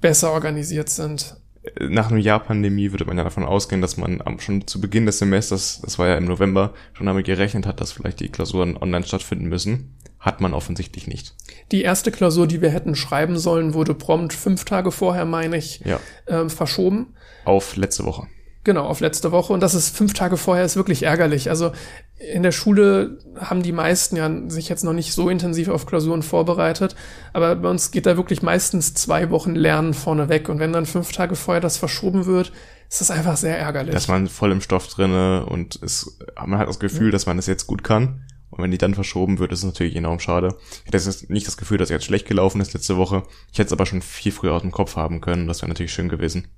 besser 0.00 0.32
organisiert 0.32 0.88
sind. 0.88 1.36
Nach 1.80 2.10
einem 2.10 2.20
Jahr 2.20 2.40
Pandemie 2.40 2.92
würde 2.92 3.06
man 3.06 3.18
ja 3.18 3.24
davon 3.24 3.44
ausgehen, 3.44 3.80
dass 3.80 3.96
man 3.96 4.22
schon 4.38 4.66
zu 4.66 4.80
Beginn 4.80 5.06
des 5.06 5.18
Semesters, 5.18 5.80
das 5.82 5.98
war 5.98 6.06
ja 6.06 6.16
im 6.16 6.26
November, 6.26 6.74
schon 6.92 7.06
damit 7.06 7.26
gerechnet 7.26 7.66
hat, 7.66 7.80
dass 7.80 7.92
vielleicht 7.92 8.20
die 8.20 8.28
Klausuren 8.28 8.76
online 8.76 9.04
stattfinden 9.04 9.46
müssen. 9.46 9.96
Hat 10.20 10.40
man 10.40 10.54
offensichtlich 10.54 11.06
nicht. 11.06 11.34
Die 11.72 11.82
erste 11.82 12.10
Klausur, 12.10 12.46
die 12.46 12.60
wir 12.60 12.70
hätten 12.70 12.94
schreiben 12.94 13.38
sollen, 13.38 13.74
wurde 13.74 13.94
prompt 13.94 14.32
fünf 14.32 14.64
Tage 14.64 14.90
vorher, 14.90 15.24
meine 15.24 15.56
ich, 15.56 15.80
ja. 15.84 16.00
äh, 16.26 16.48
verschoben. 16.48 17.14
Auf 17.44 17.76
letzte 17.76 18.04
Woche. 18.04 18.26
Genau, 18.66 18.86
auf 18.86 18.98
letzte 18.98 19.30
Woche. 19.30 19.52
Und 19.52 19.60
das 19.60 19.76
ist 19.76 19.96
fünf 19.96 20.12
Tage 20.12 20.36
vorher, 20.36 20.64
ist 20.64 20.74
wirklich 20.74 21.04
ärgerlich. 21.04 21.50
Also 21.50 21.70
in 22.18 22.42
der 22.42 22.50
Schule 22.50 23.18
haben 23.36 23.62
die 23.62 23.70
meisten 23.70 24.16
ja 24.16 24.28
sich 24.48 24.68
jetzt 24.68 24.82
noch 24.82 24.92
nicht 24.92 25.12
so 25.12 25.30
intensiv 25.30 25.68
auf 25.68 25.86
Klausuren 25.86 26.24
vorbereitet, 26.24 26.96
aber 27.32 27.54
bei 27.54 27.70
uns 27.70 27.92
geht 27.92 28.06
da 28.06 28.16
wirklich 28.16 28.42
meistens 28.42 28.92
zwei 28.92 29.30
Wochen 29.30 29.54
Lernen 29.54 29.94
vorneweg. 29.94 30.48
Und 30.48 30.58
wenn 30.58 30.72
dann 30.72 30.84
fünf 30.84 31.12
Tage 31.12 31.36
vorher 31.36 31.60
das 31.60 31.76
verschoben 31.76 32.26
wird, 32.26 32.50
ist 32.88 33.00
das 33.00 33.12
einfach 33.12 33.36
sehr 33.36 33.56
ärgerlich. 33.56 33.94
Dass 33.94 34.08
man 34.08 34.26
voll 34.26 34.50
im 34.50 34.60
Stoff 34.60 34.88
drinne 34.88 35.46
und 35.46 35.78
es, 35.80 36.18
man 36.44 36.58
hat 36.58 36.68
das 36.68 36.80
Gefühl, 36.80 37.06
ja. 37.06 37.12
dass 37.12 37.26
man 37.26 37.38
es 37.38 37.46
jetzt 37.46 37.68
gut 37.68 37.84
kann. 37.84 38.25
Und 38.50 38.62
wenn 38.62 38.70
die 38.70 38.78
dann 38.78 38.94
verschoben 38.94 39.38
wird, 39.38 39.52
ist 39.52 39.60
es 39.60 39.64
natürlich 39.64 39.96
enorm 39.96 40.20
schade. 40.20 40.56
Ich 40.84 40.92
hätte 40.92 40.96
jetzt 40.96 41.30
nicht 41.30 41.46
das 41.46 41.56
Gefühl, 41.56 41.78
dass 41.78 41.90
jetzt 41.90 42.04
schlecht 42.04 42.26
gelaufen 42.26 42.60
ist 42.60 42.74
letzte 42.74 42.96
Woche. 42.96 43.24
Ich 43.52 43.58
hätte 43.58 43.66
es 43.66 43.72
aber 43.72 43.86
schon 43.86 44.02
viel 44.02 44.32
früher 44.32 44.54
aus 44.54 44.62
dem 44.62 44.72
Kopf 44.72 44.96
haben 44.96 45.20
können. 45.20 45.46
Das 45.46 45.62
wäre 45.62 45.68
natürlich 45.68 45.92
schön 45.92 46.08
gewesen. 46.08 46.48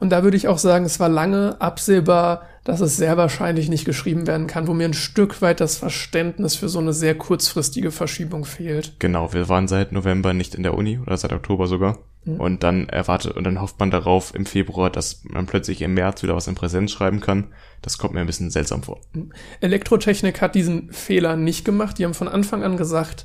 Und 0.00 0.10
da 0.10 0.22
würde 0.22 0.36
ich 0.36 0.48
auch 0.48 0.58
sagen, 0.58 0.84
es 0.84 1.00
war 1.00 1.08
lange 1.08 1.60
absehbar, 1.60 2.42
dass 2.64 2.80
es 2.80 2.96
sehr 2.96 3.16
wahrscheinlich 3.16 3.68
nicht 3.68 3.84
geschrieben 3.84 4.26
werden 4.26 4.46
kann, 4.46 4.66
wo 4.66 4.74
mir 4.74 4.84
ein 4.84 4.94
Stück 4.94 5.40
weit 5.42 5.60
das 5.60 5.76
Verständnis 5.76 6.56
für 6.56 6.68
so 6.68 6.78
eine 6.78 6.92
sehr 6.92 7.14
kurzfristige 7.14 7.90
Verschiebung 7.90 8.44
fehlt. 8.44 8.94
Genau, 8.98 9.32
wir 9.32 9.48
waren 9.48 9.68
seit 9.68 9.92
November 9.92 10.34
nicht 10.34 10.54
in 10.54 10.62
der 10.62 10.74
Uni 10.74 10.98
oder 10.98 11.16
seit 11.16 11.32
Oktober 11.32 11.66
sogar. 11.66 11.98
Mhm. 12.24 12.40
Und 12.40 12.62
dann 12.62 12.88
erwartet 12.88 13.34
und 13.36 13.44
dann 13.44 13.60
hofft 13.60 13.78
man 13.80 13.90
darauf 13.90 14.34
im 14.34 14.44
Februar, 14.44 14.90
dass 14.90 15.22
man 15.24 15.46
plötzlich 15.46 15.80
im 15.80 15.94
März 15.94 16.22
wieder 16.22 16.36
was 16.36 16.48
in 16.48 16.54
Präsenz 16.54 16.92
schreiben 16.92 17.20
kann. 17.20 17.48
Das 17.80 17.96
kommt 17.96 18.12
mir 18.12 18.20
ein 18.20 18.26
bisschen 18.26 18.50
seltsam 18.50 18.82
vor. 18.82 19.00
Mhm. 19.14 19.32
Elektrotechnik 19.60 20.40
hat 20.42 20.54
diesen 20.54 20.92
Fehler 20.92 21.36
nicht 21.36 21.64
gemacht. 21.64 21.98
Die 21.98 22.04
haben 22.04 22.14
von 22.14 22.28
Anfang 22.28 22.62
an 22.62 22.76
gesagt, 22.76 23.24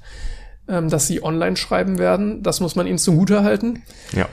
ähm, 0.67 0.89
dass 0.89 1.07
sie 1.07 1.23
online 1.23 1.57
schreiben 1.57 1.97
werden. 1.97 2.41
Das 2.41 2.61
muss 2.61 2.75
man 2.75 2.87
ihnen 2.87 2.97
zugute 2.97 3.43
halten. 3.43 3.83
Ja. 4.13 4.29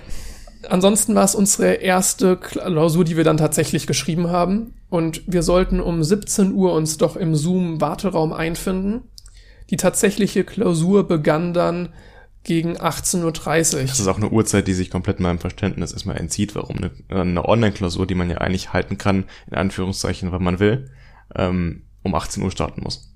Ansonsten 0.68 1.14
war 1.14 1.24
es 1.24 1.34
unsere 1.34 1.74
erste 1.74 2.36
Klausur, 2.36 3.04
die 3.04 3.16
wir 3.16 3.24
dann 3.24 3.36
tatsächlich 3.36 3.86
geschrieben 3.86 4.30
haben. 4.30 4.74
Und 4.88 5.22
wir 5.26 5.42
sollten 5.42 5.80
um 5.80 6.02
17 6.02 6.52
Uhr 6.52 6.74
uns 6.74 6.98
doch 6.98 7.16
im 7.16 7.34
Zoom-Warteraum 7.34 8.32
einfinden. 8.32 9.02
Die 9.70 9.76
tatsächliche 9.76 10.44
Klausur 10.44 11.08
begann 11.08 11.54
dann 11.54 11.88
gegen 12.44 12.76
18.30 12.76 13.74
Uhr. 13.74 13.82
Das 13.82 14.00
ist 14.00 14.06
auch 14.06 14.16
eine 14.16 14.30
Uhrzeit, 14.30 14.66
die 14.66 14.74
sich 14.74 14.90
komplett 14.90 15.20
meinem 15.20 15.38
Verständnis 15.38 15.92
erstmal 15.92 16.16
entzieht, 16.18 16.54
warum 16.54 16.76
eine, 16.76 16.90
eine 17.08 17.48
Online-Klausur, 17.48 18.06
die 18.06 18.14
man 18.14 18.30
ja 18.30 18.38
eigentlich 18.38 18.72
halten 18.72 18.98
kann, 18.98 19.24
in 19.50 19.56
Anführungszeichen, 19.56 20.32
wenn 20.32 20.42
man 20.42 20.58
will, 20.58 20.90
ähm, 21.36 21.82
um 22.02 22.14
18 22.14 22.42
Uhr 22.42 22.50
starten 22.50 22.82
muss. 22.82 23.11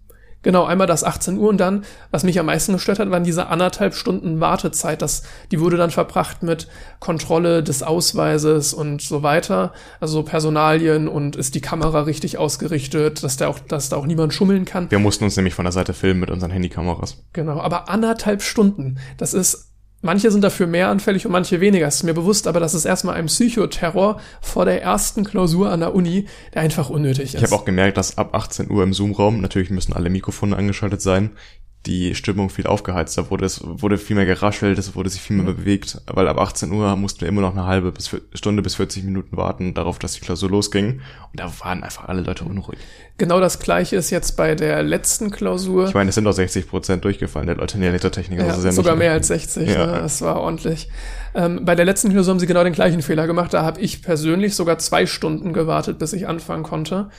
Genau, 0.46 0.64
einmal 0.64 0.86
das 0.86 1.02
18 1.02 1.38
Uhr 1.38 1.48
und 1.48 1.58
dann, 1.58 1.84
was 2.12 2.22
mich 2.22 2.38
am 2.38 2.46
meisten 2.46 2.72
gestört 2.72 3.00
hat, 3.00 3.10
waren 3.10 3.24
diese 3.24 3.48
anderthalb 3.48 3.96
Stunden 3.96 4.38
Wartezeit. 4.38 5.02
Das, 5.02 5.24
die 5.50 5.58
wurde 5.58 5.76
dann 5.76 5.90
verbracht 5.90 6.44
mit 6.44 6.68
Kontrolle 7.00 7.64
des 7.64 7.82
Ausweises 7.82 8.72
und 8.72 9.02
so 9.02 9.24
weiter. 9.24 9.72
Also 9.98 10.22
Personalien 10.22 11.08
und 11.08 11.34
ist 11.34 11.56
die 11.56 11.60
Kamera 11.60 12.02
richtig 12.02 12.38
ausgerichtet, 12.38 13.24
dass 13.24 13.36
da 13.36 13.48
auch, 13.48 13.58
dass 13.58 13.88
da 13.88 13.96
auch 13.96 14.06
niemand 14.06 14.34
schummeln 14.34 14.66
kann. 14.66 14.88
Wir 14.88 15.00
mussten 15.00 15.24
uns 15.24 15.34
nämlich 15.34 15.54
von 15.54 15.64
der 15.64 15.72
Seite 15.72 15.94
filmen 15.94 16.20
mit 16.20 16.30
unseren 16.30 16.52
Handykameras. 16.52 17.24
Genau, 17.32 17.60
aber 17.60 17.88
anderthalb 17.88 18.40
Stunden. 18.40 18.98
Das 19.16 19.34
ist 19.34 19.65
Manche 20.06 20.30
sind 20.30 20.42
dafür 20.42 20.68
mehr 20.68 20.88
anfällig 20.88 21.26
und 21.26 21.32
manche 21.32 21.60
weniger. 21.60 21.86
Das 21.86 21.96
ist 21.96 22.02
mir 22.04 22.14
bewusst, 22.14 22.46
aber 22.46 22.60
das 22.60 22.74
ist 22.74 22.84
erstmal 22.84 23.16
ein 23.16 23.26
Psychoterror 23.26 24.20
vor 24.40 24.64
der 24.64 24.80
ersten 24.80 25.24
Klausur 25.24 25.70
an 25.70 25.80
der 25.80 25.94
Uni, 25.96 26.26
der 26.54 26.62
einfach 26.62 26.90
unnötig 26.90 27.34
ist. 27.34 27.34
Ich 27.34 27.42
habe 27.42 27.54
auch 27.54 27.64
gemerkt, 27.64 27.96
dass 27.96 28.16
ab 28.16 28.32
18 28.32 28.70
Uhr 28.70 28.84
im 28.84 28.92
Zoom-Raum, 28.92 29.40
natürlich 29.40 29.70
müssen 29.70 29.92
alle 29.92 30.08
Mikrofone 30.08 30.56
angeschaltet 30.56 31.02
sein, 31.02 31.32
die 31.86 32.14
Stimmung 32.14 32.50
viel 32.50 32.66
aufgeheizt. 32.66 33.16
Da 33.16 33.30
wurde 33.30 33.46
es 33.46 33.60
wurde 33.64 33.98
viel 33.98 34.16
mehr 34.16 34.26
geraschelt, 34.26 34.78
es 34.78 34.94
wurde 34.94 35.08
sich 35.08 35.20
viel 35.20 35.36
mehr 35.36 35.50
mhm. 35.50 35.56
bewegt, 35.56 36.00
weil 36.06 36.28
ab 36.28 36.38
18 36.38 36.70
Uhr 36.72 36.96
mussten 36.96 37.20
wir 37.20 37.28
immer 37.28 37.40
noch 37.40 37.52
eine 37.52 37.66
halbe 37.66 37.92
bis 37.92 38.14
Stunde 38.34 38.62
bis 38.62 38.74
40 38.74 39.04
Minuten 39.04 39.36
warten 39.36 39.74
darauf, 39.74 39.98
dass 39.98 40.14
die 40.14 40.20
Klausur 40.20 40.50
losging. 40.50 41.00
Und 41.32 41.40
da 41.40 41.50
waren 41.60 41.82
einfach 41.82 42.08
alle 42.08 42.22
Leute 42.22 42.44
unruhig. 42.44 42.78
Genau 43.18 43.40
das 43.40 43.58
gleiche 43.60 43.96
ist 43.96 44.10
jetzt 44.10 44.36
bei 44.36 44.54
der 44.54 44.82
letzten 44.82 45.30
Klausur. 45.30 45.86
Ich 45.88 45.94
meine, 45.94 46.10
es 46.10 46.14
sind 46.14 46.26
auch 46.26 46.32
60 46.32 46.68
Prozent 46.68 47.04
durchgefallen 47.04 47.46
der 47.46 47.56
Leute 47.56 47.76
in 47.76 47.80
der 47.80 47.90
Elektrotechnik. 47.90 48.40
Ja, 48.40 48.48
also 48.48 48.70
sogar 48.70 48.96
mehr 48.96 49.12
als 49.12 49.28
60, 49.28 49.68
ja. 49.68 49.86
ne? 49.86 49.92
das 50.02 50.20
war 50.20 50.40
ordentlich. 50.40 50.90
Ähm, 51.34 51.64
bei 51.64 51.74
der 51.74 51.84
letzten 51.84 52.10
Klausur 52.10 52.32
haben 52.32 52.40
sie 52.40 52.46
genau 52.46 52.64
den 52.64 52.72
gleichen 52.72 53.02
Fehler 53.02 53.26
gemacht. 53.26 53.54
Da 53.54 53.62
habe 53.62 53.80
ich 53.80 54.02
persönlich 54.02 54.54
sogar 54.54 54.78
zwei 54.78 55.06
Stunden 55.06 55.52
gewartet, 55.52 55.98
bis 55.98 56.12
ich 56.12 56.28
anfangen 56.28 56.62
konnte. 56.62 57.10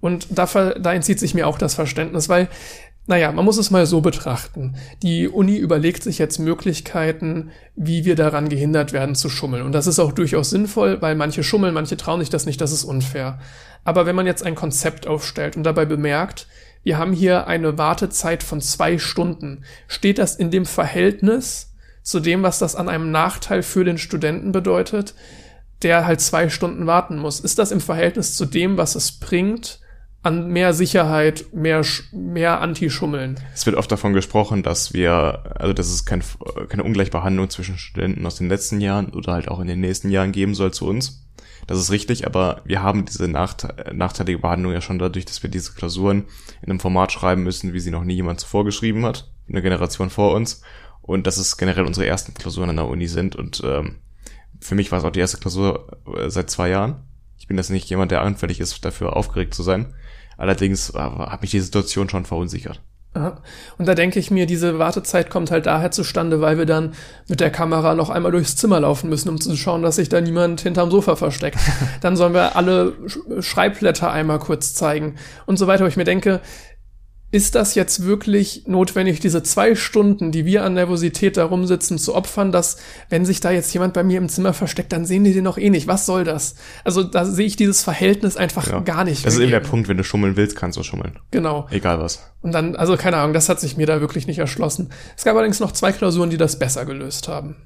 Und 0.00 0.26
da, 0.30 0.46
da 0.46 0.92
entzieht 0.92 1.18
sich 1.18 1.34
mir 1.34 1.46
auch 1.46 1.58
das 1.58 1.74
Verständnis, 1.74 2.28
weil 2.28 2.48
naja, 3.08 3.30
man 3.30 3.44
muss 3.44 3.56
es 3.56 3.70
mal 3.70 3.86
so 3.86 4.00
betrachten. 4.00 4.74
Die 5.02 5.28
Uni 5.28 5.56
überlegt 5.56 6.02
sich 6.02 6.18
jetzt 6.18 6.38
Möglichkeiten, 6.38 7.50
wie 7.76 8.04
wir 8.04 8.16
daran 8.16 8.48
gehindert 8.48 8.92
werden 8.92 9.14
zu 9.14 9.28
schummeln. 9.28 9.62
Und 9.62 9.72
das 9.72 9.86
ist 9.86 10.00
auch 10.00 10.12
durchaus 10.12 10.50
sinnvoll, 10.50 11.00
weil 11.00 11.14
manche 11.14 11.44
schummeln, 11.44 11.72
manche 11.72 11.96
trauen 11.96 12.20
sich 12.20 12.30
das 12.30 12.46
nicht, 12.46 12.60
das 12.60 12.72
ist 12.72 12.84
unfair. 12.84 13.38
Aber 13.84 14.06
wenn 14.06 14.16
man 14.16 14.26
jetzt 14.26 14.44
ein 14.44 14.56
Konzept 14.56 15.06
aufstellt 15.06 15.56
und 15.56 15.62
dabei 15.62 15.84
bemerkt, 15.84 16.48
wir 16.82 16.98
haben 16.98 17.12
hier 17.12 17.46
eine 17.46 17.78
Wartezeit 17.78 18.42
von 18.42 18.60
zwei 18.60 18.98
Stunden, 18.98 19.62
steht 19.86 20.18
das 20.18 20.34
in 20.34 20.50
dem 20.50 20.66
Verhältnis 20.66 21.74
zu 22.02 22.18
dem, 22.18 22.42
was 22.42 22.58
das 22.58 22.74
an 22.74 22.88
einem 22.88 23.12
Nachteil 23.12 23.62
für 23.62 23.84
den 23.84 23.98
Studenten 23.98 24.50
bedeutet, 24.50 25.14
der 25.82 26.06
halt 26.06 26.20
zwei 26.20 26.48
Stunden 26.48 26.86
warten 26.86 27.18
muss? 27.18 27.38
Ist 27.38 27.60
das 27.60 27.70
im 27.70 27.80
Verhältnis 27.80 28.36
zu 28.36 28.46
dem, 28.46 28.76
was 28.76 28.96
es 28.96 29.12
bringt, 29.12 29.80
an 30.26 30.48
mehr 30.48 30.74
Sicherheit, 30.74 31.46
mehr, 31.52 31.84
mehr 32.10 32.60
Anti-Schummeln. 32.60 33.38
Es 33.54 33.64
wird 33.64 33.76
oft 33.76 33.90
davon 33.92 34.12
gesprochen, 34.12 34.64
dass 34.64 34.92
wir, 34.92 35.52
also 35.54 35.72
dass 35.72 35.88
es 35.88 36.04
kein, 36.04 36.22
keine 36.68 36.82
Ungleichbehandlung 36.82 37.48
zwischen 37.48 37.78
Studenten 37.78 38.26
aus 38.26 38.34
den 38.34 38.48
letzten 38.48 38.80
Jahren 38.80 39.10
oder 39.10 39.34
halt 39.34 39.46
auch 39.46 39.60
in 39.60 39.68
den 39.68 39.80
nächsten 39.80 40.10
Jahren 40.10 40.32
geben 40.32 40.56
soll 40.56 40.72
zu 40.72 40.88
uns. 40.88 41.24
Das 41.68 41.78
ist 41.78 41.92
richtig, 41.92 42.26
aber 42.26 42.60
wir 42.64 42.82
haben 42.82 43.04
diese 43.04 43.28
nachte 43.28 43.72
nachteilige 43.92 44.40
Behandlung 44.40 44.72
ja 44.72 44.80
schon 44.80 44.98
dadurch, 44.98 45.26
dass 45.26 45.44
wir 45.44 45.50
diese 45.50 45.72
Klausuren 45.74 46.24
in 46.60 46.70
einem 46.70 46.80
Format 46.80 47.12
schreiben 47.12 47.44
müssen, 47.44 47.72
wie 47.72 47.80
sie 47.80 47.92
noch 47.92 48.04
nie 48.04 48.14
jemand 48.14 48.40
zuvor 48.40 48.64
geschrieben 48.64 49.04
hat, 49.06 49.30
eine 49.48 49.62
Generation 49.62 50.10
vor 50.10 50.34
uns. 50.34 50.60
Und 51.02 51.28
dass 51.28 51.36
es 51.38 51.56
generell 51.56 51.84
unsere 51.84 52.06
ersten 52.06 52.34
Klausuren 52.34 52.70
an 52.70 52.76
der 52.76 52.88
Uni 52.88 53.06
sind. 53.06 53.36
Und 53.36 53.62
ähm, 53.64 53.98
für 54.60 54.74
mich 54.74 54.90
war 54.90 54.98
es 54.98 55.04
auch 55.04 55.12
die 55.12 55.20
erste 55.20 55.38
Klausur 55.38 56.00
äh, 56.16 56.30
seit 56.30 56.50
zwei 56.50 56.68
Jahren. 56.70 56.96
Ich 57.46 57.48
bin 57.48 57.56
das 57.56 57.70
nicht 57.70 57.88
jemand, 57.88 58.10
der 58.10 58.22
anfällig 58.22 58.58
ist, 58.58 58.84
dafür 58.84 59.14
aufgeregt 59.14 59.54
zu 59.54 59.62
sein. 59.62 59.94
Allerdings 60.36 60.90
äh, 60.90 60.98
hat 60.98 61.42
mich 61.42 61.52
die 61.52 61.60
Situation 61.60 62.08
schon 62.08 62.24
verunsichert. 62.24 62.80
Und 63.78 63.86
da 63.86 63.94
denke 63.94 64.18
ich 64.18 64.32
mir, 64.32 64.46
diese 64.46 64.80
Wartezeit 64.80 65.30
kommt 65.30 65.52
halt 65.52 65.66
daher 65.66 65.92
zustande, 65.92 66.40
weil 66.40 66.58
wir 66.58 66.66
dann 66.66 66.94
mit 67.28 67.38
der 67.38 67.50
Kamera 67.50 67.94
noch 67.94 68.10
einmal 68.10 68.32
durchs 68.32 68.56
Zimmer 68.56 68.80
laufen 68.80 69.08
müssen, 69.08 69.28
um 69.28 69.40
zu 69.40 69.56
schauen, 69.56 69.82
dass 69.82 69.94
sich 69.94 70.08
da 70.08 70.20
niemand 70.20 70.60
hinterm 70.60 70.90
Sofa 70.90 71.14
versteckt. 71.14 71.58
dann 72.00 72.16
sollen 72.16 72.34
wir 72.34 72.56
alle 72.56 72.94
Schreibblätter 73.38 74.10
einmal 74.10 74.40
kurz 74.40 74.74
zeigen 74.74 75.14
und 75.46 75.56
so 75.56 75.68
weiter. 75.68 75.84
Wo 75.84 75.88
ich 75.88 75.96
mir 75.96 76.02
denke, 76.02 76.40
ist 77.32 77.56
das 77.56 77.74
jetzt 77.74 78.04
wirklich 78.04 78.64
notwendig, 78.66 79.18
diese 79.20 79.42
zwei 79.42 79.74
Stunden, 79.74 80.30
die 80.30 80.44
wir 80.44 80.62
an 80.62 80.74
Nervosität 80.74 81.36
da 81.36 81.44
rumsitzen, 81.44 81.98
zu 81.98 82.14
opfern, 82.14 82.52
dass, 82.52 82.76
wenn 83.08 83.24
sich 83.24 83.40
da 83.40 83.50
jetzt 83.50 83.72
jemand 83.74 83.94
bei 83.94 84.04
mir 84.04 84.18
im 84.18 84.28
Zimmer 84.28 84.52
versteckt, 84.52 84.92
dann 84.92 85.04
sehen 85.04 85.24
die 85.24 85.34
den 85.34 85.44
noch 85.44 85.58
eh 85.58 85.70
nicht. 85.70 85.88
Was 85.88 86.06
soll 86.06 86.24
das? 86.24 86.54
Also 86.84 87.02
da 87.02 87.24
sehe 87.24 87.46
ich 87.46 87.56
dieses 87.56 87.82
Verhältnis 87.82 88.36
einfach 88.36 88.68
ja. 88.68 88.80
gar 88.80 89.04
nicht. 89.04 89.26
Das 89.26 89.34
ist 89.34 89.40
eben 89.40 89.50
der 89.50 89.60
Punkt, 89.60 89.88
wenn 89.88 89.96
du 89.96 90.04
schummeln 90.04 90.36
willst, 90.36 90.56
kannst 90.56 90.78
du 90.78 90.84
schummeln. 90.84 91.18
Genau. 91.32 91.66
Egal 91.70 92.00
was. 92.00 92.32
Und 92.42 92.52
dann, 92.52 92.76
also 92.76 92.96
keine 92.96 93.16
Ahnung, 93.16 93.34
das 93.34 93.48
hat 93.48 93.58
sich 93.58 93.76
mir 93.76 93.86
da 93.86 94.00
wirklich 94.00 94.28
nicht 94.28 94.38
erschlossen. 94.38 94.90
Es 95.16 95.24
gab 95.24 95.34
allerdings 95.34 95.58
noch 95.58 95.72
zwei 95.72 95.90
Klausuren, 95.90 96.30
die 96.30 96.36
das 96.36 96.58
besser 96.58 96.86
gelöst 96.86 97.26
haben. 97.26 97.56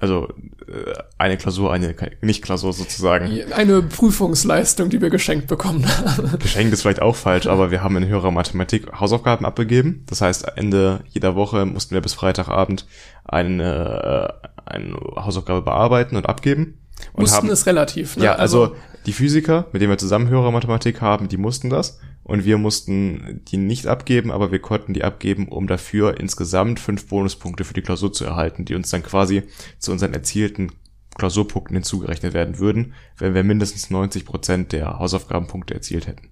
Also 0.00 0.28
äh, 0.66 0.94
eine 1.18 1.36
Klausur, 1.36 1.72
eine 1.72 1.94
Nicht-Klausur 2.22 2.72
sozusagen. 2.72 3.30
Eine 3.52 3.82
Prüfungsleistung, 3.82 4.88
die 4.88 5.00
wir 5.00 5.10
geschenkt 5.10 5.46
bekommen 5.46 5.86
haben. 5.86 6.38
Geschenkt 6.38 6.72
ist 6.72 6.82
vielleicht 6.82 7.02
auch 7.02 7.16
falsch, 7.16 7.46
aber 7.46 7.70
wir 7.70 7.82
haben 7.82 7.96
in 7.98 8.08
höherer 8.08 8.30
Mathematik 8.30 8.90
Hausaufgaben 8.98 9.44
abgegeben. 9.44 10.04
Das 10.08 10.22
heißt, 10.22 10.56
Ende 10.56 11.04
jeder 11.10 11.34
Woche 11.34 11.66
mussten 11.66 11.94
wir 11.94 12.00
bis 12.00 12.14
Freitagabend 12.14 12.86
eine, 13.24 14.40
äh, 14.42 14.48
eine 14.64 14.94
Hausaufgabe 15.16 15.60
bearbeiten 15.60 16.16
und 16.16 16.26
abgeben. 16.26 16.78
Und 17.12 17.22
mussten 17.22 17.36
haben, 17.36 17.50
es 17.50 17.66
relativ, 17.66 18.16
ne? 18.16 18.24
Ja, 18.24 18.34
also, 18.34 18.64
also 18.64 18.76
die 19.06 19.12
Physiker, 19.12 19.66
mit 19.72 19.80
denen 19.80 19.90
wir 19.90 19.98
zusammen 19.98 20.30
Mathematik 20.30 21.00
haben, 21.00 21.28
die 21.28 21.36
mussten 21.36 21.70
das 21.70 21.98
und 22.22 22.44
wir 22.44 22.58
mussten 22.58 23.40
die 23.48 23.56
nicht 23.56 23.86
abgeben, 23.86 24.30
aber 24.30 24.52
wir 24.52 24.60
konnten 24.60 24.94
die 24.94 25.04
abgeben, 25.04 25.48
um 25.48 25.66
dafür 25.66 26.20
insgesamt 26.20 26.78
fünf 26.80 27.08
Bonuspunkte 27.08 27.64
für 27.64 27.74
die 27.74 27.82
Klausur 27.82 28.12
zu 28.12 28.24
erhalten, 28.24 28.64
die 28.64 28.74
uns 28.74 28.90
dann 28.90 29.02
quasi 29.02 29.44
zu 29.78 29.92
unseren 29.92 30.12
erzielten 30.14 30.72
Klausurpunkten 31.16 31.74
hinzugerechnet 31.74 32.34
werden 32.34 32.58
würden, 32.58 32.94
wenn 33.18 33.34
wir 33.34 33.44
mindestens 33.44 33.90
90 33.90 34.24
Prozent 34.24 34.72
der 34.72 34.98
Hausaufgabenpunkte 34.98 35.74
erzielt 35.74 36.06
hätten. 36.06 36.30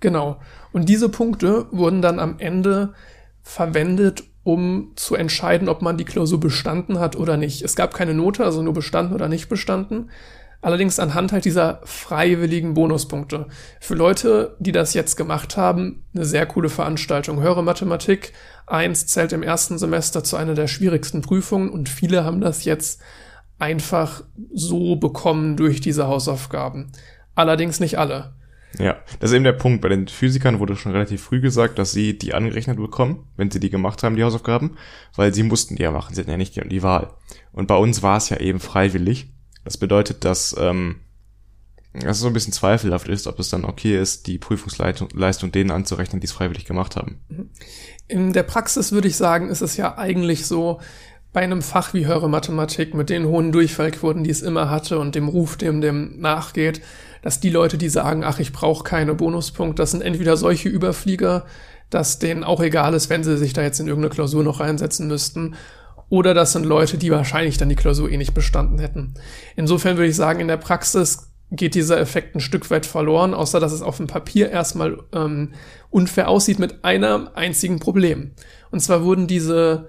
Genau. 0.00 0.40
Und 0.72 0.88
diese 0.88 1.08
Punkte 1.08 1.66
wurden 1.70 2.02
dann 2.02 2.18
am 2.18 2.38
Ende 2.38 2.94
verwendet, 3.42 4.24
um 4.44 4.92
zu 4.96 5.14
entscheiden, 5.14 5.68
ob 5.68 5.82
man 5.82 5.96
die 5.96 6.04
Klausur 6.04 6.40
bestanden 6.40 6.98
hat 6.98 7.16
oder 7.16 7.36
nicht. 7.36 7.62
Es 7.62 7.76
gab 7.76 7.94
keine 7.94 8.12
Note, 8.12 8.44
also 8.44 8.62
nur 8.62 8.74
bestanden 8.74 9.14
oder 9.14 9.28
nicht 9.28 9.48
bestanden. 9.48 10.10
Allerdings 10.62 11.00
anhand 11.00 11.32
halt 11.32 11.44
dieser 11.44 11.80
freiwilligen 11.84 12.74
Bonuspunkte. 12.74 13.46
Für 13.80 13.94
Leute, 13.94 14.56
die 14.60 14.70
das 14.70 14.94
jetzt 14.94 15.16
gemacht 15.16 15.56
haben, 15.56 16.04
eine 16.14 16.24
sehr 16.24 16.46
coole 16.46 16.68
Veranstaltung. 16.68 17.42
Höhere 17.42 17.64
Mathematik 17.64 18.32
1 18.68 19.06
zählt 19.08 19.32
im 19.32 19.42
ersten 19.42 19.76
Semester 19.76 20.22
zu 20.22 20.36
einer 20.36 20.54
der 20.54 20.68
schwierigsten 20.68 21.20
Prüfungen 21.20 21.68
und 21.68 21.88
viele 21.88 22.24
haben 22.24 22.40
das 22.40 22.64
jetzt 22.64 23.02
einfach 23.58 24.22
so 24.54 24.96
bekommen 24.96 25.56
durch 25.56 25.80
diese 25.80 26.06
Hausaufgaben. 26.06 26.92
Allerdings 27.34 27.80
nicht 27.80 27.98
alle. 27.98 28.32
Ja, 28.78 28.96
das 29.18 29.30
ist 29.30 29.34
eben 29.34 29.44
der 29.44 29.52
Punkt. 29.52 29.82
Bei 29.82 29.88
den 29.88 30.08
Physikern 30.08 30.60
wurde 30.60 30.76
schon 30.76 30.92
relativ 30.92 31.22
früh 31.22 31.40
gesagt, 31.40 31.78
dass 31.78 31.92
sie 31.92 32.16
die 32.16 32.34
angerechnet 32.34 32.76
bekommen, 32.76 33.26
wenn 33.36 33.50
sie 33.50 33.60
die 33.60 33.70
gemacht 33.70 34.02
haben, 34.02 34.16
die 34.16 34.24
Hausaufgaben, 34.24 34.76
weil 35.14 35.34
sie 35.34 35.42
mussten 35.42 35.76
die 35.76 35.82
ja 35.82 35.90
machen, 35.90 36.14
sie 36.14 36.20
hatten 36.20 36.30
ja 36.30 36.36
nicht 36.36 36.54
die 36.70 36.82
Wahl. 36.82 37.10
Und 37.52 37.66
bei 37.66 37.76
uns 37.76 38.02
war 38.02 38.16
es 38.16 38.30
ja 38.30 38.38
eben 38.38 38.60
freiwillig. 38.60 39.31
Das 39.64 39.76
bedeutet, 39.76 40.24
dass 40.24 40.56
ähm, 40.58 40.96
dass 41.94 42.16
es 42.16 42.20
so 42.20 42.26
ein 42.26 42.32
bisschen 42.32 42.54
zweifelhaft 42.54 43.06
ist, 43.08 43.26
ob 43.26 43.38
es 43.38 43.50
dann 43.50 43.66
okay 43.66 44.00
ist, 44.00 44.26
die 44.26 44.38
Prüfungsleistung 44.38 45.52
denen 45.52 45.70
anzurechnen, 45.70 46.20
die 46.20 46.24
es 46.26 46.32
freiwillig 46.32 46.64
gemacht 46.64 46.96
haben. 46.96 47.20
In 48.08 48.32
der 48.32 48.44
Praxis 48.44 48.92
würde 48.92 49.08
ich 49.08 49.16
sagen, 49.16 49.50
ist 49.50 49.60
es 49.60 49.76
ja 49.76 49.98
eigentlich 49.98 50.46
so, 50.46 50.80
bei 51.32 51.40
einem 51.40 51.62
Fach 51.62 51.94
wie 51.94 52.06
Höhere 52.06 52.28
Mathematik 52.28 52.94
mit 52.94 53.08
den 53.08 53.26
hohen 53.26 53.52
Durchfallquoten, 53.52 54.22
die 54.22 54.30
es 54.30 54.42
immer 54.42 54.68
hatte 54.68 54.98
und 54.98 55.14
dem 55.14 55.28
Ruf, 55.28 55.56
dem 55.56 55.80
dem 55.80 56.20
nachgeht, 56.20 56.82
dass 57.22 57.40
die 57.40 57.50
Leute, 57.50 57.78
die 57.78 57.88
sagen, 57.88 58.22
ach, 58.24 58.38
ich 58.38 58.52
brauche 58.52 58.84
keine 58.84 59.14
Bonuspunkte, 59.14 59.82
das 59.82 59.92
sind 59.92 60.02
entweder 60.02 60.36
solche 60.36 60.68
Überflieger, 60.68 61.46
dass 61.88 62.18
denen 62.18 62.44
auch 62.44 62.60
egal 62.60 62.94
ist, 62.94 63.08
wenn 63.08 63.24
sie 63.24 63.38
sich 63.38 63.52
da 63.54 63.62
jetzt 63.62 63.80
in 63.80 63.86
irgendeine 63.86 64.14
Klausur 64.14 64.42
noch 64.44 64.60
reinsetzen 64.60 65.08
müssten, 65.08 65.54
oder 66.12 66.34
das 66.34 66.52
sind 66.52 66.66
Leute, 66.66 66.98
die 66.98 67.10
wahrscheinlich 67.10 67.56
dann 67.56 67.70
die 67.70 67.74
Klausur 67.74 68.10
eh 68.10 68.18
nicht 68.18 68.34
bestanden 68.34 68.78
hätten. 68.78 69.14
Insofern 69.56 69.96
würde 69.96 70.10
ich 70.10 70.14
sagen, 70.14 70.40
in 70.40 70.48
der 70.48 70.58
Praxis 70.58 71.32
geht 71.50 71.74
dieser 71.74 71.98
Effekt 71.98 72.36
ein 72.36 72.40
Stück 72.40 72.70
weit 72.70 72.84
verloren, 72.84 73.32
außer 73.32 73.60
dass 73.60 73.72
es 73.72 73.80
auf 73.80 73.96
dem 73.96 74.08
Papier 74.08 74.50
erstmal 74.50 74.98
ähm, 75.14 75.52
unfair 75.88 76.28
aussieht 76.28 76.58
mit 76.58 76.84
einem 76.84 77.30
einzigen 77.34 77.78
Problem. 77.78 78.32
Und 78.70 78.80
zwar 78.80 79.04
wurden 79.04 79.26
diese 79.26 79.88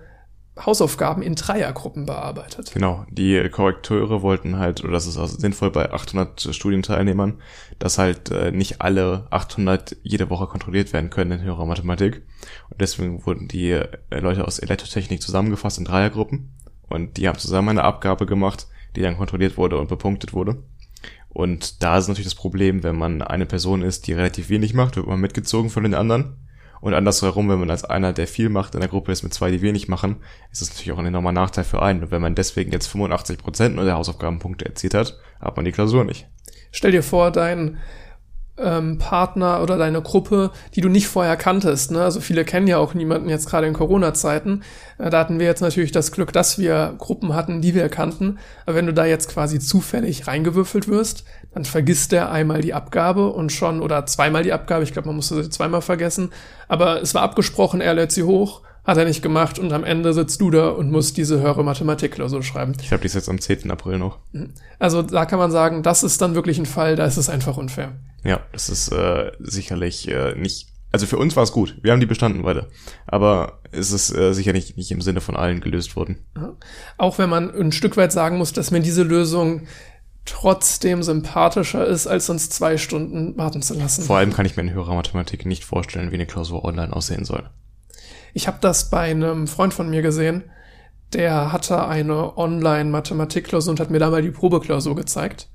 Hausaufgaben 0.59 1.23
in 1.23 1.33
Dreiergruppen 1.33 2.05
bearbeitet. 2.05 2.71
Genau, 2.73 3.05
die 3.09 3.49
Korrekteure 3.49 4.21
wollten 4.21 4.59
halt, 4.59 4.83
oder 4.83 4.93
das 4.93 5.07
ist 5.07 5.17
auch 5.17 5.27
sinnvoll 5.27 5.71
bei 5.71 5.91
800 5.91 6.49
Studienteilnehmern, 6.53 7.41
dass 7.79 7.97
halt 7.97 8.29
äh, 8.29 8.51
nicht 8.51 8.79
alle 8.79 9.25
800 9.31 9.97
jede 10.03 10.29
Woche 10.29 10.45
kontrolliert 10.45 10.93
werden 10.93 11.09
können 11.09 11.31
in 11.31 11.41
höherer 11.41 11.65
Mathematik. 11.65 12.21
Und 12.69 12.81
deswegen 12.81 13.25
wurden 13.25 13.47
die 13.47 13.71
äh, 13.71 13.87
Leute 14.11 14.45
aus 14.45 14.59
Elektrotechnik 14.59 15.21
zusammengefasst 15.21 15.79
in 15.79 15.85
Dreiergruppen. 15.85 16.51
Und 16.87 17.17
die 17.17 17.27
haben 17.27 17.39
zusammen 17.39 17.69
eine 17.69 17.83
Abgabe 17.83 18.27
gemacht, 18.27 18.67
die 18.95 19.01
dann 19.01 19.17
kontrolliert 19.17 19.57
wurde 19.57 19.79
und 19.79 19.89
bepunktet 19.89 20.33
wurde. 20.33 20.61
Und 21.29 21.81
da 21.81 21.97
ist 21.97 22.09
natürlich 22.09 22.27
das 22.27 22.35
Problem, 22.35 22.83
wenn 22.83 22.95
man 22.95 23.23
eine 23.23 23.47
Person 23.47 23.81
ist, 23.81 24.05
die 24.05 24.13
relativ 24.13 24.49
wenig 24.49 24.75
macht, 24.75 24.97
wird 24.97 25.07
man 25.07 25.19
mitgezogen 25.19 25.71
von 25.71 25.81
den 25.81 25.95
anderen 25.95 26.42
und 26.83 26.93
andersherum, 26.93 27.47
wenn 27.47 27.59
man 27.59 27.69
als 27.69 27.85
einer, 27.85 28.11
der 28.11 28.27
viel 28.27 28.49
macht, 28.49 28.75
in 28.75 28.81
der 28.81 28.89
Gruppe 28.89 29.13
ist 29.13 29.23
mit 29.23 29.33
zwei, 29.33 29.51
die 29.51 29.61
wenig 29.61 29.87
machen, 29.87 30.17
ist 30.51 30.61
das 30.61 30.67
natürlich 30.67 30.91
auch 30.91 30.97
ein 30.97 31.05
enormer 31.05 31.31
Nachteil 31.31 31.63
für 31.63 31.81
einen. 31.81 32.03
Und 32.03 32.11
wenn 32.11 32.21
man 32.21 32.35
deswegen 32.35 32.73
jetzt 32.73 32.87
85 32.87 33.37
Prozent 33.37 33.75
nur 33.77 33.85
der 33.85 33.93
Hausaufgabenpunkte 33.93 34.65
erzielt 34.65 34.93
hat, 34.93 35.17
hat 35.39 35.55
man 35.55 35.63
die 35.63 35.71
Klausur 35.71 36.03
nicht. 36.03 36.27
Stell 36.73 36.91
dir 36.91 37.01
vor, 37.01 37.31
dein 37.31 37.77
ähm, 38.57 38.99
Partner 38.99 39.61
oder 39.63 39.77
deine 39.77 40.01
Gruppe, 40.01 40.51
die 40.75 40.81
du 40.81 40.89
nicht 40.89 41.07
vorher 41.07 41.35
kanntest. 41.37 41.91
Ne? 41.91 42.03
Also 42.03 42.19
viele 42.19 42.45
kennen 42.45 42.67
ja 42.67 42.77
auch 42.77 42.93
niemanden 42.93 43.29
jetzt 43.29 43.49
gerade 43.49 43.67
in 43.67 43.73
Corona-Zeiten. 43.73 44.63
Äh, 44.99 45.09
da 45.09 45.19
hatten 45.19 45.39
wir 45.39 45.45
jetzt 45.45 45.61
natürlich 45.61 45.91
das 45.91 46.11
Glück, 46.11 46.31
dass 46.33 46.59
wir 46.59 46.93
Gruppen 46.97 47.33
hatten, 47.33 47.61
die 47.61 47.73
wir 47.73 47.89
kannten. 47.89 48.37
Aber 48.65 48.75
wenn 48.75 48.85
du 48.85 48.93
da 48.93 49.05
jetzt 49.05 49.29
quasi 49.29 49.59
zufällig 49.59 50.27
reingewürfelt 50.27 50.87
wirst, 50.87 51.23
dann 51.53 51.65
vergisst 51.65 52.11
der 52.11 52.31
einmal 52.31 52.61
die 52.61 52.73
Abgabe 52.73 53.29
und 53.29 53.51
schon, 53.51 53.81
oder 53.81 54.05
zweimal 54.05 54.43
die 54.43 54.53
Abgabe, 54.53 54.83
ich 54.83 54.93
glaube, 54.93 55.07
man 55.07 55.15
musste 55.15 55.41
sie 55.41 55.49
zweimal 55.49 55.81
vergessen. 55.81 56.31
Aber 56.67 57.01
es 57.01 57.15
war 57.15 57.23
abgesprochen, 57.23 57.81
er 57.81 57.93
lädt 57.93 58.11
sie 58.11 58.23
hoch, 58.23 58.61
Hat 58.83 58.97
er 58.97 59.05
nicht 59.05 59.21
gemacht 59.21 59.59
und 59.59 59.71
am 59.71 59.85
Ende 59.85 60.13
sitzt 60.13 60.41
du 60.41 60.51
da 60.51 60.69
und 60.69 60.91
musst 60.91 61.15
diese 61.15 61.39
höhere 61.39 61.63
Mathematikklausur 61.63 62.43
schreiben. 62.43 62.73
Ich 62.81 62.91
habe 62.91 63.01
die 63.01 63.07
ist 63.07 63.13
jetzt 63.13 63.29
am 63.29 63.39
10. 63.39 63.71
April 63.71 63.97
noch. 63.97 64.19
Also 64.77 65.01
da 65.01 65.25
kann 65.25 65.39
man 65.39 65.51
sagen, 65.51 65.83
das 65.83 66.03
ist 66.03 66.21
dann 66.21 66.35
wirklich 66.35 66.59
ein 66.59 66.65
Fall, 66.65 66.97
da 66.97 67.05
ist 67.05 67.17
es 67.17 67.29
einfach 67.29 67.55
unfair. 67.55 67.93
Ja, 68.23 68.41
das 68.51 68.69
ist 68.69 68.91
äh, 68.91 69.31
sicherlich 69.39 70.09
äh, 70.09 70.35
nicht. 70.35 70.67
Also 70.91 71.07
für 71.07 71.17
uns 71.17 71.35
war 71.35 71.43
es 71.43 71.51
gut. 71.51 71.77
Wir 71.81 71.91
haben 71.91 72.01
die 72.01 72.05
bestanden 72.05 72.43
beide. 72.43 72.67
Aber 73.07 73.59
es 73.71 73.91
ist 73.91 74.15
äh, 74.15 74.33
sicherlich 74.33 74.75
nicht 74.75 74.91
im 74.91 75.01
Sinne 75.01 75.21
von 75.21 75.35
allen 75.35 75.61
gelöst 75.61 75.95
worden. 75.95 76.17
Auch 76.97 77.17
wenn 77.17 77.29
man 77.29 77.53
ein 77.55 77.71
Stück 77.71 77.97
weit 77.97 78.11
sagen 78.11 78.37
muss, 78.37 78.53
dass 78.53 78.69
mir 78.69 78.81
diese 78.81 79.03
Lösung 79.03 79.61
trotzdem 80.25 81.03
sympathischer 81.03 81.85
ist, 81.85 82.07
als 82.07 82.29
uns 82.29 82.49
zwei 82.49 82.77
Stunden 82.77 83.37
warten 83.37 83.61
zu 83.61 83.73
lassen. 83.73 84.03
Vor 84.03 84.17
allem 84.17 84.33
kann 84.33 84.45
ich 84.45 84.55
mir 84.55 84.63
in 84.63 84.73
höherer 84.73 84.95
Mathematik 84.95 85.45
nicht 85.45 85.65
vorstellen, 85.65 86.11
wie 86.11 86.15
eine 86.15 86.25
Klausur 86.25 86.63
online 86.63 86.93
aussehen 86.93 87.25
soll. 87.25 87.49
Ich 88.33 88.47
habe 88.47 88.57
das 88.61 88.89
bei 88.89 89.11
einem 89.11 89.47
Freund 89.47 89.73
von 89.73 89.89
mir 89.89 90.01
gesehen, 90.01 90.43
der 91.13 91.51
hatte 91.51 91.87
eine 91.87 92.37
Online-Mathematikklausur 92.37 93.71
und 93.71 93.79
hat 93.79 93.91
mir 93.91 93.99
da 93.99 94.09
mal 94.09 94.21
die 94.21 94.31
Probeklausur 94.31 94.95
gezeigt. 94.95 95.49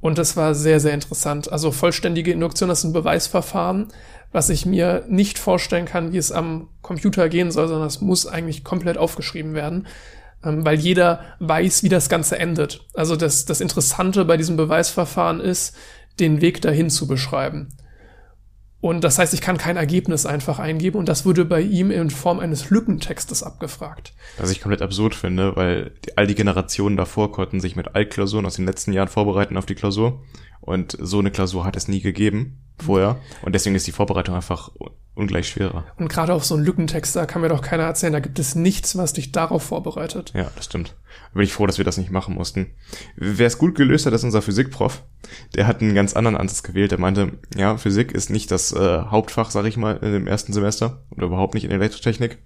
Und 0.00 0.18
das 0.18 0.36
war 0.36 0.54
sehr, 0.54 0.78
sehr 0.78 0.92
interessant. 0.92 1.50
Also 1.50 1.72
vollständige 1.72 2.30
Induktion 2.30 2.70
ist 2.70 2.84
ein 2.84 2.92
Beweisverfahren, 2.92 3.88
was 4.30 4.50
ich 4.50 4.66
mir 4.66 5.04
nicht 5.08 5.38
vorstellen 5.38 5.86
kann, 5.86 6.12
wie 6.12 6.18
es 6.18 6.32
am 6.32 6.68
Computer 6.82 7.28
gehen 7.28 7.50
soll, 7.50 7.68
sondern 7.68 7.88
es 7.88 8.02
muss 8.02 8.26
eigentlich 8.26 8.62
komplett 8.62 8.98
aufgeschrieben 8.98 9.54
werden, 9.54 9.86
ähm, 10.44 10.64
weil 10.66 10.78
jeder 10.78 11.20
weiß, 11.40 11.82
wie 11.82 11.88
das 11.88 12.10
Ganze 12.10 12.38
endet. 12.38 12.86
Also 12.92 13.16
das, 13.16 13.46
das 13.46 13.62
Interessante 13.62 14.26
bei 14.26 14.36
diesem 14.36 14.56
Beweisverfahren 14.56 15.40
ist, 15.40 15.74
den 16.20 16.42
Weg 16.42 16.60
dahin 16.60 16.90
zu 16.90 17.06
beschreiben. 17.06 17.68
Und 18.86 19.02
das 19.02 19.18
heißt, 19.18 19.34
ich 19.34 19.40
kann 19.40 19.58
kein 19.58 19.76
Ergebnis 19.76 20.26
einfach 20.26 20.60
eingeben 20.60 20.96
und 20.96 21.08
das 21.08 21.26
wurde 21.26 21.44
bei 21.44 21.60
ihm 21.60 21.90
in 21.90 22.08
Form 22.08 22.38
eines 22.38 22.70
Lückentextes 22.70 23.42
abgefragt. 23.42 24.12
Was 24.38 24.52
ich 24.52 24.60
komplett 24.60 24.80
absurd 24.80 25.16
finde, 25.16 25.56
weil 25.56 25.90
die, 26.04 26.16
all 26.16 26.28
die 26.28 26.36
Generationen 26.36 26.96
davor 26.96 27.32
konnten 27.32 27.58
sich 27.58 27.74
mit 27.74 27.96
Altklausuren 27.96 28.46
aus 28.46 28.54
den 28.54 28.64
letzten 28.64 28.92
Jahren 28.92 29.08
vorbereiten 29.08 29.56
auf 29.56 29.66
die 29.66 29.74
Klausur. 29.74 30.22
Und 30.66 30.98
so 31.00 31.20
eine 31.20 31.30
Klausur 31.30 31.64
hat 31.64 31.76
es 31.76 31.88
nie 31.88 32.00
gegeben 32.00 32.58
vorher. 32.78 33.18
Und 33.42 33.54
deswegen 33.54 33.74
ist 33.74 33.86
die 33.86 33.92
Vorbereitung 33.92 34.34
einfach 34.34 34.70
ungleich 35.14 35.48
schwerer. 35.48 35.84
Und 35.96 36.08
gerade 36.08 36.34
auf 36.34 36.44
so 36.44 36.54
einen 36.54 36.64
Lückentext, 36.64 37.16
da 37.16 37.24
kann 37.24 37.40
mir 37.40 37.48
doch 37.48 37.62
keiner 37.62 37.84
erzählen, 37.84 38.12
da 38.12 38.20
gibt 38.20 38.38
es 38.38 38.54
nichts, 38.54 38.98
was 38.98 39.14
dich 39.14 39.32
darauf 39.32 39.62
vorbereitet. 39.62 40.32
Ja, 40.34 40.50
das 40.54 40.66
stimmt. 40.66 40.94
Bin 41.32 41.42
ich 41.42 41.52
froh, 41.52 41.66
dass 41.66 41.78
wir 41.78 41.84
das 41.84 41.96
nicht 41.96 42.10
machen 42.10 42.34
mussten. 42.34 42.74
Wer 43.16 43.46
es 43.46 43.58
gut 43.58 43.76
gelöst 43.76 44.04
hat, 44.04 44.12
ist 44.12 44.24
unser 44.24 44.42
Physikprof. 44.42 45.04
Der 45.54 45.66
hat 45.66 45.80
einen 45.80 45.94
ganz 45.94 46.14
anderen 46.14 46.36
Ansatz 46.36 46.62
gewählt. 46.62 46.90
Der 46.90 47.00
meinte, 47.00 47.38
ja, 47.56 47.78
Physik 47.78 48.12
ist 48.12 48.28
nicht 48.28 48.50
das 48.50 48.72
äh, 48.72 49.02
Hauptfach, 49.02 49.50
sag 49.50 49.64
ich 49.64 49.78
mal, 49.78 49.98
dem 50.00 50.26
ersten 50.26 50.52
Semester 50.52 51.02
oder 51.10 51.26
überhaupt 51.26 51.54
nicht 51.54 51.64
in 51.64 51.70
Elektrotechnik. 51.70 52.38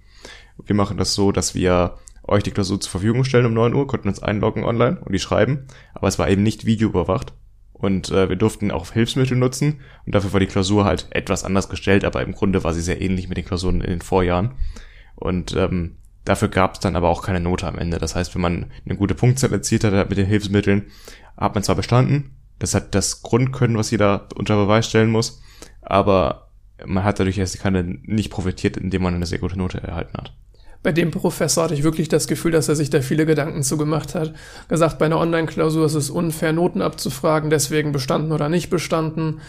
Wir 0.63 0.75
machen 0.75 0.97
das 0.97 1.13
so, 1.13 1.31
dass 1.31 1.55
wir 1.55 1.97
euch 2.23 2.43
die 2.43 2.51
Klausur 2.51 2.79
zur 2.79 2.91
Verfügung 2.91 3.23
stellen 3.23 3.47
um 3.47 3.53
9 3.53 3.73
Uhr, 3.73 3.87
konnten 3.87 4.07
uns 4.07 4.21
einloggen 4.21 4.63
online 4.63 4.99
und 5.01 5.11
die 5.11 5.19
schreiben, 5.19 5.65
aber 5.93 6.07
es 6.07 6.19
war 6.19 6.29
eben 6.29 6.43
nicht 6.43 6.65
videoüberwacht. 6.65 7.33
Und 7.81 8.11
äh, 8.11 8.29
wir 8.29 8.35
durften 8.35 8.69
auch 8.69 8.91
Hilfsmittel 8.91 9.35
nutzen 9.35 9.79
und 10.05 10.13
dafür 10.13 10.33
war 10.33 10.39
die 10.39 10.45
Klausur 10.45 10.85
halt 10.85 11.07
etwas 11.09 11.43
anders 11.43 11.67
gestellt, 11.67 12.05
aber 12.05 12.21
im 12.21 12.33
Grunde 12.33 12.63
war 12.63 12.73
sie 12.73 12.81
sehr 12.81 13.01
ähnlich 13.01 13.27
mit 13.27 13.37
den 13.37 13.45
Klausuren 13.45 13.81
in 13.81 13.89
den 13.89 14.01
Vorjahren. 14.01 14.51
Und 15.15 15.55
ähm, 15.55 15.97
dafür 16.23 16.49
gab 16.49 16.75
es 16.75 16.79
dann 16.79 16.95
aber 16.95 17.09
auch 17.09 17.23
keine 17.23 17.39
Note 17.39 17.65
am 17.65 17.79
Ende. 17.79 17.97
Das 17.97 18.15
heißt, 18.15 18.35
wenn 18.35 18.41
man 18.41 18.71
eine 18.85 18.97
gute 18.97 19.15
Punktzahl 19.15 19.51
erzielt 19.51 19.83
hat 19.83 20.09
mit 20.09 20.17
den 20.17 20.27
Hilfsmitteln, 20.27 20.91
hat 21.35 21.55
man 21.55 21.63
zwar 21.63 21.75
bestanden, 21.75 22.35
das 22.59 22.75
hat 22.75 22.93
das 22.93 23.23
Grundkönnen, 23.23 23.77
was 23.77 23.89
jeder 23.89 24.27
unter 24.35 24.55
Beweis 24.57 24.87
stellen 24.87 25.09
muss, 25.09 25.41
aber 25.81 26.51
man 26.85 27.03
hat 27.03 27.19
dadurch 27.19 27.39
erst 27.39 27.59
keine 27.59 27.83
nicht 27.83 28.29
profitiert, 28.29 28.77
indem 28.77 29.01
man 29.01 29.15
eine 29.15 29.25
sehr 29.25 29.39
gute 29.39 29.57
Note 29.57 29.81
erhalten 29.81 30.17
hat 30.17 30.33
bei 30.83 30.91
dem 30.91 31.11
Professor 31.11 31.65
hatte 31.65 31.73
ich 31.73 31.83
wirklich 31.83 32.09
das 32.09 32.27
Gefühl, 32.27 32.51
dass 32.51 32.69
er 32.69 32.75
sich 32.75 32.89
da 32.89 33.01
viele 33.01 33.25
Gedanken 33.25 33.63
zu 33.63 33.77
gemacht 33.77 34.15
hat. 34.15 34.33
Gesagt, 34.67 34.97
bei 34.97 35.05
einer 35.05 35.19
Online-Klausur 35.19 35.85
ist 35.85 35.93
es 35.93 36.09
unfair, 36.09 36.53
Noten 36.53 36.81
abzufragen, 36.81 37.49
deswegen 37.49 37.91
bestanden 37.91 38.31
oder 38.31 38.49
nicht 38.49 38.69
bestanden. 38.69 39.41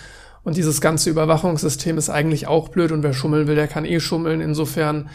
Und 0.44 0.56
dieses 0.56 0.80
ganze 0.80 1.08
Überwachungssystem 1.08 1.96
ist 1.98 2.10
eigentlich 2.10 2.48
auch 2.48 2.68
blöd 2.68 2.92
und 2.92 3.02
wer 3.02 3.14
schummeln 3.14 3.46
will, 3.46 3.54
der 3.54 3.68
kann 3.68 3.84
eh 3.84 4.00
schummeln. 4.00 4.40
Insofern 4.40 5.08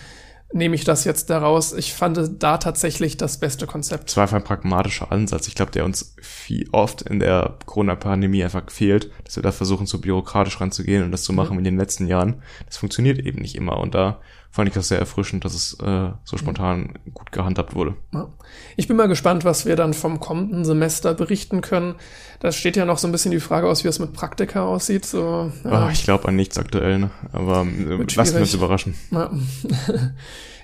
nehme 0.53 0.75
ich 0.75 0.85
das 0.85 1.03
jetzt 1.03 1.29
daraus. 1.29 1.73
Ich 1.73 1.93
fand 1.93 2.19
da 2.41 2.57
tatsächlich 2.57 3.17
das 3.17 3.39
beste 3.39 3.67
Konzept. 3.67 4.09
Es 4.09 4.17
war 4.17 4.23
einfach 4.23 4.37
ein 4.37 4.43
pragmatischer 4.43 5.11
Ansatz. 5.11 5.47
Ich 5.47 5.55
glaube, 5.55 5.71
der 5.71 5.83
uns 5.83 6.15
viel 6.21 6.67
oft 6.71 7.01
in 7.01 7.19
der 7.19 7.57
Corona-Pandemie 7.65 8.43
einfach 8.43 8.71
fehlt, 8.71 9.11
dass 9.25 9.35
wir 9.35 9.43
da 9.43 9.51
versuchen, 9.51 9.85
so 9.85 9.99
bürokratisch 9.99 10.61
ranzugehen 10.61 11.03
und 11.03 11.11
das 11.11 11.23
zu 11.23 11.33
machen 11.33 11.53
mhm. 11.53 11.59
in 11.59 11.65
den 11.65 11.77
letzten 11.77 12.07
Jahren. 12.07 12.41
Das 12.65 12.77
funktioniert 12.77 13.19
eben 13.19 13.41
nicht 13.41 13.55
immer. 13.55 13.77
Und 13.79 13.93
da 13.93 14.21
fand 14.57 14.69
ich 14.69 14.73
das 14.73 14.87
sehr 14.87 14.97
erfrischend, 14.97 15.45
dass 15.45 15.53
es 15.53 15.77
äh, 15.83 16.09
so 16.23 16.35
spontan 16.35 16.97
gut 17.13 17.31
gehandhabt 17.31 17.75
wurde. 17.75 17.93
Ich 18.75 18.87
bin 18.87 18.97
mal 18.97 19.07
gespannt, 19.07 19.45
was 19.45 19.67
wir 19.67 19.75
dann 19.75 19.93
vom 19.93 20.19
kommenden 20.19 20.65
Semester 20.65 21.13
berichten 21.13 21.61
können. 21.61 21.93
Da 22.39 22.51
steht 22.51 22.75
ja 22.75 22.83
noch 22.83 22.97
so 22.97 23.07
ein 23.07 23.11
bisschen 23.11 23.29
die 23.29 23.39
Frage 23.39 23.67
aus, 23.67 23.83
wie 23.83 23.87
es 23.87 23.99
mit 23.99 24.13
Praktika 24.13 24.65
aussieht. 24.65 25.05
So, 25.05 25.51
ja. 25.63 25.85
oh, 25.85 25.89
ich 25.91 26.03
glaube 26.03 26.27
an 26.27 26.35
nichts 26.35 26.57
aktuell, 26.57 26.97
ne? 26.97 27.11
aber 27.33 27.67
äh, 27.67 28.03
lassen 28.15 28.33
wir 28.33 28.41
uns 28.41 28.53
überraschen. 28.55 28.95
Ja. 29.11 29.29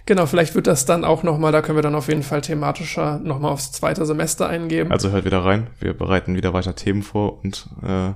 Genau, 0.06 0.26
vielleicht 0.26 0.54
wird 0.54 0.68
das 0.68 0.84
dann 0.84 1.06
auch 1.06 1.24
nochmal, 1.24 1.54
da 1.54 1.62
können 1.62 1.78
wir 1.78 1.82
dann 1.82 1.96
auf 1.96 2.10
jeden 2.10 2.24
Fall 2.24 2.42
thematischer 2.42 3.20
nochmal 3.20 3.54
aufs 3.54 3.72
zweite 3.72 4.06
Semester 4.06 4.50
eingeben. 4.50 4.92
Also 4.92 5.12
hört 5.12 5.24
wieder 5.24 5.46
rein, 5.46 5.68
wir 5.80 5.94
bereiten 5.94 6.36
wieder 6.36 6.52
weiter 6.52 6.76
Themen 6.76 7.04
vor 7.04 7.42
und 7.42 7.70
äh, 7.82 8.12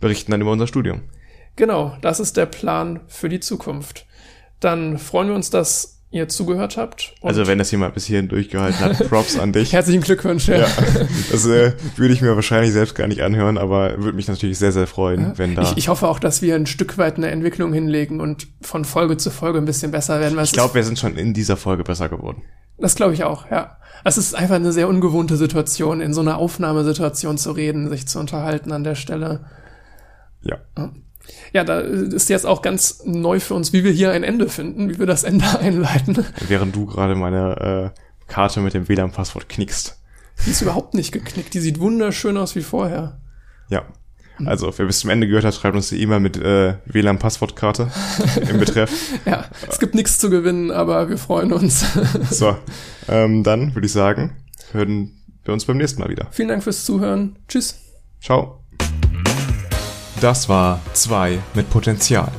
berichten 0.00 0.30
dann 0.30 0.40
über 0.40 0.52
unser 0.52 0.66
Studium. 0.66 1.02
Genau, 1.54 1.94
das 2.00 2.18
ist 2.18 2.38
der 2.38 2.46
Plan 2.46 3.00
für 3.08 3.28
die 3.28 3.40
Zukunft 3.40 4.07
dann 4.60 4.98
freuen 4.98 5.28
wir 5.28 5.34
uns, 5.34 5.50
dass 5.50 5.98
ihr 6.10 6.28
zugehört 6.28 6.78
habt. 6.78 7.14
also 7.22 7.46
wenn 7.46 7.58
das 7.58 7.70
jemand 7.70 7.92
bis 7.92 8.06
hierhin 8.06 8.28
durchgehalten 8.28 8.80
hat, 8.80 9.08
Props 9.08 9.38
an 9.38 9.52
dich. 9.52 9.72
Herzlichen 9.74 10.00
Glückwunsch. 10.00 10.48
Ja. 10.48 10.60
ja 10.60 10.66
das 11.30 11.44
äh, 11.46 11.72
würde 11.96 12.14
ich 12.14 12.22
mir 12.22 12.34
wahrscheinlich 12.34 12.72
selbst 12.72 12.94
gar 12.94 13.06
nicht 13.08 13.22
anhören, 13.22 13.58
aber 13.58 13.98
würde 13.98 14.14
mich 14.14 14.26
natürlich 14.26 14.58
sehr, 14.58 14.72
sehr 14.72 14.86
freuen, 14.86 15.20
ja. 15.20 15.32
wenn 15.38 15.54
da... 15.54 15.62
Ich, 15.62 15.76
ich, 15.76 15.88
hoffe 15.88 16.08
auch, 16.08 16.18
dass 16.18 16.40
wir 16.40 16.54
ein 16.54 16.66
Stück 16.66 16.96
weit 16.96 17.16
eine 17.16 17.30
Entwicklung 17.30 17.74
hinlegen 17.74 18.20
und 18.20 18.48
von 18.62 18.86
Folge 18.86 19.18
zu 19.18 19.30
Folge 19.30 19.58
ein 19.58 19.66
bisschen 19.66 19.90
besser 19.90 20.18
werden. 20.18 20.38
ich 20.42 20.52
glaube, 20.52 20.74
wir 20.74 20.84
sind 20.84 20.98
schon 20.98 21.16
in 21.16 21.34
dieser 21.34 21.58
Folge 21.58 21.84
besser 21.84 22.08
geworden. 22.08 22.42
Das 22.78 22.94
glaube 22.94 23.12
ich 23.12 23.24
auch, 23.24 23.50
ja. 23.50 23.76
Es 24.04 24.16
ist 24.16 24.34
einfach 24.34 24.54
eine 24.54 24.72
sehr 24.72 24.88
ungewohnte 24.88 25.36
Situation, 25.36 26.00
in 26.00 26.14
so 26.14 26.20
einer 26.20 26.38
Aufnahmesituation 26.38 27.36
zu 27.36 27.50
reden, 27.50 27.90
sich 27.90 28.06
zu 28.08 28.18
unterhalten 28.18 28.72
an 28.72 28.84
der 28.84 28.94
Stelle. 28.94 29.44
Ja. 30.42 30.58
ja. 30.76 30.92
Ja, 31.52 31.64
da 31.64 31.80
ist 31.80 32.28
jetzt 32.28 32.46
auch 32.46 32.62
ganz 32.62 33.02
neu 33.04 33.40
für 33.40 33.54
uns, 33.54 33.72
wie 33.72 33.84
wir 33.84 33.92
hier 33.92 34.12
ein 34.12 34.22
Ende 34.22 34.48
finden, 34.48 34.90
wie 34.90 34.98
wir 34.98 35.06
das 35.06 35.24
Ende 35.24 35.46
einleiten. 35.60 36.24
Während 36.46 36.74
du 36.74 36.86
gerade 36.86 37.14
meine 37.14 37.92
äh, 37.94 38.00
Karte 38.28 38.60
mit 38.60 38.74
dem 38.74 38.88
WLAN-Passwort 38.88 39.48
knickst. 39.48 39.98
Die 40.46 40.50
ist 40.50 40.62
überhaupt 40.62 40.94
nicht 40.94 41.12
geknickt, 41.12 41.54
die 41.54 41.60
sieht 41.60 41.80
wunderschön 41.80 42.36
aus 42.36 42.54
wie 42.54 42.62
vorher. 42.62 43.20
Ja. 43.70 43.82
Also, 44.46 44.72
wer 44.76 44.86
bis 44.86 45.00
zum 45.00 45.10
Ende 45.10 45.26
gehört 45.26 45.44
hat, 45.44 45.54
schreibt 45.54 45.74
uns 45.74 45.88
die 45.88 46.00
E-Mail 46.00 46.20
mit 46.20 46.36
äh, 46.36 46.74
WLAN-Passwortkarte 46.86 47.90
im 48.48 48.58
Betreff. 48.60 48.90
ja, 49.24 49.44
es 49.68 49.80
gibt 49.80 49.96
nichts 49.96 50.18
zu 50.18 50.30
gewinnen, 50.30 50.70
aber 50.70 51.08
wir 51.08 51.18
freuen 51.18 51.52
uns. 51.52 51.84
so, 52.30 52.56
ähm, 53.08 53.42
dann 53.42 53.74
würde 53.74 53.86
ich 53.86 53.92
sagen, 53.92 54.36
hören 54.70 55.24
wir 55.44 55.54
uns 55.54 55.64
beim 55.64 55.78
nächsten 55.78 56.00
Mal 56.00 56.10
wieder. 56.10 56.28
Vielen 56.30 56.48
Dank 56.48 56.62
fürs 56.62 56.84
Zuhören. 56.84 57.36
Tschüss. 57.48 57.80
Ciao. 58.20 58.57
Das 60.20 60.48
war 60.48 60.80
2 60.94 61.38
mit 61.54 61.70
Potenzial. 61.70 62.32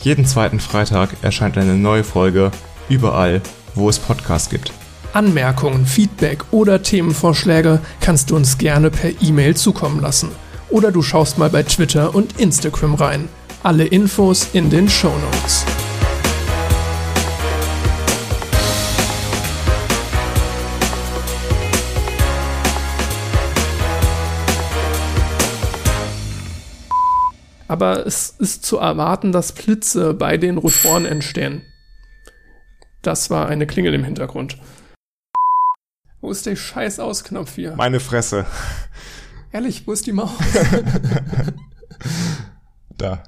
Jeden 0.00 0.24
zweiten 0.24 0.58
Freitag 0.58 1.10
erscheint 1.20 1.58
eine 1.58 1.74
neue 1.74 2.02
Folge 2.02 2.50
überall, 2.88 3.42
wo 3.74 3.90
es 3.90 3.98
Podcasts 3.98 4.48
gibt. 4.48 4.72
Anmerkungen, 5.12 5.84
Feedback 5.84 6.44
oder 6.50 6.82
Themenvorschläge 6.82 7.80
kannst 8.00 8.30
du 8.30 8.36
uns 8.36 8.56
gerne 8.56 8.90
per 8.90 9.10
E-Mail 9.20 9.54
zukommen 9.54 10.00
lassen. 10.00 10.30
Oder 10.70 10.92
du 10.92 11.02
schaust 11.02 11.36
mal 11.38 11.50
bei 11.50 11.62
Twitter 11.62 12.14
und 12.14 12.40
Instagram 12.40 12.94
rein. 12.94 13.28
Alle 13.62 13.84
Infos 13.84 14.48
in 14.54 14.70
den 14.70 14.88
Show 14.88 15.12
Notes. 15.30 15.64
Aber 27.68 28.06
es 28.06 28.30
ist 28.30 28.64
zu 28.64 28.78
erwarten, 28.78 29.32
dass 29.32 29.52
Blitze 29.52 30.14
bei 30.14 30.36
den 30.36 30.58
Rotoren 30.58 31.06
entstehen. 31.06 31.62
Das 33.02 33.30
war 33.30 33.48
eine 33.48 33.66
Klingel 33.66 33.94
im 33.94 34.04
Hintergrund. 34.04 34.58
Wo 36.20 36.30
ist 36.30 36.46
der 36.46 36.56
scheiß 36.56 37.00
Ausknopf 37.00 37.54
hier? 37.54 37.76
Meine 37.76 38.00
Fresse. 38.00 38.46
Ehrlich, 39.52 39.86
wo 39.86 39.92
ist 39.92 40.06
die 40.06 40.12
Maus? 40.12 40.30
da. 42.96 43.22